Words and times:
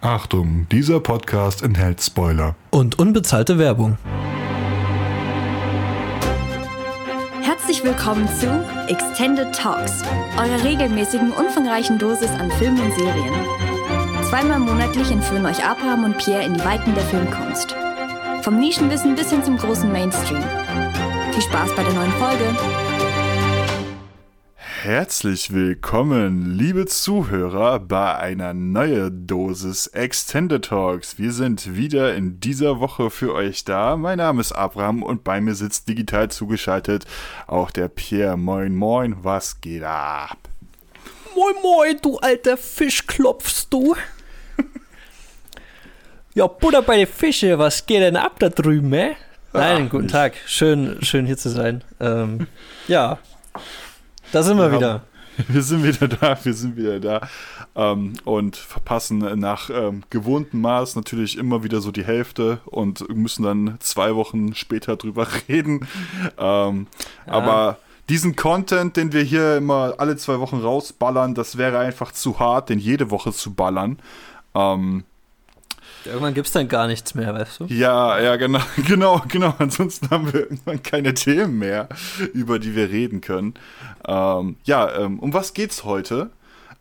Achtung, 0.00 0.68
dieser 0.70 1.00
Podcast 1.00 1.60
enthält 1.60 2.00
Spoiler. 2.00 2.54
Und 2.70 3.00
unbezahlte 3.00 3.58
Werbung. 3.58 3.98
Herzlich 7.42 7.82
willkommen 7.82 8.28
zu 8.28 8.46
Extended 8.86 9.52
Talks, 9.52 10.02
eurer 10.36 10.62
regelmäßigen, 10.62 11.32
umfangreichen 11.32 11.98
Dosis 11.98 12.30
an 12.30 12.48
Filmen 12.52 12.80
und 12.80 12.94
Serien. 12.94 13.34
Zweimal 14.30 14.60
monatlich 14.60 15.10
entführen 15.10 15.46
euch 15.46 15.64
Abraham 15.64 16.04
und 16.04 16.18
Pierre 16.18 16.44
in 16.44 16.54
die 16.54 16.64
Weiten 16.64 16.94
der 16.94 17.04
Filmkunst. 17.04 17.74
Vom 18.42 18.60
Nischenwissen 18.60 19.16
bis 19.16 19.30
hin 19.30 19.42
zum 19.42 19.56
großen 19.56 19.90
Mainstream. 19.90 20.44
Viel 21.32 21.42
Spaß 21.42 21.74
bei 21.74 21.82
der 21.82 21.94
neuen 21.94 22.12
Folge. 22.12 22.87
Herzlich 24.88 25.52
willkommen, 25.52 26.56
liebe 26.56 26.86
Zuhörer, 26.86 27.78
bei 27.78 28.16
einer 28.16 28.54
neuen 28.54 29.26
Dosis 29.26 29.86
Extended 29.88 30.64
Talks. 30.64 31.18
Wir 31.18 31.32
sind 31.32 31.76
wieder 31.76 32.14
in 32.14 32.40
dieser 32.40 32.80
Woche 32.80 33.10
für 33.10 33.34
euch 33.34 33.66
da. 33.66 33.98
Mein 33.98 34.16
Name 34.16 34.40
ist 34.40 34.52
Abraham 34.52 35.02
und 35.02 35.24
bei 35.24 35.42
mir 35.42 35.54
sitzt 35.54 35.90
digital 35.90 36.30
zugeschaltet 36.30 37.04
auch 37.46 37.70
der 37.70 37.88
Pierre. 37.88 38.38
Moin, 38.38 38.74
moin, 38.74 39.14
was 39.20 39.60
geht 39.60 39.82
ab? 39.82 40.38
Moin, 41.36 41.54
moin, 41.62 41.98
du 42.00 42.16
alter 42.16 42.56
Fisch, 42.56 43.06
klopfst 43.06 43.66
du? 43.68 43.94
ja, 46.34 46.46
Butter 46.46 46.80
bei 46.80 46.96
den 46.96 47.06
Fische, 47.06 47.58
was 47.58 47.84
geht 47.84 48.00
denn 48.00 48.16
ab 48.16 48.36
da 48.38 48.48
drüben, 48.48 48.94
eh? 48.94 49.16
Nein, 49.52 49.84
Ach, 49.84 49.90
guten 49.90 50.04
nicht. 50.04 50.14
Tag. 50.14 50.32
Schön, 50.46 50.96
schön 51.02 51.26
hier 51.26 51.36
zu 51.36 51.50
sein. 51.50 51.84
Ähm, 52.00 52.46
ja, 52.86 53.18
da 54.32 54.42
sind 54.42 54.56
wir 54.58 54.70
Wir 54.70 54.78
wieder. 54.78 54.92
haben- 54.94 55.02
Wir 55.46 55.62
sind 55.62 55.84
wieder 55.84 56.08
da, 56.08 56.36
wir 56.42 56.52
sind 56.52 56.76
wieder 56.76 56.98
da 56.98 57.28
ähm, 57.76 58.14
und 58.24 58.56
verpassen 58.56 59.18
nach 59.38 59.70
ähm, 59.70 60.02
gewohntem 60.10 60.60
Maß 60.62 60.96
natürlich 60.96 61.38
immer 61.38 61.62
wieder 61.62 61.80
so 61.80 61.92
die 61.92 62.02
Hälfte 62.04 62.58
und 62.64 63.08
müssen 63.14 63.44
dann 63.44 63.76
zwei 63.78 64.16
Wochen 64.16 64.56
später 64.56 64.96
drüber 64.96 65.28
reden. 65.48 65.86
Ähm, 66.38 66.88
Ja. 67.28 67.32
Aber 67.32 67.78
diesen 68.08 68.34
Content, 68.34 68.96
den 68.96 69.12
wir 69.12 69.22
hier 69.22 69.58
immer 69.58 69.94
alle 69.98 70.16
zwei 70.16 70.40
Wochen 70.40 70.56
rausballern, 70.56 71.36
das 71.36 71.56
wäre 71.56 71.78
einfach 71.78 72.10
zu 72.10 72.40
hart, 72.40 72.68
den 72.68 72.80
jede 72.80 73.12
Woche 73.12 73.32
zu 73.32 73.54
ballern. 73.54 73.98
Ähm, 74.56 75.04
Irgendwann 76.08 76.34
gibt 76.34 76.46
es 76.46 76.52
dann 76.52 76.68
gar 76.68 76.86
nichts 76.86 77.14
mehr, 77.14 77.34
weißt 77.34 77.60
du? 77.60 77.64
ja, 77.66 78.18
ja, 78.20 78.36
genau, 78.36 78.60
genau, 78.86 79.22
genau. 79.28 79.54
Ansonsten 79.58 80.10
haben 80.10 80.32
wir 80.32 80.40
irgendwann 80.40 80.82
keine 80.82 81.14
Themen 81.14 81.58
mehr, 81.58 81.88
über 82.32 82.58
die 82.58 82.74
wir 82.74 82.90
reden 82.90 83.20
können. 83.20 83.54
Ähm, 84.06 84.56
ja, 84.64 84.94
ähm, 84.98 85.18
um 85.18 85.32
was 85.32 85.54
geht's 85.54 85.84
heute? 85.84 86.30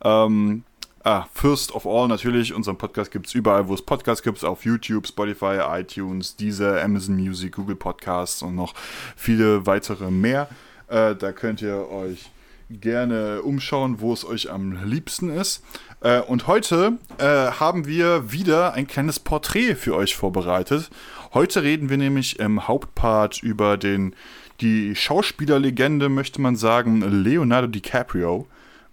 Ähm, 0.04 0.64
ah, 1.04 1.26
first 1.34 1.74
of 1.74 1.86
all 1.86 2.08
natürlich, 2.08 2.54
unseren 2.54 2.78
Podcast 2.78 3.12
gibt's 3.12 3.34
überall, 3.34 3.68
wo 3.68 3.74
es 3.74 3.82
Podcasts 3.82 4.24
gibt, 4.24 4.44
auf 4.44 4.66
YouTube, 4.66 5.08
Spotify, 5.08 5.60
iTunes, 5.70 6.36
Deezer, 6.36 6.84
Amazon 6.84 7.16
Music, 7.16 7.54
Google 7.54 7.76
Podcasts 7.76 8.42
und 8.42 8.56
noch 8.56 8.74
viele 9.16 9.66
weitere 9.66 10.12
mehr. 10.12 10.50
Äh, 10.88 11.16
da 11.16 11.32
könnt 11.32 11.62
ihr 11.62 11.90
euch 11.90 12.30
gerne 12.70 13.42
umschauen, 13.42 14.02
wo 14.02 14.14
es 14.14 14.26
euch 14.26 14.52
am 14.52 14.84
liebsten 14.84 15.30
ist. 15.30 15.64
Äh, 16.02 16.22
und 16.22 16.48
heute 16.48 16.98
äh, 17.18 17.24
haben 17.26 17.88
wir 17.88 18.32
wieder 18.32 18.74
ein 18.74 18.88
kleines 18.88 19.20
Porträt 19.20 19.76
für 19.76 19.96
euch 19.96 20.16
vorbereitet. 20.16 20.90
Heute 21.34 21.64
reden 21.64 21.90
wir 21.90 21.98
nämlich 21.98 22.40
im 22.40 22.68
Hauptpart 22.68 23.42
über 23.42 23.78
den, 23.78 24.16
die 24.62 24.96
Schauspielerlegende, 24.96 26.10
möchte 26.10 26.42
man 26.42 26.56
sagen, 26.56 27.02
Leonardo 27.24 27.68
DiCaprio. 27.68 28.48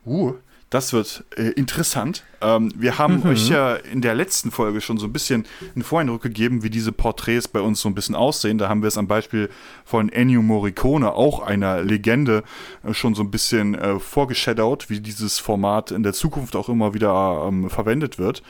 Uh, 0.06 0.34
das 0.74 0.92
wird 0.92 1.24
äh, 1.36 1.50
interessant. 1.50 2.24
Ähm, 2.40 2.72
wir 2.74 2.98
haben 2.98 3.22
euch 3.28 3.48
ja 3.48 3.74
in 3.76 4.00
der 4.00 4.16
letzten 4.16 4.50
Folge 4.50 4.80
schon 4.80 4.98
so 4.98 5.06
ein 5.06 5.12
bisschen 5.12 5.46
einen 5.74 5.84
Voreindruck 5.84 6.22
gegeben, 6.22 6.64
wie 6.64 6.70
diese 6.70 6.90
Porträts 6.90 7.46
bei 7.46 7.60
uns 7.60 7.80
so 7.80 7.88
ein 7.88 7.94
bisschen 7.94 8.16
aussehen. 8.16 8.58
Da 8.58 8.68
haben 8.68 8.82
wir 8.82 8.88
es 8.88 8.98
am 8.98 9.06
Beispiel 9.06 9.50
von 9.84 10.08
Ennio 10.08 10.42
Morricone, 10.42 11.12
auch 11.12 11.38
einer 11.38 11.80
Legende, 11.82 12.42
äh, 12.82 12.92
schon 12.92 13.14
so 13.14 13.22
ein 13.22 13.30
bisschen 13.30 13.76
äh, 13.76 14.00
vorgeschadowt, 14.00 14.90
wie 14.90 14.98
dieses 14.98 15.38
Format 15.38 15.92
in 15.92 16.02
der 16.02 16.12
Zukunft 16.12 16.56
auch 16.56 16.68
immer 16.68 16.92
wieder 16.92 17.44
ähm, 17.46 17.70
verwendet 17.70 18.18
wird. 18.18 18.42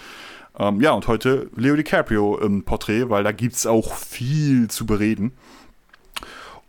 Ähm, 0.59 0.81
ja, 0.81 0.93
und 0.93 1.06
heute 1.09 1.50
Leo 1.56 1.77
DiCaprio 1.77 2.38
im 2.38 2.65
Porträt, 2.65 3.10
weil 3.10 3.22
da 3.22 3.32
gibt 3.32 3.56
es 3.56 3.66
auch 3.66 3.93
viel 3.93 4.69
zu 4.69 4.87
bereden. 4.87 5.32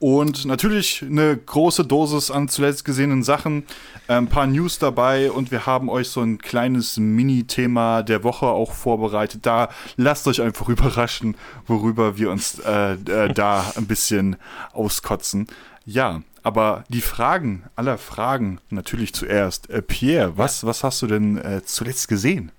Und 0.06 0.46
natürlich 0.46 1.02
eine 1.02 1.36
große 1.36 1.84
Dosis 1.84 2.30
an 2.30 2.48
zuletzt 2.48 2.86
gesehenen 2.86 3.24
Sachen, 3.24 3.64
äh, 4.08 4.14
ein 4.14 4.28
paar 4.28 4.46
News 4.46 4.78
dabei 4.78 5.32
und 5.32 5.50
wir 5.50 5.66
haben 5.66 5.90
euch 5.90 6.10
so 6.10 6.22
ein 6.22 6.38
kleines 6.38 6.98
Mini-Thema 6.98 8.04
der 8.04 8.24
Woche 8.24 8.46
auch 8.46 8.72
vorbereitet. 8.74 9.48
Da 9.48 9.70
lasst 9.98 10.28
euch 10.28 10.44
einfach 10.44 10.70
überraschen, 10.70 11.36
worüber 11.66 12.20
wir 12.20 12.30
uns 12.30 12.60
äh, 12.60 12.94
äh, 12.94 13.34
da 13.34 13.74
ein 13.78 13.88
bisschen 13.88 14.36
auskotzen. 14.74 15.48
Ja, 15.88 16.22
aber 16.44 16.84
die 16.90 17.02
Fragen 17.02 17.64
aller 17.76 17.98
Fragen 17.98 18.60
natürlich 18.70 19.12
zuerst. 19.12 19.72
Äh, 19.72 19.82
Pierre, 19.82 20.38
was, 20.38 20.64
was 20.68 20.84
hast 20.84 21.02
du 21.02 21.08
denn 21.08 21.40
äh, 21.40 21.64
zuletzt 21.66 22.10
gesehen? 22.10 22.52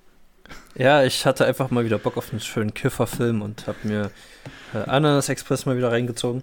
Ja, 0.74 1.04
ich 1.04 1.24
hatte 1.24 1.46
einfach 1.46 1.70
mal 1.70 1.84
wieder 1.84 1.98
Bock 1.98 2.16
auf 2.16 2.32
einen 2.32 2.40
schönen 2.40 2.74
Kifferfilm 2.74 3.40
und 3.40 3.68
habe 3.68 3.78
mir 3.84 4.10
äh, 4.74 4.78
Ananas 4.78 5.28
Express 5.28 5.64
mal 5.64 5.76
wieder 5.76 5.92
reingezogen. 5.92 6.42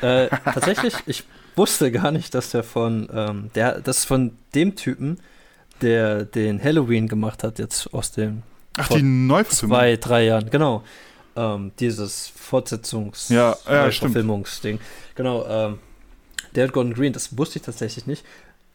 Äh, 0.00 0.28
tatsächlich, 0.44 0.94
ich 1.06 1.24
wusste 1.56 1.90
gar 1.90 2.10
nicht, 2.10 2.34
dass 2.34 2.50
der 2.50 2.62
von, 2.62 3.08
ähm, 3.12 3.50
der, 3.54 3.80
das 3.80 3.98
ist 3.98 4.04
von 4.04 4.32
dem 4.54 4.76
Typen, 4.76 5.18
der 5.80 6.24
den 6.24 6.62
Halloween 6.62 7.08
gemacht 7.08 7.42
hat, 7.42 7.58
jetzt 7.58 7.92
aus 7.94 8.12
dem 8.12 8.42
Ach, 8.76 8.88
die 8.88 9.02
Neuverfilmung. 9.02 9.76
zwei, 9.76 9.96
drei 9.96 10.24
Jahren, 10.24 10.50
genau. 10.50 10.84
Ähm, 11.36 11.72
dieses 11.78 12.32
Fortsetzungs- 12.50 13.32
Ja, 13.32 13.56
ja, 13.66 13.86
äh. 13.86 13.92
Verfilmungsding. 13.92 14.80
Genau, 15.14 15.46
ähm, 15.46 15.78
Dead 16.56 16.72
Gone 16.72 16.94
Green, 16.94 17.12
das 17.12 17.36
wusste 17.36 17.58
ich 17.58 17.64
tatsächlich 17.64 18.06
nicht. 18.06 18.24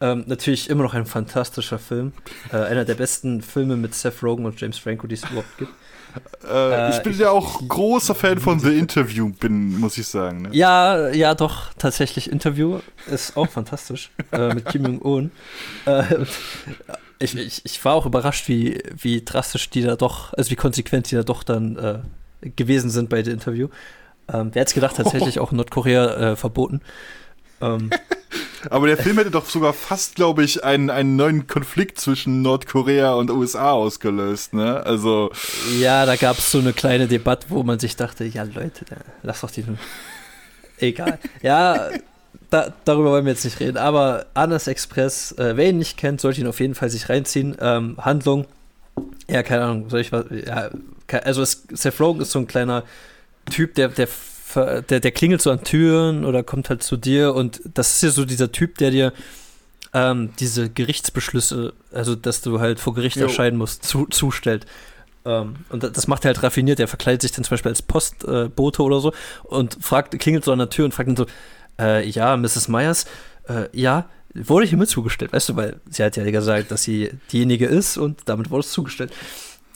Ähm, 0.00 0.24
natürlich 0.26 0.68
immer 0.70 0.82
noch 0.82 0.94
ein 0.94 1.06
fantastischer 1.06 1.78
Film. 1.78 2.12
Äh, 2.52 2.56
einer 2.56 2.84
der 2.84 2.94
besten 2.94 3.42
Filme 3.42 3.76
mit 3.76 3.94
Seth 3.94 4.22
Rogen 4.22 4.44
und 4.44 4.60
James 4.60 4.78
Franco, 4.78 5.06
die 5.06 5.14
es 5.14 5.24
überhaupt 5.24 5.56
gibt. 5.58 5.72
Äh, 6.48 6.90
ich 6.90 7.02
bin 7.02 7.12
ich- 7.12 7.18
ja 7.18 7.30
auch 7.30 7.66
großer 7.66 8.14
Fan 8.14 8.38
von 8.38 8.60
The 8.60 8.76
Interview, 8.78 9.30
bin, 9.30 9.78
muss 9.80 9.98
ich 9.98 10.06
sagen. 10.06 10.42
Ne? 10.42 10.48
Ja, 10.52 11.08
ja, 11.10 11.34
doch, 11.34 11.72
tatsächlich. 11.78 12.30
Interview 12.30 12.80
ist 13.10 13.36
auch 13.36 13.48
fantastisch 13.48 14.10
äh, 14.32 14.54
mit 14.54 14.66
Kim 14.66 14.84
Jong-un. 14.84 15.30
Äh, 15.86 16.02
ich, 17.18 17.36
ich, 17.36 17.62
ich 17.64 17.84
war 17.84 17.94
auch 17.94 18.06
überrascht, 18.06 18.48
wie, 18.48 18.82
wie 18.96 19.24
drastisch 19.24 19.70
die 19.70 19.82
da 19.82 19.96
doch, 19.96 20.32
also 20.34 20.50
wie 20.50 20.56
konsequent 20.56 21.10
die 21.10 21.16
da 21.16 21.22
doch 21.22 21.42
dann 21.42 21.76
äh, 21.76 22.48
gewesen 22.56 22.90
sind 22.90 23.08
bei 23.08 23.22
dem 23.22 23.34
Interview. 23.34 23.68
Ähm, 24.32 24.50
wer 24.52 24.60
hätte 24.60 24.70
es 24.70 24.74
gedacht, 24.74 24.96
tatsächlich 24.96 25.38
auch 25.40 25.50
in 25.52 25.56
Nordkorea 25.58 26.32
äh, 26.32 26.36
verboten. 26.36 26.80
Ähm, 27.60 27.90
Aber 28.70 28.86
der 28.86 28.96
Film 28.96 29.18
hätte 29.18 29.30
doch 29.30 29.48
sogar 29.48 29.72
fast, 29.72 30.16
glaube 30.16 30.44
ich, 30.44 30.64
einen, 30.64 30.90
einen 30.90 31.16
neuen 31.16 31.46
Konflikt 31.46 32.00
zwischen 32.00 32.42
Nordkorea 32.42 33.14
und 33.14 33.30
USA 33.30 33.72
ausgelöst, 33.72 34.54
ne? 34.54 34.84
Also, 34.84 35.30
ja, 35.78 36.06
da 36.06 36.16
gab 36.16 36.38
es 36.38 36.50
so 36.50 36.58
eine 36.58 36.72
kleine 36.72 37.08
Debatte, 37.08 37.46
wo 37.50 37.62
man 37.62 37.78
sich 37.78 37.96
dachte, 37.96 38.24
ja 38.24 38.42
Leute, 38.44 38.84
lass 39.22 39.40
doch 39.40 39.50
diesen. 39.50 39.78
Egal. 40.78 41.18
Ja, 41.42 41.90
da, 42.50 42.72
darüber 42.84 43.10
wollen 43.10 43.24
wir 43.24 43.32
jetzt 43.32 43.44
nicht 43.44 43.60
reden. 43.60 43.76
Aber 43.76 44.26
Anas 44.34 44.66
Express, 44.66 45.32
äh, 45.32 45.56
wer 45.56 45.70
ihn 45.70 45.78
nicht 45.78 45.96
kennt, 45.96 46.20
sollte 46.20 46.40
ihn 46.40 46.46
auf 46.46 46.60
jeden 46.60 46.74
Fall 46.74 46.90
sich 46.90 47.08
reinziehen. 47.08 47.56
Ähm, 47.60 47.96
Handlung, 47.98 48.46
ja, 49.28 49.42
keine 49.42 49.64
Ahnung, 49.64 49.90
soll 49.90 50.00
ich 50.00 50.12
was. 50.12 50.26
Ja, 50.30 50.70
also 51.24 51.42
es, 51.42 51.64
Seth 51.70 52.00
Rogen 52.00 52.20
ist 52.20 52.30
so 52.30 52.38
ein 52.38 52.46
kleiner 52.46 52.84
Typ, 53.50 53.74
der, 53.74 53.88
der, 53.88 54.08
der, 54.54 55.00
der 55.00 55.10
klingelt 55.12 55.42
so 55.42 55.50
an 55.50 55.62
Türen 55.64 56.24
oder 56.24 56.42
kommt 56.42 56.70
halt 56.70 56.82
zu 56.82 56.96
dir 56.96 57.34
und 57.34 57.60
das 57.74 57.94
ist 57.96 58.02
ja 58.02 58.10
so 58.10 58.24
dieser 58.24 58.52
Typ, 58.52 58.78
der 58.78 58.90
dir 58.90 59.12
ähm, 59.92 60.30
diese 60.40 60.68
Gerichtsbeschlüsse, 60.70 61.72
also 61.92 62.14
dass 62.14 62.40
du 62.42 62.60
halt 62.60 62.80
vor 62.80 62.94
Gericht 62.94 63.16
Jo. 63.16 63.24
erscheinen 63.24 63.56
musst, 63.56 63.84
zu, 63.84 64.06
zustellt. 64.06 64.66
Ähm, 65.24 65.56
und 65.70 65.82
da- 65.82 65.88
das 65.88 66.06
macht 66.08 66.24
er 66.24 66.30
halt 66.30 66.42
raffiniert. 66.42 66.80
Er 66.80 66.88
verkleidet 66.88 67.22
sich 67.22 67.32
dann 67.32 67.44
zum 67.44 67.50
Beispiel 67.52 67.70
als 67.70 67.82
Postbote 67.82 68.82
äh, 68.82 68.84
oder 68.84 69.00
so 69.00 69.12
und 69.44 69.78
fragt, 69.80 70.18
klingelt 70.18 70.44
so 70.44 70.52
an 70.52 70.58
der 70.58 70.68
Tür 70.70 70.84
und 70.84 70.92
fragt 70.94 71.08
dann 71.08 71.16
so: 71.16 71.26
äh, 71.80 72.06
Ja, 72.08 72.36
Mrs. 72.36 72.68
Myers, 72.68 73.06
äh, 73.48 73.68
ja, 73.72 74.08
wurde 74.34 74.66
hiermit 74.66 74.88
zugestellt, 74.88 75.32
weißt 75.32 75.50
du, 75.50 75.56
weil 75.56 75.80
sie 75.88 76.02
hat 76.02 76.16
ja 76.16 76.28
gesagt, 76.28 76.70
dass 76.72 76.82
sie 76.82 77.10
diejenige 77.32 77.66
ist 77.66 77.96
und 77.96 78.22
damit 78.26 78.50
wurde 78.50 78.60
es 78.66 78.72
zugestellt. 78.72 79.12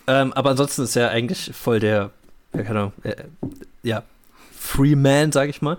Ähm, 0.09 0.33
aber 0.33 0.51
ansonsten 0.51 0.83
ist 0.83 0.97
er 0.97 1.11
eigentlich 1.11 1.53
voll 1.55 1.79
der, 1.79 2.11
ja, 2.55 2.63
keine 2.65 2.79
Ahnung, 2.81 2.93
äh, 3.05 3.15
ja, 3.85 4.03
Free 4.69 4.95
Man, 4.95 5.33
sag 5.33 5.49
ich 5.49 5.63
mal. 5.63 5.79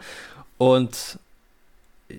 Und 0.58 1.20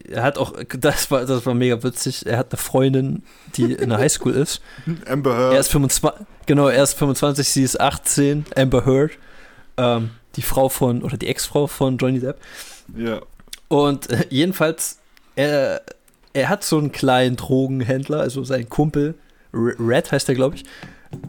er 0.09 0.23
hat 0.23 0.39
auch, 0.39 0.55
das 0.79 1.11
war, 1.11 1.27
das 1.27 1.45
war 1.45 1.55
mega 1.55 1.83
witzig, 1.83 2.25
er 2.25 2.39
hat 2.39 2.53
eine 2.53 2.59
Freundin, 2.59 3.25
die 3.57 3.73
in 3.73 3.89
der 3.89 3.99
Highschool 3.99 4.33
ist. 4.33 4.63
Amber 5.07 5.37
Heard. 5.37 5.55
Er 5.55 5.61
ist 5.61 5.71
25, 5.73 6.27
genau, 6.47 6.69
er 6.69 6.83
ist 6.83 6.95
25, 6.95 7.49
sie 7.49 7.65
ist 7.65 7.81
18, 7.81 8.47
Amber 8.57 8.87
Heard. 8.87 9.13
Ähm, 9.77 10.11
die 10.37 10.43
Frau 10.43 10.69
von, 10.69 11.03
oder 11.03 11.17
die 11.17 11.27
Ex-Frau 11.27 11.67
von 11.67 11.99
Johnny 11.99 12.21
Depp. 12.21 12.39
ja. 12.97 13.21
Und 13.67 14.11
äh, 14.11 14.27
jedenfalls, 14.31 14.99
er, 15.37 15.83
er 16.33 16.49
hat 16.49 16.65
so 16.65 16.79
einen 16.79 16.91
kleinen 16.93 17.37
Drogenhändler, 17.37 18.21
also 18.21 18.43
sein 18.43 18.69
Kumpel, 18.69 19.15
Red 19.53 20.11
heißt 20.13 20.29
er, 20.29 20.35
glaube 20.37 20.57
ich. 20.57 20.65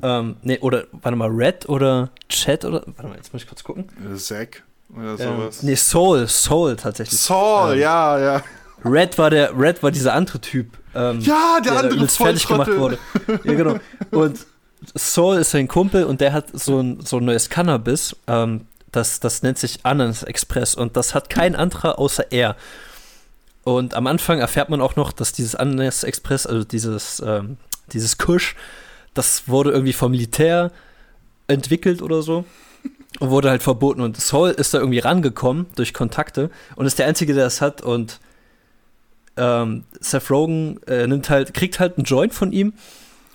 Ähm, 0.04 0.36
nee, 0.44 0.60
oder, 0.60 0.86
warte 0.92 1.16
mal, 1.16 1.30
Red 1.30 1.68
oder 1.70 2.10
Chat 2.30 2.66
oder, 2.66 2.84
warte 2.86 3.08
mal, 3.08 3.16
jetzt 3.16 3.34
muss 3.34 3.42
ich 3.44 3.48
kurz 3.48 3.64
gucken. 3.64 3.86
Zack 4.16 4.64
oder 4.96 5.12
Ähm, 5.12 5.18
sowas. 5.18 5.64
nee, 5.64 5.76
Soul, 5.76 6.28
Soul 6.28 6.76
tatsächlich. 6.76 7.20
Saul, 7.20 7.74
Ähm, 7.74 7.80
ja, 7.80 8.20
ja. 8.20 8.44
Red 8.84 9.18
war 9.18 9.30
der, 9.30 9.58
Red 9.58 9.84
war 9.84 9.92
dieser 9.92 10.14
andere 10.14 10.40
Typ. 10.40 10.78
Ähm, 10.96 11.20
Ja, 11.22 11.60
der 11.64 11.74
da 11.74 11.80
andere 11.80 12.08
fertig 12.08 12.48
gemacht 12.48 12.76
wurde. 12.76 12.98
Ja, 13.44 13.54
genau. 13.54 13.78
Und 14.12 14.40
Saul 14.96 15.38
ist 15.38 15.52
sein 15.52 15.68
Kumpel 15.68 16.06
und 16.06 16.22
der 16.22 16.34
hat 16.34 16.48
so 16.54 16.80
ein, 16.80 17.02
so 17.06 17.18
ein 17.18 17.26
neues 17.26 17.50
Cannabis. 17.50 18.16
Ähm, 18.28 18.62
das, 18.92 19.20
das 19.20 19.44
nennt 19.44 19.60
sich 19.60 19.80
Ananas 19.84 20.24
Express 20.24 20.74
und 20.76 20.98
das 20.98 21.14
hat 21.14 21.30
kein 21.30 21.56
anderer 21.56 22.00
außer 22.00 22.32
er. 22.32 22.56
Und 23.64 23.94
am 23.94 24.08
Anfang 24.08 24.40
erfährt 24.40 24.70
man 24.70 24.82
auch 24.82 24.96
noch, 24.96 25.12
dass 25.14 25.34
dieses 25.34 25.54
Ananas 25.56 26.04
Express, 26.04 26.48
also 26.48 26.64
dieses, 26.64 27.22
ähm, 27.26 27.58
dieses 27.94 28.18
Kusch, 28.18 28.56
das 29.14 29.48
wurde 29.48 29.70
irgendwie 29.72 29.94
vom 29.94 30.12
Militär 30.12 30.72
entwickelt 31.48 32.02
oder 32.02 32.24
so. 32.24 32.44
Und 33.20 33.30
wurde 33.30 33.50
halt 33.50 33.62
verboten. 33.62 34.02
Und 34.02 34.18
Saul 34.18 34.52
ist 34.52 34.74
da 34.74 34.80
irgendwie 34.80 35.00
rangekommen 35.00 35.68
durch 35.76 35.94
Kontakte 35.94 36.50
und 36.76 36.86
ist 36.86 36.98
der 36.98 37.08
Einzige, 37.08 37.34
der 37.34 37.44
das 37.44 37.62
hat. 37.62 37.82
Und 37.82 38.20
ähm, 39.38 39.84
Seth 40.00 40.30
Rogen 40.32 40.82
äh, 40.88 41.08
nimmt 41.08 41.30
halt, 41.30 41.54
kriegt 41.54 41.80
halt 41.80 41.98
einen 41.98 42.06
Joint 42.06 42.34
von 42.34 42.52
ihm 42.52 42.74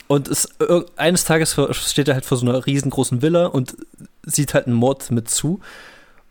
und 0.08 0.28
ist, 0.28 0.60
ir- 0.60 0.86
eines 0.96 1.24
Tages 1.24 1.56
steht 1.72 2.08
er 2.08 2.14
halt 2.14 2.24
vor 2.24 2.38
so 2.38 2.46
einer 2.46 2.66
riesengroßen 2.66 3.22
Villa 3.22 3.46
und 3.46 3.76
sieht 4.24 4.54
halt 4.54 4.66
einen 4.66 4.76
Mord 4.76 5.10
mit 5.10 5.30
zu 5.30 5.60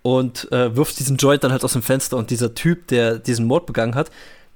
und 0.01 0.51
äh, 0.51 0.75
wirft 0.75 0.99
diesen 0.99 1.17
Joint 1.17 1.43
dann 1.43 1.51
halt 1.51 1.63
aus 1.63 1.73
dem 1.73 1.81
Fenster 1.81 2.17
und 2.17 2.29
dieser 2.29 2.53
Typ, 2.55 2.87
der 2.87 3.17
diesen 3.17 3.45
Mord 3.45 3.65
begangen 3.65 3.95
hat, 3.95 4.11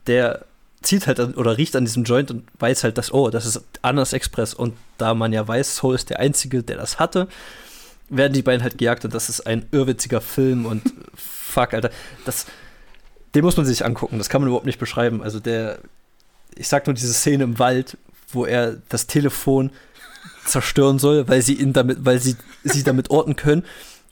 der 0.08 0.46
zieht 0.82 1.08
halt 1.08 1.20
an, 1.20 1.34
oder 1.34 1.58
riecht 1.58 1.76
an 1.76 1.86
diesem 1.86 2.04
Joint 2.04 2.32
und 2.32 2.44
weiß 2.60 2.84
halt, 2.84 2.98
dass, 2.98 3.12
oh, 3.12 3.30
das 3.30 3.46
ist 3.46 3.62
Annas 3.82 4.14
Express 4.14 4.54
und 4.54 4.76
da 4.98 5.14
man 5.14 5.34
ja 5.34 5.48
weiß, 5.48 5.76
Soul 5.76 5.96
ist 5.96 6.10
der 6.10 6.20
Einzige, 6.20 6.64
der 6.64 6.78
das 6.78 7.00
hatte, 7.00 7.28
werden 8.10 8.34
die 8.34 8.42
beiden 8.42 8.64
halt 8.64 8.78
gejagt 8.78 9.06
und 9.06 9.14
das 9.14 9.30
ist 9.30 9.42
ein 9.42 9.66
irrwitziger 9.72 10.22
Film 10.22 10.66
und 10.66 10.82
fuck, 11.16 11.74
Alter, 11.74 11.92
das, 12.26 12.46
den 13.36 13.44
muss 13.44 13.58
man 13.58 13.66
sich 13.66 13.86
angucken, 13.86 14.18
das 14.18 14.30
kann 14.30 14.42
man 14.42 14.48
überhaupt 14.48 14.66
nicht 14.66 14.80
beschreiben. 14.80 15.22
Also 15.22 15.40
der, 15.40 15.80
ich 16.56 16.68
sag 16.68 16.88
nur 16.88 16.94
diese 16.94 17.14
Szene 17.14 17.44
im 17.44 17.60
Wald, 17.60 17.98
wo 18.32 18.46
er 18.46 18.78
das 18.90 19.08
Telefon 19.08 19.72
zerstören 20.46 21.00
soll, 21.00 21.28
weil 21.28 21.42
sie 21.42 21.54
ihn 21.54 21.74
damit, 21.74 22.06
weil 22.06 22.20
sie 22.20 22.36
sie 22.64 22.84
damit 22.84 23.10
orten 23.10 23.36
können. 23.36 23.66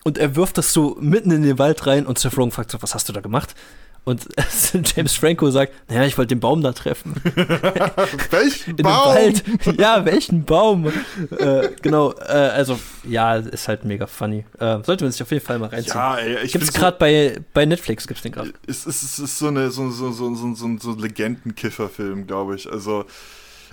Und 0.04 0.18
er 0.18 0.36
wirft 0.36 0.58
das 0.58 0.72
so 0.72 0.96
mitten 1.00 1.32
in 1.32 1.44
den 1.44 1.60
Wald 1.60 1.86
rein 1.86 2.06
und 2.06 2.18
Seth 2.18 2.38
Rogen 2.38 2.52
fragt 2.52 2.72
so, 2.72 2.82
was 2.82 2.96
hast 2.96 3.10
du 3.10 3.14
da 3.14 3.22
gemacht? 3.22 3.56
Und 4.08 4.26
James 4.96 5.16
Franco 5.16 5.52
sagt, 5.52 5.74
naja, 5.90 6.06
ich 6.06 6.18
wollte 6.18 6.30
den 6.34 6.40
Baum 6.40 6.62
da 6.62 6.72
treffen. 6.72 7.14
Welchen 8.32 8.78
In 8.78 8.84
Baum? 8.84 9.16
Wald. 9.16 9.44
Ja, 9.78 10.06
welchen 10.06 10.46
Baum? 10.46 10.88
äh, 11.38 11.70
genau, 11.82 12.14
äh, 12.14 12.32
also, 12.32 12.80
ja, 13.04 13.36
ist 13.36 13.68
halt 13.68 13.84
mega 13.84 14.08
funny. 14.08 14.46
Äh, 14.60 14.80
sollte 14.84 15.04
man 15.04 15.12
sich 15.12 15.22
auf 15.22 15.30
jeden 15.32 15.46
Fall 15.46 15.60
mal 15.60 15.68
reinziehen. 15.68 15.94
Ja, 15.94 16.16
ey, 16.20 16.36
ich 16.46 16.54
gibt's 16.54 16.68
find 16.68 16.74
so- 16.74 16.80
gerade 16.80 16.98
bei, 16.98 17.40
bei 17.54 17.66
Netflix, 17.66 18.08
gibt's 18.08 18.24
den 18.24 18.32
gerade. 18.32 18.54
Es 18.66 18.86
ist, 18.86 19.04
es 19.04 19.20
ist 19.20 19.38
so 19.40 19.48
eine 19.48 19.72
so, 19.72 19.90
so, 19.92 20.14
so, 20.14 20.34
so, 20.36 20.56
so, 20.56 20.78
so 20.80 20.92
ein 20.92 21.00
Legendenkifferfilm, 21.00 22.28
glaube 22.28 22.56
ich. 22.56 22.72
Also 22.72 23.04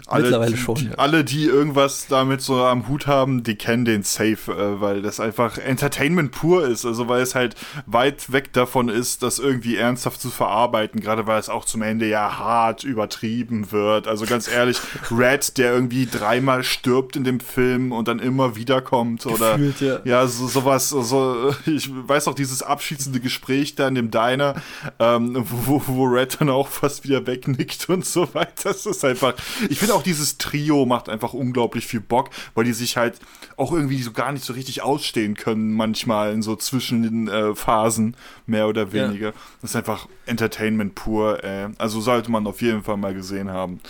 alle, 0.07 0.25
Mittlerweile 0.25 0.53
die, 0.53 0.57
schon, 0.59 0.75
die, 0.77 0.87
ja. 0.87 0.95
alle, 0.97 1.25
die 1.25 1.45
irgendwas 1.45 2.07
damit 2.09 2.41
so 2.41 2.63
am 2.63 2.89
Hut 2.89 3.07
haben, 3.07 3.43
die 3.43 3.57
kennen 3.57 3.85
den 3.85 4.03
safe, 4.03 4.53
äh, 4.53 4.81
weil 4.81 5.03
das 5.03 5.21
einfach 5.21 5.59
Entertainment 5.59 6.33
pur 6.33 6.67
ist. 6.67 6.85
Also 6.85 7.09
weil 7.09 7.23
es 7.23 7.35
halt 7.35 7.55
weit 7.87 8.33
weg 8.33 8.53
davon 8.53 8.89
ist, 8.89 9.23
das 9.23 9.39
irgendwie 9.39 9.77
ernsthaft 9.77 10.21
zu 10.21 10.31
verarbeiten, 10.31 11.01
gerade 11.01 11.27
weil 11.27 11.39
es 11.41 11.49
auch 11.49 11.65
zum 11.65 11.83
Ende 11.83 12.07
ja 12.07 12.39
hart 12.39 12.85
übertrieben 12.85 13.73
wird. 13.73 14.07
Also 14.07 14.27
ganz 14.27 14.49
ehrlich, 14.49 14.79
Red, 15.11 15.57
der 15.59 15.73
irgendwie 15.73 16.07
dreimal 16.07 16.65
stirbt 16.65 17.17
in 17.17 17.25
dem 17.25 17.41
Film 17.41 17.93
und 17.93 18.09
dann 18.09 18.19
immer 18.19 18.57
wiederkommt 18.57 19.27
oder 19.27 19.57
Gefühlt, 19.59 19.81
ja. 19.81 20.01
ja, 20.05 20.27
so, 20.27 20.49
sowas, 20.49 20.91
so, 20.91 21.55
ich 21.67 21.89
weiß 21.91 22.29
auch 22.29 22.35
dieses 22.35 22.63
abschließende 22.63 23.21
Gespräch 23.21 23.75
da 23.75 23.89
in 23.89 23.95
dem 23.95 24.11
Diner, 24.11 24.55
ähm, 24.99 25.45
wo, 25.49 25.83
wo 25.87 26.05
Red 26.05 26.41
dann 26.41 26.51
auch 26.51 26.69
fast 26.69 27.05
wieder 27.05 27.27
wegnickt 27.27 27.89
und 27.89 28.05
so 28.05 28.29
weiter. 28.35 28.53
Das 28.65 28.87
ist 28.87 29.05
einfach, 29.05 29.35
ich 29.69 29.81
finde 29.85 29.95
auch 29.95 30.03
dieses 30.03 30.39
Trio 30.39 30.87
macht 30.87 31.09
einfach 31.09 31.33
unglaublich 31.33 31.87
viel 31.87 32.01
Bock, 32.01 32.31
weil 32.55 32.65
die 32.65 32.73
sich 32.73 32.97
halt 32.97 33.19
auch 33.57 33.73
irgendwie 33.73 34.03
so 34.03 34.13
gar 34.13 34.33
nicht 34.33 34.45
so 34.45 34.53
richtig 34.53 34.83
ausstehen 34.83 35.35
können, 35.35 35.73
manchmal 35.75 36.33
in 36.33 36.43
so 36.43 36.57
zwischen 36.57 37.03
den 37.03 37.29
äh, 37.29 37.55
Phasen, 37.55 38.17
mehr 38.47 38.69
oder 38.69 38.83
Ja. 38.89 38.93
weniger. 39.09 39.33
Das 39.61 39.71
ist 39.71 39.77
einfach 39.77 40.09
Entertainment 40.27 40.95
pur, 40.95 41.43
äh. 41.45 41.69
Also 41.79 42.01
sollte 42.01 42.31
man 42.31 42.47
auf 42.47 42.61
jeden 42.63 42.83
Fall 42.83 42.97
mal 42.97 43.15
gesehen 43.15 43.51
haben. 43.51 43.81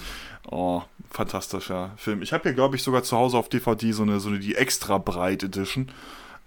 Oh, 0.51 0.83
fantastischer 1.11 1.93
Film. 1.97 2.21
Ich 2.23 2.33
habe 2.33 2.43
hier, 2.43 2.53
glaube 2.53 2.77
ich, 2.77 2.83
sogar 2.83 3.03
zu 3.03 3.17
Hause 3.17 3.39
auf 3.39 3.49
DVD 3.49 3.93
so 3.93 4.03
eine, 4.03 4.21
so 4.21 4.29
eine 4.29 4.39
die 4.39 4.55
extra 4.57 4.99
breit 4.99 5.43
Edition. 5.43 5.89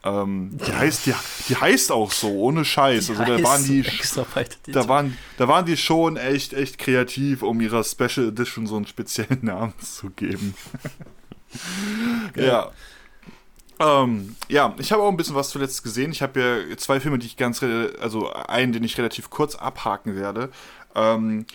Ähm, 0.04 0.58
die 0.66 0.74
heißt, 0.74 1.06
die, 1.08 1.14
die 1.50 1.56
heißt 1.56 1.92
auch 1.92 2.12
so, 2.12 2.30
ohne 2.30 2.64
Scheiß. 2.64 3.10
Also 3.10 3.24
da 3.24 3.44
waren 3.44 3.66
die, 3.66 3.84
weit. 4.34 4.58
da 4.68 4.88
waren, 4.88 5.18
da 5.38 5.48
waren 5.48 5.66
die 5.66 5.78
schon 5.78 6.18
echt, 6.18 6.54
echt 6.54 6.78
kreativ, 6.78 7.42
um 7.42 7.60
ihrer 7.62 7.84
Special 7.84 8.28
Edition 8.30 8.68
so 8.68 8.76
einen 8.76 8.88
speziellen 8.88 9.40
Namen 9.42 9.74
zu 9.80 10.10
geben. 10.12 10.54
ja. 12.36 12.72
Ähm, 13.80 14.36
ja, 14.48 14.74
ich 14.80 14.92
habe 14.92 15.04
auch 15.04 15.10
ein 15.10 15.18
bisschen 15.18 15.36
was 15.36 15.50
zuletzt 15.50 15.84
gesehen. 15.84 16.12
Ich 16.12 16.22
habe 16.22 16.66
ja 16.70 16.78
zwei 16.78 17.00
Filme, 17.00 17.20
die 17.20 17.28
ich 17.28 17.38
ganz, 17.38 17.62
also 17.62 18.32
einen, 18.34 18.74
den 18.74 18.84
ich 18.84 18.98
relativ 18.98 19.30
kurz 19.30 19.56
abhaken 19.56 20.16
werde. 20.16 20.50
Ähm, 20.96 21.46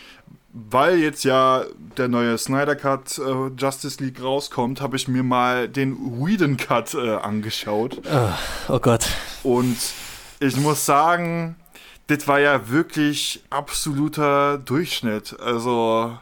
weil 0.52 0.98
jetzt 0.98 1.24
ja 1.24 1.64
der 1.96 2.08
neue 2.08 2.36
Snyder 2.36 2.76
Cut 2.76 3.18
äh, 3.18 3.48
Justice 3.56 4.02
League 4.02 4.22
rauskommt, 4.22 4.80
habe 4.80 4.96
ich 4.96 5.08
mir 5.08 5.22
mal 5.22 5.68
den 5.68 5.96
Whedon 6.20 6.56
Cut 6.56 6.94
äh, 6.94 7.16
angeschaut. 7.16 8.02
Ah, 8.06 8.38
oh 8.68 8.78
Gott. 8.78 9.08
Und 9.42 9.78
ich 10.40 10.56
muss 10.56 10.84
sagen, 10.84 11.56
das 12.08 12.28
war 12.28 12.40
ja 12.40 12.68
wirklich 12.68 13.42
absoluter 13.48 14.58
Durchschnitt. 14.58 15.38
Also, 15.40 16.18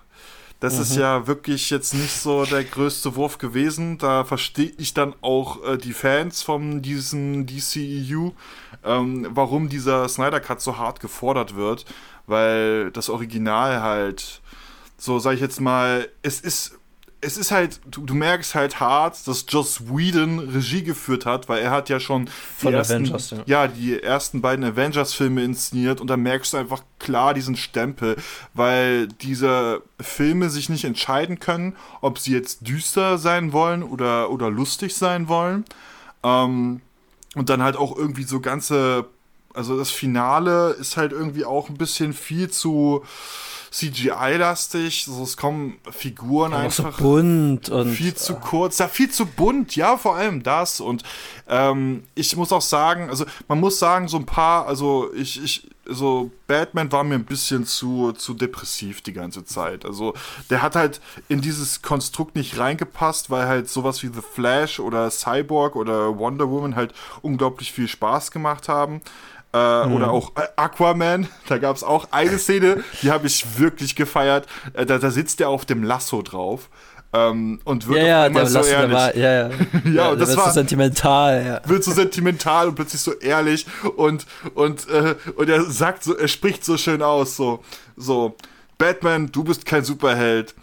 das 0.60 0.78
ist 0.78 0.94
ja 0.94 1.26
wirklich 1.26 1.70
jetzt 1.70 1.94
nicht 1.94 2.12
so 2.12 2.44
der 2.44 2.64
größte 2.64 3.16
Wurf 3.16 3.38
gewesen. 3.38 3.96
Da 3.96 4.24
verstehe 4.24 4.72
ich 4.76 4.92
dann 4.92 5.14
auch 5.22 5.64
äh, 5.64 5.78
die 5.78 5.94
Fans 5.94 6.42
von 6.42 6.82
diesem 6.82 7.46
DCEU, 7.46 8.32
ähm, 8.84 9.26
warum 9.30 9.70
dieser 9.70 10.06
Snyder 10.08 10.38
Cut 10.38 10.60
so 10.60 10.76
hart 10.76 11.00
gefordert 11.00 11.56
wird, 11.56 11.86
weil 12.30 12.90
das 12.92 13.08
Original 13.10 13.82
halt 13.82 14.40
so, 14.96 15.18
sag 15.18 15.34
ich 15.34 15.40
jetzt 15.40 15.60
mal, 15.60 16.08
es 16.22 16.40
ist 16.40 16.80
es 17.22 17.36
ist 17.36 17.50
halt, 17.50 17.80
du, 17.86 18.02
du 18.06 18.14
merkst 18.14 18.54
halt 18.54 18.80
hart, 18.80 19.26
dass 19.26 19.44
Joss 19.48 19.88
Whedon 19.88 20.38
Regie 20.38 20.82
geführt 20.82 21.26
hat, 21.26 21.48
weil 21.48 21.62
er 21.62 21.70
hat 21.70 21.88
ja 21.88 22.00
schon 22.00 22.30
die 22.62 22.68
ersten, 22.68 22.94
Avengers, 22.94 23.30
ja. 23.30 23.42
ja, 23.44 23.68
die 23.68 24.02
ersten 24.02 24.40
beiden 24.40 24.64
Avengers-Filme 24.64 25.44
inszeniert 25.44 26.00
und 26.00 26.06
da 26.06 26.16
merkst 26.16 26.54
du 26.54 26.56
einfach 26.56 26.82
klar 26.98 27.34
diesen 27.34 27.56
Stempel, 27.56 28.16
weil 28.54 29.08
diese 29.08 29.82
Filme 30.00 30.48
sich 30.48 30.70
nicht 30.70 30.84
entscheiden 30.84 31.40
können, 31.40 31.76
ob 32.00 32.18
sie 32.18 32.32
jetzt 32.32 32.66
düster 32.66 33.18
sein 33.18 33.52
wollen 33.52 33.82
oder, 33.82 34.30
oder 34.30 34.48
lustig 34.48 34.94
sein 34.94 35.28
wollen. 35.28 35.64
Ähm, 36.22 36.80
und 37.34 37.48
dann 37.48 37.62
halt 37.62 37.76
auch 37.76 37.96
irgendwie 37.96 38.24
so 38.24 38.40
ganze, 38.40 39.06
also 39.54 39.76
das 39.76 39.90
Finale 39.90 40.70
ist 40.78 40.96
halt 40.96 41.12
irgendwie 41.12 41.44
auch 41.44 41.68
ein 41.68 41.76
bisschen 41.76 42.12
viel 42.12 42.50
zu 42.50 43.04
CGI-lastig. 43.70 45.04
So, 45.04 45.22
es 45.22 45.36
kommen 45.36 45.78
Figuren 45.90 46.52
so 46.52 46.56
einfach 46.56 46.98
bunt 46.98 47.68
und. 47.68 47.90
viel 47.90 48.14
zu 48.14 48.34
kurz, 48.34 48.78
ja, 48.78 48.88
viel 48.88 49.10
zu 49.10 49.26
bunt, 49.26 49.76
ja, 49.76 49.96
vor 49.96 50.16
allem 50.16 50.42
das. 50.42 50.80
Und 50.80 51.04
ähm, 51.48 52.04
ich 52.14 52.36
muss 52.36 52.52
auch 52.52 52.62
sagen, 52.62 53.08
also 53.08 53.24
man 53.48 53.60
muss 53.60 53.78
sagen, 53.78 54.08
so 54.08 54.16
ein 54.16 54.26
paar, 54.26 54.66
also 54.66 55.12
ich, 55.14 55.42
ich, 55.42 55.68
so 55.86 56.30
Batman 56.46 56.90
war 56.92 57.04
mir 57.04 57.14
ein 57.14 57.24
bisschen 57.24 57.64
zu, 57.64 58.12
zu 58.12 58.34
depressiv 58.34 59.02
die 59.02 59.12
ganze 59.12 59.44
Zeit. 59.44 59.84
Also 59.84 60.14
der 60.50 60.62
hat 60.62 60.74
halt 60.76 61.00
in 61.28 61.40
dieses 61.40 61.82
Konstrukt 61.82 62.36
nicht 62.36 62.58
reingepasst, 62.58 63.30
weil 63.30 63.46
halt 63.46 63.68
sowas 63.68 64.02
wie 64.02 64.08
The 64.08 64.20
Flash 64.20 64.80
oder 64.80 65.10
Cyborg 65.10 65.76
oder 65.76 66.18
Wonder 66.18 66.48
Woman 66.50 66.76
halt 66.76 66.92
unglaublich 67.22 67.72
viel 67.72 67.88
Spaß 67.88 68.30
gemacht 68.30 68.68
haben. 68.68 69.00
Äh, 69.52 69.56
Oder 69.56 70.10
auch 70.10 70.30
äh, 70.36 70.42
Aquaman, 70.56 71.26
da 71.48 71.58
gab 71.58 71.74
es 71.76 71.82
auch 71.82 72.06
eine 72.12 72.38
Szene, 72.38 72.84
die 73.02 73.10
habe 73.10 73.26
ich 73.26 73.58
wirklich 73.58 73.96
gefeiert. 73.96 74.46
Äh, 74.74 74.86
da, 74.86 74.98
da 74.98 75.10
sitzt 75.10 75.40
der 75.40 75.48
auf 75.48 75.64
dem 75.64 75.82
Lasso 75.82 76.22
drauf. 76.22 76.68
Ähm, 77.12 77.60
und 77.64 77.88
wird 77.88 77.98
ja, 77.98 78.28
ja, 78.28 78.46
so 78.46 78.58
Lasso, 78.58 78.70
der 78.70 78.78
ehrlich. 78.78 78.94
war, 78.94 79.16
ja, 79.16 79.32
ja. 79.32 79.48
Ja, 79.92 80.08
und 80.10 80.18
der 80.20 80.26
das 80.28 80.36
war- 80.36 80.46
so 80.46 80.52
sentimental, 80.52 81.44
ja. 81.44 81.60
wird 81.68 81.82
so 81.82 81.90
sentimental 81.90 82.68
und 82.68 82.76
plötzlich 82.76 83.00
so 83.00 83.12
ehrlich 83.14 83.66
und 83.96 84.26
und 84.54 84.88
äh, 84.88 85.16
und 85.34 85.48
er 85.50 85.64
sagt 85.64 86.04
so 86.04 86.16
er 86.16 86.28
spricht 86.28 86.64
so 86.64 86.76
schön 86.76 87.02
aus 87.02 87.34
so 87.34 87.64
so 87.96 88.36
Batman 88.78 89.32
du 89.32 89.42
bist 89.42 89.66
kein 89.66 89.82
Superheld 89.82 90.54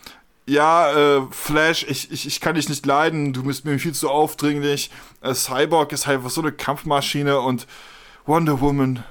ja 0.45 1.17
äh, 1.17 1.21
Flash 1.31 1.85
ich, 1.89 2.09
ich 2.13 2.25
ich 2.25 2.39
kann 2.39 2.55
dich 2.55 2.69
nicht 2.69 2.85
leiden 2.85 3.33
du 3.33 3.43
bist 3.43 3.65
mir 3.65 3.77
viel 3.77 3.93
zu 3.93 4.09
aufdringlich 4.09 4.89
äh, 5.21 5.33
Cyborg 5.33 5.91
ist 5.91 6.07
halt 6.07 6.21
so 6.29 6.39
eine 6.39 6.53
Kampfmaschine 6.53 7.41
und 7.41 7.67
Wonder 8.27 8.61
Woman 8.61 9.03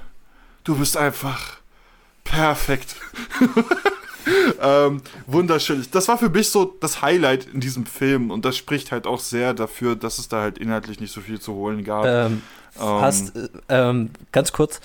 du 0.65 0.77
bist 0.77 0.97
einfach 0.97 1.59
perfekt 2.25 2.97
ähm, 4.61 5.03
wunderschön. 5.27 5.87
Das 5.93 6.09
war 6.09 6.19
für 6.19 6.29
mich 6.29 6.51
so 6.51 6.77
das 6.81 7.03
Highlight 7.03 7.47
in 7.53 7.61
diesem 7.61 7.87
Film 7.87 8.31
und 8.31 8.45
das 8.45 8.57
spricht 8.57 8.93
halt 8.93 9.07
auch 9.07 9.21
sehr 9.21 9.55
dafür, 9.55 9.97
dass 9.97 10.19
es 10.19 10.29
da 10.29 10.43
halt 10.43 10.59
inhaltlich 10.59 11.01
nicht 11.01 11.13
so 11.13 11.21
viel 11.21 11.41
zu 11.41 11.55
holen 11.55 11.85
gab. 11.85 12.05
Ähm, 12.05 12.43
ähm, 12.79 13.01
hast, 13.01 13.33
ähm, 13.69 14.11
ganz 14.33 14.53
kurz, 14.53 14.81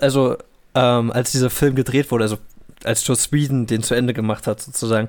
also 0.00 0.36
ähm, 0.74 1.10
als 1.10 1.32
dieser 1.32 1.50
Film 1.50 1.74
gedreht 1.74 2.10
wurde, 2.10 2.24
also 2.24 2.38
als 2.84 3.06
Joss 3.06 3.32
Whedon 3.32 3.66
den 3.66 3.82
zu 3.82 3.94
Ende 3.94 4.14
gemacht 4.14 4.46
hat, 4.46 4.60
sozusagen, 4.60 5.08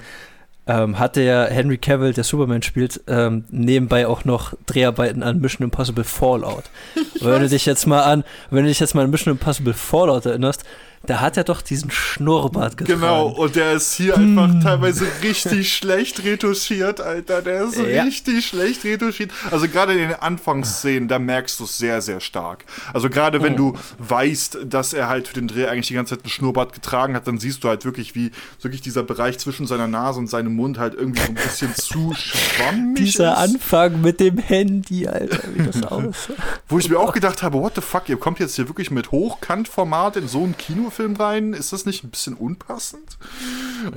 ähm, 0.70 1.00
hatte 1.00 1.24
ja 1.24 1.46
Henry 1.46 1.80
Cavill, 1.80 2.14
der 2.14 2.24
Superman 2.24 2.62
spielt, 2.62 3.02
ähm, 3.08 3.44
nebenbei 3.50 4.06
auch 4.06 4.24
noch 4.24 4.54
Dreharbeiten 4.68 5.24
an 5.24 5.40
Mission 5.40 5.66
Impossible 5.66 6.04
Fallout. 6.04 6.66
wenn 7.22 7.42
du 7.42 7.50
dich 7.50 7.66
jetzt 7.66 7.88
mal 7.88 8.04
an, 8.04 8.24
wenn 8.52 8.64
du 8.64 8.70
dich 8.70 8.80
jetzt 8.80 8.94
mal 8.94 9.04
an 9.04 9.10
Mission 9.10 9.34
Impossible 9.34 9.74
Fallout 9.74 10.28
erinnerst, 10.28 10.64
da 11.04 11.22
hat 11.22 11.38
er 11.38 11.46
doch 11.46 11.62
diesen 11.62 11.92
Schnurrbart 11.92 12.78
getragen. 12.78 13.00
Genau, 13.00 13.28
und 13.28 13.56
der 13.56 13.74
ist 13.74 13.94
hier 13.94 14.16
hm. 14.16 14.38
einfach 14.38 14.64
teilweise 14.64 15.08
richtig 15.24 15.74
schlecht 15.76 16.24
retuschiert, 16.24 17.00
Alter. 17.00 17.42
Der 17.42 17.64
ist 17.64 17.78
ja. 17.78 18.04
richtig 18.04 18.46
schlecht 18.46 18.84
retuschiert. 18.84 19.32
Also 19.50 19.68
gerade 19.70 19.94
in 19.94 20.00
den 20.00 20.14
Anfangsszenen, 20.14 21.08
da 21.08 21.18
merkst 21.18 21.60
du 21.60 21.64
es 21.64 21.78
sehr, 21.78 22.02
sehr 22.02 22.20
stark. 22.20 22.66
Also 22.94 23.10
gerade 23.10 23.42
wenn 23.42 23.54
oh. 23.54 23.72
du 23.72 23.80
weißt, 24.00 24.60
dass 24.66 24.94
er 24.94 25.08
halt 25.08 25.30
für 25.30 25.36
den 25.36 25.48
Dreh 25.48 25.68
eigentlich 25.68 25.88
die 25.88 25.94
ganze 25.94 26.16
Zeit 26.16 26.26
einen 26.26 26.32
Schnurrbart 26.32 26.74
getragen 26.74 27.16
hat, 27.16 27.28
dann 27.28 27.40
siehst 27.40 27.64
du 27.64 27.70
halt 27.70 27.86
wirklich, 27.86 28.14
wie 28.16 28.32
wirklich 28.62 28.82
dieser 28.82 29.04
Bereich 29.04 29.40
zwischen 29.40 29.68
seiner 29.68 29.88
Nase 29.88 30.20
und 30.20 30.28
seinem 30.28 30.56
Mund 30.56 30.78
halt 30.78 30.96
irgendwie 30.96 31.22
so 31.22 31.30
ein 31.30 31.36
bisschen 31.36 31.76
zu 31.76 32.14
schwammig 32.14 32.98
Dieser 32.98 33.34
ist. 33.34 33.54
Anfang 33.54 34.02
mit 34.02 34.20
dem 34.20 34.38
Handy, 34.38 35.08
Alter, 35.08 35.44
wie 35.56 35.66
das 35.66 35.82
aussieht. 35.92 36.36
Wo 36.68 36.78
ich 36.78 36.90
mir 36.90 37.00
auch 37.00 37.14
gedacht 37.14 37.42
habe, 37.42 37.58
what 37.58 37.76
the 37.76 37.82
fuck, 37.82 38.10
ihr 38.10 38.18
kommt 38.18 38.40
jetzt 38.40 38.56
hier 38.56 38.68
wirklich 38.68 38.92
mit 38.92 39.12
Hochkantformat 39.12 40.18
in 40.18 40.28
so 40.28 40.44
ein 40.44 40.58
Kino 40.58 40.89
Kinofilm 40.90 41.16
rein? 41.16 41.54
Ist 41.54 41.72
das 41.74 41.86
nicht 41.86 42.04
ein 42.04 42.10
bisschen 42.10 42.34
unpassend? 42.34 43.18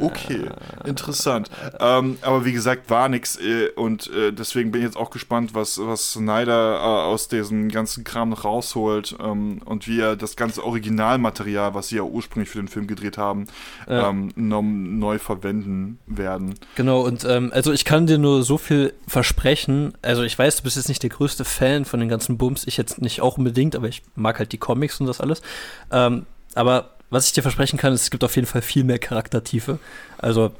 Okay, 0.00 0.48
interessant. 0.84 1.50
Ähm, 1.80 2.18
aber 2.22 2.44
wie 2.44 2.52
gesagt, 2.52 2.90
war 2.90 3.08
nix 3.08 3.36
äh, 3.36 3.68
und 3.74 4.10
äh, 4.10 4.32
deswegen 4.32 4.70
bin 4.70 4.82
ich 4.82 4.86
jetzt 4.86 4.96
auch 4.96 5.10
gespannt, 5.10 5.54
was, 5.54 5.78
was 5.78 6.12
Snyder 6.12 6.76
äh, 6.76 6.82
aus 6.82 7.28
diesem 7.28 7.68
ganzen 7.68 8.04
Kram 8.04 8.28
noch 8.28 8.44
rausholt 8.44 9.16
ähm, 9.20 9.60
und 9.64 9.88
wie 9.88 10.00
er 10.00 10.16
das 10.16 10.36
ganze 10.36 10.64
Originalmaterial, 10.64 11.74
was 11.74 11.88
sie 11.88 11.96
ja 11.96 12.02
ursprünglich 12.02 12.50
für 12.50 12.58
den 12.58 12.68
Film 12.68 12.86
gedreht 12.86 13.18
haben, 13.18 13.46
ja. 13.88 14.10
ähm, 14.10 14.32
neu 14.36 15.18
verwenden 15.18 15.98
werden. 16.06 16.54
Genau, 16.76 17.00
und 17.00 17.24
ähm, 17.24 17.50
also 17.54 17.72
ich 17.72 17.84
kann 17.84 18.06
dir 18.06 18.18
nur 18.18 18.42
so 18.42 18.58
viel 18.58 18.92
versprechen. 19.06 19.94
Also 20.02 20.22
ich 20.22 20.38
weiß, 20.38 20.58
du 20.58 20.62
bist 20.62 20.76
jetzt 20.76 20.88
nicht 20.88 21.02
der 21.02 21.10
größte 21.10 21.44
Fan 21.44 21.84
von 21.84 22.00
den 22.00 22.08
ganzen 22.08 22.38
Bums, 22.38 22.66
ich 22.66 22.76
jetzt 22.76 23.00
nicht 23.00 23.20
auch 23.20 23.38
unbedingt, 23.38 23.74
aber 23.74 23.88
ich 23.88 24.02
mag 24.14 24.38
halt 24.38 24.52
die 24.52 24.58
Comics 24.58 25.00
und 25.00 25.06
das 25.06 25.20
alles. 25.20 25.42
Ähm, 25.90 26.26
aber 26.54 26.90
was 27.10 27.26
ich 27.26 27.32
dir 27.32 27.42
versprechen 27.42 27.78
kann, 27.78 27.92
ist, 27.92 28.02
es 28.02 28.10
gibt 28.10 28.24
auf 28.24 28.34
jeden 28.36 28.48
Fall 28.48 28.62
viel 28.62 28.84
mehr 28.84 28.98
Charaktertiefe. 28.98 29.78
Also 30.18 30.52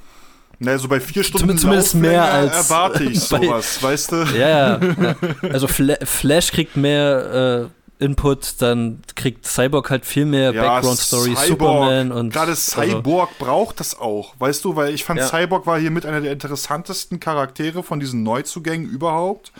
naja, 0.59 0.79
so 0.79 0.87
bei 0.87 1.01
vier 1.01 1.25
Stunden 1.25 1.59
zumindest 1.59 1.95
mehr 1.95 2.25
als 2.25 2.71
erwarte 2.71 3.05
ich 3.05 3.21
sowas, 3.21 3.79
bei, 3.81 3.89
weißt 3.89 4.13
du? 4.13 4.17
Ja, 4.37 4.79
ja. 4.79 5.17
Also 5.53 5.67
Fla 5.67 5.97
Flash 6.05 6.53
kriegt 6.53 6.77
mehr 6.77 7.69
äh, 7.99 8.05
Input, 8.05 8.61
dann 8.61 9.01
kriegt 9.17 9.47
Cyborg 9.47 9.91
halt 9.91 10.05
viel 10.05 10.25
mehr 10.25 10.53
ja, 10.53 10.63
Background-Story, 10.63 11.35
Superman 11.37 12.13
und. 12.13 12.33
Gerade 12.33 12.51
also 12.51 12.81
Cyborg 12.81 13.31
also. 13.31 13.45
braucht 13.45 13.81
das 13.81 13.99
auch, 13.99 14.35
weißt 14.39 14.65
du, 14.65 14.77
weil 14.77 14.95
ich 14.95 15.05
fand, 15.05 15.21
ja. 15.21 15.27
Cyborg 15.27 15.67
war 15.67 15.81
hier 15.81 15.91
mit 15.91 16.07
einer 16.07 16.21
der 16.21 16.33
interessantesten 16.33 17.19
Charaktere 17.19 17.83
von 17.83 17.99
diesen 17.99 18.23
Neuzugängen 18.23 18.89
überhaupt. 18.89 19.53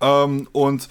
Ähm, 0.00 0.48
und 0.52 0.88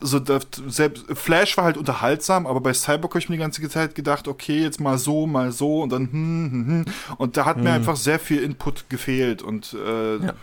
so 0.00 0.20
selbst 0.68 1.04
Flash 1.14 1.56
war 1.56 1.64
halt 1.64 1.76
unterhaltsam, 1.76 2.46
aber 2.46 2.60
bei 2.60 2.72
Cyborg 2.72 3.12
habe 3.12 3.18
ich 3.20 3.28
mir 3.28 3.36
die 3.36 3.42
ganze 3.42 3.68
Zeit 3.68 3.94
gedacht, 3.94 4.28
okay, 4.28 4.62
jetzt 4.62 4.80
mal 4.80 4.98
so, 4.98 5.26
mal 5.26 5.52
so 5.52 5.82
und 5.82 5.90
dann 5.90 6.12
hm, 6.12 6.50
hm, 6.52 6.66
hm. 6.66 6.84
und 7.18 7.36
da 7.36 7.44
hat 7.44 7.56
hm. 7.56 7.64
mir 7.64 7.72
einfach 7.72 7.96
sehr 7.96 8.18
viel 8.18 8.42
Input 8.42 8.88
gefehlt 8.88 9.42
und 9.42 9.74
äh, 9.74 10.16
ja 10.16 10.34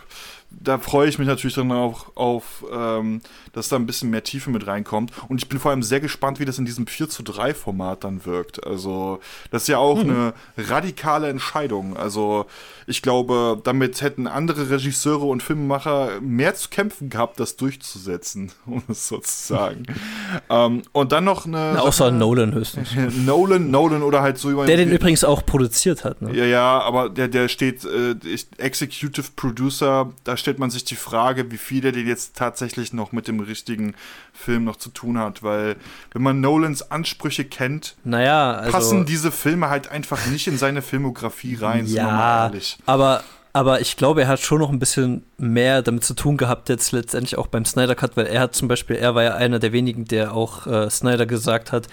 da 0.50 0.78
freue 0.78 1.08
ich 1.08 1.18
mich 1.18 1.28
natürlich 1.28 1.56
dann 1.56 1.70
auch 1.72 2.16
auf, 2.16 2.64
ähm, 2.72 3.20
dass 3.58 3.68
da 3.68 3.76
ein 3.76 3.86
bisschen 3.86 4.10
mehr 4.10 4.22
Tiefe 4.22 4.50
mit 4.50 4.66
reinkommt. 4.66 5.12
Und 5.28 5.42
ich 5.42 5.48
bin 5.48 5.58
vor 5.58 5.70
allem 5.70 5.82
sehr 5.82 6.00
gespannt, 6.00 6.40
wie 6.40 6.44
das 6.44 6.58
in 6.58 6.64
diesem 6.64 6.86
4 6.86 7.08
zu 7.08 7.22
3 7.22 7.54
Format 7.54 8.04
dann 8.04 8.24
wirkt. 8.24 8.66
Also, 8.66 9.20
das 9.50 9.62
ist 9.62 9.68
ja 9.68 9.78
auch 9.78 10.02
mhm. 10.02 10.10
eine 10.10 10.34
radikale 10.56 11.28
Entscheidung. 11.28 11.96
Also, 11.96 12.46
ich 12.86 13.02
glaube, 13.02 13.60
damit 13.64 14.00
hätten 14.00 14.26
andere 14.26 14.70
Regisseure 14.70 15.26
und 15.26 15.42
Filmemacher 15.42 16.20
mehr 16.20 16.54
zu 16.54 16.68
kämpfen 16.70 17.10
gehabt, 17.10 17.38
das 17.40 17.56
durchzusetzen, 17.56 18.52
um 18.66 18.82
es 18.88 19.08
so 19.08 19.18
zu 19.18 19.46
sagen. 19.46 19.82
ähm, 20.50 20.82
und 20.92 21.12
dann 21.12 21.24
noch 21.24 21.44
eine. 21.44 21.72
Na, 21.74 21.80
außer 21.80 22.06
Sache, 22.06 22.16
Nolan 22.16 22.54
höchstens. 22.54 22.90
Nolan, 23.26 23.70
Nolan 23.70 24.02
oder 24.02 24.22
halt 24.22 24.38
so 24.38 24.50
jemand. 24.50 24.68
Der 24.68 24.76
den 24.76 24.90
übrigens 24.90 25.24
auch 25.24 25.44
produziert 25.44 26.04
hat, 26.04 26.22
ne? 26.22 26.34
Ja, 26.34 26.44
ja, 26.44 26.80
aber 26.80 27.10
der, 27.10 27.28
der 27.28 27.48
steht 27.48 27.84
äh, 27.84 28.14
Executive 28.58 29.30
Producer, 29.36 30.12
da 30.24 30.36
stellt 30.36 30.58
man 30.58 30.70
sich 30.70 30.84
die 30.84 30.96
Frage, 30.96 31.50
wie 31.50 31.58
viel 31.58 31.84
er 31.84 31.92
denn 31.92 32.06
jetzt 32.06 32.36
tatsächlich 32.36 32.92
noch 32.92 33.12
mit 33.12 33.28
dem 33.28 33.40
richtigen 33.48 33.94
Film 34.32 34.64
noch 34.64 34.76
zu 34.76 34.90
tun 34.90 35.18
hat, 35.18 35.42
weil 35.42 35.76
wenn 36.12 36.22
man 36.22 36.40
Nolans 36.40 36.90
Ansprüche 36.90 37.44
kennt, 37.44 37.96
naja, 38.04 38.52
also, 38.52 38.72
passen 38.72 39.06
diese 39.06 39.32
Filme 39.32 39.68
halt 39.68 39.90
einfach 39.90 40.26
nicht 40.26 40.46
in 40.46 40.58
seine 40.58 40.82
Filmografie 40.82 41.56
rein, 41.56 41.86
ja, 41.86 42.50
Aber 42.86 43.24
aber 43.54 43.80
ich 43.80 43.96
glaube, 43.96 44.22
er 44.22 44.28
hat 44.28 44.40
schon 44.40 44.60
noch 44.60 44.70
ein 44.70 44.78
bisschen 44.78 45.24
mehr 45.36 45.82
damit 45.82 46.04
zu 46.04 46.14
tun 46.14 46.36
gehabt, 46.36 46.68
jetzt 46.68 46.92
letztendlich 46.92 47.38
auch 47.38 47.48
beim 47.48 47.64
Snyder 47.64 47.94
Cut, 47.94 48.16
weil 48.16 48.26
er 48.26 48.42
hat 48.42 48.54
zum 48.54 48.68
Beispiel, 48.68 48.94
er 48.94 49.14
war 49.16 49.22
ja 49.24 49.34
einer 49.34 49.58
der 49.58 49.72
wenigen, 49.72 50.04
der 50.04 50.34
auch 50.34 50.66
äh, 50.66 50.88
Snyder 50.90 51.26
gesagt 51.26 51.72
hat, 51.72 51.88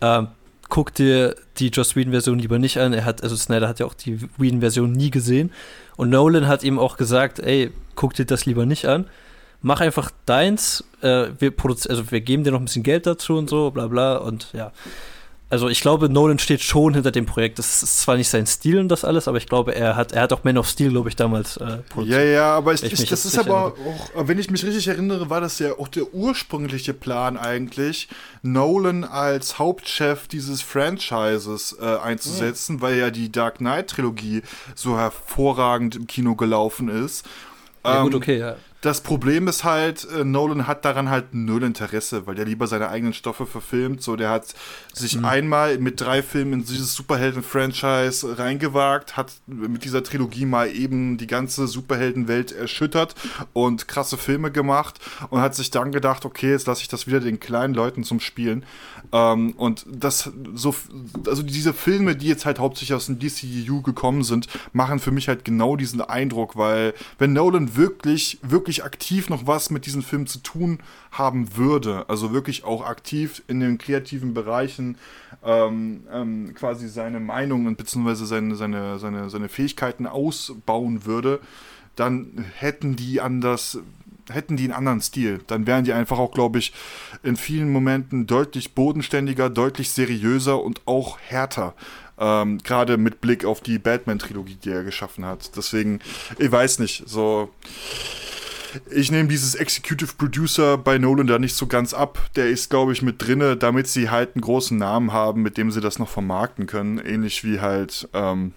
äh, 0.00 0.24
guck 0.68 0.94
dir 0.94 1.36
die 1.58 1.68
Joss 1.68 1.96
Whedon-Version 1.96 2.38
lieber 2.38 2.58
nicht 2.58 2.78
an. 2.78 2.92
Er 2.92 3.04
hat, 3.04 3.22
also 3.22 3.36
Snyder 3.36 3.68
hat 3.68 3.78
ja 3.78 3.86
auch 3.86 3.94
die 3.94 4.20
Whedon-Version 4.36 4.92
nie 4.92 5.10
gesehen. 5.10 5.52
Und 5.96 6.10
Nolan 6.10 6.48
hat 6.48 6.64
ihm 6.64 6.78
auch 6.78 6.96
gesagt, 6.96 7.38
ey, 7.38 7.70
guck 7.94 8.14
dir 8.14 8.26
das 8.26 8.46
lieber 8.46 8.66
nicht 8.66 8.86
an. 8.86 9.06
Mach 9.66 9.80
einfach 9.80 10.10
deins. 10.26 10.84
Äh, 11.02 11.28
wir 11.38 11.52
also 11.88 12.10
wir 12.10 12.20
geben 12.20 12.44
dir 12.44 12.52
noch 12.52 12.60
ein 12.60 12.66
bisschen 12.66 12.82
Geld 12.82 13.06
dazu 13.06 13.36
und 13.36 13.50
so, 13.50 13.70
bla 13.70 13.86
bla. 13.88 14.16
Und 14.16 14.48
ja 14.52 14.72
also 15.48 15.68
ich 15.68 15.80
glaube, 15.80 16.08
Nolan 16.08 16.38
steht 16.38 16.62
schon 16.62 16.94
hinter 16.94 17.12
dem 17.12 17.26
Projekt. 17.26 17.58
Das 17.58 17.82
ist 17.82 18.00
zwar 18.00 18.16
nicht 18.16 18.28
sein 18.28 18.46
Stil 18.46 18.78
und 18.78 18.88
das 18.88 19.04
alles, 19.04 19.28
aber 19.28 19.38
ich 19.38 19.46
glaube, 19.46 19.74
er 19.74 19.94
hat, 19.94 20.12
er 20.12 20.22
hat 20.22 20.32
auch 20.32 20.42
Man 20.42 20.58
of 20.58 20.68
Steel, 20.68 20.90
glaube 20.90 21.08
ich, 21.08 21.14
damals 21.14 21.56
äh, 21.56 21.78
produziert. 21.88 22.20
Ja, 22.20 22.24
ja, 22.24 22.56
aber 22.56 22.74
ich, 22.74 22.82
ich, 22.82 23.08
das 23.08 23.24
ist 23.24 23.38
aber 23.38 23.66
auch, 23.66 23.74
wenn 24.26 24.38
ich 24.38 24.50
mich 24.50 24.64
richtig 24.64 24.88
erinnere, 24.88 25.30
war 25.30 25.40
das 25.40 25.58
ja 25.60 25.78
auch 25.78 25.88
der 25.88 26.12
ursprüngliche 26.12 26.94
Plan 26.94 27.36
eigentlich, 27.36 28.08
Nolan 28.42 29.04
als 29.04 29.58
Hauptchef 29.58 30.26
dieses 30.26 30.62
Franchises 30.62 31.76
äh, 31.80 31.96
einzusetzen, 31.98 32.76
mhm. 32.76 32.80
weil 32.80 32.96
ja 32.96 33.10
die 33.10 33.30
Dark 33.30 33.58
Knight-Trilogie 33.58 34.42
so 34.74 34.98
hervorragend 34.98 35.94
im 35.94 36.06
Kino 36.08 36.34
gelaufen 36.34 36.88
ist. 36.88 37.24
Ja, 37.84 38.02
gut, 38.02 38.14
ähm, 38.14 38.18
okay, 38.18 38.38
ja. 38.38 38.56
Das 38.82 39.00
Problem 39.00 39.48
ist 39.48 39.64
halt, 39.64 40.06
äh, 40.10 40.22
Nolan 40.22 40.66
hat 40.66 40.84
daran 40.84 41.08
halt 41.08 41.34
null 41.34 41.62
Interesse, 41.62 42.26
weil 42.26 42.34
der 42.34 42.44
lieber 42.44 42.66
seine 42.66 42.88
eigenen 42.88 43.14
Stoffe 43.14 43.46
verfilmt. 43.46 44.02
So, 44.02 44.16
der 44.16 44.30
hat 44.30 44.54
sich 44.92 45.16
mhm. 45.16 45.24
einmal 45.24 45.78
mit 45.78 46.00
drei 46.00 46.22
Filmen 46.22 46.52
in 46.52 46.64
dieses 46.64 46.94
Superhelden-Franchise 46.94 48.38
reingewagt, 48.38 49.16
hat 49.16 49.32
mit 49.46 49.84
dieser 49.84 50.04
Trilogie 50.04 50.44
mal 50.44 50.70
eben 50.70 51.16
die 51.16 51.26
ganze 51.26 51.66
Superheldenwelt 51.66 52.52
erschüttert 52.52 53.14
und 53.54 53.88
krasse 53.88 54.18
Filme 54.18 54.52
gemacht 54.52 55.00
und 55.30 55.40
hat 55.40 55.54
sich 55.54 55.70
dann 55.70 55.90
gedacht, 55.90 56.24
okay, 56.24 56.50
jetzt 56.50 56.66
lasse 56.66 56.82
ich 56.82 56.88
das 56.88 57.06
wieder 57.06 57.20
den 57.20 57.40
kleinen 57.40 57.74
Leuten 57.74 58.04
zum 58.04 58.20
Spielen. 58.20 58.64
Ähm, 59.12 59.54
und 59.56 59.86
das 59.88 60.30
so, 60.54 60.74
also 61.26 61.42
diese 61.42 61.72
Filme, 61.72 62.14
die 62.14 62.26
jetzt 62.26 62.44
halt 62.44 62.58
hauptsächlich 62.58 62.94
aus 62.94 63.06
dem 63.06 63.18
DCU 63.18 63.80
gekommen 63.82 64.22
sind, 64.22 64.48
machen 64.72 64.98
für 64.98 65.12
mich 65.12 65.28
halt 65.28 65.44
genau 65.44 65.76
diesen 65.76 66.00
Eindruck, 66.00 66.56
weil 66.56 66.92
wenn 67.18 67.32
Nolan 67.32 67.76
wirklich, 67.76 68.38
wirklich 68.42 68.65
wirklich 68.66 68.82
aktiv 68.82 69.30
noch 69.30 69.46
was 69.46 69.70
mit 69.70 69.86
diesem 69.86 70.02
Film 70.02 70.26
zu 70.26 70.40
tun 70.40 70.80
haben 71.12 71.56
würde, 71.56 72.04
also 72.08 72.32
wirklich 72.32 72.64
auch 72.64 72.84
aktiv 72.84 73.44
in 73.46 73.60
den 73.60 73.78
kreativen 73.78 74.34
Bereichen 74.34 74.98
ähm, 75.44 76.02
ähm, 76.12 76.52
quasi 76.52 76.88
seine 76.88 77.20
Meinungen 77.20 77.76
bzw. 77.76 78.24
Seine, 78.24 78.56
seine, 78.56 78.98
seine, 78.98 79.30
seine 79.30 79.48
Fähigkeiten 79.48 80.08
ausbauen 80.08 81.04
würde, 81.04 81.38
dann 81.94 82.44
hätten 82.56 82.96
die 82.96 83.20
anders 83.20 83.78
hätten 84.28 84.56
die 84.56 84.64
einen 84.64 84.72
anderen 84.72 85.00
Stil, 85.00 85.40
dann 85.46 85.68
wären 85.68 85.84
die 85.84 85.92
einfach 85.92 86.18
auch, 86.18 86.32
glaube 86.32 86.58
ich, 86.58 86.72
in 87.22 87.36
vielen 87.36 87.70
Momenten 87.70 88.26
deutlich 88.26 88.74
bodenständiger, 88.74 89.48
deutlich 89.48 89.90
seriöser 89.92 90.60
und 90.60 90.80
auch 90.84 91.20
härter. 91.20 91.74
Ähm, 92.18 92.58
Gerade 92.58 92.96
mit 92.96 93.20
Blick 93.20 93.44
auf 93.44 93.60
die 93.60 93.78
Batman-Trilogie, 93.78 94.56
die 94.56 94.70
er 94.70 94.82
geschaffen 94.82 95.24
hat. 95.24 95.56
Deswegen, 95.56 96.00
ich 96.40 96.50
weiß 96.50 96.80
nicht, 96.80 97.04
so 97.06 97.50
ich 98.90 99.10
nehme 99.10 99.28
dieses 99.28 99.54
Executive 99.54 100.14
Producer 100.16 100.78
bei 100.78 100.98
Nolan 100.98 101.26
da 101.26 101.38
nicht 101.38 101.54
so 101.54 101.66
ganz 101.66 101.94
ab. 101.94 102.30
Der 102.36 102.48
ist, 102.48 102.70
glaube 102.70 102.92
ich, 102.92 103.02
mit 103.02 103.26
drinne, 103.26 103.56
damit 103.56 103.88
sie 103.88 104.10
halt 104.10 104.34
einen 104.34 104.42
großen 104.42 104.76
Namen 104.76 105.12
haben, 105.12 105.42
mit 105.42 105.56
dem 105.56 105.70
sie 105.70 105.80
das 105.80 105.98
noch 105.98 106.08
vermarkten 106.08 106.66
können. 106.66 106.98
Ähnlich 106.98 107.44
wie 107.44 107.60
halt 107.60 108.08
ähm, 108.12 108.52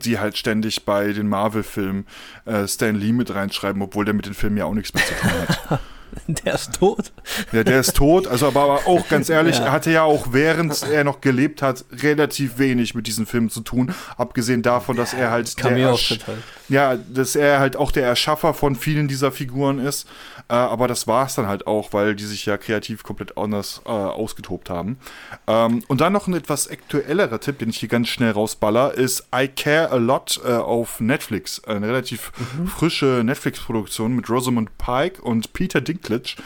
sie 0.00 0.18
halt 0.18 0.36
ständig 0.36 0.84
bei 0.84 1.12
den 1.12 1.28
Marvel-Filmen 1.28 2.06
äh, 2.46 2.66
Stan 2.66 2.94
Lee 2.94 3.12
mit 3.12 3.34
reinschreiben, 3.34 3.82
obwohl 3.82 4.04
der 4.04 4.14
mit 4.14 4.26
den 4.26 4.34
Filmen 4.34 4.56
ja 4.56 4.64
auch 4.64 4.74
nichts 4.74 4.94
mehr 4.94 5.04
zu 5.04 5.14
tun 5.14 5.30
hat. 5.30 5.80
Der 6.26 6.54
ist 6.54 6.74
tot. 6.74 7.12
Ja, 7.52 7.64
der 7.64 7.80
ist 7.80 7.96
tot. 7.96 8.26
Also, 8.26 8.46
aber, 8.46 8.62
aber 8.62 8.86
auch 8.86 9.08
ganz 9.08 9.28
ehrlich, 9.28 9.58
ja. 9.58 9.64
er 9.64 9.72
hatte 9.72 9.90
ja 9.90 10.02
auch 10.02 10.28
während 10.32 10.82
er 10.84 11.04
noch 11.04 11.20
gelebt 11.20 11.62
hat, 11.62 11.84
relativ 11.90 12.58
wenig 12.58 12.94
mit 12.94 13.06
diesem 13.06 13.26
Film 13.26 13.50
zu 13.50 13.60
tun. 13.60 13.92
Abgesehen 14.16 14.62
davon, 14.62 14.96
dass 14.96 15.12
er 15.12 15.30
halt. 15.30 15.56
Cameo 15.56 15.96
halt. 15.96 16.24
Ja, 16.68 16.96
dass 16.96 17.36
er 17.36 17.60
halt 17.60 17.76
auch 17.76 17.92
der 17.92 18.06
Erschaffer 18.06 18.54
von 18.54 18.74
vielen 18.74 19.06
dieser 19.06 19.32
Figuren 19.32 19.78
ist. 19.78 20.08
Äh, 20.48 20.54
aber 20.54 20.88
das 20.88 21.06
war 21.06 21.26
es 21.26 21.34
dann 21.34 21.46
halt 21.46 21.66
auch, 21.66 21.92
weil 21.92 22.14
die 22.14 22.24
sich 22.24 22.46
ja 22.46 22.56
kreativ 22.56 23.02
komplett 23.02 23.36
anders 23.36 23.82
äh, 23.84 23.90
ausgetobt 23.90 24.70
haben. 24.70 24.98
Ähm, 25.46 25.82
und 25.88 26.00
dann 26.00 26.12
noch 26.12 26.26
ein 26.26 26.34
etwas 26.34 26.68
aktuellerer 26.70 27.40
Tipp, 27.40 27.58
den 27.58 27.68
ich 27.68 27.78
hier 27.78 27.88
ganz 27.88 28.08
schnell 28.08 28.32
rausballer, 28.32 28.94
ist 28.94 29.28
I 29.34 29.48
Care 29.48 29.90
a 29.90 29.96
Lot 29.96 30.40
äh, 30.44 30.52
auf 30.52 31.00
Netflix. 31.00 31.62
Eine 31.64 31.88
relativ 31.88 32.32
mhm. 32.58 32.66
frische 32.66 33.22
Netflix-Produktion 33.24 34.14
mit 34.14 34.28
Rosamund 34.30 34.76
Pike 34.78 35.20
und 35.22 35.52
Peter 35.52 35.80
Dinklage. 35.80 36.36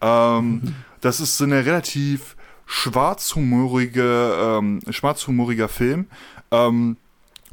Ähm, 0.00 0.50
mhm. 0.50 0.74
Das 1.00 1.20
ist 1.20 1.40
eine 1.42 1.66
relativ 1.66 2.36
schwarzhumorige, 2.66 4.36
ähm, 4.40 4.80
schwarzhumoriger 4.88 5.68
Film. 5.68 6.06
Ähm, 6.50 6.96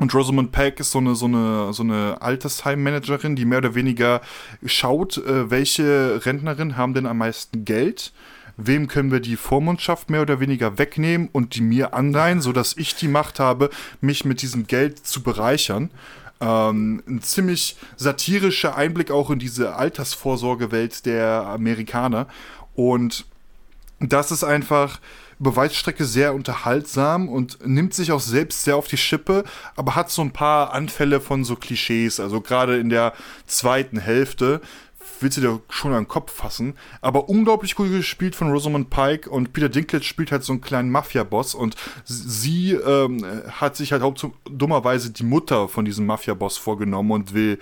und 0.01 0.15
Rosamund 0.15 0.51
Peck 0.51 0.79
ist 0.79 0.89
so 0.89 0.97
eine, 0.97 1.13
so 1.13 1.27
eine, 1.27 1.73
so 1.73 1.83
eine 1.83 2.19
Altersheimmanagerin, 2.21 3.35
die 3.35 3.45
mehr 3.45 3.59
oder 3.59 3.75
weniger 3.75 4.21
schaut, 4.65 5.17
äh, 5.17 5.51
welche 5.51 6.25
Rentnerin 6.25 6.75
haben 6.75 6.95
denn 6.95 7.05
am 7.05 7.19
meisten 7.19 7.65
Geld 7.65 8.11
wem 8.57 8.87
können 8.87 9.11
wir 9.11 9.21
die 9.21 9.37
Vormundschaft 9.37 10.09
mehr 10.09 10.21
oder 10.21 10.39
weniger 10.39 10.77
wegnehmen 10.77 11.29
und 11.31 11.55
die 11.55 11.61
mir 11.61 11.93
anleihen, 11.93 12.41
sodass 12.41 12.75
ich 12.77 12.95
die 12.95 13.07
Macht 13.07 13.39
habe, 13.39 13.69
mich 14.01 14.25
mit 14.25 14.41
diesem 14.41 14.67
Geld 14.67 15.05
zu 15.05 15.23
bereichern. 15.23 15.89
Ähm, 16.39 17.01
ein 17.07 17.21
ziemlich 17.21 17.77
satirischer 17.95 18.75
Einblick 18.75 19.09
auch 19.09 19.29
in 19.29 19.39
diese 19.39 19.75
Altersvorsorgewelt 19.75 21.05
der 21.05 21.45
Amerikaner. 21.45 22.27
Und 22.75 23.25
das 23.99 24.31
ist 24.31 24.43
einfach 24.43 24.99
Beweisstrecke 25.41 26.05
sehr 26.05 26.33
unterhaltsam 26.33 27.29
und 27.29 27.65
nimmt 27.65 27.93
sich 27.93 28.11
auch 28.11 28.19
selbst 28.19 28.63
sehr 28.63 28.75
auf 28.75 28.87
die 28.87 28.97
Schippe, 28.97 29.43
aber 29.75 29.95
hat 29.95 30.09
so 30.11 30.21
ein 30.21 30.31
paar 30.31 30.73
Anfälle 30.73 31.19
von 31.19 31.43
so 31.43 31.55
Klischees. 31.55 32.19
Also 32.19 32.41
gerade 32.41 32.77
in 32.77 32.89
der 32.89 33.13
zweiten 33.47 33.99
Hälfte 33.99 34.61
willst 35.19 35.37
du 35.37 35.41
dir 35.41 35.61
schon 35.69 35.93
an 35.93 36.03
den 36.03 36.07
Kopf 36.07 36.31
fassen. 36.31 36.75
Aber 37.01 37.29
unglaublich 37.29 37.75
gut 37.75 37.91
gespielt 37.91 38.35
von 38.35 38.51
Rosamund 38.51 38.89
Pike 38.89 39.29
und 39.29 39.53
Peter 39.53 39.69
Dinklage 39.69 40.03
spielt 40.03 40.31
halt 40.31 40.43
so 40.43 40.53
einen 40.53 40.61
kleinen 40.61 40.91
Mafia-Boss 40.91 41.55
und 41.55 41.75
sie 42.05 42.73
ähm, 42.73 43.25
hat 43.51 43.75
sich 43.75 43.91
halt 43.91 44.01
hauptsächlich 44.01 44.39
dummerweise 44.49 45.11
die 45.11 45.23
Mutter 45.23 45.67
von 45.67 45.85
diesem 45.85 46.05
Mafia-Boss 46.05 46.57
vorgenommen 46.57 47.11
und 47.11 47.33
will 47.33 47.59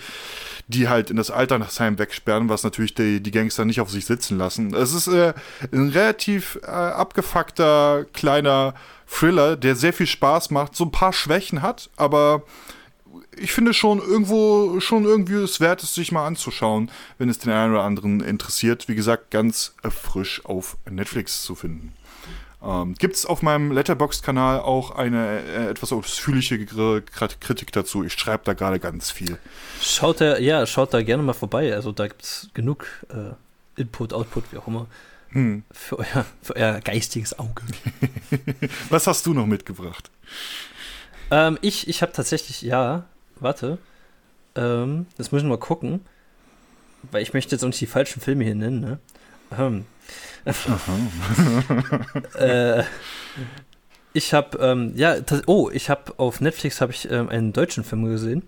die 0.68 0.88
halt 0.88 1.10
in 1.10 1.18
das 1.18 1.32
Altersheim 1.32 1.98
wegsperren, 1.98 2.50
was 2.50 2.63
natürlich 2.63 2.94
die, 2.94 3.22
die 3.22 3.32
Gangster 3.32 3.65
nicht 3.65 3.82
auf 3.82 3.89
sich 3.89 4.06
sitzen 4.06 4.38
lassen. 4.38 4.74
Es 4.74 4.94
ist 4.94 5.08
äh, 5.08 5.34
ein 5.72 5.89
relativ 5.89 6.60
äh, 6.63 6.68
abgefuckter 6.68 8.06
kleiner 8.13 8.75
Thriller, 9.08 9.58
der 9.58 9.75
sehr 9.75 9.94
viel 9.94 10.06
Spaß 10.06 10.51
macht, 10.51 10.75
so 10.75 10.86
ein 10.86 10.91
paar 10.91 11.13
Schwächen 11.13 11.62
hat, 11.62 11.89
aber 11.98 12.44
ich 13.41 13.51
finde 13.51 13.74
schon 13.74 14.00
irgendwo 14.00 14.79
schon 14.79 15.05
irgendwie 15.05 15.36
es 15.36 15.60
wert, 15.60 15.84
es 15.84 15.96
sich 15.96 16.12
mal 16.12 16.25
anzuschauen, 16.25 16.91
wenn 17.17 17.29
es 17.29 17.39
den 17.39 17.51
einen 17.51 17.74
oder 17.74 17.84
anderen 17.84 18.22
interessiert. 18.22 18.88
Wie 18.88 18.96
gesagt, 18.96 19.31
ganz 19.31 19.75
frisch 19.89 20.46
auf 20.46 20.77
Netflix 20.89 21.43
zu 21.43 21.55
finden. 21.55 21.93
Ähm, 22.62 22.96
Gibt 22.96 23.15
es 23.15 23.25
auf 23.25 23.41
meinem 23.41 23.72
Letterboxd-Kanal 23.72 24.60
auch 24.60 24.91
eine 24.91 25.39
äh, 25.39 25.69
etwas 25.69 25.93
ausführliche 25.93 26.65
Kritik 26.65 27.72
dazu? 27.72 28.03
Ich 28.03 28.13
schreibe 28.13 28.43
da 28.43 28.53
gerade 28.53 28.79
ganz 28.79 29.12
viel. 29.12 29.38
Schaut 29.81 30.19
da, 30.19 30.38
ja, 30.38 30.65
schaut 30.65 30.93
da 30.93 31.01
gerne 31.01 31.24
mal 31.24 31.34
vorbei. 31.34 31.74
Also 31.74 31.91
da 31.91 32.08
gibt 32.08 32.24
es 32.24 32.50
genug 32.53 32.86
äh, 33.10 33.79
Input, 33.79 34.13
Output, 34.13 34.51
wie 34.51 34.58
auch 34.58 34.67
immer. 34.67 34.88
Hm. 35.29 35.63
Für, 35.72 36.00
euer, 36.00 36.25
für 36.41 36.55
euer 36.55 36.81
geistiges 36.81 37.38
Auge. 37.39 37.62
Was 38.89 39.08
hast 39.08 39.25
du 39.25 39.34
noch 39.34 39.46
mitgebracht? 39.46 40.10
Ähm, 41.31 41.58
ich 41.62 41.88
ich 41.88 42.01
habe 42.01 42.12
tatsächlich, 42.12 42.62
ja, 42.62 43.05
warte. 43.39 43.77
Ähm, 44.55 45.05
das 45.17 45.31
müssen 45.31 45.46
wir 45.46 45.58
mal 45.58 45.58
gucken. 45.58 46.01
Weil 47.12 47.22
ich 47.22 47.34
möchte 47.34 47.55
jetzt 47.55 47.63
auch 47.63 47.67
nicht 47.67 47.79
die 47.79 47.88
falschen 47.88 48.22
Filme 48.22 48.43
hier 48.43 48.55
nennen, 48.55 48.81
ne? 48.81 49.00
Ähm. 49.58 49.86
äh, 52.36 52.84
ich 54.13 54.34
habe, 54.34 54.57
ähm, 54.59 54.94
ja, 54.96 55.16
oh, 55.46 55.70
ich 55.72 55.90
habe 55.90 56.14
auf 56.18 56.42
Netflix 56.42 56.81
habe 56.81 56.92
ich 56.92 57.09
ähm, 57.09 57.29
einen 57.29 57.53
deutschen 57.53 57.83
Film 57.83 58.05
gesehen. 58.05 58.44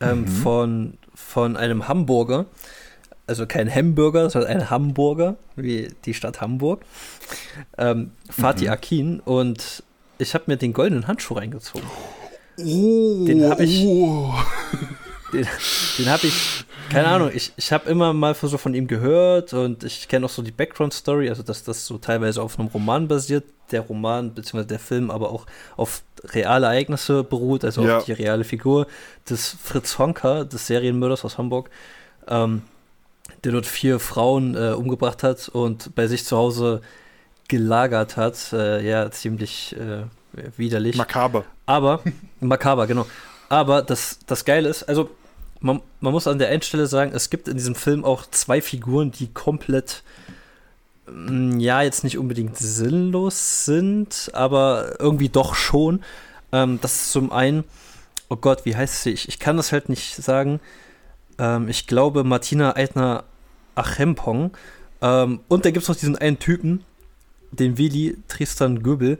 Ähm, 0.00 0.22
mhm. 0.22 0.26
von, 0.26 0.98
von 1.14 1.56
einem 1.56 1.86
Hamburger. 1.86 2.46
Also 3.26 3.46
kein 3.46 3.72
Hamburger, 3.72 4.30
sondern 4.30 4.50
ein 4.50 4.70
Hamburger, 4.70 5.36
wie 5.54 5.88
die 6.04 6.14
Stadt 6.14 6.40
Hamburg. 6.40 6.82
Ähm, 7.78 8.12
Fatih 8.28 8.66
mhm. 8.66 8.72
Akin. 8.72 9.20
Und 9.20 9.82
ich 10.18 10.34
habe 10.34 10.44
mir 10.46 10.56
den 10.56 10.72
goldenen 10.72 11.06
Handschuh 11.06 11.34
reingezogen. 11.34 11.86
Oh, 12.58 13.24
den 13.24 13.48
habe 13.48 13.64
ich. 13.64 13.84
Oh. 13.84 14.34
Den, 15.32 15.46
den 15.98 16.10
habe 16.10 16.26
ich, 16.26 16.64
keine 16.90 17.08
Ahnung, 17.08 17.30
ich, 17.32 17.52
ich 17.56 17.72
habe 17.72 17.88
immer 17.88 18.12
mal 18.12 18.34
so 18.34 18.58
von 18.58 18.74
ihm 18.74 18.86
gehört 18.86 19.52
und 19.52 19.84
ich 19.84 20.08
kenne 20.08 20.26
auch 20.26 20.30
so 20.30 20.42
die 20.42 20.50
Background-Story, 20.50 21.28
also 21.28 21.42
dass 21.42 21.62
das 21.62 21.86
so 21.86 21.98
teilweise 21.98 22.42
auf 22.42 22.58
einem 22.58 22.68
Roman 22.68 23.06
basiert, 23.06 23.44
der 23.70 23.82
Roman 23.82 24.34
bzw. 24.34 24.64
der 24.64 24.80
Film 24.80 25.10
aber 25.10 25.30
auch 25.30 25.46
auf 25.76 26.02
reale 26.24 26.66
Ereignisse 26.66 27.22
beruht, 27.22 27.64
also 27.64 27.84
ja. 27.84 27.98
auf 27.98 28.04
die 28.04 28.12
reale 28.12 28.44
Figur 28.44 28.86
des 29.28 29.56
Fritz 29.62 29.98
Honka, 29.98 30.44
des 30.44 30.66
Serienmörders 30.66 31.24
aus 31.24 31.38
Hamburg, 31.38 31.70
ähm, 32.26 32.62
der 33.44 33.52
dort 33.52 33.66
vier 33.66 34.00
Frauen 34.00 34.56
äh, 34.56 34.72
umgebracht 34.72 35.22
hat 35.22 35.48
und 35.48 35.94
bei 35.94 36.08
sich 36.08 36.24
zu 36.24 36.36
Hause 36.36 36.80
gelagert 37.48 38.16
hat. 38.16 38.52
Äh, 38.52 38.86
ja, 38.86 39.10
ziemlich 39.10 39.76
äh, 39.76 40.04
widerlich. 40.56 40.96
Makaber. 40.96 41.44
Aber, 41.66 42.02
makaber, 42.40 42.86
genau. 42.86 43.06
Aber 43.48 43.82
das, 43.82 44.18
das 44.26 44.44
Geile 44.44 44.68
ist, 44.68 44.84
also 44.84 45.10
man, 45.60 45.82
man 46.00 46.12
muss 46.12 46.26
an 46.26 46.38
der 46.38 46.48
einen 46.48 46.62
Stelle 46.62 46.86
sagen, 46.86 47.12
es 47.14 47.30
gibt 47.30 47.48
in 47.48 47.56
diesem 47.56 47.74
Film 47.74 48.04
auch 48.04 48.26
zwei 48.30 48.60
Figuren, 48.60 49.10
die 49.10 49.28
komplett, 49.28 50.02
mm, 51.10 51.58
ja, 51.58 51.82
jetzt 51.82 52.04
nicht 52.04 52.18
unbedingt 52.18 52.56
sinnlos 52.56 53.64
sind, 53.64 54.30
aber 54.32 54.96
irgendwie 54.98 55.28
doch 55.28 55.54
schon. 55.54 56.02
Ähm, 56.52 56.78
das 56.80 56.94
ist 56.94 57.12
zum 57.12 57.32
einen, 57.32 57.64
oh 58.28 58.36
Gott, 58.36 58.64
wie 58.64 58.76
heißt 58.76 59.02
sie? 59.02 59.10
Ich, 59.10 59.28
ich 59.28 59.38
kann 59.38 59.56
das 59.56 59.72
halt 59.72 59.88
nicht 59.88 60.16
sagen. 60.16 60.60
Ähm, 61.38 61.68
ich 61.68 61.86
glaube, 61.86 62.24
Martina 62.24 62.76
Eitner 62.76 63.24
Achempong. 63.74 64.52
Ähm, 65.02 65.40
und 65.48 65.64
da 65.64 65.70
gibt 65.70 65.82
es 65.82 65.88
noch 65.88 65.96
diesen 65.96 66.16
einen 66.16 66.38
Typen, 66.38 66.84
den 67.52 67.78
Willi 67.78 68.16
Tristan 68.28 68.82
Göbel. 68.82 69.18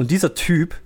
Und 0.00 0.10
dieser 0.10 0.32
Typ, 0.32 0.76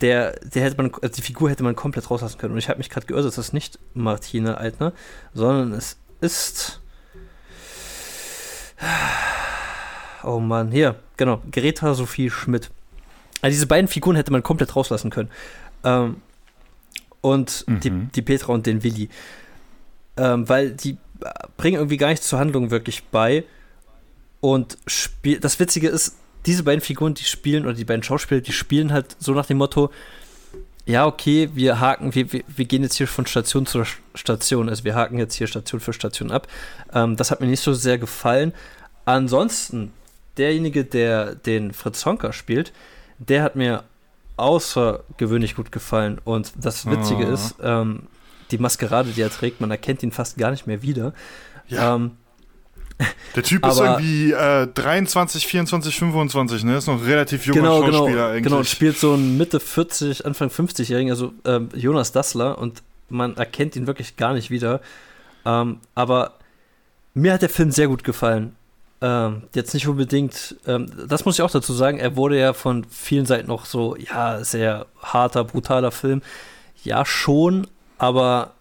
der, 0.00 0.40
der 0.40 0.64
hätte 0.64 0.76
man, 0.76 0.92
also 1.00 1.14
die 1.14 1.22
Figur 1.22 1.48
hätte 1.48 1.62
man 1.62 1.76
komplett 1.76 2.10
rauslassen 2.10 2.36
können. 2.36 2.54
Und 2.54 2.58
ich 2.58 2.68
habe 2.68 2.78
mich 2.78 2.90
gerade 2.90 3.06
geirrt, 3.06 3.24
es 3.24 3.38
ist 3.38 3.52
nicht 3.52 3.78
Martine 3.94 4.58
Altner, 4.58 4.92
sondern 5.34 5.72
es 5.72 5.98
ist. 6.20 6.80
Oh 10.24 10.40
Mann, 10.40 10.72
hier, 10.72 10.96
genau, 11.16 11.40
Greta 11.52 11.94
Sophie 11.94 12.28
Schmidt. 12.28 12.72
Also 13.40 13.54
diese 13.54 13.68
beiden 13.68 13.86
Figuren 13.86 14.16
hätte 14.16 14.32
man 14.32 14.42
komplett 14.42 14.74
rauslassen 14.74 15.10
können. 15.10 15.30
Ähm, 15.84 16.16
und 17.20 17.64
mhm. 17.68 17.78
die, 17.78 17.90
die 18.16 18.22
Petra 18.22 18.52
und 18.52 18.66
den 18.66 18.82
Willi. 18.82 19.10
Ähm, 20.16 20.48
weil 20.48 20.72
die 20.72 20.98
bringen 21.56 21.76
irgendwie 21.76 21.98
gar 21.98 22.08
nichts 22.08 22.26
zur 22.26 22.40
Handlung 22.40 22.72
wirklich 22.72 23.04
bei. 23.04 23.44
Und 24.40 24.76
spiel 24.88 25.38
das 25.38 25.60
Witzige 25.60 25.88
ist, 25.88 26.16
diese 26.46 26.62
beiden 26.62 26.80
Figuren, 26.80 27.14
die 27.14 27.24
spielen, 27.24 27.64
oder 27.64 27.74
die 27.74 27.84
beiden 27.84 28.02
Schauspieler, 28.02 28.40
die 28.40 28.52
spielen 28.52 28.92
halt 28.92 29.16
so 29.18 29.32
nach 29.32 29.46
dem 29.46 29.58
Motto, 29.58 29.90
ja, 30.86 31.04
okay, 31.04 31.50
wir 31.54 31.80
haken, 31.80 32.14
wir, 32.14 32.32
wir, 32.32 32.44
wir 32.46 32.64
gehen 32.64 32.84
jetzt 32.84 32.94
hier 32.94 33.08
von 33.08 33.26
Station 33.26 33.66
zu 33.66 33.82
Station, 34.14 34.68
also 34.68 34.84
wir 34.84 34.94
haken 34.94 35.18
jetzt 35.18 35.34
hier 35.34 35.48
Station 35.48 35.80
für 35.80 35.92
Station 35.92 36.30
ab. 36.30 36.46
Ähm, 36.92 37.16
das 37.16 37.32
hat 37.32 37.40
mir 37.40 37.48
nicht 37.48 37.60
so 37.60 37.74
sehr 37.74 37.98
gefallen. 37.98 38.54
Ansonsten, 39.04 39.92
derjenige, 40.36 40.84
der 40.84 41.34
den 41.34 41.72
Fritz 41.72 42.06
Honker 42.06 42.32
spielt, 42.32 42.72
der 43.18 43.42
hat 43.42 43.56
mir 43.56 43.82
außergewöhnlich 44.36 45.56
gut 45.56 45.72
gefallen. 45.72 46.20
Und 46.24 46.52
das 46.56 46.86
Witzige 46.86 47.26
oh. 47.26 47.32
ist, 47.32 47.56
ähm, 47.60 48.04
die 48.52 48.58
Maskerade, 48.58 49.10
die 49.10 49.22
er 49.22 49.30
trägt, 49.30 49.60
man 49.60 49.72
erkennt 49.72 50.04
ihn 50.04 50.12
fast 50.12 50.38
gar 50.38 50.52
nicht 50.52 50.68
mehr 50.68 50.82
wieder. 50.82 51.14
Ja. 51.66 51.96
Ähm, 51.96 52.12
der 53.34 53.42
Typ 53.42 53.66
ist 53.66 53.78
irgendwie 53.78 54.32
äh, 54.32 54.66
23, 54.66 55.46
24, 55.46 55.98
25, 55.98 56.64
ne? 56.64 56.76
Ist 56.76 56.86
noch 56.86 57.04
relativ 57.04 57.46
junger 57.46 57.60
genau, 57.60 57.80
genau 57.80 57.92
Schauspieler 57.92 58.16
genau, 58.16 58.28
eigentlich. 58.28 58.42
Genau, 58.44 58.62
spielt 58.64 58.98
so 58.98 59.12
einen 59.12 59.36
Mitte 59.36 59.60
40, 59.60 60.24
Anfang 60.24 60.48
50-Jährigen, 60.48 61.10
also 61.10 61.32
ähm, 61.44 61.68
Jonas 61.74 62.12
Dassler 62.12 62.58
und 62.58 62.82
man 63.08 63.36
erkennt 63.36 63.76
ihn 63.76 63.86
wirklich 63.86 64.16
gar 64.16 64.32
nicht 64.32 64.50
wieder. 64.50 64.80
Ähm, 65.44 65.80
aber 65.94 66.34
mir 67.14 67.32
hat 67.32 67.42
der 67.42 67.48
Film 67.48 67.70
sehr 67.70 67.88
gut 67.88 68.04
gefallen. 68.04 68.56
Ähm, 69.02 69.42
jetzt 69.54 69.74
nicht 69.74 69.86
unbedingt, 69.86 70.56
ähm, 70.66 70.90
das 71.06 71.24
muss 71.24 71.36
ich 71.38 71.42
auch 71.42 71.50
dazu 71.50 71.74
sagen, 71.74 71.98
er 71.98 72.16
wurde 72.16 72.38
ja 72.38 72.54
von 72.54 72.84
vielen 72.84 73.26
Seiten 73.26 73.48
noch 73.48 73.66
so, 73.66 73.94
ja, 73.96 74.42
sehr 74.42 74.86
harter, 75.02 75.44
brutaler 75.44 75.90
Film. 75.90 76.22
Ja, 76.82 77.04
schon, 77.04 77.66
aber 77.98 78.52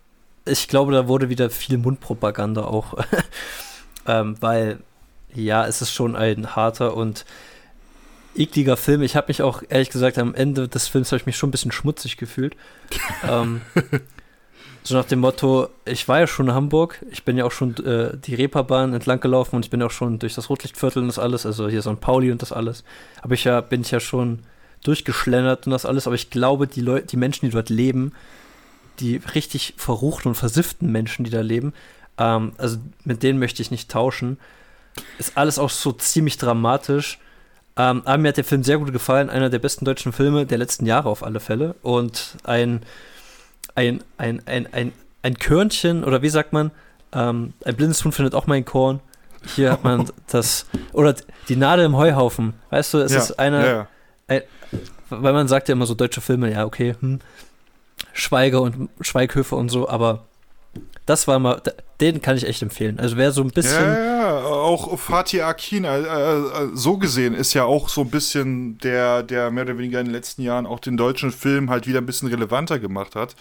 ich 0.46 0.68
glaube, 0.68 0.92
da 0.92 1.08
wurde 1.08 1.30
wieder 1.30 1.50
viel 1.50 1.78
Mundpropaganda 1.78 2.66
auch 2.66 2.94
ähm, 4.06 4.36
weil 4.40 4.80
ja, 5.34 5.66
es 5.66 5.82
ist 5.82 5.92
schon 5.92 6.16
ein 6.16 6.56
harter 6.56 6.96
und 6.96 7.26
ekliger 8.36 8.78
Film. 8.78 9.02
Ich 9.02 9.16
habe 9.16 9.28
mich 9.28 9.42
auch, 9.42 9.64
ehrlich 9.70 9.90
gesagt, 9.90 10.18
am 10.18 10.36
Ende 10.36 10.68
des 10.68 10.88
Films 10.88 11.12
habe 11.12 11.18
ich 11.18 11.26
mich 11.26 11.38
schon 11.38 11.50
ein 11.50 11.52
bisschen 11.52 11.72
schmutzig 11.72 12.18
gefühlt. 12.18 12.56
ähm, 13.28 13.62
so 14.84 14.96
nach 14.96 15.06
dem 15.06 15.20
Motto, 15.20 15.70
ich 15.86 16.08
war 16.08 16.20
ja 16.20 16.28
schon 16.28 16.48
in 16.48 16.54
Hamburg, 16.54 17.04
ich 17.12 17.24
bin 17.24 17.38
ja 17.38 17.46
auch 17.46 17.52
schon 17.52 17.76
äh, 17.86 18.16
die 18.18 18.36
Reeperbahn 18.36 18.94
entlang 18.94 19.20
gelaufen 19.20 19.56
und 19.56 19.66
ich 19.66 19.72
bin 19.72 19.82
auch 19.82 19.92
schon 19.92 20.20
durch 20.20 20.36
das 20.36 20.50
Rotlichtviertel 20.50 21.02
und 21.02 21.08
das 21.08 21.20
alles, 21.20 21.46
also 21.46 21.68
hier 21.68 21.82
St. 21.82 22.00
Pauli 22.00 22.32
und 22.32 22.42
das 22.42 22.52
alles. 22.52 22.84
Aber 23.22 23.34
ich 23.34 23.46
ja, 23.46 23.62
bin 23.62 23.82
ich 23.82 23.92
ja 23.92 24.00
schon 24.00 24.40
durchgeschlendert 24.84 25.66
und 25.66 25.72
das 25.72 25.86
alles, 25.86 26.06
aber 26.06 26.16
ich 26.16 26.30
glaube, 26.30 26.68
die 26.68 26.82
Leute, 26.82 27.08
die 27.08 27.18
Menschen, 27.18 27.46
die 27.46 27.52
dort 27.52 27.70
leben, 27.70 28.14
die 29.00 29.20
richtig 29.34 29.74
verruchten 29.78 30.30
und 30.30 30.36
versifften 30.36 30.92
Menschen, 30.92 31.26
die 31.26 31.32
da 31.32 31.42
leben, 31.42 31.74
ähm, 32.18 32.54
also 32.58 32.78
mit 33.04 33.24
denen 33.24 33.40
möchte 33.40 33.62
ich 33.62 33.72
nicht 33.72 33.90
tauschen. 33.90 34.38
Ist 35.18 35.38
alles 35.38 35.60
auch 35.60 35.70
so 35.70 35.92
ziemlich 35.92 36.38
dramatisch. 36.38 37.20
Ähm, 37.78 38.04
aber 38.06 38.18
mir 38.18 38.30
hat 38.30 38.38
der 38.38 38.46
Film 38.46 38.64
sehr 38.64 38.78
gut 38.78 38.94
gefallen, 38.94 39.30
einer 39.30 39.50
der 39.50 39.60
besten 39.60 39.84
deutschen 39.84 40.14
Filme 40.14 40.46
der 40.46 40.58
letzten 40.58 40.86
Jahre 40.86 41.10
auf 41.10 41.24
alle 41.24 41.40
Fälle. 41.40 41.76
Und 41.82 42.38
ein, 42.44 42.82
ein, 43.76 44.02
ein, 44.18 44.42
ein, 44.46 44.74
ein, 44.74 44.94
ein 45.22 45.38
Körnchen, 45.38 46.04
oder 46.04 46.22
wie 46.22 46.30
sagt 46.30 46.54
man, 46.54 46.72
ähm, 47.12 47.54
ein 47.66 47.76
blindes 47.76 48.04
Huhn 48.06 48.14
findet 48.14 48.34
auch 48.34 48.48
mein 48.48 48.64
Korn. 48.64 49.02
Hier 49.56 49.72
hat 49.72 49.84
man 49.84 50.10
das, 50.28 50.66
oder 50.94 51.16
die 51.50 51.58
Nadel 51.58 51.86
im 51.86 51.98
Heuhaufen. 51.98 52.54
Weißt 52.70 52.94
du, 52.94 53.00
es 53.00 53.12
ja, 53.12 53.20
ist 53.20 53.40
einer, 53.40 53.66
ja. 53.66 53.88
ein, 54.28 54.42
weil 55.10 55.34
man 55.34 55.50
sagt 55.50 55.68
ja 55.68 55.74
immer 55.74 55.86
so 55.86 55.96
deutsche 55.96 56.22
Filme, 56.22 56.52
ja, 56.52 56.66
okay, 56.66 56.96
hm, 57.00 57.20
Schweige 58.14 58.62
und 58.62 58.90
Schweighöfe 59.02 59.56
und 59.56 59.70
so, 59.70 59.90
aber 59.90 60.26
das 61.06 61.28
war 61.28 61.40
mal, 61.40 61.62
den 62.02 62.22
kann 62.22 62.36
ich 62.36 62.48
echt 62.48 62.62
empfehlen. 62.62 63.00
Also 63.00 63.16
wer 63.16 63.32
so 63.32 63.42
ein 63.42 63.52
bisschen. 63.52 63.84
Ja, 63.84 64.16
ja, 64.22 64.44
auch 64.44 64.98
Fatih 64.98 65.42
Akin, 65.42 65.84
äh, 65.84 66.00
äh, 66.00 66.70
so 66.74 66.98
gesehen, 66.98 67.34
ist 67.34 67.54
ja 67.54 67.64
auch 67.64 67.90
so 67.90 68.02
ein 68.02 68.10
bisschen 68.10 68.78
der, 68.80 69.24
der 69.24 69.52
mehr 69.52 69.64
oder 69.64 69.78
weniger 69.78 70.00
in 70.00 70.08
den 70.08 70.14
letzten 70.14 70.42
Jahren 70.42 70.66
auch 70.66 70.80
den 70.80 70.98
deutschen 70.98 71.32
Film 71.32 71.70
halt 71.70 71.88
wieder 71.88 72.00
ein 72.00 72.06
bisschen 72.06 72.28
relevanter 72.30 72.80
gemacht 72.80 73.16
hat. 73.16 73.36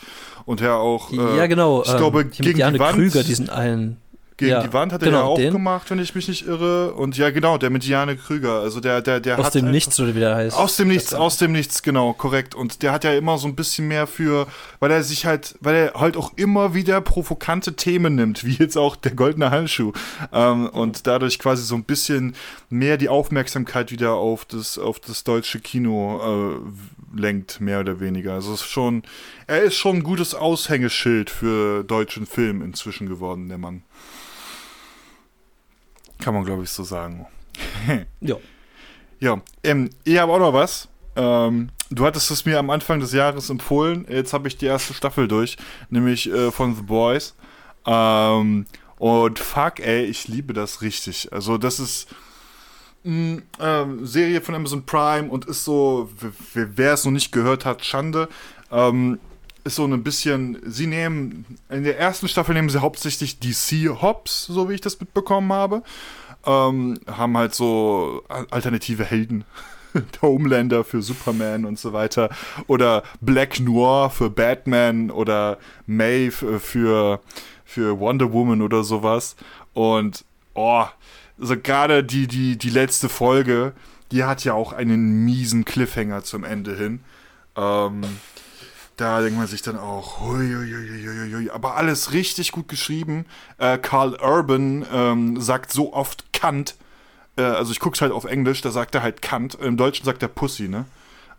Und 0.45 0.61
ja 0.61 0.77
auch. 0.77 1.11
Äh, 1.11 1.37
ja, 1.39 1.47
genau. 1.47 1.83
Ich 1.83 1.97
glaube, 1.97 2.23
ähm, 2.23 2.31
gegen 2.31 2.59
die 2.59 2.79
Wand, 2.79 2.97
Krüger, 2.97 3.23
diesen 3.23 3.49
einen 3.49 3.97
gegen 4.37 4.51
ja, 4.51 4.63
die 4.63 4.73
Wand 4.73 4.93
hat 4.93 5.01
genau, 5.01 5.17
er 5.17 5.21
ja 5.21 5.27
auch 5.27 5.37
den. 5.37 5.53
gemacht, 5.53 5.91
wenn 5.91 6.01
ich 6.01 6.15
mich 6.17 6.27
nicht 6.27 6.47
irre. 6.47 6.93
Und 6.95 7.17
ja, 7.17 7.31
genau, 7.31 7.57
der 7.57 7.71
mit 7.71 7.85
Jane 7.85 8.17
Krüger. 8.17 8.61
Also 8.61 8.81
der, 8.81 9.01
der, 9.01 9.21
der 9.21 9.39
aus 9.39 9.51
dem 9.51 9.71
Nichts, 9.71 10.01
oder 10.01 10.15
wie 10.17 10.21
der 10.21 10.35
heißt. 10.35 10.57
Aus 10.57 10.77
dem 10.77 10.89
Nichts, 10.89 11.15
aus 11.15 11.37
dem 11.37 11.53
Nichts, 11.53 11.85
genau, 11.85 12.13
korrekt. 12.15 12.57
Und 12.57 12.83
der 12.83 12.91
hat 12.91 13.05
ja 13.05 13.13
immer 13.13 13.39
so 13.39 13.47
ein 13.47 13.55
bisschen 13.55 13.87
mehr 13.87 14.09
für, 14.09 14.49
weil 14.81 14.91
er 14.91 15.05
sich 15.05 15.25
halt, 15.25 15.55
weil 15.61 15.77
er 15.77 16.01
halt 16.01 16.17
auch 16.17 16.33
immer 16.35 16.75
wieder 16.75 17.01
provokante 17.01 17.77
Themen 17.77 18.17
nimmt, 18.17 18.45
wie 18.45 18.55
jetzt 18.55 18.77
auch 18.77 18.97
der 18.97 19.13
goldene 19.13 19.53
Handschuh. 19.53 19.93
Ähm, 20.33 20.69
und 20.69 21.07
dadurch 21.07 21.39
quasi 21.39 21.63
so 21.63 21.77
ein 21.77 21.85
bisschen 21.85 22.35
mehr 22.71 22.97
die 22.97 23.09
Aufmerksamkeit 23.09 23.93
wieder 23.93 24.15
auf 24.15 24.45
das, 24.47 24.79
auf 24.79 24.99
das 24.99 25.23
deutsche 25.23 25.61
Kino 25.61 26.59
äh, 26.59 27.21
lenkt, 27.21 27.61
mehr 27.61 27.79
oder 27.81 28.01
weniger. 28.01 28.33
Also 28.35 28.53
es 28.53 28.63
ist 28.63 28.67
schon, 28.67 29.05
er 29.47 29.63
ist 29.63 29.77
schon 29.77 29.99
ein 29.99 30.03
gutes 30.03 30.35
Aushängeschild 30.35 31.31
für 31.31 31.85
deutschen 31.85 32.27
Film 32.27 32.63
inzwischen 32.63 33.09
geworden, 33.09 33.49
der 33.49 33.59
Mann. 33.59 33.85
Kann 36.25 36.33
man, 36.33 36.45
glaube 36.47 36.63
ich, 36.63 36.71
so 36.71 36.85
sagen. 36.85 37.27
ja. 38.23 38.37
Ja, 39.21 39.43
ähm, 39.63 39.91
ich 40.05 40.17
habe 40.17 40.33
auch 40.33 40.39
noch 40.39 40.55
was. 40.55 40.89
Ähm, 41.17 41.69
du 41.91 42.07
hattest 42.07 42.31
es 42.31 42.47
mir 42.47 42.59
am 42.59 42.71
Anfang 42.71 42.99
des 42.99 43.13
Jahres 43.13 43.51
empfohlen. 43.51 44.07
Jetzt 44.09 44.33
habe 44.33 44.49
ich 44.49 44.57
die 44.57 44.65
erste 44.65 44.95
Staffel 44.95 45.29
durch, 45.29 45.59
nämlich 45.91 46.33
äh, 46.33 46.51
von 46.51 46.75
The 46.77 46.81
Boys. 46.81 47.35
Ähm, 47.85 48.65
und 48.97 49.39
fuck, 49.39 49.81
ey, 49.81 50.05
ich 50.05 50.27
liebe 50.27 50.55
das 50.55 50.81
richtig. 50.81 51.31
Also, 51.31 51.59
das 51.59 51.79
ist 51.79 52.09
eine 53.05 53.43
ähm, 53.61 54.07
Serie 54.07 54.41
von 54.41 54.55
Amazon 54.55 54.87
Prime 54.87 55.29
und 55.29 55.45
ist 55.45 55.65
so, 55.65 56.09
wer 56.55 56.95
es 56.95 57.05
noch 57.05 57.13
nicht 57.13 57.33
gehört 57.33 57.67
hat, 57.67 57.85
Schande. 57.85 58.31
Ähm, 58.73 59.19
ist 59.65 59.77
so 59.77 59.85
ein 59.85 60.03
bisschen, 60.03 60.59
sie 60.67 60.87
nehmen, 60.87 61.47
in 61.69 61.85
der 61.85 61.99
ersten 61.99 62.29
Staffel 62.29 62.55
nehmen 62.55 62.69
sie 62.69 62.81
hauptsächlich 62.81 63.41
DC 63.41 64.01
Hops, 64.03 64.47
so 64.47 64.69
wie 64.69 64.75
ich 64.75 64.81
das 64.81 65.01
mitbekommen 65.01 65.53
habe. 65.53 65.83
Ähm, 66.47 67.01
haben 67.07 67.37
halt 67.37 67.55
so 67.55 68.23
alternative 68.29 69.05
Helden. 69.05 69.45
der 69.95 70.23
Homelander 70.23 70.85
für 70.85 71.03
Superman 71.03 71.65
und 71.65 71.79
so 71.79 71.93
weiter. 71.93 72.31
Oder 72.67 73.03
Black 73.21 73.61
Noir 73.61 74.11
für 74.11 74.31
Batman 74.31 75.11
oder 75.11 75.59
May 75.87 76.31
für, 76.31 77.21
für 77.65 78.01
Wonder 78.01 78.33
Woman 78.33 78.63
oder 78.63 78.85
sowas. 78.85 79.37
Und, 79.73 80.25
oh, 80.55 80.85
also 81.41 81.57
gerade 81.57 82.05
die, 82.05 82.27
die, 82.27 82.57
die 82.57 82.71
letzte 82.71 83.09
Folge, 83.09 83.73
die 84.13 84.25
hat 84.25 84.45
ja 84.45 84.55
auch 84.55 84.73
einen 84.73 85.25
miesen 85.25 85.65
Cliffhanger 85.65 86.23
zum 86.23 86.45
Ende 86.45 86.77
hin. 86.77 87.01
Ähm, 87.57 88.03
da 88.97 89.21
denkt 89.21 89.37
man 89.37 89.47
sich 89.47 89.63
dann 89.63 89.79
auch, 89.79 90.21
hui, 90.21 90.53
hui, 90.55 91.33
hui, 91.33 91.51
aber 91.51 91.77
alles 91.77 92.13
richtig 92.13 92.53
gut 92.53 92.69
geschrieben. 92.69 93.27
Äh, 93.59 93.79
Carl 93.79 94.15
Urban 94.21 94.87
ähm, 94.93 95.41
sagt 95.41 95.73
so 95.73 95.93
oft 95.93 96.33
Kant. 96.33 96.77
Äh, 97.37 97.43
also 97.43 97.73
ich 97.73 97.81
guck's 97.81 98.01
halt 98.01 98.13
auf 98.13 98.25
Englisch, 98.25 98.61
da 98.61 98.71
sagt 98.71 98.95
er 98.95 99.03
halt 99.03 99.23
Kant. 99.23 99.57
Im 99.57 99.77
Deutschen 99.77 100.05
sagt 100.05 100.23
er 100.23 100.29
Pussy, 100.29 100.69
ne? 100.69 100.85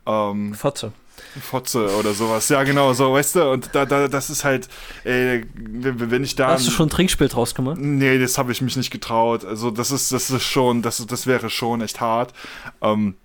Ähm, 0.05 0.53
Fotze. 0.53 0.91
Fotze 1.41 1.95
oder 1.97 2.13
sowas. 2.13 2.49
Ja, 2.49 2.63
genau, 2.63 2.93
so, 2.93 3.13
weißt 3.13 3.35
du, 3.35 3.51
und 3.51 3.69
da, 3.73 3.85
da, 3.85 4.07
das 4.07 4.29
ist 4.29 4.43
halt, 4.43 4.67
ey, 5.03 5.45
wenn 5.55 6.23
ich 6.23 6.35
da. 6.35 6.49
Hast 6.49 6.67
du 6.67 6.71
schon 6.71 6.87
ein 6.87 6.89
Trinkspiel 6.91 7.29
draus 7.29 7.55
gemacht? 7.55 7.77
Nee, 7.79 8.19
das 8.19 8.37
habe 8.37 8.51
ich 8.51 8.61
mich 8.61 8.75
nicht 8.75 8.91
getraut. 8.91 9.45
Also, 9.45 9.71
das 9.71 9.91
ist, 9.91 10.11
das 10.11 10.29
ist 10.29 10.43
schon, 10.43 10.81
das, 10.81 11.05
das 11.05 11.25
wäre 11.25 11.49
schon 11.49 11.81
echt 11.81 12.01
hart. 12.01 12.33
Ähm, 12.81 13.15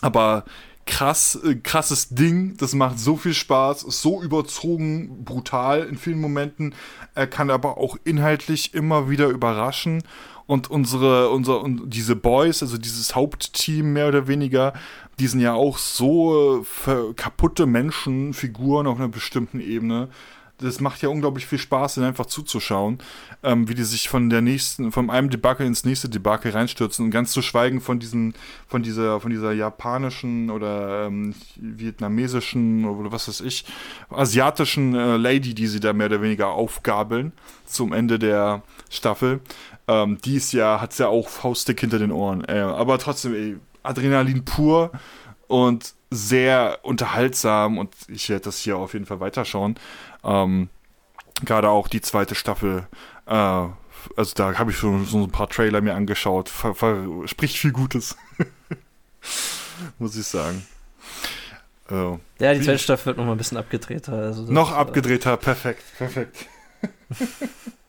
aber 0.00 0.44
krass, 0.86 1.38
äh, 1.44 1.54
krasses 1.56 2.08
Ding. 2.10 2.56
Das 2.58 2.74
macht 2.74 2.98
so 2.98 3.16
viel 3.16 3.34
Spaß, 3.34 3.84
ist 3.84 4.02
so 4.02 4.22
überzogen, 4.22 5.24
brutal 5.24 5.82
in 5.82 5.96
vielen 5.96 6.20
Momenten. 6.20 6.74
Er 7.14 7.26
kann 7.26 7.50
aber 7.50 7.78
auch 7.78 7.96
inhaltlich 8.04 8.74
immer 8.74 9.08
wieder 9.08 9.28
überraschen. 9.28 10.02
Und 10.46 10.70
unsere, 10.70 11.30
unser, 11.30 11.62
und 11.62 11.88
diese 11.88 12.16
Boys, 12.16 12.62
also 12.62 12.76
dieses 12.76 13.14
Hauptteam 13.14 13.94
mehr 13.94 14.08
oder 14.08 14.28
weniger, 14.28 14.74
die 15.18 15.26
sind 15.26 15.40
ja 15.40 15.54
auch 15.54 15.78
so 15.78 16.66
äh, 16.86 17.14
kaputte 17.14 17.64
Menschenfiguren 17.64 18.86
auf 18.86 18.98
einer 18.98 19.08
bestimmten 19.08 19.60
Ebene 19.60 20.08
das 20.58 20.80
macht 20.80 21.02
ja 21.02 21.08
unglaublich 21.08 21.46
viel 21.46 21.58
Spaß, 21.58 21.96
ihnen 21.96 22.06
einfach 22.06 22.26
zuzuschauen, 22.26 22.98
ähm, 23.42 23.68
wie 23.68 23.74
die 23.74 23.84
sich 23.84 24.08
von 24.08 24.30
der 24.30 24.40
nächsten, 24.40 24.92
von 24.92 25.10
einem 25.10 25.30
Debakel 25.30 25.66
ins 25.66 25.84
nächste 25.84 26.08
Debakel 26.08 26.52
reinstürzen 26.52 27.04
und 27.04 27.10
ganz 27.10 27.32
zu 27.32 27.42
schweigen 27.42 27.80
von 27.80 27.98
diesem, 27.98 28.34
von 28.66 28.82
dieser, 28.82 29.20
von 29.20 29.30
dieser 29.30 29.52
japanischen 29.52 30.50
oder 30.50 31.06
ähm, 31.06 31.34
vietnamesischen 31.56 32.84
oder 32.84 33.10
was 33.10 33.28
weiß 33.28 33.40
ich, 33.40 33.64
asiatischen 34.10 34.94
äh, 34.94 35.16
Lady, 35.16 35.54
die 35.54 35.66
sie 35.66 35.80
da 35.80 35.92
mehr 35.92 36.06
oder 36.06 36.22
weniger 36.22 36.48
aufgabeln 36.48 37.32
zum 37.66 37.92
Ende 37.92 38.18
der 38.18 38.62
Staffel. 38.90 39.40
Ähm, 39.88 40.18
die 40.24 40.36
ist 40.36 40.52
ja, 40.52 40.80
hat 40.80 40.96
ja 40.98 41.08
auch 41.08 41.28
Faustdick 41.28 41.80
hinter 41.80 41.98
den 41.98 42.12
Ohren. 42.12 42.44
Äh, 42.44 42.60
aber 42.60 42.98
trotzdem, 42.98 43.34
ey, 43.34 43.56
Adrenalin 43.82 44.44
pur 44.44 44.92
und 45.46 45.94
sehr 46.10 46.78
unterhaltsam 46.82 47.78
und 47.78 47.90
ich 48.08 48.28
werde 48.28 48.44
das 48.44 48.58
hier 48.58 48.76
auf 48.76 48.92
jeden 48.92 49.06
Fall 49.06 49.20
weiterschauen. 49.20 49.76
Ähm, 50.24 50.68
Gerade 51.44 51.68
auch 51.68 51.88
die 51.88 52.00
zweite 52.00 52.34
Staffel, 52.34 52.86
äh, 53.26 53.32
also 53.32 54.34
da 54.34 54.58
habe 54.58 54.70
ich 54.70 54.76
schon 54.76 55.04
so 55.04 55.24
ein 55.24 55.30
paar 55.30 55.48
Trailer 55.48 55.80
mir 55.80 55.94
angeschaut, 55.94 56.48
ver, 56.48 56.74
ver, 56.74 57.04
spricht 57.26 57.56
viel 57.56 57.72
Gutes. 57.72 58.16
Muss 59.98 60.16
ich 60.16 60.26
sagen. 60.26 60.64
Oh. 61.90 62.18
Ja, 62.38 62.54
die 62.54 62.60
zweite 62.60 62.78
Staffel 62.78 63.06
wird 63.06 63.16
noch 63.18 63.24
mal 63.24 63.32
ein 63.32 63.38
bisschen 63.38 63.58
abgedrehter. 63.58 64.12
Also 64.12 64.44
noch 64.44 64.70
äh, 64.72 64.74
abgedrehter, 64.74 65.36
perfekt, 65.36 65.82
perfekt. 65.98 66.46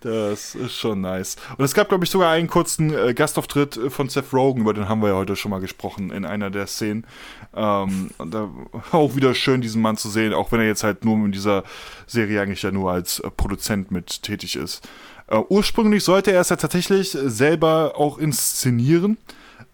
Das 0.00 0.54
ist 0.54 0.76
schon 0.76 1.00
nice. 1.00 1.36
Und 1.56 1.64
es 1.64 1.74
gab, 1.74 1.88
glaube 1.88 2.04
ich, 2.04 2.10
sogar 2.10 2.30
einen 2.30 2.48
kurzen 2.48 2.92
äh, 2.92 3.14
Gastauftritt 3.14 3.78
von 3.88 4.08
Seth 4.08 4.32
Rogen, 4.32 4.62
über 4.62 4.74
den 4.74 4.88
haben 4.88 5.02
wir 5.02 5.10
ja 5.10 5.16
heute 5.16 5.36
schon 5.36 5.50
mal 5.50 5.60
gesprochen 5.60 6.10
in 6.10 6.24
einer 6.24 6.50
der 6.50 6.66
Szenen. 6.66 7.06
Ähm, 7.54 8.10
da 8.18 8.48
auch 8.92 9.16
wieder 9.16 9.34
schön, 9.34 9.60
diesen 9.60 9.82
Mann 9.82 9.96
zu 9.96 10.08
sehen, 10.08 10.32
auch 10.32 10.52
wenn 10.52 10.60
er 10.60 10.66
jetzt 10.66 10.84
halt 10.84 11.04
nur 11.04 11.16
in 11.16 11.32
dieser 11.32 11.64
Serie 12.06 12.40
eigentlich 12.40 12.62
ja 12.62 12.70
nur 12.70 12.92
als 12.92 13.20
äh, 13.20 13.30
Produzent 13.30 13.90
mit 13.90 14.22
tätig 14.22 14.56
ist. 14.56 14.88
Äh, 15.26 15.38
ursprünglich 15.48 16.04
sollte 16.04 16.32
er 16.32 16.40
es 16.40 16.48
ja 16.48 16.56
tatsächlich 16.56 17.10
selber 17.10 17.94
auch 17.96 18.18
inszenieren. 18.18 19.16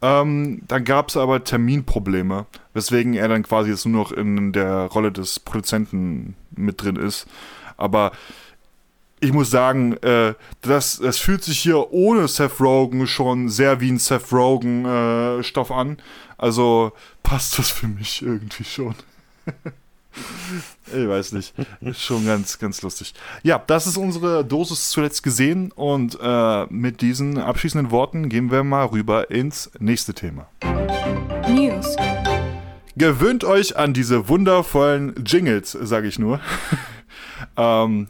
Ähm, 0.02 0.62
dann 0.68 0.84
gab 0.84 1.08
es 1.08 1.16
aber 1.16 1.42
Terminprobleme, 1.42 2.46
weswegen 2.74 3.14
er 3.14 3.28
dann 3.28 3.42
quasi 3.42 3.70
jetzt 3.70 3.86
nur 3.86 4.02
noch 4.02 4.12
in 4.12 4.52
der 4.52 4.86
Rolle 4.86 5.10
des 5.10 5.40
Produzenten 5.40 6.34
mit 6.54 6.82
drin 6.82 6.96
ist. 6.96 7.26
Aber 7.76 8.12
ich 9.20 9.32
muss 9.32 9.50
sagen, 9.50 9.94
äh, 10.02 10.34
das, 10.60 10.98
das 10.98 11.18
fühlt 11.18 11.42
sich 11.42 11.58
hier 11.58 11.92
ohne 11.92 12.28
Seth 12.28 12.60
Rogen 12.60 13.06
schon 13.06 13.48
sehr 13.48 13.80
wie 13.80 13.90
ein 13.90 13.98
Seth 13.98 14.32
Rogen-Stoff 14.32 15.70
äh, 15.70 15.74
an. 15.74 15.98
Also 16.36 16.92
passt 17.22 17.58
das 17.58 17.70
für 17.70 17.88
mich 17.88 18.22
irgendwie 18.22 18.64
schon. 18.64 18.94
Ich 20.86 21.06
weiß 21.06 21.32
nicht. 21.32 21.52
Ist 21.82 22.02
schon 22.02 22.24
ganz, 22.24 22.58
ganz 22.58 22.80
lustig. 22.80 23.12
Ja, 23.42 23.62
das 23.66 23.86
ist 23.86 23.98
unsere 23.98 24.46
Dosis 24.46 24.88
zuletzt 24.90 25.22
gesehen 25.22 25.72
und 25.72 26.16
äh, 26.18 26.64
mit 26.70 27.02
diesen 27.02 27.38
abschließenden 27.38 27.90
Worten 27.90 28.30
gehen 28.30 28.50
wir 28.50 28.64
mal 28.64 28.86
rüber 28.86 29.30
ins 29.30 29.70
nächste 29.78 30.14
Thema. 30.14 30.48
News. 31.48 31.96
Gewöhnt 32.96 33.44
euch 33.44 33.76
an 33.76 33.92
diese 33.92 34.28
wundervollen 34.28 35.14
Jingles, 35.26 35.72
sage 35.72 36.08
ich 36.08 36.18
nur. 36.18 36.40
ähm, 37.58 38.08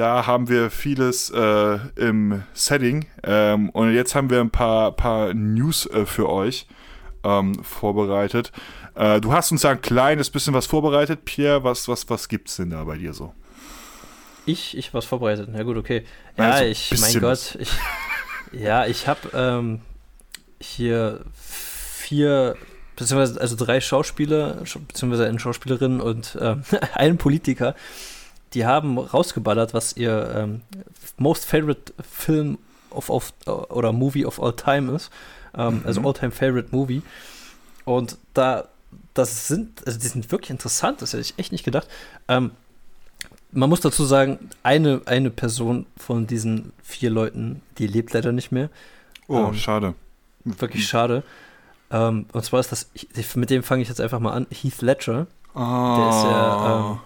da 0.00 0.26
haben 0.26 0.48
wir 0.48 0.70
vieles 0.70 1.30
äh, 1.30 1.78
im 1.96 2.42
Setting 2.54 3.06
ähm, 3.22 3.68
und 3.70 3.92
jetzt 3.92 4.14
haben 4.14 4.30
wir 4.30 4.40
ein 4.40 4.50
paar, 4.50 4.92
paar 4.92 5.34
News 5.34 5.84
äh, 5.86 6.06
für 6.06 6.28
euch 6.30 6.66
ähm, 7.22 7.62
vorbereitet. 7.62 8.50
Äh, 8.94 9.20
du 9.20 9.32
hast 9.32 9.52
uns 9.52 9.62
ja 9.62 9.70
ein 9.70 9.82
kleines 9.82 10.30
bisschen 10.30 10.54
was 10.54 10.66
vorbereitet, 10.66 11.24
Pierre. 11.26 11.64
Was, 11.64 11.86
was, 11.86 12.08
was 12.08 12.28
gibt's 12.28 12.56
denn 12.56 12.70
da 12.70 12.82
bei 12.84 12.96
dir 12.96 13.12
so? 13.12 13.34
Ich, 14.46 14.76
ich 14.76 14.94
was 14.94 15.04
vorbereitet. 15.04 15.48
Na 15.52 15.62
gut, 15.62 15.76
okay. 15.76 16.04
Ja, 16.38 16.50
Also, 16.50 16.64
ich, 16.64 16.90
mein 17.00 17.20
Gott, 17.20 17.56
ich, 17.60 17.70
ja, 18.52 18.86
ich 18.86 19.06
habe 19.06 19.20
ähm, 19.34 19.80
hier 20.60 21.20
vier, 21.34 22.56
beziehungsweise 22.96 23.40
also 23.40 23.54
drei 23.54 23.80
Schauspieler, 23.82 24.62
sch- 24.64 24.78
beziehungsweise 24.86 25.26
eine 25.26 25.38
Schauspielerin 25.38 26.00
und 26.00 26.38
ähm, 26.40 26.62
einen 26.94 27.18
Politiker, 27.18 27.74
die 28.54 28.66
haben 28.66 28.98
rausgeballert, 28.98 29.74
was 29.74 29.96
ihr 29.96 30.32
ähm, 30.36 30.60
most 31.18 31.44
favorite 31.44 31.92
Film 32.08 32.58
of, 32.90 33.08
of 33.10 33.32
oder 33.46 33.92
Movie 33.92 34.24
of 34.26 34.40
all 34.42 34.52
time 34.54 34.92
ist. 34.92 35.10
Ähm, 35.56 35.82
Also 35.84 36.00
all 36.02 36.14
time 36.14 36.32
favorite 36.32 36.68
Movie. 36.72 37.02
Und 37.84 38.18
da, 38.34 38.68
das 39.14 39.48
sind, 39.48 39.86
also 39.86 39.98
die 39.98 40.06
sind 40.06 40.30
wirklich 40.32 40.50
interessant, 40.50 41.02
das 41.02 41.12
hätte 41.12 41.22
ich 41.22 41.38
echt 41.38 41.52
nicht 41.52 41.64
gedacht. 41.64 41.88
Ähm, 42.28 42.50
man 43.52 43.68
muss 43.68 43.80
dazu 43.80 44.04
sagen, 44.04 44.50
eine, 44.62 45.00
eine 45.06 45.30
Person 45.30 45.86
von 45.96 46.26
diesen 46.28 46.72
vier 46.82 47.10
Leuten, 47.10 47.62
die 47.78 47.86
lebt 47.88 48.12
leider 48.12 48.30
nicht 48.32 48.52
mehr. 48.52 48.68
Oh, 49.28 49.46
Ähm, 49.48 49.54
schade. 49.54 49.94
Wirklich 50.44 50.86
schade. 50.88 51.22
Ähm, 51.90 52.26
und 52.32 52.44
zwar 52.44 52.60
ist 52.60 52.70
das, 52.70 52.88
mit 53.34 53.50
dem 53.50 53.62
fange 53.64 53.82
ich 53.82 53.88
jetzt 53.88 54.00
einfach 54.00 54.20
mal 54.20 54.32
an, 54.32 54.46
Heath 54.50 54.82
Ledger, 54.82 55.26
Ah. 55.52 55.96
der 55.96 56.08
ist 56.10 56.24
ja 56.24 56.90
ähm, 56.92 56.98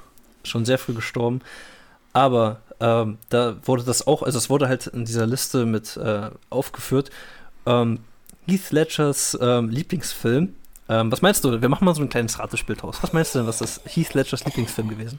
schon 0.44 0.64
sehr 0.64 0.78
früh 0.78 0.94
gestorben. 0.94 1.40
Aber 2.12 2.60
ähm, 2.80 3.18
da 3.28 3.56
wurde 3.64 3.82
das 3.82 4.06
auch, 4.06 4.22
also 4.22 4.38
es 4.38 4.48
wurde 4.48 4.68
halt 4.68 4.86
in 4.86 5.04
dieser 5.04 5.26
Liste 5.26 5.66
mit 5.66 5.96
äh, 5.96 6.30
aufgeführt. 6.50 7.10
Ähm, 7.66 8.00
Heath 8.46 8.70
Ledgers 8.70 9.36
ähm, 9.40 9.68
Lieblingsfilm. 9.68 10.54
Ähm, 10.88 11.10
was 11.10 11.22
meinst 11.22 11.44
du? 11.44 11.60
Wir 11.60 11.68
machen 11.68 11.84
mal 11.84 11.94
so 11.94 12.02
ein 12.02 12.08
kleines 12.08 12.38
Ratespiel 12.38 12.76
draus. 12.76 12.98
Was 13.02 13.12
meinst 13.12 13.34
du 13.34 13.40
denn, 13.40 13.48
was 13.48 13.60
ist 13.60 13.80
Heath 13.86 14.14
Ledgers 14.14 14.44
Lieblingsfilm 14.44 14.88
gewesen? 14.88 15.18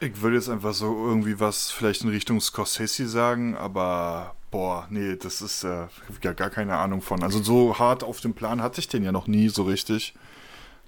Ich 0.00 0.22
würde 0.22 0.36
jetzt 0.36 0.48
einfach 0.48 0.72
so 0.72 0.86
irgendwie 1.06 1.38
was 1.38 1.70
vielleicht 1.70 2.02
in 2.02 2.08
Richtung 2.08 2.40
Scorsese 2.40 3.06
sagen, 3.06 3.54
aber 3.54 4.34
boah, 4.50 4.86
nee, 4.88 5.16
das 5.16 5.42
ist 5.42 5.62
äh, 5.64 5.86
ja 6.22 6.32
gar 6.32 6.48
keine 6.48 6.76
Ahnung 6.78 7.02
von. 7.02 7.22
Also 7.22 7.42
so 7.42 7.78
hart 7.78 8.02
auf 8.02 8.20
dem 8.20 8.32
Plan 8.32 8.62
hatte 8.62 8.80
ich 8.80 8.88
den 8.88 9.04
ja 9.04 9.12
noch 9.12 9.26
nie 9.26 9.50
so 9.50 9.64
richtig. 9.64 10.14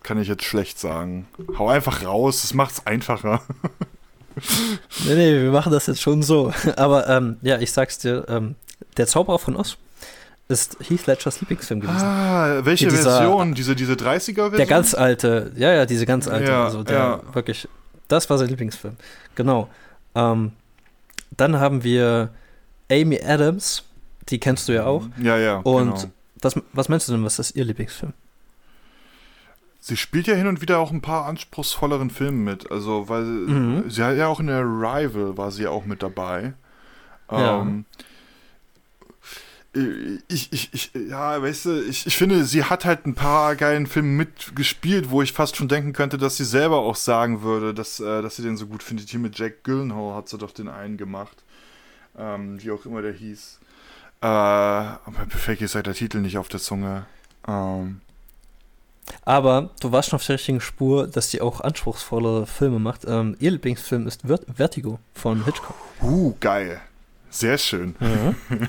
Kann 0.02 0.20
ich 0.20 0.28
jetzt 0.28 0.44
schlecht 0.44 0.78
sagen. 0.78 1.26
Hau 1.58 1.68
einfach 1.68 2.04
raus, 2.04 2.42
das 2.42 2.54
macht's 2.54 2.86
einfacher. 2.86 3.42
Nee, 5.04 5.14
nee, 5.14 5.42
wir 5.42 5.50
machen 5.50 5.72
das 5.72 5.86
jetzt 5.86 6.00
schon 6.00 6.22
so. 6.22 6.52
Aber 6.76 7.06
ähm, 7.06 7.36
ja, 7.42 7.58
ich 7.58 7.70
sag's 7.70 7.98
dir, 7.98 8.24
ähm, 8.28 8.54
der 8.96 9.06
Zauberer 9.06 9.38
von 9.38 9.56
Oz 9.56 9.76
ist 10.48 10.76
Heath 10.88 11.06
Ledgers 11.06 11.40
Lieblingsfilm 11.40 11.80
gewesen. 11.80 12.00
Ah, 12.02 12.60
welche 12.64 12.88
dieser- 12.88 13.18
Version? 13.18 13.54
Diese, 13.54 13.76
diese 13.76 13.92
30er-Version? 13.92 14.56
der 14.56 14.66
ganz 14.66 14.94
alte, 14.94 15.52
ja, 15.56 15.72
ja, 15.74 15.86
diese 15.86 16.06
ganz 16.06 16.28
alte, 16.28 16.50
Ja, 16.50 16.64
also 16.64 16.82
der 16.82 16.96
ja. 16.96 17.20
wirklich, 17.34 17.68
das 18.08 18.28
war 18.30 18.38
sein 18.38 18.48
Lieblingsfilm. 18.48 18.96
Genau. 19.34 19.68
Ähm, 20.14 20.52
dann 21.36 21.58
haben 21.60 21.84
wir 21.84 22.30
Amy 22.90 23.20
Adams, 23.22 23.84
die 24.28 24.38
kennst 24.38 24.68
du 24.68 24.72
ja 24.72 24.84
auch. 24.84 25.06
Ja, 25.22 25.36
ja. 25.38 25.56
Und 25.58 25.94
genau. 25.94 26.10
was, 26.40 26.54
was 26.72 26.88
meinst 26.88 27.08
du 27.08 27.12
denn, 27.12 27.24
was 27.24 27.38
ist 27.38 27.54
ihr 27.56 27.64
Lieblingsfilm? 27.64 28.12
Sie 29.84 29.96
spielt 29.96 30.28
ja 30.28 30.34
hin 30.34 30.46
und 30.46 30.60
wieder 30.60 30.78
auch 30.78 30.92
ein 30.92 31.00
paar 31.00 31.26
anspruchsvolleren 31.26 32.08
Filmen 32.10 32.44
mit. 32.44 32.70
Also, 32.70 33.08
weil 33.08 33.24
Mhm. 33.24 33.90
sie 33.90 34.04
hat 34.04 34.16
ja 34.16 34.28
auch 34.28 34.38
in 34.38 34.46
der 34.46 34.62
Rival 34.62 35.36
war 35.36 35.50
sie 35.50 35.64
ja 35.64 35.70
auch 35.70 35.84
mit 35.86 36.04
dabei. 36.04 36.52
Ja. 37.28 37.60
Ähm, 37.62 37.84
ich, 40.28 40.52
ich, 40.52 40.68
ich, 40.72 40.90
ja, 41.08 41.40
weißt 41.42 41.64
du, 41.64 41.82
ich, 41.82 42.06
ich 42.06 42.16
finde, 42.16 42.44
sie 42.44 42.64
hat 42.64 42.84
halt 42.84 43.06
ein 43.06 43.14
paar 43.14 43.56
geilen 43.56 43.86
Filme 43.86 44.08
mitgespielt, 44.10 45.10
wo 45.10 45.22
ich 45.22 45.32
fast 45.32 45.56
schon 45.56 45.66
denken 45.68 45.94
könnte, 45.94 46.16
dass 46.18 46.36
sie 46.36 46.44
selber 46.44 46.76
auch 46.76 46.94
sagen 46.94 47.42
würde, 47.42 47.72
dass, 47.72 47.98
äh, 47.98 48.20
dass 48.22 48.36
sie 48.36 48.42
den 48.42 48.56
so 48.58 48.66
gut 48.66 48.82
findet. 48.82 49.08
Hier 49.08 49.18
mit 49.18 49.38
Jack 49.38 49.64
Gyllenhaal 49.64 50.14
hat 50.14 50.28
sie 50.28 50.36
doch 50.38 50.50
den 50.52 50.68
einen 50.68 50.96
gemacht. 50.98 51.42
Ähm, 52.16 52.62
wie 52.62 52.70
auch 52.70 52.84
immer 52.84 53.00
der 53.02 53.14
hieß. 53.14 53.58
Äh, 54.20 54.26
aber 54.26 55.26
perfekt 55.28 55.62
ist 55.62 55.74
halt 55.74 55.86
der 55.86 55.94
Titel 55.94 56.18
nicht 56.20 56.36
auf 56.38 56.48
der 56.48 56.60
Zunge. 56.60 57.06
Ähm, 57.48 58.02
Aber 59.24 59.70
du 59.80 59.92
warst 59.92 60.10
schon 60.10 60.16
auf 60.16 60.26
der 60.26 60.34
richtigen 60.34 60.60
Spur, 60.60 61.06
dass 61.06 61.30
die 61.30 61.40
auch 61.40 61.60
anspruchsvollere 61.60 62.46
Filme 62.46 62.78
macht. 62.78 63.04
Ähm, 63.06 63.36
ihr 63.40 63.50
Lieblingsfilm 63.50 64.06
ist 64.06 64.22
Vert 64.22 64.46
Vertigo 64.54 64.98
von 65.14 65.44
Hitchcock. 65.44 65.74
uh, 66.02 66.34
geil. 66.40 66.80
Sehr 67.30 67.58
schön. 67.58 67.94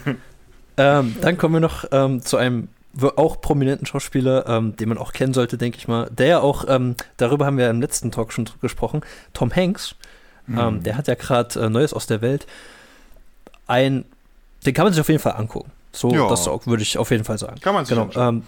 ähm, 0.78 1.16
dann 1.22 1.38
kommen 1.38 1.56
wir 1.56 1.60
noch 1.60 1.86
ähm, 1.92 2.22
zu 2.22 2.38
einem 2.38 2.70
auch 3.16 3.42
prominenten 3.42 3.86
Schauspieler, 3.88 4.48
ähm, 4.48 4.76
den 4.76 4.90
man 4.90 4.98
auch 4.98 5.14
kennen 5.14 5.34
sollte, 5.34 5.58
denke 5.58 5.78
ich 5.78 5.88
mal. 5.88 6.10
Der 6.12 6.28
ja 6.28 6.40
auch, 6.40 6.66
ähm, 6.68 6.96
darüber 7.18 7.46
haben 7.46 7.58
wir 7.58 7.70
im 7.70 7.82
letzten 7.82 8.12
Talk 8.12 8.32
schon 8.32 8.50
gesprochen, 8.62 9.02
Tom 9.34 9.54
Hanks. 9.54 9.96
Ähm, 10.48 10.84
der 10.84 10.98
hat 10.98 11.08
ja 11.08 11.16
gerade 11.16 11.60
äh, 11.60 11.70
Neues 11.70 11.94
aus 11.94 12.06
der 12.06 12.22
Welt. 12.22 12.46
Ein, 13.66 14.04
den 14.66 14.74
kann 14.74 14.84
man 14.86 14.94
sich 14.94 15.00
auf 15.00 15.08
jeden 15.08 15.22
Fall 15.22 15.34
angucken. 15.34 15.72
So, 15.94 16.12
Ja. 16.14 16.28
das 16.28 16.48
auch, 16.48 16.68
würde 16.68 16.84
ich 16.84 16.98
auf 16.98 17.12
jeden 17.12 17.24
Fall 17.24 17.38
sagen. 17.38 17.60
Kann 17.62 17.74
man 17.74 17.86
sich 17.86 17.96
Genau, 17.98 18.42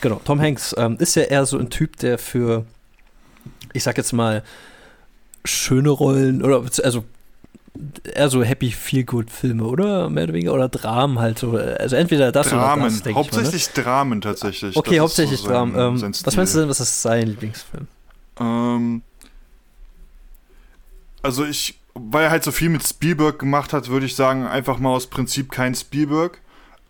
genau. 0.00 0.20
Tom 0.24 0.40
Hanks 0.40 0.74
ähm, 0.78 0.96
ist 0.98 1.14
ja 1.14 1.22
eher 1.22 1.46
so 1.46 1.58
ein 1.58 1.70
Typ, 1.70 1.96
der 1.98 2.18
für, 2.18 2.64
ich 3.72 3.82
sag 3.82 3.96
jetzt 3.96 4.12
mal, 4.12 4.42
schöne 5.44 5.90
Rollen 5.90 6.42
oder 6.42 6.62
also 6.82 7.04
eher 8.12 8.28
so 8.28 8.42
Happy 8.42 8.70
Feel 8.72 9.04
Good 9.04 9.30
Filme, 9.30 9.64
oder? 9.64 10.10
Mehr 10.10 10.24
oder 10.24 10.32
weniger 10.34 10.52
oder 10.54 10.68
Dramen 10.68 11.18
halt 11.18 11.38
so. 11.38 11.52
Also 11.56 11.96
entweder 11.96 12.32
das 12.32 12.48
Dramen, 12.48 12.82
oder 12.82 12.90
das, 12.90 13.02
denke 13.02 13.08
ich 13.08 13.14
mal. 13.14 13.22
Ne? 13.22 13.44
hauptsächlich 13.44 13.68
Dramen 13.70 14.20
tatsächlich. 14.20 14.76
Okay, 14.76 14.96
Das 14.96 15.00
hauptsächlich 15.00 15.40
so 15.40 15.46
sein- 15.46 15.72
Dramen. 15.72 15.94
Ähm, 15.94 15.98
sein 15.98 16.14
was 16.24 16.36
meinst 16.36 16.54
du 16.54 16.60
denn, 16.60 16.68
was 16.68 16.80
ist 16.80 17.02
sein 17.02 17.28
Lieblingsfilm? 17.28 17.86
Ähm, 18.40 19.02
also 21.22 21.44
ich, 21.44 21.78
weil 21.94 22.24
er 22.24 22.30
halt 22.30 22.44
so 22.44 22.52
viel 22.52 22.68
mit 22.68 22.86
Spielberg 22.86 23.38
gemacht 23.38 23.72
hat, 23.72 23.88
würde 23.88 24.06
ich 24.06 24.14
sagen, 24.14 24.46
einfach 24.46 24.78
mal 24.78 24.90
aus 24.90 25.06
Prinzip 25.06 25.50
kein 25.50 25.74
Spielberg, 25.74 26.40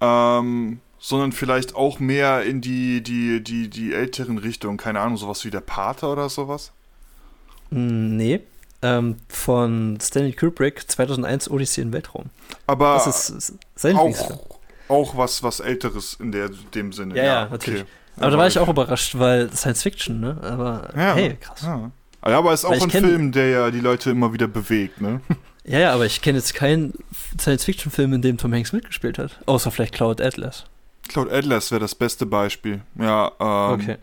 ähm, 0.01 0.81
sondern 0.99 1.33
vielleicht 1.33 1.75
auch 1.75 2.01
mehr 2.01 2.43
in 2.43 2.61
die, 2.61 3.03
die, 3.03 3.43
die, 3.43 3.69
die 3.69 3.93
älteren 3.93 4.39
Richtungen, 4.39 4.77
keine 4.77 5.01
Ahnung, 5.01 5.17
sowas 5.17 5.45
wie 5.45 5.51
der 5.51 5.61
Pater 5.61 6.13
oder 6.13 6.29
sowas. 6.29 6.73
Hm, 7.71 8.17
Nee. 8.17 8.41
Ähm, 8.81 9.17
von 9.29 9.99
Stanley 10.01 10.33
Kubrick 10.33 10.89
2001 10.89 11.51
Odyssee 11.51 11.83
im 11.83 11.93
Weltraum. 11.93 12.27
Aber 12.69 12.95
Das 12.95 13.09
ist, 13.09 13.31
ist 13.31 13.55
sein 13.75 13.97
auch, 13.97 14.39
auch 14.89 15.17
was, 15.17 15.43
was 15.43 15.59
älteres 15.59 16.17
in 16.21 16.31
der, 16.31 16.49
dem 16.75 16.93
Sinne. 16.93 17.17
Ja, 17.17 17.25
ja, 17.25 17.49
natürlich. 17.51 17.85
Aber 18.21 18.31
da 18.31 18.39
war 18.39 18.47
ich 18.47 18.59
auch 18.59 18.69
überrascht, 18.69 19.19
weil 19.19 19.51
Science 19.53 19.83
Fiction, 19.83 20.21
ne? 20.21 20.39
Aber 20.43 20.91
Ja, 20.95 21.15
hey, 21.15 21.37
krass. 21.41 21.63
Ja. 21.63 21.91
ja, 22.27 22.39
aber 22.39 22.53
ist 22.53 22.65
auch 22.65 22.71
Weil 22.71 22.79
ich 22.79 22.85
ein 22.85 22.91
Film, 22.91 23.33
der 23.33 23.49
ja 23.49 23.71
die 23.73 23.81
Leute 23.81 24.11
immer 24.11 24.33
wieder 24.33 24.47
bewegt, 24.47 25.01
ne? 25.01 25.21
Ja, 25.65 25.81
ja, 25.81 25.93
aber 25.93 26.07
ich 26.07 26.23
kenne 26.23 26.39
jetzt 26.39 26.55
keinen 26.55 26.95
Science-Fiction-Film, 27.39 28.15
in 28.15 28.23
dem 28.23 28.39
Tom 28.39 28.55
Hanks 28.55 28.73
mitgespielt 28.73 29.19
hat. 29.19 29.39
Außer 29.45 29.71
vielleicht 29.71 29.93
Cloud 29.93 30.19
Atlas. 30.19 30.65
Cloud 31.09 31.31
Atlas 31.33 31.71
wäre 31.71 31.81
das 31.81 31.95
beste 31.95 32.27
Beispiel. 32.27 32.83
Ja, 32.99 33.33
ähm, 33.41 33.81
Okay. 33.81 33.97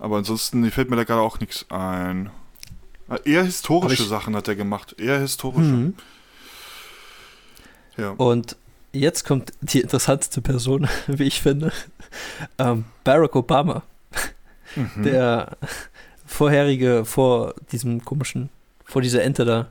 Aber 0.00 0.16
ansonsten 0.18 0.70
fällt 0.70 0.90
mir 0.90 0.96
da 0.96 1.04
gerade 1.04 1.20
auch 1.22 1.40
nichts 1.40 1.66
ein. 1.70 2.30
Ah, 3.08 3.16
Eher 3.24 3.42
historische 3.44 4.02
ich- 4.04 4.08
Sachen 4.08 4.36
hat 4.36 4.46
er 4.46 4.54
gemacht. 4.54 4.94
Eher 4.98 5.18
historische. 5.18 5.68
Mhm. 5.70 5.94
Ja. 7.96 8.10
Und 8.10 8.56
jetzt 8.92 9.24
kommt 9.24 9.52
die 9.60 9.80
interessanteste 9.80 10.40
Person, 10.40 10.88
wie 11.08 11.24
ich 11.24 11.40
finde. 11.42 11.72
Ähm, 12.58 12.84
Barack 13.04 13.34
Obama, 13.34 13.82
Mhm. 14.76 15.02
der 15.02 15.56
vorherige, 16.26 17.04
vor 17.04 17.54
diesem 17.72 18.04
komischen, 18.04 18.50
vor 18.84 19.02
dieser 19.02 19.22
Ente 19.24 19.44
da, 19.44 19.66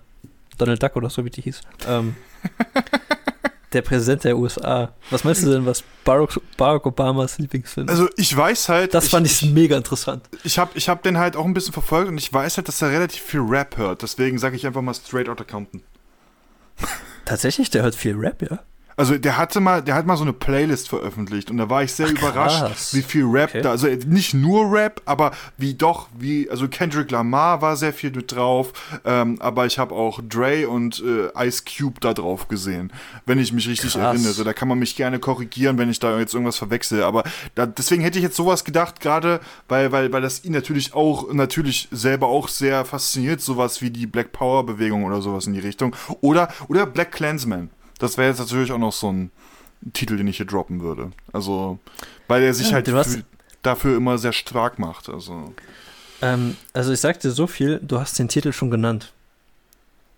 Donald 0.58 0.82
Duck 0.84 0.96
oder 0.98 1.10
so, 1.10 1.24
wie 1.24 1.30
die 1.30 1.42
hieß. 1.44 1.62
Ähm, 1.88 2.16
der 3.74 3.82
Präsident 3.82 4.24
der 4.24 4.38
USA. 4.38 4.94
Was 5.10 5.24
meinst 5.24 5.44
du 5.44 5.52
denn, 5.52 5.66
was 5.66 5.84
Barack, 6.06 6.40
Barack 6.56 6.86
Obamas 6.86 7.38
Lieblingsfilm 7.38 7.88
ist? 7.88 7.92
Also 7.92 8.08
ich 8.16 8.36
weiß 8.36 8.70
halt, 8.70 8.94
Das 8.94 9.10
fand 9.10 9.28
ich, 9.28 9.44
ich, 9.44 9.52
mega 9.52 9.76
interessant. 9.76 10.24
ich 10.44 10.58
habe 10.58 10.72
ich 10.76 10.88
hab 10.90 11.04
den 11.04 11.18
halt 11.18 11.36
auch 11.36 11.46
ein 11.46 11.54
bisschen 11.54 11.74
verfolgt 11.74 12.10
und 12.10 12.18
ich 12.18 12.32
weiß 12.32 12.58
halt, 12.58 12.68
dass 12.68 12.82
er 12.82 12.92
relativ 12.92 13.22
viel 13.22 13.42
Rap 13.42 13.78
hört. 13.78 14.02
Deswegen 14.04 14.38
sage 14.40 14.56
ich 14.56 14.66
einfach 14.66 14.82
mal 14.82 14.94
Straight 14.94 15.28
Outta 15.30 15.44
Compton. 15.44 15.84
Tatsächlich, 17.26 17.70
der 17.70 17.84
hört 17.84 17.96
viel 17.96 18.16
Rap, 18.16 18.42
ja. 18.42 18.60
Also 18.98 19.18
der 19.18 19.38
hatte 19.38 19.60
mal, 19.60 19.84
der 19.84 19.94
hat 19.94 20.08
mal 20.08 20.18
so 20.18 20.24
eine 20.24 20.34
Playlist 20.34 20.90
veröffentlicht 20.90 21.52
und 21.52 21.58
da 21.58 21.70
war 21.70 21.84
ich 21.84 21.94
sehr 21.94 22.08
Ach, 22.08 22.12
überrascht, 22.12 22.94
wie 22.94 23.04
viel 23.04 23.26
Rap 23.26 23.52
Okay. 23.52 23.62
da, 23.62 23.70
also 23.72 23.88
nicht 23.88 24.34
nur 24.34 24.72
Rap, 24.72 25.02
aber 25.06 25.32
wie 25.58 25.76
doch, 25.76 26.08
wie, 26.18 26.50
also 26.50 26.68
Kendrick 26.68 27.12
Lamar 27.12 27.62
war 27.62 27.78
sehr 27.78 27.94
viel 27.94 28.12
mit 28.12 28.32
drauf, 28.32 28.74
ähm, 29.06 29.38
aber 29.40 29.68
ich 29.68 29.78
habe 29.80 29.94
auch 29.94 30.20
Dre 30.28 30.68
und 30.68 31.02
äh, 31.06 31.48
Ice 31.48 31.64
Cube 31.64 32.00
da 32.02 32.14
drauf 32.14 32.48
gesehen, 32.48 32.92
wenn 33.26 33.38
ich 33.40 33.54
mich 33.54 33.68
richtig 33.70 33.94
Krass. 33.94 34.22
erinnere. 34.22 34.44
Da 34.44 34.54
kann 34.54 34.68
man 34.68 34.80
mich 34.80 34.96
gerne 34.96 35.20
korrigieren, 35.20 35.78
wenn 35.78 35.90
ich 35.90 36.00
da 36.00 36.18
jetzt 36.20 36.34
irgendwas 36.34 36.58
verwechsel, 36.58 37.04
aber 37.04 37.24
da, 37.56 37.68
deswegen 37.68 38.02
hätte 38.02 38.18
ich 38.18 38.24
jetzt 38.24 38.36
sowas 38.36 38.66
gedacht, 38.66 39.00
gerade 39.00 39.40
weil, 39.70 39.92
weil, 39.92 40.12
weil 40.12 40.24
das 40.24 40.44
ihn 40.44 40.54
natürlich 40.54 40.94
auch, 40.96 41.32
natürlich 41.32 41.88
selber 41.92 42.28
auch 42.28 42.48
sehr 42.48 42.84
fasziniert, 42.84 43.42
sowas 43.42 43.82
wie 43.82 43.92
die 43.92 44.08
Black 44.08 44.32
Power 44.32 44.66
Bewegung 44.66 45.04
oder 45.04 45.22
sowas 45.22 45.46
in 45.46 45.54
die 45.54 45.60
Richtung. 45.60 45.96
Oder, 46.22 46.50
oder 46.68 46.86
Black 46.86 47.12
Klansman. 47.12 47.70
Das 48.00 48.18
wäre 48.18 48.30
jetzt 48.30 48.40
natürlich 48.40 48.72
auch 48.72 48.78
noch 48.78 48.94
so 48.94 49.12
ein 49.12 49.32
Titel, 49.94 50.18
den 50.18 50.28
ich 50.28 50.38
hier 50.38 50.46
droppen 50.46 50.82
würde. 50.82 51.12
Also, 51.34 51.80
weil 52.28 52.44
er 52.44 52.54
sich 52.54 52.68
Ja, 52.70 52.74
halt 52.76 52.88
du 52.88 52.96
hast- 52.96 53.16
für, 53.18 53.24
dafür 53.62 53.98
immer 53.98 54.18
sehr 54.18 54.34
stark 54.34 54.80
macht. 54.80 55.10
Also, 55.10 55.54
Ähm, 56.22 56.56
also 56.74 56.92
ich 56.94 57.00
sag 57.00 57.20
dir 57.20 57.32
so 57.32 57.46
viel, 57.48 57.80
du 57.82 58.00
hast 58.00 58.18
den 58.18 58.28
Titel 58.28 58.52
schon 58.52 58.72
genannt. 58.72 59.14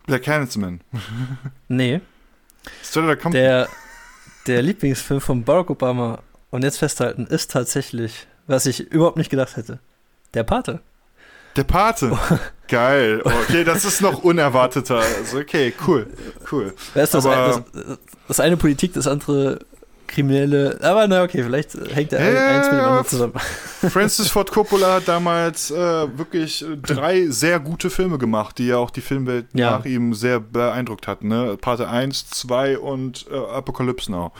Black 0.05 0.23
Klansman. 0.23 0.81
Nee, 1.67 2.01
Outta 2.95 3.15
Compton. 3.15 3.31
der, 3.33 3.69
der 4.47 4.61
Lieblingsfilm 4.61 5.21
von 5.21 5.43
Barack 5.43 5.69
Obama, 5.69 6.19
und 6.51 6.63
jetzt 6.63 6.77
festhalten, 6.79 7.27
ist 7.27 7.51
tatsächlich, 7.51 8.25
was 8.47 8.65
ich 8.65 8.79
überhaupt 8.91 9.17
nicht 9.17 9.29
gedacht 9.29 9.55
hätte, 9.55 9.79
der 10.33 10.43
Pate. 10.43 10.81
Der 11.59 11.65
Pate. 11.65 12.17
Geil. 12.69 13.21
Okay, 13.25 13.65
das 13.65 13.83
ist 13.83 14.01
noch 14.01 14.23
unerwarteter. 14.23 14.99
Also, 14.99 15.39
okay, 15.39 15.73
cool. 15.85 16.07
Cool. 16.49 16.73
Wer 16.93 17.03
ist 17.03 17.13
das, 17.13 17.25
Aber- 17.25 17.63
das, 17.73 17.97
das 18.29 18.39
eine 18.39 18.55
Politik, 18.55 18.93
das 18.93 19.07
andere 19.07 19.59
Kriminelle. 20.07 20.79
Aber 20.81 21.05
na 21.09 21.23
okay, 21.23 21.43
vielleicht 21.43 21.73
hängt 21.93 22.13
der 22.13 22.31
Ja, 22.33 22.47
eins 22.47 22.67
mit 22.67 22.79
dem 22.79 22.85
anderen 22.85 23.05
zusammen. 23.07 23.33
Francis 23.89 24.27
Ford 24.31 24.49
Coppola 24.51 24.93
hat 24.95 25.07
damals 25.09 25.69
äh, 25.69 25.75
wirklich 26.17 26.63
äh, 26.63 26.77
drei 26.77 27.27
sehr 27.27 27.59
gute 27.59 27.89
Filme 27.89 28.17
gemacht, 28.17 28.57
die 28.57 28.67
ja 28.67 28.77
auch 28.77 28.89
die 28.91 29.01
Filmwelt 29.01 29.47
Ja. 29.53 29.71
nach 29.79 29.85
ihm 29.85 30.13
sehr 30.13 30.39
beeindruckt 30.39 31.07
hatten. 31.07 31.27
Ne? 31.27 31.57
Pate 31.59 31.89
1, 31.89 32.29
2 32.29 32.77
und 32.79 33.25
äh, 33.29 33.35
Apocalypse 33.35 34.09
Now. 34.09 34.31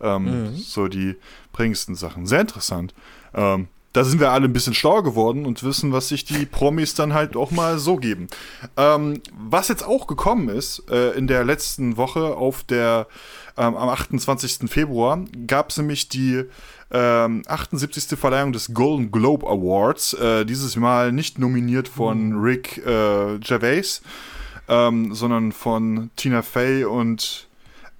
Ähm, 0.00 0.24
Mhm. 0.50 0.56
So 0.56 0.88
die 0.88 1.14
prägendsten 1.52 1.94
Sachen. 1.94 2.26
Sehr 2.26 2.40
interessant. 2.40 2.92
Ähm, 3.32 3.68
da 3.96 4.04
sind 4.04 4.20
wir 4.20 4.30
alle 4.30 4.44
ein 4.44 4.52
bisschen 4.52 4.74
schlauer 4.74 5.02
geworden 5.02 5.46
und 5.46 5.62
wissen, 5.62 5.90
was 5.90 6.08
sich 6.08 6.26
die 6.26 6.44
Promis 6.44 6.92
dann 6.92 7.14
halt 7.14 7.34
auch 7.34 7.50
mal 7.50 7.78
so 7.78 7.96
geben. 7.96 8.26
Ähm, 8.76 9.22
was 9.32 9.68
jetzt 9.68 9.86
auch 9.86 10.06
gekommen 10.06 10.50
ist, 10.50 10.82
äh, 10.90 11.12
in 11.12 11.26
der 11.26 11.44
letzten 11.44 11.96
Woche 11.96 12.36
auf 12.36 12.62
der 12.62 13.06
ähm, 13.56 13.74
am 13.74 13.88
28. 13.88 14.70
Februar 14.70 15.24
gab 15.46 15.70
es 15.70 15.78
nämlich 15.78 16.10
die 16.10 16.44
ähm, 16.90 17.42
78. 17.46 18.18
Verleihung 18.18 18.52
des 18.52 18.74
Golden 18.74 19.10
Globe 19.10 19.46
Awards. 19.46 20.12
Äh, 20.12 20.44
dieses 20.44 20.76
Mal 20.76 21.10
nicht 21.10 21.38
nominiert 21.38 21.88
von 21.88 22.38
Rick 22.38 22.76
äh, 22.84 23.38
Gervais, 23.38 24.02
ähm, 24.68 25.14
sondern 25.14 25.52
von 25.52 26.10
Tina 26.16 26.42
Fey 26.42 26.84
und 26.84 27.45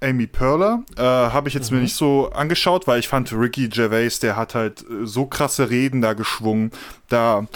Amy 0.00 0.26
Perler. 0.26 0.82
Äh, 0.96 1.02
Habe 1.02 1.48
ich 1.48 1.54
jetzt 1.54 1.70
mir 1.70 1.78
nicht 1.78 1.96
so 1.96 2.30
angeschaut, 2.30 2.86
weil 2.86 3.00
ich 3.00 3.08
fand 3.08 3.32
Ricky 3.32 3.68
Gervais, 3.68 4.18
der 4.20 4.36
hat 4.36 4.54
halt 4.54 4.82
äh, 4.82 5.06
so 5.06 5.26
krasse 5.26 5.70
Reden 5.70 6.02
da 6.02 6.12
geschwungen. 6.12 6.70
Da 7.08 7.46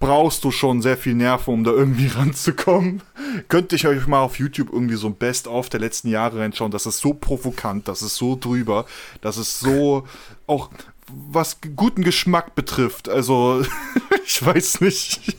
brauchst 0.00 0.42
du 0.44 0.50
schon 0.50 0.80
sehr 0.82 0.96
viel 0.96 1.14
Nerven, 1.14 1.54
um 1.54 1.64
da 1.64 1.70
irgendwie 1.70 2.06
ranzukommen. 2.14 3.02
Könnte 3.48 3.76
ich 3.76 3.86
euch 3.86 4.06
mal 4.06 4.20
auf 4.20 4.38
YouTube 4.38 4.72
irgendwie 4.72 4.96
so 4.96 5.08
ein 5.08 5.14
Best-of 5.14 5.68
der 5.68 5.80
letzten 5.80 6.08
Jahre 6.08 6.40
reinschauen. 6.40 6.70
Das 6.70 6.86
ist 6.86 6.98
so 6.98 7.14
provokant, 7.14 7.86
das 7.86 8.02
ist 8.02 8.16
so 8.16 8.36
drüber, 8.36 8.86
das 9.20 9.36
ist 9.36 9.60
so 9.60 10.06
auch 10.46 10.70
was 11.12 11.58
guten 11.76 12.02
Geschmack 12.02 12.54
betrifft. 12.54 13.08
Also, 13.08 13.62
ich 14.24 14.44
weiß 14.44 14.80
nicht. 14.80 15.36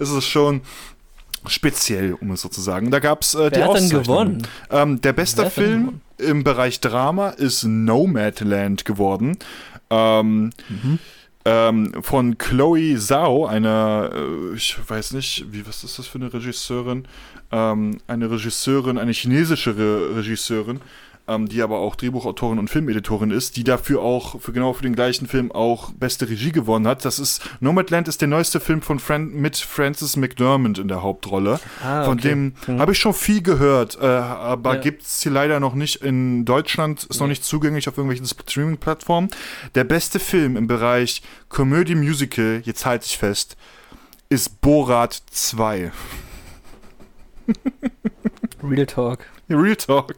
Es 0.00 0.10
ist 0.10 0.26
schon 0.26 0.62
speziell, 1.46 2.14
um 2.14 2.30
es 2.32 2.42
so 2.42 2.48
zu 2.48 2.60
sagen. 2.60 2.90
Da 2.90 2.98
gab 2.98 3.22
es 3.22 3.34
äh, 3.34 3.50
die 3.50 3.62
hat 3.62 3.74
denn 3.74 3.88
gewonnen? 3.90 4.42
Ähm, 4.70 5.00
der 5.00 5.12
beste 5.12 5.50
Film 5.50 6.00
im 6.18 6.42
Bereich 6.44 6.80
Drama 6.80 7.30
ist 7.30 7.64
Nomadland 7.64 8.84
geworden. 8.84 9.38
Ähm, 9.90 10.50
Mhm. 10.68 10.98
ähm, 11.44 11.92
von 12.02 12.36
Chloe 12.36 12.96
Zhao, 12.98 13.46
einer, 13.46 14.10
äh, 14.14 14.56
ich 14.56 14.76
weiß 14.86 15.12
nicht, 15.12 15.46
wie, 15.50 15.66
was 15.66 15.84
ist 15.84 15.98
das 15.98 16.06
für 16.06 16.18
eine 16.18 16.32
Regisseurin? 16.32 17.06
Ähm, 17.50 17.98
eine 18.06 18.30
Regisseurin, 18.30 18.98
eine 18.98 19.12
chinesische 19.12 19.76
Re 19.76 20.16
Regisseurin, 20.16 20.80
ähm, 21.28 21.48
die 21.48 21.62
aber 21.62 21.78
auch 21.78 21.94
Drehbuchautorin 21.96 22.58
und 22.58 22.68
Filmeditorin 22.70 23.30
ist, 23.30 23.56
die 23.56 23.64
dafür 23.64 24.00
auch, 24.02 24.40
für 24.40 24.52
genau 24.52 24.72
für 24.72 24.82
den 24.82 24.94
gleichen 24.94 25.26
Film 25.28 25.52
auch 25.52 25.90
beste 25.92 26.28
Regie 26.28 26.52
gewonnen 26.52 26.86
hat. 26.86 27.04
Das 27.04 27.18
ist, 27.18 27.40
Nomadland 27.60 28.08
ist 28.08 28.20
der 28.20 28.28
neueste 28.28 28.60
Film 28.60 28.82
von 28.82 28.98
Fran 28.98 29.28
mit 29.28 29.56
Frances 29.56 30.16
McDermott 30.16 30.78
in 30.78 30.88
der 30.88 31.02
Hauptrolle. 31.02 31.60
Ah, 31.84 32.04
Von 32.04 32.18
okay. 32.18 32.28
dem 32.28 32.54
Mhm. 32.66 32.80
habe 32.80 32.92
ich 32.92 32.98
schon 32.98 33.14
viel 33.14 33.42
gehört, 33.42 33.98
äh, 34.00 34.06
aber 34.06 34.74
Ja. 34.74 34.80
gibt 34.80 35.02
es 35.02 35.22
hier 35.22 35.32
leider 35.32 35.60
noch 35.60 35.74
nicht 35.74 35.96
in 35.96 36.44
Deutschland, 36.44 37.04
ist 37.04 37.20
noch 37.20 37.26
nicht 37.28 37.44
zugänglich 37.44 37.88
auf 37.88 37.96
irgendwelchen 37.96 38.26
Streaming-Plattformen. 38.26 39.28
Der 39.74 39.84
beste 39.84 40.18
Film 40.18 40.56
im 40.56 40.66
Bereich 40.66 41.22
Komödie 41.48 41.94
Musical, 41.94 42.62
jetzt 42.64 42.86
halte 42.86 43.06
ich 43.06 43.18
fest, 43.18 43.56
ist 44.30 44.60
Borat 44.60 45.22
2. 45.30 45.92
Real 48.62 48.86
Talk. 48.86 49.20
Real 49.48 49.76
Talk. 49.76 50.14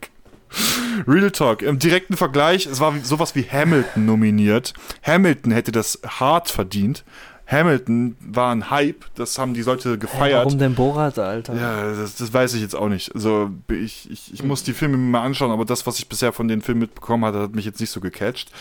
Real 1.06 1.30
Talk. 1.30 1.62
Im 1.62 1.78
direkten 1.78 2.16
Vergleich, 2.16 2.66
es 2.66 2.80
war 2.80 2.94
sowas 3.02 3.34
wie 3.34 3.42
Hamilton 3.42 4.06
nominiert. 4.06 4.74
Hamilton 5.02 5.52
hätte 5.52 5.72
das 5.72 6.00
hart 6.06 6.50
verdient. 6.50 7.04
Hamilton 7.50 8.16
war 8.20 8.52
ein 8.52 8.70
Hype, 8.70 9.06
das 9.16 9.36
haben 9.38 9.54
die 9.54 9.62
Leute 9.62 9.98
gefeiert. 9.98 10.44
warum 10.46 10.58
denn 10.58 10.76
Borat, 10.76 11.18
Alter? 11.18 11.54
Ja, 11.56 11.94
das, 11.94 12.14
das 12.14 12.32
weiß 12.32 12.54
ich 12.54 12.62
jetzt 12.62 12.76
auch 12.76 12.88
nicht. 12.88 13.12
Also 13.12 13.50
ich, 13.68 14.08
ich, 14.08 14.32
ich 14.32 14.42
muss 14.44 14.62
die 14.62 14.72
Filme 14.72 14.96
mal 14.96 15.22
anschauen, 15.22 15.50
aber 15.50 15.64
das, 15.64 15.84
was 15.84 15.98
ich 15.98 16.08
bisher 16.08 16.32
von 16.32 16.46
den 16.46 16.62
Filmen 16.62 16.82
mitbekommen 16.82 17.24
hatte, 17.24 17.40
hat 17.40 17.54
mich 17.54 17.64
jetzt 17.64 17.80
nicht 17.80 17.90
so 17.90 18.00
gecatcht. 18.00 18.52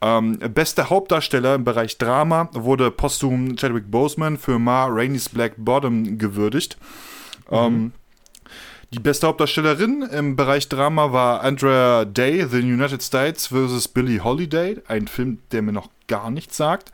Ähm, 0.00 0.38
beste 0.38 0.88
Hauptdarsteller 0.88 1.56
im 1.56 1.64
Bereich 1.64 1.98
Drama 1.98 2.48
wurde 2.52 2.90
posthum 2.90 3.56
Chadwick 3.56 3.90
Boseman 3.90 4.38
für 4.38 4.58
Ma 4.58 4.86
Rainey's 4.86 5.28
Black 5.28 5.52
Bottom 5.58 6.16
gewürdigt. 6.16 6.78
Ähm, 7.50 7.92
die 8.92 8.98
beste 8.98 9.28
Hauptdarstellerin 9.28 10.02
im 10.02 10.34
Bereich 10.34 10.68
Drama 10.68 11.12
war 11.12 11.42
Andrea 11.42 12.04
Day, 12.04 12.44
The 12.48 12.58
United 12.58 13.02
States 13.02 13.46
vs. 13.46 13.86
Billie 13.88 14.24
Holiday, 14.24 14.78
ein 14.88 15.06
Film, 15.06 15.38
der 15.52 15.62
mir 15.62 15.72
noch 15.72 15.90
gar 16.08 16.30
nichts 16.30 16.56
sagt, 16.56 16.90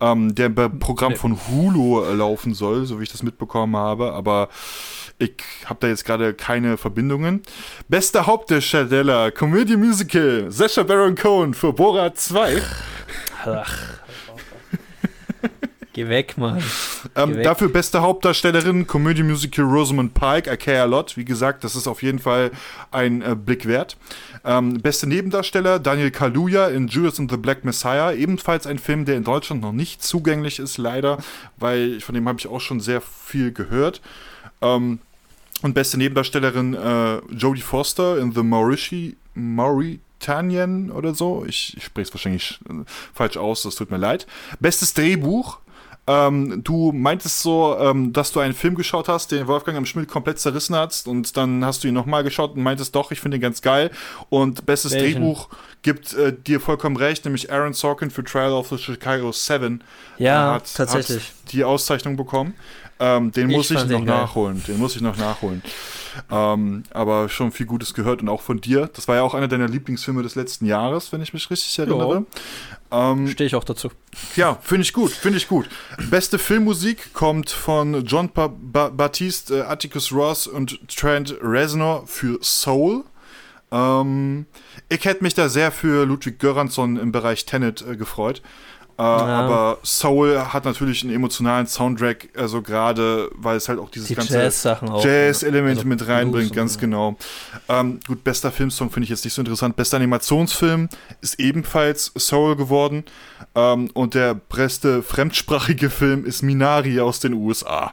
ähm, 0.00 0.34
der 0.34 0.48
beim 0.48 0.78
Programm 0.78 1.16
von 1.16 1.38
Hulu 1.46 2.02
laufen 2.14 2.54
soll, 2.54 2.86
so 2.86 2.98
wie 2.98 3.02
ich 3.02 3.12
das 3.12 3.22
mitbekommen 3.22 3.76
habe, 3.76 4.14
aber 4.14 4.48
ich 5.18 5.34
habe 5.66 5.80
da 5.80 5.88
jetzt 5.88 6.06
gerade 6.06 6.32
keine 6.32 6.78
Verbindungen. 6.78 7.42
Beste 7.88 8.26
Hauptdarsteller, 8.26 9.30
Komödie 9.30 9.76
Musical, 9.76 10.50
Sacha 10.50 10.82
Baron 10.82 11.14
Cohen 11.14 11.52
für 11.52 11.74
Borat 11.74 12.18
2. 12.18 12.62
Ach. 13.44 14.03
Geh 15.94 16.08
weg, 16.08 16.36
Mann. 16.36 16.62
Ähm, 17.16 17.32
Geh 17.32 17.36
weg. 17.36 17.44
dafür 17.44 17.68
beste 17.68 18.00
Hauptdarstellerin, 18.00 18.86
Komödie 18.86 19.22
Musical 19.22 19.66
Rosamund 19.66 20.14
Pike, 20.14 20.50
I 20.50 20.56
Care 20.56 20.82
a 20.82 20.84
Lot. 20.86 21.18
Wie 21.18 21.24
gesagt, 21.24 21.62
das 21.62 21.76
ist 21.76 21.86
auf 21.86 22.02
jeden 22.02 22.18
Fall 22.18 22.50
ein 22.90 23.20
äh, 23.20 23.36
Blick 23.36 23.66
wert. 23.66 23.98
Ähm, 24.42 24.80
beste 24.80 25.06
Nebendarsteller, 25.06 25.78
Daniel 25.78 26.10
Kaluuya 26.10 26.68
in 26.68 26.88
Judas 26.88 27.20
and 27.20 27.30
the 27.30 27.36
Black 27.36 27.62
Messiah. 27.64 28.12
Ebenfalls 28.12 28.66
ein 28.66 28.78
Film, 28.78 29.04
der 29.04 29.16
in 29.16 29.24
Deutschland 29.24 29.60
noch 29.60 29.72
nicht 29.72 30.02
zugänglich 30.02 30.58
ist, 30.58 30.78
leider, 30.78 31.18
weil 31.58 32.00
von 32.00 32.14
dem 32.14 32.26
habe 32.26 32.38
ich 32.38 32.46
auch 32.46 32.60
schon 32.60 32.80
sehr 32.80 33.02
viel 33.02 33.52
gehört. 33.52 34.00
Ähm, 34.62 35.00
und 35.62 35.74
beste 35.74 35.98
Nebendarstellerin 35.98 36.74
äh, 36.74 37.18
Jodie 37.32 37.62
Foster 37.62 38.18
in 38.18 38.32
The 38.32 38.42
Maurici, 38.42 39.16
Mauritanian 39.34 40.90
oder 40.90 41.14
so. 41.14 41.44
Ich, 41.46 41.76
ich 41.76 41.84
spreche 41.84 42.08
es 42.08 42.14
wahrscheinlich 42.14 42.58
äh, 42.68 42.84
falsch 43.12 43.36
aus, 43.36 43.62
das 43.62 43.76
tut 43.76 43.90
mir 43.90 43.98
leid. 43.98 44.26
Bestes 44.58 44.94
Drehbuch. 44.94 45.58
Ähm, 46.06 46.62
du 46.62 46.92
meintest 46.92 47.40
so, 47.40 47.76
ähm, 47.78 48.12
dass 48.12 48.30
du 48.30 48.40
einen 48.40 48.52
Film 48.52 48.74
geschaut 48.74 49.08
hast, 49.08 49.32
den 49.32 49.46
Wolfgang 49.46 49.78
am 49.78 49.86
Schmidt 49.86 50.08
komplett 50.08 50.38
zerrissen 50.38 50.76
hast 50.76 51.08
und 51.08 51.36
dann 51.36 51.64
hast 51.64 51.82
du 51.82 51.88
ihn 51.88 51.94
nochmal 51.94 52.22
geschaut 52.22 52.56
und 52.56 52.62
meintest, 52.62 52.94
doch, 52.94 53.10
ich 53.10 53.20
finde 53.20 53.38
ihn 53.38 53.40
ganz 53.40 53.62
geil. 53.62 53.90
Und 54.28 54.66
bestes 54.66 54.92
Welchen? 54.92 55.22
Drehbuch 55.22 55.48
gibt 55.82 56.12
äh, 56.12 56.34
dir 56.34 56.60
vollkommen 56.60 56.96
recht, 56.96 57.24
nämlich 57.24 57.50
Aaron 57.50 57.72
Sorkin 57.72 58.10
für 58.10 58.22
Trial 58.22 58.52
of 58.52 58.68
the 58.68 58.76
Chicago 58.78 59.32
7 59.32 59.82
Ja, 60.18 60.54
hat, 60.54 60.74
tatsächlich. 60.74 61.22
Hat 61.22 61.52
die 61.52 61.64
Auszeichnung 61.64 62.16
bekommen. 62.16 62.54
Ähm, 63.00 63.32
den 63.32 63.50
Ich 63.50 63.56
muss 63.56 63.70
ich 63.70 63.78
noch 63.78 63.88
geil. 63.88 64.02
nachholen. 64.04 64.62
Den 64.68 64.78
muss 64.78 64.94
ich 64.94 65.02
noch 65.02 65.16
nachholen. 65.16 65.62
Ähm, 66.30 66.84
aber 66.92 67.28
schon 67.28 67.50
viel 67.50 67.66
Gutes 67.66 67.92
gehört 67.92 68.22
und 68.22 68.28
auch 68.28 68.40
von 68.40 68.60
dir. 68.60 68.88
Das 68.94 69.08
war 69.08 69.16
ja 69.16 69.22
auch 69.22 69.34
einer 69.34 69.48
deiner 69.48 69.68
Lieblingsfilme 69.68 70.22
des 70.22 70.36
letzten 70.36 70.64
Jahres, 70.66 71.12
wenn 71.12 71.20
ich 71.20 71.34
mich 71.34 71.50
richtig 71.50 71.76
erinnere. 71.78 72.24
Ähm, 72.90 73.28
Stehe 73.28 73.46
ich 73.46 73.54
auch 73.54 73.64
dazu. 73.64 73.90
ja, 74.36 74.58
finde 74.62 74.82
ich 74.82 74.92
gut, 74.92 75.10
finde 75.10 75.38
ich 75.38 75.48
gut. 75.48 75.68
Beste 76.10 76.38
Filmmusik 76.38 77.12
kommt 77.12 77.50
von 77.50 78.04
John 78.04 78.30
ba 78.32 78.48
ba 78.48 78.88
Baptiste, 78.88 79.58
äh, 79.58 79.60
Atticus 79.62 80.12
Ross 80.12 80.46
und 80.46 80.78
Trent 80.88 81.36
Reznor 81.42 82.06
für 82.06 82.38
Soul. 82.42 83.04
Ähm, 83.72 84.46
ich 84.88 85.04
hätte 85.04 85.24
mich 85.24 85.34
da 85.34 85.48
sehr 85.48 85.72
für 85.72 86.06
Ludwig 86.06 86.38
Göransson 86.38 86.96
im 86.96 87.10
Bereich 87.10 87.44
Tenet 87.44 87.82
äh, 87.82 87.96
gefreut. 87.96 88.42
Äh, 88.96 89.02
ja. 89.02 89.08
Aber 89.08 89.78
Soul 89.82 90.38
hat 90.38 90.64
natürlich 90.64 91.02
einen 91.02 91.12
emotionalen 91.12 91.66
Soundtrack, 91.66 92.28
also 92.36 92.62
gerade, 92.62 93.30
weil 93.34 93.56
es 93.56 93.68
halt 93.68 93.80
auch 93.80 93.90
dieses 93.90 94.08
Die 94.08 94.14
ganze 94.14 94.38
auch, 94.38 95.04
Jazz-Elemente 95.04 95.80
also 95.80 95.88
mit 95.88 96.06
reinbringt, 96.06 96.52
Blues 96.52 96.56
ganz 96.56 96.78
genau. 96.78 97.16
Ähm, 97.68 97.98
gut, 98.06 98.22
bester 98.22 98.52
Filmsong 98.52 98.90
finde 98.90 99.04
ich 99.04 99.10
jetzt 99.10 99.24
nicht 99.24 99.34
so 99.34 99.42
interessant. 99.42 99.74
Bester 99.74 99.96
Animationsfilm 99.96 100.88
ist 101.20 101.40
ebenfalls 101.40 102.12
Soul 102.16 102.54
geworden. 102.54 103.04
Ähm, 103.56 103.90
und 103.94 104.14
der 104.14 104.34
beste 104.34 105.02
fremdsprachige 105.02 105.88
Film 105.90 106.24
ist 106.24 106.42
Minari 106.42 107.00
aus 107.00 107.20
den 107.20 107.34
USA. 107.34 107.92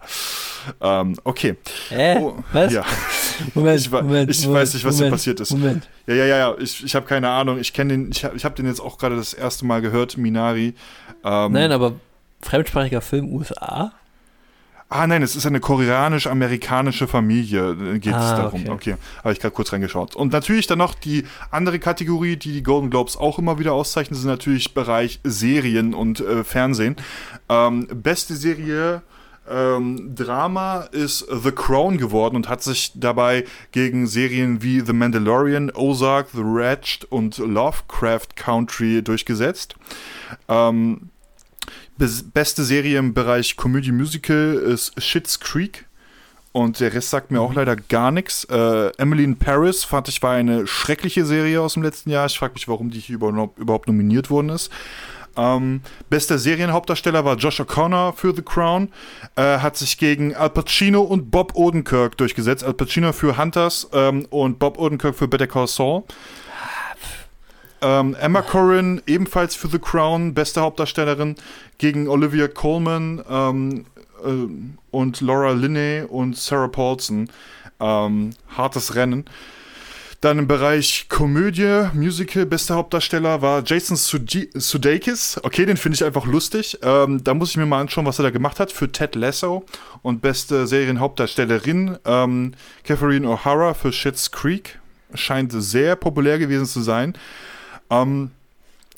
Ähm, 0.82 1.16
okay. 1.24 1.56
Hä? 1.90 2.18
Oh, 2.20 2.44
Was? 2.52 2.74
Ja. 2.74 2.84
Moment, 3.54 3.80
Ich 3.80 3.92
Moment, 3.92 4.30
ich 4.32 4.42
Moment, 4.46 4.62
weiß 4.62 4.74
nicht, 4.74 4.86
was 4.86 4.96
hier 4.96 5.06
Moment, 5.06 5.14
passiert 5.14 5.40
ist. 5.40 5.52
Moment. 5.52 5.88
Ja, 6.08 6.16
ja, 6.16 6.26
ja, 6.26 6.38
ja. 6.38 6.56
Ich, 6.60 6.84
ich 6.84 6.96
habe 6.96 7.06
keine 7.06 7.30
Ahnung. 7.30 7.60
Ich 7.60 7.74
kenne 7.74 7.94
den, 7.94 8.12
ich 8.12 8.24
habe 8.26 8.38
hab 8.38 8.56
den 8.56 8.66
jetzt 8.66 8.80
auch 8.80 8.98
gerade 8.98 9.16
das 9.16 9.34
erste 9.34 9.66
Mal 9.66 9.82
gehört, 9.82 10.18
Minari. 10.18 10.74
Ähm, 11.24 11.52
Nein, 11.52 11.72
aber 11.72 11.94
fremdsprachiger 12.42 13.02
Film 13.02 13.32
USA? 13.34 13.94
Ah, 14.94 15.08
nein, 15.08 15.24
es 15.24 15.38
ist 15.38 15.46
eine 15.46 15.62
koreanisch-amerikanische 15.62 17.08
Familie, 17.08 17.72
äh, 17.72 18.00
geht 18.00 18.14
es 18.14 18.20
Ah, 18.22 18.36
darum. 18.38 18.62
okay. 18.64 18.72
Okay, 18.72 18.96
habe 19.24 19.32
ich 19.32 19.40
gerade 19.40 19.56
kurz 19.56 19.72
reingeschaut. 19.72 20.18
Und 20.18 20.34
natürlich 20.34 20.68
dann 20.68 20.80
noch 20.80 20.96
die 20.96 21.24
andere 21.50 21.80
Kategorie, 21.80 22.36
die 22.36 22.52
die 22.52 22.62
Golden 22.62 22.90
Globes 22.90 23.16
auch 23.16 23.40
immer 23.40 23.58
wieder 23.58 23.72
auszeichnen, 23.72 24.20
sind 24.20 24.28
natürlich 24.28 24.74
Bereich 24.74 25.22
Serien 25.24 25.94
und 25.94 26.20
äh, 26.20 26.44
Fernsehen. 26.44 26.98
Ähm, 27.48 27.88
beste 27.94 28.36
Serie 28.36 29.02
ähm, 29.50 30.14
Drama 30.14 30.82
ist 30.92 31.26
The 31.42 31.52
Crown 31.52 31.98
geworden 31.98 32.36
und 32.36 32.50
hat 32.50 32.62
sich 32.62 32.92
dabei 32.96 33.46
gegen 33.72 34.08
Serien 34.08 34.62
wie 34.62 34.82
The 34.82 34.92
Mandalorian, 34.94 35.72
Ozark, 35.74 36.28
The 36.34 36.44
Wretched 36.44 37.06
und 37.06 37.38
Lovecraft 37.38 38.36
Country 38.36 39.02
durchgesetzt. 39.02 39.76
Ähm, 40.50 41.11
beste 42.34 42.64
Serie 42.64 42.98
im 42.98 43.14
Bereich 43.14 43.56
Komödie 43.56 43.92
Musical 43.92 44.54
ist 44.56 45.00
Schitt's 45.02 45.40
Creek. 45.40 45.86
Und 46.52 46.80
der 46.80 46.94
Rest 46.94 47.12
sagt 47.12 47.32
mir 47.32 47.40
auch 47.40 47.54
leider 47.54 47.76
gar 47.76 48.12
nichts. 48.12 48.44
Äh, 48.46 48.92
Emily 48.98 49.24
in 49.24 49.38
Paris 49.38 49.84
fand 49.86 50.10
ich 50.10 50.22
war 50.22 50.34
eine 50.34 50.68
schreckliche 50.68 51.26
Serie 51.26 51.62
aus 51.62 51.76
dem 51.76 51.84
letzten 51.84 52.10
Jahr. 52.10 52.26
Ich 52.26 52.38
frage 52.38 52.54
mich, 52.54 52.68
warum 52.68 52.90
die 52.90 53.00
hier 53.00 53.16
überhaupt, 53.16 53.58
überhaupt 53.58 53.88
nominiert 53.88 54.30
worden 54.30 54.50
ist. 54.50 54.70
Ähm, 55.38 55.82
bester 56.10 56.38
Serienhauptdarsteller 56.38 57.24
war 57.24 57.38
Josh 57.38 57.62
O'Connor 57.62 58.14
für 58.14 58.36
The 58.36 58.42
Crown. 58.42 58.90
Äh, 59.36 59.60
hat 59.60 59.78
sich 59.78 59.98
gegen 59.98 60.36
Al 60.36 60.50
Pacino 60.50 61.02
und 61.02 61.32
Bob 61.32 61.56
Odenkirk 61.56 62.18
durchgesetzt. 62.18 62.64
Al 62.64 62.74
Pacino 62.74 63.14
für 63.14 63.38
Hunters 63.38 63.88
ähm, 63.94 64.26
und 64.30 64.60
Bob 64.60 64.78
Odenkirk 64.78 65.16
für 65.16 65.28
Better 65.28 65.48
Call 65.48 65.68
Saul. 65.68 66.04
Ähm, 67.82 68.16
Emma 68.20 68.42
Corrin 68.42 69.02
ebenfalls 69.08 69.56
für 69.56 69.68
The 69.68 69.80
Crown, 69.80 70.34
beste 70.34 70.62
Hauptdarstellerin, 70.62 71.36
gegen 71.80 72.08
Olivia 72.08 72.48
Colman 72.48 73.24
ähm, 73.30 73.86
äh, 74.24 74.48
und 74.92 75.22
Laura 75.22 75.52
Linney 75.52 76.04
und 76.08 76.38
Sarah 76.38 76.68
Paulson. 76.68 77.30
Ähm, 77.80 78.32
hartes 78.56 78.94
Rennen. 78.96 79.26
Dann 80.22 80.38
im 80.38 80.48
Bereich 80.48 81.08
Komödie, 81.10 81.88
Musical, 81.94 82.46
bester 82.46 82.76
Hauptdarsteller 82.76 83.42
war 83.42 83.64
Jason 83.66 83.98
Sude- 83.98 84.50
Sudeikis. 84.54 85.40
Okay, 85.42 85.66
den 85.66 85.78
finde 85.78 85.96
ich 85.96 86.04
einfach 86.06 86.28
lustig. 86.28 86.78
Ähm, 86.84 87.24
da 87.24 87.34
muss 87.34 87.50
ich 87.50 87.58
mir 87.58 87.66
mal 87.66 87.82
anschauen, 87.82 88.06
was 88.06 88.20
er 88.20 88.24
da 88.24 88.30
gemacht 88.30 88.60
hat 88.60 88.72
für 88.72 88.92
Ted 88.92 89.16
Lasso. 89.16 89.66
Und 90.04 90.22
beste 90.22 90.68
Serienhauptdarstellerin 90.68 91.98
ähm, 92.06 92.54
Catherine 92.84 93.28
O'Hara 93.28 93.74
für 93.74 93.92
Schitt's 93.92 94.30
Creek. 94.30 94.78
Scheint 95.16 95.52
sehr 95.54 95.96
populär 95.96 96.38
gewesen 96.38 96.68
zu 96.68 96.82
sein. 96.82 97.16
Ähm, 97.92 98.32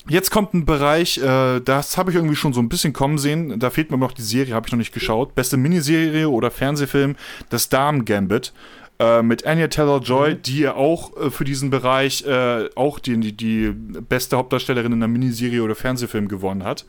jetzt 0.07 0.31
kommt 0.31 0.53
ein 0.53 0.65
Bereich, 0.65 1.17
äh, 1.17 1.59
das 1.59 1.97
habe 1.97 2.11
ich 2.11 2.15
irgendwie 2.15 2.35
schon 2.35 2.53
so 2.53 2.61
ein 2.61 2.69
bisschen 2.69 2.93
kommen 2.93 3.17
sehen. 3.17 3.59
Da 3.59 3.69
fehlt 3.69 3.91
mir 3.91 3.97
noch 3.97 4.13
die 4.13 4.21
Serie, 4.21 4.53
habe 4.53 4.67
ich 4.67 4.71
noch 4.71 4.79
nicht 4.79 4.93
geschaut. 4.93 5.35
Beste 5.35 5.57
Miniserie 5.57 6.29
oder 6.29 6.51
Fernsehfilm, 6.51 7.15
das 7.49 7.67
Damen 7.67 8.05
Gambit. 8.05 8.53
Äh, 8.99 9.23
mit 9.23 9.45
Anya 9.45 9.67
Taylor-Joy, 9.67 10.35
die 10.35 10.59
ja 10.59 10.75
auch 10.75 11.17
äh, 11.17 11.31
für 11.31 11.43
diesen 11.43 11.71
Bereich 11.71 12.23
äh, 12.25 12.69
auch 12.75 12.99
die, 12.99 13.19
die, 13.19 13.33
die 13.35 13.71
beste 13.71 14.37
Hauptdarstellerin 14.37 14.91
in 14.93 14.99
einer 14.99 15.07
Miniserie 15.07 15.63
oder 15.63 15.73
Fernsehfilm 15.73 16.27
gewonnen 16.27 16.63
hat. 16.63 16.85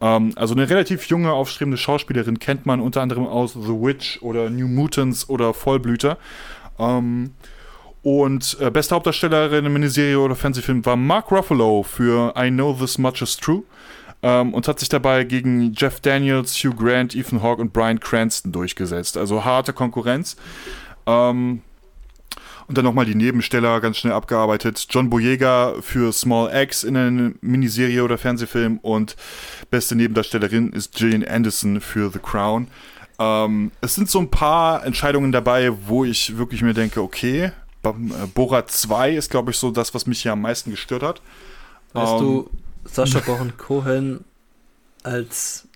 Ähm, 0.00 0.32
also 0.36 0.54
eine 0.54 0.70
relativ 0.70 1.06
junge, 1.06 1.32
aufstrebende 1.32 1.76
Schauspielerin 1.76 2.38
kennt 2.38 2.66
man 2.66 2.80
unter 2.80 3.02
anderem 3.02 3.26
aus 3.26 3.54
The 3.54 3.68
Witch 3.68 4.22
oder 4.22 4.48
New 4.48 4.68
Mutants 4.68 5.28
oder 5.28 5.54
Vollblüter. 5.54 6.18
Ähm, 6.78 7.32
und 8.04 8.58
äh, 8.60 8.70
beste 8.70 8.94
Hauptdarstellerin 8.94 9.64
in 9.64 9.72
Miniserie 9.72 10.20
oder 10.20 10.36
Fernsehfilm 10.36 10.84
war 10.84 10.94
Mark 10.94 11.32
Ruffalo 11.32 11.82
für 11.82 12.34
I 12.36 12.50
Know 12.50 12.74
This 12.74 12.98
Much 12.98 13.22
Is 13.22 13.38
True. 13.38 13.64
Ähm, 14.22 14.52
und 14.52 14.68
hat 14.68 14.78
sich 14.78 14.90
dabei 14.90 15.24
gegen 15.24 15.72
Jeff 15.72 16.00
Daniels, 16.00 16.54
Hugh 16.62 16.76
Grant, 16.76 17.16
Ethan 17.16 17.42
Hawke 17.42 17.62
und 17.62 17.72
Brian 17.72 17.98
Cranston 17.98 18.52
durchgesetzt. 18.52 19.16
Also 19.16 19.44
harte 19.46 19.72
Konkurrenz. 19.72 20.36
Ähm, 21.06 21.62
und 22.66 22.78
dann 22.78 22.84
nochmal 22.84 23.06
die 23.06 23.14
Nebensteller 23.14 23.80
ganz 23.80 23.96
schnell 23.96 24.12
abgearbeitet. 24.12 24.86
John 24.90 25.08
Boyega 25.08 25.74
für 25.80 26.12
Small 26.12 26.54
X 26.54 26.84
in 26.84 26.98
einer 26.98 27.32
Miniserie 27.40 28.04
oder 28.04 28.18
Fernsehfilm 28.18 28.78
und 28.82 29.16
beste 29.70 29.96
Nebendarstellerin 29.96 30.74
ist 30.74 30.94
Gillian 30.94 31.24
Anderson 31.24 31.80
für 31.80 32.10
The 32.10 32.18
Crown. 32.18 32.68
Ähm, 33.18 33.70
es 33.80 33.94
sind 33.94 34.10
so 34.10 34.18
ein 34.18 34.30
paar 34.30 34.84
Entscheidungen 34.84 35.32
dabei, 35.32 35.72
wo 35.86 36.04
ich 36.04 36.36
wirklich 36.36 36.60
mir 36.60 36.74
denke, 36.74 37.00
okay, 37.00 37.52
Borat 38.34 38.70
2 38.70 39.12
ist, 39.14 39.30
glaube 39.30 39.50
ich, 39.50 39.58
so 39.58 39.70
das, 39.70 39.94
was 39.94 40.06
mich 40.06 40.22
hier 40.22 40.32
am 40.32 40.40
meisten 40.40 40.70
gestört 40.70 41.02
hat. 41.02 41.20
Weißt 41.92 42.12
Ähm, 42.14 42.18
du, 42.20 42.50
Sascha 42.84 43.20
Baron 43.26 43.56
Cohen 43.56 44.24
als 45.02 45.68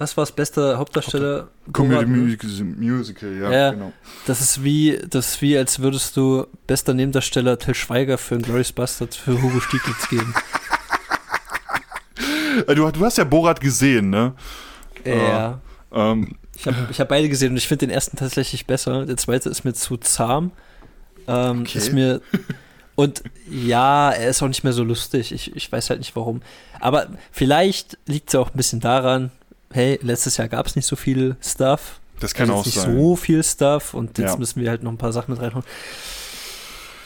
was 0.00 0.16
war 0.16 0.22
das 0.22 0.30
beste 0.30 0.78
Hauptdarsteller? 0.78 1.48
Comedy? 1.72 2.06
Musical, 2.06 2.50
Musical, 2.78 3.32
ja, 3.36 3.50
Ja. 3.50 3.70
genau. 3.72 3.92
Das 4.26 4.40
ist 4.40 4.62
wie, 4.62 4.96
das 5.10 5.30
ist 5.34 5.42
wie, 5.42 5.58
als 5.58 5.80
würdest 5.80 6.16
du 6.16 6.46
bester 6.68 6.94
Nebendarsteller 6.94 7.58
Till 7.58 7.74
Schweiger 7.74 8.16
für 8.16 8.38
Glorious 8.38 8.70
Bastards 8.72 9.16
für 9.16 9.42
Hugo 9.42 9.58
Stieglitz 9.58 10.08
geben. 10.08 10.32
Äh, 12.66 12.74
Du, 12.74 12.90
du 12.90 13.04
hast 13.04 13.18
ja 13.18 13.24
Borat 13.24 13.60
gesehen, 13.60 14.10
ne? 14.10 14.34
ja. 15.04 15.60
Ähm, 15.92 16.36
Ich 16.56 16.66
habe 16.66 16.76
ich 16.90 17.00
hab 17.00 17.08
beide 17.08 17.28
gesehen 17.28 17.50
und 17.52 17.56
ich 17.56 17.66
finde 17.68 17.86
den 17.86 17.90
ersten 17.94 18.16
tatsächlich 18.16 18.66
besser. 18.66 19.06
Der 19.06 19.16
zweite 19.16 19.48
ist 19.48 19.64
mir 19.64 19.72
zu 19.74 19.96
zahm. 19.96 20.50
Ähm, 21.28 21.60
Okay. 21.62 21.78
Ist 21.78 21.92
mir. 21.92 22.20
Und 22.96 23.22
ja, 23.48 24.10
er 24.10 24.30
ist 24.30 24.42
auch 24.42 24.48
nicht 24.48 24.64
mehr 24.64 24.72
so 24.72 24.82
lustig. 24.82 25.30
Ich, 25.32 25.54
ich 25.54 25.70
weiß 25.70 25.90
halt 25.90 26.00
nicht 26.00 26.16
warum. 26.16 26.42
Aber 26.80 27.06
vielleicht 27.30 27.96
liegt 28.06 28.28
es 28.28 28.32
ja 28.32 28.40
auch 28.40 28.50
ein 28.50 28.56
bisschen 28.56 28.80
daran, 28.80 29.30
hey, 29.72 30.00
letztes 30.02 30.36
Jahr 30.36 30.48
gab 30.48 30.66
es 30.66 30.74
nicht 30.74 30.86
so 30.86 30.96
viel 30.96 31.36
Stuff. 31.40 32.00
das 32.18 32.34
kann 32.34 32.48
also 32.50 32.60
auch 32.60 32.66
nicht 32.66 32.74
sein. 32.80 32.96
so 32.96 33.14
viel 33.14 33.44
Stuff 33.44 33.94
und 33.94 34.18
jetzt 34.18 34.32
Ja. 34.32 34.36
müssen 34.36 34.60
wir 34.60 34.70
halt 34.70 34.82
noch 34.82 34.90
ein 34.90 34.98
paar 34.98 35.12
Sachen 35.12 35.32
mit 35.34 35.40
reinhauen. 35.40 35.62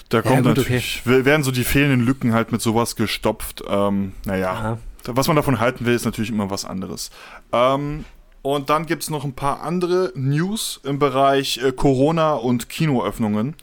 Da 0.08 0.20
kommt 0.22 0.38
gut, 0.44 0.56
natürlich, 0.56 1.02
werden 1.06 1.42
so 1.42 1.50
die 1.50 1.64
fehlenden 1.64 2.00
Lücken 2.06 2.32
halt 2.34 2.52
mit 2.52 2.60
sowas 2.60 2.96
gestopft. 2.96 3.62
Ähm, 3.66 4.12
naja, 4.26 4.52
Ja. 4.52 4.78
was 5.14 5.26
man 5.26 5.36
davon 5.36 5.58
halten 5.58 5.86
will, 5.86 5.94
ist 5.94 6.04
natürlich 6.04 6.30
immer 6.30 6.50
was 6.50 6.64
anderes. 6.64 7.10
Ähm, 7.52 8.04
und 8.42 8.70
dann 8.70 8.86
gibt 8.86 9.02
es 9.04 9.10
noch 9.10 9.24
ein 9.24 9.32
paar 9.34 9.62
andere 9.62 10.12
News 10.14 10.80
im 10.84 10.98
Bereich 10.98 11.58
äh, 11.64 11.72
Corona 11.72 12.34
und 12.34 12.68
Kinoöffnungen. 12.68 13.54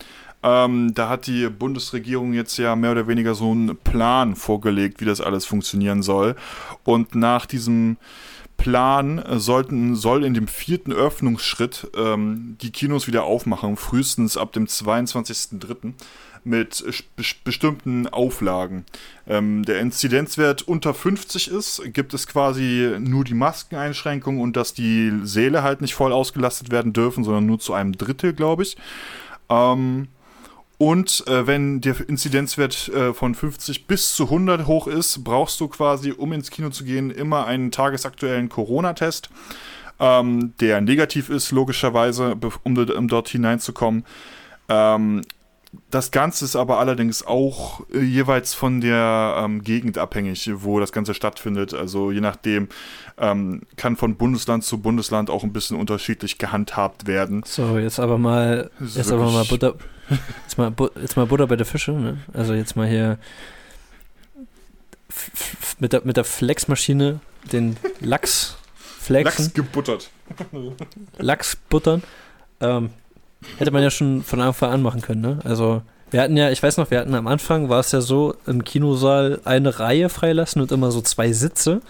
Ähm, 0.41 0.93
da 0.93 1.09
hat 1.09 1.27
die 1.27 1.49
Bundesregierung 1.49 2.33
jetzt 2.33 2.57
ja 2.57 2.75
mehr 2.75 2.91
oder 2.91 3.07
weniger 3.07 3.35
so 3.35 3.51
einen 3.51 3.75
Plan 3.77 4.35
vorgelegt, 4.35 5.01
wie 5.01 5.05
das 5.05 5.21
alles 5.21 5.45
funktionieren 5.45 6.01
soll. 6.01 6.35
Und 6.83 7.15
nach 7.15 7.45
diesem 7.45 7.97
Plan 8.55 9.23
sollten, 9.39 9.95
soll 9.95 10.23
in 10.23 10.33
dem 10.33 10.47
vierten 10.47 10.91
Öffnungsschritt 10.91 11.87
ähm, 11.95 12.57
die 12.61 12.71
Kinos 12.71 13.07
wieder 13.07 13.23
aufmachen, 13.23 13.77
frühestens 13.77 14.35
ab 14.37 14.51
dem 14.51 14.65
22.03. 14.65 15.93
mit 16.43 16.83
bes- 17.17 17.35
bestimmten 17.45 18.07
Auflagen. 18.07 18.85
Ähm, 19.27 19.63
der 19.63 19.79
Inzidenzwert 19.79 20.61
unter 20.61 20.93
50 20.93 21.49
ist, 21.49 21.81
gibt 21.93 22.13
es 22.13 22.27
quasi 22.27 22.97
nur 22.99 23.23
die 23.23 23.33
Maskeneinschränkung 23.33 24.39
und 24.41 24.57
dass 24.57 24.73
die 24.73 25.13
Säle 25.23 25.63
halt 25.63 25.79
nicht 25.79 25.95
voll 25.95 26.11
ausgelastet 26.11 26.69
werden 26.69 26.91
dürfen, 26.91 27.23
sondern 27.23 27.45
nur 27.45 27.59
zu 27.59 27.73
einem 27.73 27.93
Drittel, 27.93 28.33
glaube 28.33 28.63
ich. 28.63 28.75
Ähm, 29.49 30.09
und 30.79 31.27
äh, 31.27 31.45
wenn 31.45 31.81
der 31.81 32.07
Inzidenzwert 32.07 32.87
äh, 32.87 33.13
von 33.13 33.35
50 33.35 33.85
bis 33.85 34.15
zu 34.15 34.23
100 34.23 34.65
hoch 34.65 34.87
ist, 34.87 35.25
brauchst 35.25 35.59
du 35.59 35.67
quasi, 35.67 36.13
um 36.13 36.31
ins 36.31 36.51
Kino 36.51 36.69
zu 36.69 36.85
gehen, 36.85 37.11
immer 37.11 37.45
einen 37.45 37.69
tagesaktuellen 37.69 38.47
Corona-Test, 38.47 39.29
ähm, 39.99 40.53
der 40.61 40.79
negativ 40.79 41.29
ist, 41.29 41.51
logischerweise, 41.51 42.37
um, 42.63 42.77
um 42.77 43.07
dort 43.09 43.27
hineinzukommen. 43.27 44.05
Ähm, 44.69 45.21
das 45.91 46.11
Ganze 46.11 46.45
ist 46.45 46.55
aber 46.55 46.79
allerdings 46.79 47.25
auch 47.25 47.81
äh, 47.93 47.99
jeweils 47.99 48.53
von 48.53 48.81
der 48.81 49.35
ähm, 49.43 49.63
Gegend 49.63 49.97
abhängig, 49.97 50.49
wo 50.53 50.79
das 50.79 50.91
Ganze 50.91 51.13
stattfindet. 51.13 51.73
Also 51.73 52.11
je 52.11 52.21
nachdem 52.21 52.69
ähm, 53.19 53.61
kann 53.75 53.95
von 53.95 54.15
Bundesland 54.15 54.63
zu 54.63 54.79
Bundesland 54.79 55.29
auch 55.29 55.43
ein 55.43 55.53
bisschen 55.53 55.77
unterschiedlich 55.77 56.37
gehandhabt 56.37 57.07
werden. 57.07 57.43
So, 57.45 57.77
jetzt 57.77 57.99
aber 57.99 58.17
mal, 58.17 58.71
jetzt 58.95 59.11
aber 59.11 59.31
mal 59.31 59.43
Butter, 59.45 59.75
jetzt 60.43 60.57
mal, 60.57 60.73
jetzt 61.01 61.17
mal 61.17 61.25
Butter 61.25 61.47
bei 61.47 61.55
der 61.55 61.65
Fische. 61.65 61.91
Ne? 61.91 62.19
Also 62.33 62.53
jetzt 62.53 62.75
mal 62.75 62.87
hier 62.87 63.17
mit 65.79 65.93
der, 65.93 66.01
mit 66.05 66.17
der 66.17 66.23
Flexmaschine 66.23 67.19
den 67.51 67.77
Lachs 67.99 68.57
flexen. 68.99 69.45
Lachs 69.45 69.53
gebuttert. 69.53 70.09
Lachs 71.17 71.55
buttern. 71.55 72.03
Ähm, 72.61 72.91
hätte 73.57 73.71
man 73.71 73.83
ja 73.83 73.89
schon 73.89 74.23
von 74.23 74.41
Anfang 74.41 74.71
an 74.71 74.81
machen 74.81 75.01
können, 75.01 75.21
ne? 75.21 75.39
Also, 75.43 75.81
wir 76.11 76.21
hatten 76.21 76.35
ja, 76.35 76.49
ich 76.49 76.61
weiß 76.61 76.77
noch, 76.77 76.91
wir 76.91 76.99
hatten 76.99 77.13
am 77.15 77.27
Anfang, 77.27 77.69
war 77.69 77.79
es 77.79 77.91
ja 77.91 78.01
so, 78.01 78.35
im 78.45 78.63
Kinosaal 78.63 79.41
eine 79.45 79.79
Reihe 79.79 80.09
freilassen 80.09 80.61
und 80.61 80.71
immer 80.71 80.91
so 80.91 81.01
zwei 81.01 81.31
Sitze. 81.31 81.81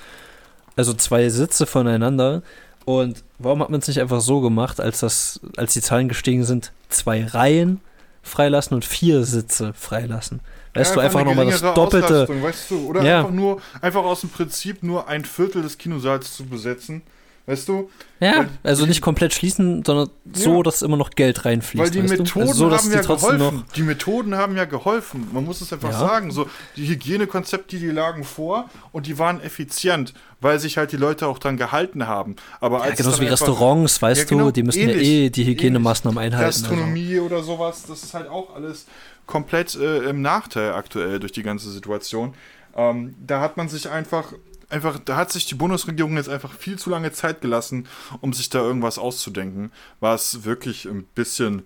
Also 0.79 0.93
zwei 0.93 1.27
Sitze 1.27 1.65
voneinander. 1.65 2.41
Und 2.85 3.25
warum 3.37 3.61
hat 3.61 3.69
man 3.69 3.81
es 3.81 3.89
nicht 3.89 3.99
einfach 3.99 4.21
so 4.21 4.39
gemacht, 4.39 4.79
als 4.79 5.01
das, 5.01 5.41
als 5.57 5.73
die 5.73 5.81
Zahlen 5.81 6.07
gestiegen 6.07 6.45
sind, 6.45 6.71
zwei 6.87 7.25
Reihen 7.25 7.81
freilassen 8.23 8.75
und 8.75 8.85
vier 8.85 9.25
Sitze 9.25 9.73
freilassen? 9.73 10.39
Weißt 10.73 10.91
ja, 10.91 10.95
du, 10.95 11.01
einfach 11.01 11.25
nochmal 11.25 11.47
das 11.47 11.59
Doppelte. 11.59 12.29
Weißt 12.29 12.71
du, 12.71 12.87
oder 12.87 13.03
ja. 13.03 13.19
einfach 13.19 13.33
nur, 13.33 13.61
einfach 13.81 14.05
aus 14.05 14.21
dem 14.21 14.29
Prinzip 14.29 14.81
nur 14.81 15.09
ein 15.09 15.25
Viertel 15.25 15.63
des 15.63 15.77
Kinosaals 15.77 16.37
zu 16.37 16.45
besetzen. 16.45 17.01
Weißt 17.49 17.67
du? 17.67 17.89
Ja, 18.19 18.45
also 18.61 18.85
nicht 18.85 19.01
komplett 19.01 19.33
schließen, 19.33 19.83
sondern 19.83 20.11
so, 20.33 20.57
ja. 20.57 20.61
dass 20.63 20.83
immer 20.83 20.97
noch 20.97 21.09
Geld 21.09 21.45
reinfließt. 21.45 21.83
Weil 21.83 21.89
die 21.89 22.03
Methoden 22.03 22.47
also 22.47 22.69
so, 22.69 22.77
haben 22.77 22.91
ja 22.91 23.01
geholfen. 23.01 23.63
Die 23.75 23.81
Methoden 23.81 24.35
haben 24.35 24.55
ja 24.55 24.65
geholfen. 24.65 25.27
Man 25.33 25.45
muss 25.45 25.59
es 25.59 25.73
einfach 25.73 25.89
ja. 25.89 25.97
sagen. 25.97 26.29
So, 26.29 26.47
die 26.75 26.87
Hygienekonzepte, 26.87 27.79
die 27.79 27.87
lagen 27.87 28.23
vor 28.23 28.69
und 28.91 29.07
die 29.07 29.17
waren 29.17 29.41
effizient, 29.41 30.13
weil 30.41 30.59
sich 30.59 30.77
halt 30.77 30.91
die 30.91 30.97
Leute 30.97 31.25
auch 31.25 31.39
dran 31.39 31.57
gehalten 31.57 32.05
haben. 32.05 32.35
Aber 32.59 32.83
als 32.83 32.91
ja, 32.91 32.95
genauso 32.97 33.19
wie 33.19 33.25
einfach, 33.25 33.41
Restaurants, 33.41 33.99
weißt 33.99 34.21
ja, 34.21 34.27
genau, 34.27 34.45
du, 34.45 34.51
die 34.51 34.63
müssen 34.63 34.79
ähnlich, 34.81 35.07
ja 35.07 35.13
eh 35.13 35.29
die 35.31 35.45
Hygienemaßnahmen 35.45 36.19
einhalten. 36.19 36.45
Also. 36.45 36.61
Gastronomie 36.67 37.13
also. 37.13 37.25
oder 37.25 37.41
sowas, 37.41 37.83
das 37.87 38.03
ist 38.03 38.13
halt 38.13 38.29
auch 38.29 38.53
alles 38.53 38.85
komplett 39.25 39.73
äh, 39.73 40.07
im 40.07 40.21
Nachteil 40.21 40.73
aktuell 40.73 41.19
durch 41.19 41.31
die 41.31 41.41
ganze 41.41 41.71
Situation. 41.71 42.35
Ähm, 42.75 43.15
da 43.25 43.41
hat 43.41 43.57
man 43.57 43.69
sich 43.69 43.89
einfach 43.89 44.33
einfach, 44.69 44.99
da 44.99 45.15
hat 45.15 45.31
sich 45.31 45.45
die 45.45 45.55
Bundesregierung 45.55 46.15
jetzt 46.17 46.29
einfach 46.29 46.53
viel 46.53 46.77
zu 46.77 46.89
lange 46.89 47.11
Zeit 47.11 47.41
gelassen, 47.41 47.87
um 48.21 48.33
sich 48.33 48.49
da 48.49 48.59
irgendwas 48.59 48.97
auszudenken, 48.97 49.71
was 49.99 50.43
wirklich 50.43 50.85
ein 50.85 51.03
bisschen 51.15 51.63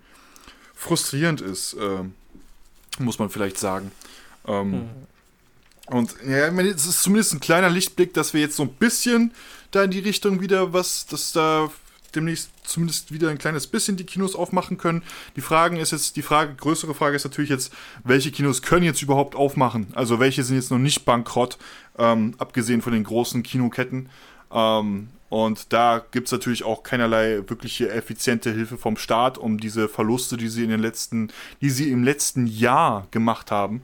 frustrierend 0.74 1.42
ist, 1.42 1.74
äh, 1.74 2.04
muss 3.00 3.20
man 3.20 3.30
vielleicht 3.30 3.58
sagen. 3.58 3.92
Ähm, 4.48 4.72
mhm. 4.72 4.90
Und 5.88 6.16
ja, 6.26 6.48
es 6.48 6.86
ist 6.86 7.04
zumindest 7.04 7.34
ein 7.34 7.40
kleiner 7.40 7.70
Lichtblick, 7.70 8.14
dass 8.14 8.34
wir 8.34 8.42
jetzt 8.42 8.56
so 8.56 8.64
ein 8.64 8.74
bisschen 8.74 9.34
da 9.72 9.84
in 9.84 9.92
die 9.92 10.00
Richtung 10.00 10.40
wieder 10.40 10.72
was, 10.72 11.06
dass 11.06 11.34
da 11.34 11.70
demnächst 12.16 12.52
zumindest 12.64 13.12
wieder 13.12 13.30
ein 13.30 13.38
kleines 13.38 13.68
bisschen 13.68 13.98
die 13.98 14.06
Kinos 14.06 14.36
aufmachen 14.36 14.78
können. 14.78 15.04
Die 15.36 15.42
Frage 15.42 15.80
ist 15.80 15.92
jetzt, 15.92 16.16
die 16.16 16.22
Frage, 16.22 16.56
größere 16.56 16.94
Frage 16.94 17.16
ist 17.16 17.24
natürlich 17.24 17.50
jetzt, 17.50 17.74
welche 18.04 18.32
Kinos 18.32 18.62
können 18.62 18.86
jetzt 18.86 19.02
überhaupt 19.02 19.36
aufmachen? 19.36 19.88
Also 19.96 20.20
welche 20.20 20.44
sind 20.44 20.56
jetzt 20.56 20.72
noch 20.72 20.78
nicht 20.78 21.06
bankrott, 21.06 21.58
ähm, 21.98 22.34
abgesehen 22.38 22.82
von 22.82 22.94
den 22.94 23.04
großen 23.04 23.44
Kinoketten. 23.44 24.10
Ähm, 24.52 25.10
und 25.30 25.74
da 25.74 26.04
gibt 26.12 26.28
es 26.28 26.32
natürlich 26.32 26.64
auch 26.64 26.84
keinerlei 26.84 27.42
wirkliche 27.48 27.90
effiziente 27.90 28.52
Hilfe 28.52 28.78
vom 28.78 28.98
Staat, 28.98 29.40
um 29.40 29.60
diese 29.60 29.90
Verluste, 29.90 30.38
die 30.38 30.48
sie 30.48 30.64
in 30.64 30.70
den 30.70 30.80
letzten, 30.80 31.32
die 31.62 31.72
sie 31.72 31.90
im 31.90 32.04
letzten 32.04 32.46
Jahr 32.46 33.08
gemacht 33.10 33.50
haben, 33.50 33.82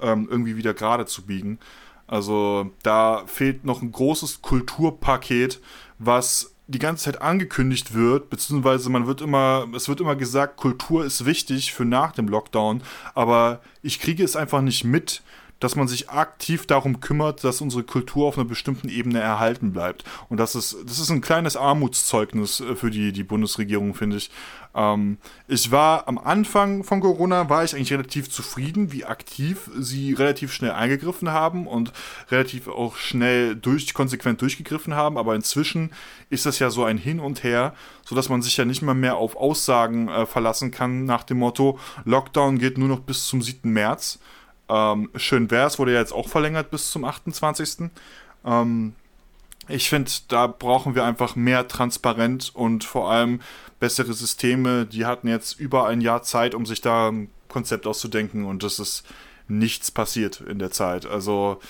ähm, 0.00 0.28
irgendwie 0.30 0.56
wieder 0.56 0.74
gerade 0.74 1.06
zu 1.06 1.22
biegen. 1.22 1.58
Also 2.06 2.70
da 2.82 3.22
fehlt 3.26 3.64
noch 3.64 3.80
ein 3.80 3.92
großes 3.92 4.42
Kulturpaket, 4.42 5.60
was 5.98 6.54
die 6.66 6.78
ganze 6.78 7.04
Zeit 7.04 7.22
angekündigt 7.22 7.94
wird, 7.94 8.30
beziehungsweise 8.30 8.90
man 8.90 9.06
wird 9.06 9.20
immer, 9.20 9.66
es 9.74 9.88
wird 9.88 10.00
immer 10.00 10.16
gesagt, 10.16 10.56
Kultur 10.56 11.04
ist 11.04 11.24
wichtig 11.24 11.72
für 11.72 11.84
nach 11.84 12.12
dem 12.12 12.28
Lockdown, 12.28 12.82
aber 13.14 13.60
ich 13.82 14.00
kriege 14.00 14.22
es 14.22 14.36
einfach 14.36 14.60
nicht 14.60 14.84
mit, 14.84 15.22
dass 15.60 15.76
man 15.76 15.86
sich 15.86 16.10
aktiv 16.10 16.66
darum 16.66 17.00
kümmert, 17.00 17.44
dass 17.44 17.60
unsere 17.60 17.84
Kultur 17.84 18.26
auf 18.26 18.36
einer 18.36 18.48
bestimmten 18.48 18.88
Ebene 18.88 19.20
erhalten 19.20 19.72
bleibt. 19.72 20.04
Und 20.28 20.38
das 20.38 20.54
ist, 20.54 20.76
das 20.86 20.98
ist 20.98 21.10
ein 21.10 21.20
kleines 21.20 21.56
Armutszeugnis 21.56 22.60
äh, 22.60 22.74
für 22.74 22.90
die, 22.90 23.12
die 23.12 23.22
Bundesregierung, 23.22 23.94
finde 23.94 24.16
ich. 24.16 24.30
Ähm, 24.74 25.18
ich 25.48 25.70
war 25.70 26.08
am 26.08 26.18
Anfang 26.18 26.84
von 26.84 27.00
Corona, 27.00 27.48
war 27.48 27.62
ich 27.62 27.74
eigentlich 27.74 27.92
relativ 27.92 28.30
zufrieden, 28.30 28.92
wie 28.92 29.04
aktiv 29.04 29.70
sie 29.78 30.14
relativ 30.14 30.52
schnell 30.52 30.72
eingegriffen 30.72 31.30
haben 31.30 31.66
und 31.66 31.92
relativ 32.30 32.68
auch 32.68 32.96
schnell 32.96 33.54
durch, 33.56 33.92
konsequent 33.94 34.40
durchgegriffen 34.40 34.94
haben. 34.94 35.18
Aber 35.18 35.34
inzwischen 35.34 35.92
ist 36.30 36.46
das 36.46 36.58
ja 36.58 36.70
so 36.70 36.84
ein 36.84 36.98
Hin 36.98 37.20
und 37.20 37.42
Her, 37.42 37.74
sodass 38.04 38.28
man 38.28 38.42
sich 38.42 38.56
ja 38.56 38.64
nicht 38.64 38.82
mal 38.82 38.94
mehr 38.94 39.16
auf 39.16 39.36
Aussagen 39.36 40.08
äh, 40.08 40.24
verlassen 40.24 40.70
kann 40.70 41.04
nach 41.04 41.24
dem 41.24 41.38
Motto, 41.38 41.78
Lockdown 42.04 42.58
geht 42.58 42.78
nur 42.78 42.88
noch 42.88 43.00
bis 43.00 43.26
zum 43.26 43.42
7. 43.42 43.70
März. 43.70 44.18
Ähm, 44.70 45.10
schön 45.16 45.50
wäre 45.50 45.66
es, 45.66 45.78
wurde 45.78 45.92
ja 45.92 45.98
jetzt 45.98 46.12
auch 46.12 46.28
verlängert 46.28 46.70
bis 46.70 46.92
zum 46.92 47.04
28. 47.04 47.90
Ähm, 48.44 48.94
ich 49.68 49.88
finde, 49.88 50.10
da 50.28 50.46
brauchen 50.46 50.94
wir 50.94 51.04
einfach 51.04 51.36
mehr 51.36 51.66
Transparenz 51.66 52.48
und 52.48 52.84
vor 52.84 53.10
allem 53.10 53.40
bessere 53.80 54.12
Systeme. 54.12 54.86
Die 54.86 55.06
hatten 55.06 55.28
jetzt 55.28 55.58
über 55.58 55.86
ein 55.86 56.00
Jahr 56.00 56.22
Zeit, 56.22 56.54
um 56.54 56.66
sich 56.66 56.80
da 56.80 57.10
ein 57.10 57.30
Konzept 57.48 57.86
auszudenken 57.86 58.44
und 58.44 58.62
es 58.62 58.78
ist 58.78 59.04
nichts 59.48 59.90
passiert 59.90 60.40
in 60.40 60.60
der 60.60 60.70
Zeit. 60.70 61.04
Also 61.06 61.60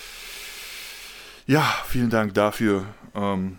ja, 1.46 1.62
vielen 1.86 2.11
Dank 2.11 2.34
dafür. 2.34 2.84
Ähm, 3.14 3.59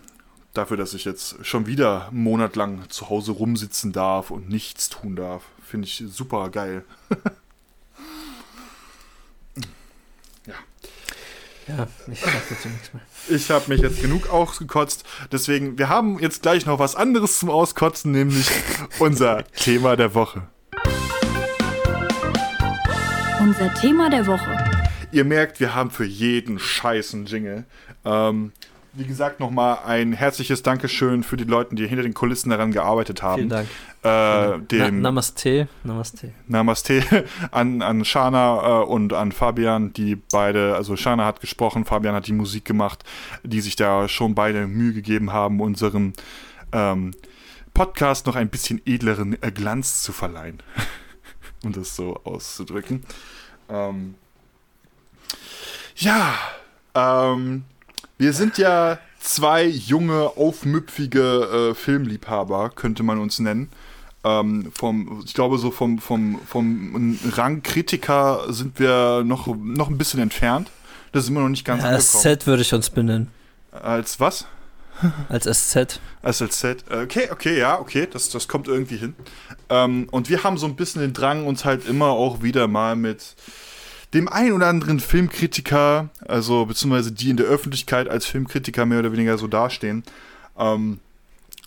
dafür, 0.54 0.76
dass 0.76 0.94
ich 0.94 1.04
jetzt 1.04 1.44
schon 1.44 1.66
wieder 1.66 2.08
monatelang 2.12 2.88
zu 2.90 3.10
Hause 3.10 3.32
rumsitzen 3.32 3.92
darf 3.92 4.30
und 4.30 4.48
nichts 4.48 4.88
tun 4.88 5.16
darf. 5.16 5.42
Finde 5.64 5.88
ich 5.88 6.04
super 6.06 6.48
geil. 6.50 6.84
Ja, 11.68 11.86
ich 12.10 12.20
sag 12.20 12.32
dazu 12.48 12.68
nichts 12.68 12.92
mehr. 12.92 13.02
Ich 13.28 13.50
habe 13.50 13.64
mich 13.68 13.80
jetzt 13.80 14.02
genug 14.02 14.28
ausgekotzt. 14.30 15.04
Deswegen, 15.30 15.78
wir 15.78 15.88
haben 15.88 16.18
jetzt 16.18 16.42
gleich 16.42 16.66
noch 16.66 16.80
was 16.80 16.96
anderes 16.96 17.38
zum 17.38 17.50
Auskotzen, 17.50 18.10
nämlich 18.10 18.48
unser 18.98 19.44
Thema 19.44 19.96
der 19.96 20.14
Woche. 20.14 20.48
Unser 23.40 23.72
Thema 23.74 24.10
der 24.10 24.26
Woche. 24.26 24.56
Ihr 25.12 25.24
merkt, 25.24 25.60
wir 25.60 25.74
haben 25.74 25.90
für 25.90 26.04
jeden 26.04 26.58
scheißen 26.58 27.26
Jingle. 27.26 27.64
Ähm, 28.04 28.52
wie 28.94 29.04
gesagt, 29.04 29.40
nochmal 29.40 29.78
ein 29.86 30.12
herzliches 30.12 30.62
Dankeschön 30.62 31.22
für 31.22 31.36
die 31.36 31.44
Leute, 31.44 31.74
die 31.74 31.86
hinter 31.86 32.02
den 32.02 32.12
Kulissen 32.12 32.50
daran 32.50 32.72
gearbeitet 32.72 33.22
haben. 33.22 33.48
Vielen 33.48 33.48
Dank. 33.48 33.68
Äh, 34.02 34.60
dem 34.66 34.96
Na, 34.96 35.08
Namaste. 35.08 35.68
Namaste. 35.82 36.32
Namaste 36.46 37.24
an, 37.50 37.80
an 37.80 38.04
Shana 38.04 38.82
äh, 38.82 38.84
und 38.84 39.12
an 39.12 39.32
Fabian, 39.32 39.92
die 39.92 40.16
beide, 40.16 40.74
also 40.76 40.96
Shana 40.96 41.24
hat 41.24 41.40
gesprochen, 41.40 41.84
Fabian 41.84 42.14
hat 42.14 42.26
die 42.26 42.32
Musik 42.32 42.64
gemacht, 42.64 43.04
die 43.44 43.60
sich 43.60 43.76
da 43.76 44.08
schon 44.08 44.34
beide 44.34 44.66
Mühe 44.66 44.92
gegeben 44.92 45.32
haben, 45.32 45.60
unserem 45.60 46.12
ähm, 46.72 47.12
Podcast 47.72 48.26
noch 48.26 48.36
ein 48.36 48.50
bisschen 48.50 48.82
edleren 48.84 49.40
äh, 49.42 49.50
Glanz 49.50 50.02
zu 50.02 50.12
verleihen. 50.12 50.58
um 51.64 51.72
das 51.72 51.96
so 51.96 52.20
auszudrücken. 52.24 53.04
Ähm, 53.68 54.16
ja, 55.96 56.34
ähm, 56.94 57.64
wir 58.22 58.32
sind 58.32 58.56
ja 58.56 59.00
zwei 59.18 59.64
junge, 59.64 60.30
aufmüpfige 60.36 61.70
äh, 61.70 61.74
Filmliebhaber, 61.74 62.70
könnte 62.70 63.02
man 63.02 63.18
uns 63.18 63.40
nennen. 63.40 63.68
Ähm, 64.22 64.70
vom, 64.72 65.24
ich 65.26 65.34
glaube, 65.34 65.58
so 65.58 65.72
vom, 65.72 65.98
vom, 65.98 66.38
vom 66.46 67.18
Rang 67.32 67.64
Kritiker 67.64 68.44
sind 68.52 68.78
wir 68.78 69.24
noch, 69.24 69.48
noch 69.48 69.90
ein 69.90 69.98
bisschen 69.98 70.20
entfernt. 70.20 70.70
Das 71.10 71.24
ist 71.24 71.30
immer 71.30 71.40
noch 71.40 71.48
nicht 71.48 71.64
ganz 71.64 71.82
ja, 71.82 71.88
Als 71.88 72.12
SZ 72.12 72.46
würde 72.46 72.62
ich 72.62 72.72
uns 72.72 72.90
benennen. 72.90 73.26
Als 73.72 74.20
was? 74.20 74.46
Als 75.28 75.44
SZ. 75.44 76.00
Als 76.22 76.38
SZ. 76.38 76.84
Okay, 76.92 77.28
okay, 77.32 77.58
ja, 77.58 77.80
okay, 77.80 78.06
das, 78.08 78.28
das 78.28 78.46
kommt 78.46 78.68
irgendwie 78.68 78.98
hin. 78.98 79.16
Ähm, 79.68 80.06
und 80.12 80.30
wir 80.30 80.44
haben 80.44 80.58
so 80.58 80.66
ein 80.66 80.76
bisschen 80.76 81.02
den 81.02 81.12
Drang, 81.12 81.44
uns 81.44 81.64
halt 81.64 81.88
immer 81.88 82.10
auch 82.10 82.40
wieder 82.40 82.68
mal 82.68 82.94
mit 82.94 83.34
dem 84.14 84.28
ein 84.28 84.52
oder 84.52 84.66
anderen 84.66 85.00
Filmkritiker, 85.00 86.10
also 86.26 86.66
beziehungsweise 86.66 87.12
die 87.12 87.30
in 87.30 87.36
der 87.36 87.46
Öffentlichkeit 87.46 88.08
als 88.08 88.26
Filmkritiker 88.26 88.84
mehr 88.86 88.98
oder 88.98 89.12
weniger 89.12 89.38
so 89.38 89.46
dastehen, 89.46 90.04
ähm, 90.58 90.98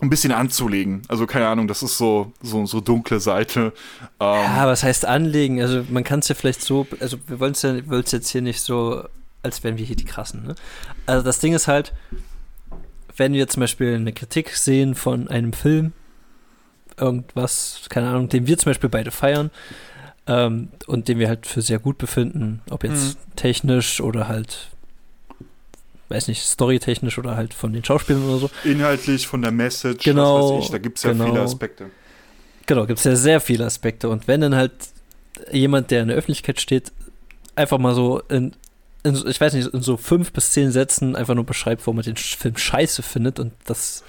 ein 0.00 0.10
bisschen 0.10 0.32
anzulegen. 0.32 1.02
Also 1.08 1.26
keine 1.26 1.48
Ahnung, 1.48 1.68
das 1.68 1.82
ist 1.82 1.96
so 1.96 2.32
so 2.42 2.66
so 2.66 2.80
dunkle 2.80 3.18
Seite. 3.18 3.72
Ähm, 4.20 4.42
ja, 4.42 4.66
was 4.66 4.82
heißt 4.82 5.06
anlegen? 5.06 5.60
Also 5.60 5.84
man 5.88 6.04
kann 6.04 6.20
es 6.20 6.28
ja 6.28 6.34
vielleicht 6.34 6.62
so, 6.62 6.86
also 7.00 7.16
wir 7.26 7.40
wollen 7.40 7.52
es 7.52 7.62
ja 7.62 7.74
jetzt 7.74 8.28
hier 8.28 8.42
nicht 8.42 8.60
so, 8.60 9.04
als 9.42 9.64
wären 9.64 9.78
wir 9.78 9.86
hier 9.86 9.96
die 9.96 10.04
Krassen. 10.04 10.46
Ne? 10.46 10.54
Also 11.06 11.24
das 11.24 11.38
Ding 11.38 11.54
ist 11.54 11.66
halt, 11.66 11.94
wenn 13.16 13.32
wir 13.32 13.48
zum 13.48 13.60
Beispiel 13.60 13.94
eine 13.94 14.12
Kritik 14.12 14.50
sehen 14.50 14.94
von 14.94 15.28
einem 15.28 15.54
Film, 15.54 15.92
irgendwas, 16.98 17.82
keine 17.88 18.08
Ahnung, 18.08 18.28
den 18.28 18.46
wir 18.46 18.58
zum 18.58 18.70
Beispiel 18.70 18.90
beide 18.90 19.10
feiern, 19.10 19.50
ähm, 20.26 20.68
und 20.86 21.08
den 21.08 21.18
wir 21.18 21.28
halt 21.28 21.46
für 21.46 21.62
sehr 21.62 21.78
gut 21.78 21.98
befinden, 21.98 22.62
ob 22.70 22.84
jetzt 22.84 23.16
mhm. 23.16 23.36
technisch 23.36 24.00
oder 24.00 24.28
halt 24.28 24.68
weiß 26.08 26.28
nicht, 26.28 26.42
storytechnisch 26.42 27.18
oder 27.18 27.36
halt 27.36 27.52
von 27.52 27.72
den 27.72 27.84
Schauspielern 27.84 28.24
oder 28.24 28.38
so. 28.38 28.50
Inhaltlich, 28.64 29.26
von 29.26 29.42
der 29.42 29.50
Message, 29.50 30.04
genau, 30.04 30.50
was 30.50 30.58
weiß 30.58 30.64
ich, 30.64 30.70
da 30.70 30.78
gibt 30.78 30.98
es 30.98 31.04
ja 31.04 31.12
genau, 31.12 31.26
viele 31.26 31.40
Aspekte. 31.40 31.90
Genau, 32.66 32.86
gibt 32.86 32.98
es 32.98 33.04
ja 33.04 33.16
sehr 33.16 33.40
viele 33.40 33.64
Aspekte. 33.64 34.08
Und 34.08 34.28
wenn 34.28 34.40
dann 34.40 34.54
halt 34.54 34.72
jemand, 35.52 35.90
der 35.90 36.02
in 36.02 36.08
der 36.08 36.16
Öffentlichkeit 36.16 36.60
steht, 36.60 36.92
einfach 37.54 37.78
mal 37.78 37.94
so 37.94 38.20
in, 38.28 38.52
in, 39.02 39.16
ich 39.26 39.40
weiß 39.40 39.54
nicht, 39.54 39.72
in 39.72 39.82
so 39.82 39.96
fünf 39.96 40.32
bis 40.32 40.52
zehn 40.52 40.70
Sätzen 40.70 41.16
einfach 41.16 41.34
nur 41.34 41.44
beschreibt, 41.44 41.86
wo 41.86 41.92
man 41.92 42.04
den 42.04 42.16
Film 42.16 42.56
scheiße 42.56 43.02
findet 43.02 43.38
und 43.38 43.52
dass, 43.64 44.04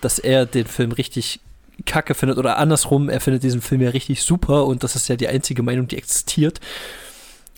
dass 0.00 0.18
er 0.18 0.46
den 0.46 0.66
Film 0.66 0.92
richtig 0.92 1.40
kacke 1.86 2.14
findet 2.14 2.38
oder 2.38 2.58
andersrum, 2.58 3.08
er 3.08 3.20
findet 3.20 3.42
diesen 3.42 3.60
Film 3.60 3.80
ja 3.80 3.90
richtig 3.90 4.22
super 4.22 4.66
und 4.66 4.82
das 4.82 4.96
ist 4.96 5.08
ja 5.08 5.16
die 5.16 5.28
einzige 5.28 5.62
Meinung, 5.62 5.88
die 5.88 5.96
existiert. 5.96 6.60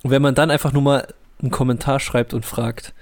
Und 0.02 0.10
wenn 0.10 0.22
man 0.22 0.34
dann 0.34 0.50
einfach 0.50 0.72
nur 0.72 0.82
mal 0.82 1.06
einen 1.40 1.50
Kommentar 1.50 2.00
schreibt 2.00 2.34
und 2.34 2.44
fragt, 2.44 2.92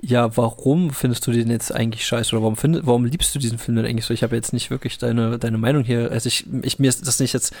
ja, 0.00 0.36
warum 0.36 0.90
findest 0.90 1.26
du 1.26 1.32
den 1.32 1.50
jetzt 1.50 1.74
eigentlich 1.74 2.06
scheiße 2.06 2.34
oder 2.34 2.42
warum, 2.42 2.56
find, 2.56 2.86
warum 2.86 3.04
liebst 3.04 3.34
du 3.34 3.38
diesen 3.38 3.58
Film 3.58 3.76
denn 3.76 3.86
eigentlich 3.86 4.04
so? 4.04 4.12
Ich 4.12 4.22
habe 4.22 4.36
jetzt 4.36 4.52
nicht 4.52 4.70
wirklich 4.70 4.98
deine, 4.98 5.38
deine 5.38 5.58
Meinung 5.58 5.82
hier, 5.82 6.10
also 6.10 6.26
ich, 6.26 6.46
ich, 6.62 6.78
mir 6.78 6.88
ist 6.88 7.06
das 7.06 7.20
nicht 7.20 7.32
jetzt, 7.32 7.54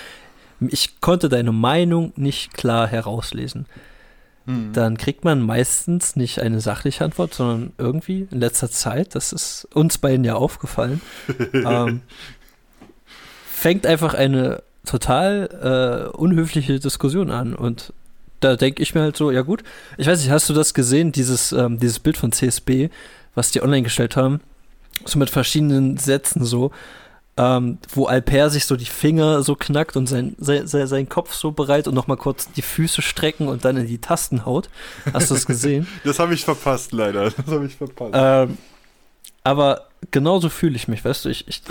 ich 0.60 1.00
konnte 1.00 1.28
deine 1.28 1.52
Meinung 1.52 2.12
nicht 2.16 2.52
klar 2.54 2.86
herauslesen. 2.86 3.66
Hm. 4.46 4.74
Dann 4.74 4.98
kriegt 4.98 5.24
man 5.24 5.40
meistens 5.40 6.16
nicht 6.16 6.38
eine 6.40 6.60
sachliche 6.60 7.04
Antwort, 7.04 7.32
sondern 7.32 7.72
irgendwie 7.78 8.28
in 8.30 8.40
letzter 8.40 8.70
Zeit, 8.70 9.14
das 9.14 9.32
ist 9.32 9.66
uns 9.72 9.96
beiden 9.96 10.24
ja 10.24 10.34
aufgefallen, 10.34 11.00
ähm, 11.54 12.02
fängt 13.64 13.86
einfach 13.86 14.12
eine 14.12 14.62
total 14.84 16.10
äh, 16.12 16.16
unhöfliche 16.18 16.78
Diskussion 16.78 17.30
an 17.30 17.54
und 17.54 17.94
da 18.40 18.56
denke 18.56 18.82
ich 18.82 18.94
mir 18.94 19.00
halt 19.00 19.16
so, 19.16 19.30
ja 19.30 19.40
gut, 19.40 19.62
ich 19.96 20.06
weiß 20.06 20.20
nicht, 20.20 20.30
hast 20.30 20.50
du 20.50 20.52
das 20.52 20.74
gesehen, 20.74 21.12
dieses, 21.12 21.50
ähm, 21.52 21.80
dieses 21.80 21.98
Bild 21.98 22.18
von 22.18 22.30
CSB, 22.30 22.90
was 23.34 23.52
die 23.52 23.62
online 23.62 23.84
gestellt 23.84 24.16
haben? 24.16 24.42
So 25.06 25.18
mit 25.18 25.30
verschiedenen 25.30 25.96
Sätzen 25.96 26.44
so, 26.44 26.72
ähm, 27.38 27.78
wo 27.88 28.04
Alper 28.04 28.50
sich 28.50 28.66
so 28.66 28.76
die 28.76 28.84
Finger 28.84 29.42
so 29.42 29.54
knackt 29.54 29.96
und 29.96 30.08
sein, 30.08 30.36
sein, 30.36 30.66
sein, 30.66 30.86
sein 30.86 31.08
Kopf 31.08 31.32
so 31.32 31.50
bereit 31.50 31.88
und 31.88 31.94
nochmal 31.94 32.18
kurz 32.18 32.52
die 32.52 32.60
Füße 32.60 33.00
strecken 33.00 33.48
und 33.48 33.64
dann 33.64 33.78
in 33.78 33.86
die 33.86 33.96
Tasten 33.96 34.44
haut. 34.44 34.68
Hast 35.10 35.30
du 35.30 35.34
das 35.34 35.46
gesehen? 35.46 35.86
das 36.04 36.18
habe 36.18 36.34
ich 36.34 36.44
verpasst, 36.44 36.92
leider. 36.92 37.30
Das 37.30 37.46
habe 37.46 37.64
ich 37.64 37.76
verpasst. 37.76 38.12
Ähm, 38.12 38.58
aber 39.42 39.86
genauso 40.10 40.48
fühle 40.48 40.76
ich 40.76 40.88
mich, 40.88 41.04
weißt 41.04 41.24
du, 41.24 41.28
ich, 41.28 41.46
ich, 41.48 41.62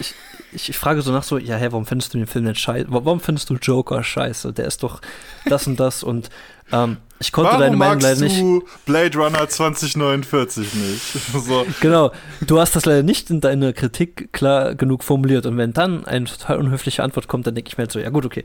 ich, 0.51 0.69
ich 0.69 0.77
frage 0.77 1.01
so 1.01 1.11
nach 1.11 1.23
so, 1.23 1.37
ja, 1.37 1.55
hey, 1.55 1.71
warum 1.71 1.85
findest 1.85 2.13
du 2.13 2.17
den 2.17 2.27
Film 2.27 2.45
denn 2.45 2.55
scheiße? 2.55 2.87
Warum 2.89 3.19
findest 3.19 3.49
du 3.49 3.55
Joker 3.55 4.03
scheiße? 4.03 4.53
Der 4.53 4.65
ist 4.65 4.83
doch 4.83 5.01
das 5.45 5.67
und 5.67 5.79
das 5.79 6.03
und 6.03 6.29
ähm, 6.71 6.97
ich 7.19 7.31
konnte 7.31 7.51
Warum 7.51 7.61
deine 7.61 7.77
Meinung 7.77 8.01
leider 8.01 8.19
nicht. 8.21 8.39
Du 8.39 8.65
Blade 8.85 9.17
Runner 9.17 9.47
2049 9.47 10.73
nicht. 10.73 11.01
so. 11.45 11.65
Genau, 11.79 12.11
du 12.41 12.59
hast 12.59 12.75
das 12.75 12.85
leider 12.85 13.03
nicht 13.03 13.29
in 13.29 13.41
deiner 13.41 13.73
Kritik 13.73 14.33
klar 14.33 14.75
genug 14.75 15.03
formuliert 15.03 15.45
und 15.45 15.57
wenn 15.57 15.73
dann 15.73 16.05
eine 16.05 16.25
total 16.25 16.57
unhöfliche 16.57 17.03
Antwort 17.03 17.27
kommt, 17.27 17.47
dann 17.47 17.55
denke 17.55 17.69
ich 17.69 17.77
mir 17.77 17.83
halt 17.83 17.91
so, 17.91 17.99
ja 17.99 18.09
gut, 18.09 18.25
okay. 18.25 18.43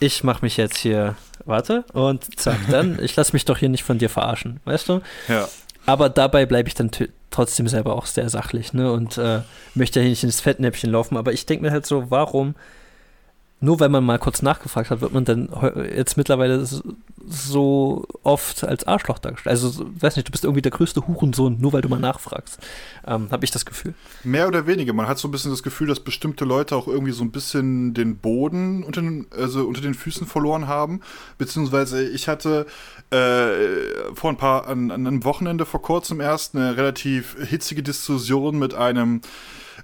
Ich 0.00 0.24
mache 0.24 0.42
mich 0.42 0.56
jetzt 0.56 0.78
hier, 0.78 1.14
warte, 1.44 1.84
und 1.92 2.38
zack, 2.38 2.58
dann, 2.70 2.98
ich 3.02 3.14
lasse 3.14 3.32
mich 3.34 3.44
doch 3.44 3.58
hier 3.58 3.68
nicht 3.68 3.84
von 3.84 3.98
dir 3.98 4.08
verarschen, 4.08 4.60
weißt 4.64 4.88
du? 4.88 5.00
Ja. 5.28 5.48
Aber 5.86 6.08
dabei 6.08 6.44
bleibe 6.46 6.68
ich 6.68 6.74
dann 6.74 6.90
trotzdem 7.32 7.68
selber 7.68 7.94
auch 7.94 8.06
sehr 8.06 8.28
sachlich, 8.28 8.72
ne? 8.72 8.92
Und 8.92 9.18
äh, 9.18 9.40
möchte 9.74 10.00
ja 10.00 10.04
hier 10.04 10.10
nicht 10.10 10.24
ins 10.24 10.40
Fettnäpfchen 10.40 10.90
laufen. 10.90 11.16
Aber 11.16 11.32
ich 11.32 11.46
denke 11.46 11.64
mir 11.64 11.72
halt 11.72 11.86
so, 11.86 12.10
warum 12.10 12.54
nur 13.62 13.78
weil 13.78 13.88
man 13.88 14.04
mal 14.04 14.18
kurz 14.18 14.42
nachgefragt 14.42 14.90
hat, 14.90 15.00
wird 15.00 15.12
man 15.12 15.24
dann 15.24 15.48
jetzt 15.94 16.16
mittlerweile 16.16 16.66
so 17.28 18.04
oft 18.24 18.64
als 18.64 18.84
Arschloch 18.88 19.20
dargestellt. 19.20 19.52
Also, 19.52 19.86
weiß 20.00 20.16
nicht, 20.16 20.26
du 20.26 20.32
bist 20.32 20.42
irgendwie 20.42 20.62
der 20.62 20.72
größte 20.72 21.06
Hurensohn, 21.06 21.60
nur 21.60 21.72
weil 21.72 21.80
du 21.80 21.88
mal 21.88 22.00
nachfragst. 22.00 22.58
Ähm, 23.06 23.28
Habe 23.30 23.44
ich 23.44 23.52
das 23.52 23.64
Gefühl. 23.64 23.94
Mehr 24.24 24.48
oder 24.48 24.66
weniger. 24.66 24.92
Man 24.92 25.06
hat 25.06 25.18
so 25.18 25.28
ein 25.28 25.30
bisschen 25.30 25.52
das 25.52 25.62
Gefühl, 25.62 25.86
dass 25.86 26.00
bestimmte 26.00 26.44
Leute 26.44 26.74
auch 26.74 26.88
irgendwie 26.88 27.12
so 27.12 27.22
ein 27.22 27.30
bisschen 27.30 27.94
den 27.94 28.16
Boden 28.16 28.82
unter 28.82 29.00
den, 29.00 29.26
also 29.30 29.64
unter 29.64 29.80
den 29.80 29.94
Füßen 29.94 30.26
verloren 30.26 30.66
haben. 30.66 31.00
Beziehungsweise 31.38 32.06
ich 32.06 32.26
hatte 32.26 32.66
äh, 33.10 34.12
vor 34.14 34.30
ein 34.30 34.36
paar, 34.36 34.66
an, 34.66 34.90
an 34.90 35.06
einem 35.06 35.24
Wochenende 35.24 35.66
vor 35.66 35.82
kurzem 35.82 36.20
erst 36.20 36.56
eine 36.56 36.76
relativ 36.76 37.36
hitzige 37.48 37.84
Diskussion 37.84 38.58
mit 38.58 38.74
einem 38.74 39.20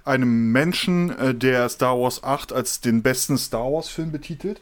einem 0.05 0.51
Menschen, 0.51 1.09
äh, 1.17 1.35
der 1.35 1.67
Star 1.69 1.99
Wars 1.99 2.23
8 2.23 2.53
als 2.53 2.81
den 2.81 3.01
besten 3.01 3.37
Star 3.37 3.71
Wars-Film 3.71 4.11
betitelt. 4.11 4.61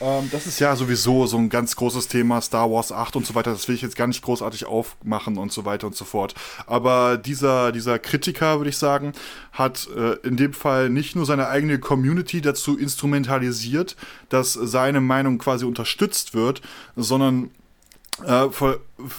Ähm, 0.00 0.28
das 0.32 0.46
ist 0.46 0.60
ja 0.60 0.76
sowieso 0.76 1.26
so 1.26 1.36
ein 1.36 1.48
ganz 1.48 1.76
großes 1.76 2.08
Thema, 2.08 2.40
Star 2.40 2.70
Wars 2.70 2.92
8 2.92 3.16
und 3.16 3.26
so 3.26 3.34
weiter. 3.34 3.52
Das 3.52 3.68
will 3.68 3.74
ich 3.74 3.82
jetzt 3.82 3.96
gar 3.96 4.06
nicht 4.06 4.22
großartig 4.22 4.66
aufmachen 4.66 5.36
und 5.36 5.52
so 5.52 5.64
weiter 5.64 5.86
und 5.86 5.96
so 5.96 6.04
fort. 6.04 6.34
Aber 6.66 7.16
dieser, 7.16 7.72
dieser 7.72 7.98
Kritiker, 7.98 8.58
würde 8.58 8.70
ich 8.70 8.78
sagen, 8.78 9.12
hat 9.52 9.88
äh, 9.96 10.14
in 10.26 10.36
dem 10.36 10.52
Fall 10.52 10.90
nicht 10.90 11.16
nur 11.16 11.26
seine 11.26 11.48
eigene 11.48 11.78
Community 11.78 12.40
dazu 12.40 12.78
instrumentalisiert, 12.78 13.96
dass 14.28 14.52
seine 14.52 15.00
Meinung 15.00 15.38
quasi 15.38 15.64
unterstützt 15.64 16.34
wird, 16.34 16.62
sondern 16.96 17.50
äh, 18.26 18.50
ver 18.50 18.78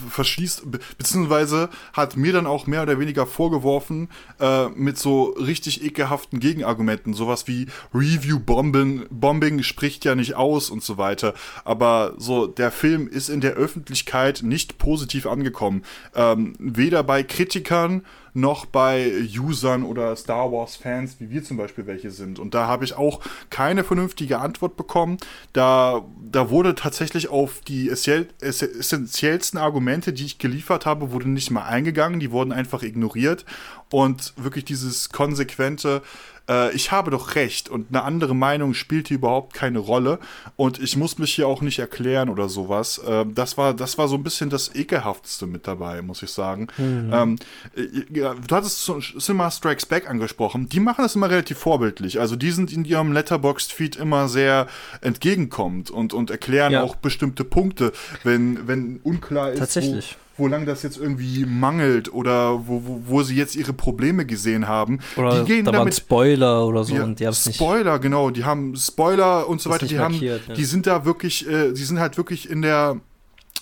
verschließt, 0.10 0.64
beziehungsweise 1.00 1.70
hat 1.94 2.16
mir 2.16 2.34
dann 2.34 2.46
auch 2.46 2.68
mehr 2.68 2.84
oder 2.84 3.00
weniger 3.00 3.26
vorgeworfen, 3.26 4.10
äh, 4.40 4.68
mit 4.70 5.00
so 5.00 5.32
richtig 5.32 5.84
ekelhaften 5.84 6.40
Gegenargumenten, 6.40 7.16
sowas 7.16 7.48
wie 7.48 7.66
Review-Bombing 7.92 9.08
Bombing 9.10 9.64
spricht 9.64 10.06
ja 10.06 10.14
nicht 10.14 10.36
aus 10.36 10.70
und 10.70 10.84
so 10.84 10.98
weiter. 10.98 11.34
Aber 11.66 12.14
so, 12.18 12.46
der 12.46 12.72
Film 12.72 13.08
ist 13.08 13.30
in 13.30 13.42
der 13.42 13.54
Öffentlichkeit 13.54 14.42
nicht 14.44 14.78
positiv 14.78 15.26
angekommen. 15.26 15.84
Ähm, 16.14 16.54
weder 16.60 17.02
bei 17.02 17.24
Kritikern 17.24 18.04
noch 18.34 18.66
bei 18.66 19.12
Usern 19.38 19.84
oder 19.84 20.16
Star 20.16 20.52
Wars-Fans, 20.52 21.18
wie 21.20 21.30
wir 21.30 21.44
zum 21.44 21.58
Beispiel 21.58 21.86
welche 21.88 22.12
sind. 22.12 22.40
Und 22.40 22.54
da 22.54 22.68
habe 22.68 22.86
ich 22.86 22.96
auch 22.96 23.20
keine 23.50 23.84
vernünftige 23.84 24.40
Antwort 24.40 24.78
bekommen. 24.78 25.18
Da, 25.54 26.06
da 26.32 26.50
wurde 26.50 26.76
tatsächlich 26.76 27.30
auf 27.30 27.62
die 27.62 27.90
essentiellsten 27.90 29.60
Argumente, 29.60 30.14
die 30.14 30.26
ich 30.26 30.38
geliefert 30.38 30.86
habe, 30.86 31.12
wurde 31.12 31.30
nicht 31.30 31.52
mal 31.52 31.66
eingegangen. 31.66 32.20
Die 32.20 32.32
wurden 32.32 32.52
einfach 32.52 32.84
ignoriert. 32.84 33.46
Und 33.90 34.34
wirklich 34.38 34.64
dieses 34.64 35.10
konsequente, 35.10 36.02
äh, 36.52 36.72
ich 36.76 36.92
habe 36.92 37.12
doch 37.12 37.36
recht 37.36 37.70
und 37.70 37.88
eine 37.90 38.04
andere 38.04 38.36
Meinung 38.36 38.74
spielt 38.74 39.08
hier 39.08 39.18
überhaupt 39.18 39.54
keine 39.54 39.80
Rolle 39.80 40.20
und 40.56 40.80
ich 40.80 40.98
muss 40.98 41.18
mich 41.18 41.34
hier 41.34 41.48
auch 41.48 41.62
nicht 41.62 41.80
erklären 41.80 42.30
oder 42.30 42.50
sowas. 42.50 42.98
Äh, 42.98 43.26
das, 43.34 43.58
war, 43.58 43.74
das 43.74 43.98
war 43.98 44.08
so 44.08 44.16
ein 44.16 44.24
bisschen 44.24 44.50
das 44.50 44.76
Ekelhafteste 44.76 45.48
mit 45.48 45.68
dabei, 45.68 46.02
muss 46.02 46.22
ich 46.22 46.32
sagen. 46.32 46.68
Mhm. 46.78 47.12
Ähm, 47.14 47.36
äh, 47.76 48.20
ja, 48.20 48.36
du 48.36 48.56
hattest 48.56 48.92
Cinema 49.20 49.50
Strikes 49.50 49.86
Back 49.86 50.10
angesprochen. 50.10 50.68
Die 50.70 50.80
machen 50.80 51.04
das 51.04 51.16
immer 51.16 51.30
relativ 51.30 51.58
vorbildlich. 51.58 52.20
Also 52.20 52.36
die 52.36 52.52
sind 52.52 52.74
in 52.74 52.86
ihrem 52.86 53.14
Letterboxd-Feed 53.14 53.96
immer 53.96 54.28
sehr 54.28 54.68
entgegenkommend 55.02 55.90
und, 55.90 56.14
und 56.14 56.30
erklären 56.30 56.74
ja. 56.74 56.84
auch 56.84 56.96
bestimmte 56.96 57.44
Punkte, 57.44 57.94
wenn, 58.24 58.68
wenn 58.68 59.00
unklar 59.04 59.52
ist. 59.52 59.60
Tatsächlich. 59.60 60.18
Wo, 60.18 60.31
wo 60.38 60.48
lang 60.48 60.66
das 60.66 60.84
jetzt 60.84 60.98
irgendwie 60.98 61.46
mangelt 61.46 62.14
oder 62.14 62.68
wo, 62.68 62.82
wo, 62.86 63.02
wo 63.06 63.24
sie 63.24 63.36
jetzt 63.36 63.56
ihre 63.56 63.74
Probleme 63.74 64.26
gesehen 64.26 64.68
haben. 64.68 65.00
Oder 65.16 65.42
die 65.42 65.46
gehen 65.48 65.66
da 65.66 65.72
damit, 65.72 65.96
Spoiler 65.96 66.66
oder 66.66 66.84
so 66.84 66.96
ja, 66.96 67.04
und 67.04 67.20
die 67.20 67.34
Spoiler, 67.34 68.00
genau, 68.00 68.30
die 68.30 68.44
haben 68.44 68.76
Spoiler 68.76 69.48
und 69.48 69.62
so 69.62 69.70
weiter, 69.70 69.86
die 69.86 69.96
markiert, 69.96 70.42
haben, 70.42 70.50
ja. 70.50 70.56
die 70.56 70.66
sind 70.66 70.88
da 70.88 71.06
wirklich, 71.06 71.48
äh, 71.48 71.74
die 71.74 71.84
sind 71.84 72.00
halt 72.00 72.18
wirklich 72.18 72.50
in 72.50 72.62
der 72.62 72.98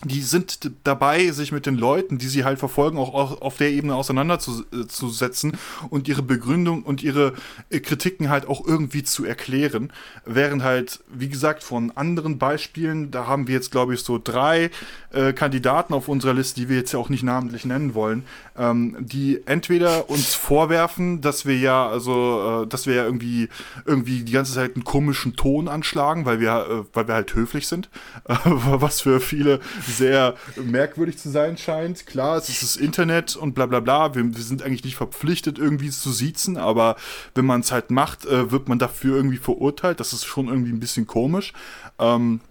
die 0.05 0.21
sind 0.21 0.71
dabei, 0.85 1.29
sich 1.31 1.51
mit 1.51 1.65
den 1.65 1.75
Leuten, 1.75 2.17
die 2.17 2.27
sie 2.27 2.45
halt 2.45 2.57
verfolgen, 2.57 2.97
auch 2.97 3.41
auf 3.41 3.57
der 3.57 3.69
Ebene 3.71 3.95
auseinanderzusetzen 3.95 5.57
und 5.89 6.07
ihre 6.07 6.23
Begründung 6.23 6.83
und 6.83 7.03
ihre 7.03 7.33
äh, 7.69 7.79
Kritiken 7.81 8.29
halt 8.29 8.47
auch 8.47 8.65
irgendwie 8.65 9.03
zu 9.03 9.25
erklären. 9.25 9.91
Während 10.25 10.63
halt, 10.63 11.01
wie 11.11 11.27
gesagt, 11.27 11.63
von 11.63 11.91
anderen 11.91 12.37
Beispielen, 12.37 13.11
da 13.11 13.27
haben 13.27 13.47
wir 13.47 13.55
jetzt, 13.55 13.71
glaube 13.71 13.93
ich, 13.93 14.01
so 14.01 14.19
drei 14.23 14.71
äh, 15.11 15.33
Kandidaten 15.33 15.93
auf 15.93 16.07
unserer 16.07 16.33
Liste, 16.33 16.59
die 16.59 16.69
wir 16.69 16.77
jetzt 16.77 16.91
ja 16.91 16.99
auch 16.99 17.09
nicht 17.09 17.23
namentlich 17.23 17.65
nennen 17.65 17.93
wollen, 17.93 18.23
ähm, 18.57 18.95
die 18.99 19.41
entweder 19.45 20.09
uns 20.09 20.35
vorwerfen, 20.35 21.21
dass 21.21 21.45
wir 21.45 21.57
ja, 21.57 21.87
also, 21.87 22.63
äh, 22.63 22.67
dass 22.67 22.85
wir 22.85 22.95
ja 22.95 23.05
irgendwie, 23.05 23.49
irgendwie 23.85 24.21
die 24.21 24.31
ganze 24.31 24.53
Zeit 24.53 24.75
einen 24.75 24.83
komischen 24.83 25.35
Ton 25.35 25.67
anschlagen, 25.67 26.25
weil 26.25 26.39
wir, 26.39 26.51
äh, 26.51 26.83
weil 26.93 27.07
wir 27.07 27.15
halt 27.15 27.33
höflich 27.33 27.67
sind, 27.67 27.89
was 28.43 29.01
für 29.01 29.19
viele 29.19 29.59
sehr 29.87 30.35
merkwürdig 30.55 31.17
zu 31.17 31.29
sein 31.29 31.57
scheint. 31.57 32.05
Klar, 32.05 32.37
es 32.37 32.49
ist 32.49 32.63
das 32.63 32.75
Internet 32.75 33.35
und 33.35 33.53
bla 33.53 33.65
bla 33.65 33.79
bla. 33.79 34.15
Wir, 34.15 34.23
wir 34.23 34.43
sind 34.43 34.61
eigentlich 34.61 34.83
nicht 34.83 34.95
verpflichtet, 34.95 35.57
irgendwie 35.57 35.89
zu 35.89 36.11
siezen, 36.11 36.57
aber 36.57 36.95
wenn 37.35 37.45
man 37.45 37.61
es 37.61 37.71
halt 37.71 37.91
macht, 37.91 38.25
äh, 38.25 38.51
wird 38.51 38.69
man 38.69 38.79
dafür 38.79 39.15
irgendwie 39.15 39.37
verurteilt. 39.37 39.99
Das 39.99 40.13
ist 40.13 40.25
schon 40.25 40.47
irgendwie 40.47 40.71
ein 40.71 40.79
bisschen 40.79 41.07
komisch. 41.07 41.53
Ähm, 41.97 42.41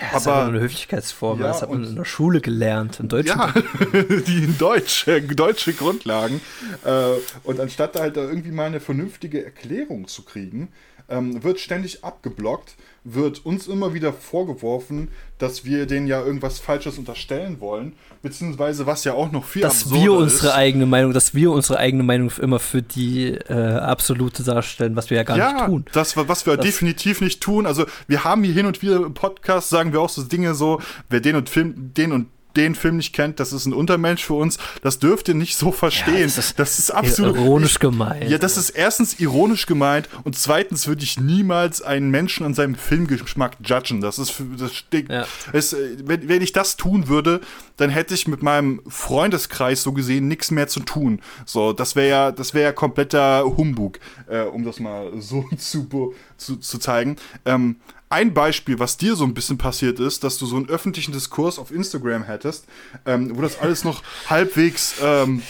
ja, 0.00 0.08
das 0.12 0.26
aber, 0.26 0.42
ist 0.42 0.48
eine 0.48 0.60
Höflichkeitsform, 0.60 1.40
ja, 1.40 1.48
das 1.48 1.62
hat 1.62 1.70
man 1.70 1.84
in 1.84 1.96
der 1.96 2.04
Schule 2.04 2.40
gelernt, 2.40 3.00
in 3.00 3.08
Deutsch. 3.08 3.28
Ja, 3.28 3.52
die 3.92 4.44
in 4.44 4.58
Deutsch, 4.58 5.06
deutsche 5.34 5.72
Grundlagen. 5.74 6.40
Äh, 6.84 7.14
und 7.44 7.60
anstatt 7.60 7.96
halt 7.96 8.16
da 8.16 8.22
irgendwie 8.22 8.50
mal 8.50 8.66
eine 8.66 8.80
vernünftige 8.80 9.44
Erklärung 9.44 10.08
zu 10.08 10.22
kriegen, 10.22 10.68
ähm, 11.12 11.42
wird 11.44 11.60
ständig 11.60 12.02
abgeblockt, 12.02 12.74
wird 13.04 13.44
uns 13.44 13.66
immer 13.66 13.94
wieder 13.94 14.12
vorgeworfen, 14.12 15.08
dass 15.38 15.64
wir 15.64 15.86
denen 15.86 16.06
ja 16.06 16.24
irgendwas 16.24 16.60
Falsches 16.60 16.98
unterstellen 16.98 17.60
wollen, 17.60 17.94
beziehungsweise 18.22 18.86
was 18.86 19.04
ja 19.04 19.14
auch 19.14 19.30
noch 19.32 19.44
viel 19.44 19.62
dass 19.62 19.92
wir 19.92 20.12
unsere 20.12 20.48
ist, 20.48 20.54
eigene 20.54 20.86
Meinung, 20.86 21.12
dass 21.12 21.34
wir 21.34 21.50
unsere 21.50 21.78
eigene 21.78 22.04
Meinung 22.04 22.30
immer 22.40 22.60
für 22.60 22.80
die 22.80 23.28
äh, 23.32 23.52
absolute 23.52 24.42
darstellen, 24.44 24.96
was 24.96 25.10
wir 25.10 25.18
ja 25.18 25.22
gar 25.24 25.36
ja, 25.36 25.52
nicht 25.52 25.66
tun. 25.66 25.84
Das, 25.92 26.16
was 26.16 26.46
wir 26.46 26.56
das 26.56 26.64
definitiv 26.64 27.20
nicht 27.20 27.40
tun. 27.40 27.66
Also 27.66 27.86
wir 28.06 28.24
haben 28.24 28.44
hier 28.44 28.54
hin 28.54 28.66
und 28.66 28.80
wieder 28.82 28.96
im 28.96 29.14
Podcast, 29.14 29.68
sagen 29.68 29.92
wir 29.92 30.00
auch 30.00 30.10
so 30.10 30.22
Dinge 30.22 30.54
so, 30.54 30.80
wer 31.08 31.20
den 31.20 31.36
und 31.36 31.48
Film, 31.48 31.92
den 31.94 32.12
und 32.12 32.28
den 32.56 32.74
Film 32.74 32.96
nicht 32.96 33.12
kennt, 33.12 33.40
das 33.40 33.52
ist 33.52 33.66
ein 33.66 33.72
Untermensch 33.72 34.24
für 34.24 34.34
uns. 34.34 34.58
Das 34.82 34.98
dürft 34.98 35.28
ihr 35.28 35.34
nicht 35.34 35.56
so 35.56 35.72
verstehen. 35.72 36.14
Ja, 36.14 36.24
das, 36.24 36.38
ist, 36.38 36.58
das, 36.58 36.78
ist, 36.78 36.90
absolut 36.90 37.36
ironisch 37.36 37.78
gemeint. 37.78 38.28
Ja, 38.30 38.38
das 38.38 38.56
ist 38.56 38.70
erstens 38.70 39.18
ironisch 39.20 39.66
gemeint 39.66 40.08
und 40.24 40.36
zweitens 40.36 40.86
würde 40.86 41.02
ich 41.02 41.18
niemals 41.18 41.82
einen 41.82 42.10
Menschen 42.10 42.46
an 42.46 42.54
seinem 42.54 42.74
Filmgeschmack 42.74 43.56
judgen. 43.64 44.00
Das 44.00 44.18
ist 44.18 44.34
das 44.58 44.74
steht, 44.74 45.10
ja. 45.10 45.26
es, 45.52 45.76
wenn, 46.04 46.28
wenn 46.28 46.42
ich 46.42 46.52
das 46.52 46.76
tun 46.76 47.08
würde, 47.08 47.40
dann 47.76 47.90
hätte 47.90 48.14
ich 48.14 48.28
mit 48.28 48.42
meinem 48.42 48.80
Freundeskreis 48.86 49.82
so 49.82 49.92
gesehen 49.92 50.28
nichts 50.28 50.50
mehr 50.50 50.68
zu 50.68 50.80
tun. 50.80 51.20
So, 51.46 51.72
das 51.72 51.96
wäre 51.96 52.08
ja, 52.08 52.32
das 52.32 52.54
wäre 52.54 52.66
ja 52.66 52.72
kompletter 52.72 53.44
Humbug, 53.56 53.98
äh, 54.28 54.42
um 54.42 54.64
das 54.64 54.80
mal 54.80 55.10
so 55.18 55.44
zu, 55.56 56.14
zu, 56.36 56.56
zu 56.56 56.78
zeigen. 56.78 57.16
Ähm, 57.44 57.76
ein 58.12 58.34
Beispiel, 58.34 58.78
was 58.78 58.96
dir 58.96 59.16
so 59.16 59.24
ein 59.24 59.34
bisschen 59.34 59.58
passiert 59.58 59.98
ist, 59.98 60.22
dass 60.22 60.38
du 60.38 60.46
so 60.46 60.56
einen 60.56 60.68
öffentlichen 60.68 61.12
Diskurs 61.12 61.58
auf 61.58 61.70
Instagram 61.70 62.24
hättest, 62.24 62.66
ähm, 63.06 63.36
wo 63.36 63.42
das 63.42 63.58
alles 63.58 63.84
noch 63.84 64.02
halbwegs 64.28 64.94
ähm, 65.02 65.42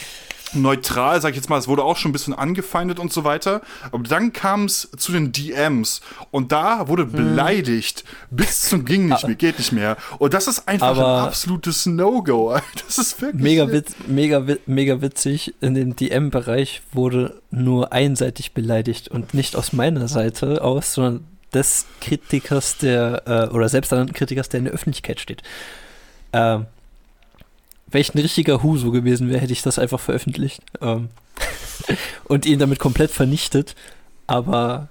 neutral, 0.55 1.21
sag 1.21 1.31
ich 1.31 1.37
jetzt 1.37 1.49
mal, 1.49 1.59
es 1.59 1.69
wurde 1.69 1.83
auch 1.83 1.97
schon 1.97 2.11
ein 2.11 2.13
bisschen 2.13 2.35
angefeindet 2.35 2.99
und 2.99 3.13
so 3.13 3.25
weiter. 3.25 3.63
Aber 3.91 4.03
dann 4.03 4.33
kam 4.33 4.65
es 4.65 4.91
zu 4.97 5.13
den 5.13 5.33
DMs 5.33 6.01
und 6.31 6.53
da 6.53 6.89
wurde 6.89 7.05
hm. 7.05 7.13
beleidigt 7.13 8.05
bis 8.31 8.69
zum 8.69 8.85
ging 8.85 9.09
nicht 9.09 9.27
mehr, 9.27 9.37
geht 9.37 9.59
nicht 9.59 9.73
mehr. 9.73 9.97
Und 10.19 10.35
das 10.35 10.47
ist 10.47 10.69
einfach 10.69 10.89
Aber 10.89 11.23
ein 11.23 11.29
absolutes 11.29 11.87
No-Go. 11.87 12.59
Das 12.87 12.99
ist 12.99 13.21
wirklich 13.23 13.43
mega, 13.43 13.71
witz, 13.71 13.95
mega, 14.07 14.45
mega 14.67 15.01
witzig. 15.01 15.55
In 15.61 15.75
dem 15.75 15.97
DM-Bereich 15.97 16.83
wurde 16.93 17.41
nur 17.51 17.93
einseitig 17.93 18.53
beleidigt 18.53 19.09
und 19.09 19.35
nicht 19.35 19.57
aus 19.57 19.73
meiner 19.73 20.09
Seite 20.09 20.63
aus, 20.63 20.95
sondern 20.95 21.25
des 21.55 21.87
Kritikers, 22.01 22.79
der, 22.79 23.23
äh, 23.27 23.55
oder 23.55 23.69
selbsternannten 23.69 24.15
Kritikers, 24.15 24.49
der 24.49 24.59
in 24.59 24.65
der 24.65 24.75
Öffentlichkeit 24.75 25.21
steht. 25.21 25.43
Ähm, 26.33 26.67
Wäre 27.87 28.01
ich 28.01 28.15
ein 28.15 28.19
richtiger 28.19 28.63
Huso 28.63 28.91
gewesen 28.91 29.29
wäre, 29.29 29.41
hätte 29.41 29.53
ich 29.53 29.61
das 29.61 29.79
einfach 29.79 30.01
veröffentlicht 30.01 30.63
ähm, 30.81 31.11
und 32.25 32.47
ihn 32.47 32.59
damit 32.59 32.79
komplett 32.79 33.11
vernichtet. 33.11 33.75
Aber 34.27 34.89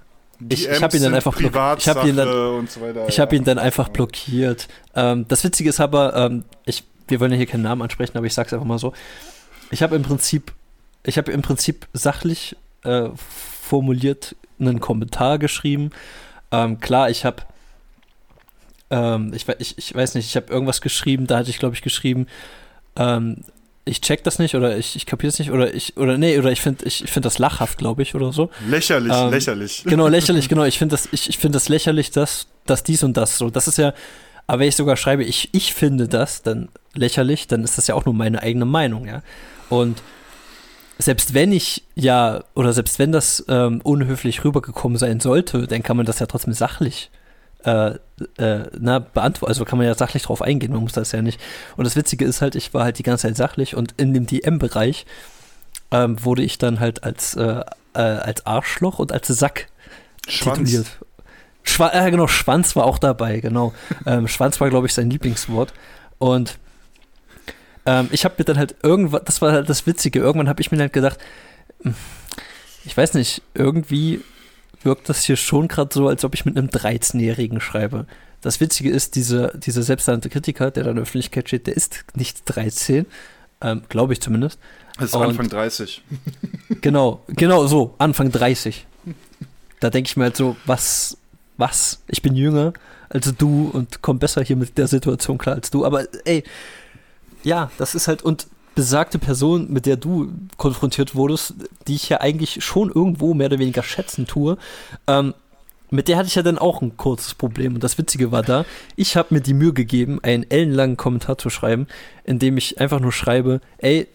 ich, 0.48 0.68
ich 0.68 0.82
habe 0.82 0.96
ihn 0.96 1.02
dann 1.02 1.14
einfach 1.14 1.34
blockiert. 1.34 1.80
Ich 1.80 1.88
habe 1.88 2.08
ihn 2.08 2.16
dann, 2.16 2.28
so 2.68 2.80
ich 3.08 3.16
ja. 3.16 3.30
ihn 3.32 3.42
dann 3.42 3.58
einfach 3.58 3.88
blockiert. 3.88 4.68
Ähm, 4.94 5.26
das 5.26 5.42
Witzige 5.42 5.70
ist 5.70 5.80
aber, 5.80 6.14
ähm, 6.14 6.44
ich, 6.64 6.84
wir 7.08 7.18
wollen 7.18 7.32
ja 7.32 7.36
hier 7.36 7.46
keinen 7.46 7.62
Namen 7.62 7.82
ansprechen, 7.82 8.16
aber 8.16 8.26
ich 8.26 8.34
sage 8.34 8.48
es 8.48 8.52
einfach 8.52 8.66
mal 8.66 8.78
so. 8.78 8.92
Ich 9.72 9.82
habe 9.82 9.96
im 9.96 10.02
Prinzip, 10.02 10.52
ich 11.04 11.18
habe 11.18 11.32
im 11.32 11.42
Prinzip 11.42 11.88
sachlich 11.92 12.56
äh, 12.84 13.08
formuliert 13.16 14.36
einen 14.60 14.78
Kommentar 14.78 15.38
geschrieben 15.38 15.90
ähm, 16.52 16.80
klar, 16.80 17.10
ich 17.10 17.24
habe, 17.24 17.42
ähm, 18.90 19.32
ich, 19.34 19.46
ich, 19.58 19.78
ich 19.78 19.94
weiß 19.94 20.14
nicht, 20.14 20.26
ich 20.26 20.36
habe 20.36 20.52
irgendwas 20.52 20.80
geschrieben, 20.80 21.26
da 21.26 21.38
hatte 21.38 21.50
ich, 21.50 21.58
glaube 21.58 21.74
ich, 21.74 21.82
geschrieben, 21.82 22.26
ähm, 22.96 23.44
ich 23.84 24.00
check 24.00 24.22
das 24.22 24.38
nicht 24.38 24.54
oder 24.54 24.76
ich, 24.76 24.94
ich 24.94 25.06
kapiere 25.06 25.30
es 25.30 25.38
nicht 25.38 25.50
oder 25.50 25.74
ich, 25.74 25.96
oder 25.96 26.16
nee, 26.16 26.38
oder 26.38 26.52
ich 26.52 26.60
finde 26.60 26.84
ich, 26.86 27.02
ich 27.02 27.10
find 27.10 27.24
das 27.24 27.38
lachhaft, 27.38 27.78
glaube 27.78 28.02
ich, 28.02 28.14
oder 28.14 28.32
so. 28.32 28.50
Lächerlich, 28.68 29.12
ähm, 29.12 29.30
lächerlich. 29.30 29.82
Genau, 29.86 30.06
lächerlich, 30.06 30.48
genau. 30.50 30.64
Ich 30.64 30.78
finde 30.78 30.92
das, 30.92 31.08
ich, 31.10 31.28
ich 31.28 31.38
finde 31.38 31.56
das 31.56 31.68
lächerlich, 31.68 32.10
dass, 32.10 32.46
dass 32.66 32.84
dies 32.84 33.02
und 33.02 33.16
das 33.16 33.38
so. 33.38 33.50
Das 33.50 33.66
ist 33.66 33.78
ja, 33.78 33.92
aber 34.46 34.60
wenn 34.60 34.68
ich 34.68 34.76
sogar 34.76 34.96
schreibe, 34.96 35.24
ich, 35.24 35.48
ich 35.52 35.74
finde 35.74 36.06
das 36.06 36.42
dann 36.42 36.68
lächerlich, 36.94 37.48
dann 37.48 37.64
ist 37.64 37.78
das 37.78 37.88
ja 37.88 37.94
auch 37.96 38.04
nur 38.04 38.14
meine 38.14 38.42
eigene 38.42 38.66
Meinung, 38.66 39.06
ja. 39.06 39.22
Und 39.68 40.02
selbst 41.04 41.34
wenn 41.34 41.52
ich 41.52 41.84
ja, 41.94 42.44
oder 42.54 42.72
selbst 42.72 42.98
wenn 42.98 43.12
das 43.12 43.44
ähm, 43.48 43.80
unhöflich 43.82 44.44
rübergekommen 44.44 44.98
sein 44.98 45.20
sollte, 45.20 45.66
dann 45.66 45.82
kann 45.82 45.96
man 45.96 46.06
das 46.06 46.18
ja 46.18 46.26
trotzdem 46.26 46.52
sachlich 46.52 47.10
äh, 47.64 47.94
äh, 48.38 48.64
na, 48.78 48.98
beantworten. 48.98 49.50
Also 49.50 49.64
kann 49.64 49.78
man 49.78 49.86
ja 49.86 49.94
sachlich 49.94 50.24
drauf 50.24 50.42
eingehen, 50.42 50.72
man 50.72 50.82
muss 50.82 50.92
das 50.92 51.12
ja 51.12 51.22
nicht. 51.22 51.40
Und 51.76 51.84
das 51.84 51.96
Witzige 51.96 52.24
ist 52.24 52.42
halt, 52.42 52.54
ich 52.54 52.74
war 52.74 52.84
halt 52.84 52.98
die 52.98 53.02
ganze 53.02 53.28
Zeit 53.28 53.36
sachlich 53.36 53.76
und 53.76 53.94
in 53.96 54.14
dem 54.14 54.26
DM-Bereich 54.26 55.06
ähm, 55.90 56.22
wurde 56.24 56.42
ich 56.42 56.58
dann 56.58 56.80
halt 56.80 57.04
als, 57.04 57.34
äh, 57.34 57.62
äh, 57.94 57.98
als 57.98 58.46
Arschloch 58.46 58.98
und 58.98 59.12
als 59.12 59.28
Sack 59.28 59.68
Schwanz. 60.28 60.58
tituliert. 60.58 60.86
Schwa 61.62 61.90
äh, 61.92 62.10
genau, 62.10 62.26
Schwanz 62.26 62.74
war 62.74 62.84
auch 62.84 62.98
dabei, 62.98 63.40
genau. 63.40 63.72
ähm, 64.06 64.26
Schwanz 64.26 64.60
war, 64.60 64.68
glaube 64.68 64.86
ich, 64.86 64.94
sein 64.94 65.10
Lieblingswort. 65.10 65.72
Und 66.18 66.58
ähm, 67.86 68.08
ich 68.12 68.24
habe 68.24 68.34
mir 68.38 68.44
dann 68.44 68.58
halt 68.58 68.76
irgendwann, 68.82 69.22
das 69.24 69.42
war 69.42 69.52
halt 69.52 69.68
das 69.68 69.86
Witzige, 69.86 70.20
irgendwann 70.20 70.48
habe 70.48 70.60
ich 70.60 70.70
mir 70.70 70.78
halt 70.78 70.92
gedacht, 70.92 71.18
hm, 71.82 71.94
ich 72.84 72.96
weiß 72.96 73.14
nicht, 73.14 73.42
irgendwie 73.54 74.20
wirkt 74.82 75.08
das 75.08 75.24
hier 75.24 75.36
schon 75.36 75.68
gerade 75.68 75.94
so, 75.94 76.08
als 76.08 76.24
ob 76.24 76.34
ich 76.34 76.44
mit 76.44 76.56
einem 76.56 76.68
13-Jährigen 76.68 77.60
schreibe. 77.60 78.06
Das 78.40 78.60
Witzige 78.60 78.90
ist, 78.90 79.14
dieser, 79.14 79.56
dieser 79.56 79.82
selbsternannte 79.82 80.28
Kritiker, 80.28 80.72
der 80.72 80.84
da 80.84 80.90
in 80.90 80.96
der 80.96 81.02
Öffentlichkeit 81.02 81.48
steht, 81.48 81.68
der 81.68 81.76
ist 81.76 82.04
nicht 82.14 82.42
13, 82.46 83.06
ähm, 83.60 83.82
glaube 83.88 84.12
ich 84.12 84.20
zumindest. 84.20 84.58
Das 84.98 85.10
ist 85.10 85.14
Und 85.14 85.22
Anfang 85.22 85.48
30. 85.48 86.02
Genau, 86.80 87.22
genau 87.28 87.66
so, 87.68 87.94
Anfang 87.98 88.32
30. 88.32 88.86
Da 89.78 89.90
denke 89.90 90.08
ich 90.08 90.16
mir 90.16 90.24
halt 90.24 90.36
so, 90.36 90.56
was, 90.66 91.16
was? 91.56 92.00
Ich 92.08 92.22
bin 92.22 92.34
jünger 92.34 92.72
als 93.08 93.32
du 93.36 93.70
und 93.72 94.02
komme 94.02 94.18
besser 94.18 94.42
hier 94.42 94.56
mit 94.56 94.78
der 94.78 94.88
Situation 94.88 95.38
klar 95.38 95.56
als 95.56 95.70
du. 95.70 95.84
Aber 95.84 96.06
ey, 96.24 96.42
ja, 97.42 97.70
das 97.78 97.94
ist 97.94 98.08
halt, 98.08 98.22
und 98.22 98.46
besagte 98.74 99.18
Person, 99.18 99.70
mit 99.70 99.86
der 99.86 99.96
du 99.96 100.32
konfrontiert 100.56 101.14
wurdest, 101.14 101.54
die 101.86 101.94
ich 101.94 102.08
ja 102.08 102.20
eigentlich 102.20 102.64
schon 102.64 102.90
irgendwo 102.90 103.34
mehr 103.34 103.48
oder 103.48 103.58
weniger 103.58 103.82
schätzen 103.82 104.26
tue, 104.26 104.56
ähm, 105.06 105.34
mit 105.90 106.08
der 106.08 106.16
hatte 106.16 106.28
ich 106.28 106.34
ja 106.34 106.42
dann 106.42 106.56
auch 106.56 106.80
ein 106.80 106.96
kurzes 106.96 107.34
Problem. 107.34 107.74
Und 107.74 107.84
das 107.84 107.98
Witzige 107.98 108.32
war 108.32 108.42
da, 108.42 108.64
ich 108.96 109.14
habe 109.16 109.34
mir 109.34 109.42
die 109.42 109.52
Mühe 109.52 109.74
gegeben, 109.74 110.20
einen 110.22 110.50
ellenlangen 110.50 110.96
Kommentar 110.96 111.36
zu 111.36 111.50
schreiben, 111.50 111.86
in 112.24 112.38
dem 112.38 112.56
ich 112.56 112.80
einfach 112.80 112.98
nur 112.98 113.12
schreibe, 113.12 113.60
ey, 113.76 114.08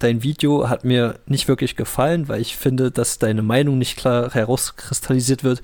dein 0.00 0.24
Video 0.24 0.68
hat 0.68 0.84
mir 0.84 1.20
nicht 1.26 1.46
wirklich 1.46 1.76
gefallen, 1.76 2.28
weil 2.28 2.40
ich 2.40 2.56
finde, 2.56 2.90
dass 2.90 3.20
deine 3.20 3.42
Meinung 3.42 3.78
nicht 3.78 3.96
klar 3.96 4.32
herauskristallisiert 4.32 5.44
wird. 5.44 5.62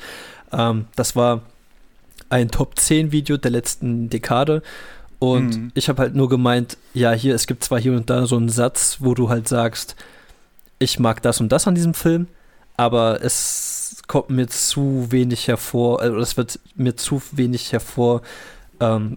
Ähm, 0.52 0.86
das 0.94 1.16
war 1.16 1.42
ein 2.28 2.50
Top 2.50 2.78
10 2.78 3.10
Video 3.10 3.36
der 3.36 3.50
letzten 3.50 4.08
Dekade 4.08 4.62
und 5.18 5.56
mhm. 5.56 5.72
ich 5.74 5.88
habe 5.88 6.02
halt 6.02 6.14
nur 6.14 6.28
gemeint, 6.28 6.76
ja, 6.94 7.12
hier, 7.12 7.34
es 7.34 7.46
gibt 7.46 7.64
zwar 7.64 7.80
hier 7.80 7.92
und 7.92 8.10
da 8.10 8.26
so 8.26 8.36
einen 8.36 8.48
Satz, 8.48 8.98
wo 9.00 9.14
du 9.14 9.28
halt 9.28 9.48
sagst, 9.48 9.96
ich 10.78 10.98
mag 10.98 11.22
das 11.22 11.40
und 11.40 11.50
das 11.50 11.66
an 11.66 11.74
diesem 11.74 11.94
Film, 11.94 12.28
aber 12.76 13.22
es 13.22 14.02
kommt 14.06 14.30
mir 14.30 14.46
zu 14.46 15.06
wenig 15.10 15.48
hervor, 15.48 16.00
also 16.00 16.18
es 16.18 16.36
wird 16.36 16.58
mir 16.74 16.96
zu 16.96 17.22
wenig 17.32 17.72
hervor, 17.72 18.22
ähm, 18.80 19.16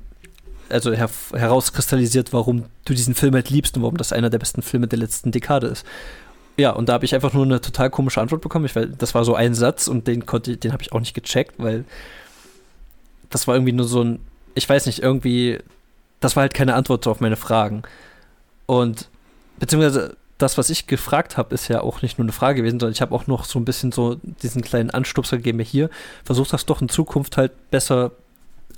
also 0.70 0.94
her 0.94 1.10
herauskristallisiert, 1.34 2.32
warum 2.32 2.66
du 2.86 2.94
diesen 2.94 3.16
Film 3.16 3.34
halt 3.34 3.50
liebst 3.50 3.76
und 3.76 3.84
warum 3.84 3.98
das 3.98 4.14
einer 4.14 4.30
der 4.30 4.40
besten 4.40 4.62
Filme 4.62 4.88
der 4.88 5.00
letzten 5.00 5.32
Dekade 5.32 5.68
ist. 5.68 5.86
Ja, 6.58 6.72
und 6.72 6.90
da 6.90 6.94
habe 6.94 7.06
ich 7.06 7.16
einfach 7.16 7.34
nur 7.34 7.44
eine 7.44 7.62
total 7.62 7.90
komische 7.90 8.22
Antwort 8.22 8.42
bekommen. 8.42 8.66
Ich, 8.66 8.76
weil 8.76 8.90
das 8.90 9.16
war 9.16 9.24
so 9.24 9.34
ein 9.34 9.56
Satz 9.56 9.88
und 9.88 10.08
den 10.08 10.26
konnte, 10.26 10.58
den 10.58 10.74
habe 10.74 10.84
ich 10.84 10.92
auch 10.92 11.00
nicht 11.00 11.14
gecheckt, 11.14 11.56
weil 11.58 11.86
das 13.30 13.48
war 13.48 13.56
irgendwie 13.56 13.72
nur 13.72 13.88
so 13.88 14.04
ein, 14.04 14.20
ich 14.56 14.68
weiß 14.68 14.86
nicht, 14.86 15.00
irgendwie 15.00 15.60
das 16.20 16.36
war 16.36 16.42
halt 16.42 16.54
keine 16.54 16.76
Antwort 16.76 17.08
auf 17.08 17.20
meine 17.20 17.36
Fragen. 17.36 17.84
Und 18.66 19.10
beziehungsweise 19.60 20.18
das, 20.38 20.58
was 20.58 20.70
ich 20.70 20.88
gefragt 20.88 21.38
habe, 21.38 21.54
ist 21.54 21.68
ja 21.68 21.82
auch 21.82 22.02
nicht 22.02 22.18
nur 22.18 22.26
eine 22.26 22.32
Frage 22.32 22.62
gewesen, 22.62 22.80
sondern 22.80 22.94
ich 22.94 23.02
habe 23.02 23.14
auch 23.14 23.28
noch 23.28 23.44
so 23.44 23.60
ein 23.60 23.66
bisschen 23.66 23.92
so 23.92 24.16
diesen 24.24 24.62
kleinen 24.62 24.90
Anstupser 24.90 25.38
gegeben, 25.38 25.60
hier, 25.60 25.90
versuch 26.24 26.48
das 26.48 26.66
doch 26.66 26.82
in 26.82 26.90
Zukunft 26.90 27.38
halt 27.38 27.52
besser 27.72 28.12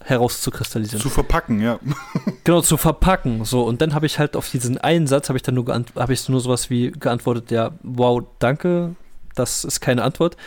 herauszukristallisieren. 0.03 1.01
Zu 1.01 1.09
verpacken, 1.09 1.61
ja. 1.61 1.79
genau, 2.43 2.61
zu 2.61 2.77
verpacken. 2.77 3.45
So, 3.45 3.63
und 3.63 3.81
dann 3.81 3.93
habe 3.93 4.07
ich 4.07 4.17
halt 4.17 4.35
auf 4.35 4.49
diesen 4.49 4.79
einen 4.79 5.05
Satz, 5.05 5.29
habe 5.29 5.37
ich 5.37 5.43
dann 5.43 5.53
nur 5.55 5.67
habe 5.95 6.13
ich 6.13 6.27
nur 6.27 6.39
sowas 6.39 6.71
wie 6.71 6.91
geantwortet, 6.91 7.51
ja, 7.51 7.71
wow, 7.83 8.23
danke, 8.39 8.95
das 9.35 9.63
ist 9.63 9.79
keine 9.79 10.03
Antwort. 10.03 10.37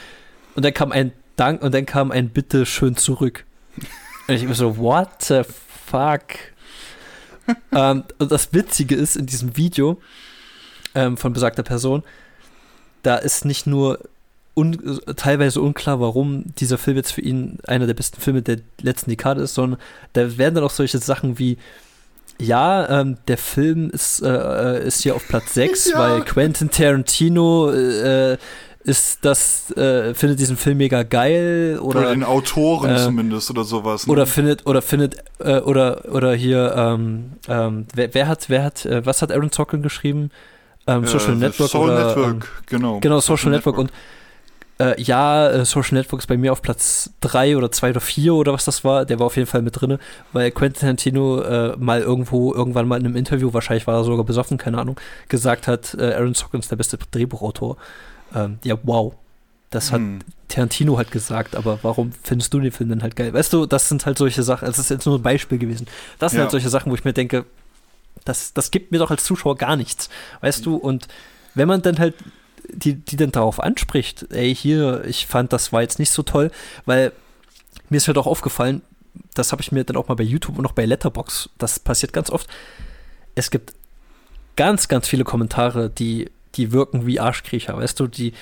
Und 0.56 0.64
dann 0.64 0.74
kam 0.74 0.90
ein 0.90 1.12
Dank 1.36 1.62
und 1.62 1.72
dann 1.74 1.86
kam 1.86 2.10
ein 2.10 2.30
Bitte 2.30 2.66
schön 2.66 2.96
zurück. 2.96 3.44
Und 4.26 4.34
ich 4.34 4.46
war 4.48 4.54
so, 4.54 4.76
what 4.76 5.22
the 5.22 5.42
fuck? 5.86 6.22
ähm, 7.72 8.04
und 8.18 8.32
das 8.32 8.52
Witzige 8.52 8.94
ist 8.94 9.16
in 9.16 9.26
diesem 9.26 9.56
Video 9.56 10.00
ähm, 10.94 11.16
von 11.16 11.32
besagter 11.32 11.62
Person, 11.62 12.02
da 13.02 13.16
ist 13.16 13.44
nicht 13.44 13.66
nur 13.66 13.98
un 14.54 15.00
teilweise 15.16 15.60
unklar, 15.60 16.00
warum 16.00 16.44
dieser 16.54 16.78
Film 16.78 16.96
jetzt 16.96 17.12
für 17.12 17.20
ihn 17.20 17.58
einer 17.66 17.86
der 17.86 17.94
besten 17.94 18.20
Filme 18.20 18.42
der 18.42 18.58
letzten 18.80 19.10
Dekade 19.10 19.42
ist, 19.42 19.54
sondern 19.54 19.80
da 20.12 20.38
werden 20.38 20.54
dann 20.54 20.64
auch 20.64 20.70
solche 20.70 20.98
Sachen 20.98 21.38
wie 21.38 21.58
ja, 22.38 23.00
ähm, 23.00 23.16
der 23.28 23.38
Film 23.38 23.90
ist, 23.90 24.20
äh, 24.22 24.84
ist 24.84 25.02
hier 25.02 25.14
auf 25.14 25.26
Platz 25.28 25.54
6, 25.54 25.90
ja. 25.90 25.98
weil 25.98 26.22
Quentin 26.22 26.70
Tarantino 26.70 27.70
äh, 27.70 28.36
ist 28.84 29.24
das, 29.24 29.70
äh, 29.72 30.14
findet 30.14 30.38
diesen 30.38 30.56
Film 30.58 30.76
mega 30.78 31.02
geil 31.02 31.78
oder, 31.80 32.00
Oder 32.00 32.10
den 32.10 32.22
Autoren 32.22 32.94
äh, 32.94 32.98
zumindest 32.98 33.50
oder 33.50 33.64
sowas. 33.64 34.06
ne? 34.06 34.12
oder 34.12 34.26
findet 34.26 34.66
oder 34.66 34.82
findet 34.82 35.16
äh, 35.38 35.58
oder 35.60 36.04
oder 36.12 36.34
hier 36.34 36.74
ähm, 36.76 37.32
ähm, 37.48 37.86
wer, 37.94 38.12
wer 38.12 38.28
hat 38.28 38.50
wer 38.50 38.62
hat 38.62 38.84
äh, 38.84 39.04
was 39.06 39.22
hat 39.22 39.32
Aaron 39.32 39.50
Sorkin 39.50 39.82
geschrieben 39.82 40.30
ähm, 40.86 41.06
Social 41.06 41.32
Äh, 41.32 41.36
Network 41.36 41.70
Soul 41.70 41.90
oder 41.90 42.06
Network, 42.08 42.26
ähm, 42.26 42.42
genau. 42.66 43.00
genau 43.00 43.20
Social 43.20 43.50
Network 43.50 43.78
und 43.78 43.90
äh, 44.78 45.00
ja, 45.00 45.50
äh, 45.50 45.64
Social 45.64 45.96
Network 45.96 46.20
ist 46.22 46.26
bei 46.26 46.36
mir 46.36 46.50
auf 46.52 46.60
Platz 46.60 47.10
3 47.20 47.56
oder 47.56 47.70
2 47.70 47.90
oder 47.90 48.00
4 48.00 48.34
oder 48.34 48.52
was 48.52 48.64
das 48.64 48.82
war. 48.82 49.04
Der 49.04 49.20
war 49.20 49.26
auf 49.26 49.36
jeden 49.36 49.46
Fall 49.46 49.62
mit 49.62 49.80
drin, 49.80 49.98
weil 50.32 50.50
Quentin 50.50 50.80
Tarantino 50.80 51.40
äh, 51.42 51.76
mal 51.78 52.00
irgendwo, 52.00 52.52
irgendwann 52.52 52.88
mal 52.88 52.98
in 52.98 53.06
einem 53.06 53.16
Interview, 53.16 53.52
wahrscheinlich 53.52 53.86
war 53.86 53.98
er 53.98 54.04
sogar 54.04 54.24
besoffen, 54.24 54.58
keine 54.58 54.78
Ahnung, 54.78 54.98
gesagt 55.28 55.68
hat, 55.68 55.94
äh, 55.94 56.14
Aaron 56.14 56.34
Sorkin 56.34 56.60
ist 56.60 56.70
der 56.72 56.76
beste 56.76 56.98
Drehbuchautor. 57.10 57.76
Ähm, 58.34 58.58
ja, 58.64 58.76
wow. 58.82 59.14
Das 59.70 59.90
hat 59.92 60.00
Hm. 60.00 60.20
Tarantino 60.48 60.96
halt 60.98 61.10
gesagt, 61.10 61.56
aber 61.56 61.80
warum 61.82 62.12
findest 62.22 62.54
du 62.54 62.60
den 62.60 62.70
Film 62.70 62.90
denn 62.90 63.02
halt 63.02 63.16
geil? 63.16 63.32
Weißt 63.32 63.52
du, 63.52 63.66
das 63.66 63.88
sind 63.88 64.06
halt 64.06 64.18
solche 64.18 64.42
Sachen, 64.42 64.66
also 64.66 64.76
das 64.76 64.86
ist 64.86 64.90
jetzt 64.90 65.06
nur 65.06 65.18
ein 65.18 65.22
Beispiel 65.22 65.58
gewesen. 65.58 65.86
Das 66.18 66.30
sind 66.32 66.38
Ja. 66.38 66.42
halt 66.44 66.52
solche 66.52 66.68
Sachen, 66.68 66.90
wo 66.92 66.94
ich 66.94 67.04
mir 67.04 67.12
denke, 67.12 67.44
das, 68.24 68.52
das 68.52 68.70
gibt 68.70 68.92
mir 68.92 68.98
doch 68.98 69.10
als 69.10 69.24
Zuschauer 69.24 69.56
gar 69.56 69.76
nichts. 69.76 70.08
Weißt 70.40 70.64
du, 70.64 70.76
und 70.76 71.08
wenn 71.54 71.66
man 71.68 71.82
dann 71.82 71.98
halt 71.98 72.14
die, 72.68 72.94
die 72.94 73.16
dann 73.16 73.32
darauf 73.32 73.58
anspricht, 73.60 74.26
ey, 74.30 74.54
hier, 74.54 75.04
ich 75.04 75.26
fand, 75.26 75.52
das 75.52 75.72
war 75.72 75.82
jetzt 75.82 75.98
nicht 75.98 76.10
so 76.10 76.22
toll, 76.22 76.50
weil 76.86 77.12
mir 77.90 77.96
ist 77.96 78.06
halt 78.06 78.16
auch 78.16 78.26
aufgefallen, 78.26 78.80
das 79.34 79.52
habe 79.52 79.60
ich 79.60 79.70
mir 79.72 79.84
dann 79.84 79.96
auch 79.96 80.08
mal 80.08 80.14
bei 80.14 80.24
YouTube 80.24 80.58
und 80.58 80.66
auch 80.66 80.72
bei 80.72 80.86
Letterbox, 80.86 81.50
das 81.58 81.78
passiert 81.78 82.12
ganz 82.12 82.30
oft. 82.30 82.48
Es 83.34 83.50
gibt 83.50 83.74
ganz, 84.56 84.88
ganz 84.88 85.08
viele 85.08 85.24
Kommentare, 85.24 85.90
die, 85.90 86.30
die 86.56 86.72
wirken 86.72 87.06
wie 87.06 87.20
Arschkriecher, 87.20 87.76
weißt 87.76 87.98
du, 88.00 88.06
die, 88.06 88.32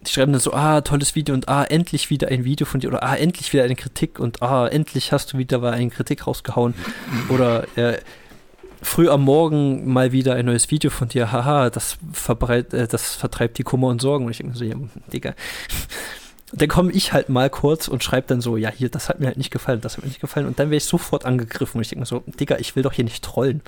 die 0.00 0.10
schreiben 0.10 0.32
dann 0.32 0.40
so, 0.40 0.52
ah, 0.52 0.80
tolles 0.80 1.14
Video 1.14 1.34
und 1.34 1.48
ah, 1.48 1.64
endlich 1.64 2.10
wieder 2.10 2.28
ein 2.28 2.44
Video 2.44 2.66
von 2.66 2.80
dir 2.80 2.88
oder 2.88 3.02
ah, 3.02 3.16
endlich 3.16 3.52
wieder 3.52 3.64
eine 3.64 3.76
Kritik 3.76 4.18
und 4.18 4.42
ah, 4.42 4.66
endlich 4.66 5.12
hast 5.12 5.32
du 5.32 5.38
wieder 5.38 5.58
mal 5.58 5.72
eine 5.72 5.90
Kritik 5.90 6.26
rausgehauen 6.26 6.74
oder 7.28 7.66
äh, 7.76 7.98
früh 8.82 9.08
am 9.08 9.22
Morgen 9.22 9.90
mal 9.92 10.12
wieder 10.12 10.34
ein 10.34 10.46
neues 10.46 10.70
Video 10.70 10.90
von 10.90 11.08
dir, 11.08 11.32
haha, 11.32 11.70
das, 11.70 11.98
verbreit, 12.12 12.72
äh, 12.74 12.86
das 12.86 13.14
vertreibt 13.14 13.58
die 13.58 13.64
Kummer 13.64 13.88
und 13.88 14.00
Sorgen 14.00 14.26
und 14.26 14.30
ich 14.30 14.38
denke 14.38 14.56
so, 14.56 14.64
ja, 14.64 14.76
Digga. 15.12 15.34
Dann 16.52 16.68
komme 16.68 16.92
ich 16.92 17.12
halt 17.12 17.28
mal 17.28 17.50
kurz 17.50 17.88
und 17.88 18.02
schreibe 18.02 18.28
dann 18.28 18.40
so, 18.40 18.56
ja, 18.56 18.70
hier, 18.70 18.88
das 18.88 19.10
hat 19.10 19.20
mir 19.20 19.26
halt 19.26 19.36
nicht 19.36 19.50
gefallen, 19.50 19.82
das 19.82 19.98
hat 19.98 20.02
mir 20.02 20.08
nicht 20.08 20.22
gefallen. 20.22 20.46
Und 20.46 20.58
dann 20.58 20.68
werde 20.68 20.78
ich 20.78 20.86
sofort 20.86 21.26
angegriffen 21.26 21.76
und 21.76 21.82
ich 21.82 21.90
denke 21.90 22.06
so, 22.06 22.24
Digga, 22.26 22.56
ich 22.56 22.74
will 22.74 22.82
doch 22.82 22.94
hier 22.94 23.04
nicht 23.04 23.22
trollen. 23.22 23.60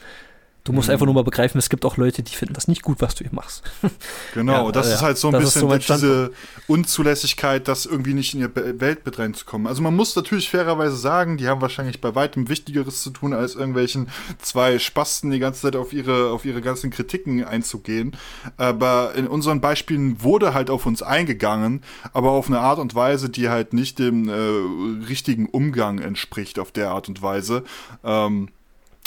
Du 0.64 0.72
musst 0.72 0.88
Mhm. 0.88 0.92
einfach 0.92 1.06
nur 1.06 1.14
mal 1.14 1.24
begreifen, 1.24 1.58
es 1.58 1.68
gibt 1.70 1.84
auch 1.84 1.96
Leute, 1.96 2.22
die 2.22 2.34
finden 2.34 2.54
das 2.54 2.68
nicht 2.68 2.82
gut, 2.82 3.00
was 3.00 3.14
du 3.14 3.24
hier 3.24 3.32
machst. 3.34 3.62
Genau, 4.34 4.66
Ja, 4.66 4.72
das 4.72 4.88
äh, 4.88 4.94
ist 4.94 5.02
halt 5.02 5.18
so 5.18 5.28
ein 5.28 5.38
bisschen 5.38 5.68
so 5.68 5.76
diese 5.76 6.32
Unzulässigkeit, 6.66 7.66
das 7.68 7.86
irgendwie 7.86 8.14
nicht 8.14 8.34
in 8.34 8.40
ihr 8.40 8.50
Welt 8.80 9.04
mit 9.04 9.18
reinzukommen. 9.18 9.66
Also 9.66 9.82
man 9.82 9.94
muss 9.96 10.14
natürlich 10.16 10.48
fairerweise 10.50 10.96
sagen, 10.96 11.36
die 11.36 11.48
haben 11.48 11.60
wahrscheinlich 11.60 12.00
bei 12.00 12.14
weitem 12.14 12.48
Wichtigeres 12.48 13.02
zu 13.02 13.10
tun, 13.10 13.32
als 13.32 13.54
irgendwelchen 13.54 14.08
zwei 14.38 14.78
Spasten 14.78 15.30
die 15.30 15.38
ganze 15.38 15.62
Zeit 15.62 15.76
auf 15.76 15.92
ihre, 15.92 16.30
auf 16.30 16.44
ihre 16.44 16.60
ganzen 16.60 16.90
Kritiken 16.90 17.44
einzugehen. 17.44 18.16
Aber 18.56 19.14
in 19.14 19.26
unseren 19.26 19.60
Beispielen 19.60 20.22
wurde 20.22 20.54
halt 20.54 20.70
auf 20.70 20.86
uns 20.86 21.02
eingegangen, 21.02 21.82
aber 22.12 22.30
auf 22.30 22.46
eine 22.48 22.60
Art 22.60 22.78
und 22.78 22.94
Weise, 22.94 23.30
die 23.30 23.48
halt 23.48 23.72
nicht 23.72 23.98
dem 23.98 24.28
äh, 24.28 25.06
richtigen 25.06 25.46
Umgang 25.48 25.98
entspricht, 25.98 26.58
auf 26.58 26.70
der 26.72 26.90
Art 26.90 27.08
und 27.08 27.22
Weise. 27.22 27.64
Ähm, 28.04 28.48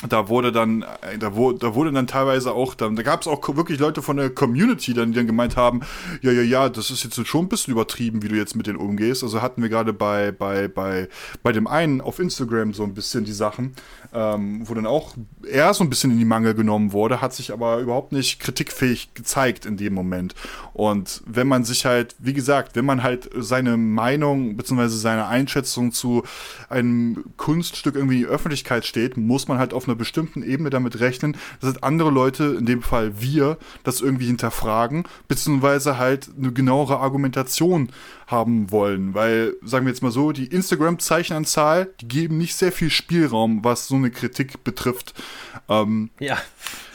da 0.10 0.30
wurde 0.30 0.51
dann, 0.51 0.84
äh, 1.01 1.18
da 1.18 1.36
wurde, 1.36 1.60
da 1.60 1.76
wurde 1.76 1.91
dann 1.91 2.08
teilweise 2.08 2.54
auch, 2.54 2.76
dann, 2.76 2.95
da 2.95 3.04
gab 3.04 3.22
es 3.22 3.28
auch 3.28 3.41
wirklich 3.56 3.80
Leute 3.80 4.01
von 4.01 4.18
der 4.18 4.30
Community, 4.30 4.93
dann, 4.93 5.12
die 5.12 5.18
dann 5.18 5.28
gemeint 5.28 5.56
haben, 5.56 5.82
ja, 6.22 6.32
ja, 6.32 6.41
ja, 6.41 6.70
das 6.70 6.91
ist 6.91 7.04
jetzt 7.04 7.26
schon 7.28 7.45
ein 7.45 7.49
bisschen 7.49 7.72
übertrieben, 7.72 8.22
wie 8.24 8.28
du 8.28 8.36
jetzt 8.36 8.56
mit 8.56 8.68
denen 8.68 8.78
umgehst. 8.78 9.24
Also 9.24 9.41
hatten 9.41 9.62
wir 9.62 9.70
gerade 9.70 9.93
bei, 9.93 10.32
bei, 10.32 10.68
bei, 10.68 11.08
bei 11.41 11.51
dem 11.51 11.68
einen 11.68 12.01
auf 12.01 12.20
Instagram 12.20 12.74
so 12.74 12.84
ein 12.84 12.93
bisschen 12.93 13.24
die 13.24 13.34
Sachen, 13.34 13.74
ähm, 14.14 14.68
wo 14.68 14.74
dann 14.74 14.86
auch 14.86 15.14
er 15.49 15.74
so 15.74 15.84
ein 15.84 15.89
bisschen 15.89 16.12
in 16.12 16.20
die 16.20 16.26
Mangel 16.26 16.54
genommen 16.54 16.91
wurde, 16.91 17.22
hat 17.22 17.34
sich 17.34 17.51
aber 17.51 17.80
überhaupt 17.80 18.12
nicht 18.12 18.39
kritikfähig 18.39 19.14
gezeigt 19.14 19.66
in 19.66 19.78
dem 19.78 19.93
Moment. 19.93 20.36
Und 20.74 21.22
wenn 21.26 21.47
man 21.47 21.64
sich 21.64 21.86
halt, 21.86 22.16
wie 22.20 22.34
gesagt, 22.34 22.76
wenn 22.76 22.86
man 22.86 23.04
halt 23.04 23.30
seine 23.38 23.78
Meinung 23.78 24.58
bzw. 24.58 24.88
seine 24.88 25.28
Einschätzung 25.28 25.91
zu 25.91 26.24
einem 26.70 27.24
Kunststück 27.38 27.95
irgendwie 27.95 28.16
in 28.16 28.22
die 28.22 28.28
Öffentlichkeit 28.28 28.86
steht, 28.86 29.18
muss 29.18 29.47
man 29.47 29.58
halt 29.58 29.74
auf 29.74 29.88
einer 29.94 30.00
bestimmten 30.00 30.44
Ebene 30.44 30.70
damit 30.70 31.00
rechnen, 31.00 31.38
dass 31.62 31.74
halt 31.74 31.84
andere 31.84 32.10
Leute, 32.10 32.56
in 32.60 32.66
dem 32.66 32.82
Fall 32.82 33.22
wir, 33.22 33.58
das 33.84 34.02
irgendwie 34.02 34.26
hinterfragen, 34.26 35.04
beziehungsweise 35.28 35.98
halt 35.98 36.30
eine 36.38 36.52
genauere 36.52 37.00
Argumentation 37.00 37.89
haben 38.28 38.72
wollen. 38.72 39.14
Weil, 39.14 39.54
sagen 39.64 39.86
wir 39.86 39.91
jetzt 39.91 40.02
mal 40.02 40.12
so, 40.12 40.32
die 40.32 40.48
Instagram-Zeichenanzahl, 40.48 41.89
die 42.02 42.08
geben 42.08 42.38
nicht 42.38 42.56
sehr 42.56 42.72
viel 42.72 42.89
Spielraum, 42.89 43.64
was 43.64 43.88
so 43.88 43.96
eine 43.96 44.12
Kritik 44.12 44.64
betrifft. 44.64 45.14
Ähm, 45.70 46.10
Ja. 46.20 46.38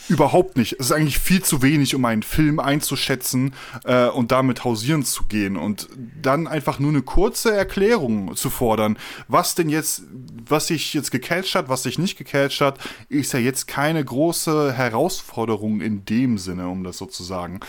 Überhaupt 0.09 0.57
nicht. 0.57 0.72
Es 0.78 0.86
ist 0.86 0.92
eigentlich 0.92 1.18
viel 1.18 1.42
zu 1.42 1.61
wenig, 1.61 1.94
um 1.94 2.05
einen 2.07 2.22
Film 2.22 2.61
einzuschätzen 2.61 3.53
äh, 3.84 4.07
und 4.09 4.32
damit 4.32 4.64
hausieren 4.64 5.05
zu 5.05 5.24
gehen. 5.24 5.59
Und 5.59 5.88
dann 6.22 6.46
einfach 6.46 6.78
nur 6.78 6.90
eine 6.90 7.03
kurze 7.03 7.55
Erklärung 7.55 8.34
zu 8.34 8.49
fordern, 8.49 8.99
was 9.28 9.55
denn 9.55 9.68
jetzt, 9.68 10.05
was 10.51 10.68
sich 10.68 10.94
jetzt 10.94 11.11
gecatcht 11.11 11.55
hat, 11.55 11.68
was 11.68 11.82
sich 11.82 11.99
nicht 11.99 12.18
gecatcht 12.18 12.61
hat, 12.61 12.78
ist 13.09 13.32
ja 13.32 13.38
jetzt 13.38 13.66
keine 13.66 14.05
große 14.05 14.72
Herausforderung 14.72 15.80
in 15.80 16.05
dem 16.05 16.38
Sinne, 16.38 16.68
um 16.68 16.84
das 16.84 16.99
so 16.99 17.07
zu 17.07 17.22
sagen. 17.22 17.61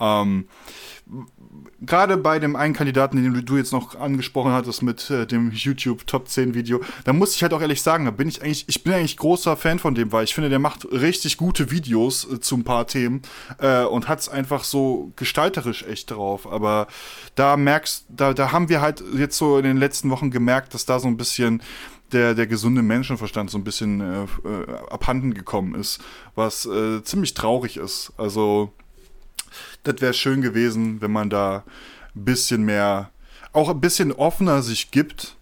Ähm, 0.00 0.48
gerade 1.80 2.16
bei 2.16 2.38
dem 2.38 2.56
einen 2.56 2.74
Kandidaten, 2.74 3.22
den 3.22 3.44
du 3.44 3.56
jetzt 3.56 3.72
noch 3.72 3.98
angesprochen 3.98 4.52
hattest 4.52 4.82
mit 4.82 5.10
äh, 5.10 5.26
dem 5.26 5.50
YouTube 5.52 6.06
Top 6.06 6.28
10 6.28 6.54
Video, 6.54 6.80
da 7.04 7.12
muss 7.12 7.34
ich 7.34 7.42
halt 7.42 7.52
auch 7.52 7.60
ehrlich 7.60 7.82
sagen, 7.82 8.06
da 8.06 8.10
bin 8.10 8.28
ich 8.28 8.42
eigentlich, 8.42 8.64
ich 8.68 8.82
bin 8.82 8.94
eigentlich 8.94 9.16
großer 9.16 9.56
Fan 9.56 9.78
von 9.78 9.94
dem, 9.94 10.12
weil 10.12 10.24
ich 10.24 10.34
finde, 10.34 10.50
der 10.50 10.58
macht 10.58 10.86
richtig 10.90 11.36
gute 11.36 11.70
Videos 11.70 12.30
äh, 12.30 12.40
zu 12.40 12.56
ein 12.56 12.64
paar 12.64 12.86
Themen 12.86 13.22
äh, 13.58 13.84
und 13.84 14.08
hat 14.08 14.20
es 14.20 14.28
einfach 14.28 14.64
so 14.64 15.12
gestalterisch 15.16 15.84
echt 15.84 16.10
drauf. 16.10 16.50
Aber 16.50 16.86
da 17.34 17.56
merkst, 17.56 18.06
da, 18.08 18.32
da 18.32 18.52
haben 18.52 18.68
wir 18.68 18.80
halt 18.80 19.02
jetzt 19.16 19.36
so 19.36 19.58
in 19.58 19.64
den 19.64 19.76
letzten 19.76 20.10
Wochen 20.10 20.30
gemerkt, 20.30 20.74
dass 20.74 20.86
da 20.86 20.98
so 20.98 21.08
ein 21.08 21.16
bisschen 21.16 21.62
der, 22.14 22.34
der 22.34 22.46
gesunde 22.46 22.82
Menschenverstand 22.82 23.50
so 23.50 23.58
ein 23.58 23.64
bisschen 23.64 24.00
äh, 24.00 24.22
äh, 24.22 24.78
abhanden 24.90 25.34
gekommen 25.34 25.74
ist, 25.74 26.00
was 26.34 26.64
äh, 26.66 27.02
ziemlich 27.02 27.34
traurig 27.34 27.76
ist. 27.76 28.12
Also 28.16 28.72
das 29.82 30.00
wäre 30.00 30.14
schön 30.14 30.40
gewesen, 30.40 31.00
wenn 31.00 31.12
man 31.12 31.30
da 31.30 31.64
ein 32.14 32.24
bisschen 32.24 32.64
mehr, 32.64 33.10
auch 33.52 33.68
ein 33.68 33.80
bisschen 33.80 34.12
offener 34.12 34.62
sich 34.62 34.90
gibt 34.90 35.36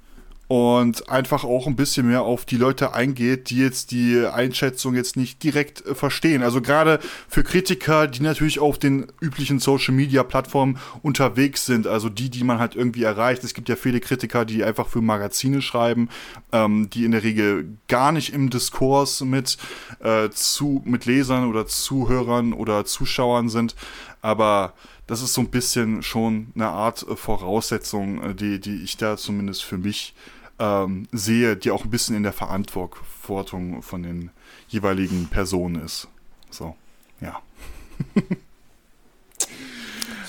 und 0.52 1.08
einfach 1.08 1.44
auch 1.44 1.66
ein 1.66 1.76
bisschen 1.76 2.08
mehr 2.08 2.24
auf 2.24 2.44
die 2.44 2.58
Leute 2.58 2.92
eingeht, 2.92 3.48
die 3.48 3.56
jetzt 3.56 3.90
die 3.90 4.18
Einschätzung 4.26 4.94
jetzt 4.94 5.16
nicht 5.16 5.42
direkt 5.42 5.82
äh, 5.86 5.94
verstehen. 5.94 6.42
Also 6.42 6.60
gerade 6.60 7.00
für 7.26 7.42
Kritiker, 7.42 8.06
die 8.06 8.20
natürlich 8.20 8.58
auf 8.58 8.78
den 8.78 9.06
üblichen 9.22 9.60
Social 9.60 9.94
Media 9.94 10.22
Plattformen 10.22 10.76
unterwegs 11.00 11.64
sind, 11.64 11.86
also 11.86 12.10
die, 12.10 12.28
die 12.28 12.44
man 12.44 12.58
halt 12.58 12.76
irgendwie 12.76 13.02
erreicht. 13.02 13.44
Es 13.44 13.54
gibt 13.54 13.70
ja 13.70 13.76
viele 13.76 13.98
Kritiker, 13.98 14.44
die 14.44 14.62
einfach 14.62 14.88
für 14.88 15.00
Magazine 15.00 15.62
schreiben, 15.62 16.10
ähm, 16.52 16.90
die 16.90 17.06
in 17.06 17.12
der 17.12 17.22
Regel 17.22 17.78
gar 17.88 18.12
nicht 18.12 18.34
im 18.34 18.50
Diskurs 18.50 19.22
mit, 19.22 19.56
äh, 20.00 20.28
zu, 20.28 20.82
mit 20.84 21.06
Lesern 21.06 21.48
oder 21.48 21.66
Zuhörern 21.66 22.52
oder 22.52 22.84
Zuschauern 22.84 23.48
sind. 23.48 23.74
Aber 24.20 24.74
das 25.06 25.22
ist 25.22 25.34
so 25.34 25.40
ein 25.40 25.50
bisschen 25.50 26.02
schon 26.02 26.52
eine 26.54 26.68
Art 26.68 27.06
äh, 27.08 27.16
Voraussetzung, 27.16 28.22
äh, 28.22 28.34
die, 28.34 28.60
die 28.60 28.82
ich 28.82 28.98
da 28.98 29.16
zumindest 29.16 29.64
für 29.64 29.78
mich 29.78 30.14
ähm, 30.62 31.08
sehe, 31.10 31.56
die 31.56 31.72
auch 31.72 31.84
ein 31.84 31.90
bisschen 31.90 32.14
in 32.14 32.22
der 32.22 32.32
Verantwortung 32.32 33.82
von 33.82 34.02
den 34.02 34.30
jeweiligen 34.68 35.26
Personen 35.26 35.82
ist. 35.82 36.08
So, 36.50 36.76
ja. 37.20 37.40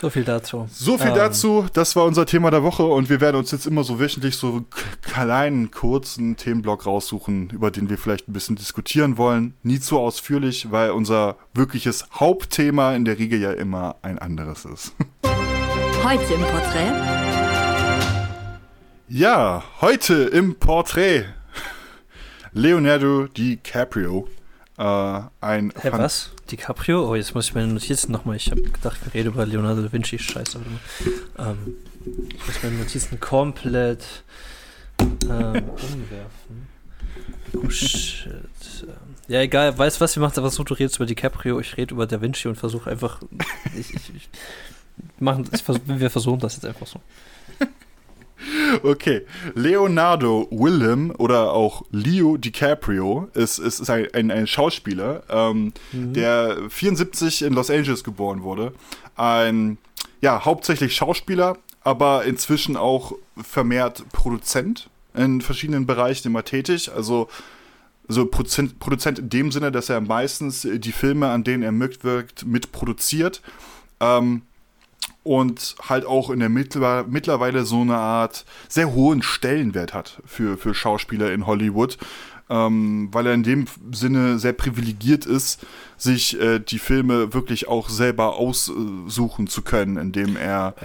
So 0.01 0.09
viel 0.09 0.25
dazu. 0.25 0.67
So 0.69 0.97
viel 0.97 1.11
Ähm, 1.11 1.15
dazu. 1.15 1.65
Das 1.71 1.95
war 1.95 2.03
unser 2.03 2.25
Thema 2.25 2.51
der 2.51 2.61
Woche 2.61 2.83
und 2.83 3.09
wir 3.09 3.21
werden 3.21 3.37
uns 3.37 3.51
jetzt 3.51 3.65
immer 3.65 3.85
so 3.85 4.01
wöchentlich 4.01 4.35
so 4.35 4.47
einen 4.49 4.65
kleinen, 5.01 5.71
kurzen 5.71 6.35
Themenblock 6.35 6.85
raussuchen, 6.85 7.51
über 7.51 7.71
den 7.71 7.89
wir 7.89 7.97
vielleicht 7.97 8.27
ein 8.27 8.33
bisschen 8.33 8.57
diskutieren 8.57 9.17
wollen. 9.17 9.53
Nie 9.63 9.79
zu 9.79 9.97
ausführlich, 9.97 10.71
weil 10.71 10.91
unser 10.91 11.37
wirkliches 11.53 12.05
Hauptthema 12.11 12.93
in 12.95 13.05
der 13.05 13.17
Regel 13.17 13.39
ja 13.39 13.53
immer 13.53 13.95
ein 14.01 14.19
anderes 14.19 14.65
ist. 14.65 14.93
Heute 16.03 16.33
im 16.33 16.41
Porträt 16.41 17.32
Ja, 19.15 19.63
heute 19.79 20.15
im 20.23 20.55
Porträt 20.55 21.25
Leonardo 22.53 23.27
DiCaprio. 23.27 24.27
Äh, 24.79 25.21
ein 25.39 25.71
Hä, 25.79 25.91
Fan- 25.91 25.99
was? 26.01 26.31
DiCaprio? 26.49 27.07
Oh, 27.07 27.13
jetzt 27.13 27.35
muss 27.35 27.45
ich 27.49 27.53
meine 27.53 27.67
Notizen 27.67 28.11
nochmal. 28.11 28.37
Ich 28.37 28.49
habe 28.49 28.63
gedacht, 28.63 28.97
wir 29.05 29.13
reden 29.13 29.27
über 29.29 29.45
Leonardo 29.45 29.83
da 29.83 29.91
Vinci. 29.93 30.17
Scheiße. 30.17 30.59
Ähm, 31.37 31.75
ich 32.33 32.47
muss 32.47 32.63
meine 32.63 32.77
Notizen 32.77 33.19
komplett 33.19 34.03
ähm, 34.99 35.09
umwerfen. 35.29 36.67
Oh 37.63 37.69
shit. 37.69 38.39
Ja, 39.27 39.41
egal. 39.41 39.77
Weißt 39.77 39.97
du 39.97 40.01
was? 40.05 40.15
Wir 40.15 40.21
machen 40.21 40.35
einfach 40.35 40.51
so. 40.51 40.63
Du 40.63 40.73
redest 40.73 40.95
über 40.95 41.05
DiCaprio, 41.05 41.59
ich 41.59 41.77
rede 41.77 41.93
über 41.93 42.07
Da 42.07 42.19
Vinci 42.19 42.47
und 42.47 42.55
versuche 42.55 42.89
einfach. 42.89 43.21
Ich, 43.77 43.93
ich, 43.93 44.15
ich, 44.15 44.29
machen, 45.19 45.47
wir 45.85 46.09
versuchen 46.09 46.39
das 46.39 46.55
jetzt 46.55 46.65
einfach 46.65 46.87
so. 46.87 46.99
Okay, 48.83 49.25
Leonardo 49.55 50.47
Willem 50.51 51.13
oder 51.17 51.53
auch 51.53 51.83
Leo 51.91 52.37
DiCaprio 52.37 53.29
ist, 53.33 53.59
ist, 53.59 53.79
ist 53.79 53.89
ein, 53.89 54.07
ein, 54.13 54.31
ein 54.31 54.47
Schauspieler, 54.47 55.23
ähm, 55.29 55.73
mhm. 55.91 56.13
der 56.13 56.57
74 56.69 57.43
in 57.43 57.53
Los 57.53 57.69
Angeles 57.69 58.03
geboren 58.03 58.43
wurde. 58.43 58.73
Ein, 59.15 59.77
ja, 60.21 60.43
hauptsächlich 60.45 60.95
Schauspieler, 60.95 61.57
aber 61.83 62.25
inzwischen 62.25 62.77
auch 62.77 63.13
vermehrt 63.41 64.03
Produzent 64.11 64.89
in 65.13 65.41
verschiedenen 65.41 65.85
Bereichen 65.85 66.27
immer 66.27 66.43
tätig. 66.43 66.91
Also 66.93 67.27
so 68.07 68.25
Produzent, 68.25 68.79
Produzent 68.79 69.19
in 69.19 69.29
dem 69.29 69.51
Sinne, 69.51 69.71
dass 69.71 69.89
er 69.89 70.01
meistens 70.01 70.67
die 70.71 70.91
Filme, 70.91 71.27
an 71.29 71.43
denen 71.43 71.63
er 71.63 71.71
mitwirkt, 71.71 72.45
mitproduziert. 72.45 73.41
Ähm, 73.99 74.41
und 75.23 75.75
halt 75.81 76.05
auch 76.05 76.29
in 76.29 76.39
der 76.39 76.49
Mittler 76.49 77.05
mittlerweile 77.07 77.65
so 77.65 77.81
eine 77.81 77.97
Art 77.97 78.45
sehr 78.67 78.93
hohen 78.93 79.21
Stellenwert 79.21 79.93
hat 79.93 80.21
für, 80.25 80.57
für 80.57 80.73
Schauspieler 80.73 81.31
in 81.31 81.47
Hollywood, 81.47 81.97
ähm, 82.49 83.09
weil 83.11 83.27
er 83.27 83.33
in 83.33 83.43
dem 83.43 83.65
Sinne 83.91 84.37
sehr 84.37 84.53
privilegiert 84.53 85.25
ist, 85.25 85.65
sich 85.97 86.39
äh, 86.39 86.59
die 86.59 86.79
Filme 86.79 87.33
wirklich 87.33 87.67
auch 87.67 87.89
selber 87.89 88.35
aussuchen 88.35 89.47
zu 89.47 89.61
können, 89.61 89.97
indem 89.97 90.35
er 90.35 90.75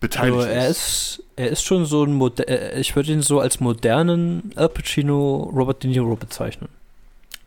beteiligt 0.00 0.38
also 0.38 0.48
er 0.48 0.68
ist. 0.68 1.22
Er 1.34 1.50
ist 1.50 1.64
schon 1.64 1.84
so 1.84 2.04
ein, 2.04 2.14
Moder 2.14 2.48
äh, 2.48 2.80
ich 2.80 2.96
würde 2.96 3.12
ihn 3.12 3.22
so 3.22 3.40
als 3.40 3.60
modernen 3.60 4.52
Al 4.56 4.68
Pacino, 4.68 5.50
Robert 5.54 5.82
De 5.82 5.90
Niro 5.90 6.16
bezeichnen. 6.16 6.68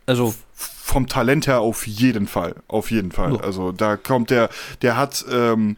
Also 0.06 0.34
vom 0.52 1.06
Talent 1.06 1.46
her 1.46 1.60
auf 1.60 1.86
jeden 1.86 2.26
Fall, 2.26 2.56
auf 2.68 2.90
jeden 2.90 3.12
Fall. 3.12 3.34
Ja. 3.34 3.40
Also 3.40 3.72
da 3.72 3.96
kommt 3.96 4.30
der, 4.30 4.50
der 4.82 4.96
hat 4.96 5.24
ähm, 5.30 5.76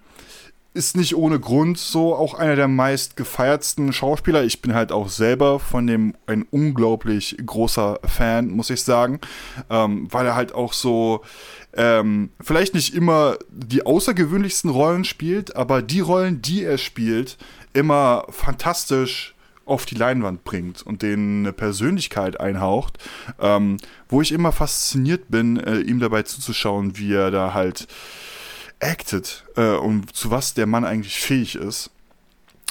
ist 0.75 0.97
nicht 0.97 1.15
ohne 1.15 1.39
Grund 1.39 1.79
so 1.79 2.17
auch 2.17 2.35
einer 2.35 2.57
der 2.57 2.67
meist 2.67 3.17
gefeiertsten 3.17 3.93
Schauspieler. 3.93 4.43
Ich 4.43 4.61
bin 4.61 4.75
halt 4.75 4.91
auch 4.91 5.09
selber 5.09 5.61
von 5.61 5.87
dem 5.87 6.15
ein 6.27 6.45
unglaublich 6.51 7.37
großer 7.45 8.01
Fan, 8.05 8.49
muss 8.51 8.71
ich 8.71 8.83
sagen, 8.83 9.21
ähm, 9.71 10.09
weil 10.11 10.27
er 10.27 10.35
halt 10.35 10.53
auch 10.53 10.73
so 10.73 11.23
ähm, 11.75 12.31
vielleicht 12.41 12.75
nicht 12.75 12.93
immer 12.93 13.37
die 13.51 13.87
außergewöhnlichsten 13.87 14.69
Rollen 14.69 15.05
spielt, 15.05 15.55
aber 15.55 15.81
die 15.81 16.01
Rollen, 16.01 16.43
die 16.43 16.65
er 16.65 16.79
spielt, 16.79 17.39
immer 17.73 18.27
fantastisch 18.31 19.35
auf 19.67 19.87
die 19.87 19.95
Leinwand 19.95 20.45
bringt 20.45 20.83
und 20.83 21.03
denen 21.03 21.45
eine 21.45 21.53
Persönlichkeit 21.53 22.41
einhaucht, 22.41 22.99
ähm, 23.41 23.79
wo 24.09 24.21
ich 24.21 24.33
immer 24.33 24.51
fasziniert 24.51 25.31
bin, 25.31 25.57
äh, 25.57 25.79
ihm 25.79 26.01
dabei 26.01 26.23
zuzuschauen, 26.23 26.99
wie 26.99 27.15
er 27.15 27.31
da 27.31 27.55
halt 27.55 27.87
acted 28.85 29.45
äh, 29.57 29.77
und 29.77 30.15
zu 30.15 30.31
was 30.31 30.55
der 30.55 30.67
Mann 30.67 30.85
eigentlich 30.85 31.19
fähig 31.19 31.57
ist. 31.57 31.91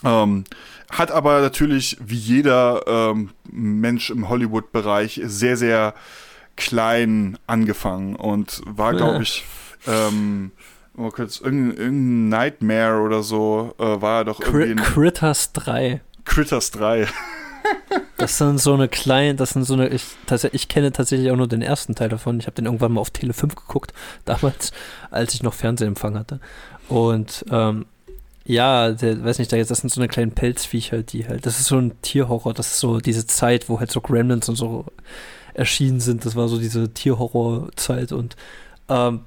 Ähm, 0.04 0.44
hat 0.92 1.12
aber 1.12 1.42
natürlich, 1.42 1.98
wie 2.04 2.18
jeder 2.18 2.84
ähm, 2.88 3.32
Mensch 3.50 4.10
im 4.10 4.30
Hollywood-Bereich, 4.30 5.22
sehr, 5.24 5.58
sehr 5.58 5.94
klein 6.56 7.38
angefangen 7.48 8.16
und 8.16 8.62
war, 8.66 8.94
glaube 8.94 9.24
ich, 9.24 9.44
ähm, 9.88 10.52
oh, 10.96 11.10
kurz, 11.10 11.40
irgendein, 11.40 11.78
irgendein, 11.78 12.30
Nightmare 12.30 13.00
oder 13.02 13.24
so, 13.24 13.74
äh, 13.80 14.02
war 14.02 14.20
er 14.20 14.26
doch 14.26 14.40
irgendwie. 14.40 14.84
Critters 14.84 15.54
3. 15.54 16.02
Critters 16.26 16.72
3. 16.72 17.08
Das 18.24 18.38
sind 18.38 18.58
so 18.58 18.74
eine 18.74 18.88
kleine, 18.88 19.36
das 19.36 19.50
sind 19.50 19.66
so 19.66 19.74
eine, 19.74 19.90
ich, 19.90 20.04
ich 20.54 20.70
kenne 20.70 20.94
tatsächlich 20.94 21.30
auch 21.30 21.36
nur 21.36 21.50
den 21.50 21.62
ersten 21.62 21.94
Teil 21.94 22.08
davon. 22.08 22.40
Ich 22.40 22.46
habe 22.46 22.56
den 22.56 22.64
irgendwann 22.64 22.94
mal 22.94 23.02
auf 23.02 23.10
Tele 23.10 23.34
5 23.34 23.54
geguckt, 23.54 23.94
damals, 24.26 24.72
als 25.12 25.34
ich 25.34 25.44
noch 25.44 25.54
Fernsehempfang 25.54 26.18
hatte. 26.18 26.40
Und 26.88 27.44
ähm, 27.52 27.86
ja, 28.46 28.92
der, 28.92 29.26
weiß 29.26 29.40
nicht, 29.40 29.52
das 29.52 29.68
sind 29.68 29.90
so 29.90 30.00
eine 30.00 30.08
kleinen 30.08 30.32
Pelzviecher, 30.32 31.04
die 31.04 31.28
halt, 31.28 31.46
das 31.46 31.60
ist 31.60 31.66
so 31.66 31.78
ein 31.78 32.02
Tierhorror, 32.02 32.54
das 32.54 32.68
ist 32.68 32.80
so 32.80 33.00
diese 33.00 33.28
Zeit, 33.28 33.68
wo 33.68 33.82
halt 33.82 33.92
so 33.92 34.00
Gremlins 34.00 34.48
und 34.48 34.56
so 34.56 34.86
erschienen 35.54 36.00
sind. 36.00 36.26
Das 36.26 36.38
war 36.38 36.48
so 36.48 36.60
diese 36.60 36.94
Tierhorrorzeit 36.94 38.14
und 38.14 38.38
ähm, 38.88 39.26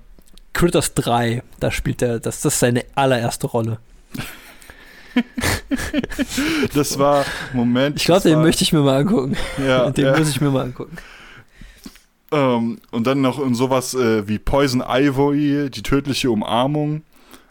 Critters 0.54 0.94
3, 0.94 1.42
da 1.60 1.70
spielt 1.70 2.00
er, 2.00 2.18
das, 2.18 2.40
das 2.40 2.54
ist 2.54 2.60
seine 2.60 2.82
allererste 2.94 3.46
Rolle. 3.46 3.78
das 6.74 6.98
war, 6.98 7.24
Moment. 7.52 7.96
Ich 7.96 8.04
glaube, 8.04 8.28
den 8.28 8.40
möchte 8.42 8.62
ich 8.62 8.72
mir 8.72 8.80
mal 8.80 9.00
angucken. 9.00 9.36
Ja, 9.64 9.90
den 9.90 10.06
ja. 10.06 10.18
muss 10.18 10.30
ich 10.30 10.40
mir 10.40 10.50
mal 10.50 10.64
angucken. 10.64 10.96
Ähm, 12.32 12.78
und 12.90 13.06
dann 13.06 13.20
noch 13.20 13.38
in 13.38 13.54
sowas 13.54 13.94
äh, 13.94 14.26
wie 14.28 14.38
Poison 14.38 14.82
Ivory, 14.86 15.70
die 15.70 15.82
tödliche 15.82 16.30
Umarmung. 16.30 17.02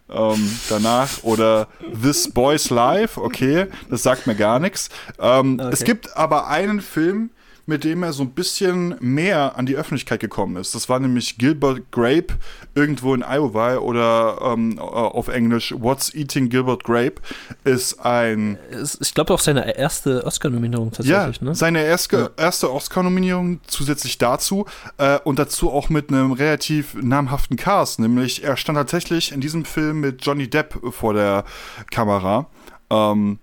Ähm, 0.07 0.59
danach 0.69 1.23
oder 1.23 1.67
This 1.99 2.29
Boy's 2.31 2.69
Life, 2.69 3.19
okay, 3.19 3.65
das 3.89 4.03
sagt 4.03 4.27
mir 4.27 4.35
gar 4.35 4.59
nichts. 4.59 4.89
Ähm, 5.19 5.59
okay. 5.59 5.69
Es 5.73 5.83
gibt 5.83 6.15
aber 6.15 6.47
einen 6.47 6.79
Film, 6.81 7.31
mit 7.65 7.83
dem 7.83 8.03
er 8.03 8.13
so 8.13 8.23
ein 8.23 8.31
bisschen 8.31 8.95
mehr 8.99 9.57
an 9.57 9.65
die 9.65 9.75
Öffentlichkeit 9.75 10.19
gekommen 10.19 10.57
ist. 10.57 10.75
Das 10.75 10.87
war 10.87 10.99
nämlich 10.99 11.37
Gilbert 11.37 11.91
Grape 11.91 12.35
irgendwo 12.75 13.13
in 13.13 13.23
Iowa 13.23 13.77
oder 13.77 14.39
ähm, 14.41 14.77
auf 14.79 15.27
Englisch 15.27 15.73
What's 15.77 16.13
Eating 16.13 16.49
Gilbert 16.49 16.83
Grape 16.83 17.15
ist 17.63 17.99
ein. 17.99 18.57
Ich 18.99 19.13
glaube 19.13 19.33
auch 19.33 19.39
seine 19.39 19.77
erste 19.77 20.23
Oscar-Nominierung 20.25 20.91
tatsächlich. 20.91 21.37
Ja, 21.37 21.43
ne? 21.43 21.55
seine 21.55 21.83
erste, 21.83 22.17
ja. 22.37 22.43
erste 22.43 22.71
Oscar-Nominierung 22.71 23.61
zusätzlich 23.65 24.17
dazu 24.17 24.65
äh, 24.97 25.19
und 25.23 25.39
dazu 25.39 25.71
auch 25.71 25.89
mit 25.89 26.09
einem 26.09 26.33
relativ 26.33 26.95
namhaften 26.95 27.57
Cast, 27.57 27.99
nämlich 27.99 28.43
er 28.43 28.57
stand 28.57 28.77
tatsächlich 28.77 29.31
in 29.31 29.41
diesem 29.41 29.65
Film 29.65 30.01
mit 30.01 30.23
Johnny 30.25 30.49
Depp 30.49 30.79
vor 30.91 31.13
der 31.13 31.45
Kamera. 31.89 32.47
Ähm, 32.89 33.39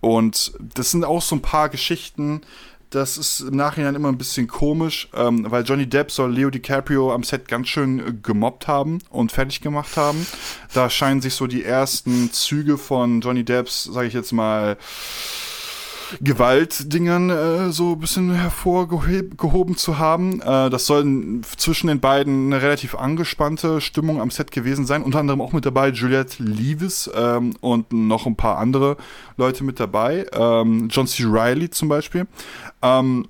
und 0.00 0.52
das 0.74 0.90
sind 0.90 1.04
auch 1.04 1.22
so 1.22 1.36
ein 1.36 1.42
paar 1.42 1.68
Geschichten, 1.68 2.40
das 2.94 3.16
ist 3.16 3.40
im 3.40 3.56
Nachhinein 3.56 3.94
immer 3.94 4.08
ein 4.08 4.18
bisschen 4.18 4.46
komisch, 4.46 5.08
ähm, 5.14 5.50
weil 5.50 5.64
Johnny 5.64 5.86
Depp 5.86 6.10
soll 6.10 6.32
Leo 6.32 6.50
DiCaprio 6.50 7.12
am 7.12 7.22
Set 7.24 7.48
ganz 7.48 7.68
schön 7.68 7.98
äh, 7.98 8.12
gemobbt 8.22 8.68
haben 8.68 8.98
und 9.10 9.32
fertig 9.32 9.60
gemacht 9.60 9.96
haben. 9.96 10.26
Da 10.74 10.90
scheinen 10.90 11.20
sich 11.20 11.34
so 11.34 11.46
die 11.46 11.64
ersten 11.64 12.30
Züge 12.32 12.78
von 12.78 13.20
Johnny 13.20 13.44
Depps, 13.44 13.84
sage 13.84 14.08
ich 14.08 14.14
jetzt 14.14 14.32
mal, 14.32 14.76
Gewaltdingern 16.20 17.30
äh, 17.30 17.72
so 17.72 17.92
ein 17.92 17.98
bisschen 17.98 18.32
hervorgehoben 18.32 19.76
zu 19.76 19.98
haben. 19.98 20.40
Äh, 20.40 20.70
das 20.70 20.86
soll 20.86 21.40
zwischen 21.56 21.86
den 21.86 22.00
beiden 22.00 22.52
eine 22.52 22.62
relativ 22.62 22.94
angespannte 22.94 23.80
Stimmung 23.80 24.20
am 24.20 24.30
Set 24.30 24.50
gewesen 24.50 24.86
sein. 24.86 25.02
Unter 25.02 25.20
anderem 25.20 25.40
auch 25.40 25.52
mit 25.52 25.66
dabei 25.66 25.88
Juliette 25.88 26.42
Leavis 26.42 27.10
ähm, 27.14 27.54
und 27.60 27.92
noch 27.92 28.26
ein 28.26 28.36
paar 28.36 28.58
andere 28.58 28.96
Leute 29.36 29.64
mit 29.64 29.80
dabei. 29.80 30.26
Ähm, 30.32 30.88
John 30.90 31.06
C. 31.06 31.24
Riley 31.24 31.70
zum 31.70 31.88
Beispiel. 31.88 32.26
Ähm, 32.82 33.26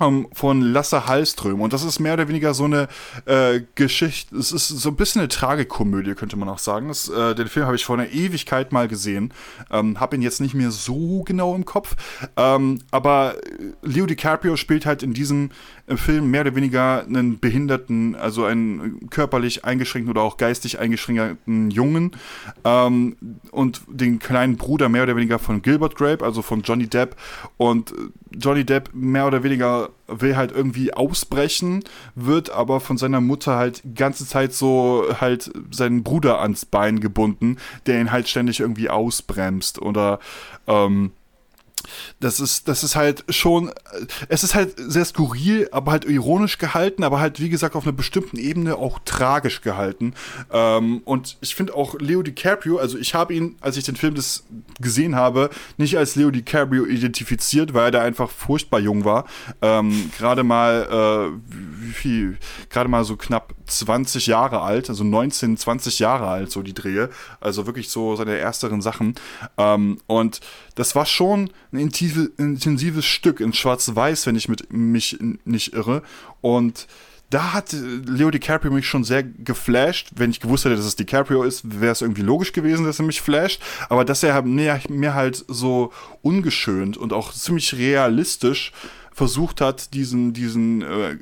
ähm, 0.00 0.28
von 0.32 0.60
Lasse 0.60 1.06
Hallström. 1.06 1.60
Und 1.60 1.72
das 1.72 1.84
ist 1.84 1.98
mehr 2.00 2.14
oder 2.14 2.28
weniger 2.28 2.54
so 2.54 2.64
eine 2.64 2.88
äh, 3.26 3.60
Geschichte, 3.74 4.36
es 4.36 4.52
ist 4.52 4.68
so 4.68 4.88
ein 4.88 4.96
bisschen 4.96 5.20
eine 5.20 5.28
Tragikomödie, 5.28 6.14
könnte 6.14 6.36
man 6.36 6.48
auch 6.48 6.58
sagen. 6.58 6.88
Das, 6.88 7.08
äh, 7.08 7.34
den 7.34 7.48
Film 7.48 7.66
habe 7.66 7.76
ich 7.76 7.84
vor 7.84 7.98
einer 7.98 8.10
Ewigkeit 8.10 8.72
mal 8.72 8.88
gesehen. 8.88 9.32
Ähm, 9.70 10.00
habe 10.00 10.16
ihn 10.16 10.22
jetzt 10.22 10.40
nicht 10.40 10.54
mehr 10.54 10.70
so 10.70 11.22
genau 11.24 11.54
im 11.54 11.64
Kopf. 11.64 11.96
Ähm, 12.36 12.80
aber 12.90 13.36
Leo 13.82 14.06
DiCaprio 14.06 14.56
spielt 14.56 14.86
halt 14.86 15.02
in 15.02 15.12
diesem 15.12 15.50
äh, 15.86 15.96
Film 15.96 16.30
mehr 16.30 16.42
oder 16.42 16.54
weniger 16.54 17.04
einen 17.04 17.38
behinderten, 17.38 18.14
also 18.14 18.44
einen 18.44 19.10
körperlich 19.10 19.64
eingeschränkten 19.64 20.10
oder 20.10 20.22
auch 20.22 20.36
geistig 20.36 20.78
eingeschränkten 20.78 21.70
Jungen 21.70 22.12
ähm, 22.64 23.16
und 23.50 23.82
den 23.88 24.18
kleinen 24.18 24.56
Bruder 24.56 24.88
mehr 24.88 25.02
oder 25.02 25.16
weniger 25.16 25.38
von 25.38 25.62
Gilbert 25.62 25.96
Grape, 25.96 26.24
also 26.24 26.42
von 26.42 26.62
Johnny 26.62 26.86
Depp. 26.86 27.16
Und 27.56 27.94
Johnny 28.30 28.64
Depp 28.64 28.90
mehr 28.92 29.26
oder 29.26 29.42
weniger 29.42 29.90
will 30.08 30.36
halt 30.36 30.52
irgendwie 30.52 30.92
ausbrechen, 30.92 31.84
wird 32.14 32.50
aber 32.50 32.80
von 32.80 32.98
seiner 32.98 33.20
Mutter 33.20 33.56
halt 33.56 33.82
die 33.84 33.94
ganze 33.94 34.26
Zeit 34.26 34.52
so 34.52 35.06
halt 35.20 35.50
seinen 35.70 36.02
Bruder 36.02 36.40
ans 36.40 36.66
Bein 36.66 37.00
gebunden, 37.00 37.56
der 37.86 38.00
ihn 38.00 38.12
halt 38.12 38.28
ständig 38.28 38.60
irgendwie 38.60 38.90
ausbremst 38.90 39.80
oder 39.80 40.18
ähm, 40.66 41.12
das 42.20 42.40
ist, 42.40 42.68
das 42.68 42.84
ist 42.84 42.96
halt 42.96 43.24
schon, 43.28 43.70
es 44.28 44.44
ist 44.44 44.54
halt 44.54 44.74
sehr 44.76 45.04
skurril, 45.04 45.68
aber 45.72 45.92
halt 45.92 46.04
ironisch 46.04 46.58
gehalten, 46.58 47.04
aber 47.04 47.20
halt, 47.20 47.40
wie 47.40 47.48
gesagt, 47.48 47.76
auf 47.76 47.84
einer 47.84 47.92
bestimmten 47.92 48.38
Ebene 48.38 48.76
auch 48.76 48.98
tragisch 49.04 49.60
gehalten. 49.60 50.14
Ähm, 50.52 51.02
und 51.04 51.36
ich 51.40 51.54
finde 51.54 51.74
auch 51.74 51.94
Leo 51.98 52.22
DiCaprio, 52.22 52.78
also 52.78 52.98
ich 52.98 53.14
habe 53.14 53.34
ihn, 53.34 53.56
als 53.60 53.76
ich 53.76 53.84
den 53.84 53.96
Film 53.96 54.14
das 54.14 54.44
gesehen 54.80 55.16
habe, 55.16 55.50
nicht 55.76 55.96
als 55.98 56.16
Leo 56.16 56.30
DiCaprio 56.30 56.84
identifiziert, 56.86 57.74
weil 57.74 57.84
er 57.84 57.90
da 57.90 58.02
einfach 58.02 58.30
furchtbar 58.30 58.80
jung 58.80 59.04
war. 59.04 59.24
Ähm, 59.60 60.10
gerade 60.16 60.42
mal, 60.42 61.32
äh, 61.32 61.52
wie 61.52 61.92
viel, 61.92 62.38
gerade 62.70 62.88
mal 62.88 63.04
so 63.04 63.16
knapp 63.16 63.54
20 63.66 64.26
Jahre 64.26 64.60
alt, 64.60 64.88
also 64.88 65.04
19, 65.04 65.56
20 65.56 65.98
Jahre 65.98 66.28
alt, 66.28 66.50
so 66.50 66.62
die 66.62 66.74
Drehe. 66.74 67.10
Also 67.40 67.66
wirklich 67.66 67.88
so 67.88 68.16
seine 68.16 68.36
ersteren 68.36 68.82
Sachen. 68.82 69.14
Ähm, 69.56 69.98
und 70.06 70.40
das 70.74 70.94
war 70.94 71.06
schon 71.06 71.50
ein 71.72 71.78
intensive, 71.78 72.30
intensives 72.38 73.04
Stück 73.04 73.40
in 73.40 73.52
Schwarz-Weiß, 73.52 74.26
wenn 74.26 74.36
ich 74.36 74.48
mit 74.48 74.72
mich 74.72 75.18
nicht 75.44 75.72
irre. 75.72 76.02
Und 76.40 76.86
da 77.32 77.54
hat 77.54 77.72
Leo 77.72 78.30
DiCaprio 78.30 78.70
mich 78.70 78.86
schon 78.86 79.04
sehr 79.04 79.22
geflasht. 79.22 80.10
Wenn 80.14 80.30
ich 80.30 80.40
gewusst 80.40 80.66
hätte, 80.66 80.76
dass 80.76 80.84
es 80.84 80.96
DiCaprio 80.96 81.42
ist, 81.44 81.80
wäre 81.80 81.92
es 81.92 82.02
irgendwie 82.02 82.22
logisch 82.22 82.52
gewesen, 82.52 82.84
dass 82.84 83.00
er 83.00 83.06
mich 83.06 83.22
flasht. 83.22 83.62
Aber 83.88 84.04
dass 84.04 84.22
er 84.22 84.42
mir, 84.42 84.80
mir 84.90 85.14
halt 85.14 85.42
so 85.48 85.92
ungeschönt 86.20 86.98
und 86.98 87.12
auch 87.12 87.32
ziemlich 87.32 87.74
realistisch 87.74 88.72
versucht 89.12 89.62
hat, 89.62 89.94
diesen, 89.94 90.34
diesen 90.34 90.82
äh, 90.82 91.16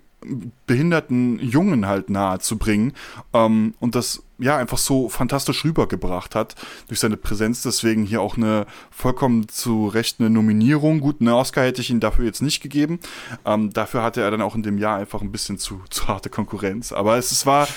behinderten 0.66 1.38
Jungen 1.38 1.86
halt 1.86 2.10
nahe 2.10 2.38
zu 2.38 2.58
bringen 2.58 2.92
ähm, 3.32 3.74
und 3.80 3.94
das 3.94 4.22
ja 4.38 4.56
einfach 4.56 4.78
so 4.78 5.08
fantastisch 5.08 5.64
rübergebracht 5.64 6.34
hat 6.34 6.54
durch 6.88 7.00
seine 7.00 7.16
Präsenz. 7.16 7.62
Deswegen 7.62 8.04
hier 8.04 8.22
auch 8.22 8.36
eine 8.36 8.66
vollkommen 8.90 9.48
zu 9.48 9.86
Recht 9.86 10.18
eine 10.18 10.30
Nominierung. 10.30 11.00
Gut, 11.00 11.20
eine 11.20 11.36
Oscar 11.36 11.64
hätte 11.64 11.80
ich 11.80 11.90
ihn 11.90 12.00
dafür 12.00 12.24
jetzt 12.24 12.42
nicht 12.42 12.62
gegeben. 12.62 13.00
Ähm, 13.44 13.72
dafür 13.72 14.02
hatte 14.02 14.22
er 14.22 14.30
dann 14.30 14.42
auch 14.42 14.54
in 14.54 14.62
dem 14.62 14.78
Jahr 14.78 14.98
einfach 14.98 15.20
ein 15.20 15.32
bisschen 15.32 15.58
zu, 15.58 15.82
zu 15.90 16.08
harte 16.08 16.30
Konkurrenz. 16.30 16.92
Aber 16.92 17.16
es, 17.16 17.32
es 17.32 17.46
war 17.46 17.68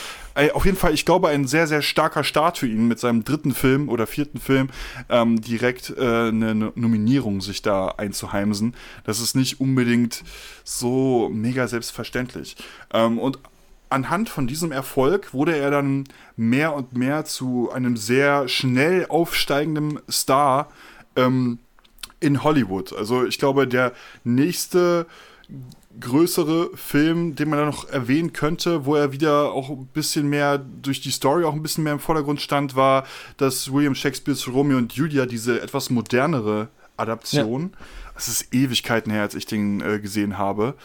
auf 0.54 0.66
jeden 0.66 0.78
Fall, 0.78 0.94
ich 0.94 1.06
glaube, 1.06 1.30
ein 1.30 1.48
sehr, 1.48 1.68
sehr 1.68 1.82
starker 1.82 2.24
Start 2.24 2.58
für 2.58 2.68
ihn 2.68 2.88
mit 2.88 3.00
seinem 3.00 3.24
dritten 3.24 3.54
Film 3.54 3.90
oder 3.90 4.08
vierten 4.08 4.40
Film 4.40 4.70
ähm, 5.10 5.42
direkt 5.42 5.92
äh, 5.98 6.30
eine 6.30 6.56
Nominierung 6.76 7.42
sich 7.42 7.62
da 7.62 7.90
einzuheimsen. 7.90 8.76
Das 9.04 9.20
ist 9.20 9.36
nicht 9.36 9.60
unbedingt 9.60 10.24
so 10.64 11.30
mega 11.32 11.68
selbstverständlich. 11.68 12.56
Ähm, 12.94 13.20
und 13.20 13.40
anhand 13.90 14.30
von 14.30 14.48
diesem 14.48 14.72
Erfolg 14.72 15.34
wurde 15.34 15.56
er 15.56 15.70
dann 15.70 16.06
mehr 16.36 16.74
und 16.74 16.98
mehr 16.98 17.26
zu 17.26 17.72
einem 17.72 17.96
sehr 17.96 18.48
schnell 18.48 19.06
aufsteigenden 19.08 20.00
Star 20.10 20.72
ähm, 21.16 21.60
in 22.20 22.44
Hollywood. 22.44 22.94
Also 22.94 23.26
ich 23.26 23.38
glaube, 23.38 23.68
der 23.68 23.94
nächste 24.24 25.06
größere 26.00 26.72
Film, 26.76 27.36
den 27.36 27.50
man 27.50 27.60
da 27.60 27.66
noch 27.66 27.88
erwähnen 27.90 28.34
könnte, 28.34 28.86
wo 28.86 28.96
er 28.96 29.12
wieder 29.12 29.52
auch 29.52 29.70
ein 29.70 29.88
bisschen 29.88 30.28
mehr 30.28 30.58
durch 30.58 31.02
die 31.02 31.12
Story 31.12 31.44
auch 31.44 31.54
ein 31.54 31.62
bisschen 31.62 31.84
mehr 31.84 31.94
im 31.94 32.00
Vordergrund 32.00 32.42
stand, 32.42 32.76
war, 32.76 33.06
dass 33.38 33.72
William 33.72 33.96
Shakespeares 33.96 34.48
Romeo 34.48 34.78
und 34.78 34.94
Julia 34.94 35.26
diese 35.26 35.62
etwas 35.62 35.90
modernere 35.90 36.70
Adaption. 36.98 37.74
Es 38.16 38.28
ja. 38.28 38.32
ist 38.32 38.54
Ewigkeiten 38.54 39.12
her, 39.12 39.22
als 39.22 39.36
ich 39.36 39.46
den 39.46 39.82
äh, 39.82 40.00
gesehen 40.00 40.38
habe. 40.38 40.76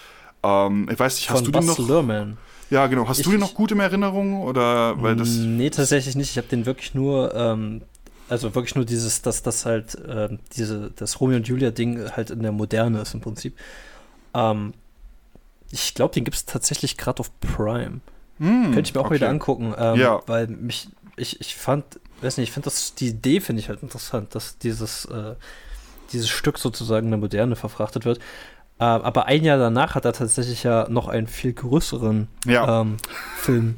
Ähm, 0.43 0.89
ich 0.91 0.99
weiß 0.99 1.17
nicht, 1.17 1.31
hast 1.31 1.45
Von 1.45 1.53
du 1.53 1.59
den 1.59 1.67
noch? 1.67 1.79
Lerman. 1.79 2.37
Ja, 2.71 2.87
genau. 2.87 3.09
Hast 3.09 3.19
ich, 3.19 3.25
du 3.25 3.31
den 3.31 3.41
noch 3.41 3.55
gut 3.55 3.73
in 3.73 3.81
Erinnerung 3.81 4.43
oder 4.43 5.01
weil 5.03 5.17
das? 5.17 5.31
Nee, 5.31 5.71
tatsächlich 5.71 6.17
nicht. 6.17 6.31
Ich 6.31 6.37
habe 6.37 6.49
den 6.49 6.67
wirklich 6.67 6.95
nur 6.95 7.35
ähm, 7.35 7.81
also 8.29 8.55
wirklich 8.55 8.75
nur 8.75 8.85
dieses, 8.85 9.23
dass 9.23 9.43
das 9.43 9.65
halt, 9.65 9.95
äh, 9.95 10.29
diese, 10.57 10.91
das 10.95 11.21
Romeo 11.21 11.37
und 11.37 11.49
Julia-Ding 11.49 12.11
halt 12.15 12.31
in 12.31 12.43
der 12.43 12.53
Moderne 12.53 13.01
ist 13.01 13.15
im 13.15 13.21
Prinzip. 13.21 13.57
Ähm, 14.35 14.75
ich 15.71 15.95
glaube, 15.95 16.15
den 16.15 16.25
gibt 16.25 16.37
es 16.37 16.45
tatsächlich 16.45 16.97
gerade 16.97 17.21
auf 17.21 17.31
Prime. 17.41 18.01
Mm, 18.39 18.73
Könnte 18.73 18.81
ich 18.83 18.95
mir 18.95 19.01
auch 19.01 19.07
okay. 19.07 19.17
wieder 19.17 19.29
angucken. 19.29 19.75
Ähm, 19.77 19.97
ja. 19.97 20.21
Weil 20.27 20.47
mich, 20.47 20.89
ich, 21.17 21.41
ich 21.41 21.57
fand, 21.57 22.01
weiß 22.21 22.39
nicht, 22.39 22.49
ich 22.49 22.53
finde 22.53 22.67
das, 22.67 22.95
die 22.95 23.09
Idee 23.09 23.41
finde 23.41 23.61
ich 23.61 23.69
halt 23.69 23.83
interessant, 23.83 24.35
dass 24.35 24.59
dieses, 24.59 25.05
äh, 25.07 25.35
dieses 26.13 26.29
Stück 26.29 26.59
sozusagen 26.59 27.07
in 27.07 27.13
der 27.13 27.21
Moderne 27.21 27.57
verfrachtet 27.57 28.05
wird. 28.05 28.19
Äh, 28.79 28.85
aber 28.85 29.27
ein 29.27 29.45
Jahr 29.45 29.59
danach 29.59 29.95
hat 29.95 30.05
er 30.05 30.13
tatsächlich 30.13 30.63
ja 30.63 30.89
noch 30.89 31.09
einen 31.09 31.27
viel 31.27 31.53
größeren 31.53 32.29
ja. 32.47 32.81
ähm, 32.81 32.97
Film 33.39 33.77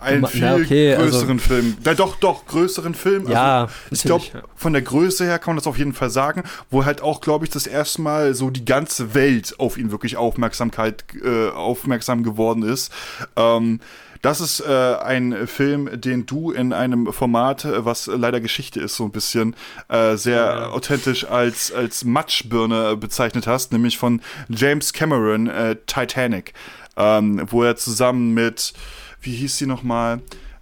einen 0.00 0.26
viel 0.26 0.40
na, 0.40 0.54
okay, 0.56 0.94
also 0.94 1.04
größeren 1.10 1.38
also, 1.38 1.48
Film. 1.48 1.76
Na, 1.84 1.94
doch, 1.94 2.16
doch, 2.16 2.46
größeren 2.46 2.94
Film. 2.94 3.28
Ja, 3.28 3.62
also, 3.62 3.74
ich 3.90 4.02
glaube, 4.02 4.24
von 4.56 4.72
der 4.72 4.82
Größe 4.82 5.24
her 5.24 5.38
kann 5.38 5.52
man 5.52 5.56
das 5.56 5.66
auf 5.66 5.78
jeden 5.78 5.92
Fall 5.92 6.10
sagen, 6.10 6.42
wo 6.70 6.84
halt 6.84 7.02
auch, 7.02 7.20
glaube 7.20 7.44
ich, 7.44 7.50
das 7.50 7.66
erste 7.66 8.02
Mal 8.02 8.34
so 8.34 8.50
die 8.50 8.64
ganze 8.64 9.14
Welt 9.14 9.54
auf 9.58 9.78
ihn 9.78 9.90
wirklich 9.90 10.16
Aufmerksamkeit, 10.16 11.04
äh, 11.22 11.50
aufmerksam 11.50 12.22
geworden 12.22 12.62
ist. 12.62 12.92
Ähm, 13.36 13.80
das 14.22 14.40
ist 14.40 14.60
äh, 14.60 14.96
ein 14.96 15.46
Film, 15.46 15.88
den 15.98 16.26
du 16.26 16.50
in 16.50 16.72
einem 16.72 17.12
Format, 17.12 17.64
äh, 17.64 17.84
was 17.84 18.06
leider 18.06 18.40
Geschichte 18.40 18.80
ist, 18.80 18.96
so 18.96 19.04
ein 19.04 19.10
bisschen 19.10 19.56
äh, 19.88 20.16
sehr 20.16 20.44
ja. 20.44 20.70
authentisch 20.70 21.24
als, 21.24 21.72
als 21.72 22.04
Matschbirne 22.04 22.96
bezeichnet 22.96 23.46
hast, 23.46 23.72
nämlich 23.72 23.96
von 23.96 24.20
James 24.48 24.92
Cameron, 24.92 25.46
äh, 25.46 25.76
Titanic, 25.86 26.52
ähm, 26.96 27.46
wo 27.50 27.62
er 27.62 27.76
zusammen 27.76 28.34
mit 28.34 28.74
wie 29.20 29.34
hieß 29.34 29.58
sie 29.58 29.66
nochmal? 29.66 30.20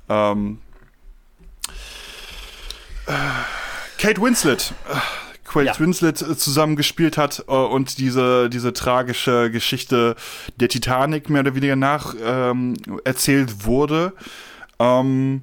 Ähm, 0.09 0.59
äh, 3.06 3.12
Kate 3.98 4.20
Winslet. 4.20 4.72
Äh, 4.88 4.96
Kate 5.44 5.66
ja. 5.66 5.78
Winslet 5.78 6.22
äh, 6.22 6.36
zusammengespielt 6.36 7.16
hat 7.16 7.44
äh, 7.48 7.52
und 7.52 7.98
diese, 7.98 8.50
diese 8.50 8.72
tragische 8.72 9.50
Geschichte 9.50 10.16
der 10.56 10.68
Titanic 10.68 11.30
mehr 11.30 11.40
oder 11.40 11.54
weniger 11.54 11.76
nach 11.76 12.14
ähm, 12.22 12.74
erzählt 13.04 13.64
wurde. 13.64 14.12
Ähm, 14.78 15.42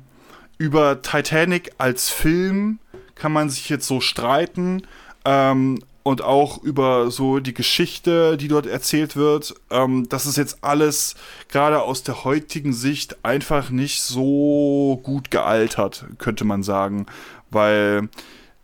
über 0.57 1.01
Titanic 1.01 1.71
als 1.77 2.09
Film 2.09 2.79
kann 3.15 3.31
man 3.31 3.49
sich 3.49 3.69
jetzt 3.69 3.87
so 3.87 3.99
streiten. 3.99 4.83
Ähm, 5.25 5.79
und 6.05 6.21
auch 6.21 6.61
über 6.61 7.09
so 7.09 7.39
die 7.39 7.55
Geschichte, 7.55 8.37
die 8.37 8.47
dort 8.47 8.67
erzählt 8.67 9.15
wird. 9.15 9.55
Ähm, 9.71 10.07
das 10.07 10.27
ist 10.27 10.37
jetzt 10.37 10.63
alles 10.63 11.15
gerade 11.49 11.81
aus 11.81 12.03
der 12.03 12.23
heutigen 12.23 12.73
Sicht 12.73 13.25
einfach 13.25 13.71
nicht 13.71 14.03
so 14.03 14.99
gut 15.01 15.31
gealtert, 15.31 16.05
könnte 16.19 16.45
man 16.45 16.61
sagen, 16.61 17.07
weil 17.49 18.07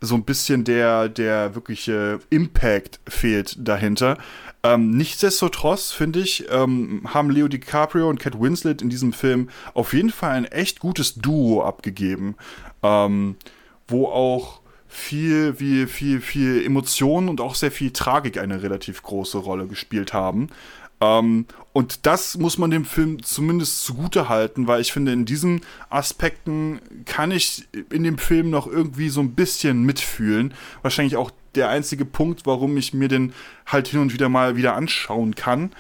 so 0.02 0.14
ein 0.14 0.24
bisschen 0.24 0.66
der, 0.66 1.10
der 1.10 1.56
wirkliche 1.56 2.20
Impact 2.30 3.00
fehlt 3.10 3.56
dahinter. 3.58 4.20
Ähm, 4.62 4.92
nichtsdestotrotz, 4.92 5.92
finde 5.92 6.20
ich, 6.20 6.46
ähm, 6.52 7.08
haben 7.12 7.32
Leo 7.32 7.48
DiCaprio 7.48 8.08
und 8.08 8.20
Cat 8.20 8.40
Winslet 8.40 8.84
in 8.84 8.90
diesem 8.92 9.14
Film 9.14 9.50
auf 9.74 9.94
jeden 9.94 10.12
Fall 10.12 10.34
ein 10.34 10.46
echt 10.46 10.80
gutes 10.80 11.16
Duo 11.16 11.64
abgegeben, 11.64 12.36
ähm, 12.84 13.36
wo 13.88 14.06
auch 14.06 14.61
viel, 14.92 15.60
wie, 15.60 15.88
viel, 15.88 16.20
viel 16.20 16.66
Emotionen 16.66 17.30
und 17.30 17.40
auch 17.40 17.56
sehr 17.56 17.72
viel 17.72 17.92
Tragik 17.92 18.38
eine 18.38 18.62
relativ 18.62 19.02
große 19.02 19.38
Rolle 19.38 19.66
gespielt 19.68 20.12
haben. 20.12 20.50
Ähm, 21.00 21.46
und 21.72 22.06
das 22.06 22.38
muss 22.38 22.58
man 22.58 22.72
dem 22.72 22.84
Film 22.84 23.24
zumindest 23.24 23.86
zugute 23.86 24.28
halten, 24.28 24.68
weil 24.68 24.82
ich 24.82 24.92
finde, 24.92 25.14
in 25.14 25.24
diesen 25.24 25.62
Aspekten 25.90 26.82
kann 27.06 27.32
ich 27.32 27.68
in 27.90 28.04
dem 28.04 28.18
Film 28.18 28.50
noch 28.50 28.68
irgendwie 28.68 29.08
so 29.08 29.22
ein 29.22 29.34
bisschen 29.34 29.84
mitfühlen. 29.84 30.54
Wahrscheinlich 30.82 31.16
auch 31.16 31.32
der 31.56 31.70
einzige 31.70 32.04
Punkt, 32.04 32.46
warum 32.46 32.76
ich 32.76 32.94
mir 32.94 33.08
den 33.08 33.34
halt 33.66 33.88
hin 33.88 34.02
und 34.02 34.14
wieder 34.14 34.28
mal 34.28 34.58
wieder 34.58 34.76
anschauen 34.76 35.36
kann. 35.36 35.72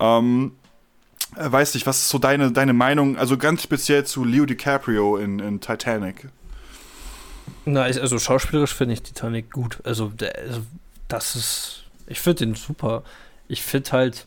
Ähm, 0.00 0.52
äh, 1.36 1.52
weiß 1.52 1.74
nicht, 1.74 1.86
was 1.86 1.98
ist 1.98 2.08
so 2.08 2.18
deine, 2.18 2.50
deine 2.50 2.72
Meinung, 2.72 3.18
also 3.18 3.36
ganz 3.36 3.62
speziell 3.62 4.04
zu 4.04 4.24
Leo 4.24 4.46
DiCaprio 4.46 5.18
in, 5.18 5.38
in 5.38 5.60
Titanic? 5.60 6.28
Na, 7.64 7.82
also 7.82 8.18
schauspielerisch 8.18 8.74
finde 8.74 8.94
ich 8.94 9.02
Titanic 9.02 9.50
gut. 9.50 9.78
Also, 9.84 10.08
der, 10.08 10.38
also 10.38 10.62
das 11.08 11.36
ist. 11.36 11.84
Ich 12.06 12.20
finde 12.20 12.46
den 12.46 12.54
super. 12.54 13.02
Ich 13.48 13.62
finde 13.62 13.92
halt, 13.92 14.26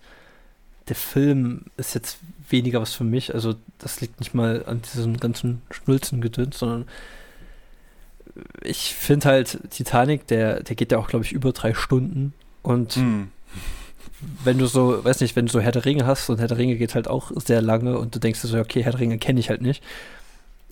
der 0.90 0.96
Film 0.96 1.66
ist 1.78 1.96
jetzt 1.96 2.20
weniger 2.50 2.82
was 2.82 2.94
für 2.94 3.04
mich. 3.04 3.34
Also, 3.34 3.56
das 3.78 4.02
liegt 4.02 4.20
nicht 4.20 4.34
mal 4.34 4.64
an 4.66 4.82
diesem 4.82 5.18
ganzen 5.18 5.62
Schnulzengedöns, 5.72 6.60
sondern 6.60 6.88
ich 8.62 8.94
finde 8.94 9.30
halt 9.30 9.60
Titanic, 9.72 10.28
der, 10.28 10.64
der 10.64 10.76
geht 10.76 10.92
ja 10.92 10.98
auch, 10.98 11.08
glaube 11.08 11.26
ich, 11.26 11.32
über 11.32 11.52
drei 11.52 11.74
Stunden. 11.74 12.34
Und 12.62 12.98
mm. 12.98 13.24
wenn 14.44 14.58
du 14.58 14.66
so, 14.68 15.04
weiß 15.04 15.22
nicht, 15.22 15.36
wenn 15.36 15.46
du 15.48 15.52
so 15.52 15.60
Herr 15.60 15.72
der 15.72 15.86
Ringe 15.86 16.06
hast 16.06 16.30
und 16.30 16.40
Herr 16.40 16.48
der 16.48 16.58
Ringe 16.58 16.76
geht 16.76 16.96
halt 16.96 17.08
auch 17.08 17.32
sehr 17.36 17.62
lange 17.62 17.98
und 17.98 18.16
du 18.16 18.20
denkst 18.20 18.42
dir 18.42 18.48
so, 18.48 18.60
okay, 18.60 18.84
Herr 18.84 18.92
der 18.92 19.02
Ringe 19.02 19.18
kenne 19.18 19.40
ich 19.40 19.50
halt 19.50 19.62
nicht. 19.62 19.84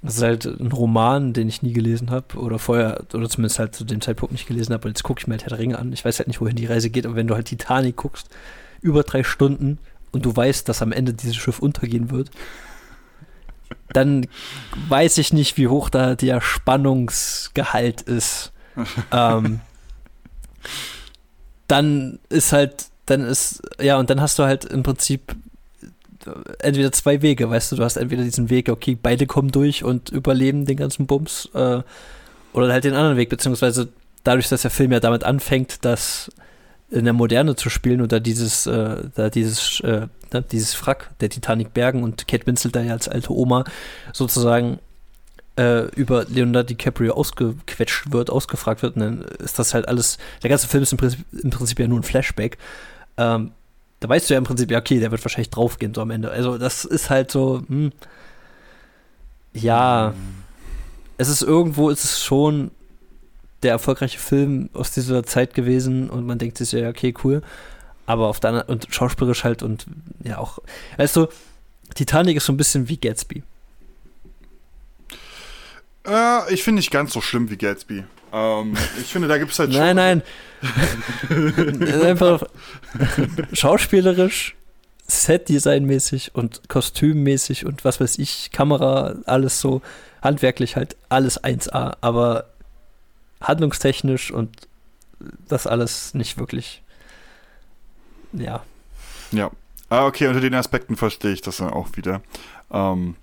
Das 0.06 0.18
ist 0.18 0.22
halt 0.22 0.46
ein 0.46 0.72
Roman, 0.72 1.34
den 1.34 1.50
ich 1.50 1.64
nie 1.64 1.74
gelesen 1.74 2.12
habe 2.12 2.38
oder 2.38 2.60
vorher, 2.60 3.04
oder 3.14 3.28
zumindest 3.28 3.58
halt 3.58 3.76
zu 3.76 3.84
dem 3.84 4.02
Zeitpunkt 4.02 4.34
nicht 4.34 4.48
gelesen 4.48 4.74
habe. 4.74 4.88
Und 4.88 4.92
jetzt 4.92 5.04
gucke 5.04 5.20
ich 5.20 5.28
mir 5.28 5.34
halt 5.34 5.44
Herr 5.44 5.50
der 5.50 5.60
Ringe 5.60 5.80
an. 5.80 5.92
Ich 5.94 6.06
weiß 6.06 6.20
halt 6.20 6.28
nicht, 6.28 6.42
wohin 6.42 6.56
die 6.56 6.68
Reise 6.68 6.92
geht, 6.92 7.08
aber 7.08 7.16
wenn 7.16 7.26
du 7.28 7.34
halt 7.34 7.48
Titanic 7.48 7.96
guckst, 7.96 8.30
über 8.82 9.02
drei 9.02 9.24
Stunden 9.24 9.80
und 10.12 10.24
du 10.24 10.36
weißt, 10.36 10.70
dass 10.70 10.84
am 10.84 10.92
Ende 10.92 11.14
dieses 11.14 11.36
Schiff 11.36 11.58
untergehen 11.58 12.12
wird, 12.12 12.30
dann 13.94 14.28
weiß 14.90 15.18
ich 15.18 15.34
nicht, 15.34 15.58
wie 15.58 15.68
hoch 15.68 15.90
da 15.90 16.14
der 16.16 16.40
Spannungsgehalt 16.40 18.02
ist. 18.02 18.52
ähm, 19.12 19.62
dann 21.68 22.20
ist 22.30 22.54
halt, 22.54 22.88
dann 23.08 23.22
ist, 23.22 23.64
ja, 23.82 23.98
und 23.98 24.10
dann 24.12 24.22
hast 24.22 24.38
du 24.38 24.44
halt 24.44 24.66
im 24.66 24.84
Prinzip 24.84 25.36
entweder 26.60 26.92
zwei 26.92 27.22
Wege, 27.22 27.50
weißt 27.50 27.72
du, 27.72 27.76
du 27.78 27.84
hast 27.84 27.98
entweder 27.98 28.24
diesen 28.24 28.50
Weg, 28.50 28.70
okay, 28.70 28.98
beide 29.02 29.28
kommen 29.28 29.52
durch 29.52 29.84
und 29.84 30.10
überleben 30.10 30.66
den 30.66 30.78
ganzen 30.78 31.08
Bums, 31.08 31.50
äh, 31.54 31.82
oder 32.54 32.72
halt 32.72 32.84
den 32.84 32.94
anderen 32.94 33.18
Weg, 33.18 33.30
beziehungsweise 33.30 33.90
dadurch, 34.24 34.50
dass 34.50 34.62
der 34.62 34.72
Film 34.72 34.92
ja 34.92 35.00
damit 35.00 35.24
anfängt, 35.24 35.84
dass 35.86 36.32
in 36.90 37.04
der 37.04 37.14
Moderne 37.14 37.56
zu 37.56 37.70
spielen 37.70 38.02
oder 38.02 38.20
dieses, 38.20 38.68
äh, 38.68 39.10
da 39.16 39.30
dieses, 39.30 39.80
äh, 39.82 40.08
ne, 40.34 40.42
dieses 40.52 40.74
Frack 40.74 41.12
der 41.20 41.30
Titanic 41.30 41.74
Bergen 41.74 42.04
und 42.04 42.28
Kate 42.28 42.46
Winslet 42.46 42.76
da 42.76 42.82
ja 42.82 42.94
als 42.94 43.08
alte 43.08 43.34
Oma 43.34 43.66
sozusagen 44.14 44.80
äh, 45.58 45.86
über 45.96 46.26
Leonardo 46.26 46.68
DiCaprio 46.68 47.14
ausgequetscht 47.14 48.12
wird, 48.12 48.30
ausgefragt 48.30 48.84
wird, 48.84 48.96
und 48.96 49.02
dann 49.02 49.22
ist 49.40 49.58
das 49.58 49.74
halt 49.74 49.88
alles, 49.88 50.18
der 50.44 50.50
ganze 50.50 50.68
Film 50.68 50.84
ist 50.84 50.92
im 50.92 50.98
Prinzip, 50.98 51.26
im 51.32 51.50
Prinzip 51.50 51.80
ja 51.80 51.88
nur 51.88 52.00
ein 52.00 52.04
Flashback. 52.04 52.58
Ähm, 53.18 53.52
da 54.06 54.10
weißt 54.10 54.30
du 54.30 54.36
ja 54.36 54.38
im 54.38 54.44
Prinzip, 54.44 54.70
ja, 54.70 54.78
okay, 54.78 55.00
der 55.00 55.10
wird 55.10 55.26
wahrscheinlich 55.26 55.50
draufgehen 55.50 55.96
so 55.96 56.02
am 56.02 56.12
Ende. 56.12 56.30
Also 56.30 56.60
das 56.60 56.86
ist 56.86 57.10
halt 57.10 57.32
so, 57.32 57.64
hm, 57.68 57.92
ja, 59.54 60.14
es 61.18 61.28
ist 61.28 61.42
irgendwo, 61.42 61.90
ist 61.90 62.04
es 62.04 62.24
schon 62.24 62.70
der 63.64 63.72
erfolgreiche 63.72 64.20
Film 64.20 64.70
aus 64.74 64.92
dieser 64.92 65.24
Zeit 65.24 65.56
gewesen 65.56 66.12
und 66.12 66.28
man 66.28 66.38
denkt 66.38 66.60
sich 66.60 66.72
ja, 66.72 66.88
okay, 66.88 67.16
cool. 67.24 67.42
Aber 68.06 68.28
auf 68.28 68.40
der 68.40 68.70
und 68.70 68.88
schauspielerisch 68.92 69.44
halt 69.44 69.64
und 69.64 69.88
ja 70.24 70.38
auch, 70.38 70.60
weißt 70.98 71.16
du, 71.16 71.28
Titanic 71.96 72.38
ist 72.38 72.46
so 72.46 72.54
ein 72.54 72.58
bisschen 72.58 72.88
wie 72.90 72.98
Gatsby. 72.98 73.42
Äh, 76.06 76.54
ich 76.54 76.62
finde 76.62 76.82
nicht 76.82 76.92
ganz 76.92 77.12
so 77.14 77.22
schlimm 77.22 77.50
wie 77.50 77.58
Gatsby. 77.58 78.04
Ähm, 78.36 78.76
ich 79.00 79.14
finde, 79.14 79.30
da 79.30 79.38
gibt 79.38 79.54
es 79.54 79.60
halt 79.60 79.74
schon. 79.74 79.82
Nein, 79.96 79.96
nein. 81.30 82.04
einfach 82.04 82.44
schauspielerisch, 83.54 84.56
Set-Design-mäßig 85.08 86.36
und 86.36 86.68
kostümmäßig 86.68 87.66
und 87.66 87.86
was 87.86 88.02
weiß 88.02 88.18
ich, 88.20 88.52
Kamera, 88.52 89.16
alles 89.26 89.62
so 89.62 89.82
handwerklich 90.22 90.76
halt 90.76 90.98
alles 91.08 91.42
1A, 91.42 91.98
aber 92.02 92.48
handlungstechnisch 93.40 94.32
und 94.32 94.68
das 95.48 95.66
alles 95.66 96.14
nicht 96.14 96.38
wirklich. 96.38 96.84
Ja. 98.34 98.64
Ja. 99.32 99.50
Ah, 99.88 100.08
okay, 100.08 100.28
unter 100.28 100.42
den 100.42 100.56
Aspekten 100.56 100.98
verstehe 100.98 101.32
ich 101.32 101.42
das 101.42 101.58
dann 101.58 101.70
auch 101.70 101.96
wieder. 101.96 102.22
Ähm, 102.72 103.16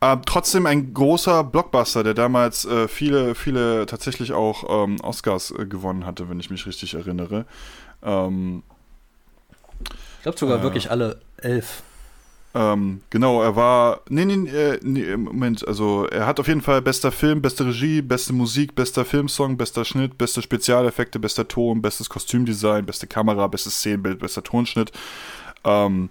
äh, 0.00 0.16
trotzdem 0.24 0.66
ein 0.66 0.94
großer 0.94 1.44
Blockbuster, 1.44 2.04
der 2.04 2.14
damals 2.14 2.64
äh, 2.64 2.88
viele, 2.88 3.34
viele 3.34 3.86
tatsächlich 3.86 4.32
auch 4.32 4.84
ähm, 4.84 5.00
Oscars 5.00 5.50
äh, 5.50 5.66
gewonnen 5.66 6.06
hatte, 6.06 6.28
wenn 6.28 6.38
ich 6.38 6.50
mich 6.50 6.66
richtig 6.66 6.94
erinnere. 6.94 7.46
Ähm, 8.02 8.62
ich 9.80 10.22
glaube 10.22 10.38
sogar 10.38 10.60
äh, 10.60 10.62
wirklich 10.62 10.90
alle 10.90 11.20
elf. 11.38 11.82
Ähm, 12.54 13.02
genau, 13.10 13.42
er 13.42 13.56
war. 13.56 14.00
Nee, 14.08 14.24
nee, 14.24 14.48
äh, 14.48 14.80
nee, 14.82 15.16
Moment, 15.16 15.66
also 15.68 16.06
er 16.06 16.26
hat 16.26 16.40
auf 16.40 16.48
jeden 16.48 16.62
Fall 16.62 16.80
bester 16.80 17.12
Film, 17.12 17.42
beste 17.42 17.66
Regie, 17.66 18.00
beste 18.00 18.32
Musik, 18.32 18.74
bester 18.74 19.04
Filmsong, 19.04 19.56
bester 19.56 19.84
Schnitt, 19.84 20.16
beste 20.16 20.42
Spezialeffekte, 20.42 21.18
bester 21.18 21.46
Ton, 21.46 21.82
bestes 21.82 22.08
Kostümdesign, 22.08 22.86
beste 22.86 23.06
Kamera, 23.06 23.46
bestes 23.48 23.74
Szenenbild, 23.74 24.18
bester 24.18 24.42
Tonschnitt. 24.42 24.92
Ähm, 25.64 26.08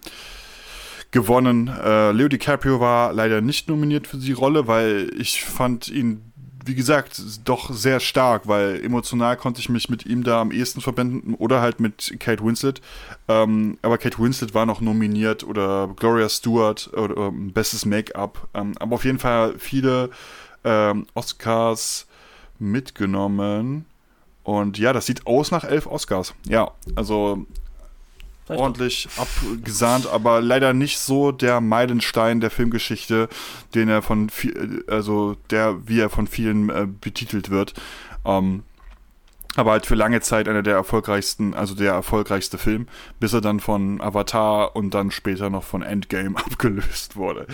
gewonnen. 1.11 1.67
Äh, 1.67 2.11
Leo 2.11 2.27
DiCaprio 2.27 2.79
war 2.79 3.13
leider 3.13 3.41
nicht 3.41 3.69
nominiert 3.69 4.07
für 4.07 4.17
die 4.17 4.33
Rolle, 4.33 4.67
weil 4.67 5.11
ich 5.17 5.43
fand 5.43 5.87
ihn, 5.87 6.21
wie 6.65 6.75
gesagt, 6.75 7.21
doch 7.45 7.71
sehr 7.71 7.99
stark, 7.99 8.47
weil 8.47 8.83
emotional 8.83 9.37
konnte 9.37 9.61
ich 9.61 9.69
mich 9.69 9.89
mit 9.89 10.05
ihm 10.05 10.23
da 10.23 10.41
am 10.41 10.51
ehesten 10.51 10.81
verbinden 10.81 11.33
oder 11.33 11.61
halt 11.61 11.79
mit 11.79 12.15
Kate 12.19 12.43
Winslet. 12.43 12.81
Ähm, 13.27 13.77
aber 13.81 13.97
Kate 13.97 14.19
Winslet 14.19 14.53
war 14.53 14.65
noch 14.65 14.81
nominiert 14.81 15.43
oder 15.43 15.89
Gloria 15.95 16.27
Stewart 16.27 16.89
oder, 16.93 17.17
oder 17.17 17.31
bestes 17.31 17.85
Make-up. 17.85 18.49
Ähm, 18.53 18.73
aber 18.79 18.95
auf 18.95 19.05
jeden 19.05 19.19
Fall 19.19 19.55
viele 19.57 20.09
ähm, 20.65 21.07
Oscars 21.13 22.05
mitgenommen. 22.59 23.85
Und 24.43 24.77
ja, 24.77 24.93
das 24.93 25.05
sieht 25.05 25.27
aus 25.27 25.51
nach 25.51 25.63
elf 25.63 25.87
Oscars. 25.87 26.33
Ja, 26.47 26.71
also 26.95 27.45
ordentlich 28.49 29.07
abgesahnt, 29.17 30.07
aber 30.07 30.41
leider 30.41 30.73
nicht 30.73 30.99
so 30.99 31.31
der 31.31 31.61
Meilenstein 31.61 32.39
der 32.39 32.49
Filmgeschichte, 32.49 33.29
den 33.75 33.89
er 33.89 34.01
von 34.01 34.29
viel, 34.29 34.83
also 34.87 35.35
der, 35.49 35.87
wie 35.87 35.99
er 35.99 36.09
von 36.09 36.27
vielen 36.27 36.69
äh, 36.69 36.87
betitelt 36.87 37.49
wird. 37.49 37.73
Ähm, 38.25 38.63
aber 39.57 39.71
halt 39.71 39.87
für 39.87 39.95
lange 39.95 40.21
Zeit 40.21 40.47
einer 40.47 40.61
der 40.61 40.75
erfolgreichsten, 40.75 41.55
also 41.55 41.73
der 41.73 41.91
erfolgreichste 41.91 42.59
Film, 42.59 42.87
bis 43.19 43.33
er 43.33 43.41
dann 43.41 43.59
von 43.59 43.99
Avatar 43.99 44.75
und 44.75 44.93
dann 44.93 45.09
später 45.09 45.49
noch 45.49 45.63
von 45.63 45.81
Endgame 45.81 46.37
abgelöst 46.45 47.15
wurde. 47.15 47.47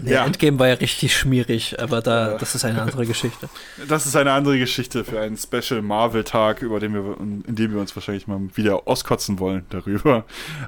Nee, 0.00 0.12
ja. 0.12 0.24
Endgame 0.24 0.58
war 0.60 0.68
ja 0.68 0.74
richtig 0.74 1.14
schmierig, 1.14 1.80
aber 1.80 2.02
da, 2.02 2.38
das 2.38 2.54
ist 2.54 2.64
eine 2.64 2.80
andere 2.80 3.04
Geschichte. 3.04 3.48
Das 3.88 4.06
ist 4.06 4.14
eine 4.14 4.32
andere 4.32 4.58
Geschichte 4.60 5.04
für 5.04 5.20
einen 5.20 5.36
Special 5.36 5.82
Marvel-Tag, 5.82 6.62
über 6.62 6.78
den 6.78 6.94
wir, 6.94 7.16
in 7.18 7.56
dem 7.56 7.72
wir 7.72 7.80
uns 7.80 7.96
wahrscheinlich 7.96 8.28
mal 8.28 8.40
wieder 8.54 8.86
auskotzen 8.86 9.40
wollen 9.40 9.66
darüber, 9.70 10.24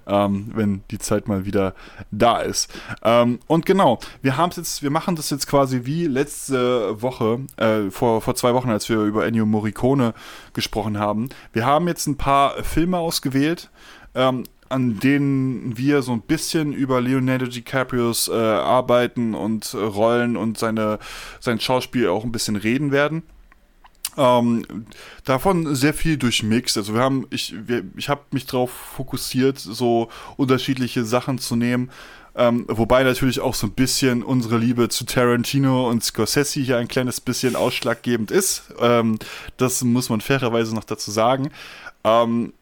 ähm, 0.09 0.51
wenn 0.55 0.83
die 0.91 0.99
Zeit 0.99 1.29
mal 1.29 1.45
wieder 1.45 1.75
da 2.11 2.41
ist. 2.41 2.73
Ähm, 3.05 3.39
und 3.47 3.67
genau, 3.67 4.01
wir 4.21 4.37
haben 4.37 4.51
jetzt, 4.57 4.83
wir 4.83 4.91
machen 4.91 5.15
das 5.15 5.31
jetzt 5.31 5.47
quasi 5.47 5.83
wie 5.85 6.09
letzte 6.09 7.01
Woche, 7.01 7.39
äh, 7.57 7.89
vor, 7.91 8.21
vor 8.21 8.35
zwei 8.35 8.53
Wochen, 8.55 8.71
als 8.71 8.89
wir 8.89 8.99
über 9.03 9.25
Ennio 9.25 9.47
Morricone 9.47 10.13
gesprochen 10.53 10.72
haben. 10.75 11.29
Wir 11.53 11.67
haben 11.67 11.89
jetzt 11.89 12.07
ein 12.07 12.17
paar 12.17 12.63
Filme 12.65 12.99
ausgewählt, 12.99 13.71
ähm, 14.15 14.45
an 14.69 14.99
denen 14.99 15.77
wir 15.77 16.03
so 16.03 16.13
ein 16.13 16.23
bisschen 16.23 16.73
über 16.73 17.01
Leonardo 17.01 17.47
DiCaprios 17.47 18.29
äh, 18.29 18.33
Arbeiten 18.33 19.35
und 19.35 19.75
äh, 19.75 19.77
Rollen 19.77 20.37
und 20.37 20.59
seine, 20.59 20.99
sein 21.41 21.61
Schauspiel 21.61 22.09
auch 22.09 22.25
ein 22.25 22.33
bisschen 22.33 22.57
reden 22.57 22.91
werden. 22.91 23.23
Ähm, 24.17 24.87
davon 25.25 25.75
sehr 25.75 25.95
viel 25.95 26.17
durchmixt. 26.17 26.77
Also 26.77 26.95
wir 26.95 27.01
haben, 27.01 27.27
ich, 27.31 27.55
ich 27.97 28.09
habe 28.09 28.23
mich 28.31 28.47
darauf 28.47 28.71
fokussiert, 28.71 29.59
so 29.59 30.09
unterschiedliche 30.37 31.05
Sachen 31.05 31.39
zu 31.39 31.57
nehmen. 31.57 31.91
Ähm, 32.35 32.65
wobei 32.69 33.03
natürlich 33.03 33.41
auch 33.41 33.55
so 33.55 33.67
ein 33.67 33.73
bisschen 33.73 34.23
unsere 34.23 34.57
Liebe 34.57 34.89
zu 34.89 35.05
Tarantino 35.05 35.89
und 35.89 36.03
Scorsese 36.03 36.61
hier 36.61 36.79
ein 36.79 36.89
kleines 36.89 37.21
bisschen 37.21 37.57
ausschlaggebend 37.57 38.31
ist. 38.31 38.73
Ähm, 38.81 39.19
das 39.59 39.85
muss 39.85 40.09
man 40.09 40.21
fairerweise 40.21 40.75
noch 40.75 40.85
dazu 40.85 41.11
sagen. 41.11 41.51
Ähm, 42.05 42.55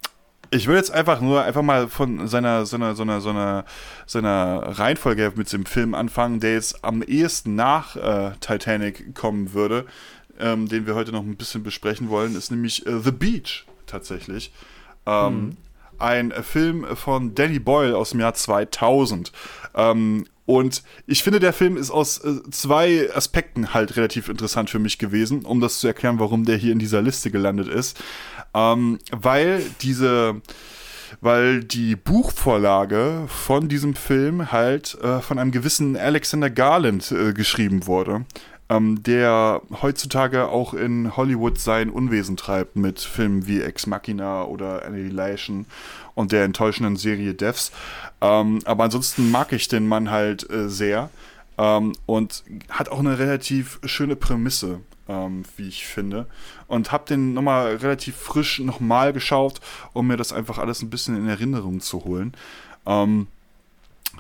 ich 0.51 0.67
würde 0.67 0.79
jetzt 0.79 0.91
einfach 0.91 1.21
nur 1.21 1.45
einfach 1.45 1.63
mal 1.63 1.89
von 1.89 2.27
seiner, 2.27 2.67
seiner, 2.67 2.97
seiner, 2.97 3.21
seiner, 3.21 3.65
seiner 4.07 4.79
Reihenfolge 4.79 5.33
mit 5.37 5.53
dem 5.53 5.65
Film 5.65 5.95
anfangen, 5.95 6.41
der 6.41 6.55
jetzt 6.55 6.85
am 6.85 7.03
ehesten 7.03 7.55
nach 7.55 7.95
äh, 7.95 8.33
Titanic 8.41 9.15
kommen 9.15 9.53
würde, 9.53 9.87
ähm, 10.41 10.67
den 10.67 10.87
wir 10.87 10.97
heute 10.97 11.13
noch 11.13 11.23
ein 11.23 11.37
bisschen 11.37 11.63
besprechen 11.63 12.09
wollen, 12.09 12.35
ist 12.35 12.51
nämlich 12.51 12.85
äh, 12.87 12.99
The 12.99 13.13
Beach 13.13 13.67
tatsächlich. 13.87 14.53
Ähm, 15.07 15.41
mhm 15.41 15.57
ein 16.01 16.33
Film 16.43 16.87
von 16.97 17.35
Danny 17.35 17.59
Boyle 17.59 17.97
aus 17.97 18.11
dem 18.11 18.21
Jahr 18.21 18.35
2000. 18.35 19.33
Ähm, 19.75 20.27
und 20.47 20.83
ich 21.07 21.23
finde, 21.23 21.39
der 21.39 21.53
Film 21.53 21.77
ist 21.77 21.91
aus 21.91 22.19
äh, 22.25 22.41
zwei 22.51 23.09
Aspekten 23.15 23.73
halt 23.73 23.97
relativ 23.97 24.29
interessant 24.29 24.69
für 24.69 24.81
mich 24.81 24.99
gewesen, 24.99 25.45
um 25.45 25.61
das 25.61 25.79
zu 25.79 25.87
erklären, 25.87 26.19
warum 26.19 26.45
der 26.45 26.57
hier 26.57 26.73
in 26.73 26.81
dieser 26.81 27.03
Liste 27.03 27.31
gelandet 27.31 27.69
ist. 27.69 28.03
Ähm, 28.55 28.99
weil 29.13 29.63
diese 29.81 30.43
weil 31.21 31.65
die 31.65 31.97
Buchvorlage 31.97 33.25
von 33.27 33.69
diesem 33.69 33.95
Film 33.95 34.53
halt 34.53 34.97
äh, 35.03 35.21
von 35.21 35.39
einem 35.39 35.51
gewissen 35.51 35.97
Alexander 35.97 36.51
Garland 36.51 37.11
äh, 37.11 37.33
geschrieben 37.33 37.87
wurde 37.87 38.25
ähm, 38.71 39.03
der 39.03 39.61
heutzutage 39.83 40.49
auch 40.49 40.73
in 40.73 41.17
Hollywood 41.17 41.59
sein 41.59 41.91
Unwesen 41.91 42.37
treibt 42.37 42.77
mit 42.77 43.01
Filmen 43.01 43.47
wie 43.47 43.61
Ex 43.61 43.87
Machina 43.87 44.45
oder 44.45 44.85
Annihilation 44.87 45.67
und 46.15 46.33
der 46.33 46.45
enttäuschenden 46.45 46.97
Serie 46.97 47.35
Devs. 47.35 47.73
Ähm, 48.21 48.61
aber 48.65 48.85
ansonsten 48.85 49.31
mag 49.31 49.53
ich 49.53 49.69
den 49.69 49.89
Mann 49.89 50.11
halt 50.11 50.49
äh, 50.51 50.69
sehr 50.69 51.11
ähm, 51.59 51.95
und 52.07 52.45
hat 52.69 52.89
auch 52.91 53.01
eine 53.01 53.19
relativ 53.19 53.81
schöne 53.85 54.17
Prämisse. 54.17 54.81
Ähm, 55.09 55.43
wie 55.57 55.67
ich 55.67 55.87
finde. 55.87 56.27
Und 56.69 56.93
habe 56.93 57.05
den 57.05 57.35
nochmal 57.35 57.75
relativ 57.75 58.15
frisch 58.15 58.61
nochmal 58.61 59.13
geschaut, 59.13 59.61
um 59.93 60.07
mir 60.07 60.17
das 60.17 60.33
einfach 60.33 60.59
alles 60.59 60.83
ein 60.83 60.91
bisschen 60.91 61.17
in 61.17 61.29
Erinnerung 61.29 61.81
zu 61.81 62.05
holen. 62.05 62.33
Ähm, 62.87 63.27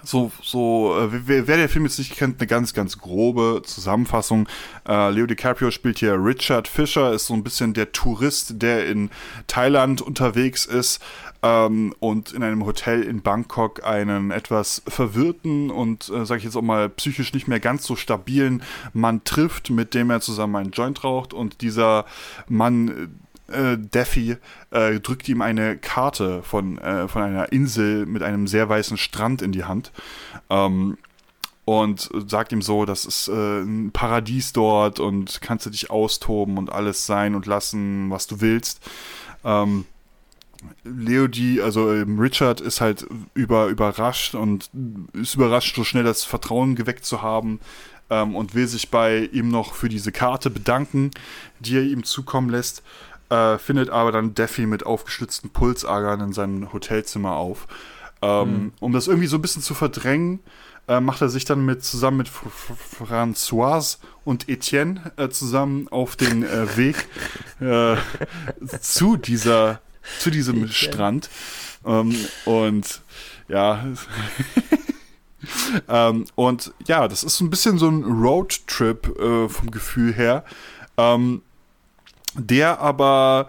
so, 0.04 0.30
so 0.42 0.96
äh, 0.98 1.08
wer, 1.26 1.46
wer, 1.46 1.56
der 1.56 1.68
Film 1.68 1.84
jetzt 1.84 1.98
nicht 1.98 2.16
kennt, 2.16 2.40
eine 2.40 2.46
ganz, 2.46 2.74
ganz 2.74 2.98
grobe 2.98 3.62
Zusammenfassung. 3.64 4.48
Äh, 4.88 5.10
Leo 5.10 5.26
DiCaprio 5.26 5.70
spielt 5.70 5.98
hier 5.98 6.14
Richard 6.14 6.68
Fisher, 6.68 7.12
ist 7.12 7.26
so 7.26 7.34
ein 7.34 7.42
bisschen 7.42 7.74
der 7.74 7.92
Tourist, 7.92 8.62
der 8.62 8.86
in 8.86 9.10
Thailand 9.46 10.02
unterwegs 10.02 10.66
ist 10.66 11.00
ähm, 11.42 11.94
und 12.00 12.32
in 12.32 12.42
einem 12.42 12.64
Hotel 12.64 13.02
in 13.02 13.22
Bangkok 13.22 13.84
einen 13.84 14.30
etwas 14.30 14.82
verwirrten 14.86 15.70
und, 15.70 16.08
äh, 16.10 16.24
sag 16.26 16.38
ich 16.38 16.44
jetzt 16.44 16.56
auch 16.56 16.62
mal, 16.62 16.88
psychisch 16.88 17.32
nicht 17.32 17.48
mehr 17.48 17.60
ganz 17.60 17.84
so 17.84 17.96
stabilen 17.96 18.62
Mann 18.92 19.24
trifft, 19.24 19.70
mit 19.70 19.94
dem 19.94 20.10
er 20.10 20.20
zusammen 20.20 20.56
einen 20.56 20.70
Joint 20.70 21.04
raucht 21.04 21.32
und 21.32 21.60
dieser 21.62 22.04
Mann 22.48 23.14
äh, 23.50 23.78
Daffy 23.78 24.36
äh, 24.70 25.00
drückt 25.00 25.28
ihm 25.28 25.42
eine 25.42 25.76
Karte 25.76 26.42
von, 26.42 26.78
äh, 26.78 27.08
von 27.08 27.22
einer 27.22 27.52
Insel 27.52 28.06
mit 28.06 28.22
einem 28.22 28.46
sehr 28.46 28.68
weißen 28.68 28.96
Strand 28.96 29.42
in 29.42 29.52
die 29.52 29.64
Hand. 29.64 29.92
Ähm, 30.48 30.96
und 31.64 32.10
sagt 32.26 32.50
ihm 32.50 32.62
so, 32.62 32.84
das 32.84 33.04
ist 33.04 33.28
äh, 33.28 33.60
ein 33.60 33.92
Paradies 33.92 34.52
dort 34.52 34.98
und 34.98 35.40
kannst 35.40 35.66
du 35.66 35.70
dich 35.70 35.90
austoben 35.90 36.58
und 36.58 36.72
alles 36.72 37.06
sein 37.06 37.36
und 37.36 37.46
lassen, 37.46 38.10
was 38.10 38.26
du 38.26 38.40
willst. 38.40 38.80
Ähm, 39.44 39.84
Leody, 40.84 41.60
also 41.60 41.92
ähm, 41.92 42.18
Richard, 42.18 42.60
ist 42.60 42.80
halt 42.80 43.06
über, 43.34 43.66
überrascht 43.66 44.34
und 44.34 44.70
ist 45.12 45.36
überrascht, 45.36 45.76
so 45.76 45.84
schnell 45.84 46.04
das 46.04 46.24
Vertrauen 46.24 46.74
geweckt 46.74 47.04
zu 47.04 47.22
haben 47.22 47.60
ähm, 48.10 48.34
und 48.34 48.54
will 48.54 48.66
sich 48.66 48.90
bei 48.90 49.28
ihm 49.32 49.48
noch 49.48 49.74
für 49.74 49.88
diese 49.88 50.12
Karte 50.12 50.50
bedanken, 50.50 51.10
die 51.60 51.76
er 51.76 51.84
ihm 51.84 52.04
zukommen 52.04 52.50
lässt 52.50 52.82
äh, 53.30 53.58
findet 53.58 53.90
aber 53.90 54.12
dann 54.12 54.34
Daffy 54.34 54.66
mit 54.66 54.84
aufgeschlitzten 54.84 55.50
Pulsadern 55.50 56.20
in 56.20 56.32
seinem 56.32 56.72
Hotelzimmer 56.72 57.36
auf. 57.36 57.66
Ähm, 58.22 58.48
mhm. 58.48 58.72
Um 58.80 58.92
das 58.92 59.06
irgendwie 59.06 59.28
so 59.28 59.38
ein 59.38 59.42
bisschen 59.42 59.62
zu 59.62 59.74
verdrängen, 59.74 60.40
äh, 60.88 61.00
macht 61.00 61.22
er 61.22 61.28
sich 61.28 61.44
dann 61.44 61.64
mit 61.64 61.84
zusammen 61.84 62.18
mit 62.18 62.28
F 62.28 62.72
Françoise 62.98 63.98
und 64.24 64.48
Etienne 64.48 65.12
äh, 65.16 65.28
zusammen 65.28 65.88
auf 65.88 66.16
den 66.16 66.42
äh, 66.42 66.76
Weg 66.76 67.06
äh, 67.60 67.96
zu 68.80 69.16
dieser 69.16 69.80
zu 70.18 70.30
diesem 70.30 70.68
Strand. 70.68 71.30
Ähm, 71.84 72.14
und 72.44 73.02
ja. 73.48 73.86
ähm, 75.88 76.26
und 76.34 76.72
ja, 76.86 77.08
das 77.08 77.22
ist 77.22 77.40
ein 77.40 77.50
bisschen 77.50 77.78
so 77.78 77.88
ein 77.88 78.04
Roadtrip 78.04 79.18
äh, 79.18 79.48
vom 79.48 79.70
Gefühl 79.70 80.12
her, 80.12 80.44
ähm, 80.96 81.42
der 82.34 82.80
aber 82.80 83.48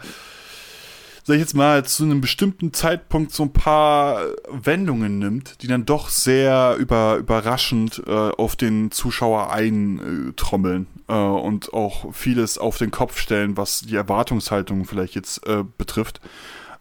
sag 1.24 1.36
ich 1.36 1.42
jetzt 1.42 1.54
mal, 1.54 1.86
zu 1.86 2.04
einem 2.04 2.20
bestimmten 2.20 2.74
Zeitpunkt 2.74 3.32
so 3.32 3.44
ein 3.44 3.54
paar 3.54 4.22
Wendungen 4.50 5.20
nimmt, 5.20 5.62
die 5.62 5.68
dann 5.68 5.86
doch 5.86 6.10
sehr 6.10 6.76
über, 6.80 7.18
überraschend 7.18 8.02
äh, 8.08 8.12
auf 8.12 8.56
den 8.56 8.92
Zuschauer 8.92 9.52
eintrommeln 9.52 10.88
äh, 11.08 11.14
und 11.14 11.74
auch 11.74 12.14
vieles 12.14 12.58
auf 12.58 12.78
den 12.78 12.92
Kopf 12.92 13.20
stellen, 13.20 13.56
was 13.56 13.82
die 13.82 13.96
Erwartungshaltung 13.96 14.86
vielleicht 14.86 15.14
jetzt 15.14 15.46
äh, 15.48 15.64
betrifft. 15.78 16.22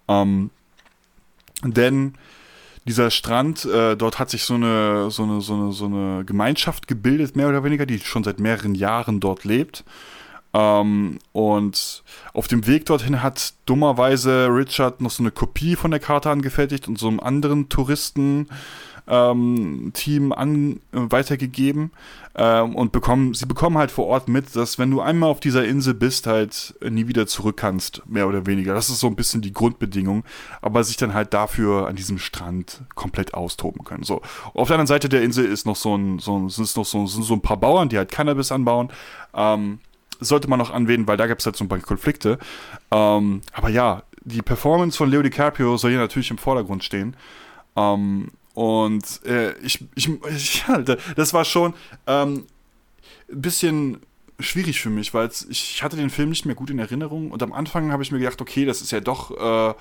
Ähm, 0.08 0.50
denn 1.62 2.14
dieser 2.86 3.10
Strand, 3.10 3.66
äh, 3.66 3.94
dort 3.94 4.18
hat 4.18 4.30
sich 4.30 4.44
so 4.44 4.54
eine, 4.54 5.10
so, 5.10 5.24
eine, 5.24 5.42
so, 5.42 5.54
eine, 5.54 5.72
so 5.72 5.84
eine 5.84 6.24
Gemeinschaft 6.24 6.88
gebildet, 6.88 7.36
mehr 7.36 7.48
oder 7.48 7.62
weniger, 7.62 7.84
die 7.84 7.98
schon 7.98 8.24
seit 8.24 8.40
mehreren 8.40 8.74
Jahren 8.74 9.20
dort 9.20 9.44
lebt. 9.44 9.84
Ähm, 10.52 11.18
und 11.32 12.02
auf 12.32 12.48
dem 12.48 12.66
Weg 12.66 12.86
dorthin 12.86 13.22
hat 13.22 13.54
dummerweise 13.66 14.48
Richard 14.50 15.00
noch 15.00 15.10
so 15.10 15.22
eine 15.22 15.30
Kopie 15.30 15.76
von 15.76 15.90
der 15.90 16.00
Karte 16.00 16.30
angefertigt 16.30 16.88
und 16.88 16.98
so 16.98 17.08
einem 17.08 17.20
anderen 17.20 17.68
Touristen 17.68 18.48
ähm, 19.10 19.90
Team 19.92 20.32
an, 20.32 20.80
äh, 20.92 20.98
weitergegeben 21.10 21.90
ähm, 22.36 22.76
und 22.76 22.92
bekommen, 22.92 23.34
sie 23.34 23.46
bekommen 23.46 23.76
halt 23.76 23.90
vor 23.90 24.06
Ort 24.06 24.28
mit, 24.28 24.54
dass 24.54 24.78
wenn 24.78 24.90
du 24.90 25.00
einmal 25.00 25.30
auf 25.30 25.40
dieser 25.40 25.64
Insel 25.64 25.94
bist, 25.94 26.26
halt 26.26 26.74
nie 26.88 27.08
wieder 27.08 27.26
zurück 27.26 27.56
kannst, 27.56 28.02
mehr 28.06 28.28
oder 28.28 28.46
weniger. 28.46 28.72
Das 28.72 28.88
ist 28.88 29.00
so 29.00 29.08
ein 29.08 29.16
bisschen 29.16 29.42
die 29.42 29.52
Grundbedingung, 29.52 30.24
aber 30.62 30.84
sich 30.84 30.96
dann 30.96 31.12
halt 31.12 31.34
dafür 31.34 31.88
an 31.88 31.96
diesem 31.96 32.18
Strand 32.18 32.82
komplett 32.94 33.34
austoben 33.34 33.84
können. 33.84 34.04
So. 34.04 34.22
Auf 34.54 34.68
der 34.68 34.76
anderen 34.76 34.86
Seite 34.86 35.08
der 35.08 35.22
Insel 35.22 35.44
ist 35.44 35.66
noch 35.66 35.76
so 35.76 35.96
ein, 35.96 36.18
so, 36.20 36.48
sind 36.48 36.76
noch 36.76 36.86
so, 36.86 37.06
sind 37.06 37.24
so 37.24 37.34
ein 37.34 37.42
paar 37.42 37.58
Bauern, 37.58 37.88
die 37.88 37.98
halt 37.98 38.12
Cannabis 38.12 38.52
anbauen. 38.52 38.90
Ähm, 39.34 39.80
sollte 40.20 40.48
man 40.48 40.58
noch 40.58 40.70
anwählen, 40.70 41.06
weil 41.06 41.16
da 41.16 41.26
gab 41.26 41.38
es 41.38 41.46
halt 41.46 41.56
so 41.56 41.64
ein 41.64 41.68
paar 41.68 41.78
Konflikte. 41.80 42.38
Ähm, 42.90 43.42
aber 43.52 43.68
ja, 43.68 44.02
die 44.22 44.42
Performance 44.42 44.96
von 44.96 45.10
Leo 45.10 45.22
DiCaprio 45.22 45.76
soll 45.76 45.90
hier 45.90 46.00
natürlich 46.00 46.30
im 46.30 46.38
Vordergrund 46.38 46.84
stehen. 46.84 47.16
Ähm, 47.76 48.28
und 48.54 49.24
äh, 49.24 49.52
ich, 49.58 49.84
ich, 49.94 50.10
ich, 50.28 50.64
das 51.16 51.34
war 51.34 51.44
schon 51.44 51.74
ähm, 52.06 52.46
ein 53.30 53.40
bisschen 53.40 54.00
schwierig 54.38 54.80
für 54.80 54.90
mich, 54.90 55.14
weil 55.14 55.30
ich 55.48 55.82
hatte 55.82 55.96
den 55.96 56.10
Film 56.10 56.30
nicht 56.30 56.46
mehr 56.46 56.54
gut 56.54 56.70
in 56.70 56.78
Erinnerung 56.78 57.30
und 57.30 57.42
am 57.42 57.52
Anfang 57.52 57.92
habe 57.92 58.02
ich 58.02 58.10
mir 58.10 58.18
gedacht, 58.18 58.40
okay, 58.40 58.64
das 58.64 58.80
ist 58.80 58.90
ja 58.90 59.00
doch, 59.00 59.30
äh, 59.30 59.74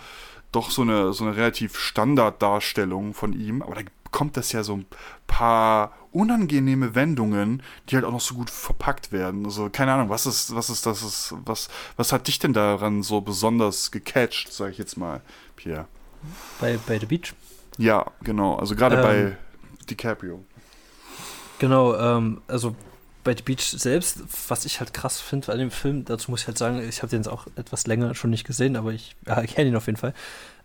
doch 0.52 0.70
so 0.70 0.82
eine, 0.82 1.14
so 1.14 1.24
eine 1.24 1.36
relativ 1.36 1.78
Standarddarstellung 1.78 3.14
von 3.14 3.34
ihm, 3.34 3.62
aber 3.62 3.76
da 3.76 3.82
bekommt 4.04 4.38
das 4.38 4.52
ja 4.52 4.64
so 4.64 4.76
ein 4.76 4.86
paar 5.28 5.94
unangenehme 6.12 6.96
Wendungen, 6.96 7.62
die 7.88 7.96
halt 7.96 8.06
auch 8.06 8.12
noch 8.12 8.22
so 8.22 8.36
gut 8.36 8.50
verpackt 8.50 9.12
werden. 9.12 9.46
Also 9.46 9.70
keine 9.70 9.94
Ahnung, 9.94 10.10
was 10.10 10.26
ist, 10.26 10.56
was 10.56 10.70
ist 10.70 10.86
das, 10.86 11.04
ist, 11.04 11.34
was, 11.46 11.70
was 11.98 12.12
hat 12.12 12.28
dich 12.28 12.40
denn 12.40 12.54
daran 12.54 13.04
so 13.04 13.22
besonders 13.22 13.92
gecatcht, 13.92 14.52
sage 14.52 14.72
ich 14.72 14.78
jetzt 14.78 14.98
mal, 14.98 15.22
Pierre? 15.56 15.88
Bei, 16.60 16.78
bei 16.86 17.00
The 17.00 17.06
Beach? 17.06 17.34
Ja, 17.78 18.06
genau. 18.24 18.56
Also 18.56 18.76
gerade 18.76 18.98
ähm, 18.98 19.02
bei 19.02 19.38
DiCaprio. 19.90 20.44
Genau, 21.60 21.96
ähm, 21.96 22.42
also 22.48 22.76
bei 23.24 23.36
The 23.36 23.44
Beach 23.44 23.64
selbst, 23.64 24.22
was 24.48 24.66
ich 24.66 24.80
halt 24.80 24.94
krass 24.94 25.20
finde 25.20 25.52
an 25.52 25.60
dem 25.60 25.72
Film, 25.72 26.06
dazu 26.06 26.32
muss 26.32 26.42
ich 26.42 26.48
halt 26.48 26.58
sagen, 26.58 26.82
ich 26.88 27.02
habe 27.02 27.10
den 27.10 27.20
jetzt 27.20 27.28
auch 27.28 27.48
etwas 27.56 27.86
länger 27.88 28.16
schon 28.16 28.30
nicht 28.30 28.46
gesehen, 28.46 28.76
aber 28.76 28.92
ich 28.92 29.16
ja, 29.28 29.42
kenne 29.44 29.70
ihn 29.70 29.76
auf 29.76 29.86
jeden 29.86 29.98
Fall. 29.98 30.14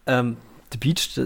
Ähm, 0.06 0.36
The 0.72 0.78
Beach, 0.78 1.20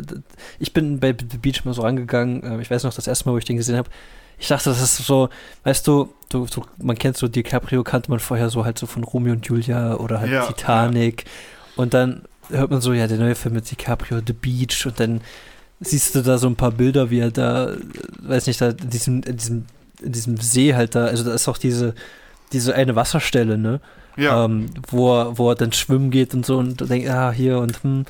ich 0.59 0.73
bin 0.73 1.01
bei 1.01 1.15
The 1.19 1.39
Beach 1.39 1.65
mal 1.65 1.74
so 1.74 1.82
rangegangen, 1.82 2.43
äh, 2.43 2.60
ich 2.60 2.70
weiß 2.70 2.85
noch, 2.85 2.94
das 2.94 3.06
erste 3.06 3.27
Mal, 3.27 3.32
wo 3.32 3.39
ich 3.39 3.44
den 3.44 3.56
gesehen 3.56 3.77
habe, 3.77 3.90
ich 4.39 4.48
dachte, 4.48 4.70
das 4.70 4.81
ist 4.81 4.98
so, 4.98 5.28
weißt 5.65 5.86
du, 5.86 6.12
du 6.28 6.47
so, 6.47 6.65
man 6.78 6.97
kennt 6.97 7.16
so 7.16 7.27
DiCaprio, 7.27 7.82
kannte 7.82 8.10
man 8.10 8.20
vorher 8.20 8.51
so 8.51 8.65
halt 8.65 8.78
so 8.78 8.86
von 8.86 9.02
Romeo 9.02 9.32
und 9.32 9.47
Julia 9.47 9.97
oder 9.97 10.20
halt 10.20 10.31
ja, 10.31 10.47
Titanic. 10.47 11.24
Ja. 11.24 11.31
Und 11.77 11.94
dann 11.94 12.23
hört 12.51 12.70
man 12.70 12.81
so, 12.81 12.93
ja, 12.93 13.06
der 13.06 13.19
neue 13.19 13.35
Film 13.35 13.55
mit 13.55 13.70
DiCaprio, 13.70 14.20
The 14.24 14.32
Beach, 14.32 14.86
und 14.86 15.01
dann 15.01 15.20
siehst 15.81 16.15
du 16.15 16.23
da 16.23 16.39
so 16.39 16.47
ein 16.47 16.56
paar 16.56 16.73
Bilder, 16.73 17.10
wie 17.10 17.20
er 17.20 17.31
da, 17.31 17.74
weiß 18.23 18.47
nicht, 18.47 18.60
da 18.60 18.70
in 18.70 18.90
diesem, 18.90 19.23
in 19.23 19.36
diesem, 19.36 19.66
in 20.01 20.12
diesem 20.12 20.36
See 20.36 20.74
halt 20.74 20.94
da, 20.94 21.06
also 21.06 21.24
da 21.24 21.35
ist 21.35 21.48
auch 21.48 21.59
diese, 21.59 21.94
diese 22.52 22.74
eine 22.74 22.97
Wasserstelle, 22.97 23.59
ne? 23.59 23.81
Ja. 24.16 24.44
Ähm, 24.44 24.70
wo, 24.89 25.16
er, 25.16 25.39
wo 25.39 25.51
er 25.51 25.55
dann 25.55 25.73
schwimmen 25.73 26.10
geht 26.10 26.35
und 26.35 26.44
so 26.44 26.59
und 26.59 26.89
denkt, 26.89 27.09
ah, 27.09 27.31
hier 27.31 27.59
und 27.59 27.82
hm. 27.82 28.05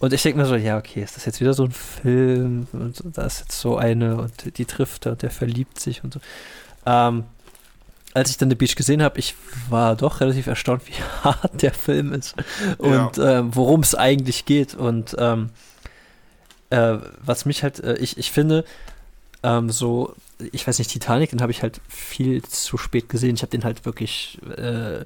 Und 0.00 0.14
ich 0.14 0.22
denke 0.22 0.38
mir 0.38 0.46
so, 0.46 0.56
ja, 0.56 0.78
okay, 0.78 1.02
ist 1.02 1.16
das 1.16 1.26
jetzt 1.26 1.40
wieder 1.40 1.52
so 1.52 1.64
ein 1.64 1.72
Film? 1.72 2.66
Und 2.72 3.02
da 3.12 3.26
ist 3.26 3.40
jetzt 3.40 3.60
so 3.60 3.76
eine 3.76 4.16
und 4.16 4.56
die 4.56 4.64
trifft 4.64 5.04
er 5.04 5.12
und 5.12 5.22
der 5.22 5.30
verliebt 5.30 5.78
sich 5.78 6.02
und 6.02 6.14
so. 6.14 6.20
Ähm, 6.86 7.24
als 8.14 8.30
ich 8.30 8.38
dann 8.38 8.48
The 8.48 8.56
Beach 8.56 8.74
gesehen 8.76 9.02
habe, 9.02 9.18
ich 9.18 9.34
war 9.68 9.94
doch 9.96 10.20
relativ 10.20 10.46
erstaunt, 10.46 10.82
wie 10.88 10.94
hart 11.22 11.62
der 11.62 11.74
Film 11.74 12.14
ist 12.14 12.34
und 12.78 13.18
ja. 13.18 13.40
ähm, 13.40 13.54
worum 13.54 13.80
es 13.80 13.94
eigentlich 13.94 14.46
geht. 14.46 14.74
Und 14.74 15.14
ähm, 15.18 15.50
äh, 16.70 16.96
was 17.22 17.44
mich 17.44 17.62
halt, 17.62 17.80
äh, 17.80 17.96
ich, 17.98 18.16
ich 18.16 18.32
finde, 18.32 18.64
ähm, 19.42 19.68
so, 19.68 20.14
ich 20.52 20.66
weiß 20.66 20.78
nicht, 20.78 20.90
Titanic, 20.90 21.30
den 21.30 21.42
habe 21.42 21.52
ich 21.52 21.62
halt 21.62 21.82
viel 21.88 22.42
zu 22.42 22.78
spät 22.78 23.10
gesehen. 23.10 23.34
Ich 23.34 23.42
habe 23.42 23.50
den 23.50 23.64
halt 23.64 23.84
wirklich 23.84 24.38
äh, 24.56 25.04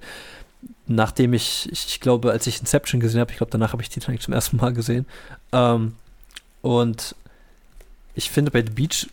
nachdem 0.87 1.33
ich, 1.33 1.71
ich, 1.73 1.87
ich, 1.87 2.01
glaube, 2.01 2.31
als 2.31 2.47
ich 2.47 2.61
Inception 2.61 3.01
gesehen 3.01 3.21
habe, 3.21 3.31
ich 3.31 3.39
glaube, 3.39 3.51
danach 3.51 3.73
habe 3.73 3.83
ich 3.83 3.89
Titanic 3.89 4.23
zum 4.23 4.35
ersten 4.35 4.57
Mal 4.59 4.73
gesehen. 4.73 5.07
Ähm, 5.53 5.95
und 6.63 7.15
ich 8.15 8.31
finde, 8.31 8.51
bei 8.51 8.63
The 8.63 8.71
Beach 8.71 9.09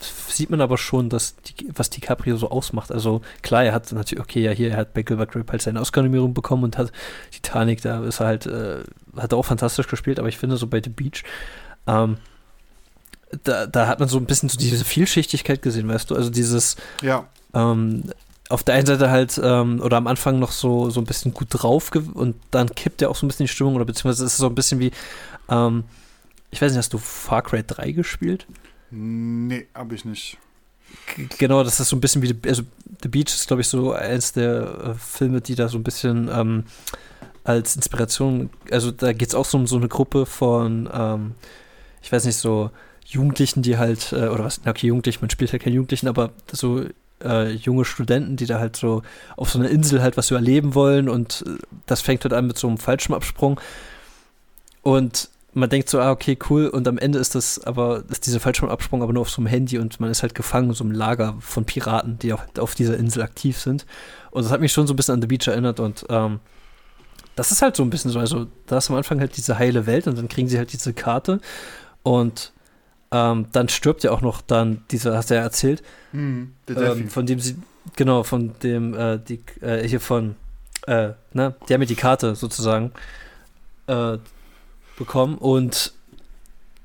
sieht 0.00 0.50
man 0.50 0.60
aber 0.60 0.78
schon, 0.78 1.08
dass 1.08 1.34
die, 1.36 1.68
was 1.74 1.90
DiCaprio 1.90 2.36
so 2.36 2.50
ausmacht. 2.50 2.92
Also 2.92 3.22
klar, 3.42 3.64
er 3.64 3.72
hat 3.72 3.90
natürlich, 3.92 4.22
okay, 4.22 4.40
ja, 4.40 4.52
hier, 4.52 4.70
er 4.70 4.76
hat 4.76 4.94
bei 4.94 5.02
Gilbert 5.02 5.32
Grape 5.32 5.50
halt 5.50 5.62
seine 5.62 5.80
Oscar-Nominierung 5.80 6.32
bekommen 6.32 6.64
und 6.64 6.78
hat 6.78 6.92
Titanic, 7.32 7.82
da 7.82 8.04
ist 8.04 8.20
er 8.20 8.26
halt, 8.26 8.46
äh, 8.46 8.84
hat 9.16 9.32
er 9.32 9.38
auch 9.38 9.44
fantastisch 9.44 9.88
gespielt, 9.88 10.18
aber 10.18 10.28
ich 10.28 10.38
finde 10.38 10.56
so 10.56 10.66
bei 10.66 10.80
The 10.82 10.90
Beach, 10.90 11.24
ähm, 11.86 12.18
da, 13.44 13.66
da 13.66 13.86
hat 13.88 13.98
man 13.98 14.08
so 14.08 14.18
ein 14.18 14.26
bisschen 14.26 14.48
so 14.48 14.56
diese 14.58 14.84
Vielschichtigkeit 14.84 15.60
gesehen, 15.60 15.88
weißt 15.88 16.10
du, 16.10 16.14
also 16.14 16.30
dieses, 16.30 16.76
ja. 17.02 17.26
ähm, 17.52 18.04
auf 18.48 18.62
der 18.62 18.74
einen 18.74 18.86
Seite 18.86 19.10
halt, 19.10 19.40
ähm, 19.42 19.80
oder 19.80 19.96
am 19.96 20.06
Anfang 20.06 20.38
noch 20.38 20.52
so, 20.52 20.90
so 20.90 21.00
ein 21.00 21.04
bisschen 21.04 21.34
gut 21.34 21.48
drauf 21.50 21.90
und 22.14 22.36
dann 22.50 22.74
kippt 22.74 23.02
er 23.02 23.10
auch 23.10 23.16
so 23.16 23.26
ein 23.26 23.28
bisschen 23.28 23.44
die 23.44 23.52
Stimmung, 23.52 23.74
oder 23.76 23.84
beziehungsweise 23.84 24.24
ist 24.24 24.32
es 24.32 24.38
so 24.38 24.46
ein 24.46 24.54
bisschen 24.54 24.80
wie, 24.80 24.90
ähm, 25.48 25.84
ich 26.50 26.62
weiß 26.62 26.72
nicht, 26.72 26.78
hast 26.78 26.92
du 26.92 26.98
Far 26.98 27.42
Cry 27.42 27.62
3 27.66 27.92
gespielt? 27.92 28.46
Nee, 28.90 29.66
hab 29.74 29.92
ich 29.92 30.04
nicht. 30.04 30.38
G 31.16 31.28
genau, 31.36 31.62
das 31.62 31.78
ist 31.78 31.88
so 31.88 31.96
ein 31.96 32.00
bisschen 32.00 32.22
wie, 32.22 32.34
also 32.48 32.62
The 33.02 33.08
Beach 33.08 33.34
ist, 33.34 33.46
glaube 33.46 33.60
ich, 33.60 33.68
so 33.68 33.92
eins 33.92 34.32
der 34.32 34.62
äh, 34.62 34.94
Filme, 34.94 35.42
die 35.42 35.54
da 35.54 35.68
so 35.68 35.76
ein 35.76 35.84
bisschen 35.84 36.30
ähm, 36.32 36.64
als 37.44 37.76
Inspiration, 37.76 38.48
also 38.70 38.90
da 38.90 39.12
geht 39.12 39.28
es 39.28 39.34
auch 39.34 39.44
so 39.44 39.58
um 39.58 39.66
so 39.66 39.76
eine 39.76 39.88
Gruppe 39.88 40.24
von, 40.24 40.88
ähm, 40.92 41.34
ich 42.02 42.10
weiß 42.10 42.24
nicht, 42.24 42.36
so 42.36 42.70
Jugendlichen, 43.04 43.62
die 43.62 43.76
halt, 43.76 44.12
äh, 44.12 44.28
oder 44.28 44.44
was, 44.44 44.60
okay, 44.66 44.86
Jugendlich, 44.86 45.20
man 45.20 45.30
spielt 45.30 45.52
halt 45.52 45.62
keine 45.62 45.76
Jugendlichen, 45.76 46.08
aber 46.08 46.30
so 46.52 46.84
äh, 47.24 47.52
junge 47.52 47.84
Studenten, 47.84 48.36
die 48.36 48.46
da 48.46 48.58
halt 48.58 48.76
so 48.76 49.02
auf 49.36 49.50
so 49.50 49.58
einer 49.58 49.68
Insel 49.68 50.02
halt 50.02 50.16
was 50.16 50.30
überleben 50.30 50.74
wollen 50.74 51.08
und 51.08 51.44
äh, 51.46 51.58
das 51.86 52.00
fängt 52.00 52.24
halt 52.24 52.32
an 52.32 52.46
mit 52.46 52.58
so 52.58 52.68
einem 52.68 52.78
Fallschirmabsprung. 52.78 53.60
Und 54.82 55.28
man 55.54 55.68
denkt 55.68 55.88
so, 55.88 56.00
ah, 56.00 56.10
okay, 56.10 56.38
cool. 56.48 56.68
Und 56.68 56.86
am 56.86 56.98
Ende 56.98 57.18
ist 57.18 57.34
das 57.34 57.58
aber, 57.64 58.04
ist 58.10 58.26
dieser 58.26 58.40
Fallschirmabsprung 58.40 59.02
aber 59.02 59.12
nur 59.12 59.22
auf 59.22 59.30
so 59.30 59.40
einem 59.40 59.46
Handy 59.46 59.78
und 59.78 59.98
man 60.00 60.10
ist 60.10 60.22
halt 60.22 60.34
gefangen 60.34 60.68
in 60.68 60.74
so 60.74 60.84
einem 60.84 60.92
Lager 60.92 61.36
von 61.40 61.64
Piraten, 61.64 62.18
die 62.18 62.32
auch 62.32 62.42
auf 62.58 62.74
dieser 62.74 62.96
Insel 62.96 63.22
aktiv 63.22 63.58
sind. 63.58 63.86
Und 64.30 64.44
das 64.44 64.52
hat 64.52 64.60
mich 64.60 64.72
schon 64.72 64.86
so 64.86 64.94
ein 64.94 64.96
bisschen 64.96 65.14
an 65.14 65.22
The 65.22 65.26
Beach 65.26 65.48
erinnert 65.48 65.80
und 65.80 66.06
ähm, 66.10 66.40
das 67.34 67.52
ist 67.52 67.62
halt 67.62 67.76
so 67.76 67.84
ein 67.84 67.90
bisschen 67.90 68.10
so, 68.10 68.18
also 68.18 68.46
da 68.66 68.78
ist 68.78 68.90
am 68.90 68.96
Anfang 68.96 69.20
halt 69.20 69.36
diese 69.36 69.58
heile 69.58 69.86
Welt 69.86 70.06
und 70.06 70.18
dann 70.18 70.28
kriegen 70.28 70.48
sie 70.48 70.58
halt 70.58 70.72
diese 70.72 70.92
Karte. 70.92 71.40
Und 72.02 72.52
ähm, 73.10 73.46
dann 73.52 73.68
stirbt 73.68 74.04
ja 74.04 74.10
auch 74.10 74.20
noch 74.20 74.42
dann 74.42 74.84
dieser, 74.90 75.16
hast 75.16 75.30
du 75.30 75.34
ja 75.34 75.40
erzählt, 75.40 75.82
mhm, 76.12 76.52
ähm, 76.68 77.08
von 77.08 77.26
dem 77.26 77.40
sie, 77.40 77.56
genau, 77.96 78.22
von 78.22 78.54
dem, 78.62 78.94
äh, 78.94 79.18
die, 79.18 79.40
äh, 79.60 79.86
hier 79.86 80.00
von, 80.00 80.36
äh, 80.86 81.10
ne, 81.32 81.54
die 81.68 81.74
haben 81.74 81.80
mir 81.80 81.86
die 81.86 81.94
Karte 81.94 82.34
sozusagen 82.34 82.92
äh, 83.86 84.18
bekommen 84.96 85.38
und 85.38 85.94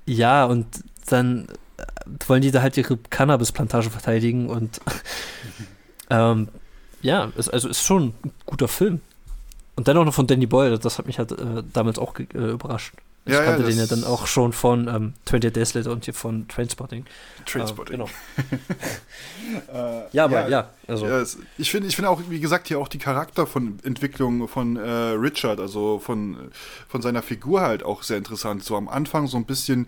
ja, 0.05 0.45
und 0.45 0.67
dann 1.09 1.47
äh, 1.77 1.83
wollen 2.27 2.41
die 2.41 2.51
da 2.51 2.61
halt 2.61 2.77
ihre 2.77 2.97
Cannabisplantage 2.97 3.89
verteidigen 3.89 4.47
und 4.47 4.79
ähm, 6.09 6.47
ja, 7.01 7.31
ist, 7.35 7.49
also 7.49 7.67
ist 7.67 7.83
schon 7.83 8.13
ein 8.23 8.31
guter 8.45 8.69
Film. 8.69 9.01
Und 9.75 9.87
dennoch 9.87 10.05
noch 10.05 10.13
von 10.13 10.27
Danny 10.27 10.45
Boyle, 10.45 10.77
das 10.77 10.99
hat 10.99 11.07
mich 11.07 11.17
halt 11.17 11.31
äh, 11.31 11.63
damals 11.73 11.97
auch 11.97 12.17
überrascht. 12.17 12.93
Ich 13.25 13.33
ja, 13.33 13.43
kannte 13.43 13.61
ja, 13.61 13.69
den 13.69 13.77
ja 13.77 13.85
dann 13.85 14.03
auch 14.03 14.27
schon 14.27 14.51
von 14.51 14.89
ähm, 14.89 15.13
20 15.25 15.53
Days 15.53 15.73
Later 15.73 15.91
und 15.91 16.03
hier 16.03 16.13
von 16.13 16.45
Trainspotting. 16.49 17.05
Trainspotting. 17.45 18.01
Äh, 18.01 18.05
genau. 19.71 19.99
äh, 20.01 20.03
ja, 20.11 20.25
aber 20.25 20.41
ja, 20.41 20.49
ja 20.49 20.69
also. 20.87 21.05
Es, 21.05 21.37
ich 21.57 21.71
finde 21.71 21.87
ich 21.87 21.95
find 21.95 22.07
auch, 22.07 22.21
wie 22.27 22.41
gesagt, 22.41 22.67
hier 22.67 22.79
auch 22.79 22.89
die 22.89 22.97
Charakterentwicklung 22.97 24.49
von 24.49 24.75
äh, 24.75 24.89
Richard, 24.89 25.61
also 25.61 25.99
von, 25.99 26.51
von 26.89 27.01
seiner 27.01 27.21
Figur 27.21 27.61
halt 27.61 27.83
auch 27.83 28.03
sehr 28.03 28.17
interessant. 28.17 28.65
So 28.65 28.75
am 28.75 28.89
Anfang 28.89 29.27
so 29.27 29.37
ein 29.37 29.45
bisschen, 29.45 29.87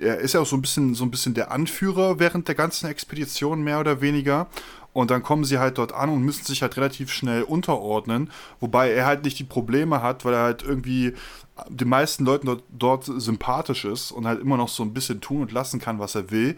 er 0.00 0.18
ist 0.18 0.32
ja 0.32 0.40
auch 0.40 0.46
so 0.46 0.56
ein 0.56 0.62
bisschen, 0.62 0.94
so 0.94 1.04
ein 1.04 1.10
bisschen 1.10 1.34
der 1.34 1.50
Anführer 1.50 2.18
während 2.18 2.48
der 2.48 2.54
ganzen 2.54 2.88
Expedition, 2.88 3.62
mehr 3.62 3.80
oder 3.80 4.00
weniger. 4.00 4.46
Und 4.92 5.10
dann 5.10 5.22
kommen 5.22 5.44
sie 5.44 5.58
halt 5.58 5.78
dort 5.78 5.92
an 5.92 6.10
und 6.10 6.22
müssen 6.22 6.44
sich 6.44 6.62
halt 6.62 6.76
relativ 6.76 7.12
schnell 7.12 7.42
unterordnen, 7.42 8.30
wobei 8.58 8.90
er 8.90 9.06
halt 9.06 9.22
nicht 9.22 9.38
die 9.38 9.44
Probleme 9.44 10.02
hat, 10.02 10.24
weil 10.24 10.34
er 10.34 10.42
halt 10.42 10.62
irgendwie 10.62 11.14
den 11.68 11.88
meisten 11.88 12.24
Leuten 12.24 12.46
dort, 12.46 12.62
dort, 12.70 13.04
sympathisch 13.04 13.84
ist 13.84 14.12
und 14.12 14.26
halt 14.26 14.40
immer 14.40 14.56
noch 14.56 14.68
so 14.68 14.82
ein 14.82 14.94
bisschen 14.94 15.20
tun 15.20 15.42
und 15.42 15.52
lassen 15.52 15.80
kann, 15.80 15.98
was 15.98 16.14
er 16.14 16.30
will. 16.30 16.56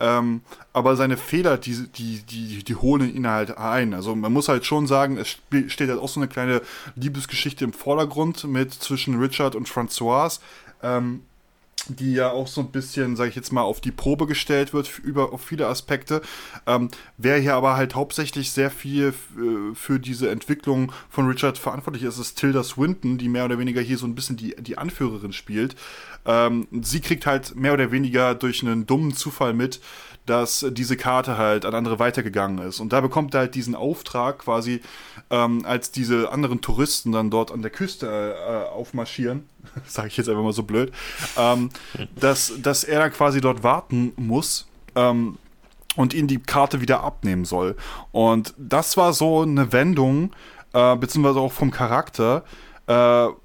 Ähm, 0.00 0.42
aber 0.72 0.96
seine 0.96 1.16
Fehler, 1.16 1.58
die, 1.58 1.88
die, 1.88 2.22
die, 2.22 2.64
die 2.64 2.74
holen 2.76 3.14
ihn 3.14 3.28
halt 3.28 3.56
ein. 3.58 3.94
Also 3.94 4.14
man 4.14 4.32
muss 4.32 4.48
halt 4.48 4.64
schon 4.64 4.86
sagen, 4.86 5.16
es 5.16 5.28
steht 5.70 5.88
halt 5.88 6.00
auch 6.00 6.08
so 6.08 6.20
eine 6.20 6.28
kleine 6.28 6.62
Liebesgeschichte 6.96 7.64
im 7.64 7.72
Vordergrund 7.72 8.44
mit 8.44 8.72
zwischen 8.72 9.18
Richard 9.18 9.54
und 9.54 9.68
Françoise. 9.68 10.40
Ähm, 10.82 11.22
die 11.88 12.14
ja 12.14 12.30
auch 12.30 12.46
so 12.46 12.60
ein 12.60 12.70
bisschen, 12.70 13.16
sage 13.16 13.30
ich 13.30 13.36
jetzt 13.36 13.52
mal, 13.52 13.62
auf 13.62 13.80
die 13.80 13.90
Probe 13.90 14.26
gestellt 14.26 14.72
wird 14.72 14.98
über 14.98 15.32
auf 15.32 15.42
viele 15.42 15.66
Aspekte. 15.66 16.22
Ähm, 16.66 16.88
wer 17.18 17.38
hier 17.38 17.54
aber 17.54 17.76
halt 17.76 17.94
hauptsächlich 17.94 18.52
sehr 18.52 18.70
viel 18.70 19.08
äh, 19.36 19.74
für 19.74 20.00
diese 20.00 20.30
Entwicklung 20.30 20.92
von 21.10 21.26
Richard 21.26 21.58
verantwortlich 21.58 22.04
ist, 22.04 22.18
ist 22.18 22.36
Tilda 22.36 22.62
Swinton, 22.62 23.18
die 23.18 23.28
mehr 23.28 23.44
oder 23.44 23.58
weniger 23.58 23.80
hier 23.80 23.98
so 23.98 24.06
ein 24.06 24.14
bisschen 24.14 24.36
die, 24.36 24.54
die 24.58 24.78
Anführerin 24.78 25.32
spielt. 25.32 25.76
Ähm, 26.26 26.66
sie 26.82 27.00
kriegt 27.00 27.26
halt 27.26 27.54
mehr 27.54 27.74
oder 27.74 27.90
weniger 27.90 28.34
durch 28.34 28.62
einen 28.62 28.86
dummen 28.86 29.14
Zufall 29.14 29.52
mit, 29.52 29.80
dass 30.26 30.64
diese 30.70 30.96
Karte 30.96 31.36
halt 31.36 31.64
an 31.64 31.74
andere 31.74 31.98
weitergegangen 31.98 32.58
ist. 32.66 32.80
Und 32.80 32.92
da 32.92 33.00
bekommt 33.00 33.34
er 33.34 33.40
halt 33.40 33.54
diesen 33.54 33.74
Auftrag 33.74 34.38
quasi, 34.38 34.80
ähm, 35.30 35.64
als 35.66 35.90
diese 35.90 36.32
anderen 36.32 36.60
Touristen 36.60 37.12
dann 37.12 37.30
dort 37.30 37.52
an 37.52 37.62
der 37.62 37.70
Küste 37.70 38.34
äh, 38.36 38.70
aufmarschieren, 38.70 39.48
sage 39.86 40.08
ich 40.08 40.16
jetzt 40.16 40.28
einfach 40.28 40.42
mal 40.42 40.52
so 40.52 40.62
blöd, 40.62 40.92
ähm, 41.36 41.70
dass, 42.16 42.52
dass 42.60 42.84
er 42.84 43.00
dann 43.00 43.12
quasi 43.12 43.40
dort 43.40 43.62
warten 43.62 44.12
muss. 44.16 44.66
Ähm, 44.94 45.38
und 45.96 46.12
ihnen 46.12 46.26
die 46.26 46.40
Karte 46.40 46.80
wieder 46.80 47.04
abnehmen 47.04 47.44
soll. 47.44 47.76
Und 48.10 48.52
das 48.58 48.96
war 48.96 49.12
so 49.12 49.42
eine 49.42 49.72
Wendung, 49.72 50.32
äh, 50.72 50.96
beziehungsweise 50.96 51.38
auch 51.38 51.52
vom 51.52 51.70
Charakter, 51.70 52.42
äh, 52.86 52.92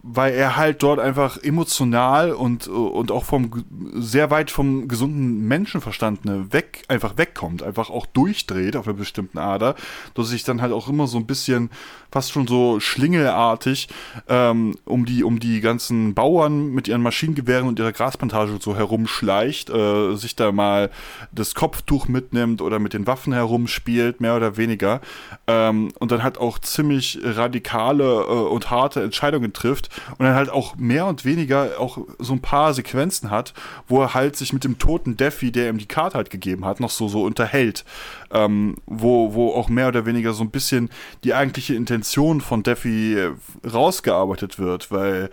weil 0.03 0.33
er 0.33 0.57
halt 0.57 0.83
dort 0.83 0.99
einfach 0.99 1.37
emotional 1.41 2.31
und, 2.33 2.67
und 2.67 3.11
auch 3.11 3.23
vom 3.23 3.63
sehr 3.93 4.31
weit 4.31 4.51
vom 4.51 4.89
gesunden 4.89 5.47
Menschenverstand 5.47 6.25
ne, 6.25 6.51
weg, 6.51 6.83
einfach 6.89 7.17
wegkommt, 7.17 7.63
einfach 7.63 7.89
auch 7.89 8.05
durchdreht 8.05 8.75
auf 8.75 8.87
einer 8.87 8.97
bestimmten 8.97 9.37
Ader, 9.37 9.75
dass 10.13 10.27
sich 10.27 10.43
dann 10.43 10.61
halt 10.61 10.73
auch 10.73 10.89
immer 10.89 11.07
so 11.07 11.17
ein 11.17 11.25
bisschen 11.25 11.69
fast 12.11 12.31
schon 12.31 12.47
so 12.47 12.79
schlingelartig 12.79 13.87
ähm, 14.27 14.75
um 14.83 15.05
die 15.05 15.23
um 15.23 15.39
die 15.39 15.61
ganzen 15.61 16.15
Bauern 16.15 16.71
mit 16.71 16.87
ihren 16.87 17.01
Maschinengewehren 17.01 17.67
und 17.67 17.79
ihrer 17.79 17.91
Grasplantage 17.91 18.57
so 18.59 18.75
herumschleicht, 18.75 19.69
äh, 19.69 20.15
sich 20.15 20.35
da 20.35 20.51
mal 20.51 20.89
das 21.31 21.55
Kopftuch 21.55 22.07
mitnimmt 22.07 22.61
oder 22.61 22.79
mit 22.79 22.93
den 22.93 23.07
Waffen 23.07 23.31
herumspielt, 23.31 24.19
mehr 24.19 24.35
oder 24.35 24.57
weniger, 24.57 25.01
ähm, 25.47 25.91
und 25.99 26.11
dann 26.11 26.23
halt 26.23 26.39
auch 26.39 26.59
ziemlich 26.59 27.19
radikale 27.23 28.03
äh, 28.03 28.49
und 28.49 28.71
harte 28.71 29.03
Entscheidungen 29.03 29.28
Entscheidungen 29.29 29.53
trifft 29.53 29.89
und 30.17 30.25
dann 30.25 30.35
halt 30.35 30.49
auch 30.49 30.75
mehr 30.75 31.05
und 31.05 31.25
weniger 31.25 31.79
auch 31.79 31.99
so 32.17 32.33
ein 32.33 32.41
paar 32.41 32.73
Sequenzen 32.73 33.29
hat, 33.29 33.53
wo 33.87 34.01
er 34.01 34.13
halt 34.13 34.35
sich 34.35 34.53
mit 34.53 34.63
dem 34.63 34.77
toten 34.77 35.17
Defi, 35.17 35.51
der 35.51 35.69
ihm 35.69 35.77
die 35.77 35.85
Karte 35.85 36.17
halt 36.17 36.29
gegeben 36.29 36.65
hat, 36.65 36.79
noch 36.79 36.89
so, 36.89 37.07
so 37.07 37.23
unterhält. 37.23 37.85
Ähm, 38.31 38.75
wo, 38.85 39.33
wo 39.33 39.53
auch 39.53 39.69
mehr 39.69 39.87
oder 39.87 40.05
weniger 40.05 40.33
so 40.33 40.43
ein 40.43 40.51
bisschen 40.51 40.89
die 41.23 41.33
eigentliche 41.33 41.75
Intention 41.75 42.41
von 42.41 42.63
Defi 42.63 43.15
äh, 43.15 43.31
rausgearbeitet 43.67 44.59
wird, 44.59 44.91
weil 44.91 45.29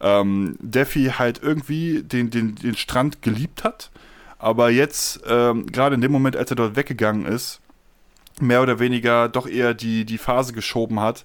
ähm, 0.00 0.56
Defi 0.60 1.12
halt 1.18 1.40
irgendwie 1.42 2.02
den, 2.02 2.30
den, 2.30 2.54
den 2.56 2.76
Strand 2.76 3.22
geliebt 3.22 3.64
hat, 3.64 3.90
aber 4.38 4.70
jetzt, 4.70 5.22
ähm, 5.26 5.66
gerade 5.66 5.94
in 5.94 6.02
dem 6.02 6.12
Moment, 6.12 6.36
als 6.36 6.50
er 6.50 6.56
dort 6.56 6.76
weggegangen 6.76 7.26
ist, 7.26 7.60
mehr 8.38 8.62
oder 8.62 8.78
weniger 8.78 9.30
doch 9.30 9.48
eher 9.48 9.72
die, 9.72 10.04
die 10.04 10.18
Phase 10.18 10.52
geschoben 10.52 11.00
hat, 11.00 11.24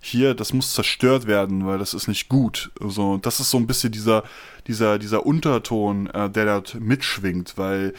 hier, 0.00 0.34
das 0.34 0.52
muss 0.52 0.72
zerstört 0.72 1.26
werden, 1.26 1.66
weil 1.66 1.78
das 1.78 1.94
ist 1.94 2.08
nicht 2.08 2.28
gut. 2.28 2.70
So, 2.80 3.18
das 3.18 3.38
ist 3.38 3.50
so 3.50 3.58
ein 3.58 3.66
bisschen 3.66 3.92
dieser, 3.92 4.24
dieser, 4.66 4.98
dieser 4.98 5.26
Unterton, 5.26 6.06
äh, 6.08 6.30
der 6.30 6.46
dort 6.46 6.74
mitschwingt, 6.80 7.56
weil 7.56 7.92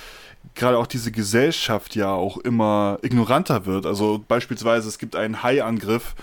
gerade 0.55 0.77
auch 0.77 0.87
diese 0.87 1.11
Gesellschaft 1.11 1.95
ja 1.95 2.11
auch 2.11 2.37
immer 2.37 2.97
ignoranter 3.03 3.65
wird. 3.65 3.85
Also 3.85 4.23
beispielsweise, 4.27 4.87
es 4.87 4.97
gibt 4.97 5.15
einen 5.15 5.43
Hai-Angriff, 5.43 6.15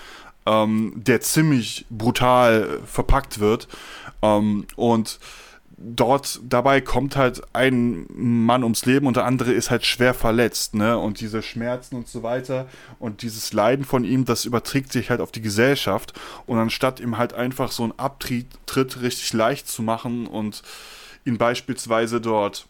ähm, 0.47 0.93
der 0.97 1.21
ziemlich 1.21 1.87
brutal 1.91 2.81
verpackt 2.85 3.39
wird. 3.39 3.69
Ähm, 4.21 4.67
und 4.75 5.21
dort 5.81 6.41
dabei 6.43 6.81
kommt 6.81 7.17
halt 7.17 7.43
ein 7.55 8.07
Mann 8.11 8.65
ums 8.65 8.85
Leben 8.85 9.07
und 9.07 9.17
der 9.17 9.25
andere 9.25 9.53
ist 9.53 9.71
halt 9.71 9.87
schwer 9.87 10.13
verletzt, 10.13 10.75
ne? 10.75 10.99
Und 10.99 11.21
diese 11.21 11.41
Schmerzen 11.41 11.95
und 11.95 12.09
so 12.09 12.23
weiter 12.23 12.67
und 12.99 13.23
dieses 13.23 13.53
Leiden 13.53 13.85
von 13.85 14.05
ihm, 14.05 14.25
das 14.25 14.45
überträgt 14.45 14.93
sich 14.93 15.11
halt 15.11 15.21
auf 15.21 15.31
die 15.31 15.41
Gesellschaft. 15.41 16.13
Und 16.47 16.59
anstatt 16.59 16.99
ihm 17.01 17.17
halt 17.17 17.33
einfach 17.33 17.71
so 17.71 17.85
einen 17.85 17.93
Abtritt 17.97 18.57
richtig 19.01 19.33
leicht 19.33 19.69
zu 19.69 19.83
machen 19.83 20.27
und 20.27 20.63
ihn 21.25 21.39
beispielsweise 21.39 22.21
dort, 22.21 22.67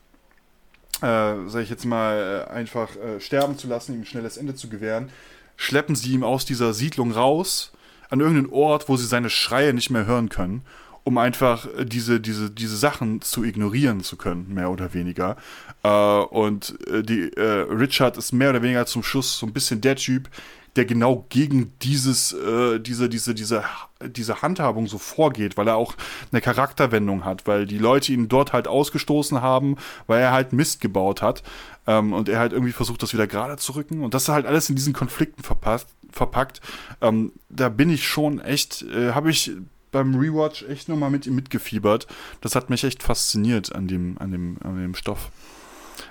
äh, 1.01 1.35
sag 1.47 1.63
ich 1.63 1.71
jetzt 1.71 1.87
mal, 1.87 2.47
äh, 2.47 2.53
einfach 2.53 2.95
äh, 2.97 3.21
sterben 3.21 3.57
zu 3.57 3.69
lassen, 3.69 3.95
ihm 3.95 4.03
ein 4.03 4.07
schnelles 4.07 4.37
Ende 4.37 4.55
zu 4.55 4.69
gewähren, 4.69 5.09
schleppen 5.57 5.97
sie 5.97 6.13
ihm 6.13 6.25
aus 6.25 6.45
dieser 6.45 6.75
Siedlung 6.75 7.13
raus 7.13 7.73
an 8.11 8.21
irgendeinen 8.21 8.53
Ort, 8.53 8.89
wo 8.89 8.97
sie 8.97 9.07
seine 9.07 9.31
Schreie 9.31 9.73
nicht 9.73 9.91
mehr 9.91 10.07
hören 10.07 10.29
können 10.29 10.63
um 11.09 11.17
einfach 11.17 11.67
äh, 11.79 11.87
diese, 11.87 12.21
diese, 12.21 12.51
diese 12.51 12.77
Sachen 12.77 13.23
zu 13.23 13.43
ignorieren 13.43 14.03
zu 14.03 14.17
können, 14.17 14.53
mehr 14.53 14.71
oder 14.71 14.93
weniger. 14.93 15.37
Äh, 15.83 15.89
und 15.89 16.79
äh, 16.87 17.03
die, 17.03 17.33
äh, 17.33 17.67
Richard 17.71 18.19
ist 18.19 18.33
mehr 18.33 18.51
oder 18.51 18.63
weniger 18.63 18.85
zum 18.85 19.03
Schluss 19.03 19.39
so 19.39 19.47
ein 19.47 19.55
bisschen 19.55 19.81
der 19.81 19.97
Typ, 19.97 20.29
der 20.77 20.85
genau 20.85 21.25
gegen 21.31 21.73
dieses, 21.81 22.35
äh, 22.35 22.79
diese, 22.79 23.09
diese, 23.09 23.35
diese, 23.35 23.65
diese 24.03 24.43
Handhabung 24.43 24.87
so 24.87 24.99
vorgeht, 24.99 25.57
weil 25.57 25.67
er 25.67 25.77
auch 25.77 25.95
eine 26.31 26.43
Charakterwendung 26.43 27.25
hat, 27.25 27.47
weil 27.47 27.65
die 27.65 27.79
Leute 27.79 28.13
ihn 28.13 28.29
dort 28.29 28.53
halt 28.53 28.69
ausgestoßen 28.69 29.41
haben, 29.41 29.77
weil 30.07 30.21
er 30.21 30.33
halt 30.33 30.53
Mist 30.53 30.83
gebaut 30.83 31.23
hat 31.23 31.43
ähm, 31.87 32.13
und 32.13 32.29
er 32.29 32.39
halt 32.39 32.53
irgendwie 32.53 32.73
versucht, 32.73 33.03
das 33.03 33.15
wieder 33.15 33.27
gerade 33.27 33.57
zu 33.57 33.73
rücken 33.73 34.05
und 34.05 34.13
das 34.13 34.25
ist 34.25 34.29
halt 34.29 34.45
alles 34.45 34.69
in 34.69 34.77
diesen 34.77 34.93
Konflikten 34.93 35.43
verpasst, 35.43 35.89
verpackt. 36.13 36.61
Ähm, 37.01 37.33
da 37.49 37.71
bin 37.71 37.89
ich 37.89 38.07
schon 38.07 38.41
echt, 38.41 38.83
äh, 38.83 39.13
habe 39.13 39.31
ich 39.31 39.53
beim 39.99 40.15
Rewatch 40.15 40.63
echt 40.69 40.89
nochmal 40.89 41.11
mit 41.11 41.27
ihm 41.27 41.35
mitgefiebert. 41.35 42.07
Das 42.41 42.55
hat 42.55 42.71
mich 42.71 42.85
echt 42.85 43.03
fasziniert 43.03 43.75
an 43.75 43.89
dem, 43.89 44.17
an 44.19 44.31
dem, 44.31 44.59
an 44.63 44.81
dem 44.81 44.95
Stoff. 44.95 45.31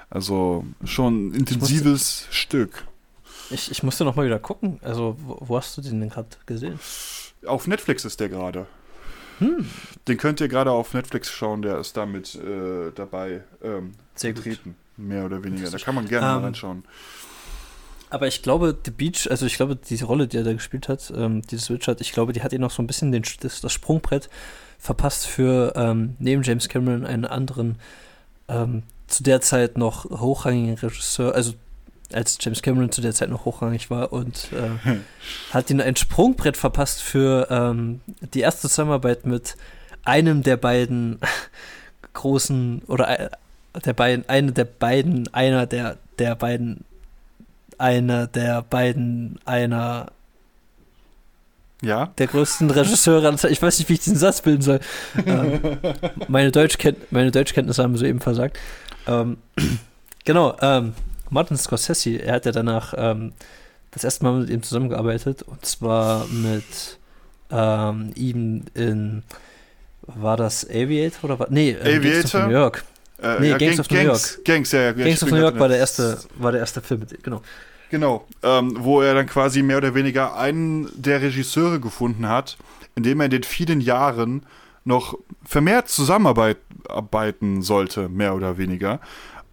Also 0.09 0.65
schon 0.83 1.27
ein 1.27 1.33
intensives 1.33 1.81
ich 1.81 1.83
musste, 1.85 2.33
Stück. 2.33 2.87
Ich, 3.49 3.71
ich 3.71 3.83
musste 3.83 4.03
nochmal 4.03 4.25
wieder 4.25 4.39
gucken. 4.39 4.79
Also, 4.81 5.15
wo, 5.19 5.37
wo 5.39 5.57
hast 5.57 5.77
du 5.77 5.81
den 5.81 5.99
denn 6.01 6.09
gerade 6.09 6.29
gesehen? 6.45 6.79
Auf 7.45 7.67
Netflix 7.67 8.03
ist 8.03 8.19
der 8.19 8.29
gerade. 8.29 8.67
Hm. 9.39 9.69
Den 10.07 10.17
könnt 10.17 10.41
ihr 10.41 10.47
gerade 10.47 10.71
auf 10.71 10.93
Netflix 10.93 11.31
schauen, 11.31 11.61
der 11.61 11.77
ist 11.77 11.95
damit 11.95 12.35
äh, 12.35 12.91
dabei 12.93 13.43
ähm, 13.63 13.91
Sehr 14.15 14.33
vertreten, 14.33 14.75
gut. 14.97 15.05
mehr 15.05 15.25
oder 15.25 15.43
weniger. 15.43 15.69
Da 15.69 15.77
kann 15.77 15.95
man 15.95 16.07
gerne 16.07 16.25
um, 16.25 16.31
mal 16.31 16.37
ähm, 16.39 16.43
reinschauen. 16.45 16.83
Aber 18.09 18.27
ich 18.27 18.41
glaube, 18.41 18.77
The 18.85 18.91
Beach, 18.91 19.29
also 19.29 19.45
ich 19.45 19.55
glaube, 19.55 19.75
diese 19.75 20.05
Rolle, 20.05 20.27
die 20.27 20.37
er 20.37 20.43
da 20.43 20.53
gespielt 20.53 20.87
hat, 20.87 21.11
ähm, 21.15 21.41
dieses 21.41 21.69
Richard, 21.69 21.99
ich 22.01 22.13
glaube, 22.13 22.33
die 22.33 22.41
hat 22.41 22.53
ihn 22.53 22.61
noch 22.61 22.71
so 22.71 22.81
ein 22.81 22.87
bisschen 22.87 23.11
den, 23.11 23.23
das, 23.41 23.61
das 23.61 23.73
Sprungbrett 23.73 24.29
verpasst 24.79 25.27
für 25.27 25.73
ähm, 25.75 26.15
neben 26.19 26.43
James 26.43 26.69
Cameron 26.69 27.05
einen 27.05 27.25
anderen, 27.25 27.75
ähm, 28.47 28.83
zu 29.07 29.23
der 29.23 29.41
Zeit 29.41 29.77
noch 29.77 30.05
hochrangigen 30.05 30.75
Regisseur, 30.75 31.33
also 31.33 31.53
als 32.13 32.37
James 32.39 32.61
Cameron 32.61 32.91
zu 32.91 33.01
der 33.01 33.13
Zeit 33.13 33.29
noch 33.29 33.45
hochrangig 33.45 33.89
war 33.89 34.13
und 34.13 34.49
äh, 34.53 34.99
hat 35.53 35.69
ihn 35.69 35.81
ein 35.81 35.95
Sprungbrett 35.95 36.55
verpasst 36.55 37.01
für 37.01 37.47
ähm, 37.49 38.01
die 38.33 38.41
erste 38.41 38.69
Zusammenarbeit 38.69 39.25
mit 39.25 39.57
einem 40.03 40.43
der 40.43 40.57
beiden 40.57 41.19
großen 42.13 42.83
oder 42.87 43.19
äh, 43.19 43.29
der 43.85 43.93
beiden, 43.93 44.27
eine 44.29 44.53
der 44.53 44.65
beiden, 44.65 45.31
einer 45.33 45.65
der, 45.65 45.97
der 46.17 46.35
beiden 46.35 46.85
einer 47.77 48.27
der 48.27 48.61
beiden, 48.61 49.39
einer 49.45 50.11
ja? 51.81 52.07
der 52.17 52.27
größten 52.27 52.69
Regisseure. 52.69 53.35
Ich 53.49 53.61
weiß 53.61 53.79
nicht, 53.79 53.89
wie 53.89 53.93
ich 53.93 53.99
diesen 53.99 54.17
Satz 54.17 54.41
bilden 54.41 54.61
soll. 54.61 54.79
ähm, 55.25 55.59
meine, 56.27 56.51
Deutschken 56.51 56.95
meine 57.11 57.31
Deutschkenntnisse 57.31 57.83
haben 57.83 57.97
soeben 57.97 58.19
versagt. 58.19 58.57
Ähm, 59.07 59.37
genau, 60.25 60.55
ähm, 60.61 60.93
Martin 61.29 61.57
Scorsese, 61.57 62.17
er 62.17 62.35
hat 62.35 62.45
ja 62.45 62.51
danach 62.51 62.93
ähm, 62.97 63.33
das 63.91 64.03
erste 64.03 64.23
Mal 64.23 64.39
mit 64.39 64.49
ihm 64.49 64.63
zusammengearbeitet 64.63 65.43
und 65.43 65.65
zwar 65.65 66.27
mit 66.27 66.97
ähm, 67.51 68.11
ihm 68.15 68.63
in 68.73 69.23
war 70.07 70.37
das 70.37 70.67
Aviator 70.69 71.25
oder 71.25 71.39
war, 71.39 71.47
nee, 71.49 71.71
äh, 71.71 71.97
Aviator? 71.97 72.41
Of 72.41 72.47
New 72.47 72.53
York. 72.53 72.83
Äh, 73.21 73.39
Nee, 73.39 73.49
ja, 73.49 73.57
Gangs 73.57 73.77
Gang- 73.77 73.79
of 73.79 73.89
New 73.91 74.01
York. 74.01 74.45
Gangs, 74.45 74.71
ja, 74.71 74.81
ja. 74.81 74.91
Gangs 74.91 75.23
of 75.23 75.31
New 75.31 75.37
York 75.37 75.59
war 75.59 75.67
der 75.67 75.77
erste, 75.77 76.19
war 76.37 76.51
der 76.51 76.61
erste 76.61 76.81
Film, 76.81 77.01
genau. 77.23 77.41
Genau, 77.89 78.27
ähm, 78.43 78.75
wo 78.79 79.01
er 79.01 79.13
dann 79.15 79.27
quasi 79.27 79.61
mehr 79.63 79.77
oder 79.77 79.95
weniger 79.95 80.35
einen 80.37 80.89
der 80.93 81.21
Regisseure 81.21 81.79
gefunden 81.79 82.27
hat, 82.27 82.57
indem 82.95 83.21
er 83.21 83.25
in 83.25 83.31
den 83.31 83.43
vielen 83.43 83.79
Jahren 83.81 84.45
noch 84.83 85.17
vermehrt 85.45 85.87
zusammenarbeiten 85.89 87.61
sollte, 87.61 88.09
mehr 88.09 88.35
oder 88.35 88.57
weniger. 88.57 88.99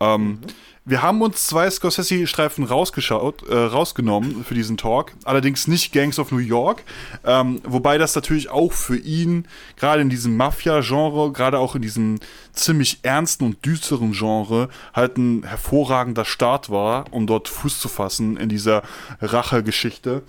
Ähm, 0.05 0.39
Wir 0.87 1.01
haben 1.01 1.23
uns 1.23 1.47
zwei 1.47 1.71
Scorsese-Streifen 1.71 2.63
rausgeschaut, 2.65 3.49
äh, 3.49 3.55
rausgenommen 3.55 4.45
für 4.45 4.53
diesen 4.53 4.77
Talk, 4.77 5.13
allerdings 5.25 5.67
nicht 5.67 5.95
Gangs 5.95 6.19
of 6.19 6.31
New 6.31 6.37
York, 6.37 6.83
ähm, 7.25 7.63
wobei 7.65 7.97
das 7.97 8.15
natürlich 8.15 8.51
auch 8.51 8.73
für 8.75 8.99
ihn, 8.99 9.49
gerade 9.79 10.03
in 10.03 10.11
diesem 10.11 10.37
Mafia-Genre, 10.37 11.33
gerade 11.33 11.59
auch 11.59 11.75
in 11.75 11.81
diesem 11.81 12.21
ziemlich 12.53 12.99
ernsten 13.01 13.47
und 13.47 13.65
düsteren 13.65 14.13
Genre, 14.13 14.69
halt 14.93 15.17
ein 15.17 15.45
hervorragender 15.45 16.27
Start 16.27 16.69
war, 16.69 17.07
um 17.13 17.27
dort 17.27 17.49
Fuß 17.49 17.81
zu 17.81 17.89
fassen 17.89 18.37
in 18.37 18.51
dieser 18.51 18.83
Rache-Geschichte, 19.23 20.23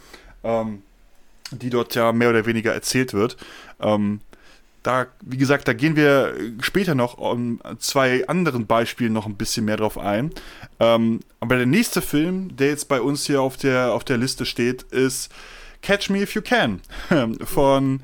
ähm, 0.46 0.84
die 1.52 1.70
dort 1.70 1.96
ja 1.96 2.14
mehr 2.14 2.30
oder 2.30 2.46
weniger 2.46 2.74
erzählt 2.74 3.14
wird. 3.14 3.36
Ähm, 3.82 4.22
da, 4.86 5.08
wie 5.22 5.38
gesagt, 5.38 5.68
da 5.68 5.74
gehen 5.74 5.96
wir 5.96 6.36
später 6.60 6.94
noch 6.94 7.18
um 7.18 7.60
zwei 7.80 8.28
anderen 8.28 8.68
Beispielen 8.68 9.14
noch 9.14 9.26
ein 9.26 9.36
bisschen 9.36 9.66
mehr 9.66 9.78
drauf 9.78 9.98
ein. 9.98 10.32
Ähm, 10.80 11.22
aber 11.40 11.58
der 11.58 11.66
nächste 11.66 12.02
Film, 12.02 12.56
der 12.56 12.68
jetzt 12.68 12.88
bei 12.88 13.02
uns 13.02 13.26
hier 13.26 13.42
auf 13.42 13.58
der, 13.58 13.94
auf 13.94 14.04
der 14.04 14.18
Liste 14.18 14.46
steht, 14.46 14.84
ist 14.84 15.32
Catch 15.82 16.10
Me 16.12 16.22
If 16.22 16.36
You 16.36 16.42
Can 16.44 16.82
von 17.44 18.02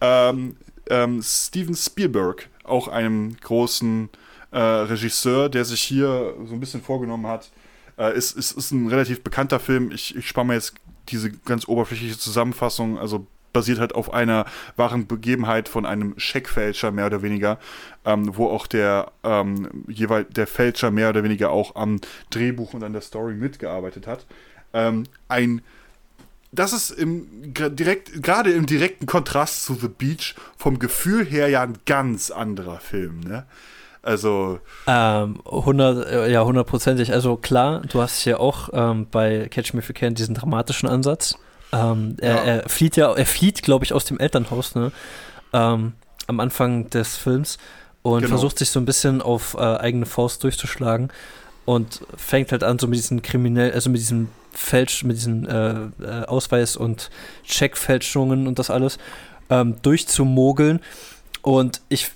ähm, 0.00 0.56
ähm, 0.88 1.22
Steven 1.22 1.74
Spielberg, 1.74 2.48
auch 2.64 2.88
einem 2.88 3.36
großen 3.38 4.08
äh, 4.52 4.58
Regisseur, 4.58 5.50
der 5.50 5.66
sich 5.66 5.82
hier 5.82 6.34
so 6.46 6.54
ein 6.54 6.60
bisschen 6.60 6.82
vorgenommen 6.82 7.26
hat. 7.26 7.50
Äh, 7.98 8.16
ist, 8.16 8.36
ist, 8.38 8.52
ist 8.52 8.70
ein 8.70 8.88
relativ 8.88 9.22
bekannter 9.22 9.60
Film. 9.60 9.90
Ich, 9.92 10.16
ich 10.16 10.26
spare 10.26 10.46
mir 10.46 10.54
jetzt 10.54 10.74
diese 11.08 11.30
ganz 11.30 11.68
oberflächliche 11.68 12.16
Zusammenfassung, 12.16 12.98
also 12.98 13.26
basiert 13.52 13.78
halt 13.78 13.94
auf 13.94 14.12
einer 14.12 14.46
wahren 14.76 15.06
Begebenheit 15.06 15.68
von 15.68 15.86
einem 15.86 16.14
Scheckfälscher, 16.16 16.90
mehr 16.90 17.06
oder 17.06 17.22
weniger, 17.22 17.58
ähm, 18.04 18.36
wo 18.36 18.48
auch 18.48 18.66
der 18.66 19.12
ähm, 19.22 19.84
jeweils 19.88 20.28
der 20.30 20.46
Fälscher 20.46 20.90
mehr 20.90 21.10
oder 21.10 21.22
weniger 21.22 21.50
auch 21.50 21.76
am 21.76 22.00
Drehbuch 22.30 22.74
und 22.74 22.82
an 22.82 22.92
der 22.92 23.02
Story 23.02 23.34
mitgearbeitet 23.34 24.06
hat. 24.06 24.26
Ähm, 24.72 25.04
ein 25.28 25.62
das 26.54 26.74
ist 26.74 26.90
im 26.90 27.26
direkt 27.54 28.22
gerade 28.22 28.52
im 28.52 28.66
direkten 28.66 29.06
Kontrast 29.06 29.64
zu 29.64 29.74
The 29.74 29.88
Beach 29.88 30.34
vom 30.56 30.78
Gefühl 30.78 31.24
her 31.24 31.48
ja 31.48 31.62
ein 31.62 31.78
ganz 31.86 32.30
anderer 32.30 32.78
Film, 32.78 33.20
ne? 33.20 33.46
Also 34.02 34.58
Ähm, 34.86 35.40
100, 35.46 36.06
äh, 36.06 36.30
ja, 36.30 36.44
hundertprozentig. 36.44 37.12
Also 37.12 37.36
klar, 37.36 37.82
du 37.88 38.02
hast 38.02 38.20
hier 38.20 38.40
auch 38.40 38.68
ähm, 38.72 39.06
bei 39.10 39.48
Catch 39.48 39.74
Me 39.74 39.78
If 39.78 39.88
You 39.88 39.94
Can 39.94 40.14
diesen 40.14 40.34
dramatischen 40.34 40.88
Ansatz. 40.88 41.38
Ähm, 41.72 42.16
er, 42.20 42.34
Ja. 42.34 42.42
er 42.44 42.68
flieht 42.68 42.96
ja, 42.96 43.12
er 43.12 43.26
flieht, 43.26 43.62
glaube 43.62 43.84
ich, 43.84 43.92
aus 43.92 44.04
dem 44.04 44.18
Elternhaus, 44.20 44.74
ne? 44.74 44.92
Ähm, 45.52 45.92
am 46.26 46.40
Anfang 46.40 46.88
des 46.90 47.16
Films 47.16 47.58
und 48.02 48.20
Genau. 48.20 48.28
versucht 48.30 48.58
sich 48.58 48.70
so 48.70 48.78
ein 48.80 48.84
bisschen 48.84 49.22
auf 49.22 49.54
äh, 49.54 49.60
eigene 49.60 50.06
Faust 50.06 50.42
durchzuschlagen 50.44 51.10
und 51.64 52.00
fängt 52.16 52.52
halt 52.52 52.62
an, 52.64 52.78
so 52.78 52.86
mit 52.86 52.98
diesen 52.98 53.22
kriminell, 53.22 53.72
also 53.72 53.88
mit 53.90 54.00
diesem 54.00 54.28
Fälsch, 54.52 55.02
mit 55.04 55.16
diesen 55.16 55.46
äh, 55.48 55.72
äh, 56.02 56.24
Ausweis- 56.26 56.76
und 56.76 57.10
Checkfälschungen 57.44 58.46
und 58.46 58.58
das 58.58 58.70
alles 58.70 58.98
ähm, 59.50 59.76
durchzumogeln. 59.82 60.80
Und 61.42 61.80
ich, 61.88 62.10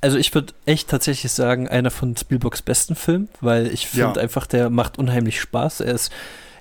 also 0.00 0.16
ich 0.18 0.34
würde 0.34 0.52
echt 0.64 0.88
tatsächlich 0.88 1.32
sagen, 1.32 1.68
einer 1.68 1.90
von 1.90 2.16
Spielbergs 2.16 2.62
besten 2.62 2.94
Filmen, 2.96 3.28
weil 3.40 3.68
ich 3.72 3.86
finde 3.86 4.18
Ja. 4.18 4.22
einfach, 4.22 4.46
der 4.46 4.70
macht 4.70 4.98
unheimlich 4.98 5.40
Spaß. 5.40 5.80
Er 5.80 5.94
ist, 5.94 6.10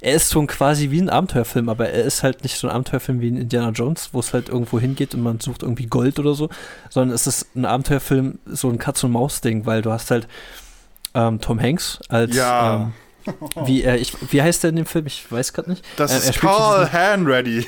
er 0.06 0.14
ist 0.16 0.32
schon 0.32 0.46
quasi 0.46 0.92
wie 0.92 1.02
ein 1.02 1.10
Abenteuerfilm, 1.10 1.68
aber 1.68 1.90
er 1.90 2.04
ist 2.04 2.22
halt 2.22 2.44
nicht 2.44 2.58
so 2.58 2.68
ein 2.68 2.74
Abenteuerfilm 2.74 3.22
wie 3.22 3.28
in 3.30 3.38
Indiana 3.38 3.72
Jones, 3.72 4.10
wo 4.12 4.20
es 4.20 4.34
halt 4.34 4.50
irgendwo 4.50 4.80
hingeht 4.80 5.16
und 5.16 5.22
man 5.24 5.40
sucht 5.40 5.64
irgendwie 5.64 5.88
Gold 5.88 6.20
oder 6.20 6.36
so, 6.36 6.50
sondern 6.90 7.16
es 7.16 7.26
ist 7.26 7.56
ein 7.56 7.66
Abenteuerfilm, 7.66 8.38
so 8.46 8.70
ein 8.70 8.78
Katz-und-Maus-Ding, 8.78 9.66
weil 9.66 9.82
du 9.82 9.92
hast 9.92 10.12
halt 10.12 10.28
ähm, 11.16 11.42
Tom 11.42 11.60
Hanks 11.60 12.00
als 12.08 12.36
Ja. 12.36 12.92
ähm, 13.26 13.34
wie 13.66 13.82
er, 13.82 13.98
ich, 14.00 14.14
wie 14.32 14.42
heißt 14.44 14.62
der 14.64 14.70
in 14.70 14.76
dem 14.76 14.86
Film? 14.86 15.08
Ich 15.08 15.32
weiß 15.32 15.54
gerade 15.54 15.72
nicht. 15.72 15.84
das 15.98 16.12
Äh, 16.12 16.16
er 16.16 16.30
ist 16.30 16.40
Carl 16.40 16.94
Hanready. 16.94 17.66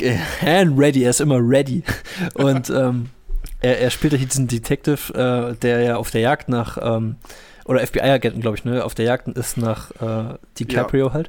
äh, 0.00 0.16
hand 0.42 0.76
ready, 0.78 1.04
er 1.04 1.10
ist 1.10 1.20
immer 1.20 1.38
ready. 1.40 1.84
Und 2.34 2.70
ähm, 2.70 3.10
er, 3.60 3.78
er 3.80 3.90
spielt 3.90 4.14
ja 4.14 4.18
hier 4.18 4.26
diesen 4.28 4.48
Detective, 4.48 5.14
äh, 5.14 5.54
der 5.62 5.80
ja 5.82 5.96
auf 5.96 6.10
der 6.10 6.22
Jagd 6.22 6.48
nach, 6.48 6.76
ähm, 6.80 7.16
oder 7.66 7.84
FBI-Agenten, 7.86 8.40
glaube 8.40 8.56
ich, 8.56 8.64
ne, 8.64 8.84
auf 8.84 8.94
der 8.94 9.04
Jagd 9.04 9.28
ist 9.28 9.56
nach 9.56 9.90
äh, 10.00 10.38
DiCaprio 10.58 11.12
halt. 11.12 11.28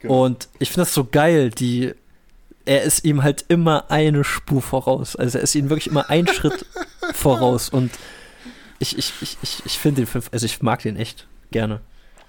Genau. 0.00 0.24
Und 0.24 0.48
ich 0.58 0.68
finde 0.70 0.82
das 0.82 0.94
so 0.94 1.04
geil, 1.04 1.50
die, 1.50 1.94
er 2.64 2.82
ist 2.82 3.04
ihm 3.04 3.22
halt 3.22 3.44
immer 3.48 3.90
eine 3.90 4.24
Spur 4.24 4.62
voraus. 4.62 5.16
Also 5.16 5.38
er 5.38 5.44
ist 5.44 5.54
ihm 5.54 5.70
wirklich 5.70 5.86
immer 5.86 6.10
einen 6.10 6.28
Schritt 6.28 6.66
voraus. 7.14 7.68
Und 7.68 7.92
ich, 8.78 8.98
ich, 8.98 9.12
ich, 9.20 9.38
ich, 9.42 9.62
ich 9.64 9.78
finde 9.78 10.02
den 10.02 10.06
Film, 10.06 10.24
also 10.32 10.44
ich 10.44 10.60
mag 10.60 10.82
den 10.82 10.96
echt 10.96 11.26
gerne. 11.50 11.80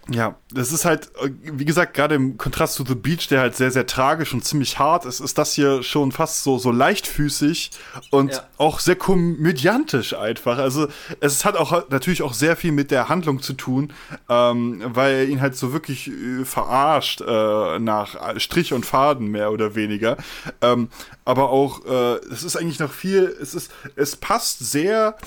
Ja, 0.10 0.36
das 0.52 0.72
ist 0.72 0.86
halt, 0.86 1.12
äh, 1.22 1.30
wie 1.44 1.66
gesagt, 1.66 1.94
gerade 1.94 2.16
im 2.16 2.38
Kontrast 2.38 2.76
zu 2.76 2.86
The 2.86 2.96
Beach, 2.96 3.28
der 3.28 3.42
halt 3.42 3.56
sehr, 3.56 3.72
sehr 3.72 3.86
tragisch 3.86 4.34
und 4.34 4.46
ziemlich 4.46 4.80
hart 4.80 5.06
ist, 5.06 5.20
ist 5.20 5.38
das 5.38 5.54
hier 5.54 5.84
schon 5.84 6.12
fast 6.14 6.44
so, 6.44 6.58
so 6.58 6.72
leichtfüßig 6.72 7.72
und 8.12 8.34
Ja. 8.34 8.44
auch 8.58 8.80
sehr 8.80 8.96
komödiantisch 8.96 10.14
einfach. 10.14 10.58
Also 10.60 10.88
es 11.20 11.44
hat 11.44 11.58
auch 11.58 11.90
natürlich 11.90 12.22
auch 12.22 12.34
sehr 12.34 12.56
viel 12.56 12.72
mit 12.72 12.92
der 12.92 13.10
Handlung 13.10 13.42
zu 13.42 13.54
tun, 13.54 13.92
ähm, 14.30 14.82
weil 14.86 15.14
er 15.14 15.26
ihn 15.26 15.42
halt 15.42 15.56
so 15.58 15.74
wirklich 15.74 16.08
äh, 16.10 16.46
verarscht 16.46 17.22
äh, 17.22 17.80
nach 17.80 18.40
Strich 18.40 18.74
und 18.74 18.86
Faden 18.86 19.28
mehr 19.28 19.52
oder 19.52 19.76
weniger. 19.76 20.18
Ähm, 20.62 20.88
aber 21.28 21.50
auch, 21.50 21.86
äh, 21.86 22.16
es 22.32 22.44
ist 22.44 22.56
eigentlich 22.56 22.80
noch 22.80 22.94
viel, 22.94 23.36
es 23.42 23.54
ist, 23.54 23.70
es 23.98 24.16
passt 24.16 24.60
sehr 24.60 25.18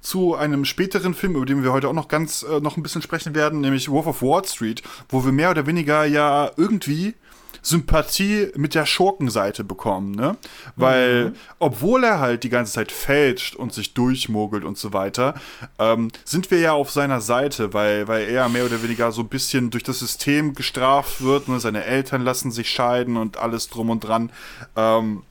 zu 0.00 0.36
einem 0.36 0.64
späteren 0.64 1.14
Film, 1.14 1.34
über 1.34 1.46
den 1.46 1.64
wir 1.64 1.72
heute 1.72 1.88
auch 1.88 1.94
noch 1.94 2.06
ganz 2.06 2.44
äh, 2.44 2.60
noch 2.60 2.76
ein 2.76 2.84
bisschen 2.84 3.02
sprechen 3.02 3.34
werden, 3.34 3.60
nämlich 3.60 3.90
Wolf 3.90 4.06
of 4.06 4.22
Wall 4.22 4.44
Street, 4.44 4.84
wo 5.08 5.24
wir 5.24 5.32
mehr 5.32 5.50
oder 5.50 5.66
weniger 5.66 6.04
ja 6.04 6.52
irgendwie 6.56 7.16
Sympathie 7.60 8.52
mit 8.54 8.76
der 8.76 8.86
Schurkenseite 8.86 9.64
bekommen, 9.64 10.12
ne? 10.12 10.36
Weil, 10.76 11.32
obwohl 11.58 12.04
er 12.04 12.20
halt 12.20 12.44
die 12.44 12.50
ganze 12.50 12.74
Zeit 12.74 12.92
fälscht 12.92 13.56
und 13.56 13.74
sich 13.74 13.94
durchmogelt 13.94 14.62
und 14.62 14.78
so 14.78 14.92
weiter, 14.92 15.34
ähm, 15.80 16.12
sind 16.24 16.52
wir 16.52 16.60
ja 16.60 16.72
auf 16.74 16.92
seiner 16.92 17.20
Seite, 17.20 17.74
weil, 17.74 18.06
weil 18.06 18.28
er 18.28 18.48
mehr 18.48 18.64
oder 18.64 18.80
weniger 18.84 19.10
so 19.10 19.22
ein 19.22 19.28
bisschen 19.28 19.70
durch 19.70 19.82
das 19.82 19.98
System 19.98 20.54
gestraft 20.54 21.20
wird, 21.20 21.48
ne? 21.48 21.58
Seine 21.58 21.84
Eltern 21.84 22.22
lassen 22.22 22.52
sich 22.52 22.70
scheiden 22.70 23.16
und 23.16 23.38
alles 23.38 23.68
drum 23.68 23.90
und 23.90 24.04
dran. 24.04 24.30
Ähm, 24.76 25.24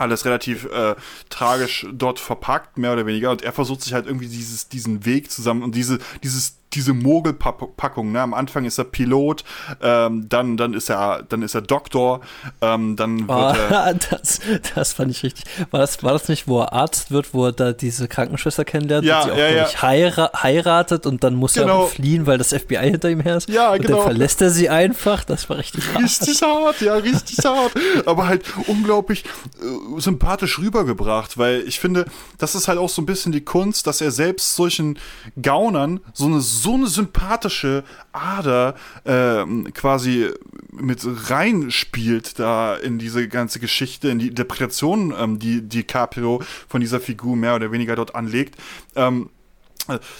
alles 0.00 0.24
relativ 0.24 0.64
äh, 0.66 0.94
tragisch 1.28 1.86
dort 1.92 2.18
verpackt, 2.18 2.78
mehr 2.78 2.92
oder 2.92 3.06
weniger. 3.06 3.30
Und 3.30 3.42
er 3.42 3.52
versucht 3.52 3.82
sich 3.82 3.92
halt 3.92 4.06
irgendwie 4.06 4.28
dieses, 4.28 4.68
diesen 4.68 5.04
Weg 5.04 5.30
zusammen 5.30 5.62
und 5.62 5.74
diese, 5.74 5.98
dieses, 6.22 6.59
diese 6.72 6.92
Mogelpackung. 6.94 8.12
Ne? 8.12 8.20
Am 8.20 8.34
Anfang 8.34 8.64
ist 8.64 8.78
er 8.78 8.84
Pilot, 8.84 9.44
ähm, 9.82 10.28
dann, 10.28 10.56
dann 10.56 10.74
ist 10.74 10.88
er, 10.88 11.22
dann 11.28 11.42
ist 11.42 11.54
er 11.54 11.62
Doktor, 11.62 12.20
ähm, 12.60 12.96
dann 12.96 13.28
wird 13.28 13.30
er. 13.30 13.86
Ah, 13.86 13.92
das, 14.10 14.40
das 14.74 14.92
fand 14.92 15.10
ich 15.10 15.22
richtig. 15.22 15.44
War 15.70 15.80
das, 15.80 16.02
war 16.02 16.12
das 16.12 16.28
nicht, 16.28 16.46
wo 16.48 16.60
er 16.60 16.72
Arzt 16.72 17.10
wird, 17.10 17.34
wo 17.34 17.46
er 17.46 17.52
da 17.52 17.72
diese 17.72 18.08
Krankenschwester 18.08 18.64
kennenlernt 18.64 19.04
Ja, 19.06 19.20
und 19.20 19.24
sie 19.26 19.32
auch, 19.32 19.36
ja, 19.38 19.50
ja. 19.50 19.82
heira 19.82 20.30
heiratet 20.42 21.06
und 21.06 21.24
dann 21.24 21.34
muss 21.34 21.56
er 21.56 21.64
Genau. 21.64 21.82
auch 21.82 21.88
fliehen, 21.90 22.26
weil 22.26 22.38
das 22.38 22.52
FBI 22.52 22.76
hinter 22.90 23.10
ihm 23.10 23.20
her 23.20 23.36
ist? 23.36 23.48
Ja, 23.48 23.72
und 23.72 23.82
genau. 23.82 23.96
dann 23.96 24.04
verlässt 24.06 24.40
er 24.40 24.50
sie 24.50 24.68
einfach. 24.68 25.24
Das 25.24 25.48
war 25.50 25.58
richtig 25.58 25.84
hart. 25.92 26.02
Richtig 26.04 26.42
hart, 26.42 26.80
ja, 26.80 26.94
richtig 26.94 27.44
hart. 27.44 27.72
Aber 28.06 28.28
halt 28.28 28.44
unglaublich 28.66 29.24
äh, 29.60 30.00
sympathisch 30.00 30.58
rübergebracht, 30.58 31.36
weil 31.38 31.62
ich 31.66 31.80
finde, 31.80 32.06
das 32.38 32.54
ist 32.54 32.68
halt 32.68 32.78
auch 32.78 32.88
so 32.88 33.02
ein 33.02 33.06
bisschen 33.06 33.32
die 33.32 33.40
Kunst, 33.44 33.86
dass 33.86 34.00
er 34.00 34.10
selbst 34.10 34.54
solchen 34.56 34.98
Gaunern 35.40 36.00
so 36.12 36.26
eine, 36.26 36.40
so 36.62 36.74
eine 36.74 36.86
sympathische 36.86 37.84
Ader 38.12 38.74
ähm, 39.04 39.72
quasi 39.72 40.28
mit 40.72 41.00
reinspielt 41.30 42.38
da 42.38 42.76
in 42.76 42.98
diese 42.98 43.28
ganze 43.28 43.60
Geschichte, 43.60 44.08
in 44.08 44.18
die 44.18 44.28
Interpretation, 44.28 45.14
ähm, 45.18 45.38
die 45.38 45.62
DiCaprio 45.62 46.42
von 46.68 46.80
dieser 46.80 47.00
Figur 47.00 47.36
mehr 47.36 47.56
oder 47.56 47.72
weniger 47.72 47.96
dort 47.96 48.14
anlegt. 48.14 48.56
Ähm, 48.94 49.30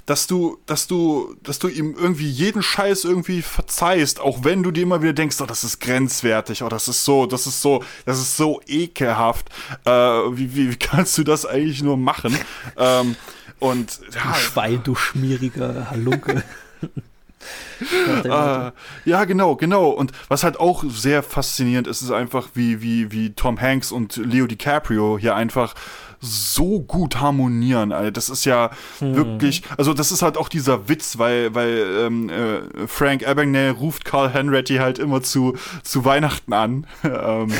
dass 0.06 0.26
du, 0.26 0.58
dass 0.66 0.86
du, 0.86 1.36
dass 1.42 1.58
du 1.58 1.68
ihm 1.68 1.94
irgendwie 1.96 2.28
jeden 2.28 2.62
Scheiß 2.62 3.04
irgendwie 3.04 3.42
verzeihst, 3.42 4.18
auch 4.18 4.42
wenn 4.42 4.62
du 4.62 4.70
dir 4.70 4.82
immer 4.82 5.02
wieder 5.02 5.12
denkst, 5.12 5.36
oh, 5.40 5.46
das 5.46 5.62
ist 5.62 5.80
grenzwertig, 5.80 6.62
oh, 6.62 6.68
das 6.68 6.88
ist 6.88 7.04
so, 7.04 7.26
das 7.26 7.46
ist 7.46 7.60
so, 7.60 7.84
das 8.04 8.18
ist 8.18 8.36
so 8.36 8.60
ekelhaft. 8.66 9.48
Äh, 9.84 9.90
wie, 9.90 10.56
wie, 10.56 10.70
wie 10.72 10.76
kannst 10.76 11.16
du 11.18 11.24
das 11.24 11.46
eigentlich 11.46 11.82
nur 11.82 11.96
machen? 11.96 12.36
ähm, 12.76 13.14
und 13.60 14.00
Du 14.00 14.18
ja, 14.18 14.34
Schwein, 14.34 14.80
du 14.82 14.94
schmieriger 14.94 15.90
Halunke. 15.90 16.42
ah, 18.28 18.72
ja, 19.04 19.24
genau, 19.24 19.56
genau. 19.56 19.90
Und 19.90 20.12
was 20.28 20.44
halt 20.44 20.58
auch 20.58 20.84
sehr 20.88 21.22
faszinierend 21.22 21.86
ist, 21.86 22.02
ist 22.02 22.10
einfach, 22.10 22.50
wie, 22.54 22.82
wie, 22.82 23.12
wie 23.12 23.32
Tom 23.32 23.60
Hanks 23.60 23.92
und 23.92 24.16
Leo 24.16 24.46
DiCaprio 24.46 25.18
hier 25.18 25.34
einfach 25.34 25.74
so 26.20 26.80
gut 26.80 27.20
harmonieren. 27.20 27.92
Alter. 27.92 28.10
Das 28.10 28.28
ist 28.28 28.44
ja 28.44 28.70
hm. 28.98 29.14
wirklich, 29.14 29.62
also 29.78 29.94
das 29.94 30.12
ist 30.12 30.22
halt 30.22 30.36
auch 30.36 30.48
dieser 30.48 30.88
Witz, 30.88 31.18
weil, 31.18 31.54
weil 31.54 32.06
ähm, 32.06 32.28
äh, 32.28 32.86
Frank 32.86 33.26
Abagnale 33.26 33.72
ruft 33.72 34.04
Carl 34.04 34.30
Henretti 34.30 34.76
halt 34.76 34.98
immer 34.98 35.22
zu, 35.22 35.56
zu 35.82 36.04
Weihnachten 36.04 36.52
an. 36.52 36.86
ähm, 37.04 37.52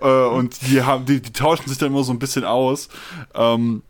äh, 0.00 0.06
und 0.06 0.60
die, 0.68 0.82
haben, 0.82 1.06
die, 1.06 1.22
die 1.22 1.32
tauschen 1.32 1.68
sich 1.68 1.78
dann 1.78 1.88
immer 1.88 2.04
so 2.04 2.12
ein 2.12 2.18
bisschen 2.18 2.44
aus. 2.44 2.88
Ähm, 3.34 3.82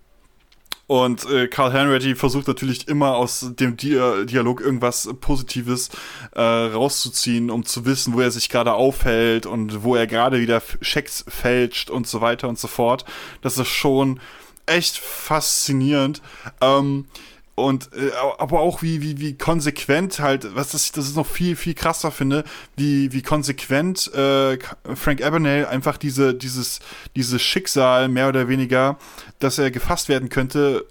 und 0.92 1.24
äh, 1.24 1.48
Carl 1.48 1.72
Henretti 1.72 2.14
versucht 2.14 2.46
natürlich 2.48 2.86
immer 2.86 3.16
aus 3.16 3.46
dem 3.58 3.78
Di 3.78 3.98
Dialog 4.26 4.60
irgendwas 4.60 5.08
Positives 5.22 5.88
äh, 6.32 6.42
rauszuziehen, 6.42 7.50
um 7.50 7.64
zu 7.64 7.86
wissen, 7.86 8.12
wo 8.12 8.20
er 8.20 8.30
sich 8.30 8.50
gerade 8.50 8.74
aufhält 8.74 9.46
und 9.46 9.84
wo 9.84 9.96
er 9.96 10.06
gerade 10.06 10.38
wieder 10.38 10.60
Schecks 10.82 11.24
fälscht 11.26 11.88
und 11.88 12.06
so 12.06 12.20
weiter 12.20 12.46
und 12.46 12.58
so 12.58 12.68
fort. 12.68 13.06
Das 13.40 13.56
ist 13.56 13.68
schon 13.68 14.20
echt 14.66 14.98
faszinierend. 14.98 16.20
Ähm, 16.60 17.06
und 17.54 17.90
äh, 17.94 18.10
aber 18.38 18.60
auch 18.60 18.82
wie, 18.82 19.02
wie, 19.02 19.20
wie 19.20 19.36
konsequent 19.36 20.20
halt, 20.20 20.54
was 20.54 20.70
das, 20.70 20.92
das 20.92 21.06
ist 21.06 21.16
noch 21.16 21.26
viel, 21.26 21.54
viel 21.54 21.74
krasser 21.74 22.10
finde, 22.10 22.44
wie, 22.76 23.12
wie 23.12 23.22
konsequent 23.22 24.12
äh, 24.14 24.58
Frank 24.94 25.22
Abagnale 25.22 25.68
einfach 25.68 25.98
diese, 25.98 26.34
dieses, 26.34 26.80
dieses 27.14 27.42
Schicksal 27.42 28.08
mehr 28.08 28.28
oder 28.28 28.48
weniger, 28.48 28.98
dass 29.38 29.58
er 29.58 29.70
gefasst 29.70 30.08
werden 30.08 30.30
könnte, 30.30 30.86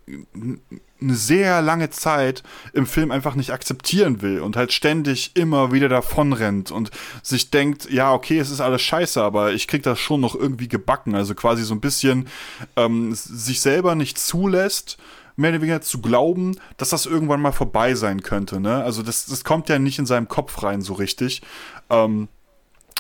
eine 1.02 1.16
sehr 1.16 1.62
lange 1.62 1.90
Zeit 1.90 2.44
im 2.74 2.86
Film 2.86 3.12
einfach 3.12 3.36
nicht 3.36 3.52
akzeptieren 3.52 4.22
will 4.22 4.40
und 4.42 4.56
halt 4.56 4.72
ständig 4.72 5.32
immer 5.34 5.72
wieder 5.72 5.90
davon 5.90 6.32
rennt 6.34 6.70
und 6.70 6.92
sich 7.24 7.50
denkt, 7.50 7.90
ja, 7.90 8.14
okay, 8.14 8.38
es 8.38 8.52
ist 8.52 8.62
alles 8.62 8.84
scheiße, 8.84 9.22
aber 9.22 9.54
ich 9.54 9.68
krieg 9.68 9.82
das 9.84 10.00
schon 10.00 10.22
noch 10.22 10.36
irgendwie 10.36 10.68
gebacken. 10.68 11.16
Also 11.16 11.34
quasi 11.34 11.64
so 11.64 11.74
ein 11.74 11.82
bisschen 11.82 12.28
ähm, 12.76 13.16
sich 13.16 13.62
selber 13.62 13.96
nicht 13.96 14.20
zulässt, 14.20 15.00
mehr 15.42 15.52
oder 15.52 15.62
weniger 15.62 15.82
zu 15.82 16.02
glauben, 16.02 16.56
dass 16.78 16.90
das 16.90 17.06
irgendwann 17.06 17.42
mal 17.42 17.52
vorbei 17.52 17.96
sein 17.96 18.22
könnte. 18.22 18.60
Ne? 18.60 18.84
Also 18.84 19.04
das, 19.04 19.26
das 19.26 19.44
kommt 19.44 19.70
ja 19.70 19.80
nicht 19.80 20.00
in 20.00 20.06
seinem 20.06 20.28
Kopf 20.28 20.64
rein 20.64 20.82
so 20.82 20.94
richtig. 20.94 21.42
Ähm, 21.90 22.30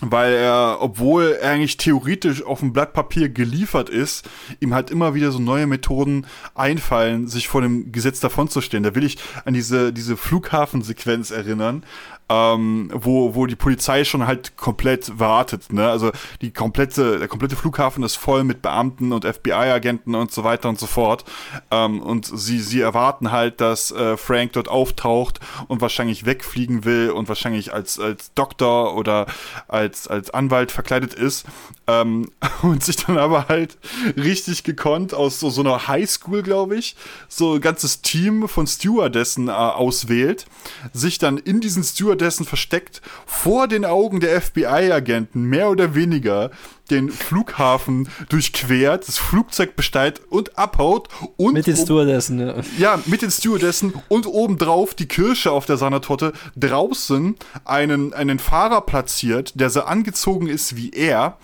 weil 0.02 0.34
er, 0.34 0.78
obwohl 0.82 1.38
er 1.40 1.52
eigentlich 1.52 1.78
theoretisch 1.78 2.44
auf 2.44 2.60
dem 2.60 2.74
Blatt 2.74 2.94
Papier 2.94 3.30
geliefert 3.30 3.88
ist, 3.90 4.28
ihm 4.60 4.74
halt 4.74 4.90
immer 4.90 5.14
wieder 5.14 5.32
so 5.32 5.40
neue 5.40 5.68
Methoden 5.68 6.26
einfallen, 6.56 7.28
sich 7.28 7.48
vor 7.48 7.62
dem 7.62 7.92
Gesetz 7.92 8.20
davonzustehen. 8.20 8.84
Da 8.84 8.96
will 8.96 9.04
ich 9.04 9.20
an 9.46 9.54
diese, 9.54 9.94
diese 9.94 10.18
Flughafensequenz 10.18 11.30
erinnern, 11.30 11.84
ähm, 12.32 12.90
wo, 12.94 13.36
wo 13.36 13.46
die 13.46 13.58
Polizei 13.58 14.06
schon 14.06 14.26
halt 14.26 14.56
komplett 14.56 15.20
wartet. 15.20 15.74
Ne? 15.74 15.90
Also 15.90 16.12
die 16.40 16.52
komplette, 16.52 17.20
der 17.20 17.28
komplette 17.28 17.58
Flughafen 17.58 18.04
ist 18.04 18.16
voll 18.16 18.46
mit 18.46 18.62
Beamten 18.62 19.12
und 19.12 19.26
FBI-Agenten 19.26 20.16
und 20.16 20.32
so 20.32 20.46
weiter 20.46 20.70
und 20.70 20.80
so 20.80 20.88
fort. 20.88 21.26
Ähm, 21.72 22.02
und 22.02 22.26
sie, 22.26 22.62
sie 22.62 22.80
erwarten 22.80 23.32
halt, 23.32 23.60
dass 23.60 23.92
äh, 23.92 24.16
Frank 24.16 24.54
dort 24.54 24.70
auftaucht 24.70 25.42
und 25.68 25.82
wahrscheinlich 25.82 26.26
wegfliegen 26.26 26.86
will 26.86 27.10
und 27.10 27.28
wahrscheinlich 27.28 27.74
als, 27.74 28.00
als 28.00 28.34
Doktor 28.34 28.96
oder 28.96 29.26
als, 29.68 30.08
als 30.08 30.30
Anwalt 30.30 30.72
verkleidet 30.72 31.14
ist. 31.14 31.46
Ähm, 31.88 32.32
und 32.62 32.82
sich 32.82 32.96
dann 32.96 33.18
aber 33.18 33.50
halt 33.50 33.78
richtig 34.16 34.64
gekonnt 34.64 35.14
aus 35.14 35.42
so, 35.42 35.50
so 35.50 35.62
einer 35.62 35.90
Highschool, 35.90 36.44
glaube 36.44 36.78
ich, 36.78 36.96
so 37.28 37.56
ein 37.56 37.62
ganzes 37.62 38.02
Team 38.02 38.48
von 38.48 38.68
Stewardessen 38.68 39.50
äh, 39.50 39.52
auswählt, 39.52 40.46
sich 40.94 41.18
dann 41.18 41.38
in 41.38 41.60
diesen 41.60 41.84
Stewardessen 41.84 42.21
währenddessen 42.22 42.46
versteckt 42.46 43.02
vor 43.26 43.68
den 43.68 43.84
Augen 43.84 44.20
der 44.20 44.40
FBI-Agenten 44.40 45.44
mehr 45.44 45.70
oder 45.70 45.96
weniger 45.96 46.52
den 46.92 47.10
Flughafen 47.10 48.10
durchquert, 48.30 49.08
das 49.08 49.18
Flugzeug 49.18 49.76
besteigt 49.76 50.22
und 50.30 50.58
abhaut 50.58 51.08
und 51.38 51.54
mit 51.54 51.66
den 51.66 51.76
Stewardessen, 51.76 52.40
ja. 52.40 52.56
ja, 52.78 53.00
mit 53.06 53.22
den 53.22 53.32
Stewardessen 53.32 53.94
und 54.08 54.28
obendrauf 54.28 54.94
die 54.94 55.08
Kirsche 55.08 55.52
auf 55.52 55.66
der 55.66 55.78
Sahnetorte 55.78 56.34
draußen 56.58 57.38
einen, 57.66 58.14
einen 58.14 58.40
Fahrer 58.40 58.82
platziert, 58.82 59.60
der 59.60 59.70
so 59.70 59.82
angezogen 59.82 60.48
ist 60.48 60.76
wie 60.76 60.92
er. 60.92 61.38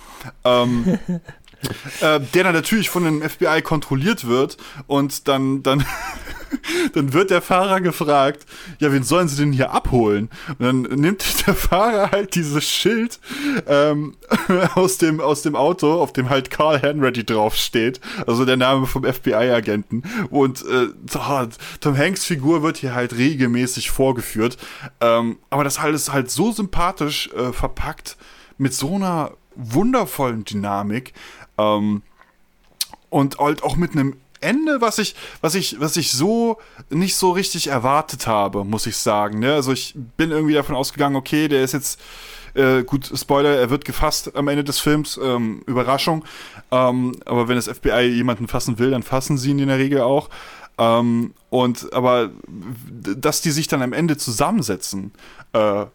Ähm, 0.43 0.99
äh, 2.01 2.19
der 2.19 2.43
dann 2.43 2.53
natürlich 2.53 2.89
von 2.89 3.03
dem 3.03 3.27
FBI 3.27 3.61
kontrolliert 3.61 4.27
wird 4.27 4.57
und 4.87 5.27
dann, 5.27 5.63
dann 5.63 5.85
dann 6.93 7.13
wird 7.13 7.29
der 7.29 7.41
Fahrer 7.41 7.81
gefragt, 7.81 8.45
ja, 8.79 8.91
wen 8.91 9.03
sollen 9.03 9.27
sie 9.27 9.37
denn 9.37 9.51
hier 9.51 9.71
abholen? 9.71 10.29
Und 10.59 10.61
dann 10.61 10.81
nimmt 10.81 11.25
der 11.47 11.55
Fahrer 11.55 12.11
halt 12.11 12.35
dieses 12.35 12.67
Schild 12.67 13.19
ähm, 13.67 14.15
aus, 14.75 14.97
dem, 14.97 15.19
aus 15.19 15.41
dem 15.41 15.55
Auto, 15.55 16.01
auf 16.01 16.13
dem 16.13 16.29
halt 16.29 16.49
Carl 16.49 16.79
Henretti 16.79 17.25
draufsteht, 17.25 17.99
also 18.25 18.45
der 18.45 18.57
Name 18.57 18.85
vom 18.87 19.03
FBI-Agenten. 19.03 20.03
Und 20.29 20.63
äh, 20.65 20.87
Tom 21.79 21.97
Hanks 21.97 22.25
Figur 22.25 22.63
wird 22.63 22.77
hier 22.77 22.93
halt 22.93 23.15
regelmäßig 23.17 23.91
vorgeführt. 23.91 24.57
Ähm, 25.01 25.37
aber 25.49 25.63
das 25.63 25.79
alles 25.79 26.11
halt 26.11 26.31
so 26.31 26.51
sympathisch 26.51 27.29
äh, 27.33 27.51
verpackt, 27.53 28.17
mit 28.57 28.73
so 28.73 28.95
einer 28.95 29.33
wundervollen 29.55 30.45
Dynamik. 30.45 31.13
Ähm, 31.57 32.01
und 33.09 33.37
halt 33.39 33.63
auch 33.63 33.75
mit 33.75 33.93
einem 33.93 34.17
Ende, 34.39 34.81
was 34.81 34.99
ich, 34.99 35.15
was 35.41 35.55
ich, 35.55 35.79
was 35.79 35.97
ich 35.97 36.11
so 36.11 36.57
nicht 36.89 37.15
so 37.15 37.31
richtig 37.31 37.67
erwartet 37.67 38.27
habe, 38.27 38.63
muss 38.63 38.85
ich 38.85 38.97
sagen. 38.97 39.39
Ne? 39.39 39.53
Also 39.53 39.71
ich 39.71 39.95
bin 40.17 40.31
irgendwie 40.31 40.53
davon 40.53 40.75
ausgegangen, 40.75 41.15
okay, 41.15 41.47
der 41.47 41.63
ist 41.63 41.73
jetzt 41.73 41.99
äh, 42.53 42.83
gut, 42.83 43.11
Spoiler, 43.13 43.55
er 43.55 43.69
wird 43.69 43.85
gefasst 43.85 44.35
am 44.35 44.47
Ende 44.47 44.63
des 44.63 44.79
Films, 44.79 45.19
ähm, 45.21 45.61
Überraschung. 45.65 46.23
Ähm, 46.71 47.15
aber 47.25 47.47
wenn 47.47 47.55
das 47.55 47.67
FBI 47.67 48.01
jemanden 48.01 48.47
fassen 48.47 48.79
will, 48.79 48.91
dann 48.91 49.03
fassen 49.03 49.37
sie 49.37 49.51
ihn 49.51 49.59
in 49.59 49.67
der 49.67 49.77
Regel 49.77 50.01
auch. 50.01 50.29
Ähm, 50.77 51.33
und 51.49 51.91
aber 51.93 52.29
dass 53.01 53.41
die 53.41 53.51
sich 53.51 53.67
dann 53.67 53.81
am 53.81 53.93
Ende 53.93 54.17
zusammensetzen, 54.17 55.11
äh, 55.53 55.85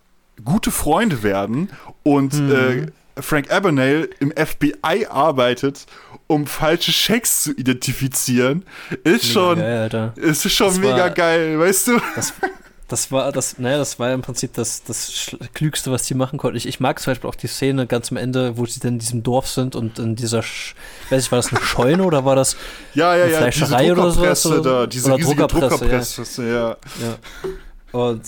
gute 0.44 0.70
Freunde 0.70 1.22
werden 1.22 1.70
und 2.02 2.34
mhm. 2.34 2.52
äh, 2.52 2.86
Frank 3.20 3.51
Abagnale 3.51 4.09
im 4.20 4.32
FBI 4.32 5.06
arbeitet, 5.09 5.86
um 6.26 6.47
falsche 6.47 6.93
Schecks 6.93 7.43
zu 7.43 7.52
identifizieren, 7.52 8.64
ist 9.05 9.05
mega 9.05 9.32
schon, 9.32 9.59
geil, 9.59 10.12
ist 10.16 10.51
schon 10.51 10.68
das 10.68 10.78
mega 10.78 10.97
war, 10.97 11.10
geil, 11.10 11.59
weißt 11.59 11.89
du? 11.89 12.01
Das, 12.16 12.32
das 12.89 13.10
war 13.10 13.32
das, 13.32 13.59
naja, 13.59 13.78
das 13.78 13.98
war 13.98 14.12
im 14.12 14.22
Prinzip 14.22 14.52
das, 14.55 14.82
das 14.84 15.34
Klügste, 15.55 15.90
was 15.90 16.05
die 16.05 16.14
machen 16.14 16.39
konnten. 16.39 16.56
Ich, 16.56 16.66
ich 16.66 16.80
mag 16.80 17.01
zum 17.01 17.12
Beispiel 17.12 17.28
auch 17.28 17.34
die 17.34 17.47
Szene 17.47 17.86
ganz 17.86 18.10
am 18.10 18.18
Ende, 18.18 18.56
wo 18.56 18.66
sie 18.66 18.80
dann 18.80 18.94
in 18.94 18.98
diesem 18.98 19.22
Dorf 19.22 19.48
sind 19.48 19.76
und 19.76 19.98
in 19.98 20.14
dieser, 20.14 20.43
Sch 20.43 20.74
weiß 21.10 21.24
ich, 21.24 21.32
war 21.32 21.39
das 21.39 21.52
eine 21.52 21.62
Scheune 21.62 22.05
oder 22.05 22.24
war 22.24 22.36
das 22.36 22.56
ja, 22.94 23.16
ja, 23.16 23.24
eine 23.24 23.34
Fleischerei 23.34 23.93
oder 23.93 24.10
sowas? 24.10 24.44
Oder, 24.47 24.60
da, 24.60 24.86
diese 24.86 25.12
oder 25.12 25.22
Druckerpresse, 25.22 25.78
Druckerpresse 25.78 26.47
ja. 26.47 26.52
ja. 26.52 26.76
ja. 27.01 27.98
Und 27.98 28.22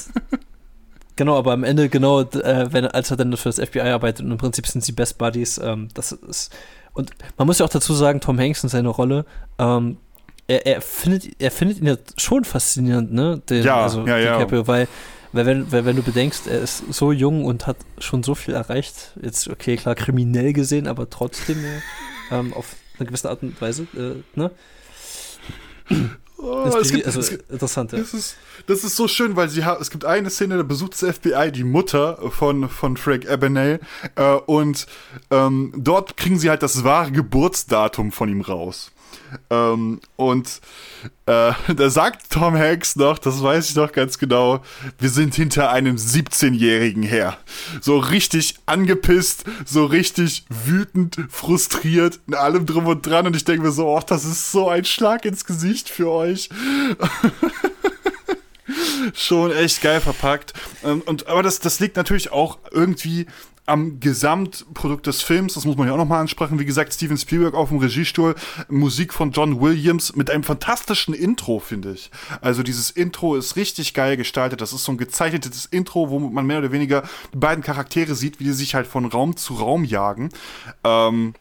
Genau, 1.16 1.39
aber 1.39 1.53
am 1.53 1.62
Ende, 1.62 1.89
genau, 1.89 2.23
äh, 2.23 2.73
wenn, 2.73 2.86
als 2.86 3.11
er 3.11 3.16
dann 3.16 3.36
für 3.36 3.49
das 3.49 3.61
FBI 3.61 3.81
arbeitet 3.81 4.24
und 4.24 4.32
im 4.32 4.39
Prinzip 4.39 4.66
sind 4.66 4.85
sie 4.85 4.93
Best 4.93 5.19
Buddies, 5.19 5.59
ähm, 5.59 5.89
das 5.95 6.12
ist. 6.12 6.53
Und 6.93 7.11
man 7.36 7.47
muss 7.47 7.59
ja 7.59 7.66
auch 7.66 7.70
dazu 7.70 7.95
sagen, 7.95 8.20
Tom 8.20 8.39
Hanks 8.39 8.62
in 8.62 8.69
seiner 8.69 8.91
Rolle, 8.91 9.24
ähm, 9.59 9.99
er, 10.47 10.66
er, 10.66 10.81
findet, 10.81 11.41
er 11.41 11.51
findet 11.51 11.78
ihn 11.78 11.86
ja 11.86 11.97
schon 12.16 12.45
faszinierend, 12.45 13.12
ne? 13.12 13.41
Den, 13.49 13.65
ja, 13.65 13.82
also, 13.82 14.07
ja, 14.07 14.19
ja. 14.19 14.39
Caprio, 14.39 14.66
weil, 14.66 14.89
weil, 15.32 15.47
wenn, 15.47 15.73
weil, 15.73 15.85
wenn 15.85 15.97
du 15.97 16.03
bedenkst, 16.03 16.47
er 16.47 16.61
ist 16.61 16.85
so 16.93 17.12
jung 17.12 17.45
und 17.45 17.66
hat 17.66 17.77
schon 17.99 18.23
so 18.23 18.35
viel 18.35 18.55
erreicht, 18.55 19.12
jetzt, 19.23 19.49
okay, 19.49 19.77
klar, 19.77 19.95
kriminell 19.95 20.53
gesehen, 20.53 20.86
aber 20.86 21.09
trotzdem 21.09 21.59
ähm, 22.31 22.53
auf 22.53 22.77
eine 22.99 23.07
gewisse 23.07 23.31
Art 23.31 23.43
und 23.43 23.61
Weise, 23.61 23.86
äh, 23.97 24.23
ne? 24.39 24.51
Oh, 26.36 26.77
es 26.78 26.93
gibt, 26.93 27.06
also, 27.06 27.20
es 27.20 27.31
gibt, 27.31 27.51
interessant, 27.51 27.93
ja. 27.93 27.98
Das 27.98 28.12
ist, 28.12 28.36
das 28.66 28.85
ist 28.85 28.97
so 28.97 29.09
schön, 29.09 29.35
weil 29.35 29.48
sie 29.48 29.62
es 29.62 29.90
gibt 29.90 30.05
eine 30.05 30.28
Szene, 30.28 30.59
da 30.59 30.62
besucht 30.62 30.93
das 30.93 31.16
FBI 31.16 31.51
die 31.52 31.65
Mutter 31.65 32.19
von, 32.31 32.69
von 32.69 32.98
Frank 32.98 33.31
Abagnale 33.31 33.81
äh, 34.16 34.35
und 34.47 34.86
ähm, 35.31 35.73
dort 35.77 36.19
kriegen 36.19 36.39
sie 36.39 36.51
halt 36.51 36.62
das 36.62 36.85
wahre 36.85 37.12
Geburtsdatum 37.12 38.12
von 38.12 38.28
ihm 38.28 38.43
raus. 38.43 38.93
Ähm, 39.51 40.01
und 40.16 40.61
äh, 41.27 41.53
da 41.77 41.91
sagt 41.91 42.31
Tom 42.31 42.55
Hanks 42.57 42.97
noch, 42.97 43.19
das 43.19 43.43
weiß 43.43 43.70
ich 43.70 43.77
noch 43.77 43.93
ganz 43.93 44.19
genau, 44.19 44.62
wir 44.99 45.09
sind 45.11 45.35
hinter 45.35 45.70
einem 45.70 45.97
17-Jährigen 45.97 47.03
her. 47.03 47.39
So 47.81 47.99
richtig 47.99 48.57
angepisst, 48.66 49.45
so 49.65 49.85
richtig 49.86 50.45
wütend, 50.49 51.19
frustriert, 51.28 52.20
in 52.27 52.35
allem 52.35 52.66
drum 52.66 52.86
und 52.86 53.07
dran. 53.07 53.27
Und 53.27 53.36
ich 53.36 53.45
denke 53.45 53.62
mir 53.62 53.73
so, 53.73 53.89
oh, 53.89 54.01
das 54.07 54.24
ist 54.24 54.53
so 54.53 54.69
ein 54.69 54.85
Schlag 54.85 55.24
ins 55.24 55.45
Gesicht 55.45 55.89
für 55.89 56.11
euch. 56.11 56.49
Schon 59.15 59.53
echt 59.53 59.82
geil 59.82 60.01
verpackt. 60.01 60.55
Ähm, 60.82 61.03
und 61.05 61.27
aber 61.27 61.43
das, 61.43 61.61
das 61.61 61.81
liegt 61.81 61.97
natürlich 61.97 62.32
auch 62.32 62.59
irgendwie 62.70 63.27
am 63.66 63.99
Gesamtprodukt 64.01 65.07
des 65.07 65.23
Films, 65.23 65.55
das 65.55 65.65
muss 65.65 65.77
man 65.77 65.86
ja 65.86 65.95
auch 65.95 65.99
nochmal 65.99 66.20
ansprechen, 66.20 66.59
wie 66.59 66.65
gesagt, 66.65 66.93
Steven 66.93 67.16
Spielberg 67.16 67.55
auf 67.55 67.70
dem 67.70 67.78
Regiestuhl, 67.78 68.35
Musik 68.69 69.15
von 69.15 69.31
John 69.31 69.61
Williams 69.61 70.15
mit 70.16 70.31
einem 70.31 70.43
fantastischen 70.43 71.15
Intro, 71.15 71.61
finde 71.61 71.93
ich. 71.93 72.11
Also 72.41 72.62
dieses 72.62 72.91
Intro 72.91 73.36
ist 73.36 73.57
richtig 73.57 73.95
geil 73.95 74.16
gestaltet, 74.16 74.61
das 74.61 74.73
ist 74.73 74.85
so 74.85 74.93
ein 74.93 74.99
gezeichnetes 74.99 75.66
Intro, 75.66 76.11
wo 76.11 76.19
man 76.19 76.47
mehr 76.47 76.59
oder 76.59 76.73
weniger 76.73 77.05
die 77.32 77.39
beiden 77.39 77.65
Charaktere 77.65 78.15
sieht, 78.15 78.39
wie 78.39 78.45
die 78.45 78.53
sich 78.53 78.74
halt 78.74 78.86
von 78.86 79.07
Raum 79.07 79.36
zu 79.36 79.55
Raum 79.55 79.85
jagen. 79.85 80.28
Ähm, 80.85 81.35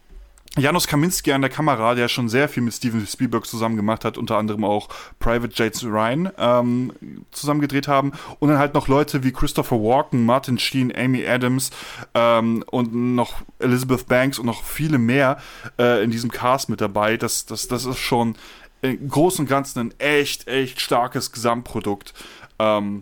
Janusz 0.55 0.85
Kaminski 0.85 1.31
an 1.31 1.41
der 1.41 1.49
Kamera, 1.49 1.95
der 1.95 2.07
schon 2.07 2.29
sehr 2.29 2.47
viel 2.47 2.61
mit 2.61 2.75
Steven 2.75 3.07
Spielberg 3.07 3.47
zusammen 3.47 3.75
gemacht 3.75 4.05
hat, 4.05 4.19
unter 4.19 4.37
anderem 4.37 4.63
auch 4.63 4.87
Private 5.17 5.51
Jates 5.55 5.83
Ryan 5.83 6.31
ähm, 6.37 6.93
zusammen 7.31 7.67
haben. 7.87 8.11
Und 8.37 8.49
dann 8.49 8.59
halt 8.59 8.75
noch 8.75 8.87
Leute 8.87 9.23
wie 9.23 9.31
Christopher 9.31 9.77
Walken, 9.77 10.25
Martin 10.25 10.59
Sheen, 10.59 10.95
Amy 10.95 11.25
Adams 11.25 11.71
ähm, 12.13 12.63
und 12.69 12.93
noch 12.93 13.41
Elizabeth 13.57 14.07
Banks 14.07 14.37
und 14.37 14.45
noch 14.45 14.63
viele 14.63 14.99
mehr 14.99 15.39
äh, 15.79 16.03
in 16.03 16.11
diesem 16.11 16.29
Cast 16.29 16.69
mit 16.69 16.81
dabei. 16.81 17.17
Das, 17.17 17.47
das, 17.47 17.67
das 17.67 17.85
ist 17.85 17.97
schon 17.97 18.35
im 18.83 19.09
Großen 19.09 19.45
und 19.45 19.49
Ganzen 19.49 19.79
ein 19.79 19.99
echt, 19.99 20.47
echt 20.47 20.79
starkes 20.79 21.31
Gesamtprodukt, 21.31 22.13
ähm, 22.59 23.01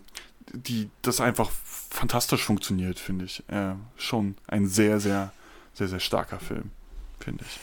die 0.54 0.90
das 1.02 1.20
einfach 1.20 1.50
fantastisch 1.90 2.46
funktioniert, 2.46 2.98
finde 2.98 3.26
ich. 3.26 3.44
Äh, 3.50 3.74
schon 3.98 4.36
ein 4.48 4.68
sehr, 4.68 5.02
sehr, 5.02 5.34
sehr, 5.74 5.90
sehr 5.90 6.00
starker 6.00 6.40
Film 6.40 6.72
finde 7.24 7.46
ich. 7.48 7.60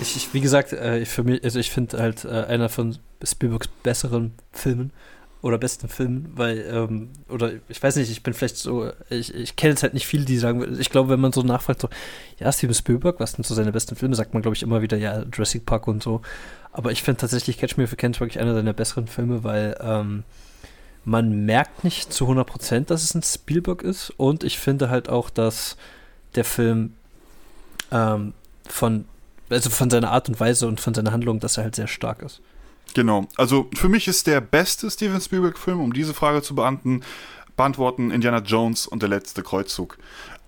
ich. 0.00 0.16
Ich, 0.16 0.34
wie 0.34 0.40
gesagt, 0.40 0.72
äh, 0.72 1.04
für 1.04 1.24
mich, 1.24 1.42
also 1.44 1.58
ich 1.58 1.70
finde 1.70 1.98
halt 1.98 2.24
äh, 2.24 2.28
einer 2.28 2.68
von 2.68 2.96
Spielbergs 3.22 3.68
besseren 3.82 4.32
Filmen 4.52 4.92
oder 5.42 5.56
besten 5.56 5.88
Filmen, 5.88 6.30
weil, 6.34 6.66
ähm, 6.70 7.10
oder 7.28 7.52
ich 7.68 7.82
weiß 7.82 7.96
nicht, 7.96 8.10
ich 8.10 8.22
bin 8.22 8.34
vielleicht 8.34 8.58
so, 8.58 8.90
ich, 9.08 9.34
ich 9.34 9.56
kenne 9.56 9.70
jetzt 9.70 9.82
halt 9.82 9.94
nicht 9.94 10.06
viele, 10.06 10.26
die 10.26 10.36
sagen, 10.36 10.78
ich 10.78 10.90
glaube, 10.90 11.08
wenn 11.08 11.20
man 11.20 11.32
so 11.32 11.42
nachfragt, 11.42 11.80
so, 11.80 11.88
ja, 12.38 12.52
Steven 12.52 12.74
Spielberg, 12.74 13.20
was 13.20 13.32
sind 13.32 13.46
so 13.46 13.54
seine 13.54 13.72
besten 13.72 13.96
Filme, 13.96 14.14
sagt 14.14 14.34
man, 14.34 14.42
glaube 14.42 14.54
ich, 14.54 14.62
immer 14.62 14.82
wieder, 14.82 14.98
ja, 14.98 15.22
Jurassic 15.32 15.64
Park 15.64 15.88
und 15.88 16.02
so. 16.02 16.20
Aber 16.72 16.92
ich 16.92 17.02
finde 17.02 17.20
tatsächlich 17.20 17.58
Catch 17.58 17.78
Me 17.78 17.84
If 17.84 17.92
You 17.92 17.96
Can 17.96 18.18
wirklich 18.20 18.38
einer 18.38 18.54
seiner 18.54 18.74
besseren 18.74 19.06
Filme, 19.06 19.42
weil 19.42 19.76
ähm, 19.80 20.24
man 21.04 21.46
merkt 21.46 21.84
nicht 21.84 22.12
zu 22.12 22.28
100%, 22.28 22.86
dass 22.86 23.02
es 23.02 23.14
ein 23.14 23.22
Spielberg 23.22 23.82
ist 23.82 24.10
und 24.10 24.44
ich 24.44 24.58
finde 24.58 24.90
halt 24.90 25.08
auch, 25.08 25.30
dass 25.30 25.78
der 26.34 26.44
Film 26.44 26.92
ähm, 27.90 28.32
von, 28.68 29.04
also 29.48 29.70
von 29.70 29.90
seiner 29.90 30.10
Art 30.10 30.28
und 30.28 30.38
Weise 30.40 30.66
und 30.66 30.80
von 30.80 30.94
seiner 30.94 31.12
Handlung, 31.12 31.40
dass 31.40 31.56
er 31.56 31.64
halt 31.64 31.76
sehr 31.76 31.88
stark 31.88 32.22
ist. 32.22 32.40
Genau. 32.94 33.26
Also 33.36 33.68
für 33.74 33.88
mich 33.88 34.08
ist 34.08 34.26
der 34.26 34.40
beste 34.40 34.90
Steven 34.90 35.20
Spielberg-Film, 35.20 35.80
um 35.80 35.92
diese 35.92 36.14
Frage 36.14 36.42
zu 36.42 36.54
beantworten, 36.54 37.02
beantworten 37.56 38.10
Indiana 38.10 38.38
Jones 38.38 38.86
und 38.86 39.02
der 39.02 39.08
letzte 39.08 39.42
Kreuzzug. 39.42 39.98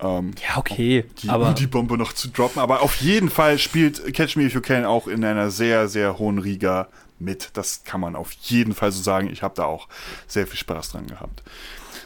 Ähm, 0.01 0.33
ja, 0.49 0.57
okay. 0.57 1.05
Die, 1.19 1.29
aber 1.29 1.53
die 1.53 1.67
Bombe 1.67 1.97
noch 1.97 2.13
zu 2.13 2.29
droppen. 2.29 2.61
Aber 2.61 2.83
auf 2.83 2.97
jeden 2.97 3.31
Fall 3.31 3.59
spielt 3.59 4.15
Catch 4.15 4.37
Me 4.37 4.45
If 4.45 4.55
You 4.55 4.61
Can 4.61 4.85
auch 4.85 5.07
in 5.07 5.25
einer 5.25 5.51
sehr, 5.51 5.89
sehr 5.89 6.19
hohen 6.19 6.39
Riga 6.39 6.89
mit. 7.19 7.51
Das 7.53 7.85
kann 7.85 8.01
man 8.01 8.17
auf 8.17 8.33
jeden 8.33 8.75
Fall 8.75 8.93
so 8.93 9.03
sagen. 9.03 9.31
Ich 9.31 9.43
habe 9.43 9.55
da 9.55 9.65
auch 9.65 9.89
sehr 10.27 10.47
viel 10.47 10.59
Spaß 10.59 10.91
dran 10.91 11.07
gehabt. 11.07 11.43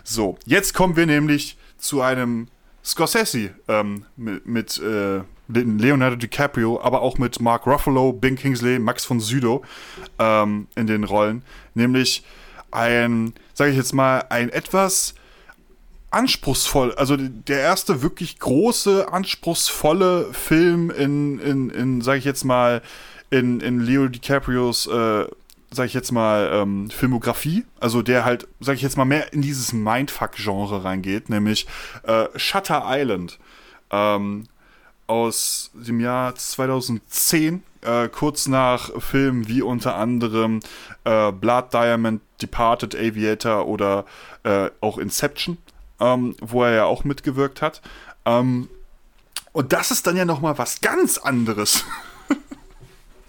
So, 0.05 0.39
jetzt 0.45 0.75
kommen 0.75 0.97
wir 0.97 1.07
nämlich 1.07 1.57
zu 1.79 2.03
einem 2.03 2.49
Scorsese 2.87 3.51
ähm, 3.67 4.05
mit, 4.17 4.47
mit 4.47 4.79
äh, 4.79 5.23
Leonardo 5.49 6.15
DiCaprio, 6.17 6.81
aber 6.81 7.03
auch 7.03 7.19
mit 7.19 7.41
Mark 7.41 7.67
Ruffalo, 7.67 8.13
Bing 8.13 8.37
Kingsley, 8.37 8.79
Max 8.79 9.05
von 9.05 9.19
Sydow 9.19 9.63
ähm, 10.21 10.69
in 10.77 10.87
den 10.87 11.03
Rollen. 11.03 11.43
Nämlich 11.75 12.25
ein, 12.71 13.35
sage 13.55 13.73
ich 13.73 13.77
jetzt 13.77 13.93
mal, 13.93 14.25
ein 14.31 14.51
etwas 14.51 15.15
anspruchsvoll, 16.11 16.95
also 16.95 17.17
der 17.17 17.61
erste 17.61 18.03
wirklich 18.03 18.39
große, 18.39 19.13
anspruchsvolle 19.13 20.33
Film 20.33 20.91
in, 20.91 21.41
in, 21.41 21.71
in 21.71 22.01
sage 22.01 22.19
ich 22.21 22.25
jetzt 22.25 22.45
mal, 22.45 22.83
in, 23.31 23.61
in 23.61 23.81
Leo 23.81 24.07
DiCaprios 24.07 24.87
äh, 24.87 25.27
sag 25.71 25.87
ich 25.87 25.95
jetzt 25.95 26.13
mal, 26.13 26.51
ähm, 26.53 26.91
Filmografie, 26.91 27.65
also 27.81 28.03
der 28.03 28.25
halt, 28.25 28.47
sag 28.61 28.77
ich 28.77 28.83
jetzt 28.83 28.97
mal, 28.97 29.05
mehr 29.05 29.33
in 29.33 29.43
dieses 29.43 29.73
Mindfuck-Genre 29.73 30.85
reingeht, 30.85 31.29
nämlich 31.29 31.67
äh, 32.05 32.27
Shutter 32.37 32.85
Island 32.87 33.39
ähm, 33.91 34.45
aus 35.07 35.71
dem 35.75 36.01
Jahr 36.01 36.35
2010, 36.35 37.63
äh, 37.83 38.09
kurz 38.09 38.49
nach 38.49 38.91
Filmen 39.01 39.49
wie 39.49 39.63
unter 39.63 39.97
anderem 39.97 40.61
äh, 41.05 41.33
Blood 41.33 41.73
Diamond, 41.73 42.23
Departed 42.43 42.95
Aviator 42.95 43.67
oder 43.67 44.05
äh, 44.43 44.71
auch 44.81 44.99
Inception, 44.99 45.59
ähm, 46.01 46.37
wo 46.41 46.65
er 46.65 46.73
ja 46.73 46.85
auch 46.85 47.05
mitgewirkt 47.05 47.63
hat. 47.63 47.81
Ähm, 48.25 48.69
und 49.53 49.73
das 49.73 49.91
ist 49.91 50.07
dann 50.07 50.17
ja 50.17 50.25
noch 50.25 50.41
mal 50.41 50.59
was 50.59 50.81
ganz 50.81 51.19
anderes. 51.19 51.85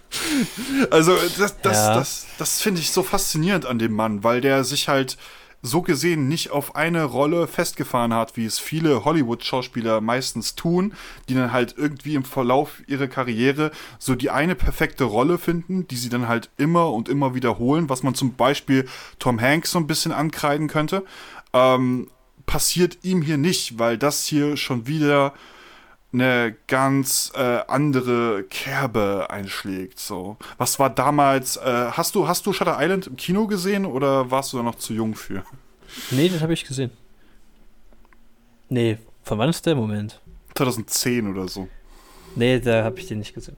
Also, 0.91 1.15
das, 1.38 1.59
das, 1.61 1.77
ja. 1.77 1.95
das, 1.95 2.25
das 2.38 2.61
finde 2.61 2.81
ich 2.81 2.91
so 2.91 3.03
faszinierend 3.03 3.65
an 3.65 3.79
dem 3.79 3.93
Mann, 3.93 4.23
weil 4.23 4.41
der 4.41 4.63
sich 4.63 4.88
halt 4.88 5.17
so 5.61 5.81
gesehen 5.81 6.27
nicht 6.27 6.51
auf 6.51 6.75
eine 6.75 7.03
Rolle 7.03 7.47
festgefahren 7.47 8.13
hat, 8.13 8.38
wie 8.38 8.45
es 8.45 8.59
viele 8.59 9.05
Hollywood-Schauspieler 9.05 10.01
meistens 10.01 10.55
tun, 10.55 10.93
die 11.27 11.34
dann 11.34 11.51
halt 11.51 11.75
irgendwie 11.77 12.15
im 12.15 12.23
Verlauf 12.23 12.81
ihrer 12.88 13.07
Karriere 13.07 13.71
so 13.97 14.15
die 14.15 14.29
eine 14.29 14.55
perfekte 14.55 15.03
Rolle 15.03 15.38
finden, 15.38 15.88
die 15.88 15.95
sie 15.95 16.09
dann 16.09 16.27
halt 16.27 16.49
immer 16.57 16.91
und 16.91 17.09
immer 17.09 17.34
wiederholen, 17.34 17.89
was 17.89 18.03
man 18.03 18.15
zum 18.15 18.35
Beispiel 18.35 18.88
Tom 19.19 19.41
Hanks 19.41 19.71
so 19.71 19.79
ein 19.79 19.88
bisschen 19.88 20.11
ankreiden 20.11 20.67
könnte. 20.67 21.03
Ähm, 21.53 22.09
passiert 22.45 22.99
ihm 23.03 23.21
hier 23.21 23.38
nicht, 23.38 23.79
weil 23.79 23.97
das 23.97 24.25
hier 24.25 24.57
schon 24.57 24.88
wieder 24.88 25.34
eine 26.13 26.55
ganz 26.67 27.31
äh, 27.35 27.59
andere 27.67 28.43
Kerbe 28.43 29.27
einschlägt. 29.29 29.99
So, 29.99 30.38
was 30.57 30.79
war 30.79 30.89
damals? 30.89 31.57
Äh, 31.57 31.91
hast 31.91 32.15
du 32.15 32.27
hast 32.27 32.45
du 32.45 32.53
Shutter 32.53 32.77
Island 32.79 33.07
im 33.07 33.15
Kino 33.17 33.47
gesehen 33.47 33.85
oder 33.85 34.31
warst 34.31 34.53
du 34.53 34.57
da 34.57 34.63
noch 34.63 34.75
zu 34.75 34.93
jung 34.93 35.15
für? 35.15 35.43
Nee, 36.11 36.29
das 36.29 36.41
habe 36.41 36.53
ich 36.53 36.65
gesehen. 36.65 36.91
Nee, 38.69 38.97
von 39.23 39.38
wann 39.38 39.49
ist 39.49 39.65
der 39.65 39.75
Moment? 39.75 40.19
2010 40.55 41.27
oder 41.29 41.47
so. 41.47 41.67
Nee, 42.35 42.59
da 42.59 42.84
habe 42.84 42.99
ich 42.99 43.07
den 43.07 43.19
nicht 43.19 43.34
gesehen. 43.34 43.57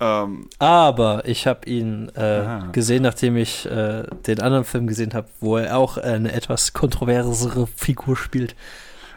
Ähm, 0.00 0.48
Aber 0.58 1.26
ich 1.26 1.46
habe 1.46 1.68
ihn 1.68 2.08
äh, 2.10 2.62
gesehen, 2.72 3.02
nachdem 3.02 3.36
ich 3.36 3.66
äh, 3.66 4.02
den 4.26 4.40
anderen 4.40 4.64
Film 4.64 4.86
gesehen 4.86 5.14
habe, 5.14 5.28
wo 5.40 5.56
er 5.56 5.78
auch 5.78 5.96
eine 5.96 6.32
etwas 6.32 6.72
kontroversere 6.72 7.66
Figur 7.68 8.16
spielt. 8.16 8.56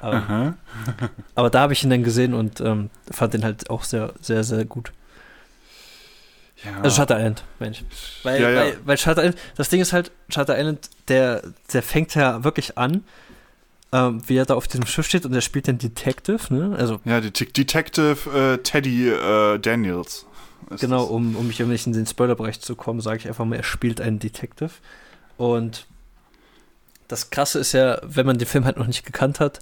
Ähm, 0.03 0.55
aber 1.35 1.49
da 1.49 1.61
habe 1.61 1.73
ich 1.73 1.83
ihn 1.83 1.89
dann 1.89 2.03
gesehen 2.03 2.33
und 2.33 2.61
ähm, 2.61 2.89
fand 3.09 3.33
den 3.33 3.43
halt 3.43 3.69
auch 3.69 3.83
sehr, 3.83 4.13
sehr, 4.21 4.43
sehr 4.43 4.65
gut. 4.65 4.91
Ja. 6.63 6.81
Also 6.81 7.01
Shutter 7.01 7.17
Island, 7.17 7.43
Mensch. 7.59 7.83
Weil, 8.23 8.41
ja, 8.41 8.49
ja. 8.49 8.59
weil, 8.59 8.77
weil 8.85 8.97
Shutter 8.97 9.23
Island, 9.23 9.39
das 9.55 9.69
Ding 9.69 9.81
ist 9.81 9.93
halt, 9.93 10.11
Shutter 10.29 10.57
Island, 10.57 10.89
der, 11.07 11.43
der 11.73 11.83
fängt 11.83 12.15
ja 12.15 12.43
wirklich 12.43 12.77
an, 12.77 13.03
ähm, 13.91 14.21
wie 14.27 14.37
er 14.37 14.45
da 14.45 14.55
auf 14.55 14.67
diesem 14.67 14.85
Schiff 14.85 15.05
steht 15.05 15.25
und 15.25 15.33
er 15.33 15.41
spielt 15.41 15.67
den 15.67 15.77
Detective, 15.77 16.53
ne? 16.53 16.75
Also, 16.77 16.99
ja, 17.05 17.21
Det 17.21 17.57
Detective 17.57 18.17
äh, 18.33 18.57
Teddy 18.63 19.09
äh, 19.09 19.59
Daniels. 19.59 20.25
Genau, 20.79 21.03
um, 21.03 21.35
um 21.35 21.47
mich 21.47 21.61
um 21.61 21.69
nicht 21.69 21.85
in 21.85 21.93
den 21.93 22.07
Spoilerbereich 22.07 22.59
zu 22.59 22.75
kommen, 22.75 22.99
sage 22.99 23.17
ich 23.19 23.27
einfach 23.27 23.45
mal, 23.45 23.55
er 23.55 23.63
spielt 23.63 24.01
einen 24.01 24.19
Detective. 24.19 24.71
Und 25.37 25.85
das 27.07 27.29
Krasse 27.29 27.59
ist 27.59 27.73
ja, 27.73 27.99
wenn 28.03 28.25
man 28.25 28.37
den 28.37 28.47
Film 28.47 28.65
halt 28.65 28.77
noch 28.77 28.87
nicht 28.87 29.05
gekannt 29.05 29.39
hat, 29.39 29.59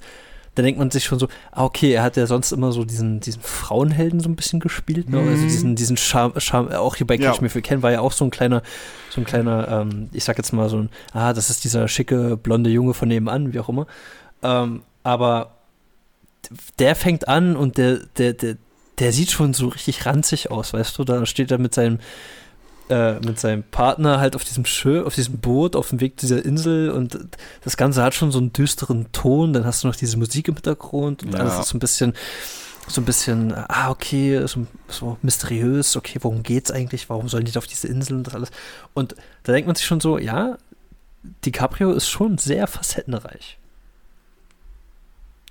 dann 0.54 0.64
denkt 0.64 0.78
man 0.78 0.90
sich 0.90 1.04
schon 1.04 1.18
so, 1.18 1.28
ah, 1.50 1.64
okay, 1.64 1.92
er 1.92 2.02
hat 2.02 2.16
ja 2.16 2.26
sonst 2.26 2.52
immer 2.52 2.70
so 2.70 2.84
diesen, 2.84 3.18
diesen 3.18 3.42
Frauenhelden 3.42 4.20
so 4.20 4.28
ein 4.28 4.36
bisschen 4.36 4.60
gespielt, 4.60 5.10
ne? 5.10 5.18
Also 5.18 5.42
mhm. 5.42 5.48
diesen, 5.48 5.76
diesen 5.76 5.96
Charme, 5.96 6.38
Charme, 6.38 6.72
auch 6.72 6.94
hier 6.94 7.06
bei 7.06 7.18
Catch 7.18 7.36
ja. 7.36 7.40
Me 7.40 7.46
If 7.48 7.56
You 7.56 7.62
Can 7.62 7.82
war 7.82 7.90
ja 7.90 8.00
auch 8.00 8.12
so 8.12 8.24
ein 8.24 8.30
kleiner, 8.30 8.62
so 9.10 9.20
ein 9.20 9.24
kleiner, 9.24 9.66
ähm, 9.68 10.08
ich 10.12 10.22
sag 10.22 10.38
jetzt 10.38 10.52
mal 10.52 10.68
so 10.68 10.78
ein, 10.78 10.90
ah, 11.12 11.32
das 11.32 11.50
ist 11.50 11.64
dieser 11.64 11.88
schicke, 11.88 12.36
blonde 12.36 12.70
Junge 12.70 12.94
von 12.94 13.08
nebenan, 13.08 13.52
wie 13.52 13.58
auch 13.58 13.68
immer. 13.68 13.86
Ähm, 14.42 14.82
aber 15.02 15.54
der 16.78 16.94
fängt 16.94 17.26
an 17.26 17.56
und 17.56 17.76
der, 17.76 18.00
der, 18.16 18.32
der, 18.34 18.56
der 19.00 19.12
sieht 19.12 19.32
schon 19.32 19.54
so 19.54 19.68
richtig 19.68 20.06
ranzig 20.06 20.52
aus, 20.52 20.72
weißt 20.72 20.98
du? 20.98 21.04
Da 21.04 21.26
steht 21.26 21.50
er 21.50 21.58
mit 21.58 21.74
seinem 21.74 21.98
äh, 22.88 23.14
mit 23.20 23.40
seinem 23.40 23.62
Partner 23.62 24.20
halt 24.20 24.36
auf 24.36 24.44
diesem 24.44 24.64
Schiff, 24.64 25.06
auf 25.06 25.14
diesem 25.14 25.38
Boot, 25.38 25.76
auf 25.76 25.90
dem 25.90 26.00
Weg 26.00 26.20
zu 26.20 26.26
dieser 26.26 26.44
Insel 26.44 26.90
und 26.90 27.18
das 27.62 27.76
Ganze 27.76 28.02
hat 28.02 28.14
schon 28.14 28.30
so 28.30 28.38
einen 28.38 28.52
düsteren 28.52 29.10
Ton, 29.12 29.52
dann 29.52 29.64
hast 29.64 29.82
du 29.82 29.88
noch 29.88 29.96
diese 29.96 30.16
Musik 30.18 30.48
im 30.48 30.54
Hintergrund 30.54 31.22
und 31.22 31.32
ja. 31.32 31.40
alles 31.40 31.58
ist 31.60 31.68
so 31.68 31.76
ein 31.76 31.80
bisschen, 31.80 32.12
so 32.86 33.00
ein 33.00 33.04
bisschen, 33.04 33.54
ah, 33.54 33.90
okay, 33.90 34.46
so, 34.46 34.66
so 34.88 35.16
mysteriös, 35.22 35.96
okay, 35.96 36.18
worum 36.20 36.42
geht's 36.42 36.70
eigentlich, 36.70 37.08
warum 37.08 37.28
sollen 37.28 37.44
die 37.44 37.52
da 37.52 37.58
auf 37.58 37.66
diese 37.66 37.88
Insel 37.88 38.16
und 38.16 38.26
das 38.26 38.34
alles? 38.34 38.50
Und 38.92 39.14
da 39.44 39.52
denkt 39.52 39.66
man 39.66 39.76
sich 39.76 39.86
schon 39.86 40.00
so, 40.00 40.18
ja, 40.18 40.58
DiCaprio 41.44 41.92
ist 41.92 42.08
schon 42.08 42.38
sehr 42.38 42.66
facettenreich. 42.66 43.58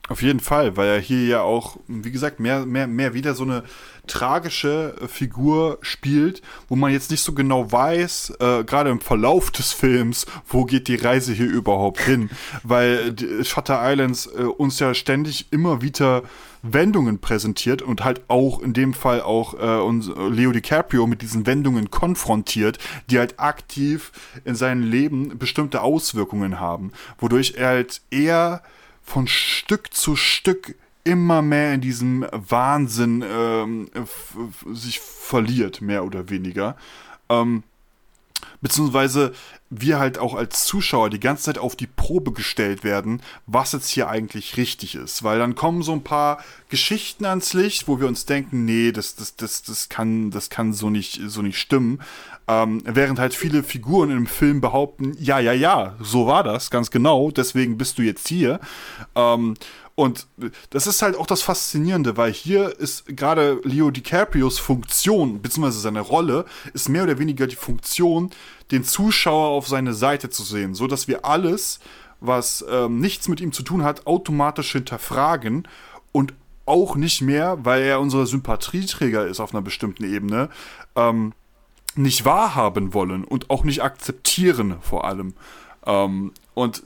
Auf 0.09 0.21
jeden 0.21 0.41
Fall, 0.41 0.75
weil 0.75 0.89
er 0.89 0.99
hier 0.99 1.25
ja 1.25 1.41
auch, 1.41 1.77
wie 1.87 2.11
gesagt, 2.11 2.41
mehr, 2.41 2.65
mehr, 2.65 2.87
mehr 2.87 3.13
wieder 3.13 3.35
so 3.35 3.45
eine 3.45 3.63
tragische 4.05 4.95
äh, 5.01 5.07
Figur 5.07 5.77
spielt, 5.81 6.41
wo 6.67 6.75
man 6.75 6.91
jetzt 6.91 7.09
nicht 7.09 7.21
so 7.21 7.31
genau 7.31 7.71
weiß, 7.71 8.33
äh, 8.41 8.63
gerade 8.65 8.89
im 8.89 8.99
Verlauf 8.99 9.49
des 9.49 9.71
Films, 9.71 10.25
wo 10.45 10.65
geht 10.65 10.89
die 10.89 10.97
Reise 10.97 11.31
hier 11.31 11.49
überhaupt 11.49 12.01
hin, 12.01 12.29
weil 12.63 13.15
äh, 13.17 13.45
Shutter 13.45 13.79
Islands 13.81 14.27
äh, 14.27 14.43
uns 14.43 14.77
ja 14.79 14.93
ständig 14.93 15.47
immer 15.51 15.81
wieder 15.81 16.23
Wendungen 16.63 17.19
präsentiert 17.19 17.81
und 17.81 18.03
halt 18.03 18.21
auch 18.27 18.61
in 18.61 18.73
dem 18.73 18.93
Fall 18.93 19.21
auch 19.21 19.53
äh, 19.53 19.81
uns, 19.81 20.09
Leo 20.29 20.51
DiCaprio 20.51 21.07
mit 21.07 21.21
diesen 21.21 21.45
Wendungen 21.45 21.91
konfrontiert, 21.91 22.77
die 23.09 23.19
halt 23.19 23.39
aktiv 23.39 24.11
in 24.43 24.55
seinem 24.55 24.81
Leben 24.81 25.37
bestimmte 25.37 25.81
Auswirkungen 25.81 26.59
haben, 26.59 26.91
wodurch 27.19 27.53
er 27.55 27.67
halt 27.67 28.01
eher 28.11 28.63
von 29.03 29.27
Stück 29.27 29.93
zu 29.93 30.15
Stück 30.15 30.75
immer 31.03 31.41
mehr 31.41 31.73
in 31.73 31.81
diesem 31.81 32.25
Wahnsinn 32.31 33.23
ähm, 33.27 33.89
sich 34.71 34.99
verliert, 34.99 35.81
mehr 35.81 36.05
oder 36.05 36.29
weniger. 36.29 36.77
Ähm, 37.29 37.63
beziehungsweise 38.61 39.33
wir 39.69 39.99
halt 39.99 40.17
auch 40.17 40.35
als 40.35 40.65
Zuschauer 40.65 41.09
die 41.09 41.19
ganze 41.19 41.43
Zeit 41.43 41.57
auf 41.57 41.75
die 41.75 41.87
Probe 41.87 42.31
gestellt 42.31 42.83
werden, 42.83 43.21
was 43.45 43.73
jetzt 43.73 43.89
hier 43.89 44.07
eigentlich 44.07 44.57
richtig 44.57 44.95
ist. 44.95 45.23
Weil 45.23 45.39
dann 45.39 45.55
kommen 45.55 45.81
so 45.81 45.91
ein 45.91 46.03
paar 46.03 46.43
Geschichten 46.69 47.25
ans 47.25 47.53
Licht, 47.53 47.87
wo 47.87 47.99
wir 47.99 48.07
uns 48.07 48.25
denken, 48.25 48.65
nee, 48.65 48.91
das, 48.91 49.15
das, 49.15 49.35
das, 49.35 49.63
das, 49.63 49.89
kann, 49.89 50.31
das 50.31 50.49
kann 50.49 50.73
so 50.73 50.89
nicht, 50.89 51.19
so 51.25 51.41
nicht 51.41 51.59
stimmen. 51.59 52.01
Ähm, 52.47 52.81
während 52.85 53.19
halt 53.19 53.33
viele 53.33 53.63
Figuren 53.63 54.11
im 54.11 54.27
Film 54.27 54.59
behaupten, 54.59 55.15
ja, 55.17 55.39
ja, 55.39 55.53
ja, 55.53 55.95
so 56.01 56.27
war 56.27 56.43
das, 56.43 56.69
ganz 56.69 56.91
genau, 56.91 57.31
deswegen 57.31 57.77
bist 57.77 57.97
du 57.97 58.01
jetzt 58.01 58.27
hier. 58.27 58.59
Ähm, 59.15 59.55
und 59.95 60.27
das 60.71 60.87
ist 60.87 61.01
halt 61.03 61.15
auch 61.15 61.27
das 61.27 61.43
Faszinierende, 61.43 62.17
weil 62.17 62.33
hier 62.33 62.79
ist 62.79 63.05
gerade 63.15 63.61
Leo 63.63 63.91
DiCaprios 63.91 64.57
Funktion, 64.57 65.41
beziehungsweise 65.41 65.79
seine 65.79 66.01
Rolle, 66.01 66.45
ist 66.73 66.89
mehr 66.89 67.03
oder 67.03 67.19
weniger 67.19 67.45
die 67.45 67.55
Funktion, 67.55 68.31
den 68.71 68.83
Zuschauer 68.83 69.49
auf 69.49 69.67
seine 69.67 69.93
Seite 69.93 70.31
zu 70.31 70.43
sehen, 70.43 70.73
so 70.73 70.87
dass 70.87 71.07
wir 71.07 71.25
alles, 71.25 71.79
was 72.19 72.65
ähm, 72.69 72.99
nichts 72.99 73.27
mit 73.27 73.39
ihm 73.39 73.51
zu 73.51 73.61
tun 73.61 73.83
hat, 73.83 74.07
automatisch 74.07 74.71
hinterfragen 74.71 75.67
und 76.11 76.33
auch 76.65 76.95
nicht 76.95 77.21
mehr, 77.21 77.59
weil 77.63 77.83
er 77.83 77.99
unser 77.99 78.25
Sympathieträger 78.25 79.27
ist 79.27 79.39
auf 79.39 79.53
einer 79.53 79.61
bestimmten 79.61 80.05
Ebene, 80.05 80.49
ähm, 80.95 81.33
nicht 81.95 82.25
wahrhaben 82.25 82.93
wollen 82.93 83.23
und 83.23 83.49
auch 83.49 83.63
nicht 83.63 83.83
akzeptieren 83.83 84.75
vor 84.81 85.05
allem. 85.05 85.33
Ähm, 85.85 86.31
und 86.53 86.83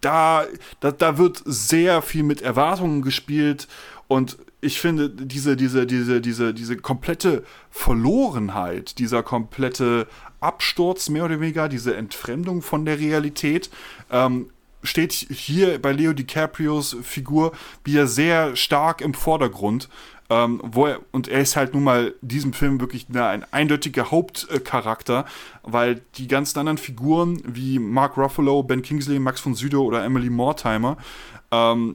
da, 0.00 0.44
da, 0.80 0.90
da 0.90 1.18
wird 1.18 1.42
sehr 1.44 2.02
viel 2.02 2.22
mit 2.22 2.42
Erwartungen 2.42 3.02
gespielt 3.02 3.68
und 4.08 4.38
ich 4.60 4.80
finde, 4.80 5.10
diese, 5.10 5.56
diese, 5.56 5.86
diese, 5.86 6.20
diese, 6.20 6.54
diese 6.54 6.76
komplette 6.76 7.44
Verlorenheit, 7.70 8.98
dieser 8.98 9.22
komplette 9.22 10.06
Absturz, 10.40 11.10
mehr 11.10 11.26
oder 11.26 11.40
weniger, 11.40 11.68
diese 11.68 11.94
Entfremdung 11.96 12.62
von 12.62 12.84
der 12.86 12.98
Realität, 12.98 13.70
ähm, 14.10 14.50
steht 14.82 15.12
hier 15.12 15.80
bei 15.80 15.92
Leo 15.92 16.12
DiCaprios 16.12 16.96
Figur 17.02 17.52
wieder 17.84 18.06
sehr 18.06 18.56
stark 18.56 19.00
im 19.00 19.14
Vordergrund. 19.14 19.88
Ähm, 20.34 20.60
wo 20.64 20.86
er, 20.86 21.00
und 21.12 21.28
er 21.28 21.40
ist 21.40 21.54
halt 21.54 21.74
nun 21.74 21.84
mal 21.84 22.12
diesem 22.20 22.52
Film 22.54 22.80
wirklich 22.80 23.06
eine, 23.08 23.26
ein 23.26 23.44
eindeutiger 23.52 24.10
Hauptcharakter, 24.10 25.26
weil 25.62 26.00
die 26.16 26.26
ganzen 26.26 26.58
anderen 26.58 26.78
Figuren 26.78 27.40
wie 27.44 27.78
Mark 27.78 28.16
Ruffalo, 28.16 28.64
Ben 28.64 28.82
Kingsley, 28.82 29.20
Max 29.20 29.40
von 29.40 29.54
Sydow 29.54 29.84
oder 29.84 30.02
Emily 30.02 30.30
Mortimer, 30.30 30.96
ähm, 31.52 31.94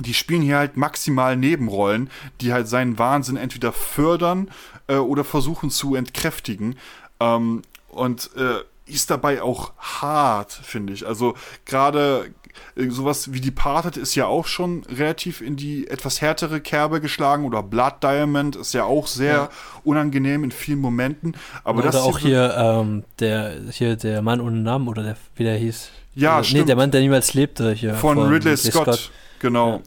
die 0.00 0.14
spielen 0.14 0.42
hier 0.42 0.58
halt 0.58 0.76
maximal 0.76 1.36
Nebenrollen, 1.36 2.10
die 2.40 2.52
halt 2.52 2.66
seinen 2.66 2.98
Wahnsinn 2.98 3.36
entweder 3.36 3.72
fördern 3.72 4.50
äh, 4.88 4.96
oder 4.96 5.22
versuchen 5.22 5.70
zu 5.70 5.94
entkräftigen. 5.94 6.76
Ähm, 7.20 7.62
und 7.88 8.30
äh, 8.36 8.64
ist 8.86 9.10
dabei 9.10 9.42
auch 9.42 9.74
hart, 9.78 10.52
finde 10.52 10.92
ich. 10.92 11.06
Also 11.06 11.34
gerade 11.66 12.32
sowas 12.76 13.32
wie 13.32 13.40
Departed 13.40 13.96
ist 13.96 14.14
ja 14.14 14.26
auch 14.26 14.46
schon 14.46 14.84
relativ 14.84 15.40
in 15.40 15.56
die 15.56 15.88
etwas 15.88 16.20
härtere 16.20 16.60
Kerbe 16.60 17.00
geschlagen 17.00 17.44
oder 17.44 17.62
Blood 17.62 18.02
Diamond 18.02 18.56
ist 18.56 18.74
ja 18.74 18.84
auch 18.84 19.06
sehr 19.06 19.34
ja. 19.34 19.50
unangenehm 19.84 20.44
in 20.44 20.50
vielen 20.50 20.80
Momenten. 20.80 21.36
Aber 21.64 21.80
oder 21.80 21.90
das 21.90 22.02
auch 22.02 22.18
hier 22.18 22.54
ähm, 22.56 23.04
der 23.18 23.54
hier 23.70 23.96
der 23.96 24.22
Mann 24.22 24.40
ohne 24.40 24.58
Namen 24.58 24.88
oder 24.88 25.02
der 25.02 25.16
wie 25.36 25.44
der 25.44 25.56
hieß. 25.56 25.90
Ja, 26.14 26.36
oder, 26.36 26.44
stimmt. 26.44 26.60
Nee, 26.60 26.66
der 26.66 26.76
Mann, 26.76 26.90
der 26.90 27.00
niemals 27.00 27.34
lebte 27.34 27.72
hier. 27.72 27.94
Von, 27.94 28.16
von 28.16 28.28
Ridley, 28.28 28.52
Ridley 28.52 28.70
Scott. 28.70 28.86
Scott. 28.86 29.10
Genau. 29.38 29.76
Ja 29.76 29.80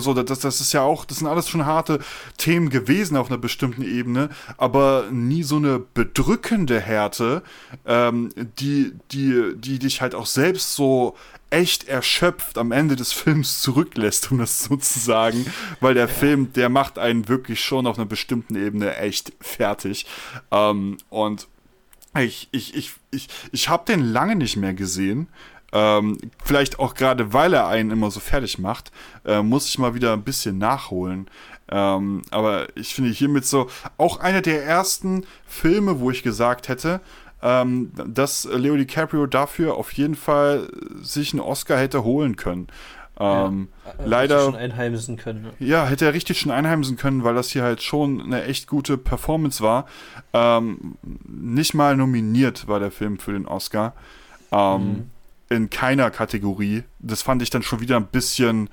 so, 0.00 0.14
das, 0.14 0.40
das 0.40 0.60
ist 0.60 0.72
ja 0.72 0.82
auch, 0.82 1.04
das 1.04 1.18
sind 1.18 1.26
alles 1.26 1.48
schon 1.48 1.66
harte 1.66 1.98
Themen 2.38 2.70
gewesen 2.70 3.16
auf 3.16 3.28
einer 3.30 3.38
bestimmten 3.38 3.82
Ebene, 3.82 4.30
aber 4.56 5.06
nie 5.10 5.42
so 5.42 5.56
eine 5.56 5.78
bedrückende 5.78 6.80
Härte, 6.80 7.42
ähm, 7.86 8.30
die, 8.58 8.92
die, 9.10 9.54
die 9.56 9.78
dich 9.78 10.00
halt 10.00 10.14
auch 10.14 10.26
selbst 10.26 10.74
so 10.74 11.16
echt 11.52 11.86
erschöpft 11.86 12.56
am 12.56 12.72
Ende 12.72 12.96
des 12.96 13.12
Films 13.12 13.60
zurücklässt, 13.60 14.32
um 14.32 14.38
das 14.38 14.64
so 14.64 14.76
zu 14.76 14.98
sagen, 14.98 15.46
weil 15.80 15.94
der 15.94 16.08
ja. 16.08 16.12
Film, 16.12 16.52
der 16.54 16.68
macht 16.68 16.98
einen 16.98 17.28
wirklich 17.28 17.62
schon 17.62 17.86
auf 17.86 17.98
einer 17.98 18.06
bestimmten 18.06 18.56
Ebene 18.56 18.96
echt 18.96 19.32
fertig. 19.40 20.06
Ähm, 20.50 20.96
und 21.10 21.48
ich, 22.18 22.48
ich, 22.52 22.74
ich, 22.74 22.92
ich, 23.10 23.28
ich 23.52 23.68
habe 23.68 23.84
den 23.86 24.00
lange 24.00 24.36
nicht 24.36 24.56
mehr 24.56 24.74
gesehen. 24.74 25.28
Ähm, 25.74 26.18
vielleicht 26.44 26.78
auch 26.78 26.94
gerade, 26.94 27.32
weil 27.32 27.54
er 27.54 27.66
einen 27.66 27.90
immer 27.90 28.10
so 28.10 28.20
fertig 28.20 28.58
macht, 28.58 28.90
äh, 29.24 29.42
muss 29.42 29.68
ich 29.68 29.78
mal 29.78 29.94
wieder 29.94 30.12
ein 30.12 30.22
bisschen 30.22 30.58
nachholen. 30.58 31.28
Ähm, 31.70 32.22
aber 32.30 32.66
ich 32.76 32.94
finde 32.94 33.10
hiermit 33.10 33.46
so 33.46 33.70
auch 33.96 34.20
einer 34.20 34.42
der 34.42 34.64
ersten 34.64 35.24
Filme, 35.46 36.00
wo 36.00 36.10
ich 36.10 36.22
gesagt 36.22 36.68
hätte, 36.68 37.00
ähm, 37.42 37.92
dass 37.94 38.44
Leo 38.44 38.76
DiCaprio 38.76 39.26
dafür 39.26 39.76
auf 39.76 39.92
jeden 39.92 40.14
Fall 40.14 40.68
sich 41.00 41.32
einen 41.32 41.40
Oscar 41.40 41.78
hätte 41.78 42.04
holen 42.04 42.36
können. 42.36 42.68
Ähm, 43.18 43.68
ja, 43.84 44.04
leider 44.04 44.44
schon 44.44 44.56
einheimsen 44.56 45.16
können. 45.16 45.42
Ne? 45.42 45.52
Ja, 45.58 45.86
hätte 45.86 46.06
er 46.06 46.14
richtig 46.14 46.40
schon 46.40 46.50
einheimsen 46.50 46.96
können, 46.96 47.24
weil 47.24 47.34
das 47.34 47.50
hier 47.50 47.62
halt 47.62 47.82
schon 47.82 48.22
eine 48.22 48.44
echt 48.44 48.66
gute 48.66 48.96
Performance 48.96 49.62
war. 49.62 49.86
Ähm, 50.32 50.96
nicht 51.24 51.74
mal 51.74 51.96
nominiert 51.96 52.68
war 52.68 52.80
der 52.80 52.90
Film 52.90 53.18
für 53.18 53.32
den 53.32 53.46
Oscar. 53.46 53.94
Ähm, 54.50 54.80
mhm 54.80 55.10
in 55.52 55.70
keiner 55.70 56.10
Kategorie. 56.10 56.82
Das 56.98 57.22
fand 57.22 57.42
ich 57.42 57.50
dann 57.50 57.62
schon 57.62 57.80
wieder 57.80 57.96
ein 57.96 58.06
bisschen 58.06 58.70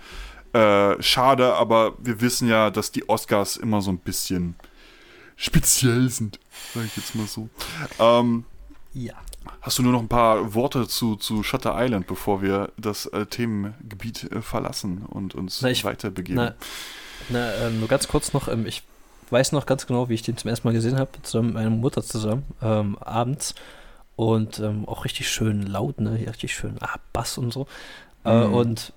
äh, 0.53 1.01
schade, 1.01 1.53
aber 1.55 1.93
wir 1.99 2.21
wissen 2.21 2.47
ja, 2.47 2.69
dass 2.69 2.91
die 2.91 3.07
Oscars 3.07 3.57
immer 3.57 3.81
so 3.81 3.91
ein 3.91 3.99
bisschen 3.99 4.55
speziell 5.35 6.09
sind, 6.09 6.39
sage 6.73 6.87
ich 6.87 6.97
jetzt 6.97 7.15
mal 7.15 7.27
so. 7.27 7.49
Ähm, 7.99 8.45
ja. 8.93 9.13
Hast 9.61 9.77
du 9.77 9.83
nur 9.83 9.91
noch 9.91 10.01
ein 10.01 10.07
paar 10.07 10.53
Worte 10.53 10.87
zu, 10.87 11.15
zu 11.15 11.43
Shutter 11.43 11.75
Island, 11.77 12.07
bevor 12.07 12.41
wir 12.41 12.71
das 12.77 13.05
äh, 13.07 13.25
Themengebiet 13.25 14.31
äh, 14.31 14.41
verlassen 14.41 15.03
und 15.07 15.35
uns 15.35 15.61
na, 15.61 15.69
ich, 15.69 15.83
weiter 15.85 16.09
begeben? 16.11 16.37
Na, 16.37 16.55
na 17.29 17.53
ähm, 17.55 17.79
nur 17.79 17.87
ganz 17.87 18.07
kurz 18.07 18.33
noch, 18.33 18.47
ähm, 18.47 18.65
ich 18.65 18.83
weiß 19.29 19.51
noch 19.51 19.65
ganz 19.65 19.87
genau, 19.87 20.09
wie 20.09 20.15
ich 20.15 20.21
den 20.21 20.37
zum 20.37 20.49
ersten 20.49 20.67
Mal 20.67 20.73
gesehen 20.73 20.97
habe, 20.97 21.11
zusammen 21.21 21.47
mit 21.47 21.55
meiner 21.55 21.69
Mutter 21.69 22.03
zusammen, 22.03 22.43
ähm, 22.61 22.97
abends 22.99 23.55
und 24.15 24.59
ähm, 24.59 24.87
auch 24.87 25.05
richtig 25.05 25.29
schön 25.29 25.63
laut, 25.63 26.01
ne? 26.01 26.19
Richtig 26.27 26.53
schön 26.53 26.75
ah, 26.81 26.97
Bass 27.13 27.37
und 27.37 27.53
so. 27.53 27.67
Äh, 28.25 28.47
mhm. 28.47 28.53
Und 28.53 28.93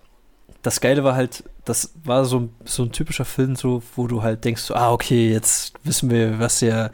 das 0.62 0.80
Geile 0.80 1.04
war 1.04 1.14
halt, 1.14 1.44
das 1.64 1.92
war 2.04 2.24
so, 2.24 2.48
so 2.64 2.82
ein 2.82 2.92
typischer 2.92 3.24
Film, 3.24 3.56
so, 3.56 3.82
wo 3.94 4.06
du 4.06 4.22
halt 4.22 4.44
denkst, 4.44 4.62
so, 4.62 4.74
ah, 4.74 4.92
okay, 4.92 5.30
jetzt 5.30 5.74
wissen 5.84 6.10
wir, 6.10 6.38
was 6.38 6.60
ja, 6.60 6.90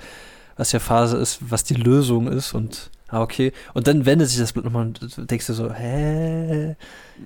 was 0.59 0.73
ja 0.73 0.81
Phase 0.81 1.17
ist, 1.17 1.39
was 1.51 1.65
die 1.65 1.75
Lösung 1.75 2.27
ist 2.27 2.53
und 2.53 2.91
ah, 3.09 3.23
okay. 3.23 3.53
Und 3.73 3.87
dann 3.87 4.05
wendet 4.05 4.29
sich 4.29 4.39
das 4.39 4.53
Blatt 4.53 4.65
nochmal 4.65 4.87
und 4.87 5.31
denkst 5.31 5.47
du 5.47 5.55
so, 5.55 5.73
hä? 5.73 6.77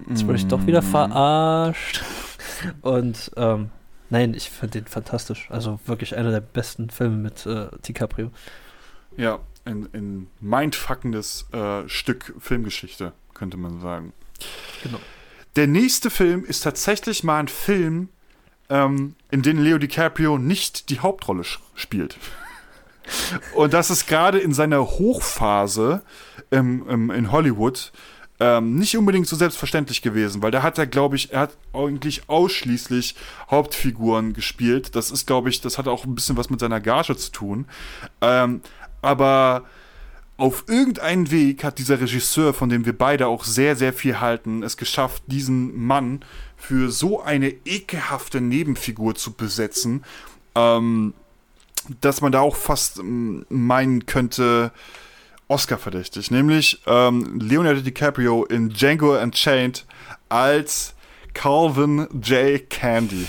Jetzt 0.09 0.27
wurde 0.27 0.37
ich 0.37 0.47
doch 0.47 0.65
wieder 0.67 0.83
mhm. 0.83 0.87
verarscht. 0.87 2.05
Und 2.83 3.31
ähm, 3.37 3.71
nein, 4.11 4.35
ich 4.35 4.51
fand 4.51 4.75
den 4.75 4.87
fantastisch. 4.87 5.49
Also 5.51 5.81
wirklich 5.87 6.17
einer 6.17 6.31
der 6.31 6.41
besten 6.41 6.91
Filme 6.91 7.17
mit 7.17 7.47
äh, 7.47 7.69
DiCaprio. 7.87 8.31
Ja, 9.17 9.41
ein, 9.65 9.89
ein 9.93 10.29
mindfuckendes 10.41 11.47
äh, 11.53 11.89
Stück 11.89 12.35
Filmgeschichte, 12.39 13.13
könnte 13.35 13.57
man 13.57 13.81
sagen. 13.81 14.13
Genau. 14.83 14.99
Der 15.57 15.67
nächste 15.67 16.11
Film 16.11 16.45
ist 16.45 16.63
tatsächlich 16.63 17.25
mal 17.25 17.41
ein 17.41 17.49
Film, 17.49 18.09
ähm, 18.69 19.15
in 19.31 19.43
dem 19.43 19.63
Leo 19.63 19.79
DiCaprio 19.79 20.39
nicht 20.39 20.91
die 20.91 21.01
Hauptrolle 21.01 21.45
spielt. 21.75 22.17
Und 23.55 23.73
das 23.73 23.91
ist 23.91 24.07
gerade 24.07 24.39
in 24.39 24.53
seiner 24.53 24.81
Hochphase 24.83 26.03
ähm, 26.51 26.85
ähm, 26.89 27.11
in 27.11 27.33
Hollywood 27.33 27.93
ähm, 28.41 28.75
nicht 28.75 28.97
unbedingt 28.97 29.29
so 29.29 29.37
selbstverständlich 29.37 30.03
gewesen, 30.03 30.43
weil 30.43 30.51
da 30.51 30.63
hat 30.63 30.77
er, 30.77 30.87
glaube 30.87 31.15
ich, 31.15 31.33
er 31.33 31.41
hat 31.41 31.57
eigentlich 31.73 32.29
ausschließlich 32.29 33.15
Hauptfiguren 33.51 34.33
gespielt. 34.33 34.97
Das 34.97 35.13
ist, 35.13 35.27
glaube 35.27 35.49
ich, 35.49 35.61
das 35.61 35.79
hat 35.79 35.87
auch 35.87 36.05
ein 36.05 36.17
bisschen 36.17 36.37
was 36.37 36.51
mit 36.51 36.59
seiner 36.59 36.81
Gage 36.81 37.17
zu 37.17 37.31
tun. 37.31 37.67
Ähm, 38.21 38.63
aber 39.01 39.65
auf 40.37 40.65
irgendeinen 40.67 41.31
Weg 41.31 41.63
hat 41.63 41.79
dieser 41.79 42.01
Regisseur, 42.01 42.53
von 42.53 42.69
dem 42.69 42.85
wir 42.85 42.99
beide 42.99 43.29
auch 43.29 43.45
sehr, 43.45 43.77
sehr 43.77 43.93
viel 43.93 44.19
halten, 44.19 44.65
es 44.65 44.77
geschafft, 44.77 45.23
diesen 45.29 45.81
Mann 45.87 46.25
für 46.57 46.91
so 46.91 47.23
eine 47.23 47.55
ekelhafte 47.65 48.41
Nebenfigur 48.41 49.15
zu 49.15 49.35
besetzen, 49.35 50.05
ähm, 50.57 51.15
dass 52.01 52.21
man 52.21 52.33
da 52.33 52.41
auch 52.41 52.57
fast 52.57 52.99
ähm, 52.99 53.47
meinen 53.49 54.07
könnte, 54.07 54.73
Oscar 55.49 55.79
verdächtig, 55.79 56.31
nämlich 56.31 56.81
ähm, 56.87 57.39
Leonardo 57.39 57.81
DiCaprio 57.81 58.45
in 58.45 58.71
Django 58.71 59.21
Unchained 59.21 59.85
als 60.29 60.95
Calvin 61.35 62.09
J. 62.23 62.69
Candy. 62.71 63.27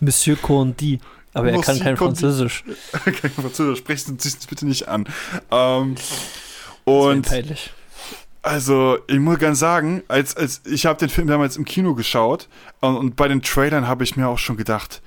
Monsieur 0.00 0.36
Condi. 0.36 1.00
Aber 1.34 1.50
er 1.50 1.60
kann 1.60 1.78
kein 1.80 1.96
Französisch. 1.96 2.64
kein 3.04 3.30
Französisch, 3.30 3.78
sprecht 3.78 4.08
es 4.08 4.46
bitte 4.46 4.66
nicht 4.66 4.88
an. 4.88 5.06
Ähm, 5.50 5.96
und 6.84 7.28
peinlich. 7.28 7.72
Also, 8.42 8.98
ich 9.06 9.20
muss 9.20 9.38
ganz 9.38 9.60
sagen, 9.60 10.02
als, 10.08 10.36
als 10.36 10.62
ich 10.66 10.84
habe 10.84 10.98
den 10.98 11.08
Film 11.08 11.28
damals 11.28 11.56
im 11.56 11.64
Kino 11.64 11.94
geschaut 11.94 12.48
und, 12.80 12.96
und 12.96 13.16
bei 13.16 13.28
den 13.28 13.40
Trailern 13.40 13.86
habe 13.86 14.02
ich 14.02 14.16
mir 14.16 14.28
auch 14.28 14.38
schon 14.38 14.56
gedacht, 14.56 15.00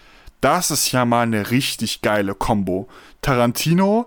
das 0.46 0.70
ist 0.70 0.92
ja 0.92 1.06
mal 1.06 1.24
eine 1.24 1.50
richtig 1.50 2.02
geile 2.02 2.36
Combo. 2.36 2.88
Tarantino, 3.22 4.06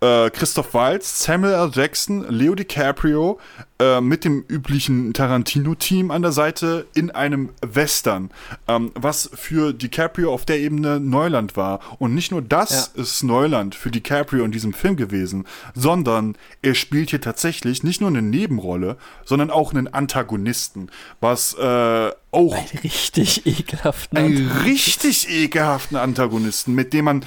äh, 0.00 0.30
Christoph 0.30 0.74
Waltz, 0.74 1.24
Samuel 1.24 1.54
L. 1.54 1.70
Jackson, 1.72 2.26
Leo 2.28 2.54
DiCaprio 2.54 3.38
äh, 3.78 4.00
mit 4.00 4.24
dem 4.24 4.44
üblichen 4.48 5.12
Tarantino-Team 5.12 6.10
an 6.10 6.22
der 6.22 6.32
Seite 6.32 6.86
in 6.94 7.10
einem 7.10 7.50
Western, 7.60 8.30
ähm, 8.68 8.92
was 8.94 9.30
für 9.34 9.72
DiCaprio 9.72 10.32
auf 10.32 10.44
der 10.44 10.58
Ebene 10.58 11.00
Neuland 11.00 11.56
war. 11.56 11.80
Und 11.98 12.14
nicht 12.14 12.30
nur 12.30 12.42
das 12.42 12.92
ja. 12.94 13.02
ist 13.02 13.22
Neuland 13.22 13.74
für 13.74 13.90
DiCaprio 13.90 14.44
in 14.44 14.52
diesem 14.52 14.72
Film 14.72 14.96
gewesen, 14.96 15.44
sondern 15.74 16.36
er 16.62 16.74
spielt 16.74 17.10
hier 17.10 17.20
tatsächlich 17.20 17.82
nicht 17.82 18.00
nur 18.00 18.10
eine 18.10 18.22
Nebenrolle, 18.22 18.96
sondern 19.24 19.50
auch 19.50 19.72
einen 19.72 19.88
Antagonisten, 19.88 20.90
was 21.20 21.54
äh, 21.54 22.10
auch 22.32 22.54
einen 22.54 22.78
richtig 22.82 23.46
ekelhaften 23.46 24.18
einen 24.18 24.50
richtig 24.64 25.28
ekelhaften 25.28 25.96
Antagonisten, 25.96 26.74
mit 26.74 26.92
dem 26.92 27.04
man 27.06 27.24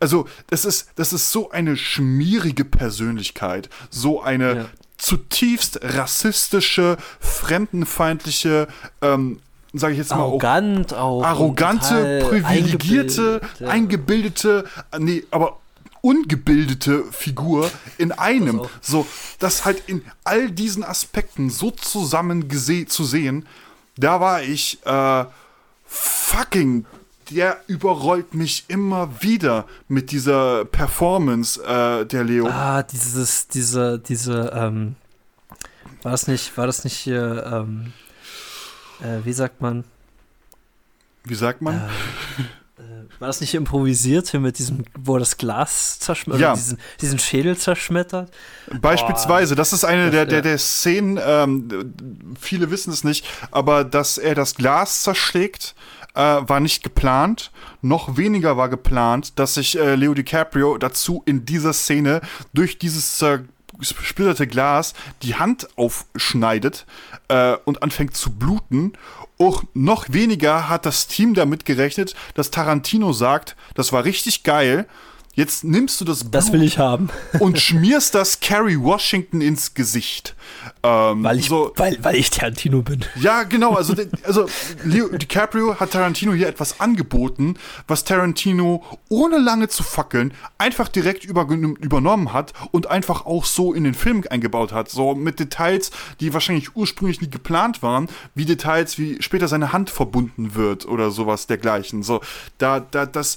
also 0.00 0.28
das 0.48 0.64
ist, 0.64 0.88
das 0.96 1.12
ist 1.12 1.30
so 1.30 1.50
eine 1.50 1.76
schmierige 1.76 2.64
Persönlichkeit, 2.64 3.68
so 3.90 4.22
eine 4.22 4.56
ja. 4.56 4.64
zutiefst 4.96 5.80
rassistische, 5.82 6.96
fremdenfeindliche, 7.20 8.68
ähm, 9.02 9.40
sage 9.72 9.92
ich 9.92 9.98
jetzt 9.98 10.10
mal 10.10 10.18
Arrogant 10.18 10.94
auch, 10.94 11.22
arrogante, 11.22 12.26
privilegierte, 12.28 13.40
eingebildet, 13.40 13.60
ja. 13.60 13.68
eingebildete, 13.68 14.64
nee, 14.98 15.24
aber 15.30 15.58
ungebildete 16.00 17.04
Figur 17.10 17.70
in 17.98 18.12
einem. 18.12 18.62
So, 18.80 19.06
das 19.38 19.64
halt 19.64 19.82
in 19.86 20.04
all 20.24 20.50
diesen 20.50 20.84
Aspekten 20.84 21.50
so 21.50 21.70
zusammen 21.70 22.48
zu 22.50 23.04
sehen, 23.04 23.46
da 23.96 24.20
war 24.20 24.42
ich 24.42 24.78
äh, 24.86 25.24
fucking 25.84 26.86
der 27.30 27.62
überrollt 27.66 28.34
mich 28.34 28.64
immer 28.68 29.22
wieder 29.22 29.66
mit 29.88 30.10
dieser 30.10 30.64
Performance 30.64 31.62
äh, 31.62 32.06
der 32.06 32.24
Leo. 32.24 32.48
Ah, 32.48 32.82
dieses, 32.82 33.48
diese, 33.48 33.98
diese, 33.98 34.52
ähm, 34.54 34.96
war 36.02 36.12
das 36.12 36.26
nicht, 36.26 36.56
war 36.56 36.66
das 36.66 36.84
nicht 36.84 36.96
hier, 36.96 37.44
ähm, 37.50 37.92
äh, 39.00 39.24
wie 39.24 39.32
sagt 39.32 39.60
man? 39.60 39.84
Wie 41.24 41.34
sagt 41.34 41.60
man? 41.60 41.76
Äh, 41.76 42.82
äh 42.82 42.98
war 43.18 43.26
das 43.26 43.40
nicht 43.40 43.54
improvisiert 43.54 44.28
hier 44.28 44.40
mit 44.40 44.58
diesem, 44.58 44.84
wo 44.96 45.16
er 45.16 45.18
das 45.18 45.36
Glas 45.36 45.98
zerschmettert, 45.98 46.40
ja. 46.40 46.54
diesen, 46.54 46.78
diesen 47.00 47.18
Schädel 47.18 47.56
zerschmettert? 47.56 48.30
Beispielsweise, 48.80 49.56
das 49.56 49.72
ist 49.72 49.84
eine 49.84 50.10
der, 50.10 50.24
der, 50.24 50.40
der 50.40 50.58
Szenen, 50.58 51.18
ähm, 51.20 51.94
viele 52.40 52.70
wissen 52.70 52.92
es 52.92 53.02
nicht, 53.02 53.26
aber 53.50 53.82
dass 53.82 54.18
er 54.18 54.36
das 54.36 54.54
Glas 54.54 55.02
zerschlägt 55.02 55.74
äh, 56.14 56.20
war 56.20 56.60
nicht 56.60 56.82
geplant. 56.82 57.50
Noch 57.82 58.16
weniger 58.16 58.56
war 58.56 58.68
geplant, 58.68 59.38
dass 59.38 59.54
sich 59.54 59.78
äh, 59.78 59.94
Leo 59.94 60.14
DiCaprio 60.14 60.78
dazu 60.78 61.22
in 61.26 61.44
dieser 61.44 61.72
Szene 61.72 62.20
durch 62.52 62.78
dieses 62.78 63.18
zersplitterte 63.18 64.46
Glas 64.46 64.94
die 65.22 65.36
Hand 65.36 65.68
aufschneidet 65.76 66.86
äh, 67.28 67.56
und 67.64 67.82
anfängt 67.82 68.16
zu 68.16 68.30
bluten. 68.30 68.92
Auch 69.38 69.62
noch 69.74 70.06
weniger 70.08 70.68
hat 70.68 70.84
das 70.84 71.06
Team 71.06 71.34
damit 71.34 71.64
gerechnet, 71.64 72.14
dass 72.34 72.50
Tarantino 72.50 73.12
sagt, 73.12 73.56
das 73.74 73.92
war 73.92 74.04
richtig 74.04 74.42
geil 74.42 74.86
Jetzt 75.38 75.62
nimmst 75.62 76.00
du 76.00 76.04
das 76.04 76.24
Blut 76.24 76.34
Das 76.34 76.52
will 76.52 76.64
ich 76.64 76.78
haben. 76.78 77.10
und 77.38 77.60
schmierst 77.60 78.12
das 78.16 78.40
Carrie 78.40 78.76
Washington 78.76 79.40
ins 79.40 79.72
Gesicht. 79.72 80.34
Ähm, 80.82 81.22
weil, 81.22 81.38
ich, 81.38 81.46
so, 81.46 81.72
weil, 81.76 81.96
weil 82.02 82.16
ich 82.16 82.30
Tarantino 82.30 82.82
bin. 82.82 83.04
Ja, 83.20 83.44
genau. 83.44 83.74
Also, 83.74 83.94
also 84.24 84.48
Leo 84.82 85.06
DiCaprio 85.06 85.78
hat 85.78 85.92
Tarantino 85.92 86.32
hier 86.32 86.48
etwas 86.48 86.80
angeboten, 86.80 87.54
was 87.86 88.02
Tarantino 88.02 88.84
ohne 89.08 89.38
lange 89.38 89.68
zu 89.68 89.84
fackeln 89.84 90.34
einfach 90.58 90.88
direkt 90.88 91.24
über, 91.24 91.42
übernommen 91.48 92.32
hat 92.32 92.52
und 92.72 92.88
einfach 92.88 93.24
auch 93.24 93.44
so 93.44 93.72
in 93.72 93.84
den 93.84 93.94
Film 93.94 94.24
eingebaut 94.28 94.72
hat. 94.72 94.90
So 94.90 95.14
mit 95.14 95.38
Details, 95.38 95.92
die 96.18 96.34
wahrscheinlich 96.34 96.74
ursprünglich 96.74 97.20
nie 97.20 97.30
geplant 97.30 97.80
waren, 97.80 98.08
wie 98.34 98.44
Details, 98.44 98.98
wie 98.98 99.22
später 99.22 99.46
seine 99.46 99.72
Hand 99.72 99.90
verbunden 99.90 100.56
wird 100.56 100.84
oder 100.86 101.12
sowas 101.12 101.46
dergleichen. 101.46 102.02
So, 102.02 102.22
da, 102.58 102.80
da, 102.80 103.06
das, 103.06 103.36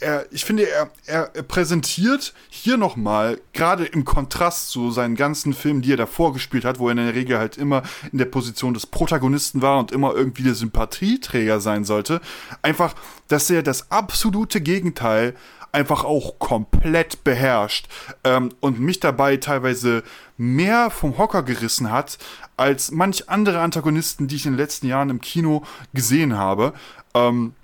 er, 0.00 0.26
ich 0.30 0.44
finde, 0.44 0.68
er, 0.68 0.90
er 1.06 1.26
präsentiert 1.42 2.34
hier 2.48 2.76
nochmal, 2.76 3.40
gerade 3.52 3.84
im 3.84 4.04
Kontrast 4.04 4.70
zu 4.70 4.90
seinen 4.90 5.14
ganzen 5.14 5.52
Filmen, 5.52 5.82
die 5.82 5.92
er 5.92 5.96
davor 5.96 6.32
gespielt 6.32 6.64
hat, 6.64 6.78
wo 6.78 6.88
er 6.88 6.92
in 6.92 6.96
der 6.98 7.14
Regel 7.14 7.38
halt 7.38 7.56
immer 7.56 7.82
in 8.10 8.18
der 8.18 8.24
Position 8.24 8.74
des 8.74 8.86
Protagonisten 8.86 9.62
war 9.62 9.78
und 9.78 9.92
immer 9.92 10.14
irgendwie 10.14 10.42
der 10.42 10.54
Sympathieträger 10.54 11.60
sein 11.60 11.84
sollte, 11.84 12.20
einfach, 12.62 12.94
dass 13.28 13.50
er 13.50 13.62
das 13.62 13.90
absolute 13.90 14.60
Gegenteil 14.60 15.34
einfach 15.72 16.04
auch 16.04 16.38
komplett 16.38 17.22
beherrscht 17.22 17.88
ähm, 18.24 18.50
und 18.60 18.80
mich 18.80 19.00
dabei 19.00 19.36
teilweise 19.36 20.02
mehr 20.36 20.90
vom 20.90 21.16
Hocker 21.18 21.42
gerissen 21.42 21.90
hat 21.90 22.18
als 22.56 22.90
manch 22.90 23.28
andere 23.28 23.60
Antagonisten, 23.60 24.26
die 24.26 24.36
ich 24.36 24.46
in 24.46 24.52
den 24.52 24.58
letzten 24.58 24.86
Jahren 24.86 25.10
im 25.10 25.20
Kino 25.20 25.62
gesehen 25.92 26.36
habe. 26.36 26.72
Ähm, 27.14 27.54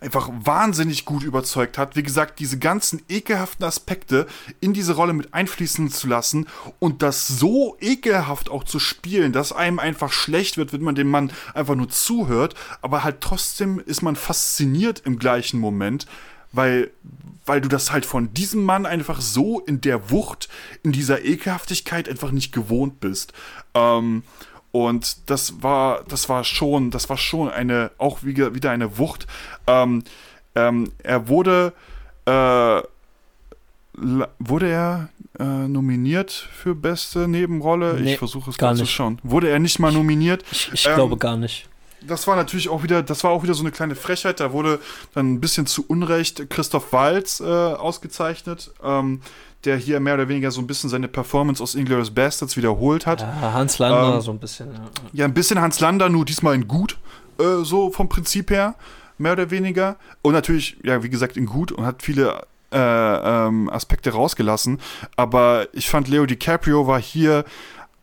einfach 0.00 0.30
wahnsinnig 0.32 1.04
gut 1.04 1.24
überzeugt 1.24 1.78
hat. 1.78 1.96
Wie 1.96 2.02
gesagt, 2.02 2.38
diese 2.38 2.58
ganzen 2.58 3.02
ekelhaften 3.08 3.64
Aspekte 3.64 4.26
in 4.60 4.72
diese 4.72 4.94
Rolle 4.94 5.12
mit 5.12 5.34
einfließen 5.34 5.90
zu 5.90 6.06
lassen 6.06 6.46
und 6.78 7.02
das 7.02 7.26
so 7.26 7.76
ekelhaft 7.80 8.50
auch 8.50 8.64
zu 8.64 8.78
spielen, 8.78 9.32
dass 9.32 9.52
einem 9.52 9.78
einfach 9.78 10.12
schlecht 10.12 10.56
wird, 10.56 10.72
wenn 10.72 10.82
man 10.82 10.94
dem 10.94 11.10
Mann 11.10 11.32
einfach 11.54 11.74
nur 11.74 11.88
zuhört, 11.88 12.54
aber 12.80 13.02
halt 13.02 13.20
trotzdem 13.20 13.80
ist 13.80 14.02
man 14.02 14.16
fasziniert 14.16 15.02
im 15.04 15.18
gleichen 15.18 15.58
Moment, 15.58 16.06
weil, 16.52 16.90
weil 17.44 17.60
du 17.60 17.68
das 17.68 17.92
halt 17.92 18.06
von 18.06 18.32
diesem 18.32 18.64
Mann 18.64 18.86
einfach 18.86 19.20
so 19.20 19.60
in 19.60 19.80
der 19.80 20.10
Wucht, 20.10 20.48
in 20.82 20.92
dieser 20.92 21.24
Ekelhaftigkeit 21.24 22.08
einfach 22.08 22.30
nicht 22.30 22.52
gewohnt 22.52 23.00
bist. 23.00 23.32
Ähm, 23.74 24.22
und 24.72 25.30
das 25.30 25.62
war, 25.62 26.04
das 26.08 26.28
war 26.28 26.44
schon, 26.44 26.90
das 26.90 27.08
war 27.08 27.16
schon 27.16 27.48
eine, 27.50 27.90
auch 27.98 28.22
wieder, 28.22 28.70
eine 28.70 28.98
Wucht. 28.98 29.26
Ähm, 29.66 30.04
ähm, 30.54 30.92
er 31.02 31.28
wurde, 31.28 31.72
äh, 32.26 32.82
wurde 34.38 34.68
er 34.68 35.08
äh, 35.38 35.44
nominiert 35.44 36.30
für 36.32 36.74
beste 36.74 37.28
Nebenrolle? 37.28 38.00
Nee, 38.00 38.12
ich 38.12 38.18
versuche 38.18 38.50
es 38.50 38.58
gerade 38.58 38.78
zu 38.78 38.86
schauen. 38.86 39.20
Wurde 39.22 39.48
er 39.48 39.58
nicht 39.58 39.78
mal 39.78 39.92
nominiert? 39.92 40.44
Ich, 40.50 40.70
ich 40.72 40.86
ähm, 40.86 40.94
glaube 40.94 41.16
gar 41.16 41.36
nicht. 41.36 41.68
Das 42.06 42.26
war 42.26 42.36
natürlich 42.36 42.68
auch 42.68 42.82
wieder, 42.82 43.02
das 43.02 43.24
war 43.24 43.32
auch 43.32 43.42
wieder 43.42 43.54
so 43.54 43.62
eine 43.62 43.72
kleine 43.72 43.96
Frechheit. 43.96 44.40
Da 44.40 44.52
wurde 44.52 44.80
dann 45.14 45.34
ein 45.34 45.40
bisschen 45.40 45.66
zu 45.66 45.84
Unrecht 45.86 46.48
Christoph 46.50 46.92
Waltz 46.92 47.40
äh, 47.40 47.44
ausgezeichnet. 47.44 48.72
Ähm, 48.82 49.20
der 49.64 49.76
hier 49.76 50.00
mehr 50.00 50.14
oder 50.14 50.28
weniger 50.28 50.50
so 50.50 50.60
ein 50.60 50.66
bisschen 50.66 50.88
seine 50.88 51.08
Performance 51.08 51.62
aus 51.62 51.74
Inglourious 51.74 52.10
Bastards 52.10 52.56
wiederholt 52.56 53.06
hat. 53.06 53.20
Ja, 53.20 53.52
Hans 53.52 53.78
Lander 53.78 54.14
ähm, 54.14 54.20
so 54.20 54.30
ein 54.30 54.38
bisschen. 54.38 54.72
Ja. 54.72 54.80
ja. 55.12 55.24
ein 55.24 55.34
bisschen 55.34 55.60
Hans 55.60 55.80
Lander, 55.80 56.08
nur 56.08 56.24
diesmal 56.24 56.54
in 56.54 56.68
gut, 56.68 56.98
äh, 57.38 57.64
so 57.64 57.90
vom 57.90 58.08
Prinzip 58.08 58.50
her, 58.50 58.74
mehr 59.18 59.32
oder 59.32 59.50
weniger. 59.50 59.96
Und 60.22 60.34
natürlich, 60.34 60.76
ja, 60.84 61.02
wie 61.02 61.10
gesagt, 61.10 61.36
in 61.36 61.46
gut 61.46 61.72
und 61.72 61.84
hat 61.84 62.02
viele 62.02 62.46
äh, 62.72 62.78
ähm, 62.78 63.68
Aspekte 63.70 64.10
rausgelassen. 64.10 64.80
Aber 65.16 65.68
ich 65.72 65.88
fand, 65.88 66.08
Leo 66.08 66.26
DiCaprio 66.26 66.86
war 66.86 67.00
hier 67.00 67.44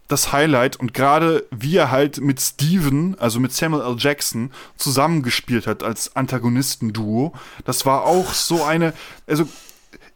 das 0.07 0.31
Highlight 0.31 0.75
und 0.75 0.93
gerade 0.93 1.45
wie 1.49 1.77
er 1.77 1.89
halt 1.89 2.21
mit 2.21 2.39
Steven, 2.39 3.17
also 3.19 3.39
mit 3.39 3.53
Samuel 3.53 3.83
L. 3.83 3.95
Jackson, 3.97 4.51
zusammengespielt 4.77 5.65
hat 5.65 5.81
als 5.81 6.15
Antagonistenduo, 6.15 7.33
das 7.65 7.85
war 7.85 8.03
auch 8.03 8.33
so 8.33 8.63
eine, 8.63 8.93
also 9.25 9.47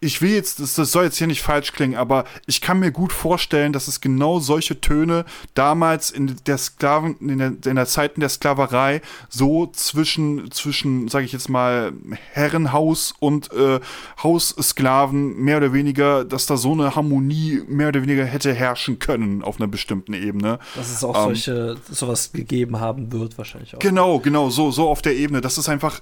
ich 0.01 0.21
will 0.21 0.31
jetzt, 0.31 0.59
das, 0.59 0.75
das 0.75 0.91
soll 0.91 1.05
jetzt 1.05 1.17
hier 1.17 1.27
nicht 1.27 1.41
falsch 1.41 1.73
klingen, 1.73 1.95
aber 1.95 2.23
ich 2.45 2.61
kann 2.61 2.79
mir 2.79 2.91
gut 2.91 3.11
vorstellen, 3.11 3.73
dass 3.73 3.87
es 3.87 3.99
genau 3.99 4.39
solche 4.39 4.79
Töne 4.79 5.25
damals 5.55 6.09
in 6.09 6.37
der 6.47 6.57
Sklaven, 6.57 7.17
in 7.19 7.37
der, 7.37 7.53
in 7.65 7.75
der 7.75 7.85
Zeiten 7.85 8.21
der 8.21 8.29
Sklaverei 8.29 9.01
so 9.27 9.67
zwischen, 9.67 10.51
zwischen, 10.51 11.09
sage 11.09 11.25
ich 11.25 11.33
jetzt 11.33 11.49
mal, 11.49 11.91
Herrenhaus 12.31 13.13
und 13.19 13.51
äh, 13.51 13.79
Haussklaven 14.23 15.35
mehr 15.37 15.57
oder 15.57 15.73
weniger, 15.73 16.23
dass 16.23 16.45
da 16.45 16.55
so 16.55 16.71
eine 16.71 16.95
Harmonie 16.95 17.61
mehr 17.67 17.89
oder 17.89 18.01
weniger 18.01 18.25
hätte 18.25 18.53
herrschen 18.53 18.99
können 18.99 19.43
auf 19.43 19.59
einer 19.59 19.67
bestimmten 19.67 20.13
Ebene. 20.13 20.59
Dass 20.75 20.91
es 20.91 21.03
auch 21.03 21.15
ähm, 21.15 21.35
solche, 21.35 21.77
sowas 21.91 22.31
gegeben 22.31 22.79
haben 22.79 23.11
wird, 23.11 23.37
wahrscheinlich 23.37 23.75
auch. 23.75 23.79
Genau, 23.79 24.19
genau, 24.19 24.49
so, 24.49 24.71
so 24.71 24.87
auf 24.87 25.01
der 25.01 25.15
Ebene. 25.17 25.41
Das 25.41 25.57
ist 25.57 25.67
einfach 25.67 25.99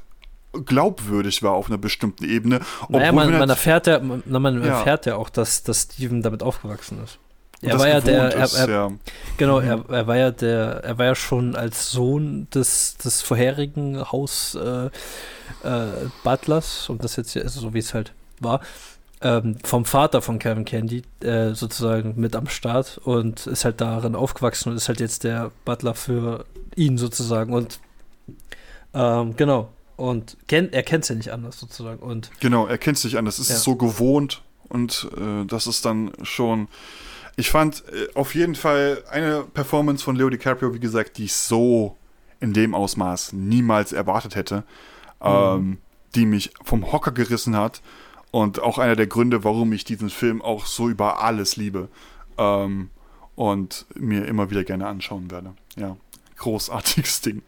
glaubwürdig 0.54 1.44
war 1.44 1.54
auf 1.54 1.68
einer 1.68 1.78
bestimmten 1.78 2.26
Ebene. 2.26 2.62
Naja, 2.90 3.12
man, 3.12 3.32
man, 3.38 3.50
erfährt 3.50 3.88
ja, 3.88 4.00
man, 4.00 4.24
man 4.26 4.64
ja. 4.64 4.80
erfährt 4.80 5.06
ja 5.06 5.16
auch, 5.16 5.30
dass, 5.30 5.64
dass 5.64 5.84
Steven 5.84 6.22
damit 6.22 6.44
aufgewachsen 6.44 7.04
ist. 7.04 7.20
Er 7.62 7.80
war 7.80 7.88
ja 7.88 8.02
der, 8.02 8.36
er, 8.36 8.54
er, 8.54 8.70
ja. 8.70 8.92
genau, 9.38 9.60
er, 9.60 9.84
er 9.90 10.06
war 10.06 10.16
ja 10.16 10.30
der, 10.30 10.84
er 10.84 10.98
war 11.00 11.06
ja 11.08 11.16
schon 11.16 11.56
als 11.56 11.90
Sohn 11.90 12.48
des, 12.54 12.98
des 12.98 13.24
vorherigen 13.24 14.00
Haus 14.12 14.54
äh, 14.56 14.90
äh, 15.64 15.88
Butlers, 16.24 16.88
und 16.88 17.04
das 17.04 17.16
jetzt 17.16 17.32
hier 17.32 17.44
ist 17.44 17.56
so 17.56 17.74
wie 17.74 17.80
es 17.80 17.96
halt 17.96 18.14
war, 18.40 18.62
ähm, 19.22 19.58
vom 19.64 19.86
Vater 19.86 20.22
von 20.22 20.38
Kevin 20.38 20.66
Candy 20.66 21.02
äh, 21.22 21.56
sozusagen 21.56 22.14
mit 22.18 22.36
am 22.36 22.48
Start 22.48 23.00
und 23.04 23.48
ist 23.48 23.66
halt 23.66 23.82
darin 23.82 24.16
aufgewachsen 24.16 24.70
und 24.70 24.76
ist 24.76 24.88
halt 24.88 25.00
jetzt 25.00 25.24
der 25.24 25.50
Butler 25.66 25.96
für 25.96 26.46
ihn 26.76 27.00
sozusagen 27.00 27.54
und 27.54 27.80
ähm, 28.94 29.36
genau, 29.36 29.70
und 29.98 30.38
kennt, 30.48 30.74
er 30.74 30.84
kennt 30.84 31.04
es 31.04 31.10
ja 31.10 31.16
nicht 31.16 31.32
anders 31.32 31.60
sozusagen. 31.60 32.00
Und 32.00 32.32
genau, 32.40 32.68
er 32.68 32.78
kennt 32.78 32.98
es 32.98 33.04
nicht 33.04 33.18
anders. 33.18 33.40
Es 33.40 33.50
ja. 33.50 33.56
ist 33.56 33.64
so 33.64 33.76
gewohnt 33.76 34.44
und 34.70 35.10
äh, 35.18 35.46
das 35.46 35.68
ist 35.68 35.84
dann 35.84 36.14
schon. 36.22 36.70
Ich 37.36 37.50
fand 37.50 37.84
äh, 37.90 38.14
auf 38.16 38.34
jeden 38.34 38.56
Fall 38.56 39.04
eine 39.12 39.44
Performance 39.44 40.04
von 40.04 40.16
Leo 40.16 40.30
DiCaprio, 40.30 40.74
wie 40.74 40.80
gesagt, 40.80 41.18
die 41.18 41.26
ich 41.26 41.34
so 41.34 41.98
in 42.40 42.54
dem 42.54 42.74
Ausmaß 42.74 43.34
niemals 43.34 43.92
erwartet 43.92 44.36
hätte, 44.36 44.64
mhm. 45.20 45.26
ähm, 45.28 45.78
die 46.16 46.26
mich 46.26 46.52
vom 46.64 46.92
Hocker 46.92 47.12
gerissen 47.12 47.56
hat 47.56 47.82
und 48.32 48.62
auch 48.62 48.78
einer 48.78 48.96
der 48.96 49.08
Gründe, 49.08 49.44
warum 49.44 49.74
ich 49.74 49.84
diesen 49.84 50.10
Film 50.10 50.42
auch 50.42 50.66
so 50.68 50.90
über 50.90 51.24
alles 51.24 51.56
liebe 51.56 51.90
ähm, 52.38 52.92
und 53.36 53.86
mir 53.96 54.26
immer 54.26 54.52
wieder 54.52 54.64
gerne 54.64 54.88
anschauen 54.88 55.32
werde. 55.32 55.54
Ja, 55.76 55.98
großartiges 56.38 57.22
Ding. 57.22 57.42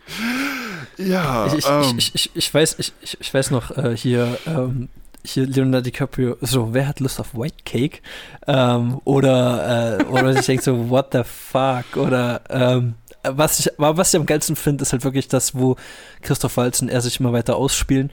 Ja, 0.97 1.53
ich, 1.53 1.65
ähm, 1.67 1.95
ich, 1.97 2.15
ich, 2.15 2.31
ich, 2.33 2.53
weiß, 2.53 2.75
ich, 2.79 2.93
ich, 3.19 3.33
weiß 3.33 3.51
noch 3.51 3.75
äh, 3.77 3.95
hier, 3.95 4.37
ähm, 4.45 4.89
hier 5.23 5.45
Leonardo 5.45 5.85
DiCaprio, 5.85 6.37
so, 6.41 6.73
wer 6.73 6.87
hat 6.87 6.99
Lust 6.99 7.19
auf 7.19 7.33
White 7.33 7.63
Cake? 7.65 8.01
Ähm, 8.47 8.99
oder, 9.05 9.99
äh, 9.99 10.03
oder 10.05 10.37
ich 10.37 10.45
denke 10.45 10.63
so, 10.63 10.89
what 10.89 11.09
the 11.13 11.21
fuck? 11.23 11.95
Oder, 11.95 12.41
ähm, 12.49 12.95
was 13.23 13.59
ich, 13.59 13.71
was 13.77 14.13
ich 14.13 14.19
am 14.19 14.25
geilsten 14.25 14.55
finde, 14.55 14.83
ist 14.83 14.91
halt 14.91 15.03
wirklich 15.03 15.27
das, 15.27 15.55
wo 15.55 15.75
Christoph 16.21 16.57
Waltz 16.57 16.81
und 16.81 16.89
er 16.89 17.01
sich 17.01 17.19
immer 17.19 17.33
weiter 17.33 17.57
ausspielen. 17.57 18.11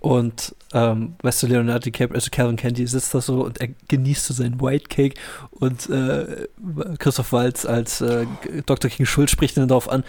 Und, 0.00 0.54
ähm, 0.72 1.16
weißt 1.22 1.42
du, 1.42 1.46
Leonardo 1.48 1.84
DiCaprio, 1.84 2.16
also 2.16 2.28
Calvin 2.30 2.56
Candy 2.56 2.86
sitzt 2.86 3.14
da 3.14 3.20
so 3.20 3.44
und 3.44 3.60
er 3.60 3.68
genießt 3.88 4.26
so 4.26 4.34
seinen 4.34 4.60
White 4.60 4.88
Cake 4.88 5.20
und 5.50 5.88
äh, 5.90 6.46
Christoph 6.98 7.32
Waltz 7.32 7.64
als 7.64 8.00
äh, 8.00 8.26
Dr. 8.66 8.90
King 8.90 9.06
Schulz 9.06 9.30
spricht 9.30 9.56
ihn 9.56 9.68
darauf 9.68 9.90
an, 9.90 10.04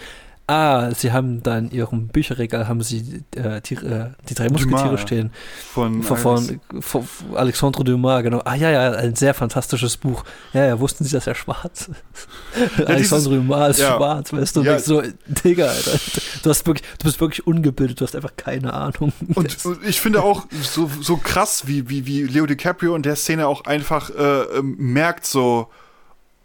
Ah, 0.48 0.90
sie 0.92 1.12
haben 1.12 1.42
da 1.42 1.56
in 1.56 1.70
ihrem 1.70 2.08
Bücherregal 2.08 2.66
haben 2.66 2.82
sie 2.82 3.22
äh, 3.36 3.60
die, 3.60 3.74
äh, 3.74 4.10
die 4.28 4.34
drei 4.34 4.48
Musketiere 4.48 4.84
Dumas, 4.84 5.00
stehen. 5.00 5.30
Von, 5.72 6.02
von, 6.02 6.18
von, 6.18 6.60
von, 6.80 7.06
Alexandre 7.34 7.84
Dumas, 7.84 8.24
genau. 8.24 8.42
Ah 8.44 8.56
ja, 8.56 8.70
ja, 8.70 8.90
ein 8.90 9.14
sehr 9.14 9.34
fantastisches 9.34 9.96
Buch. 9.96 10.24
Ja, 10.52 10.66
ja, 10.66 10.80
wussten 10.80 11.04
Sie, 11.04 11.12
dass 11.12 11.28
er 11.28 11.36
schwarz 11.36 11.90
ja, 12.78 12.84
Alexandre 12.84 13.36
Dumas 13.36 13.76
ist 13.76 13.82
ja. 13.82 13.96
schwarz, 13.96 14.32
weißt 14.32 14.56
du? 14.56 14.62
Ja. 14.62 14.80
so, 14.80 15.02
Digga, 15.26 15.66
Alter, 15.66 15.98
du, 16.42 16.50
hast 16.50 16.66
wirklich, 16.66 16.88
du 16.98 17.04
bist 17.04 17.20
wirklich 17.20 17.46
ungebildet, 17.46 18.00
du 18.00 18.04
hast 18.04 18.16
einfach 18.16 18.34
keine 18.36 18.72
Ahnung. 18.72 19.12
Und, 19.34 19.64
und 19.64 19.84
ich 19.86 20.00
finde 20.00 20.22
auch 20.24 20.46
so, 20.60 20.90
so 21.00 21.18
krass, 21.18 21.68
wie, 21.68 21.88
wie, 21.88 22.04
wie 22.04 22.24
Leo 22.24 22.46
DiCaprio 22.46 22.96
in 22.96 23.02
der 23.02 23.14
Szene 23.14 23.46
auch 23.46 23.64
einfach 23.64 24.10
äh, 24.10 24.42
ähm, 24.58 24.74
merkt 24.76 25.24
so, 25.24 25.68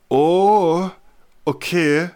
oh, 0.09 0.89
okay, 1.45 2.11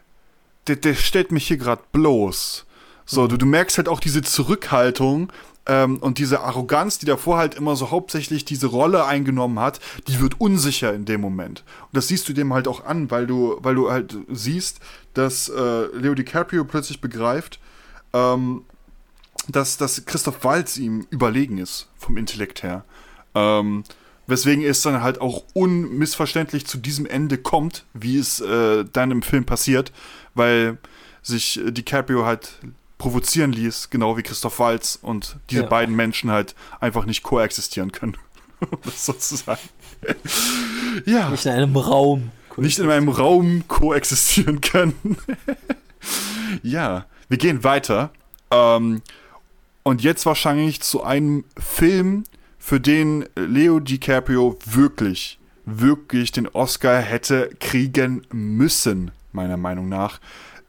der, 0.68 0.76
der 0.76 0.96
stellt 0.96 1.32
mich 1.32 1.48
hier 1.48 1.58
gerade 1.58 1.82
bloß. 1.92 2.66
So, 3.06 3.24
mhm. 3.24 3.30
du, 3.30 3.38
du 3.38 3.46
merkst 3.46 3.78
halt 3.78 3.90
auch 3.90 4.00
diese 4.00 4.22
Zurückhaltung 4.22 5.32
ähm, 5.66 5.98
und 5.98 6.18
diese 6.18 6.42
Arroganz, 6.42 6.98
die 6.98 7.06
davor 7.06 7.38
halt 7.38 7.56
immer 7.56 7.76
so 7.76 7.92
hauptsächlich 7.92 8.46
diese 8.46 8.68
Rolle 8.68 9.06
eingenommen 9.06 9.60
hat, 9.60 9.80
die 10.08 10.20
wird 10.20 10.40
unsicher 10.40 10.94
in 10.94 11.06
dem 11.06 11.22
Moment. 11.22 11.64
Und 11.84 11.98
das 11.98 12.08
siehst 12.08 12.28
du 12.30 12.34
dem 12.34 12.54
halt 12.54 12.68
auch 12.68 12.86
an, 12.86 13.12
weil 13.12 13.28
du, 13.28 13.58
weil 13.60 13.76
du 13.76 13.92
halt 13.92 14.18
siehst, 14.30 14.80
dass 15.14 15.50
äh, 15.50 15.86
Leo 15.96 16.16
DiCaprio 16.16 16.66
plötzlich 16.66 17.02
begreift, 17.02 17.60
ähm, 18.14 18.64
dass, 19.48 19.78
dass 19.78 20.06
Christoph 20.06 20.44
Waltz 20.44 20.78
ihm 20.78 21.08
überlegen 21.10 21.58
ist, 21.58 21.90
vom 21.98 22.18
Intellekt 22.18 22.64
her. 22.64 22.84
Ähm, 23.34 23.84
weswegen 24.28 24.64
es 24.64 24.82
dann 24.82 25.04
halt 25.04 25.22
auch 25.22 25.44
unmissverständlich 25.54 26.66
zu 26.66 26.78
diesem 26.78 27.06
Ende 27.06 27.38
kommt, 27.38 27.86
wie 27.94 28.18
es 28.18 28.40
äh, 28.40 28.86
dann 28.92 29.12
im 29.12 29.22
Film 29.22 29.46
passiert, 29.46 29.92
weil 30.34 30.78
sich 31.22 31.60
äh, 31.60 31.72
DiCaprio 31.72 32.26
halt 32.26 32.60
provozieren 32.98 33.52
ließ, 33.52 33.90
genau 33.90 34.16
wie 34.18 34.24
Christoph 34.24 34.60
Waltz 34.60 35.00
und 35.02 35.38
diese 35.50 35.64
ja. 35.64 35.68
beiden 35.68 35.96
Menschen 35.96 36.30
halt 36.30 36.56
einfach 36.80 37.06
nicht 37.06 37.24
koexistieren 37.24 37.92
können. 37.92 38.18
sozusagen. 38.96 39.62
ja. 41.06 41.30
Nicht 41.30 41.46
in 41.46 41.52
einem 41.52 41.76
Raum. 41.76 42.32
Nicht 42.58 42.80
in 42.80 42.90
einem 42.90 43.10
Raum 43.10 43.64
koexistieren 43.68 44.62
können. 44.62 45.18
ja, 46.64 47.06
wir 47.28 47.38
gehen 47.38 47.64
weiter. 47.64 48.12
Ähm, 48.52 49.02
und 49.84 50.04
jetzt 50.04 50.26
wahrscheinlich 50.26 50.82
zu 50.82 51.04
einem 51.04 51.46
Film, 51.58 52.24
für 52.60 52.80
den 52.80 53.26
Leo 53.36 53.80
DiCaprio 53.80 54.58
wirklich, 54.66 55.40
wirklich 55.66 56.32
den 56.32 56.48
Oscar 56.48 57.02
hätte 57.02 57.50
kriegen 57.60 58.22
müssen 58.32 59.10
meiner 59.34 59.58
Meinung 59.58 59.90
nach. 59.90 60.20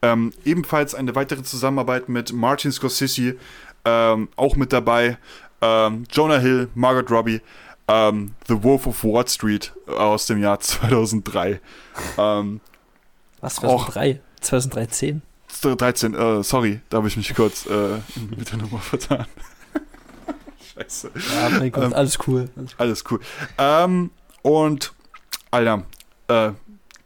Ähm, 0.03 0.33
ebenfalls 0.45 0.95
eine 0.95 1.15
weitere 1.15 1.43
Zusammenarbeit 1.43 2.09
mit 2.09 2.33
Martin 2.33 2.73
Scorsese, 2.73 3.37
ähm, 3.85 4.29
auch 4.37 4.57
mit 4.57 4.73
dabei. 4.73 5.19
Ähm, 5.61 6.05
Jonah 6.11 6.39
Hill, 6.39 6.69
Margaret 6.75 7.11
Robbie, 7.11 7.41
ähm, 7.89 8.35
The 8.49 8.63
Wolf 8.63 8.87
of 8.87 9.05
Wall 9.05 9.27
Street 9.29 9.73
aus 9.87 10.27
dem 10.27 10.39
Jahr 10.39 10.59
2003. 10.59 11.61
Ähm, 12.19 12.61
Was, 13.41 13.57
2003? 13.57 14.21
2013? 14.41 15.23
13, 15.63 16.15
äh, 16.15 16.43
sorry, 16.43 16.81
da 16.89 16.97
habe 16.97 17.09
ich 17.09 17.17
mich 17.17 17.35
kurz 17.35 17.67
äh, 17.67 17.99
mit 18.37 18.51
der 18.51 18.59
Nummer 18.59 18.79
vertan. 18.79 19.27
Scheiße. 20.75 21.11
Ja, 21.35 21.49
mein 21.51 21.71
Gott, 21.71 21.85
ähm, 21.85 21.95
alles 21.95 22.19
cool. 22.27 22.49
Alles 22.79 23.05
cool. 23.11 23.21
Ähm, 23.59 24.11
und, 24.43 24.93
Alter, 25.51 25.85
äh, 26.29 26.53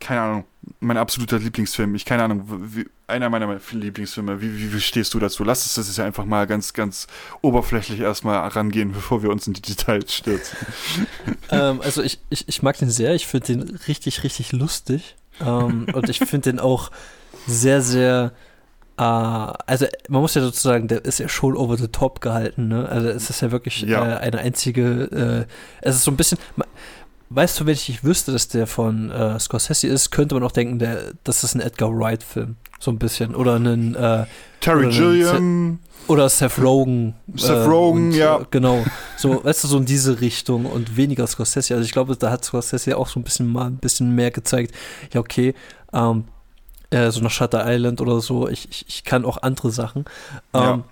keine 0.01 0.21
Ahnung, 0.21 0.45
mein 0.81 0.97
absoluter 0.97 1.39
Lieblingsfilm. 1.39 1.95
Ich 1.95 2.05
keine 2.05 2.25
Ahnung, 2.25 2.45
wie, 2.75 2.87
einer 3.07 3.31
meiner 3.31 3.59
Lieblingsfilme. 3.71 4.41
Wie, 4.41 4.59
wie, 4.59 4.73
wie, 4.73 4.81
stehst 4.81 5.15
du 5.15 5.19
dazu? 5.19 5.45
Lass 5.45 5.63
uns 5.65 5.75
das 5.75 5.89
ist 5.89 5.99
ja 5.99 6.05
einfach 6.05 6.25
mal 6.25 6.47
ganz, 6.47 6.73
ganz 6.73 7.07
oberflächlich 7.43 8.01
erstmal 8.01 8.39
rangehen, 8.49 8.93
bevor 8.93 9.23
wir 9.23 9.31
uns 9.31 9.47
in 9.47 9.53
die 9.53 9.63
Details 9.63 10.15
stürzen. 10.15 10.57
ähm, 11.51 11.81
also 11.83 12.03
ich, 12.03 12.19
ich, 12.31 12.49
ich 12.49 12.63
mag 12.63 12.79
den 12.79 12.91
sehr. 12.91 13.15
Ich 13.15 13.27
finde 13.27 13.47
den 13.47 13.77
richtig, 13.89 14.25
richtig 14.25 14.53
lustig. 14.53 15.17
Ähm, 15.41 15.87
und 15.93 16.09
ich 16.09 16.19
finde 16.19 16.53
den 16.53 16.61
auch 16.61 16.91
sehr, 17.47 17.83
sehr 17.83 18.33
äh, 18.99 19.03
also 19.03 19.87
man 20.09 20.23
muss 20.23 20.35
ja 20.35 20.43
sozusagen, 20.43 20.89
der 20.89 21.05
ist 21.05 21.19
ja 21.19 21.29
schon 21.29 21.57
over 21.57 21.77
the 21.77 21.89
top 21.89 22.21
gehalten, 22.21 22.69
ne? 22.69 22.89
Also 22.89 23.09
es 23.09 23.31
ist 23.31 23.43
ja 23.43 23.51
wirklich 23.51 23.83
ja. 23.83 24.17
Äh, 24.17 24.17
eine 24.19 24.39
einzige, 24.39 25.47
äh, 25.47 25.53
es 25.83 25.97
ist 25.97 26.05
so 26.05 26.11
ein 26.11 26.17
bisschen, 26.17 26.39
Weißt 27.29 27.59
du, 27.59 27.67
wenn 27.67 27.75
ich 27.75 27.89
nicht 27.89 28.05
wüsste, 28.05 28.33
dass 28.33 28.49
der 28.49 28.67
von 28.67 29.11
äh, 29.11 29.39
Scorsese 29.41 29.89
ist, 29.89 30.11
könnte 30.11 30.35
man 30.37 30.45
auch 30.45 30.53
denken, 30.53 30.79
der, 30.79 31.13
das 31.25 31.43
ist 31.43 31.55
ein 31.55 31.61
Edgar 31.61 31.91
Wright-Film. 31.91 32.57
So 32.79 32.91
ein 32.91 32.99
bisschen. 32.99 33.35
Oder 33.35 33.57
einen. 33.57 33.95
Äh, 33.95 34.27
Terry 34.61 34.91
Gilliam. 34.91 35.81
Oder 36.07 36.29
Seth 36.29 36.59
Rogen. 36.61 37.15
Seth 37.35 37.51
äh, 37.51 37.65
Rogen, 37.65 38.09
und, 38.09 38.13
ja. 38.13 38.39
Äh, 38.39 38.45
genau. 38.51 38.85
So, 39.17 39.43
weißt 39.43 39.65
du, 39.65 39.69
so 39.69 39.79
in 39.79 39.87
diese 39.87 40.21
Richtung 40.21 40.67
und 40.67 40.97
weniger 40.97 41.27
Scorsese. 41.27 41.75
Also 41.75 41.85
ich 41.85 41.93
glaube, 41.93 42.17
da 42.17 42.31
hat 42.31 42.45
Scorsese 42.45 42.97
auch 42.97 43.09
so 43.09 43.19
ein 43.19 43.25
bisschen 43.25 43.51
mal 43.51 43.67
ein 43.67 43.79
bisschen 43.79 44.15
mehr 44.15 44.31
gezeigt. 44.31 44.73
Ja, 45.13 45.21
okay, 45.21 45.55
ähm, 45.93 46.27
äh, 46.91 47.11
so 47.11 47.21
nach 47.21 47.31
Shutter 47.33 47.65
Island 47.67 48.01
oder 48.01 48.21
so. 48.21 48.49
Ich, 48.49 48.69
ich, 48.71 48.85
ich 48.89 49.05
kann 49.05 49.25
auch 49.25 49.43
andere 49.43 49.73
Sachen. 49.73 50.05
Ähm, 50.55 50.63
ja. 50.63 50.85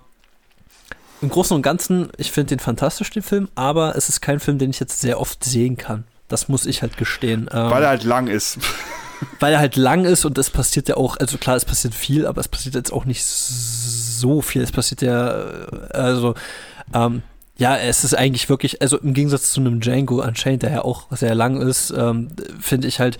Im 1.23 1.29
Großen 1.29 1.55
und 1.55 1.63
Ganzen, 1.63 2.09
ich 2.17 2.33
finde 2.33 2.57
den 2.57 2.59
fantastisch, 2.59 3.11
den 3.11 3.23
Film, 3.23 3.49
aber 3.55 3.97
es 3.97 4.09
ist 4.09 4.21
kein 4.21 4.41
Film, 4.41 4.59
den 4.59 4.71
ich 4.71 4.81
jetzt 4.81 5.01
sehr 5.01 5.21
oft 5.21 5.45
sehen 5.45 5.77
kann. 5.77 6.05
Das 6.35 6.49
muss 6.49 6.67
ich 6.67 6.83
halt 6.83 6.97
gestehen. 6.97 7.49
Ähm, 7.53 7.71
weil 7.71 7.85
er 7.85 7.91
halt 7.91 8.03
lang 8.03 8.27
ist. 8.27 8.59
Weil 9.39 9.53
er 9.53 9.61
halt 9.61 9.77
lang 9.77 10.05
ist 10.05 10.25
und 10.25 10.37
es 10.37 10.51
passiert 10.51 10.89
ja 10.89 10.97
auch, 10.97 11.17
also 11.17 11.39
klar, 11.39 11.55
es 11.57 11.65
passiert 11.65 11.95
viel, 11.95 12.27
aber 12.27 12.41
es 12.41 12.49
passiert 12.49 12.75
jetzt 12.75 12.93
auch 12.93 13.05
nicht 13.05 13.25
so 13.25 14.43
viel. 14.43 14.61
Es 14.61 14.73
passiert 14.73 15.01
ja, 15.01 15.29
also, 15.93 16.35
ähm, 16.93 17.23
ja, 17.57 17.77
es 17.77 18.03
ist 18.03 18.15
eigentlich 18.15 18.49
wirklich, 18.49 18.83
also 18.83 18.99
im 18.99 19.15
Gegensatz 19.15 19.53
zu 19.53 19.61
einem 19.61 19.81
Django 19.81 20.21
Unchained, 20.21 20.63
der 20.63 20.73
ja 20.73 20.83
auch 20.83 21.07
sehr 21.13 21.37
lang 21.37 21.63
ist, 21.63 21.95
ähm, 21.97 22.29
finde 22.61 22.89
ich 22.89 22.99
halt, 22.99 23.17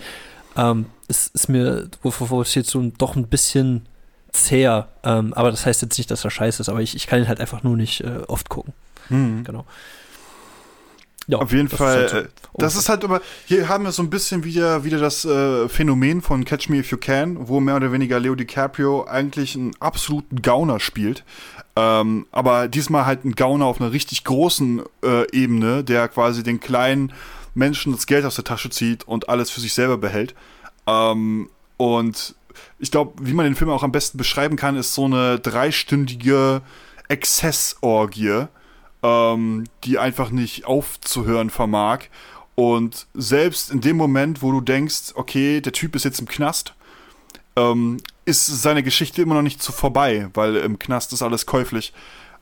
ähm, 0.57 0.87
es 1.07 1.27
ist 1.29 1.47
mir, 1.47 1.87
wovor 2.03 2.43
steht 2.43 2.67
so 2.67 2.91
doch 2.97 3.15
ein 3.15 3.27
bisschen 3.27 3.87
zäher. 4.31 4.89
Ähm, 5.03 5.33
aber 5.33 5.49
das 5.49 5.65
heißt 5.65 5.81
jetzt 5.81 5.97
nicht, 5.97 6.11
dass 6.11 6.25
er 6.25 6.29
scheiße 6.29 6.61
ist, 6.61 6.69
aber 6.69 6.81
ich, 6.81 6.95
ich 6.95 7.07
kann 7.07 7.19
ihn 7.19 7.29
halt 7.29 7.39
einfach 7.39 7.63
nur 7.63 7.77
nicht 7.77 8.01
äh, 8.01 8.19
oft 8.27 8.49
gucken. 8.49 8.73
Mhm. 9.09 9.45
Genau. 9.45 9.65
Ja, 11.27 11.39
Auf 11.39 11.51
jeden 11.51 11.69
Fall. 11.69 12.05
Ist 12.05 12.13
halt 12.13 12.31
so. 12.41 12.49
Das 12.59 12.75
ist 12.75 12.87
halt 12.87 13.03
aber, 13.03 13.21
hier 13.45 13.67
haben 13.67 13.83
wir 13.83 13.91
so 13.91 14.03
ein 14.03 14.09
bisschen 14.09 14.43
wieder, 14.43 14.83
wieder 14.83 14.99
das 14.99 15.25
äh, 15.25 15.67
Phänomen 15.67 16.21
von 16.21 16.45
Catch 16.45 16.69
Me 16.69 16.77
If 16.77 16.91
You 16.91 16.97
Can, 16.97 17.47
wo 17.47 17.59
mehr 17.59 17.75
oder 17.75 17.91
weniger 17.91 18.19
Leo 18.19 18.35
DiCaprio 18.35 19.05
eigentlich 19.05 19.55
einen 19.55 19.75
absoluten 19.79 20.41
Gauner 20.41 20.79
spielt. 20.79 21.23
Ähm, 21.75 22.27
aber 22.31 22.67
diesmal 22.67 23.05
halt 23.05 23.25
ein 23.25 23.33
Gauner 23.33 23.65
auf 23.65 23.81
einer 23.81 23.91
richtig 23.91 24.23
großen 24.23 24.83
äh, 25.03 25.29
Ebene, 25.31 25.83
der 25.83 26.07
quasi 26.07 26.43
den 26.43 26.59
kleinen 26.59 27.11
Menschen 27.55 27.91
das 27.91 28.05
Geld 28.05 28.23
aus 28.23 28.35
der 28.35 28.43
Tasche 28.43 28.69
zieht 28.69 29.07
und 29.07 29.27
alles 29.27 29.49
für 29.49 29.61
sich 29.61 29.73
selber 29.73 29.97
behält. 29.97 30.35
Ähm, 30.87 31.49
und 31.77 32.35
ich 32.79 32.91
glaube, 32.91 33.13
wie 33.21 33.33
man 33.33 33.45
den 33.45 33.55
Film 33.55 33.71
auch 33.71 33.83
am 33.83 33.91
besten 33.91 34.17
beschreiben 34.17 34.55
kann, 34.55 34.77
ist 34.77 34.93
so 34.93 35.05
eine 35.05 35.39
dreistündige 35.39 36.61
Exzessorgie 37.07 38.47
ähm, 39.05 39.65
die 39.83 39.99
einfach 39.99 40.31
nicht 40.31 40.65
aufzuhören 40.65 41.51
vermag. 41.51 42.05
Und 42.55 43.05
selbst 43.13 43.69
in 43.69 43.81
dem 43.81 43.97
Moment, 43.97 44.41
wo 44.41 44.51
du 44.51 44.61
denkst, 44.61 45.13
okay, 45.13 45.61
der 45.61 45.73
Typ 45.73 45.95
ist 45.95 46.05
jetzt 46.05 46.19
im 46.19 46.27
Knast, 46.27 46.73
ähm, 47.55 47.97
ist 48.25 48.47
seine 48.47 48.81
Geschichte 48.81 49.21
immer 49.21 49.35
noch 49.35 49.41
nicht 49.43 49.61
zu 49.61 49.71
vorbei, 49.71 50.29
weil 50.33 50.55
im 50.55 50.79
Knast 50.79 51.13
ist 51.13 51.21
alles 51.21 51.45
käuflich. 51.45 51.93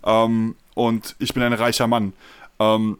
Ähm, 0.06 0.56
und 0.74 1.16
ich 1.20 1.34
bin 1.34 1.44
ein 1.44 1.54
reicher 1.54 1.88
Mann. 1.88 2.14
Ähm, 2.60 2.98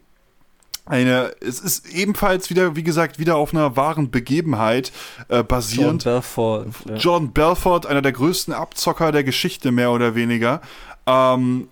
eine, 0.86 1.34
es 1.40 1.60
ist 1.60 1.88
ebenfalls 1.88 2.50
wieder, 2.50 2.76
wie 2.76 2.82
gesagt, 2.82 3.18
wieder 3.18 3.36
auf 3.36 3.54
einer 3.54 3.74
wahren 3.76 4.10
Begebenheit 4.10 4.92
äh, 5.28 5.42
basierend. 5.42 6.04
John 6.04 6.12
Belfort. 6.12 6.66
Ja. 6.86 6.94
John 6.96 7.32
Belfort, 7.32 7.86
einer 7.86 8.02
der 8.02 8.12
größten 8.12 8.52
Abzocker 8.52 9.10
der 9.10 9.24
Geschichte, 9.24 9.72
mehr 9.72 9.92
oder 9.92 10.14
weniger. 10.14 10.60
Ähm, 11.06 11.68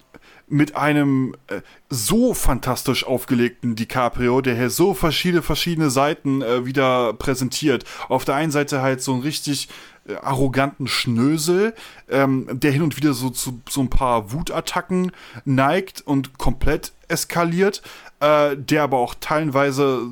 mit 0.52 0.76
einem 0.76 1.34
äh, 1.46 1.62
so 1.88 2.34
fantastisch 2.34 3.06
aufgelegten 3.06 3.74
DiCaprio, 3.74 4.42
der 4.42 4.54
hier 4.54 4.68
so 4.68 4.92
verschiedene, 4.92 5.40
verschiedene 5.40 5.90
Seiten 5.90 6.42
äh, 6.42 6.66
wieder 6.66 7.14
präsentiert. 7.14 7.84
Auf 8.08 8.26
der 8.26 8.34
einen 8.34 8.52
Seite 8.52 8.82
halt 8.82 9.02
so 9.02 9.14
einen 9.14 9.22
richtig 9.22 9.70
äh, 10.06 10.14
arroganten 10.16 10.88
Schnösel, 10.88 11.74
ähm, 12.10 12.46
der 12.52 12.70
hin 12.70 12.82
und 12.82 12.98
wieder 12.98 13.14
so 13.14 13.30
zu 13.30 13.62
so 13.68 13.80
ein 13.80 13.88
paar 13.88 14.32
Wutattacken 14.32 15.12
neigt 15.46 16.02
und 16.02 16.36
komplett 16.36 16.92
eskaliert, 17.08 17.80
äh, 18.20 18.54
der 18.54 18.82
aber 18.82 18.98
auch 18.98 19.14
teilweise 19.18 20.02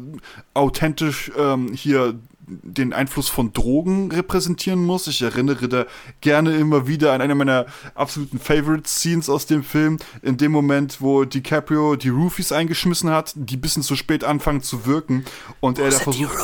authentisch 0.54 1.30
ähm, 1.36 1.74
hier 1.74 2.18
den 2.62 2.92
Einfluss 2.92 3.28
von 3.28 3.52
Drogen 3.52 4.10
repräsentieren 4.10 4.84
muss. 4.84 5.06
Ich 5.06 5.22
erinnere 5.22 5.68
da 5.68 5.86
gerne 6.20 6.56
immer 6.56 6.86
wieder 6.86 7.12
an 7.12 7.20
eine 7.20 7.34
meiner 7.34 7.66
absoluten 7.94 8.38
Favorite-Scenes 8.38 9.28
aus 9.28 9.46
dem 9.46 9.62
Film, 9.62 9.98
in 10.22 10.36
dem 10.36 10.52
Moment, 10.52 11.00
wo 11.00 11.24
DiCaprio 11.24 11.96
die 11.96 12.08
Roofies 12.08 12.52
eingeschmissen 12.52 13.10
hat, 13.10 13.32
die 13.34 13.56
ein 13.56 13.60
bisschen 13.60 13.82
zu 13.82 13.96
spät 13.96 14.24
anfangen 14.24 14.62
zu 14.62 14.86
wirken 14.86 15.24
und 15.60 15.78
wo 15.78 15.82
er 15.82 15.90
da 15.90 15.98
versucht. 15.98 16.36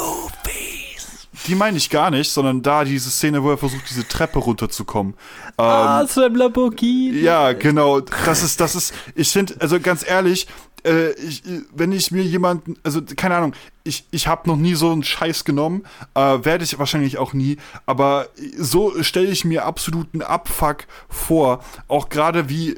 Die 1.46 1.54
meine 1.54 1.76
ich 1.76 1.90
gar 1.90 2.10
nicht, 2.10 2.32
sondern 2.32 2.62
da 2.62 2.84
diese 2.84 3.10
Szene, 3.10 3.42
wo 3.42 3.50
er 3.50 3.58
versucht, 3.58 3.88
diese 3.88 4.06
Treppe 4.08 4.38
runterzukommen. 4.38 5.14
Ah, 5.56 6.00
ähm, 6.00 6.08
zu 6.08 6.24
einem 6.24 6.34
Lamborghini. 6.34 7.20
Ja, 7.20 7.52
genau. 7.52 8.00
Das 8.00 8.42
ist, 8.42 8.60
das 8.60 8.74
ist, 8.74 8.94
ich 9.14 9.28
finde, 9.28 9.54
also 9.60 9.78
ganz 9.78 10.04
ehrlich, 10.08 10.48
äh, 10.84 11.12
ich, 11.12 11.42
wenn 11.72 11.92
ich 11.92 12.10
mir 12.10 12.22
jemanden, 12.22 12.76
also 12.82 13.00
keine 13.16 13.36
Ahnung, 13.36 13.52
ich, 13.86 14.04
ich 14.10 14.26
habe 14.26 14.48
noch 14.48 14.56
nie 14.56 14.74
so 14.74 14.90
einen 14.90 15.04
Scheiß 15.04 15.44
genommen, 15.44 15.84
äh, 16.14 16.20
werde 16.20 16.64
ich 16.64 16.78
wahrscheinlich 16.78 17.18
auch 17.18 17.32
nie, 17.32 17.56
aber 17.86 18.28
so 18.58 19.02
stelle 19.02 19.28
ich 19.28 19.44
mir 19.44 19.64
absoluten 19.64 20.22
Abfuck 20.22 20.84
vor, 21.08 21.64
auch 21.88 22.08
gerade 22.08 22.48
wie, 22.48 22.76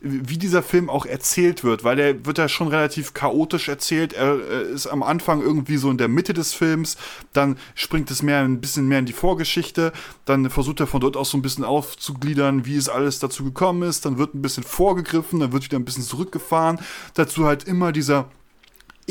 wie 0.00 0.38
dieser 0.38 0.62
Film 0.62 0.88
auch 0.88 1.06
erzählt 1.06 1.62
wird, 1.62 1.84
weil 1.84 1.96
der 1.96 2.24
wird 2.26 2.38
ja 2.38 2.48
schon 2.48 2.68
relativ 2.68 3.14
chaotisch 3.14 3.68
erzählt, 3.68 4.12
er, 4.12 4.40
ist 4.40 4.86
am 4.86 5.02
Anfang 5.02 5.42
irgendwie 5.42 5.76
so 5.76 5.90
in 5.90 5.98
der 5.98 6.08
Mitte 6.08 6.32
des 6.32 6.54
Films, 6.54 6.96
dann 7.32 7.56
springt 7.74 8.10
es 8.10 8.22
mehr 8.22 8.40
ein 8.40 8.60
bisschen 8.60 8.88
mehr 8.88 9.00
in 9.00 9.06
die 9.06 9.12
Vorgeschichte, 9.12 9.92
dann 10.24 10.48
versucht 10.50 10.80
er 10.80 10.86
von 10.86 11.00
dort 11.00 11.16
aus 11.16 11.30
so 11.30 11.38
ein 11.38 11.42
bisschen 11.42 11.64
aufzugliedern, 11.64 12.64
wie 12.64 12.76
es 12.76 12.88
alles 12.88 13.18
dazu 13.18 13.44
gekommen 13.44 13.82
ist, 13.82 14.04
dann 14.06 14.18
wird 14.18 14.34
ein 14.34 14.42
bisschen 14.42 14.64
vorgegriffen, 14.64 15.40
dann 15.40 15.52
wird 15.52 15.64
wieder 15.64 15.78
ein 15.78 15.84
bisschen 15.84 16.04
zurückgefahren, 16.04 16.78
dazu 17.14 17.46
halt 17.46 17.64
immer 17.64 17.92
dieser 17.92 18.30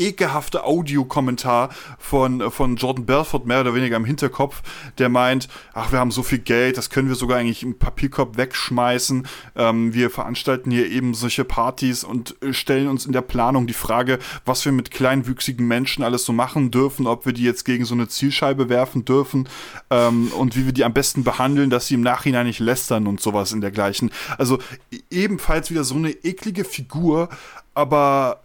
ekelhafte 0.00 0.64
Audiokommentar 0.64 1.70
von, 1.98 2.50
von 2.50 2.76
Jordan 2.76 3.06
Belfort 3.06 3.46
mehr 3.46 3.60
oder 3.60 3.74
weniger 3.74 3.96
im 3.96 4.04
Hinterkopf, 4.04 4.62
der 4.98 5.08
meint, 5.08 5.48
ach, 5.74 5.92
wir 5.92 5.98
haben 5.98 6.10
so 6.10 6.22
viel 6.22 6.38
Geld, 6.38 6.76
das 6.76 6.90
können 6.90 7.08
wir 7.08 7.14
sogar 7.14 7.38
eigentlich 7.38 7.62
im 7.62 7.78
Papierkorb 7.78 8.36
wegschmeißen. 8.36 9.26
Ähm, 9.56 9.94
wir 9.94 10.10
veranstalten 10.10 10.70
hier 10.70 10.90
eben 10.90 11.14
solche 11.14 11.44
Partys 11.44 12.02
und 12.02 12.36
äh, 12.42 12.52
stellen 12.52 12.88
uns 12.88 13.06
in 13.06 13.12
der 13.12 13.20
Planung 13.20 13.66
die 13.66 13.74
Frage, 13.74 14.18
was 14.44 14.64
wir 14.64 14.72
mit 14.72 14.90
kleinwüchsigen 14.90 15.66
Menschen 15.66 16.02
alles 16.02 16.24
so 16.24 16.32
machen 16.32 16.70
dürfen, 16.70 17.06
ob 17.06 17.26
wir 17.26 17.32
die 17.32 17.44
jetzt 17.44 17.64
gegen 17.64 17.84
so 17.84 17.94
eine 17.94 18.08
Zielscheibe 18.08 18.68
werfen 18.68 19.04
dürfen 19.04 19.48
ähm, 19.90 20.32
und 20.36 20.56
wie 20.56 20.64
wir 20.66 20.72
die 20.72 20.84
am 20.84 20.94
besten 20.94 21.24
behandeln, 21.24 21.70
dass 21.70 21.86
sie 21.86 21.94
im 21.94 22.00
Nachhinein 22.00 22.46
nicht 22.46 22.60
lästern 22.60 23.06
und 23.06 23.20
sowas 23.20 23.52
in 23.52 23.60
dergleichen. 23.60 24.10
Also 24.38 24.58
e-, 24.90 25.00
ebenfalls 25.10 25.70
wieder 25.70 25.84
so 25.84 25.94
eine 25.94 26.10
eklige 26.10 26.64
Figur, 26.64 27.28
aber 27.74 28.40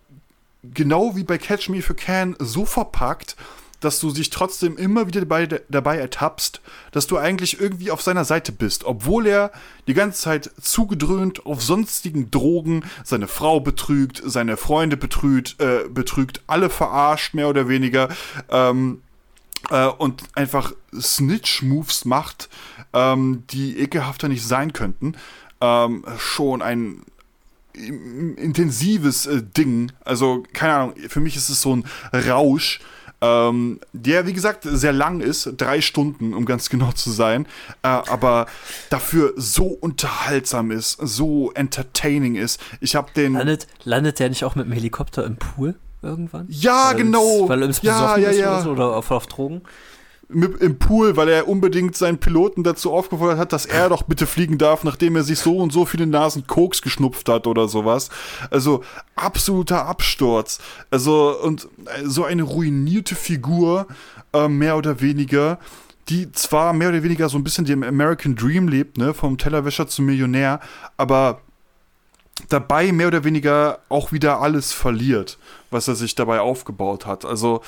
genau 0.74 1.16
wie 1.16 1.24
bei 1.24 1.38
Catch 1.38 1.70
Me 1.70 1.78
If 1.78 1.90
You 1.90 1.96
Can 1.96 2.36
so 2.40 2.66
verpackt, 2.66 3.36
dass 3.80 4.00
du 4.00 4.12
dich 4.12 4.30
trotzdem 4.30 4.78
immer 4.78 5.08
wieder 5.08 5.22
dabei, 5.22 5.62
dabei 5.70 5.98
ertappst, 5.98 6.62
dass 6.92 7.08
du 7.08 7.18
eigentlich 7.18 7.60
irgendwie 7.60 7.92
auf 7.92 8.02
seiner 8.02 8.26
Seite 8.26 8.52
bist, 8.52 8.84
obwohl 8.84 9.28
er 9.28 9.52
die 9.88 9.94
ganze 9.94 10.22
Zeit 10.22 10.52
zugedröhnt 10.60 11.46
auf 11.46 11.62
sonstigen 11.62 12.32
Drogen 12.32 12.84
seine 13.04 13.28
Frau 13.28 13.60
betrügt, 13.60 14.22
seine 14.26 14.58
Freunde 14.58 14.98
betrügt, 14.98 15.62
äh, 15.62 15.88
betrügt, 15.88 16.42
alle 16.48 16.70
verarscht, 16.70 17.34
mehr 17.34 17.50
oder 17.50 17.68
weniger, 17.68 18.10
ähm, 18.50 19.02
äh, 19.70 19.88
und 19.88 20.24
einfach 20.34 20.74
Snitch-Moves 20.98 22.06
macht, 22.06 22.50
ähm, 22.94 23.44
die 23.52 23.78
ekelhafter 23.80 24.28
nicht 24.30 24.46
sein 24.48 24.74
könnten. 24.74 25.16
Ähm, 25.62 26.06
schon 26.18 26.62
ein 26.62 27.04
intensives 27.76 29.26
äh, 29.26 29.42
Ding. 29.42 29.92
Also, 30.04 30.44
keine 30.54 30.74
Ahnung, 30.74 30.94
für 31.08 31.20
mich 31.20 31.36
ist 31.36 31.50
es 31.50 31.62
so 31.62 31.76
ein 31.76 31.86
Rausch, 32.14 32.80
ähm, 33.22 33.80
der, 33.94 34.28
wie 34.28 34.34
gesagt, 34.34 34.64
sehr 34.64 34.94
lang 34.94 35.22
ist, 35.22 35.54
drei 35.58 35.82
Stunden, 35.82 36.34
um 36.34 36.46
ganz 36.46 36.70
genau 36.70 36.92
zu 36.92 37.12
sein, 37.12 37.46
äh, 37.82 37.88
aber 37.88 38.48
dafür 38.90 39.34
so 39.36 39.66
unterhaltsam 39.66 40.72
ist, 40.72 40.98
so 41.02 41.52
entertaining 41.54 42.36
ist. 42.36 42.60
Ich 42.82 42.96
habe 42.96 43.12
den. 43.16 43.34
Landet, 43.34 43.68
landet 43.84 44.20
der 44.20 44.30
nicht 44.30 44.44
auch 44.44 44.56
mit 44.56 44.66
dem 44.66 44.72
Helikopter 44.72 45.26
im 45.26 45.38
Pool 45.38 45.76
irgendwann? 46.02 46.46
Ja, 46.50 46.90
weil 46.90 46.96
genau. 46.98 47.50
Weil 47.50 47.64
er 47.64 47.70
ja, 47.82 48.18
ja, 48.18 48.32
ja. 48.32 48.54
Oder, 48.54 48.62
so, 48.62 48.72
oder 48.72 48.96
auf, 48.96 49.12
auf 49.12 49.28
Drogen? 49.28 49.62
Im 50.30 50.80
Pool, 50.80 51.18
weil 51.18 51.30
er 51.30 51.48
unbedingt 51.48 51.96
seinen 51.96 52.18
Piloten 52.18 52.64
dazu 52.64 52.92
aufgefordert 52.92 53.38
hat, 53.38 53.54
dass 53.54 53.66
er 53.66 53.90
doch 53.90 54.04
bitte 54.04 54.26
fliegen 54.26 54.58
darf, 54.58 54.84
nachdem 54.84 55.16
er 55.16 55.24
sich 55.24 55.40
so 55.40 55.58
und 55.58 55.72
so 55.72 55.86
viele 55.86 56.08
Nasen 56.08 56.48
Koks 56.48 56.82
geschnupft 56.82 57.30
hat 57.30 57.46
oder 57.46 57.68
sowas. 57.68 58.10
Also 58.50 58.84
absoluter 59.16 59.86
Absturz. 59.86 60.60
Also 60.90 61.38
und 61.42 61.68
äh, 61.86 62.06
so 62.06 62.24
eine 62.24 62.44
ruinierte 62.44 63.16
Figur, 63.16 63.88
äh, 64.34 64.48
mehr 64.48 64.78
oder 64.78 65.00
weniger, 65.00 65.60
die 66.10 66.32
zwar 66.32 66.74
mehr 66.74 66.90
oder 66.90 67.04
weniger 67.04 67.30
so 67.30 67.38
ein 67.38 67.44
bisschen 67.44 67.66
dem 67.66 67.84
American 67.84 68.36
Dream 68.36 68.68
lebt, 68.68 68.98
ne, 68.98 69.14
vom 69.14 69.38
Tellerwäscher 69.38 69.88
zum 69.88 70.06
Millionär, 70.06 70.60
aber 70.98 71.42
dabei 72.50 72.92
mehr 72.92 73.08
oder 73.08 73.24
weniger 73.24 73.80
auch 73.90 74.12
wieder 74.12 74.42
alles 74.42 74.74
verliert, 74.74 75.38
was 75.72 75.88
er 75.88 75.96
sich 75.96 76.16
dabei 76.16 76.40
aufgebaut 76.40 77.06
hat. 77.06 77.26
Also, 77.26 77.62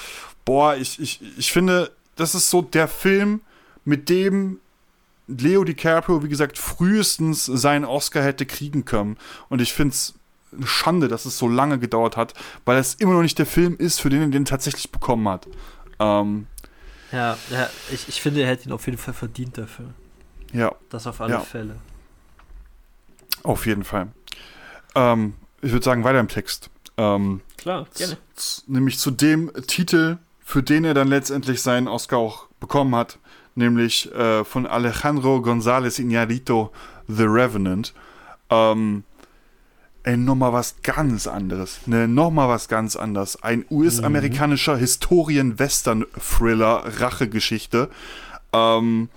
boah, 0.45 0.75
ich, 0.75 0.99
ich, 0.99 1.21
ich 1.38 1.51
finde, 1.51 1.91
das 2.18 2.35
ist 2.35 2.49
so 2.49 2.61
der 2.61 2.88
Film, 2.88 3.41
mit 3.85 4.10
dem 4.10 4.60
Leo 5.27 5.64
DiCaprio, 5.64 6.23
wie 6.23 6.30
gesagt, 6.30 6.57
frühestens 6.57 7.45
seinen 7.45 7.85
Oscar 7.85 8.23
hätte 8.23 8.45
kriegen 8.45 8.85
können. 8.85 9.18
Und 9.49 9.61
ich 9.61 9.73
finde 9.73 9.94
es 9.94 10.14
eine 10.52 10.68
Schande, 10.68 11.07
dass 11.07 11.26
es 11.26 11.38
so 11.38 11.48
lange 11.48 11.80
gedauert 11.80 12.18
hat, 12.18 12.34
weil 12.65 12.77
es 12.77 12.95
immer 12.95 13.14
noch 13.14 13.22
nicht 13.22 13.39
der 13.39 13.45
Film 13.45 13.76
ist, 13.77 14.02
für 14.02 14.10
den 14.10 14.22
er 14.22 14.27
den 14.27 14.45
tatsächlich 14.45 14.91
bekommen 14.91 15.27
hat. 15.27 15.48
Ähm, 15.99 16.48
ja, 17.11 17.38
ja 17.49 17.69
ich, 17.91 18.07
ich 18.07 18.22
finde, 18.22 18.41
er 18.41 18.48
hätte 18.48 18.68
ihn 18.68 18.72
auf 18.72 18.85
jeden 18.85 18.98
Fall 18.98 19.14
verdient 19.14 19.57
dafür. 19.57 19.94
Ja. 20.53 20.73
Das 20.89 21.07
auf 21.07 21.19
alle 21.22 21.34
ja. 21.34 21.39
Fälle. 21.41 21.77
Auf 23.44 23.65
jeden 23.65 23.84
Fall. 23.84 24.07
Ähm, 24.95 25.34
ich 25.61 25.72
würde 25.72 25.84
sagen, 25.84 26.03
weiter 26.03 26.19
im 26.19 26.27
Text. 26.27 26.69
Ähm, 26.98 27.41
Klar, 27.57 27.88
gerne. 27.95 28.18
Nämlich 28.68 28.99
zu 28.99 29.11
dem 29.11 29.52
Titel, 29.68 30.18
für 30.48 30.64
den 30.64 30.86
er 30.86 30.94
dann 30.94 31.10
letztendlich 31.10 31.61
seinen 31.61 31.90
Oscar 31.90 32.19
auch 32.19 32.48
bekommen 32.61 32.95
hat, 32.95 33.19
nämlich 33.56 34.10
äh, 34.14 34.45
von 34.45 34.65
Alejandro 34.65 35.40
González 35.40 35.99
Iñárritu, 35.99 36.69
The 37.10 37.26
Revenant. 37.26 37.94
Ähm, 38.49 39.03
ey, 40.03 40.15
nochmal 40.15 40.53
was 40.53 40.78
ganz 40.84 41.28
anderes. 41.28 41.82
Ne, 41.86 42.07
nochmal 42.07 42.48
was 42.48 42.69
ganz 42.69 42.95
anderes. 42.95 43.44
Ein 43.44 43.65
US-amerikanischer 43.69 44.76
mhm. 44.76 44.80
Historien-Western-Thriller, 44.80 46.94
Rachegeschichte, 46.98 47.90
ähm, 48.53 49.10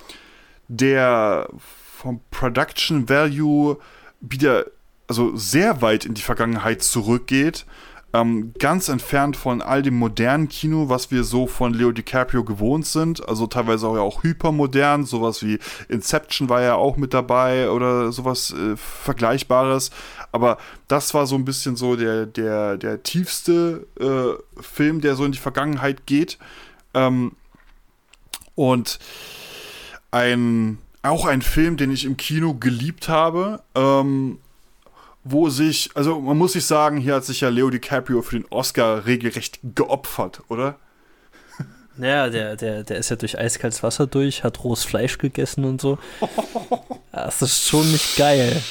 der 0.67 1.49
vom 1.97 2.21
Production 2.33 3.09
Value 3.09 3.79
wieder, 4.21 4.65
also 5.07 5.37
sehr 5.37 5.81
weit 5.81 6.07
in 6.07 6.15
die 6.15 6.23
Vergangenheit 6.23 6.83
zurückgeht 6.83 7.67
ähm, 8.13 8.53
ganz 8.59 8.89
entfernt 8.89 9.37
von 9.37 9.63
all 9.63 9.83
dem 9.83 9.95
modernen 9.95 10.49
Kino, 10.49 10.89
was 10.89 11.11
wir 11.11 11.23
so 11.23 11.47
von 11.47 11.75
Leo 11.75 11.93
DiCaprio 11.93 12.45
gewohnt 12.45 12.87
sind. 12.87 13.27
Also 13.29 13.47
teilweise 13.47 13.87
auch 13.87 13.95
ja 13.95 14.03
auch 14.03 14.23
hypermodern, 14.25 15.05
sowas 15.05 15.43
wie 15.43 15.59
Inception 15.89 16.49
war 16.49 16.61
ja 16.61 16.75
auch 16.75 16.97
mit 16.97 17.15
dabei 17.15 17.71
oder 17.71 18.11
sowas 18.11 18.53
äh, 18.53 18.77
Vergleichbares. 18.77 19.91
Aber 20.33 20.59
das 20.89 21.15
war 21.15 21.27
so 21.27 21.37
ein 21.37 21.45
bisschen 21.45 21.77
so 21.77 21.97
der, 21.97 22.27
der, 22.27 22.77
der 22.77 23.03
tiefste 23.03 23.87
äh, 24.01 24.61
Film, 24.61 25.01
der 25.01 25.15
so 25.15 25.25
in 25.25 25.33
die 25.33 25.39
Vergangenheit 25.39 26.07
geht. 26.07 26.39
Ähm, 26.95 27.33
und 28.57 28.99
ein, 30.11 30.79
auch 31.03 31.27
ein 31.27 31.43
Film, 31.43 31.77
den 31.77 31.93
ich 31.93 32.05
im 32.05 32.17
Kino 32.17 32.55
geliebt 32.55 33.09
habe. 33.09 33.63
Ähm, 33.75 34.39
wo 35.25 35.51
sich, 35.51 35.91
also 35.95 36.21
man 36.21 36.39
muss 36.39 36.53
sich 36.53 36.65
sagen, 36.65 36.97
hier 36.97 37.15
hat 37.15 37.25
sich 37.25 37.43
ja 37.43 37.49
Leo 37.49 37.71
DiCaprio 37.71 38.23
für 38.23 38.39
den 38.39 38.47
Oscar 38.51 39.07
regelrecht 39.07 39.61
geopfert, 39.63 40.43
oder? 40.49 40.77
Naja, 41.97 42.31
der, 42.31 42.57
der, 42.57 42.83
der 42.83 42.97
ist 42.97 43.11
ja 43.11 43.17
durch 43.17 43.39
eiskaltes 43.39 43.83
Wasser 43.83 44.07
durch, 44.07 44.43
hat 44.43 44.65
rohes 44.65 44.85
Fleisch 44.85 45.19
gegessen 45.19 45.65
und 45.65 45.81
so. 45.81 45.99
Das 47.13 47.43
ist 47.43 47.67
schon 47.67 47.91
nicht 47.91 48.17
geil. 48.17 48.63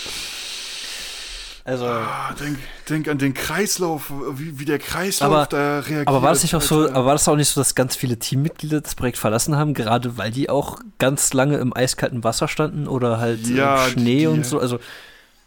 Also. 1.66 1.86
Ah, 1.86 2.34
denk, 2.40 2.58
denk, 2.90 3.08
an 3.10 3.18
den 3.18 3.34
Kreislauf, 3.34 4.12
wie, 4.36 4.60
wie 4.60 4.66
der 4.66 4.80
Kreislauf 4.80 5.32
aber, 5.32 5.46
da 5.46 5.80
reagiert. 5.82 6.08
Aber 6.08 6.22
war 6.22 6.30
das 6.30 6.42
nicht 6.42 6.56
auch 6.56 6.62
so, 6.62 6.90
aber 6.90 7.06
war 7.06 7.14
das 7.14 7.28
auch 7.28 7.36
nicht 7.36 7.50
so, 7.50 7.60
dass 7.60 7.76
ganz 7.76 7.98
viele 7.98 8.18
Teammitglieder 8.18 8.80
das 8.80 8.96
Projekt 8.96 9.18
verlassen 9.18 9.58
haben, 9.58 9.74
gerade 9.74 10.18
weil 10.18 10.32
die 10.32 10.50
auch 10.50 10.80
ganz 10.98 11.34
lange 11.34 11.58
im 11.58 11.76
eiskalten 11.76 12.24
Wasser 12.24 12.48
standen 12.48 12.88
oder 12.88 13.20
halt 13.20 13.46
ja, 13.46 13.86
im 13.86 13.92
Schnee 13.92 14.20
die, 14.20 14.28
und 14.28 14.46
so? 14.46 14.58
Also 14.58 14.80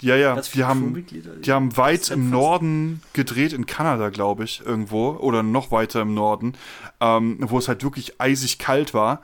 ja, 0.03 0.17
ja, 0.17 0.41
die 0.41 0.65
haben, 0.65 1.07
die 1.43 1.53
haben 1.53 1.77
weit 1.77 2.11
im 2.11 2.31
Norden 2.31 3.03
gedreht, 3.13 3.53
in 3.53 3.67
Kanada, 3.67 4.09
glaube 4.09 4.45
ich, 4.45 4.63
irgendwo, 4.65 5.11
oder 5.13 5.43
noch 5.43 5.71
weiter 5.71 6.03
im 6.03 6.15
Norden, 6.15 6.55
ähm, 7.01 7.39
wo 7.41 7.59
es 7.59 7.69
halt 7.69 7.83
wirklich 7.85 8.21
eisig 8.21 8.59
kalt 8.59 8.95
war. 8.95 9.23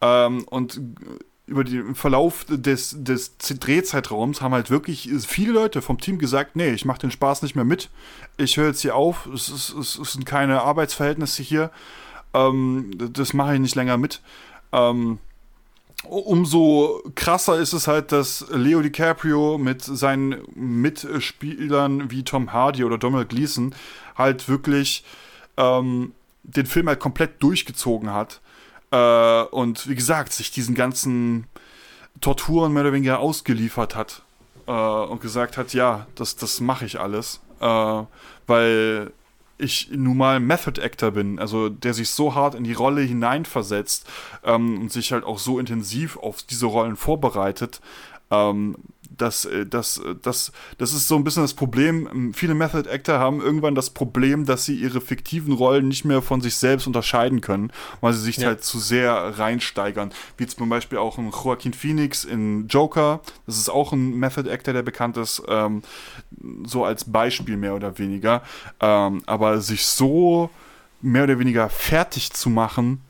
Ähm, 0.00 0.44
und 0.44 0.80
über 1.46 1.64
den 1.64 1.96
Verlauf 1.96 2.46
des, 2.48 2.94
des 2.96 3.36
Drehzeitraums 3.38 4.40
haben 4.40 4.54
halt 4.54 4.70
wirklich 4.70 5.10
viele 5.26 5.52
Leute 5.52 5.82
vom 5.82 5.98
Team 5.98 6.18
gesagt, 6.18 6.54
nee, 6.54 6.70
ich 6.70 6.84
mache 6.84 7.00
den 7.00 7.10
Spaß 7.10 7.42
nicht 7.42 7.56
mehr 7.56 7.64
mit. 7.64 7.90
Ich 8.36 8.56
höre 8.56 8.68
jetzt 8.68 8.82
hier 8.82 8.94
auf, 8.94 9.26
es, 9.26 9.48
ist, 9.48 9.74
es, 9.74 9.94
sind 9.94 10.24
keine 10.24 10.62
Arbeitsverhältnisse 10.62 11.42
hier. 11.42 11.72
Ähm, 12.34 12.92
das 13.12 13.32
mache 13.34 13.54
ich 13.54 13.60
nicht 13.60 13.74
länger 13.74 13.96
mit. 13.96 14.22
Ähm, 14.72 15.18
umso 16.04 17.02
krasser 17.14 17.58
ist 17.58 17.72
es 17.72 17.86
halt, 17.86 18.12
dass 18.12 18.46
Leo 18.50 18.80
DiCaprio 18.80 19.58
mit 19.58 19.82
seinen 19.82 20.42
Mitspielern 20.54 22.10
wie 22.10 22.22
Tom 22.22 22.52
Hardy 22.52 22.84
oder 22.84 22.98
Donald 22.98 23.28
Gleason 23.28 23.74
halt 24.16 24.48
wirklich 24.48 25.04
ähm, 25.56 26.12
den 26.42 26.66
Film 26.66 26.88
halt 26.88 27.00
komplett 27.00 27.42
durchgezogen 27.42 28.12
hat. 28.12 28.40
Äh, 28.90 29.42
und 29.42 29.88
wie 29.88 29.94
gesagt, 29.94 30.32
sich 30.32 30.50
diesen 30.50 30.74
ganzen 30.74 31.46
Torturen 32.20 32.72
mehr 32.72 32.82
oder 32.82 32.92
weniger 32.92 33.18
ausgeliefert 33.20 33.94
hat. 33.94 34.22
Äh, 34.66 34.72
und 34.72 35.20
gesagt 35.20 35.56
hat, 35.56 35.74
ja, 35.74 36.06
das, 36.14 36.36
das 36.36 36.60
mache 36.60 36.86
ich 36.86 36.98
alles. 36.98 37.40
Äh, 37.60 38.02
weil 38.46 39.12
ich 39.60 39.90
nun 39.92 40.16
mal 40.16 40.40
Method 40.40 40.80
Actor 40.80 41.10
bin, 41.12 41.38
also 41.38 41.68
der 41.68 41.94
sich 41.94 42.10
so 42.10 42.34
hart 42.34 42.54
in 42.54 42.64
die 42.64 42.72
Rolle 42.72 43.02
hineinversetzt 43.02 44.08
ähm, 44.44 44.80
und 44.80 44.92
sich 44.92 45.12
halt 45.12 45.24
auch 45.24 45.38
so 45.38 45.58
intensiv 45.58 46.16
auf 46.16 46.42
diese 46.42 46.66
Rollen 46.66 46.96
vorbereitet, 46.96 47.80
ähm, 48.30 48.76
das, 49.20 49.44
äh, 49.44 49.66
das, 49.66 49.98
äh, 49.98 50.14
das, 50.20 50.52
das 50.78 50.92
ist 50.92 51.08
so 51.08 51.16
ein 51.16 51.24
bisschen 51.24 51.42
das 51.42 51.54
Problem. 51.54 52.08
Ähm, 52.12 52.34
viele 52.34 52.54
Method 52.54 52.88
Actor 52.90 53.18
haben 53.18 53.40
irgendwann 53.40 53.74
das 53.74 53.90
Problem, 53.90 54.46
dass 54.46 54.64
sie 54.64 54.74
ihre 54.74 55.00
fiktiven 55.00 55.52
Rollen 55.52 55.88
nicht 55.88 56.04
mehr 56.04 56.22
von 56.22 56.40
sich 56.40 56.56
selbst 56.56 56.86
unterscheiden 56.86 57.40
können, 57.40 57.72
weil 58.00 58.12
sie 58.12 58.22
sich 58.22 58.38
ja. 58.38 58.48
halt 58.48 58.64
zu 58.64 58.78
sehr 58.78 59.14
reinsteigern. 59.38 60.12
Wie 60.36 60.46
zum 60.46 60.68
Beispiel 60.68 60.98
auch 60.98 61.18
ein 61.18 61.30
Joaquin 61.30 61.72
Phoenix 61.72 62.24
in 62.24 62.66
Joker. 62.68 63.20
Das 63.46 63.56
ist 63.56 63.68
auch 63.68 63.92
ein 63.92 64.18
Method 64.18 64.50
Actor, 64.50 64.74
der 64.74 64.82
bekannt 64.82 65.16
ist, 65.16 65.42
ähm, 65.48 65.82
so 66.64 66.84
als 66.84 67.04
Beispiel 67.04 67.56
mehr 67.56 67.74
oder 67.74 67.98
weniger. 67.98 68.42
Ähm, 68.80 69.22
aber 69.26 69.60
sich 69.60 69.86
so 69.86 70.50
mehr 71.02 71.24
oder 71.24 71.38
weniger 71.38 71.68
fertig 71.68 72.32
zu 72.32 72.50
machen, 72.50 73.00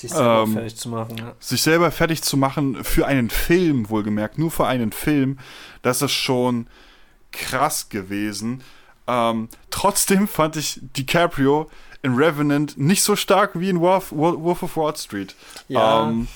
sich 0.00 0.10
selber 0.10 0.42
ähm, 0.42 0.52
fertig 0.52 0.76
zu 0.76 0.88
machen, 0.88 1.18
ja. 1.18 1.34
Sich 1.40 1.62
selber 1.62 1.90
fertig 1.90 2.22
zu 2.22 2.36
machen 2.36 2.84
für 2.84 3.06
einen 3.06 3.30
Film, 3.30 3.88
wohlgemerkt, 3.90 4.38
nur 4.38 4.50
für 4.50 4.66
einen 4.66 4.92
Film, 4.92 5.38
das 5.82 6.02
ist 6.02 6.12
schon 6.12 6.66
krass 7.32 7.88
gewesen. 7.88 8.62
Ähm, 9.06 9.48
trotzdem 9.70 10.28
fand 10.28 10.56
ich 10.56 10.80
DiCaprio 10.96 11.70
in 12.02 12.14
Revenant 12.14 12.76
nicht 12.78 13.02
so 13.02 13.16
stark 13.16 13.58
wie 13.58 13.70
in 13.70 13.80
Wolf, 13.80 14.12
Wolf 14.12 14.62
of 14.62 14.76
Wall 14.76 14.96
Street. 14.96 15.34
Ja. 15.68 16.08
Ähm, 16.08 16.28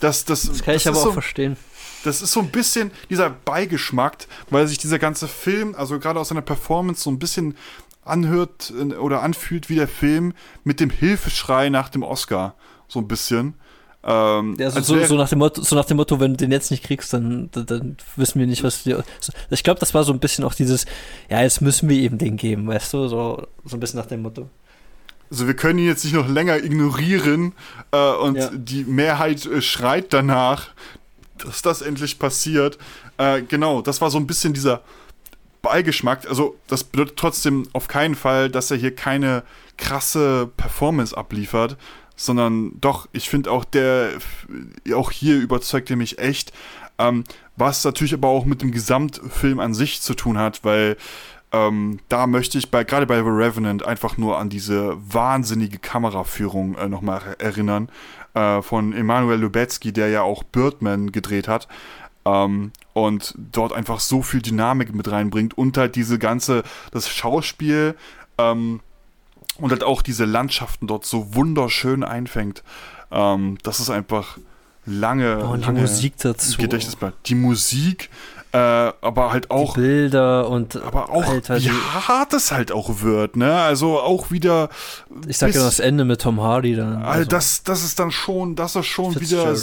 das, 0.00 0.24
das, 0.24 0.42
das 0.42 0.62
kann 0.62 0.74
das 0.74 0.82
ich 0.82 0.88
aber 0.88 0.96
so, 0.96 1.08
auch 1.08 1.12
verstehen. 1.12 1.56
Das 2.04 2.22
ist 2.22 2.32
so 2.32 2.40
ein 2.40 2.50
bisschen 2.50 2.90
dieser 3.10 3.30
Beigeschmack, 3.30 4.26
weil 4.50 4.66
sich 4.68 4.78
dieser 4.78 4.98
ganze 4.98 5.26
Film, 5.26 5.74
also 5.76 5.98
gerade 5.98 6.20
aus 6.20 6.28
seiner 6.28 6.42
Performance, 6.42 7.02
so 7.02 7.10
ein 7.10 7.18
bisschen 7.18 7.56
anhört 8.04 8.72
äh, 8.78 8.94
oder 8.94 9.22
anfühlt 9.22 9.68
wie 9.68 9.74
der 9.74 9.88
Film 9.88 10.32
mit 10.64 10.80
dem 10.80 10.90
Hilfeschrei 10.90 11.68
nach 11.70 11.88
dem 11.88 12.02
Oscar 12.02 12.54
so 12.88 13.00
ein 13.00 13.08
bisschen. 13.08 13.54
Ähm, 14.08 14.54
ja, 14.58 14.70
so, 14.70 14.80
so, 14.80 15.04
so, 15.04 15.16
nach 15.16 15.28
dem 15.28 15.40
Motto, 15.40 15.62
so 15.62 15.74
nach 15.74 15.84
dem 15.84 15.96
Motto, 15.96 16.20
wenn 16.20 16.32
du 16.32 16.36
den 16.36 16.52
jetzt 16.52 16.70
nicht 16.70 16.84
kriegst, 16.84 17.12
dann, 17.12 17.48
dann, 17.50 17.66
dann 17.66 17.96
wissen 18.14 18.38
wir 18.38 18.46
nicht, 18.46 18.62
was 18.62 18.86
wir. 18.86 19.02
Ich 19.50 19.64
glaube, 19.64 19.80
das 19.80 19.94
war 19.94 20.04
so 20.04 20.12
ein 20.12 20.20
bisschen 20.20 20.44
auch 20.44 20.54
dieses, 20.54 20.86
ja, 21.28 21.42
jetzt 21.42 21.60
müssen 21.60 21.88
wir 21.88 21.98
ihm 21.98 22.16
den 22.16 22.36
geben, 22.36 22.68
weißt 22.68 22.92
du, 22.94 23.08
so, 23.08 23.48
so 23.64 23.76
ein 23.76 23.80
bisschen 23.80 23.98
nach 23.98 24.06
dem 24.06 24.22
Motto. 24.22 24.48
Also 25.28 25.48
wir 25.48 25.54
können 25.54 25.80
ihn 25.80 25.86
jetzt 25.86 26.04
nicht 26.04 26.14
noch 26.14 26.28
länger 26.28 26.62
ignorieren 26.62 27.52
äh, 27.90 28.12
und 28.12 28.36
ja. 28.36 28.50
die 28.52 28.84
Mehrheit 28.84 29.44
äh, 29.44 29.60
schreit 29.60 30.12
danach, 30.12 30.68
dass 31.38 31.62
das 31.62 31.82
endlich 31.82 32.20
passiert. 32.20 32.78
Äh, 33.18 33.42
genau, 33.42 33.82
das 33.82 34.00
war 34.00 34.10
so 34.10 34.18
ein 34.18 34.28
bisschen 34.28 34.54
dieser 34.54 34.82
Beigeschmack. 35.62 36.28
Also 36.28 36.56
das 36.68 36.84
bedeutet 36.84 37.16
trotzdem 37.16 37.68
auf 37.72 37.88
keinen 37.88 38.14
Fall, 38.14 38.50
dass 38.50 38.70
er 38.70 38.76
hier 38.76 38.94
keine 38.94 39.42
krasse 39.76 40.48
Performance 40.56 41.16
abliefert, 41.16 41.76
sondern 42.16 42.80
doch, 42.80 43.08
ich 43.12 43.28
finde 43.28 43.50
auch 43.50 43.64
der, 43.64 44.10
auch 44.94 45.10
hier 45.10 45.36
überzeugt 45.36 45.90
er 45.90 45.96
mich 45.96 46.18
echt, 46.18 46.52
ähm, 46.98 47.24
was 47.56 47.84
natürlich 47.84 48.14
aber 48.14 48.28
auch 48.28 48.44
mit 48.44 48.62
dem 48.62 48.72
Gesamtfilm 48.72 49.60
an 49.60 49.74
sich 49.74 50.00
zu 50.00 50.14
tun 50.14 50.38
hat, 50.38 50.64
weil 50.64 50.96
ähm, 51.52 52.00
da 52.08 52.26
möchte 52.26 52.58
ich 52.58 52.70
bei, 52.70 52.84
gerade 52.84 53.06
bei 53.06 53.16
The 53.16 53.28
Revenant 53.28 53.84
einfach 53.84 54.16
nur 54.18 54.38
an 54.38 54.48
diese 54.48 54.96
wahnsinnige 54.98 55.78
Kameraführung 55.78 56.74
äh, 56.76 56.88
nochmal 56.88 57.36
erinnern, 57.38 57.88
äh, 58.34 58.62
von 58.62 58.92
Emanuel 58.92 59.40
Lubezki, 59.40 59.92
der 59.92 60.08
ja 60.08 60.22
auch 60.22 60.42
Birdman 60.42 61.12
gedreht 61.12 61.48
hat. 61.48 61.68
Ähm, 62.24 62.72
und 62.92 63.34
dort 63.36 63.72
einfach 63.72 64.00
so 64.00 64.22
viel 64.22 64.42
Dynamik 64.42 64.94
mit 64.94 65.10
reinbringt 65.10 65.56
und 65.56 65.78
halt 65.78 65.94
diese 65.94 66.18
ganze, 66.18 66.64
das 66.90 67.08
Schauspiel, 67.08 67.94
ähm, 68.38 68.80
und 69.58 69.70
halt 69.70 69.84
auch 69.84 70.02
diese 70.02 70.24
Landschaften 70.24 70.86
dort 70.86 71.04
so 71.04 71.34
wunderschön 71.34 72.04
einfängt. 72.04 72.62
Ähm, 73.10 73.58
das 73.62 73.80
ist 73.80 73.90
einfach 73.90 74.38
lange, 74.86 75.44
oh, 75.44 75.52
und 75.52 75.62
lange 75.62 75.74
die 75.74 75.80
Musik 75.82 76.16
dazu. 76.18 76.56
Gedächtnis 76.58 76.96
bleibt. 76.96 77.28
Die 77.28 77.34
Musik, 77.34 78.10
äh, 78.56 78.92
aber 79.02 79.32
halt 79.32 79.50
auch 79.50 79.74
die 79.74 79.80
Bilder 79.80 80.48
und 80.48 80.76
aber 80.76 81.10
auch 81.10 81.26
Alter, 81.26 81.60
wie 81.60 81.68
hart 81.68 82.32
es 82.32 82.52
halt 82.52 82.72
auch 82.72 83.02
wird, 83.02 83.36
ne? 83.36 83.54
Also 83.54 84.00
auch 84.00 84.30
wieder. 84.30 84.70
Ich 85.28 85.36
sag 85.36 85.54
ja 85.54 85.62
das 85.62 85.78
Ende 85.78 86.06
mit 86.06 86.22
Tom 86.22 86.40
Hardy 86.40 86.74
dann. 86.74 87.02
Also. 87.02 87.28
Das, 87.28 87.64
das 87.64 87.84
ist 87.84 87.98
dann 87.98 88.10
schon, 88.10 88.56
das 88.56 88.74
ist 88.74 88.86
schon 88.86 89.20
wieder 89.20 89.54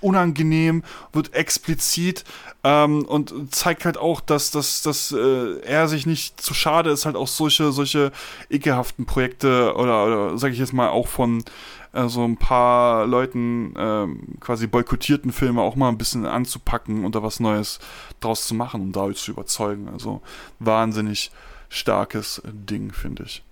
unangenehm, 0.00 0.82
wird 1.12 1.32
explizit 1.32 2.24
ähm, 2.64 3.04
und 3.04 3.54
zeigt 3.54 3.84
halt 3.84 3.98
auch, 3.98 4.20
dass, 4.20 4.50
dass, 4.50 4.82
dass 4.82 5.12
äh, 5.12 5.60
er 5.60 5.86
sich 5.86 6.04
nicht 6.04 6.40
zu 6.40 6.54
schade 6.54 6.90
ist, 6.90 7.06
halt 7.06 7.14
auch 7.14 7.28
solche, 7.28 7.70
solche 7.70 8.10
ekelhaften 8.50 9.06
Projekte 9.06 9.74
oder, 9.76 10.06
oder 10.06 10.38
sag 10.38 10.52
ich 10.52 10.58
jetzt 10.58 10.72
mal 10.72 10.88
auch 10.88 11.06
von 11.06 11.44
äh, 11.92 12.08
so 12.08 12.24
ein 12.24 12.36
paar 12.36 13.06
Leuten 13.06 13.74
äh, 13.76 14.06
quasi 14.40 14.66
boykottierten 14.66 15.32
Filme 15.32 15.62
auch 15.62 15.76
mal 15.76 15.88
ein 15.88 15.98
bisschen 15.98 16.26
anzupacken 16.26 17.04
und 17.04 17.14
da 17.14 17.22
was 17.22 17.40
Neues 17.40 17.78
draus 18.20 18.46
zu 18.46 18.54
machen, 18.54 18.80
um 18.80 18.92
dadurch 18.92 19.18
zu 19.18 19.32
überzeugen. 19.32 19.88
Also 19.88 20.20
wahnsinnig 20.58 21.30
starkes 21.68 22.42
Ding, 22.44 22.92
finde 22.92 23.24
ich. 23.24 23.42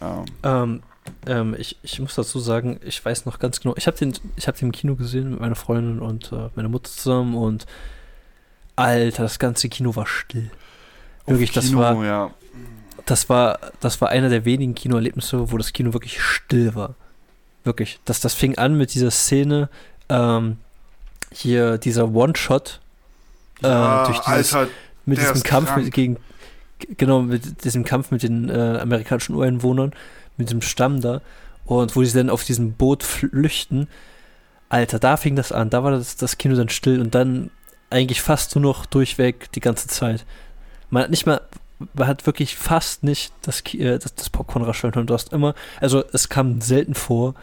Ähm, 0.00 0.24
ähm, 0.42 0.82
ähm, 1.26 1.56
ich, 1.58 1.78
ich 1.82 2.00
muss 2.00 2.14
dazu 2.14 2.38
sagen, 2.38 2.78
ich 2.84 3.04
weiß 3.04 3.26
noch 3.26 3.38
ganz 3.38 3.60
genau, 3.60 3.74
ich 3.76 3.86
habe 3.86 3.96
den, 3.96 4.14
hab 4.46 4.56
den 4.56 4.68
im 4.68 4.72
Kino 4.72 4.96
gesehen 4.96 5.30
mit 5.30 5.40
meiner 5.40 5.54
Freundin 5.54 6.00
und 6.00 6.32
äh, 6.32 6.48
meiner 6.54 6.68
Mutter 6.68 6.90
zusammen 6.90 7.34
und 7.34 7.66
Alter, 8.76 9.24
das 9.24 9.38
ganze 9.38 9.68
Kino 9.68 9.94
war 9.96 10.06
still. 10.06 10.50
Wirklich, 11.26 11.52
das 11.52 11.66
Kino, 11.66 11.80
war, 11.80 12.04
ja. 12.04 12.30
das 13.06 13.28
war, 13.28 13.58
das 13.80 14.00
war 14.00 14.08
einer 14.08 14.28
der 14.28 14.44
wenigen 14.44 14.74
Kinoerlebnisse, 14.74 15.52
wo 15.52 15.58
das 15.58 15.72
Kino 15.72 15.92
wirklich 15.92 16.20
still 16.20 16.74
war. 16.74 16.94
Wirklich. 17.64 18.00
Das, 18.04 18.20
das 18.20 18.34
fing 18.34 18.58
an 18.58 18.76
mit 18.76 18.94
dieser 18.94 19.10
Szene, 19.10 19.68
ähm, 20.08 20.58
hier 21.32 21.78
dieser 21.78 22.12
One-Shot 22.12 22.80
Ja, 23.62 24.02
äh, 24.02 24.06
durch 24.06 24.20
dieses, 24.20 24.54
Alter, 24.54 24.70
mit 25.06 25.18
diesem 25.18 25.42
Kampf 25.42 25.76
mit, 25.76 25.92
gegen, 25.92 26.16
genau, 26.96 27.22
mit 27.22 27.64
diesem 27.64 27.84
Kampf 27.84 28.10
mit 28.10 28.22
den 28.22 28.48
äh, 28.48 28.78
amerikanischen 28.80 29.34
Ureinwohnern, 29.34 29.92
mit 30.36 30.48
diesem 30.48 30.62
Stamm 30.62 31.00
da, 31.00 31.20
und 31.66 31.94
wo 31.94 32.02
sie 32.02 32.16
dann 32.16 32.30
auf 32.30 32.44
diesem 32.44 32.72
Boot 32.72 33.02
flüchten. 33.02 33.88
Alter, 34.68 34.98
da 34.98 35.16
fing 35.16 35.36
das 35.36 35.52
an, 35.52 35.70
da 35.70 35.84
war 35.84 35.90
das, 35.90 36.16
das 36.16 36.38
Kino 36.38 36.56
dann 36.56 36.68
still 36.68 37.00
und 37.00 37.14
dann 37.14 37.50
eigentlich 37.90 38.22
fast 38.22 38.54
nur 38.54 38.62
noch 38.62 38.86
durchweg 38.86 39.50
die 39.52 39.60
ganze 39.60 39.88
Zeit. 39.88 40.24
Man 40.90 41.04
hat 41.04 41.10
nicht 41.10 41.26
mal, 41.26 41.40
man 41.94 42.06
hat 42.06 42.26
wirklich 42.26 42.56
fast 42.56 43.02
nicht 43.02 43.32
das, 43.42 43.62
äh, 43.74 43.98
das, 43.98 44.14
das 44.14 44.30
Popcorn 44.30 44.64
rascheln 44.64 44.94
hören. 44.94 45.06
Du 45.06 45.14
hast 45.14 45.32
immer, 45.32 45.54
also 45.80 46.04
es 46.12 46.28
kam 46.28 46.60
selten 46.60 46.94
vor, 46.94 47.34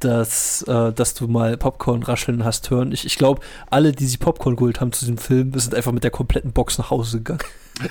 dass, 0.00 0.62
äh, 0.62 0.92
dass 0.92 1.14
du 1.14 1.28
mal 1.28 1.56
Popcorn 1.56 2.02
rascheln 2.02 2.44
hast 2.44 2.70
hören. 2.70 2.92
Ich, 2.92 3.04
ich 3.04 3.16
glaube, 3.16 3.40
alle, 3.70 3.92
die 3.92 4.06
sich 4.06 4.18
Popcorn 4.18 4.56
geholt 4.56 4.80
haben 4.80 4.92
zu 4.92 5.00
diesem 5.00 5.18
Film, 5.18 5.52
sind 5.58 5.74
einfach 5.74 5.92
mit 5.92 6.04
der 6.04 6.10
kompletten 6.10 6.52
Box 6.52 6.78
nach 6.78 6.90
Hause 6.90 7.18
gegangen. 7.18 7.40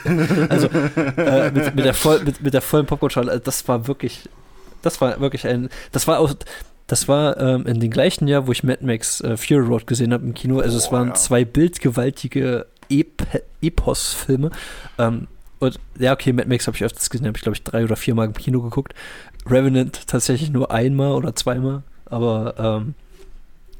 also 0.49 0.67
äh, 0.67 1.51
mit, 1.51 1.75
mit, 1.75 1.85
der 1.85 1.93
voll, 1.93 2.21
mit, 2.23 2.41
mit 2.41 2.53
der 2.53 2.61
vollen 2.61 2.85
Popcorn-Schale, 2.85 3.31
also 3.31 3.43
das 3.43 3.67
war 3.67 3.87
wirklich, 3.87 4.29
das 4.81 5.01
war 5.01 5.19
wirklich 5.19 5.47
ein, 5.47 5.69
das 5.91 6.07
war 6.07 6.19
auch, 6.19 6.33
das 6.87 7.07
war 7.07 7.37
ähm, 7.37 7.65
in 7.65 7.79
dem 7.79 7.89
gleichen 7.89 8.27
Jahr, 8.27 8.47
wo 8.47 8.51
ich 8.51 8.63
Mad 8.63 8.85
Max 8.85 9.21
äh, 9.21 9.37
Fury 9.37 9.65
Road 9.65 9.87
gesehen 9.87 10.13
habe 10.13 10.25
im 10.25 10.33
Kino. 10.33 10.59
Also 10.59 10.77
es 10.77 10.89
Boah, 10.89 10.97
waren 10.97 11.07
ja. 11.09 11.13
zwei 11.13 11.45
bildgewaltige 11.45 12.65
Ep 12.89 13.43
Epos-Filme. 13.61 14.51
Ähm, 14.97 15.27
und 15.61 15.79
ja, 15.97 16.11
okay, 16.11 16.33
Mad 16.33 16.49
Max 16.49 16.67
habe 16.67 16.75
ich 16.75 16.83
öfters 16.83 17.09
gesehen, 17.09 17.27
habe 17.27 17.37
ich 17.37 17.43
glaube 17.43 17.55
ich 17.55 17.63
drei 17.63 17.83
oder 17.85 17.95
viermal 17.95 18.25
im 18.27 18.33
Kino 18.33 18.61
geguckt. 18.61 18.93
Revenant 19.45 20.07
tatsächlich 20.07 20.49
nur 20.51 20.71
einmal 20.71 21.13
oder 21.13 21.35
zweimal, 21.35 21.83
aber 22.05 22.55
ähm, 22.81 22.95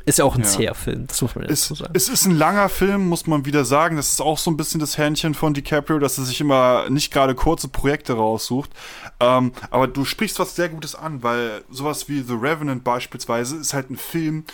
ist 0.05 0.17
ja 0.17 0.25
auch 0.25 0.35
ein 0.35 0.41
Ja. 0.41 0.47
zäher 0.47 0.73
Film, 0.73 1.05
das 1.07 1.21
muss 1.21 1.35
man 1.35 1.43
jetzt 1.43 1.51
Es, 1.53 1.67
so 1.67 1.75
sagen. 1.75 1.91
es 1.95 2.09
ist 2.09 2.25
ein 2.25 2.35
langer 2.35 2.69
Film, 2.69 3.07
muss 3.07 3.27
man 3.27 3.45
wieder 3.45 3.65
sagen. 3.65 3.97
Das 3.97 4.09
ist 4.11 4.21
auch 4.21 4.37
so 4.39 4.49
ein 4.49 4.57
bisschen 4.57 4.79
das 4.79 4.97
Händchen 4.97 5.33
von 5.35 5.53
DiCaprio, 5.53 5.99
dass 5.99 6.17
er 6.17 6.23
sich 6.23 6.41
immer 6.41 6.89
nicht 6.89 7.13
gerade 7.13 7.35
kurze 7.35 7.67
Projekte 7.67 8.13
raussucht. 8.13 8.71
Ähm, 9.19 9.51
aber 9.69 9.87
du 9.87 10.03
sprichst 10.05 10.39
was 10.39 10.55
sehr 10.55 10.69
Gutes 10.69 10.95
an, 10.95 11.21
weil 11.21 11.63
sowas 11.69 12.09
wie 12.09 12.21
The 12.21 12.33
Revenant 12.33 12.83
beispielsweise 12.83 13.57
ist 13.57 13.73
halt 13.73 13.91
ein 13.91 13.97
Film, 13.97 14.45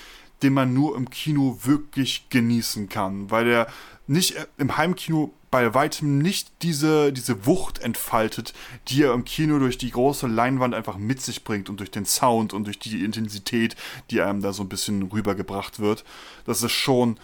den 0.43 0.53
man 0.53 0.73
nur 0.73 0.97
im 0.97 1.09
Kino 1.09 1.57
wirklich 1.63 2.27
genießen 2.29 2.89
kann, 2.89 3.31
weil 3.31 3.45
der 3.45 3.67
nicht 4.07 4.35
äh, 4.35 4.45
im 4.57 4.77
Heimkino 4.77 5.33
bei 5.49 5.73
weitem 5.73 6.17
nicht 6.17 6.51
diese, 6.61 7.13
diese 7.13 7.45
Wucht 7.45 7.79
entfaltet, 7.79 8.53
die 8.89 9.03
er 9.03 9.13
im 9.13 9.23
Kino 9.23 9.59
durch 9.59 9.77
die 9.77 9.91
große 9.91 10.27
Leinwand 10.27 10.73
einfach 10.73 10.97
mit 10.97 11.21
sich 11.21 11.43
bringt 11.43 11.69
und 11.69 11.79
durch 11.79 11.91
den 11.91 12.05
Sound 12.05 12.53
und 12.53 12.65
durch 12.65 12.79
die 12.79 13.03
Intensität, 13.03 13.75
die 14.11 14.21
einem 14.21 14.41
da 14.41 14.51
so 14.51 14.63
ein 14.63 14.69
bisschen 14.69 15.03
rübergebracht 15.03 15.79
wird. 15.79 16.03
Das 16.45 16.63
ist 16.63 16.73
schon 16.73 17.17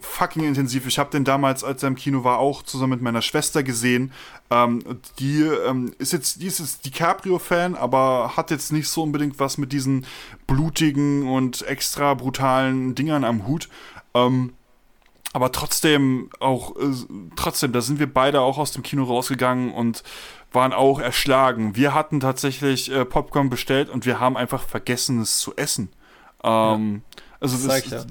fucking 0.00 0.44
intensiv. 0.44 0.86
Ich 0.86 0.98
habe 0.98 1.10
den 1.10 1.24
damals, 1.24 1.64
als 1.64 1.82
er 1.82 1.88
im 1.88 1.96
Kino 1.96 2.22
war, 2.22 2.38
auch 2.38 2.62
zusammen 2.62 2.92
mit 2.92 3.02
meiner 3.02 3.22
Schwester 3.22 3.62
gesehen. 3.62 4.12
Ähm, 4.50 4.82
die 5.18 5.40
ähm, 5.40 5.92
ist 5.98 6.12
jetzt, 6.12 6.40
die 6.40 6.46
ist 6.46 6.60
jetzt 6.60 6.84
DiCaprio-Fan, 6.84 7.74
aber 7.74 8.36
hat 8.36 8.50
jetzt 8.50 8.72
nicht 8.72 8.88
so 8.88 9.02
unbedingt 9.02 9.40
was 9.40 9.58
mit 9.58 9.72
diesen 9.72 10.06
blutigen 10.46 11.28
und 11.28 11.62
extra 11.62 12.14
brutalen 12.14 12.94
Dingern 12.94 13.24
am 13.24 13.46
Hut. 13.46 13.68
Ähm, 14.14 14.52
aber 15.32 15.52
trotzdem 15.52 16.30
auch, 16.40 16.76
äh, 16.76 16.94
trotzdem, 17.36 17.72
da 17.72 17.80
sind 17.80 17.98
wir 17.98 18.12
beide 18.12 18.40
auch 18.40 18.58
aus 18.58 18.72
dem 18.72 18.82
Kino 18.82 19.04
rausgegangen 19.04 19.72
und 19.72 20.02
waren 20.52 20.72
auch 20.72 20.98
erschlagen. 20.98 21.76
Wir 21.76 21.94
hatten 21.94 22.20
tatsächlich 22.20 22.90
äh, 22.90 23.04
Popcorn 23.04 23.50
bestellt 23.50 23.90
und 23.90 24.06
wir 24.06 24.18
haben 24.18 24.36
einfach 24.36 24.62
vergessen, 24.62 25.20
es 25.20 25.38
zu 25.38 25.54
essen. 25.56 25.90
Ähm, 26.42 27.02
Also 27.40 27.56
Das 27.68 27.90
ja. 27.90 28.04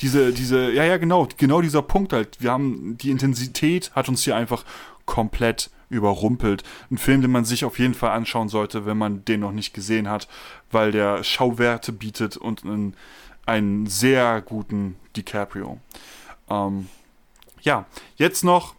diese, 0.00 0.32
diese, 0.32 0.72
ja, 0.72 0.84
ja, 0.84 0.96
genau, 0.96 1.28
genau 1.36 1.60
dieser 1.60 1.82
Punkt 1.82 2.12
halt. 2.12 2.40
Wir 2.40 2.50
haben, 2.50 2.96
die 2.98 3.10
Intensität 3.10 3.92
hat 3.94 4.08
uns 4.08 4.24
hier 4.24 4.34
einfach 4.34 4.64
komplett 5.06 5.70
überrumpelt. 5.88 6.64
Ein 6.90 6.98
Film, 6.98 7.20
den 7.20 7.30
man 7.30 7.44
sich 7.44 7.64
auf 7.64 7.78
jeden 7.78 7.94
Fall 7.94 8.10
anschauen 8.10 8.48
sollte, 8.48 8.86
wenn 8.86 8.96
man 8.96 9.24
den 9.24 9.40
noch 9.40 9.52
nicht 9.52 9.74
gesehen 9.74 10.08
hat, 10.08 10.26
weil 10.70 10.90
der 10.90 11.22
Schauwerte 11.22 11.92
bietet 11.92 12.36
und 12.36 12.64
einen, 12.64 12.96
einen 13.46 13.86
sehr 13.86 14.40
guten 14.40 14.96
DiCaprio. 15.14 15.78
Ähm, 16.52 16.88
ja, 17.62 17.86
jetzt 18.16 18.44
noch, 18.44 18.74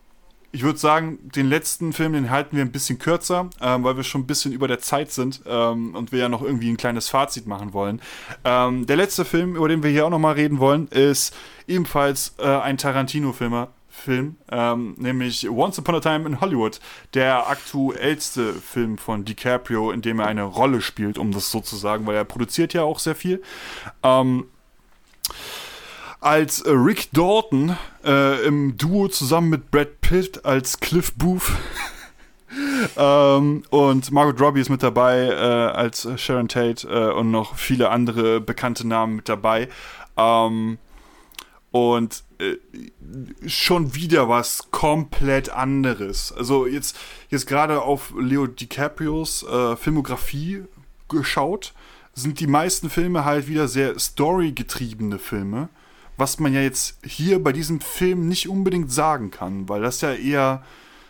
ich 0.51 0.63
würde 0.63 0.77
sagen, 0.77 1.19
den 1.35 1.47
letzten 1.47 1.93
Film, 1.93 2.13
den 2.13 2.29
halten 2.29 2.55
wir 2.55 2.63
ein 2.63 2.71
bisschen 2.71 2.99
kürzer, 2.99 3.49
ähm, 3.61 3.83
weil 3.83 3.97
wir 3.97 4.03
schon 4.03 4.21
ein 4.21 4.27
bisschen 4.27 4.51
über 4.51 4.67
der 4.67 4.79
Zeit 4.79 5.11
sind 5.11 5.41
ähm, 5.47 5.95
und 5.95 6.11
wir 6.11 6.19
ja 6.19 6.29
noch 6.29 6.41
irgendwie 6.41 6.69
ein 6.69 6.77
kleines 6.77 7.09
Fazit 7.09 7.47
machen 7.47 7.73
wollen. 7.73 8.01
Ähm, 8.43 8.85
der 8.85 8.97
letzte 8.97 9.25
Film, 9.25 9.55
über 9.55 9.67
den 9.67 9.81
wir 9.83 9.89
hier 9.89 10.05
auch 10.05 10.11
nochmal 10.11 10.35
reden 10.35 10.59
wollen, 10.59 10.87
ist 10.89 11.35
ebenfalls 11.67 12.35
äh, 12.37 12.45
ein 12.45 12.77
Tarantino-Filmer. 12.77 13.69
Film, 13.95 14.37
ähm, 14.51 14.95
nämlich 14.97 15.47
Once 15.47 15.77
Upon 15.77 15.95
a 15.95 15.99
Time 15.99 16.27
in 16.27 16.41
Hollywood, 16.41 16.79
der 17.13 17.47
aktuellste 17.47 18.53
Film 18.53 18.97
von 18.97 19.23
DiCaprio, 19.23 19.91
in 19.91 20.01
dem 20.01 20.19
er 20.19 20.25
eine 20.25 20.43
Rolle 20.43 20.81
spielt, 20.81 21.19
um 21.19 21.31
das 21.31 21.51
so 21.51 21.59
zu 21.61 21.75
sagen, 21.75 22.07
weil 22.07 22.15
er 22.15 22.25
produziert 22.25 22.73
ja 22.73 22.81
auch 22.81 22.97
sehr 22.97 23.13
viel. 23.13 23.43
Ähm, 24.01 24.45
als 26.23 26.61
äh, 26.61 26.71
Rick 26.71 27.11
Dalton 27.11 27.77
äh, 28.05 28.45
im 28.45 28.77
Duo 28.77 29.07
zusammen 29.09 29.49
mit 29.49 29.71
Brad 29.71 29.99
Pitt 30.01 30.45
als 30.45 30.79
Cliff 30.79 31.13
Booth. 31.13 31.51
ähm, 32.97 33.63
und 33.69 34.11
Margot 34.11 34.39
Robbie 34.39 34.61
ist 34.61 34.69
mit 34.69 34.83
dabei 34.83 35.27
äh, 35.27 35.33
als 35.33 36.07
Sharon 36.17 36.47
Tate 36.47 36.87
äh, 36.87 37.13
und 37.13 37.31
noch 37.31 37.55
viele 37.55 37.89
andere 37.89 38.39
bekannte 38.39 38.87
Namen 38.87 39.17
mit 39.17 39.27
dabei. 39.27 39.67
Ähm, 40.15 40.77
und 41.71 42.23
äh, 42.39 42.57
schon 43.47 43.95
wieder 43.95 44.29
was 44.29 44.69
komplett 44.71 45.49
anderes. 45.49 46.31
Also 46.31 46.67
jetzt, 46.67 46.97
jetzt 47.29 47.47
gerade 47.47 47.81
auf 47.81 48.13
Leo 48.17 48.47
DiCaprios 48.47 49.43
äh, 49.43 49.75
Filmografie 49.75 50.63
geschaut, 51.09 51.73
sind 52.13 52.39
die 52.39 52.47
meisten 52.47 52.89
Filme 52.89 53.25
halt 53.25 53.47
wieder 53.47 53.67
sehr 53.67 53.97
storygetriebene 53.97 55.17
Filme, 55.17 55.69
was 56.17 56.39
man 56.39 56.53
ja 56.53 56.61
jetzt 56.61 56.97
hier 57.05 57.43
bei 57.43 57.51
diesem 57.51 57.81
Film 57.81 58.27
nicht 58.27 58.49
unbedingt 58.49 58.91
sagen 58.91 59.31
kann, 59.31 59.67
weil 59.69 59.81
das 59.81 60.01
ja 60.01 60.13
eher 60.13 60.63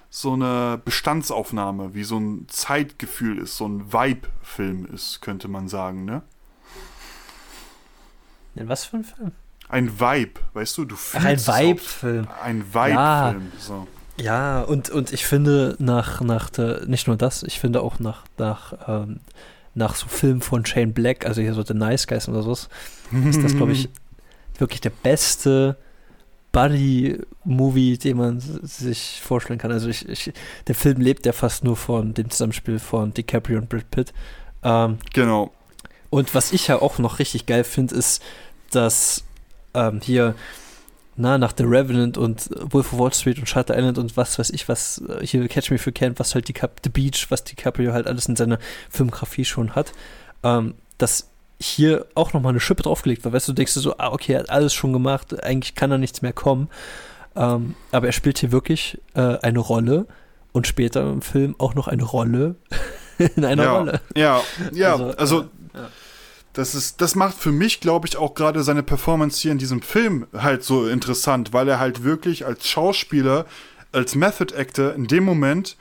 so 0.10 0.34
eine 0.34 0.80
Bestandsaufnahme, 0.86 1.96
wie 1.96 2.04
so 2.04 2.20
ein 2.20 2.46
Zeitgefühl 2.48 3.40
ist, 3.40 3.58
so 3.58 3.68
ein 3.68 3.92
Vibe-Film 3.92 4.86
ist, 4.94 5.22
könnte 5.22 5.48
man 5.48 5.68
sagen, 5.68 6.06
ne? 6.06 6.22
In 8.56 8.70
was 8.70 8.86
für 8.86 8.98
ein 8.98 9.04
Film? 9.04 9.32
Ein 9.70 10.00
Vibe, 10.00 10.40
weißt 10.54 10.78
du, 10.78 10.86
du 10.86 10.96
Ach, 10.96 11.16
ein 11.16 11.22
fühlst 11.22 11.50
auch. 11.50 11.58
Vibe-Film. 11.58 12.28
Ein 12.44 12.64
Vibe-Film, 12.74 13.52
so. 13.58 13.88
Ja, 14.18 14.62
und, 14.62 14.92
und 14.92 15.12
ich 15.12 15.26
finde 15.26 15.76
nach, 15.80 16.22
nach 16.22 16.52
der, 16.52 16.86
nicht 16.86 17.08
nur 17.08 17.18
das, 17.18 17.42
ich 17.42 17.60
finde 17.60 17.82
auch 17.82 18.00
nach, 18.00 18.26
nach, 18.38 18.74
ähm, 18.88 19.20
nach 19.74 19.96
so 19.96 20.08
Filmen 20.08 20.42
von 20.42 20.64
Shane 20.66 20.94
Black, 20.94 21.26
also 21.26 21.42
hier 21.42 21.56
so 21.56 21.64
The 21.64 21.74
Nice 21.74 22.06
Guys 22.06 22.30
oder 22.30 22.44
sowas, 22.44 22.70
ist 23.28 23.44
das, 23.44 23.56
glaube 23.56 23.72
ich, 23.72 23.90
wirklich 24.58 24.82
der 24.82 24.92
beste 24.92 25.78
Buddy-Movie, 26.52 27.98
den 27.98 28.18
man 28.18 28.40
sich 28.40 29.20
vorstellen 29.24 29.60
kann. 29.60 29.72
Also 29.72 29.90
ich, 29.90 30.08
ich, 30.08 30.32
der 30.68 30.76
Film 30.76 31.02
lebt 31.02 31.26
ja 31.26 31.32
fast 31.32 31.64
nur 31.64 31.76
von 31.76 32.14
dem 32.14 32.30
Zusammenspiel 32.30 32.80
von 32.80 33.14
DiCaprio 33.14 33.58
und 33.60 33.70
Brad 33.70 33.90
Pitt. 33.92 34.14
Ähm, 34.64 34.98
Genau. 35.14 35.52
und 36.10 36.34
was 36.36 36.52
ich 36.54 36.68
ja 36.68 36.82
auch 36.82 37.00
noch 37.00 37.20
richtig 37.20 37.46
geil 37.48 37.64
finde, 37.64 37.96
ist, 37.96 38.22
dass 38.72 39.24
ähm, 39.74 40.00
hier 40.04 40.36
na, 41.16 41.38
nach 41.38 41.54
The 41.56 41.64
Revenant 41.64 42.18
und 42.18 42.50
Wolf 42.72 42.94
of 42.94 43.00
Wall 43.00 43.14
Street 43.14 43.38
und 43.40 43.48
Shutter 43.48 43.78
Island 43.78 43.98
und 43.98 44.16
was 44.18 44.40
weiß 44.40 44.50
ich, 44.52 44.68
was 44.70 45.00
äh, 45.10 45.26
hier 45.26 45.48
Catch 45.48 45.70
Me 45.70 45.76
If 45.76 45.86
You 45.86 45.92
Can, 45.92 46.18
was 46.18 46.34
halt 46.34 46.48
die 46.48 46.54
Cap 46.54 46.80
The 46.84 46.90
Beach, 46.90 47.28
was 47.30 47.44
DiCaprio 47.44 47.94
halt 47.94 48.08
alles 48.08 48.28
in 48.28 48.36
seiner 48.36 48.58
Filmografie 48.90 49.46
schon 49.46 49.76
hat, 49.76 49.92
ähm, 50.44 50.76
dass 50.98 51.30
hier 51.64 52.06
auch 52.16 52.34
nochmal 52.34 52.52
eine 52.52 52.60
Schippe 52.60 52.84
draufgelegt 52.84 53.24
wird. 53.24 53.34
Weißt 53.34 53.48
du, 53.48 53.54
du 53.54 53.56
denkst 53.56 53.74
dir 53.74 53.80
so, 53.80 53.98
ah, 53.98 54.12
okay, 54.12 54.34
er 54.34 54.40
hat 54.40 54.50
alles 54.50 54.74
schon 54.74 54.94
gemacht, 54.94 55.44
eigentlich 55.44 55.76
kann 55.76 55.90
da 55.90 55.98
nichts 55.98 56.22
mehr 56.22 56.34
kommen. 56.34 56.70
Ähm, 57.36 57.76
aber 57.92 58.08
er 58.08 58.14
spielt 58.14 58.38
hier 58.38 58.52
wirklich 58.52 59.02
äh, 59.16 59.38
eine 59.40 59.60
Rolle 59.60 60.06
und 60.52 60.68
später 60.68 61.10
im 61.10 61.22
Film 61.22 61.56
auch 61.58 61.74
noch 61.74 61.88
eine 61.88 62.04
Rolle 62.04 62.56
in 63.18 63.46
einer 63.46 63.64
ja. 63.64 63.78
Rolle. 63.78 64.02
Ja, 64.16 64.42
ja, 64.72 64.92
also, 64.94 65.06
Also, 65.18 65.40
äh, 65.42 65.44
ja. 65.78 65.90
das 66.54 66.76
ist, 66.76 67.02
das 67.02 67.16
macht 67.16 67.36
für 67.36 67.52
mich, 67.52 67.80
glaube 67.80 68.08
ich, 68.08 68.18
auch 68.18 68.36
gerade 68.36 68.64
seine 68.64 68.84
Performance 68.84 69.42
hier 69.42 69.52
in 69.52 69.58
diesem 69.58 69.82
Film 69.82 70.28
halt 70.34 70.64
so 70.64 70.88
interessant, 70.88 71.54
weil 71.54 71.68
er 71.68 71.80
halt 71.80 72.04
wirklich 72.04 72.46
als 72.46 72.68
Schauspieler, 72.68 73.46
als 73.92 74.16
Method 74.16 74.56
Actor 74.56 74.94
in 74.94 75.08
dem 75.08 75.24
Moment 75.24 75.76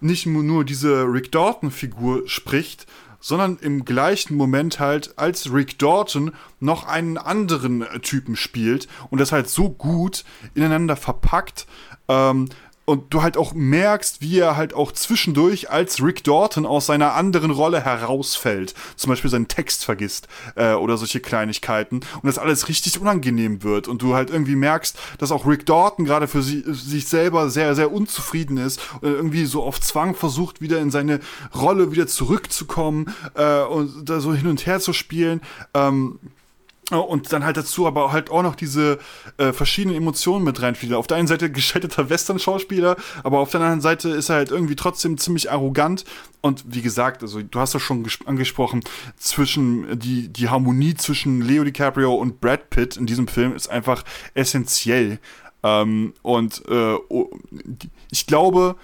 nicht 0.00 0.26
nur 0.26 0.64
diese 0.64 1.02
Rick 1.04 1.32
Dalton-Figur 1.32 2.28
spricht, 2.28 2.86
sondern 3.24 3.56
im 3.56 3.86
gleichen 3.86 4.36
Moment 4.36 4.80
halt 4.80 5.14
als 5.16 5.50
Rick 5.50 5.78
Dalton 5.78 6.32
noch 6.60 6.86
einen 6.86 7.16
anderen 7.16 7.82
Typen 8.02 8.36
spielt 8.36 8.86
und 9.08 9.18
das 9.18 9.32
halt 9.32 9.48
so 9.48 9.70
gut 9.70 10.24
ineinander 10.52 10.94
verpackt, 10.94 11.66
ähm, 12.06 12.50
und 12.84 13.14
du 13.14 13.22
halt 13.22 13.36
auch 13.36 13.54
merkst, 13.54 14.20
wie 14.20 14.38
er 14.38 14.56
halt 14.56 14.74
auch 14.74 14.92
zwischendurch 14.92 15.70
als 15.70 16.02
Rick 16.02 16.24
Dorton 16.24 16.66
aus 16.66 16.86
seiner 16.86 17.14
anderen 17.14 17.50
Rolle 17.50 17.82
herausfällt. 17.82 18.74
Zum 18.96 19.10
Beispiel 19.10 19.30
seinen 19.30 19.48
Text 19.48 19.84
vergisst 19.84 20.28
äh, 20.56 20.74
oder 20.74 20.96
solche 20.96 21.20
Kleinigkeiten. 21.20 21.96
Und 21.96 22.26
das 22.26 22.38
alles 22.38 22.68
richtig 22.68 23.00
unangenehm 23.00 23.62
wird. 23.62 23.88
Und 23.88 24.02
du 24.02 24.14
halt 24.14 24.30
irgendwie 24.30 24.56
merkst, 24.56 24.98
dass 25.18 25.32
auch 25.32 25.46
Rick 25.46 25.66
Dorton 25.66 26.04
gerade 26.04 26.28
für 26.28 26.42
sie, 26.42 26.62
sich 26.66 27.08
selber 27.08 27.48
sehr, 27.48 27.74
sehr 27.74 27.92
unzufrieden 27.92 28.58
ist 28.58 28.80
und 29.00 29.10
irgendwie 29.10 29.46
so 29.46 29.62
auf 29.62 29.80
Zwang 29.80 30.14
versucht, 30.14 30.60
wieder 30.60 30.80
in 30.80 30.90
seine 30.90 31.20
Rolle 31.54 31.92
wieder 31.92 32.06
zurückzukommen 32.06 33.14
äh, 33.34 33.62
und 33.62 34.08
da 34.08 34.20
so 34.20 34.34
hin 34.34 34.46
und 34.46 34.66
her 34.66 34.80
zu 34.80 34.92
spielen. 34.92 35.40
Ähm, 35.72 36.18
und 36.90 37.32
dann 37.32 37.44
halt 37.44 37.56
dazu 37.56 37.86
aber 37.86 38.12
halt 38.12 38.30
auch 38.30 38.42
noch 38.42 38.54
diese 38.54 38.98
äh, 39.38 39.52
verschiedenen 39.52 39.96
Emotionen 39.96 40.44
mit 40.44 40.60
reinfließen. 40.60 40.96
Auf 40.96 41.06
der 41.06 41.16
einen 41.16 41.26
Seite 41.26 41.50
gescheiterter 41.52 42.10
Western-Schauspieler, 42.10 42.96
aber 43.22 43.38
auf 43.38 43.50
der 43.50 43.60
anderen 43.60 43.80
Seite 43.80 44.10
ist 44.10 44.28
er 44.28 44.36
halt 44.36 44.50
irgendwie 44.50 44.76
trotzdem 44.76 45.18
ziemlich 45.18 45.50
arrogant. 45.50 46.04
Und 46.40 46.64
wie 46.66 46.82
gesagt, 46.82 47.22
also 47.22 47.42
du 47.42 47.58
hast 47.58 47.74
das 47.74 47.82
schon 47.82 48.06
angesprochen, 48.26 48.82
zwischen 49.16 49.98
die, 49.98 50.28
die 50.28 50.50
Harmonie 50.50 50.94
zwischen 50.94 51.40
Leo 51.40 51.64
DiCaprio 51.64 52.14
und 52.14 52.40
Brad 52.40 52.68
Pitt 52.70 52.96
in 52.96 53.06
diesem 53.06 53.28
Film 53.28 53.54
ist 53.54 53.68
einfach 53.68 54.04
essentiell. 54.34 55.18
Ähm, 55.62 56.12
und 56.22 56.62
äh, 56.68 56.96
ich 58.10 58.26
glaube, 58.26 58.76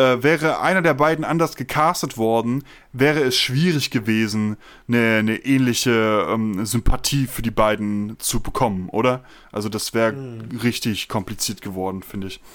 äh, 0.00 0.22
wäre 0.22 0.60
einer 0.60 0.80
der 0.80 0.94
beiden 0.94 1.26
anders 1.26 1.56
gecastet 1.56 2.16
worden, 2.16 2.64
wäre 2.92 3.20
es 3.20 3.36
schwierig 3.36 3.90
gewesen, 3.90 4.56
eine, 4.88 5.18
eine 5.18 5.36
ähnliche 5.44 6.26
ähm, 6.28 6.64
Sympathie 6.64 7.26
für 7.26 7.42
die 7.42 7.50
beiden 7.50 8.18
zu 8.18 8.40
bekommen, 8.40 8.88
oder? 8.88 9.22
Also 9.52 9.68
das 9.68 9.92
wäre 9.92 10.12
hm. 10.12 10.60
richtig 10.62 11.08
kompliziert 11.08 11.60
geworden, 11.60 12.02
finde 12.02 12.28
ich. 12.28 12.40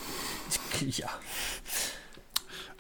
Ja. 0.81 1.07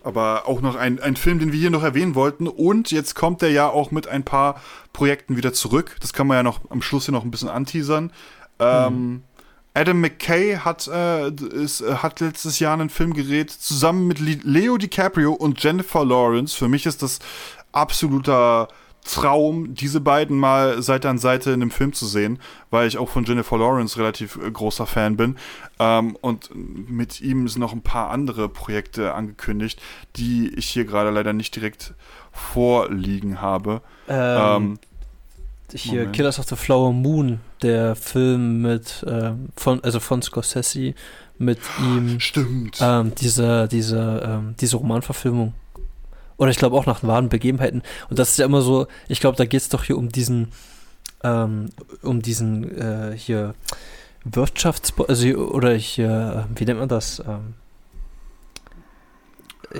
Aber 0.03 0.47
auch 0.47 0.61
noch 0.61 0.75
ein, 0.75 0.99
ein 0.99 1.15
Film, 1.15 1.39
den 1.39 1.51
wir 1.51 1.59
hier 1.59 1.71
noch 1.71 1.81
erwähnen 1.81 2.13
wollten. 2.13 2.47
Und 2.47 2.91
jetzt 2.91 3.15
kommt 3.15 3.41
er 3.41 3.49
ja 3.49 3.67
auch 3.67 3.89
mit 3.89 4.07
ein 4.07 4.23
paar 4.23 4.61
Projekten 4.93 5.35
wieder 5.35 5.51
zurück. 5.51 5.97
Das 5.99 6.13
kann 6.13 6.27
man 6.27 6.37
ja 6.37 6.43
noch 6.43 6.59
am 6.69 6.83
Schluss 6.83 7.05
hier 7.05 7.11
noch 7.11 7.23
ein 7.23 7.31
bisschen 7.31 7.49
anteasern. 7.49 8.11
Ähm, 8.59 8.93
hm. 8.93 9.23
Adam 9.75 9.99
McKay 9.99 10.55
hat, 10.55 10.87
äh, 10.87 11.29
ist, 11.29 11.81
äh, 11.81 11.95
hat 11.95 12.21
letztes 12.21 12.59
Jahr 12.59 12.73
einen 12.73 12.89
Film 12.89 13.13
gedreht, 13.13 13.51
zusammen 13.51 14.07
mit 14.07 14.19
Leo 14.19 14.77
DiCaprio 14.77 15.33
und 15.33 15.61
Jennifer 15.61 16.05
Lawrence. 16.05 16.55
Für 16.55 16.69
mich 16.69 16.85
ist 16.85 17.03
das 17.03 17.19
absoluter 17.73 18.69
Traum, 19.03 19.75
diese 19.75 20.01
beiden 20.01 20.39
mal 20.39 20.81
Seite 20.81 21.09
an 21.09 21.19
Seite 21.19 21.51
in 21.51 21.61
einem 21.61 21.71
Film 21.71 21.93
zu 21.93 22.07
sehen, 22.07 22.39
weil 22.71 22.87
ich 22.87 22.97
auch 22.97 23.09
von 23.09 23.25
Jennifer 23.25 23.57
Lawrence 23.57 23.99
relativ 23.99 24.37
äh, 24.37 24.49
großer 24.49 24.87
Fan 24.87 25.17
bin. 25.17 25.35
Ähm, 25.77 26.15
und 26.21 26.49
mit 26.55 27.19
ihm 27.19 27.47
sind 27.47 27.59
noch 27.59 27.73
ein 27.73 27.83
paar 27.83 28.09
andere 28.09 28.49
Projekte 28.49 29.13
angekündigt, 29.13 29.81
die 30.15 30.55
ich 30.55 30.69
hier 30.69 30.85
gerade 30.85 31.11
leider 31.11 31.33
nicht 31.33 31.55
direkt 31.55 31.93
vorliegen 32.31 33.41
habe. 33.41 33.81
Ähm, 34.07 34.39
ähm, 34.39 34.79
hier 35.73 35.99
Moment. 35.99 36.15
Killers 36.15 36.39
of 36.39 36.47
the 36.47 36.55
Flower 36.55 36.93
Moon, 36.93 37.39
der 37.61 37.95
Film 37.95 38.61
mit 38.61 39.03
äh, 39.03 39.31
von 39.55 39.83
also 39.83 39.99
von 39.99 40.21
Scorsese 40.21 40.93
mit 41.37 41.59
ihm. 41.79 42.19
Stimmt. 42.19 42.77
Ähm, 42.81 43.13
diese 43.15 43.67
diese 43.67 44.23
ähm, 44.25 44.55
diese 44.59 44.77
Romanverfilmung. 44.77 45.53
Oder 46.37 46.51
ich 46.51 46.57
glaube 46.57 46.75
auch 46.75 46.85
nach 46.85 47.03
wahren 47.03 47.29
Begebenheiten. 47.29 47.81
Und 48.09 48.19
das 48.19 48.31
ist 48.31 48.39
ja 48.39 48.45
immer 48.45 48.61
so. 48.61 48.87
Ich 49.07 49.21
glaube, 49.21 49.37
da 49.37 49.45
geht 49.45 49.61
es 49.61 49.69
doch 49.69 49.83
hier 49.83 49.97
um 49.97 50.09
diesen 50.09 50.49
ähm, 51.23 51.69
um 52.01 52.21
diesen 52.21 52.77
äh, 52.77 53.17
hier 53.17 53.55
Wirtschafts 54.23 54.93
also 55.07 55.27
oder 55.29 55.73
hier 55.73 56.47
wie 56.55 56.65
nennt 56.65 56.79
man 56.79 56.89
das? 56.89 57.19
Ähm, 57.19 57.53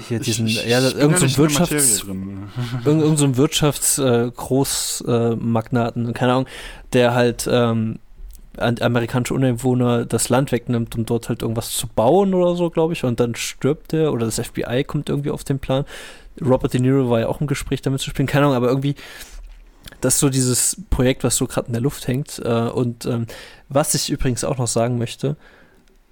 hier 0.07 0.19
diesen, 0.19 0.47
ich, 0.47 0.63
ich, 0.63 0.69
ja, 0.69 0.81
irgendein 0.81 1.29
so 1.29 1.37
Wirtschafts, 1.37 2.03
irgend, 2.85 3.17
so 3.17 3.25
ein 3.25 3.37
Wirtschaftsgroßmagnaten, 3.37 6.09
äh, 6.09 6.13
keine 6.13 6.33
Ahnung, 6.33 6.47
der 6.93 7.13
halt 7.13 7.47
ähm, 7.51 7.99
amerikanische 8.57 9.33
Uneinwohner 9.33 10.05
das 10.05 10.29
Land 10.29 10.51
wegnimmt, 10.51 10.95
um 10.95 11.05
dort 11.05 11.29
halt 11.29 11.41
irgendwas 11.41 11.71
zu 11.71 11.87
bauen 11.87 12.33
oder 12.33 12.55
so, 12.55 12.69
glaube 12.69 12.93
ich, 12.93 13.03
und 13.03 13.19
dann 13.19 13.35
stirbt 13.35 13.93
er 13.93 14.13
oder 14.13 14.25
das 14.25 14.39
FBI 14.39 14.83
kommt 14.85 15.09
irgendwie 15.09 15.31
auf 15.31 15.43
den 15.43 15.59
Plan. 15.59 15.85
Robert 16.41 16.73
De 16.73 16.81
Niro 16.81 17.09
war 17.09 17.21
ja 17.21 17.27
auch 17.27 17.41
im 17.41 17.47
Gespräch 17.47 17.81
damit 17.81 18.01
zu 18.01 18.09
spielen, 18.09 18.27
keine 18.27 18.45
Ahnung, 18.45 18.55
aber 18.55 18.67
irgendwie 18.67 18.95
das 20.01 20.15
ist 20.15 20.19
so 20.19 20.29
dieses 20.29 20.81
Projekt, 20.89 21.23
was 21.23 21.35
so 21.35 21.47
gerade 21.47 21.67
in 21.67 21.73
der 21.73 21.81
Luft 21.81 22.07
hängt. 22.07 22.41
Äh, 22.43 22.49
und 22.49 23.05
ähm, 23.05 23.27
was 23.69 23.93
ich 23.93 24.09
übrigens 24.09 24.43
auch 24.43 24.57
noch 24.57 24.67
sagen 24.67 24.97
möchte, 24.97 25.37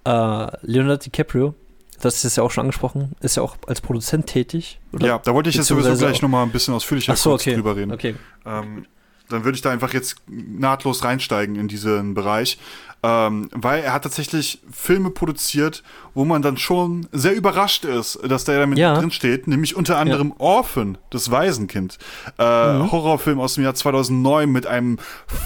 äh, 0.04 0.46
Leonardo 0.62 0.96
DiCaprio 0.96 1.54
das 2.00 2.24
ist 2.24 2.36
ja 2.36 2.42
auch 2.42 2.50
schon 2.50 2.62
angesprochen, 2.62 3.12
ist 3.20 3.36
ja 3.36 3.42
auch 3.42 3.56
als 3.66 3.80
Produzent 3.80 4.26
tätig. 4.26 4.80
Oder? 4.92 5.06
Ja, 5.06 5.18
da 5.18 5.34
wollte 5.34 5.50
ich 5.50 5.56
jetzt 5.56 5.66
sowieso 5.66 5.96
gleich 5.96 6.22
nochmal 6.22 6.44
ein 6.44 6.52
bisschen 6.52 6.74
ausführlicher 6.74 7.16
so, 7.16 7.32
okay. 7.32 7.54
drüber 7.54 7.76
reden. 7.76 7.92
Okay. 7.92 8.14
Ähm, 8.44 8.86
dann 9.28 9.44
würde 9.44 9.56
ich 9.56 9.62
da 9.62 9.70
einfach 9.70 9.94
jetzt 9.94 10.16
nahtlos 10.26 11.04
reinsteigen 11.04 11.56
in 11.56 11.68
diesen 11.68 12.14
Bereich. 12.14 12.58
Ähm, 13.04 13.50
weil 13.52 13.82
er 13.82 13.92
hat 13.92 14.04
tatsächlich 14.04 14.62
Filme 14.72 15.10
produziert, 15.10 15.82
wo 16.14 16.24
man 16.24 16.40
dann 16.40 16.56
schon 16.56 17.06
sehr 17.12 17.34
überrascht 17.34 17.84
ist, 17.84 18.18
dass 18.26 18.44
der 18.44 18.60
damit 18.60 18.78
ja. 18.78 18.98
drin 18.98 19.10
steht, 19.10 19.46
nämlich 19.46 19.76
unter 19.76 19.98
anderem 19.98 20.28
ja. 20.28 20.34
Orphan, 20.38 20.96
das 21.10 21.30
Waisenkind. 21.30 21.98
Äh, 22.38 22.72
mhm. 22.72 22.90
Horrorfilm 22.90 23.40
aus 23.40 23.56
dem 23.56 23.64
Jahr 23.64 23.74
2009 23.74 24.50
mit 24.50 24.66
einem 24.66 24.96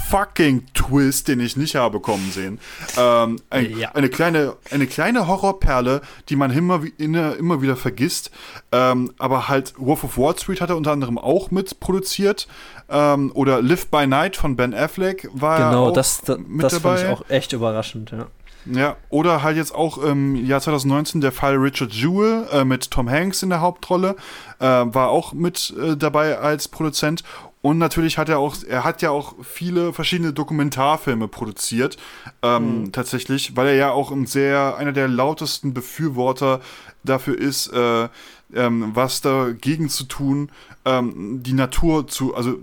fucking 0.08 0.66
Twist, 0.72 1.26
den 1.26 1.40
ich 1.40 1.56
nicht 1.56 1.74
habe 1.74 1.98
kommen 1.98 2.30
sehen. 2.30 2.60
Ähm, 2.96 3.40
ein, 3.50 3.76
ja. 3.76 3.90
eine, 3.92 4.08
kleine, 4.08 4.54
eine 4.70 4.86
kleine 4.86 5.26
Horrorperle, 5.26 6.02
die 6.28 6.36
man 6.36 6.52
immer, 6.52 6.80
immer 6.98 7.60
wieder 7.60 7.74
vergisst. 7.74 8.30
Ähm, 8.70 9.12
aber 9.18 9.48
halt 9.48 9.74
Wolf 9.78 10.04
of 10.04 10.16
Wall 10.16 10.38
Street 10.38 10.60
hat 10.60 10.70
er 10.70 10.76
unter 10.76 10.92
anderem 10.92 11.18
auch 11.18 11.50
mit 11.50 11.80
produziert. 11.80 12.46
Ähm, 12.90 13.32
oder 13.34 13.60
Live 13.60 13.88
by 13.88 14.06
Night 14.06 14.36
von 14.36 14.56
Ben 14.56 14.72
Affleck 14.72 15.28
war 15.32 15.70
genau, 15.70 15.88
auch 15.88 15.92
das, 15.92 16.22
das, 16.22 16.38
mit 16.38 16.62
das 16.62 16.72
dabei. 16.74 17.02
Genau, 17.02 17.10
das 17.10 17.18
fand 17.18 17.20
ich 17.20 17.26
auch 17.26 17.30
echt 17.30 17.47
überraschend, 17.52 18.10
ja. 18.10 18.26
Ja, 18.70 18.96
oder 19.08 19.42
halt 19.42 19.56
jetzt 19.56 19.74
auch 19.74 19.98
im 19.98 20.34
Jahr 20.44 20.60
2019 20.60 21.20
der 21.20 21.32
Fall 21.32 21.54
Richard 21.56 21.92
Jewell 21.92 22.46
äh, 22.52 22.64
mit 22.64 22.90
Tom 22.90 23.08
Hanks 23.08 23.42
in 23.42 23.48
der 23.48 23.60
Hauptrolle, 23.60 24.16
äh, 24.58 24.64
war 24.64 25.08
auch 25.08 25.32
mit 25.32 25.72
äh, 25.80 25.96
dabei 25.96 26.38
als 26.38 26.68
Produzent. 26.68 27.22
Und 27.62 27.78
natürlich 27.78 28.18
hat 28.18 28.28
er 28.28 28.38
auch, 28.38 28.56
er 28.68 28.84
hat 28.84 29.02
ja 29.02 29.10
auch 29.10 29.34
viele 29.42 29.92
verschiedene 29.92 30.32
Dokumentarfilme 30.32 31.28
produziert, 31.28 31.96
ähm, 32.42 32.82
mhm. 32.82 32.92
tatsächlich, 32.92 33.56
weil 33.56 33.68
er 33.68 33.74
ja 33.74 33.90
auch 33.90 34.12
ein 34.12 34.26
sehr, 34.26 34.76
einer 34.76 34.92
der 34.92 35.08
lautesten 35.08 35.74
Befürworter 35.74 36.60
dafür 37.04 37.38
ist, 37.38 37.72
äh, 37.72 38.08
ähm, 38.54 38.90
was 38.94 39.20
dagegen 39.20 39.88
zu 39.88 40.04
tun, 40.04 40.50
ähm, 40.84 41.42
die 41.42 41.52
Natur 41.52 42.06
zu, 42.06 42.34
also 42.34 42.54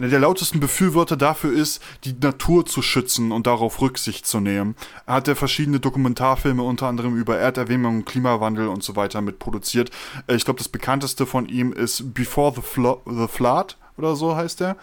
einer 0.00 0.08
der 0.08 0.20
lautesten 0.20 0.60
Befürworter 0.60 1.16
dafür 1.16 1.52
ist, 1.52 1.82
die 2.04 2.14
Natur 2.18 2.64
zu 2.64 2.80
schützen 2.80 3.32
und 3.32 3.46
darauf 3.46 3.82
Rücksicht 3.82 4.26
zu 4.26 4.40
nehmen. 4.40 4.74
Er 5.06 5.14
hat 5.14 5.28
ja 5.28 5.34
verschiedene 5.34 5.78
Dokumentarfilme 5.78 6.62
unter 6.62 6.86
anderem 6.86 7.16
über 7.16 7.36
Erderwärmung, 7.36 8.06
Klimawandel 8.06 8.68
und 8.68 8.82
so 8.82 8.96
weiter 8.96 9.20
mit 9.20 9.38
produziert. 9.38 9.90
Äh, 10.26 10.36
ich 10.36 10.44
glaube, 10.46 10.58
das 10.58 10.68
bekannteste 10.68 11.26
von 11.26 11.46
ihm 11.46 11.72
ist 11.72 12.14
Before 12.14 12.54
the, 12.54 12.62
Flo 12.62 13.02
the 13.06 13.28
Flood 13.28 13.76
oder 13.98 14.16
so 14.16 14.34
heißt 14.34 14.60
der. 14.60 14.76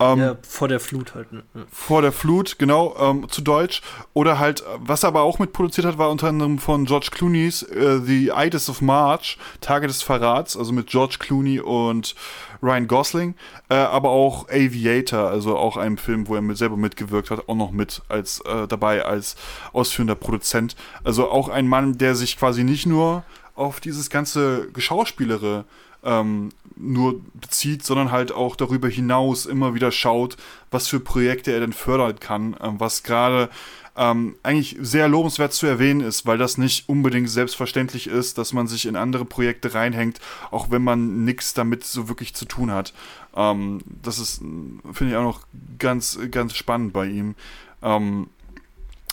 Ähm, 0.00 0.18
ja, 0.18 0.36
vor 0.42 0.68
der 0.68 0.80
Flut 0.80 1.14
halt. 1.14 1.32
Ne? 1.32 1.42
Vor 1.70 2.00
der 2.02 2.12
Flut, 2.12 2.58
genau, 2.58 2.96
ähm, 2.98 3.28
zu 3.28 3.42
Deutsch. 3.42 3.82
Oder 4.14 4.38
halt, 4.38 4.64
was 4.78 5.02
er 5.02 5.08
aber 5.08 5.22
auch 5.22 5.38
mitproduziert 5.38 5.86
hat, 5.86 5.98
war 5.98 6.10
unter 6.10 6.28
anderem 6.28 6.58
von 6.58 6.86
George 6.86 7.10
Clooney's 7.12 7.62
äh, 7.62 8.00
The 8.00 8.32
Ides 8.34 8.70
of 8.70 8.80
March, 8.80 9.38
Tage 9.60 9.86
des 9.86 10.02
Verrats, 10.02 10.56
also 10.56 10.72
mit 10.72 10.88
George 10.88 11.16
Clooney 11.18 11.60
und 11.60 12.14
Ryan 12.62 12.86
Gosling. 12.86 13.34
Äh, 13.68 13.74
aber 13.74 14.10
auch 14.10 14.48
Aviator, 14.48 15.28
also 15.28 15.56
auch 15.56 15.76
ein 15.76 15.98
Film, 15.98 16.28
wo 16.28 16.34
er 16.34 16.42
mit, 16.42 16.56
selber 16.56 16.76
mitgewirkt 16.76 17.30
hat, 17.30 17.48
auch 17.48 17.56
noch 17.56 17.70
mit 17.70 18.02
als 18.08 18.40
äh, 18.40 18.68
dabei 18.68 19.04
als 19.04 19.36
ausführender 19.72 20.14
Produzent. 20.14 20.76
Also 21.04 21.30
auch 21.30 21.48
ein 21.48 21.68
Mann, 21.68 21.98
der 21.98 22.14
sich 22.14 22.38
quasi 22.38 22.64
nicht 22.64 22.86
nur 22.86 23.24
auf 23.54 23.80
dieses 23.80 24.10
ganze 24.10 24.68
Geschauspielere 24.72 25.64
ähm, 26.04 26.50
nur 26.76 27.20
bezieht, 27.34 27.84
sondern 27.84 28.10
halt 28.10 28.32
auch 28.32 28.56
darüber 28.56 28.88
hinaus 28.88 29.46
immer 29.46 29.74
wieder 29.74 29.92
schaut, 29.92 30.36
was 30.70 30.88
für 30.88 31.00
Projekte 31.00 31.52
er 31.52 31.60
denn 31.60 31.72
fördern 31.72 32.18
kann, 32.18 32.56
ähm, 32.60 32.80
was 32.80 33.02
gerade 33.02 33.50
ähm, 33.96 34.36
eigentlich 34.42 34.76
sehr 34.80 35.08
lobenswert 35.08 35.52
zu 35.52 35.66
erwähnen 35.66 36.00
ist, 36.00 36.26
weil 36.26 36.38
das 36.38 36.56
nicht 36.58 36.88
unbedingt 36.88 37.28
selbstverständlich 37.28 38.06
ist, 38.06 38.38
dass 38.38 38.52
man 38.52 38.66
sich 38.66 38.86
in 38.86 38.96
andere 38.96 39.24
Projekte 39.24 39.74
reinhängt, 39.74 40.20
auch 40.50 40.70
wenn 40.70 40.82
man 40.82 41.24
nichts 41.24 41.52
damit 41.54 41.84
so 41.84 42.08
wirklich 42.08 42.34
zu 42.34 42.46
tun 42.46 42.70
hat. 42.70 42.94
Ähm, 43.34 43.80
das 44.02 44.18
ist, 44.18 44.38
finde 44.38 45.10
ich 45.10 45.16
auch 45.16 45.22
noch 45.22 45.40
ganz, 45.78 46.18
ganz 46.30 46.54
spannend 46.54 46.92
bei 46.92 47.06
ihm. 47.06 47.34
Ähm, 47.82 48.28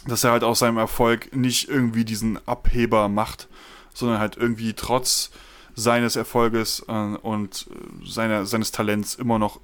dass 0.08 0.24
er 0.24 0.32
halt 0.32 0.44
aus 0.44 0.60
seinem 0.60 0.78
Erfolg 0.78 1.36
nicht 1.36 1.68
irgendwie 1.68 2.06
diesen 2.06 2.40
Abheber 2.48 3.10
macht, 3.10 3.48
sondern 3.94 4.20
halt 4.20 4.38
irgendwie 4.38 4.74
trotz 4.74 5.30
seines 5.76 6.16
Erfolges 6.16 6.86
äh, 6.88 6.94
und 6.94 7.68
seiner, 8.06 8.46
seines 8.46 8.72
Talents 8.72 9.16
immer 9.16 9.40
noch 9.40 9.60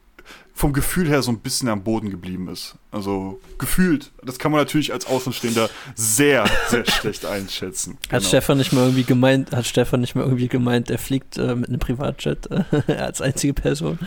vom 0.54 0.74
Gefühl 0.74 1.08
her 1.08 1.22
so 1.22 1.32
ein 1.32 1.40
bisschen 1.40 1.70
am 1.70 1.84
Boden 1.84 2.10
geblieben 2.10 2.48
ist. 2.48 2.76
Also 2.95 3.41
gefühlt. 3.57 4.11
Das 4.23 4.39
kann 4.39 4.53
man 4.53 4.61
natürlich 4.61 4.93
als 4.93 5.05
Außenstehender 5.05 5.69
sehr, 5.95 6.45
sehr 6.69 6.85
schlecht 6.89 7.26
einschätzen. 7.26 7.97
Hat 8.03 8.19
genau. 8.19 8.30
Stefan 8.30 8.57
nicht 8.57 8.72
mal 8.72 8.84
irgendwie 8.84 9.03
gemeint, 9.03 9.51
hat 9.51 9.65
Stefan 9.65 9.99
nicht 9.99 10.15
mal 10.15 10.23
irgendwie 10.23 10.47
gemeint, 10.47 10.89
er 10.89 10.97
fliegt 10.97 11.38
äh, 11.38 11.55
mit 11.55 11.67
einem 11.67 11.80
Privatjet 11.80 12.47
äh, 12.49 12.93
als 12.97 13.19
einzige 13.19 13.53
Person. 13.53 13.99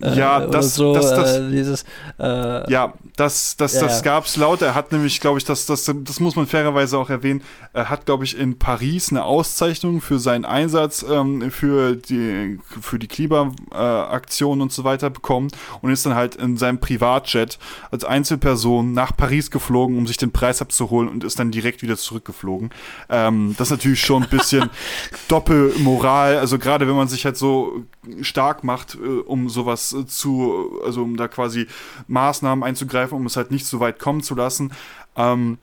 Äh, 0.00 0.16
ja, 0.16 0.46
das, 0.46 0.76
so, 0.76 0.94
das, 0.94 1.10
das, 1.10 1.38
äh, 1.38 1.50
dieses, 1.50 1.84
äh, 2.20 2.70
ja, 2.70 2.94
das, 3.16 3.56
das, 3.56 3.74
ja, 3.74 3.80
das 3.80 4.04
gab's 4.04 4.36
laut. 4.36 4.62
Er 4.62 4.76
hat 4.76 4.92
nämlich, 4.92 5.20
glaube 5.20 5.38
ich, 5.38 5.44
das, 5.44 5.66
das, 5.66 5.90
das 5.92 6.20
muss 6.20 6.36
man 6.36 6.46
fairerweise 6.46 6.98
auch 6.98 7.10
erwähnen, 7.10 7.42
er 7.72 7.90
hat, 7.90 8.06
glaube 8.06 8.24
ich, 8.24 8.38
in 8.38 8.60
Paris 8.60 9.10
eine 9.10 9.24
Auszeichnung 9.24 10.00
für 10.00 10.20
seinen 10.20 10.44
Einsatz 10.44 11.04
ähm, 11.08 11.50
für 11.50 11.96
die, 11.96 12.60
für 12.80 13.00
die 13.00 13.08
Klimaaktion 13.08 14.60
und 14.60 14.72
so 14.72 14.84
weiter 14.84 15.10
bekommen 15.10 15.48
und 15.82 15.90
ist 15.90 16.06
dann 16.06 16.14
halt 16.14 16.36
in 16.36 16.56
seinem 16.56 16.78
Privatjet 16.78 17.58
als 17.90 18.04
Einzelperson 18.20 18.92
nach 18.92 19.16
Paris 19.16 19.50
geflogen, 19.50 19.96
um 19.96 20.06
sich 20.06 20.18
den 20.18 20.30
Preis 20.30 20.60
abzuholen 20.60 21.08
und 21.08 21.24
ist 21.24 21.38
dann 21.38 21.50
direkt 21.50 21.82
wieder 21.82 21.96
zurückgeflogen. 21.96 22.70
Ähm, 23.08 23.54
das 23.56 23.68
ist 23.68 23.72
natürlich 23.72 24.00
schon 24.00 24.24
ein 24.24 24.28
bisschen 24.28 24.68
Doppelmoral, 25.28 26.36
also 26.36 26.58
gerade 26.58 26.86
wenn 26.86 26.96
man 26.96 27.08
sich 27.08 27.24
halt 27.24 27.38
so 27.38 27.84
stark 28.20 28.62
macht, 28.62 28.96
äh, 28.96 28.98
um 28.98 29.48
sowas 29.48 29.94
äh, 29.94 30.06
zu, 30.06 30.80
also 30.84 31.02
um 31.02 31.16
da 31.16 31.28
quasi 31.28 31.66
Maßnahmen 32.08 32.62
einzugreifen, 32.62 33.16
um 33.16 33.24
es 33.26 33.36
halt 33.36 33.50
nicht 33.50 33.66
so 33.66 33.80
weit 33.80 33.98
kommen 33.98 34.22
zu 34.22 34.34
lassen, 34.34 34.72
ähm, 35.16 35.58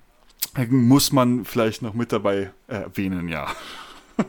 muss 0.70 1.12
man 1.12 1.46
vielleicht 1.46 1.84
noch 1.84 1.94
mit 1.94 2.12
dabei 2.12 2.52
erwähnen, 2.68 3.28
ja. 3.28 3.48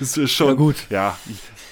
das 0.00 0.16
ist 0.16 0.32
schon, 0.32 0.48
ja, 0.48 0.54
gut. 0.54 0.76
Ja, 0.90 1.16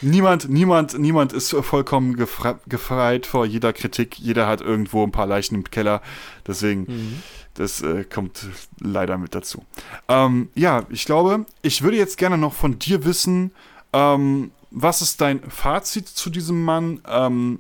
niemand, 0.00 0.48
niemand, 0.48 0.98
niemand 0.98 1.32
ist 1.32 1.50
vollkommen 1.50 2.16
gefreit 2.16 3.26
vor 3.26 3.46
jeder 3.46 3.72
Kritik. 3.72 4.18
Jeder 4.18 4.46
hat 4.46 4.60
irgendwo 4.60 5.04
ein 5.04 5.12
paar 5.12 5.26
Leichen 5.26 5.54
im 5.54 5.64
Keller. 5.64 6.02
Deswegen, 6.46 6.80
mhm. 6.82 7.22
das 7.54 7.82
äh, 7.82 8.04
kommt 8.04 8.46
leider 8.80 9.18
mit 9.18 9.34
dazu. 9.34 9.64
Ähm, 10.08 10.48
ja, 10.54 10.84
ich 10.90 11.04
glaube, 11.04 11.46
ich 11.62 11.82
würde 11.82 11.96
jetzt 11.96 12.18
gerne 12.18 12.38
noch 12.38 12.54
von 12.54 12.78
dir 12.78 13.04
wissen, 13.04 13.52
ähm, 13.92 14.50
was 14.70 15.00
ist 15.02 15.20
dein 15.20 15.40
Fazit 15.48 16.08
zu 16.08 16.30
diesem 16.30 16.62
Mann? 16.64 17.00
Ähm, 17.08 17.58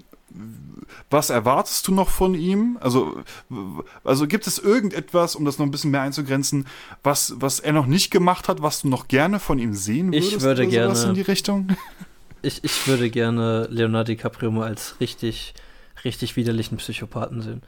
was 1.10 1.30
erwartest 1.30 1.88
du 1.88 1.94
noch 1.94 2.08
von 2.08 2.34
ihm? 2.34 2.78
Also, 2.80 3.22
also 4.04 4.26
gibt 4.26 4.46
es 4.46 4.58
irgendetwas, 4.58 5.36
um 5.36 5.44
das 5.44 5.58
noch 5.58 5.66
ein 5.66 5.70
bisschen 5.70 5.90
mehr 5.90 6.02
einzugrenzen, 6.02 6.66
was, 7.02 7.34
was 7.38 7.60
er 7.60 7.72
noch 7.72 7.86
nicht 7.86 8.10
gemacht 8.10 8.48
hat, 8.48 8.62
was 8.62 8.82
du 8.82 8.88
noch 8.88 9.08
gerne 9.08 9.40
von 9.40 9.58
ihm 9.58 9.74
sehen 9.74 10.12
würdest? 10.12 10.32
Ich 10.32 10.40
würde 10.42 10.66
gerne 10.66 11.02
in 11.02 11.14
die 11.14 11.22
Richtung 11.22 11.68
ich, 12.42 12.62
ich 12.64 12.86
würde 12.86 13.10
gerne 13.10 13.66
Leonardo 13.70 14.12
DiCaprio 14.12 14.50
mal 14.50 14.66
als 14.68 15.00
richtig, 15.00 15.54
richtig 16.04 16.36
widerlichen 16.36 16.78
Psychopathen 16.78 17.42
sehen. 17.42 17.62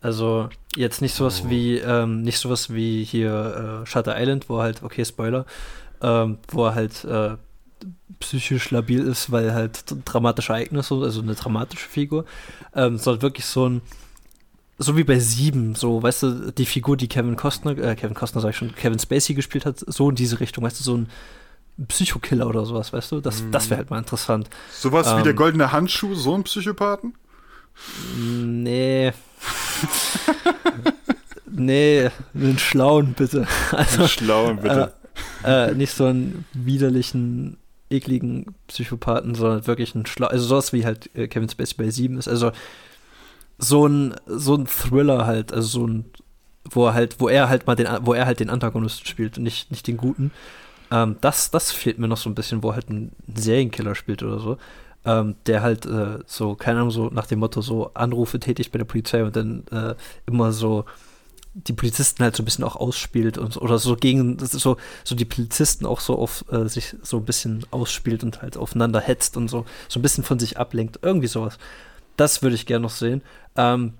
Also 0.00 0.50
jetzt 0.76 1.00
nicht 1.00 1.14
sowas 1.14 1.42
oh. 1.46 1.50
wie, 1.50 1.78
ähm, 1.78 2.22
nicht 2.22 2.38
sowas 2.38 2.72
wie 2.72 3.04
hier 3.04 3.82
äh, 3.82 3.86
Shutter 3.86 4.20
Island, 4.20 4.48
wo 4.48 4.60
halt, 4.60 4.82
okay, 4.82 5.04
Spoiler, 5.04 5.46
ähm, 6.02 6.38
wo 6.48 6.66
er 6.66 6.74
halt 6.74 7.04
äh, 7.04 7.36
psychisch 8.20 8.70
labil 8.70 9.00
ist, 9.00 9.32
weil 9.32 9.54
halt 9.54 9.84
dramatische 10.04 10.52
Ereignisse, 10.52 10.94
also 10.94 11.22
eine 11.22 11.34
dramatische 11.34 11.88
Figur, 11.88 12.24
ähm, 12.74 12.98
sondern 12.98 13.22
wirklich 13.22 13.46
so 13.46 13.68
ein, 13.68 13.80
so 14.78 14.96
wie 14.96 15.04
bei 15.04 15.18
Sieben, 15.18 15.74
so, 15.74 16.02
weißt 16.02 16.22
du, 16.22 16.52
die 16.52 16.66
Figur, 16.66 16.96
die 16.96 17.08
Kevin 17.08 17.36
Costner, 17.36 17.78
äh, 17.78 17.94
Kevin 17.94 18.14
Costner 18.14 18.40
sag 18.40 18.50
ich 18.50 18.56
schon, 18.56 18.74
Kevin 18.74 18.98
Spacey 18.98 19.34
gespielt 19.34 19.64
hat, 19.64 19.78
so 19.78 20.10
in 20.10 20.16
diese 20.16 20.40
Richtung, 20.40 20.64
weißt 20.64 20.80
du, 20.80 20.84
so 20.84 20.96
ein 20.96 21.08
Psychokiller 21.88 22.46
oder 22.46 22.64
sowas, 22.64 22.92
weißt 22.92 23.12
du? 23.12 23.20
Das, 23.20 23.42
das 23.50 23.68
wäre 23.70 23.78
halt 23.78 23.90
mal 23.90 23.98
interessant. 23.98 24.48
Sowas 24.72 25.08
ähm, 25.08 25.18
wie 25.18 25.22
der 25.22 25.30
ähm, 25.30 25.36
goldene 25.36 25.72
Handschuh, 25.72 26.14
so 26.14 26.34
ein 26.34 26.44
Psychopathen? 26.44 27.14
Nee. 28.16 29.12
nee, 31.50 32.10
einen 32.34 32.58
schlauen 32.58 33.14
bitte. 33.14 33.46
Also, 33.72 34.00
einen 34.00 34.08
schlauen 34.08 34.56
bitte. 34.60 34.92
Äh, 35.44 35.70
äh, 35.70 35.74
nicht 35.74 35.92
so 35.92 36.06
einen 36.06 36.44
widerlichen, 36.52 37.58
ekligen 37.90 38.54
Psychopathen, 38.68 39.34
sondern 39.34 39.66
wirklich 39.66 39.94
einen 39.94 40.06
schlau. 40.06 40.28
Also 40.28 40.46
sowas 40.46 40.72
wie 40.72 40.84
halt 40.84 41.14
äh, 41.14 41.28
Kevin 41.28 41.48
Spacey 41.48 41.74
bei 41.76 41.90
7 41.90 42.18
ist. 42.18 42.28
Also 42.28 42.52
so 43.58 43.86
ein, 43.86 44.14
so 44.26 44.54
ein 44.54 44.66
Thriller 44.66 45.26
halt, 45.26 45.52
also 45.52 45.68
so 45.68 45.86
ein, 45.86 46.04
wo 46.70 46.86
er 46.86 46.94
halt, 46.94 47.20
wo 47.20 47.28
er 47.28 47.48
halt 47.48 47.66
mal 47.66 47.76
den, 47.76 47.88
wo 48.02 48.14
er 48.14 48.26
halt 48.26 48.40
den 48.40 48.50
Antagonisten 48.50 49.06
spielt 49.06 49.38
und 49.38 49.44
nicht, 49.44 49.70
nicht 49.70 49.86
den 49.86 49.96
Guten. 49.96 50.32
Ähm, 50.94 51.16
das, 51.20 51.50
das 51.50 51.72
fehlt 51.72 51.98
mir 51.98 52.06
noch 52.06 52.16
so 52.16 52.30
ein 52.30 52.36
bisschen, 52.36 52.62
wo 52.62 52.72
halt 52.72 52.88
ein 52.88 53.10
Serienkiller 53.34 53.96
spielt 53.96 54.22
oder 54.22 54.38
so. 54.38 54.58
Ähm, 55.04 55.34
der 55.46 55.60
halt 55.60 55.84
äh, 55.84 56.20
so, 56.24 56.54
keine 56.54 56.78
Ahnung, 56.78 56.90
so 56.90 57.08
nach 57.08 57.26
dem 57.26 57.40
Motto 57.40 57.60
so 57.60 57.90
Anrufe 57.92 58.38
tätigt 58.40 58.72
bei 58.72 58.78
der 58.78 58.86
Polizei 58.86 59.22
und 59.22 59.36
dann 59.36 59.64
äh, 59.70 59.94
immer 60.26 60.52
so 60.52 60.86
die 61.52 61.72
Polizisten 61.72 62.22
halt 62.22 62.34
so 62.36 62.42
ein 62.42 62.46
bisschen 62.46 62.64
auch 62.64 62.76
ausspielt 62.76 63.36
und 63.36 63.56
oder 63.58 63.78
so 63.78 63.96
gegen 63.96 64.38
so 64.40 64.76
so 65.04 65.14
die 65.14 65.24
Polizisten 65.24 65.84
auch 65.84 66.00
so 66.00 66.18
auf 66.18 66.44
äh, 66.50 66.68
sich 66.68 66.96
so 67.02 67.18
ein 67.18 67.24
bisschen 67.24 67.64
ausspielt 67.70 68.24
und 68.24 68.42
halt 68.42 68.56
aufeinander 68.56 69.00
hetzt 69.00 69.36
und 69.36 69.48
so 69.48 69.64
so 69.88 70.00
ein 70.00 70.02
bisschen 70.02 70.24
von 70.24 70.40
sich 70.40 70.58
ablenkt 70.58 70.98
irgendwie 71.02 71.28
sowas 71.28 71.58
das 72.16 72.42
würde 72.42 72.56
ich 72.56 72.66
gerne 72.66 72.82
noch 72.82 72.90
sehen 72.90 73.22
ähm, 73.54 73.94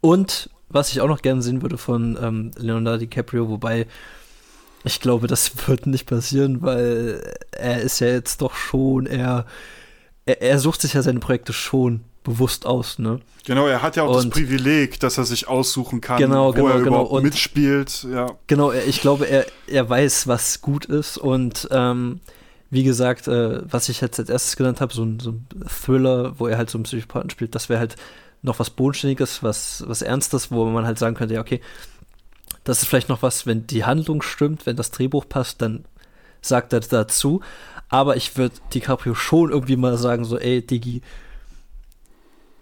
und 0.00 0.48
was 0.70 0.90
ich 0.90 1.02
auch 1.02 1.08
noch 1.08 1.20
gerne 1.20 1.42
sehen 1.42 1.60
würde 1.60 1.76
von 1.76 2.16
ähm, 2.22 2.52
Leonardo 2.56 3.00
DiCaprio 3.00 3.50
wobei 3.50 3.86
ich 4.88 5.00
glaube, 5.00 5.26
das 5.26 5.68
wird 5.68 5.86
nicht 5.86 6.06
passieren, 6.06 6.62
weil 6.62 7.22
er 7.52 7.80
ist 7.80 8.00
ja 8.00 8.08
jetzt 8.08 8.42
doch 8.42 8.54
schon. 8.54 9.06
Er, 9.06 9.46
er 10.24 10.58
sucht 10.58 10.80
sich 10.80 10.94
ja 10.94 11.02
seine 11.02 11.20
Projekte 11.20 11.52
schon 11.52 12.00
bewusst 12.24 12.66
aus, 12.66 12.98
ne? 12.98 13.20
Genau, 13.44 13.66
er 13.66 13.80
hat 13.80 13.96
ja 13.96 14.02
auch 14.02 14.16
und 14.16 14.26
das 14.26 14.30
Privileg, 14.30 15.00
dass 15.00 15.16
er 15.16 15.24
sich 15.24 15.48
aussuchen 15.48 16.00
kann, 16.02 16.18
genau, 16.18 16.48
wo 16.48 16.52
genau, 16.52 16.68
er 16.68 16.78
genau. 16.78 16.86
überhaupt 16.88 17.12
und 17.12 17.22
mitspielt. 17.22 18.06
Ja. 18.12 18.26
Genau, 18.46 18.72
ich 18.72 19.00
glaube, 19.00 19.24
er, 19.26 19.46
er 19.66 19.88
weiß, 19.88 20.26
was 20.26 20.60
gut 20.60 20.84
ist 20.84 21.16
und 21.16 21.68
ähm, 21.70 22.20
wie 22.68 22.82
gesagt, 22.82 23.28
äh, 23.28 23.62
was 23.70 23.88
ich 23.88 24.02
jetzt 24.02 24.18
als 24.18 24.28
erstes 24.28 24.56
genannt 24.56 24.82
habe, 24.82 24.92
so 24.92 25.02
ein, 25.02 25.20
so 25.20 25.30
ein 25.30 25.46
Thriller, 25.66 26.38
wo 26.38 26.46
er 26.46 26.58
halt 26.58 26.68
so 26.68 26.76
einen 26.76 26.84
Psychopathen 26.84 27.30
spielt, 27.30 27.54
das 27.54 27.70
wäre 27.70 27.80
halt 27.80 27.96
noch 28.42 28.58
was 28.58 28.70
Bodenständiges, 28.70 29.42
was, 29.42 29.82
was 29.86 30.02
Ernstes, 30.02 30.50
wo 30.50 30.66
man 30.66 30.84
halt 30.84 30.98
sagen 30.98 31.16
könnte, 31.16 31.34
ja, 31.34 31.40
okay, 31.40 31.60
das 32.68 32.82
ist 32.82 32.88
vielleicht 32.88 33.08
noch 33.08 33.22
was, 33.22 33.46
wenn 33.46 33.66
die 33.66 33.86
Handlung 33.86 34.20
stimmt, 34.20 34.66
wenn 34.66 34.76
das 34.76 34.90
Drehbuch 34.90 35.26
passt, 35.26 35.62
dann 35.62 35.86
sagt 36.42 36.74
er 36.74 36.80
dazu. 36.80 37.40
Aber 37.88 38.16
ich 38.16 38.36
würde 38.36 38.56
DiCaprio 38.74 39.14
schon 39.14 39.50
irgendwie 39.50 39.76
mal 39.76 39.96
sagen, 39.96 40.26
so, 40.26 40.38
ey, 40.38 40.60
Digi, 40.60 41.00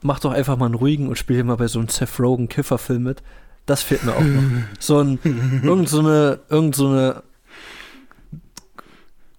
mach 0.03 0.21
doch 0.21 0.31
einfach 0.31 0.57
mal 0.57 0.67
einen 0.67 0.77
ruhigen 0.77 1.09
und 1.09 1.19
spiel 1.19 1.35
hier 1.35 1.45
mal 1.45 1.57
bei 1.57 1.67
so 1.67 1.81
einem 1.81 1.89
Seth 1.89 2.21
Rogen 2.21 2.49
Kifferfilm 2.49 3.03
mit. 3.03 3.25
Das 3.67 3.83
fehlt 3.83 4.05
mir 4.05 4.15
auch 4.15 4.21
noch. 4.21 4.43
So 4.79 5.01
ein, 5.01 5.19
irgend 5.65 5.89
so 5.89 5.99
eine, 5.99 6.39
irgend 6.49 6.77
so 6.77 6.87
eine 6.87 7.25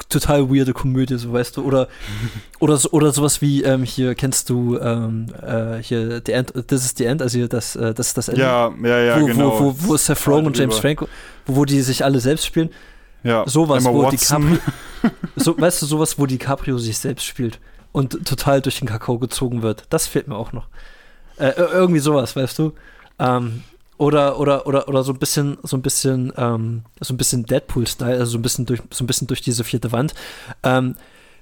total 0.10 0.50
weirde 0.50 0.74
Komödie, 0.74 1.18
so 1.18 1.34
weißt 1.34 1.58
du, 1.58 1.64
oder 1.64 1.88
oder 2.60 2.78
so, 2.78 2.92
oder 2.92 3.12
sowas 3.12 3.42
wie 3.42 3.64
ähm, 3.64 3.84
hier 3.84 4.16
kennst 4.16 4.50
du 4.50 4.78
ähm, 4.80 5.28
äh, 5.42 5.82
hier 5.82 6.22
The 6.26 6.32
End, 6.32 6.54
This 6.68 6.86
is 6.86 6.94
the 6.98 7.06
End, 7.06 7.22
also 7.22 7.48
das 7.48 7.76
äh, 7.76 7.94
das 7.94 8.08
ist 8.08 8.18
das 8.18 8.30
Ende. 8.30 8.42
Ja, 8.42 8.72
ja, 8.84 9.00
ja, 9.00 9.22
wo, 9.22 9.26
genau. 9.26 9.60
Wo, 9.60 9.66
wo, 9.66 9.90
wo 9.90 9.98
Seth 9.98 10.28
Rogen 10.28 10.48
und 10.48 10.58
James 10.58 10.80
Franco, 10.80 11.08
wo, 11.46 11.58
wo 11.58 11.66
die 11.66 11.82
sich 11.82 12.04
alle 12.04 12.20
selbst 12.20 12.46
spielen. 12.46 12.70
Ja, 13.24 13.44
sowas, 13.48 13.84
Emma 13.84 13.94
wo 13.94 14.10
DiCaprio, 14.10 14.58
so, 15.36 15.60
weißt 15.60 15.82
du, 15.82 15.86
sowas, 15.86 16.18
wo 16.18 16.26
DiCaprio 16.26 16.78
sich 16.78 16.98
selbst 16.98 17.26
spielt 17.26 17.60
und 17.92 18.26
total 18.26 18.62
durch 18.62 18.80
den 18.80 18.88
Kakao 18.88 19.18
gezogen 19.18 19.64
wird. 19.64 19.86
Das 19.90 20.08
fehlt 20.08 20.28
mir 20.28 20.36
auch 20.36 20.54
noch. 20.54 20.68
Äh, 21.38 21.52
irgendwie 21.58 22.00
sowas, 22.00 22.36
weißt 22.36 22.60
du. 22.60 22.74
Ähm, 23.20 23.64
oder, 23.98 24.40
oder, 24.40 24.68
oder, 24.68 24.88
oder 24.88 25.04
so 25.04 25.12
ein 25.12 25.20
bisschen, 25.20 25.58
so 25.64 25.78
ein 25.78 25.82
bisschen, 25.82 26.32
ähm, 26.38 26.84
so 27.00 27.14
ein 27.14 27.18
bisschen 27.18 27.46
Deadpool-Style, 27.46 28.20
also 28.20 28.32
so 28.34 28.38
ein 28.38 28.42
bisschen 28.42 28.66
durch, 28.66 28.82
so 28.92 29.04
ein 29.04 29.08
bisschen 29.08 29.28
durch 29.28 29.42
diese 29.42 29.64
vierte 29.64 29.92
Wand. 29.92 30.14
Ähm, 30.64 30.96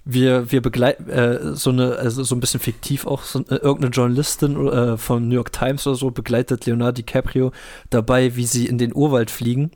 wir, 0.05 0.51
wir 0.51 0.61
begleiten 0.61 1.09
äh, 1.09 1.55
so 1.55 1.71
eine, 1.71 1.95
also 1.95 2.23
so 2.23 2.35
ein 2.35 2.39
bisschen 2.39 2.59
fiktiv 2.59 3.07
auch, 3.07 3.23
so, 3.23 3.39
äh, 3.39 3.55
irgendeine 3.55 3.91
Journalistin 3.91 4.67
äh, 4.67 4.97
von 4.97 5.27
New 5.27 5.35
York 5.35 5.51
Times 5.51 5.85
oder 5.87 5.95
so 5.95 6.11
begleitet 6.11 6.65
Leonardo 6.65 6.93
DiCaprio 6.93 7.51
dabei, 7.89 8.35
wie 8.35 8.45
sie 8.45 8.67
in 8.67 8.77
den 8.77 8.93
Urwald 8.95 9.31
fliegen 9.31 9.71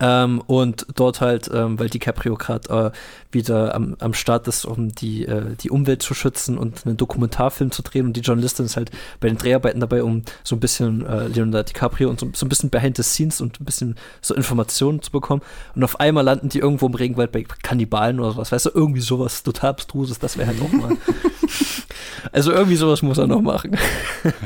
ähm, 0.00 0.42
und 0.46 0.86
dort 0.94 1.20
halt, 1.20 1.50
ähm, 1.52 1.78
weil 1.78 1.90
DiCaprio 1.90 2.34
gerade 2.36 2.92
äh, 2.92 2.98
wieder 3.32 3.74
am, 3.74 3.96
am 4.00 4.14
Start 4.14 4.48
ist, 4.48 4.64
um 4.64 4.94
die, 4.94 5.26
äh, 5.26 5.54
die 5.60 5.70
Umwelt 5.70 6.02
zu 6.02 6.14
schützen 6.14 6.56
und 6.56 6.86
einen 6.86 6.96
Dokumentarfilm 6.96 7.70
zu 7.70 7.82
drehen. 7.82 8.06
Und 8.06 8.16
die 8.16 8.20
Journalistin 8.20 8.66
ist 8.66 8.76
halt 8.76 8.90
bei 9.20 9.28
den 9.28 9.36
Dreharbeiten 9.36 9.80
dabei, 9.80 10.02
um 10.02 10.22
so 10.42 10.56
ein 10.56 10.60
bisschen 10.60 11.04
äh, 11.04 11.28
Leonardo 11.28 11.62
DiCaprio 11.64 12.08
und 12.08 12.18
so, 12.18 12.30
so, 12.32 12.46
ein 12.46 12.48
bisschen 12.48 12.70
behind 12.70 12.96
the 12.96 13.02
scenes 13.02 13.40
und 13.40 13.60
ein 13.60 13.64
bisschen 13.64 13.96
so 14.22 14.34
Informationen 14.34 15.02
zu 15.02 15.10
bekommen. 15.10 15.42
Und 15.74 15.84
auf 15.84 16.00
einmal 16.00 16.24
landen 16.24 16.48
die 16.48 16.60
irgendwo 16.60 16.86
im 16.86 16.94
Regenwald 16.94 17.30
bei 17.32 17.44
Kannibalen 17.62 18.20
oder 18.20 18.32
sowas. 18.32 18.52
Weißt 18.52 18.66
du, 18.66 18.70
irgendwie 18.74 19.00
sowas 19.00 19.42
total 19.42 19.70
abstruses, 19.70 20.18
das 20.18 20.38
wäre 20.38 20.48
halt 20.48 20.62
auch 20.62 20.72
mal. 20.72 20.96
also 22.32 22.52
irgendwie 22.52 22.76
sowas 22.76 23.02
muss 23.02 23.18
er 23.18 23.26
noch 23.26 23.42
machen. 23.42 23.76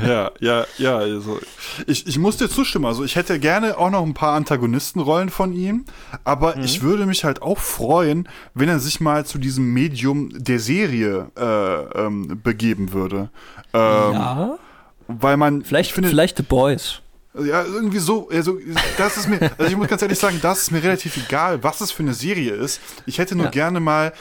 ja, 0.07 0.31
ja, 0.41 0.65
ja, 0.79 0.97
also 0.99 1.39
ich, 1.87 2.07
ich 2.07 2.19
muss 2.19 2.37
dir 2.37 2.49
zustimmen. 2.49 2.87
Also 2.87 3.05
ich 3.05 3.17
hätte 3.17 3.39
gerne 3.39 3.79
auch 3.79 3.91
noch 3.91 4.03
ein 4.03 4.15
paar 4.15 4.35
Antagonistenrollen 4.35 5.29
von 5.29 5.44
ihm, 5.53 5.85
aber 6.25 6.57
mhm. 6.57 6.65
ich 6.65 6.83
würde 6.83 7.07
mich 7.07 7.25
halt 7.25 7.43
auch 7.43 7.59
freuen, 7.59 8.29
wenn 8.55 8.69
er 8.69 8.79
sich 8.79 9.01
mal 9.01 9.27
zu 9.27 9.39
diesem 9.39 9.73
Medium 9.73 10.31
der 10.33 10.59
Serie 10.59 11.31
äh, 11.37 12.05
ähm, 12.05 12.41
begeben 12.43 12.93
würde. 12.93 13.31
Ähm, 13.73 14.13
ja. 14.13 14.59
Weil 15.09 15.37
man. 15.37 15.65
Vielleicht, 15.65 15.93
finde, 15.93 16.09
vielleicht 16.09 16.37
The 16.37 16.43
Boys. 16.43 17.01
Ja, 17.37 17.65
irgendwie 17.65 17.99
so, 17.99 18.29
also 18.29 18.61
das 18.97 19.17
ist 19.17 19.29
mir, 19.29 19.41
also 19.59 19.65
ich 19.65 19.77
muss 19.77 19.89
ganz 19.89 20.01
ehrlich 20.03 20.21
sagen, 20.21 20.39
das 20.41 20.63
ist 20.63 20.71
mir 20.71 20.81
relativ 20.81 21.17
egal, 21.17 21.65
was 21.65 21.81
es 21.81 21.91
für 21.91 22.05
eine 22.05 22.15
Serie 22.15 22.53
ist. 22.53 22.81
Ich 23.07 23.19
hätte 23.19 23.35
nur 23.35 23.47
ja. 23.47 23.51
gerne 23.51 23.81
mal 23.81 24.13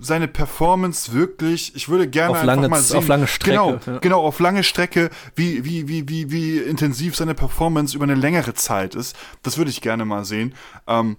seine 0.00 0.28
Performance 0.28 1.12
wirklich, 1.12 1.74
ich 1.76 1.88
würde 1.88 2.08
gerne 2.08 2.38
auf 2.38 2.44
lange, 2.44 2.68
mal 2.68 2.80
sehen, 2.80 2.98
auf 2.98 3.08
lange 3.08 3.26
Strecke. 3.26 3.50
Genau, 3.50 3.80
ja. 3.86 3.98
genau, 3.98 4.22
auf 4.22 4.40
lange 4.40 4.62
Strecke, 4.64 5.10
wie, 5.34 5.64
wie, 5.64 5.88
wie, 5.88 6.08
wie, 6.08 6.30
wie 6.30 6.58
intensiv 6.58 7.16
seine 7.16 7.34
Performance 7.34 7.94
über 7.94 8.04
eine 8.04 8.14
längere 8.14 8.54
Zeit 8.54 8.94
ist. 8.94 9.16
Das 9.42 9.58
würde 9.58 9.70
ich 9.70 9.80
gerne 9.80 10.04
mal 10.04 10.24
sehen. 10.24 10.54
Ähm, 10.86 11.16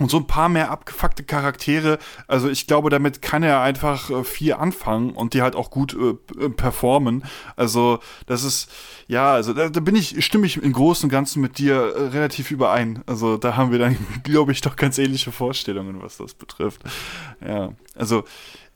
und 0.00 0.10
so 0.10 0.16
ein 0.16 0.26
paar 0.26 0.48
mehr 0.48 0.72
abgefuckte 0.72 1.22
Charaktere, 1.22 1.98
also 2.26 2.48
ich 2.48 2.66
glaube, 2.66 2.90
damit 2.90 3.22
kann 3.22 3.44
er 3.44 3.60
einfach 3.60 4.10
äh, 4.10 4.24
viel 4.24 4.54
anfangen 4.54 5.10
und 5.10 5.34
die 5.34 5.42
halt 5.42 5.54
auch 5.54 5.70
gut 5.70 5.94
äh, 5.94 6.48
performen. 6.48 7.24
Also, 7.54 8.00
das 8.26 8.42
ist, 8.42 8.70
ja, 9.06 9.32
also 9.32 9.52
da, 9.52 9.68
da, 9.68 9.78
bin 9.78 9.94
ich, 9.94 10.24
stimme 10.24 10.46
ich 10.46 10.60
im 10.60 10.72
Großen 10.72 11.06
und 11.06 11.10
Ganzen 11.10 11.40
mit 11.40 11.58
dir 11.58 11.76
äh, 11.76 12.02
relativ 12.08 12.50
überein. 12.50 13.04
Also 13.06 13.36
da 13.36 13.56
haben 13.56 13.70
wir 13.70 13.78
dann, 13.78 13.96
glaube 14.24 14.50
ich, 14.50 14.60
doch 14.60 14.74
ganz 14.74 14.98
ähnliche 14.98 15.30
Vorstellungen, 15.30 16.02
was 16.02 16.16
das 16.16 16.34
betrifft. 16.34 16.82
Ja, 17.46 17.72
also 17.94 18.24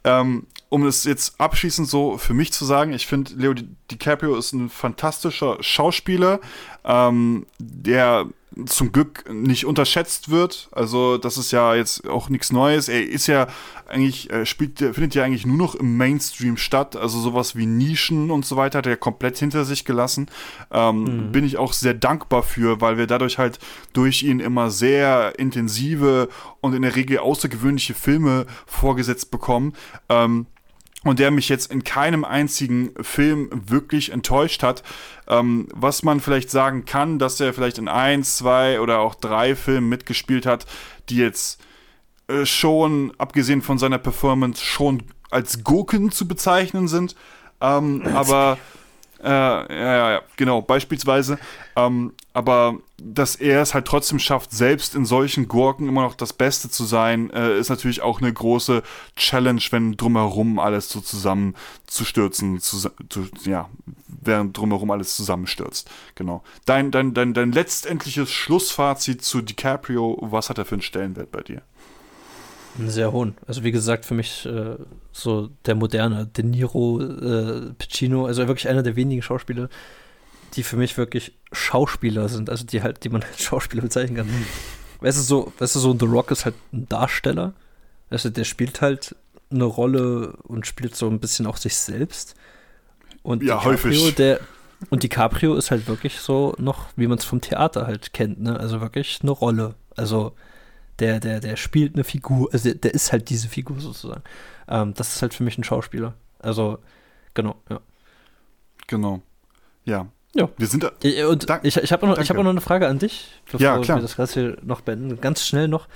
ähm, 0.04 0.46
um 0.68 0.86
es 0.86 1.04
jetzt 1.04 1.40
abschließend 1.40 1.88
so 1.88 2.18
für 2.18 2.34
mich 2.34 2.52
zu 2.52 2.64
sagen, 2.64 2.92
ich 2.92 3.06
finde, 3.06 3.32
Leo 3.34 3.54
DiCaprio 3.90 4.36
ist 4.36 4.52
ein 4.52 4.68
fantastischer 4.68 5.56
Schauspieler, 5.62 6.40
ähm, 6.84 7.46
der 7.58 8.26
zum 8.66 8.92
Glück 8.92 9.24
nicht 9.32 9.66
unterschätzt 9.66 10.30
wird. 10.30 10.68
Also, 10.72 11.18
das 11.18 11.38
ist 11.38 11.52
ja 11.52 11.74
jetzt 11.74 12.08
auch 12.08 12.28
nichts 12.28 12.52
Neues. 12.52 12.88
Er 12.88 13.06
ist 13.06 13.26
ja 13.26 13.46
eigentlich, 13.86 14.28
spielt, 14.44 14.78
findet 14.78 15.14
ja 15.14 15.24
eigentlich 15.24 15.46
nur 15.46 15.56
noch 15.56 15.74
im 15.74 15.96
Mainstream 15.96 16.56
statt. 16.56 16.96
Also 16.96 17.20
sowas 17.20 17.56
wie 17.56 17.66
Nischen 17.66 18.30
und 18.30 18.44
so 18.44 18.56
weiter 18.56 18.78
hat 18.78 18.86
er 18.86 18.96
komplett 18.96 19.38
hinter 19.38 19.64
sich 19.64 19.84
gelassen. 19.84 20.26
Ähm, 20.70 21.04
mhm. 21.04 21.32
Bin 21.32 21.44
ich 21.44 21.56
auch 21.56 21.72
sehr 21.72 21.94
dankbar 21.94 22.42
für, 22.42 22.80
weil 22.80 22.98
wir 22.98 23.06
dadurch 23.06 23.38
halt 23.38 23.58
durch 23.92 24.22
ihn 24.22 24.40
immer 24.40 24.70
sehr 24.70 25.38
intensive 25.38 26.28
und 26.60 26.74
in 26.74 26.82
der 26.82 26.96
Regel 26.96 27.18
außergewöhnliche 27.18 27.94
Filme 27.94 28.46
vorgesetzt 28.66 29.30
bekommen. 29.30 29.74
Ähm, 30.08 30.46
und 31.04 31.18
der 31.18 31.30
mich 31.30 31.48
jetzt 31.48 31.70
in 31.70 31.84
keinem 31.84 32.24
einzigen 32.24 32.92
Film 33.00 33.50
wirklich 33.52 34.10
enttäuscht 34.10 34.62
hat. 34.62 34.82
Ähm, 35.28 35.68
was 35.72 36.02
man 36.02 36.20
vielleicht 36.20 36.50
sagen 36.50 36.84
kann, 36.84 37.18
dass 37.18 37.40
er 37.40 37.54
vielleicht 37.54 37.78
in 37.78 37.88
ein, 37.88 38.24
zwei 38.24 38.80
oder 38.80 39.00
auch 39.00 39.14
drei 39.14 39.54
Filmen 39.54 39.88
mitgespielt 39.88 40.44
hat, 40.44 40.66
die 41.08 41.18
jetzt 41.18 41.60
äh, 42.28 42.44
schon, 42.44 43.12
abgesehen 43.18 43.62
von 43.62 43.78
seiner 43.78 43.98
Performance, 43.98 44.62
schon 44.62 45.04
als 45.30 45.62
Gurken 45.62 46.10
zu 46.10 46.26
bezeichnen 46.26 46.88
sind. 46.88 47.14
Ähm, 47.60 48.02
aber 48.14 48.58
äh, 49.22 49.28
ja, 49.28 50.12
ja, 50.12 50.22
genau, 50.36 50.62
beispielsweise. 50.62 51.38
Ähm, 51.76 52.12
aber 52.32 52.78
dass 53.00 53.36
er 53.36 53.62
es 53.62 53.74
halt 53.74 53.86
trotzdem 53.86 54.18
schafft, 54.18 54.52
selbst 54.52 54.94
in 54.94 55.04
solchen 55.04 55.48
Gurken 55.48 55.88
immer 55.88 56.02
noch 56.02 56.14
das 56.14 56.32
Beste 56.32 56.68
zu 56.68 56.84
sein, 56.84 57.30
äh, 57.30 57.58
ist 57.58 57.68
natürlich 57.68 58.02
auch 58.02 58.20
eine 58.20 58.32
große 58.32 58.82
Challenge, 59.16 59.62
wenn 59.70 59.96
drumherum 59.96 60.58
alles 60.58 60.88
so 60.88 61.00
zusammenzustürzen, 61.00 62.60
zu, 62.60 62.90
zu, 63.08 63.28
ja, 63.44 63.68
während 64.06 64.56
drumherum 64.56 64.90
alles 64.90 65.16
zusammenstürzt. 65.16 65.90
Genau. 66.14 66.42
Dein, 66.64 66.90
dein, 66.90 67.14
dein, 67.14 67.34
dein 67.34 67.52
letztendliches 67.52 68.30
Schlussfazit 68.30 69.22
zu 69.22 69.42
DiCaprio, 69.42 70.18
was 70.20 70.50
hat 70.50 70.58
er 70.58 70.64
für 70.64 70.74
einen 70.74 70.82
Stellenwert 70.82 71.30
bei 71.30 71.42
dir? 71.42 71.62
Einen 72.76 72.90
sehr 72.90 73.12
hohen. 73.12 73.36
Also 73.46 73.64
wie 73.64 73.72
gesagt, 73.72 74.04
für 74.04 74.14
mich 74.14 74.46
äh, 74.46 74.76
so 75.12 75.50
der 75.66 75.74
moderne 75.74 76.26
De 76.26 76.44
Niro, 76.44 77.00
äh, 77.00 77.72
Pacino, 77.78 78.26
also 78.26 78.46
wirklich 78.46 78.68
einer 78.68 78.82
der 78.82 78.96
wenigen 78.96 79.22
Schauspieler, 79.22 79.68
die 80.54 80.62
für 80.62 80.76
mich 80.76 80.96
wirklich 80.96 81.32
Schauspieler 81.52 82.28
sind, 82.28 82.50
also 82.50 82.64
die 82.64 82.82
halt, 82.82 83.04
die 83.04 83.08
man 83.08 83.22
als 83.22 83.42
Schauspieler 83.42 83.82
bezeichnen 83.82 84.16
kann. 84.16 84.28
Weißt 85.00 85.18
du, 85.18 85.22
so, 85.22 85.52
weißt 85.58 85.76
du, 85.76 85.80
so 85.80 85.96
The 85.98 86.06
Rock 86.06 86.30
ist 86.30 86.44
halt 86.44 86.54
ein 86.72 86.88
Darsteller. 86.88 87.52
Also 88.10 88.30
der 88.30 88.44
spielt 88.44 88.80
halt 88.80 89.14
eine 89.50 89.64
Rolle 89.64 90.36
und 90.44 90.66
spielt 90.66 90.94
so 90.96 91.08
ein 91.08 91.20
bisschen 91.20 91.46
auch 91.46 91.56
sich 91.56 91.76
selbst. 91.76 92.34
Und 93.22 93.42
ja, 93.42 93.58
DiCaprio, 93.58 93.72
häufig. 93.72 94.14
Der, 94.16 94.40
und 94.90 95.02
DiCaprio 95.02 95.54
ist 95.54 95.70
halt 95.70 95.88
wirklich 95.88 96.20
so 96.20 96.54
noch, 96.58 96.86
wie 96.96 97.06
man 97.06 97.18
es 97.18 97.24
vom 97.24 97.40
Theater 97.40 97.86
halt 97.86 98.12
kennt, 98.12 98.40
ne? 98.40 98.58
Also 98.58 98.80
wirklich 98.80 99.18
eine 99.22 99.30
Rolle. 99.30 99.74
Also 99.96 100.32
der, 100.98 101.20
der, 101.20 101.40
der 101.40 101.56
spielt 101.56 101.94
eine 101.94 102.04
Figur, 102.04 102.48
also 102.52 102.68
der, 102.68 102.74
der 102.76 102.94
ist 102.94 103.12
halt 103.12 103.30
diese 103.30 103.48
Figur 103.48 103.80
sozusagen. 103.80 104.22
Ähm, 104.68 104.94
das 104.94 105.14
ist 105.14 105.22
halt 105.22 105.34
für 105.34 105.44
mich 105.44 105.58
ein 105.58 105.64
Schauspieler. 105.64 106.14
Also, 106.38 106.78
genau, 107.34 107.56
ja. 107.68 107.80
Genau. 108.86 109.22
Ja. 109.84 110.06
Ja. 110.34 110.48
Wir 110.56 110.66
sind 110.66 110.82
da. 110.82 110.90
Und 111.28 111.48
Dank, 111.48 111.64
ich, 111.64 111.76
ich 111.76 111.92
habe 111.92 112.06
noch, 112.06 112.18
hab 112.18 112.36
noch 112.36 112.46
eine 112.46 112.60
Frage 112.60 112.86
an 112.86 112.98
dich, 112.98 113.40
bevor 113.46 113.60
ja, 113.60 113.78
klar. 113.78 113.98
wir 113.98 114.02
das 114.02 114.16
Ganze 114.16 114.58
noch 114.62 114.82
beenden. 114.82 115.20
Ganz 115.20 115.44
schnell 115.46 115.68
noch. 115.68 115.88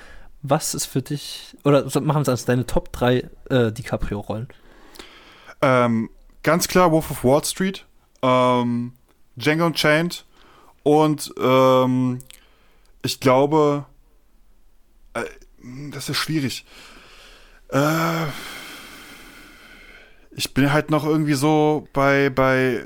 Was 0.42 0.74
ist 0.74 0.86
für 0.86 1.02
dich, 1.02 1.56
oder 1.64 1.84
machen 2.00 2.26
wir 2.26 2.32
es 2.32 2.44
deine 2.44 2.66
Top 2.66 2.92
3 2.92 3.30
äh, 3.50 3.72
DiCaprio-Rollen? 3.72 4.48
Ähm, 5.60 6.10
ganz 6.42 6.66
klar 6.66 6.90
Wolf 6.90 7.10
of 7.12 7.22
Wall 7.22 7.44
Street, 7.44 7.86
ähm, 8.22 8.94
Django 9.36 9.66
Unchained 9.66 10.24
und 10.82 11.32
ähm, 11.40 12.18
ich 13.02 13.20
glaube, 13.20 13.86
äh, 13.86 13.91
das 15.90 16.08
ist 16.08 16.16
schwierig. 16.16 16.64
Äh, 17.68 18.26
ich 20.32 20.54
bin 20.54 20.72
halt 20.72 20.90
noch 20.90 21.04
irgendwie 21.04 21.34
so 21.34 21.86
bei, 21.92 22.30
bei 22.30 22.84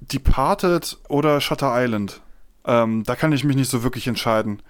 Departed 0.00 0.98
oder 1.08 1.40
Shutter 1.40 1.72
Island. 1.74 2.20
Ähm, 2.64 3.04
da 3.04 3.16
kann 3.16 3.32
ich 3.32 3.44
mich 3.44 3.56
nicht 3.56 3.70
so 3.70 3.82
wirklich 3.82 4.06
entscheiden. 4.06 4.62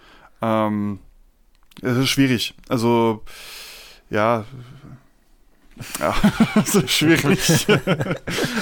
Ähm, 0.42 1.00
es 1.82 1.96
ist 1.96 2.08
schwierig. 2.08 2.54
Also, 2.68 3.22
ja, 4.10 4.44
ja, 5.98 6.14
ist 6.62 6.90
schwierig. 6.90 7.66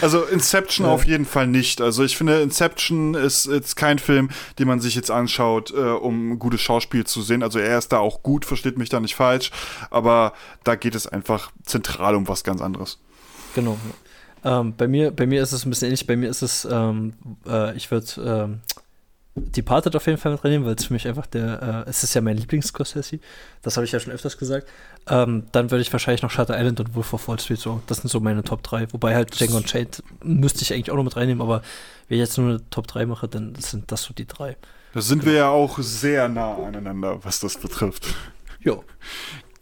also 0.00 0.24
Inception 0.24 0.86
ja. 0.86 0.92
auf 0.92 1.04
jeden 1.04 1.26
Fall 1.26 1.46
nicht. 1.46 1.80
Also 1.80 2.04
ich 2.04 2.16
finde, 2.16 2.40
Inception 2.40 3.14
ist 3.14 3.46
jetzt 3.46 3.76
kein 3.76 3.98
Film, 3.98 4.30
den 4.58 4.68
man 4.68 4.80
sich 4.80 4.94
jetzt 4.94 5.10
anschaut, 5.10 5.72
äh, 5.72 5.80
um 5.80 6.38
gutes 6.38 6.60
Schauspiel 6.60 7.04
zu 7.04 7.22
sehen. 7.22 7.42
Also 7.42 7.58
er 7.58 7.78
ist 7.78 7.92
da 7.92 7.98
auch 7.98 8.22
gut, 8.22 8.44
versteht 8.44 8.78
mich 8.78 8.88
da 8.88 9.00
nicht 9.00 9.14
falsch, 9.14 9.50
aber 9.90 10.32
da 10.64 10.74
geht 10.74 10.94
es 10.94 11.06
einfach 11.06 11.52
zentral 11.64 12.14
um 12.14 12.28
was 12.28 12.44
ganz 12.44 12.60
anderes. 12.60 12.98
Genau. 13.54 13.76
Ähm, 14.44 14.74
bei, 14.76 14.88
mir, 14.88 15.10
bei 15.10 15.26
mir 15.26 15.42
ist 15.42 15.52
es 15.52 15.64
ein 15.64 15.70
bisschen 15.70 15.86
ähnlich. 15.86 16.06
Bei 16.06 16.16
mir 16.16 16.28
ist 16.28 16.42
es, 16.42 16.66
ähm, 16.70 17.14
äh, 17.46 17.76
ich 17.76 17.90
würde 17.90 18.06
ähm, 18.18 18.60
Departed 19.34 19.96
auf 19.96 20.06
jeden 20.06 20.18
Fall 20.18 20.32
mit 20.32 20.44
reinnehmen, 20.44 20.66
weil 20.66 20.74
es 20.74 20.86
für 20.86 20.92
mich 20.92 21.08
einfach 21.08 21.26
der, 21.26 21.84
äh, 21.86 21.90
es 21.90 22.02
ist 22.02 22.14
ja 22.14 22.20
mein 22.20 22.36
Lieblings-Scorsese, 22.36 23.18
das 23.62 23.76
habe 23.76 23.86
ich 23.86 23.92
ja 23.92 24.00
schon 24.00 24.12
öfters 24.12 24.36
gesagt. 24.36 24.68
Ähm, 25.08 25.44
dann 25.50 25.70
würde 25.70 25.82
ich 25.82 25.92
wahrscheinlich 25.92 26.22
noch 26.22 26.30
Shutter 26.30 26.56
Island 26.56 26.78
und 26.78 26.94
Wolf 26.94 27.12
of 27.12 27.26
Wall 27.26 27.38
Street 27.40 27.58
so, 27.58 27.82
das 27.88 27.98
sind 27.98 28.08
so 28.08 28.20
meine 28.20 28.44
Top 28.44 28.62
3. 28.62 28.92
Wobei 28.92 29.14
halt 29.14 29.38
Django 29.38 29.56
und 29.56 29.68
Shade 29.68 29.90
müsste 30.22 30.62
ich 30.62 30.72
eigentlich 30.72 30.90
auch 30.90 30.96
noch 30.96 31.02
mit 31.04 31.16
reinnehmen, 31.16 31.42
aber 31.42 31.62
wenn 32.08 32.18
ich 32.18 32.20
jetzt 32.20 32.38
nur 32.38 32.48
eine 32.48 32.70
Top 32.70 32.86
3 32.86 33.06
mache, 33.06 33.26
dann 33.26 33.54
sind 33.56 33.90
das 33.90 34.02
so 34.02 34.14
die 34.14 34.26
drei. 34.26 34.56
Da 34.94 35.00
sind 35.00 35.20
genau. 35.20 35.32
wir 35.32 35.38
ja 35.38 35.48
auch 35.48 35.78
sehr 35.78 36.28
nah 36.28 36.56
aneinander, 36.56 37.24
was 37.24 37.40
das 37.40 37.58
betrifft. 37.58 38.14
Jo. 38.60 38.84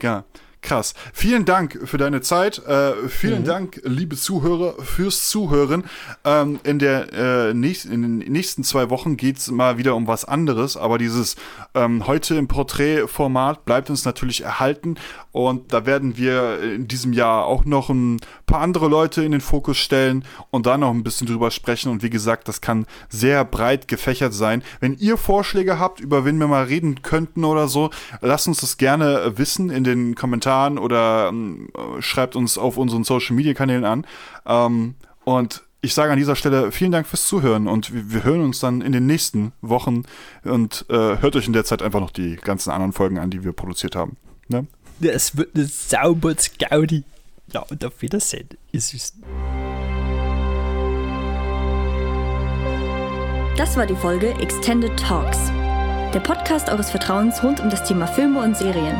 Ja. 0.02 0.24
Krass. 0.62 0.92
Vielen 1.14 1.46
Dank 1.46 1.80
für 1.84 1.96
deine 1.96 2.20
Zeit. 2.20 2.58
Äh, 2.66 3.08
vielen 3.08 3.42
mhm. 3.42 3.46
Dank, 3.46 3.80
liebe 3.84 4.16
Zuhörer, 4.16 4.74
fürs 4.82 5.28
Zuhören. 5.30 5.84
Ähm, 6.24 6.60
in, 6.64 6.78
der, 6.78 7.12
äh, 7.12 7.54
nächst, 7.54 7.86
in 7.86 8.02
den 8.02 8.18
nächsten 8.18 8.62
zwei 8.62 8.90
Wochen 8.90 9.16
geht 9.16 9.38
es 9.38 9.50
mal 9.50 9.78
wieder 9.78 9.96
um 9.96 10.06
was 10.06 10.26
anderes, 10.26 10.76
aber 10.76 10.98
dieses 10.98 11.36
ähm, 11.74 12.06
heute 12.06 12.34
im 12.34 12.46
Porträtformat 12.46 13.64
bleibt 13.64 13.88
uns 13.88 14.04
natürlich 14.04 14.42
erhalten 14.42 14.96
und 15.32 15.72
da 15.72 15.86
werden 15.86 16.18
wir 16.18 16.60
in 16.60 16.88
diesem 16.88 17.14
Jahr 17.14 17.46
auch 17.46 17.64
noch 17.64 17.88
ein 17.88 18.20
paar 18.44 18.60
andere 18.60 18.88
Leute 18.88 19.24
in 19.24 19.32
den 19.32 19.40
Fokus 19.40 19.78
stellen 19.78 20.24
und 20.50 20.66
da 20.66 20.76
noch 20.76 20.90
ein 20.90 21.04
bisschen 21.04 21.26
drüber 21.26 21.50
sprechen. 21.50 21.90
Und 21.90 22.02
wie 22.02 22.10
gesagt, 22.10 22.48
das 22.48 22.60
kann 22.60 22.86
sehr 23.08 23.44
breit 23.44 23.88
gefächert 23.88 24.34
sein. 24.34 24.62
Wenn 24.80 24.96
ihr 24.98 25.16
Vorschläge 25.16 25.78
habt, 25.78 26.00
über 26.00 26.24
wen 26.24 26.38
wir 26.38 26.48
mal 26.48 26.64
reden 26.64 27.02
könnten 27.02 27.44
oder 27.44 27.68
so, 27.68 27.90
lasst 28.20 28.48
uns 28.48 28.60
das 28.60 28.76
gerne 28.76 29.32
wissen 29.36 29.70
in 29.70 29.84
den 29.84 30.14
Kommentaren 30.16 30.49
oder 30.78 31.28
ähm, 31.28 31.68
schreibt 32.00 32.36
uns 32.36 32.58
auf 32.58 32.76
unseren 32.76 33.04
Social 33.04 33.36
Media 33.36 33.54
Kanälen 33.54 33.84
an. 33.84 34.06
Ähm, 34.46 34.94
und 35.24 35.62
ich 35.82 35.94
sage 35.94 36.12
an 36.12 36.18
dieser 36.18 36.36
Stelle 36.36 36.72
vielen 36.72 36.92
Dank 36.92 37.06
fürs 37.06 37.26
Zuhören 37.26 37.66
und 37.66 37.94
wir, 37.94 38.12
wir 38.12 38.24
hören 38.24 38.42
uns 38.42 38.60
dann 38.60 38.80
in 38.80 38.92
den 38.92 39.06
nächsten 39.06 39.52
Wochen 39.62 40.02
und 40.44 40.84
äh, 40.88 41.18
hört 41.20 41.36
euch 41.36 41.46
in 41.46 41.52
der 41.52 41.64
Zeit 41.64 41.82
einfach 41.82 42.00
noch 42.00 42.10
die 42.10 42.36
ganzen 42.36 42.70
anderen 42.70 42.92
Folgen 42.92 43.18
an, 43.18 43.30
die 43.30 43.44
wir 43.44 43.52
produziert 43.52 43.96
haben. 43.96 44.16
Ne? 44.48 44.66
Es 45.00 45.36
wird 45.36 45.54
eine 45.54 45.66
saubers 45.66 46.50
Gaudi. 46.58 47.04
Ja, 47.52 47.64
und 47.70 47.84
auf 47.84 48.00
Wiedersehen, 48.00 48.48
ihr 48.70 48.80
Süßen. 48.80 49.22
Das 53.56 53.76
war 53.76 53.86
die 53.86 53.96
Folge 53.96 54.30
Extended 54.40 54.96
Talks, 54.98 55.50
der 56.14 56.20
Podcast 56.20 56.68
eures 56.70 56.90
Vertrauens 56.90 57.42
rund 57.42 57.60
um 57.60 57.70
das 57.70 57.86
Thema 57.86 58.06
Filme 58.06 58.40
und 58.40 58.56
Serien. 58.56 58.96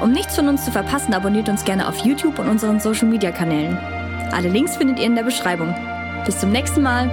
Um 0.00 0.12
nichts 0.12 0.34
von 0.34 0.48
uns 0.48 0.64
zu 0.64 0.72
verpassen, 0.72 1.12
abonniert 1.12 1.48
uns 1.48 1.64
gerne 1.64 1.86
auf 1.86 1.98
YouTube 1.98 2.38
und 2.38 2.48
unseren 2.48 2.80
Social 2.80 3.06
Media 3.06 3.30
Kanälen. 3.30 3.76
Alle 4.32 4.48
Links 4.48 4.76
findet 4.76 4.98
ihr 4.98 5.06
in 5.06 5.14
der 5.14 5.24
Beschreibung. 5.24 5.74
Bis 6.24 6.38
zum 6.38 6.50
nächsten 6.50 6.82
Mal. 6.82 7.10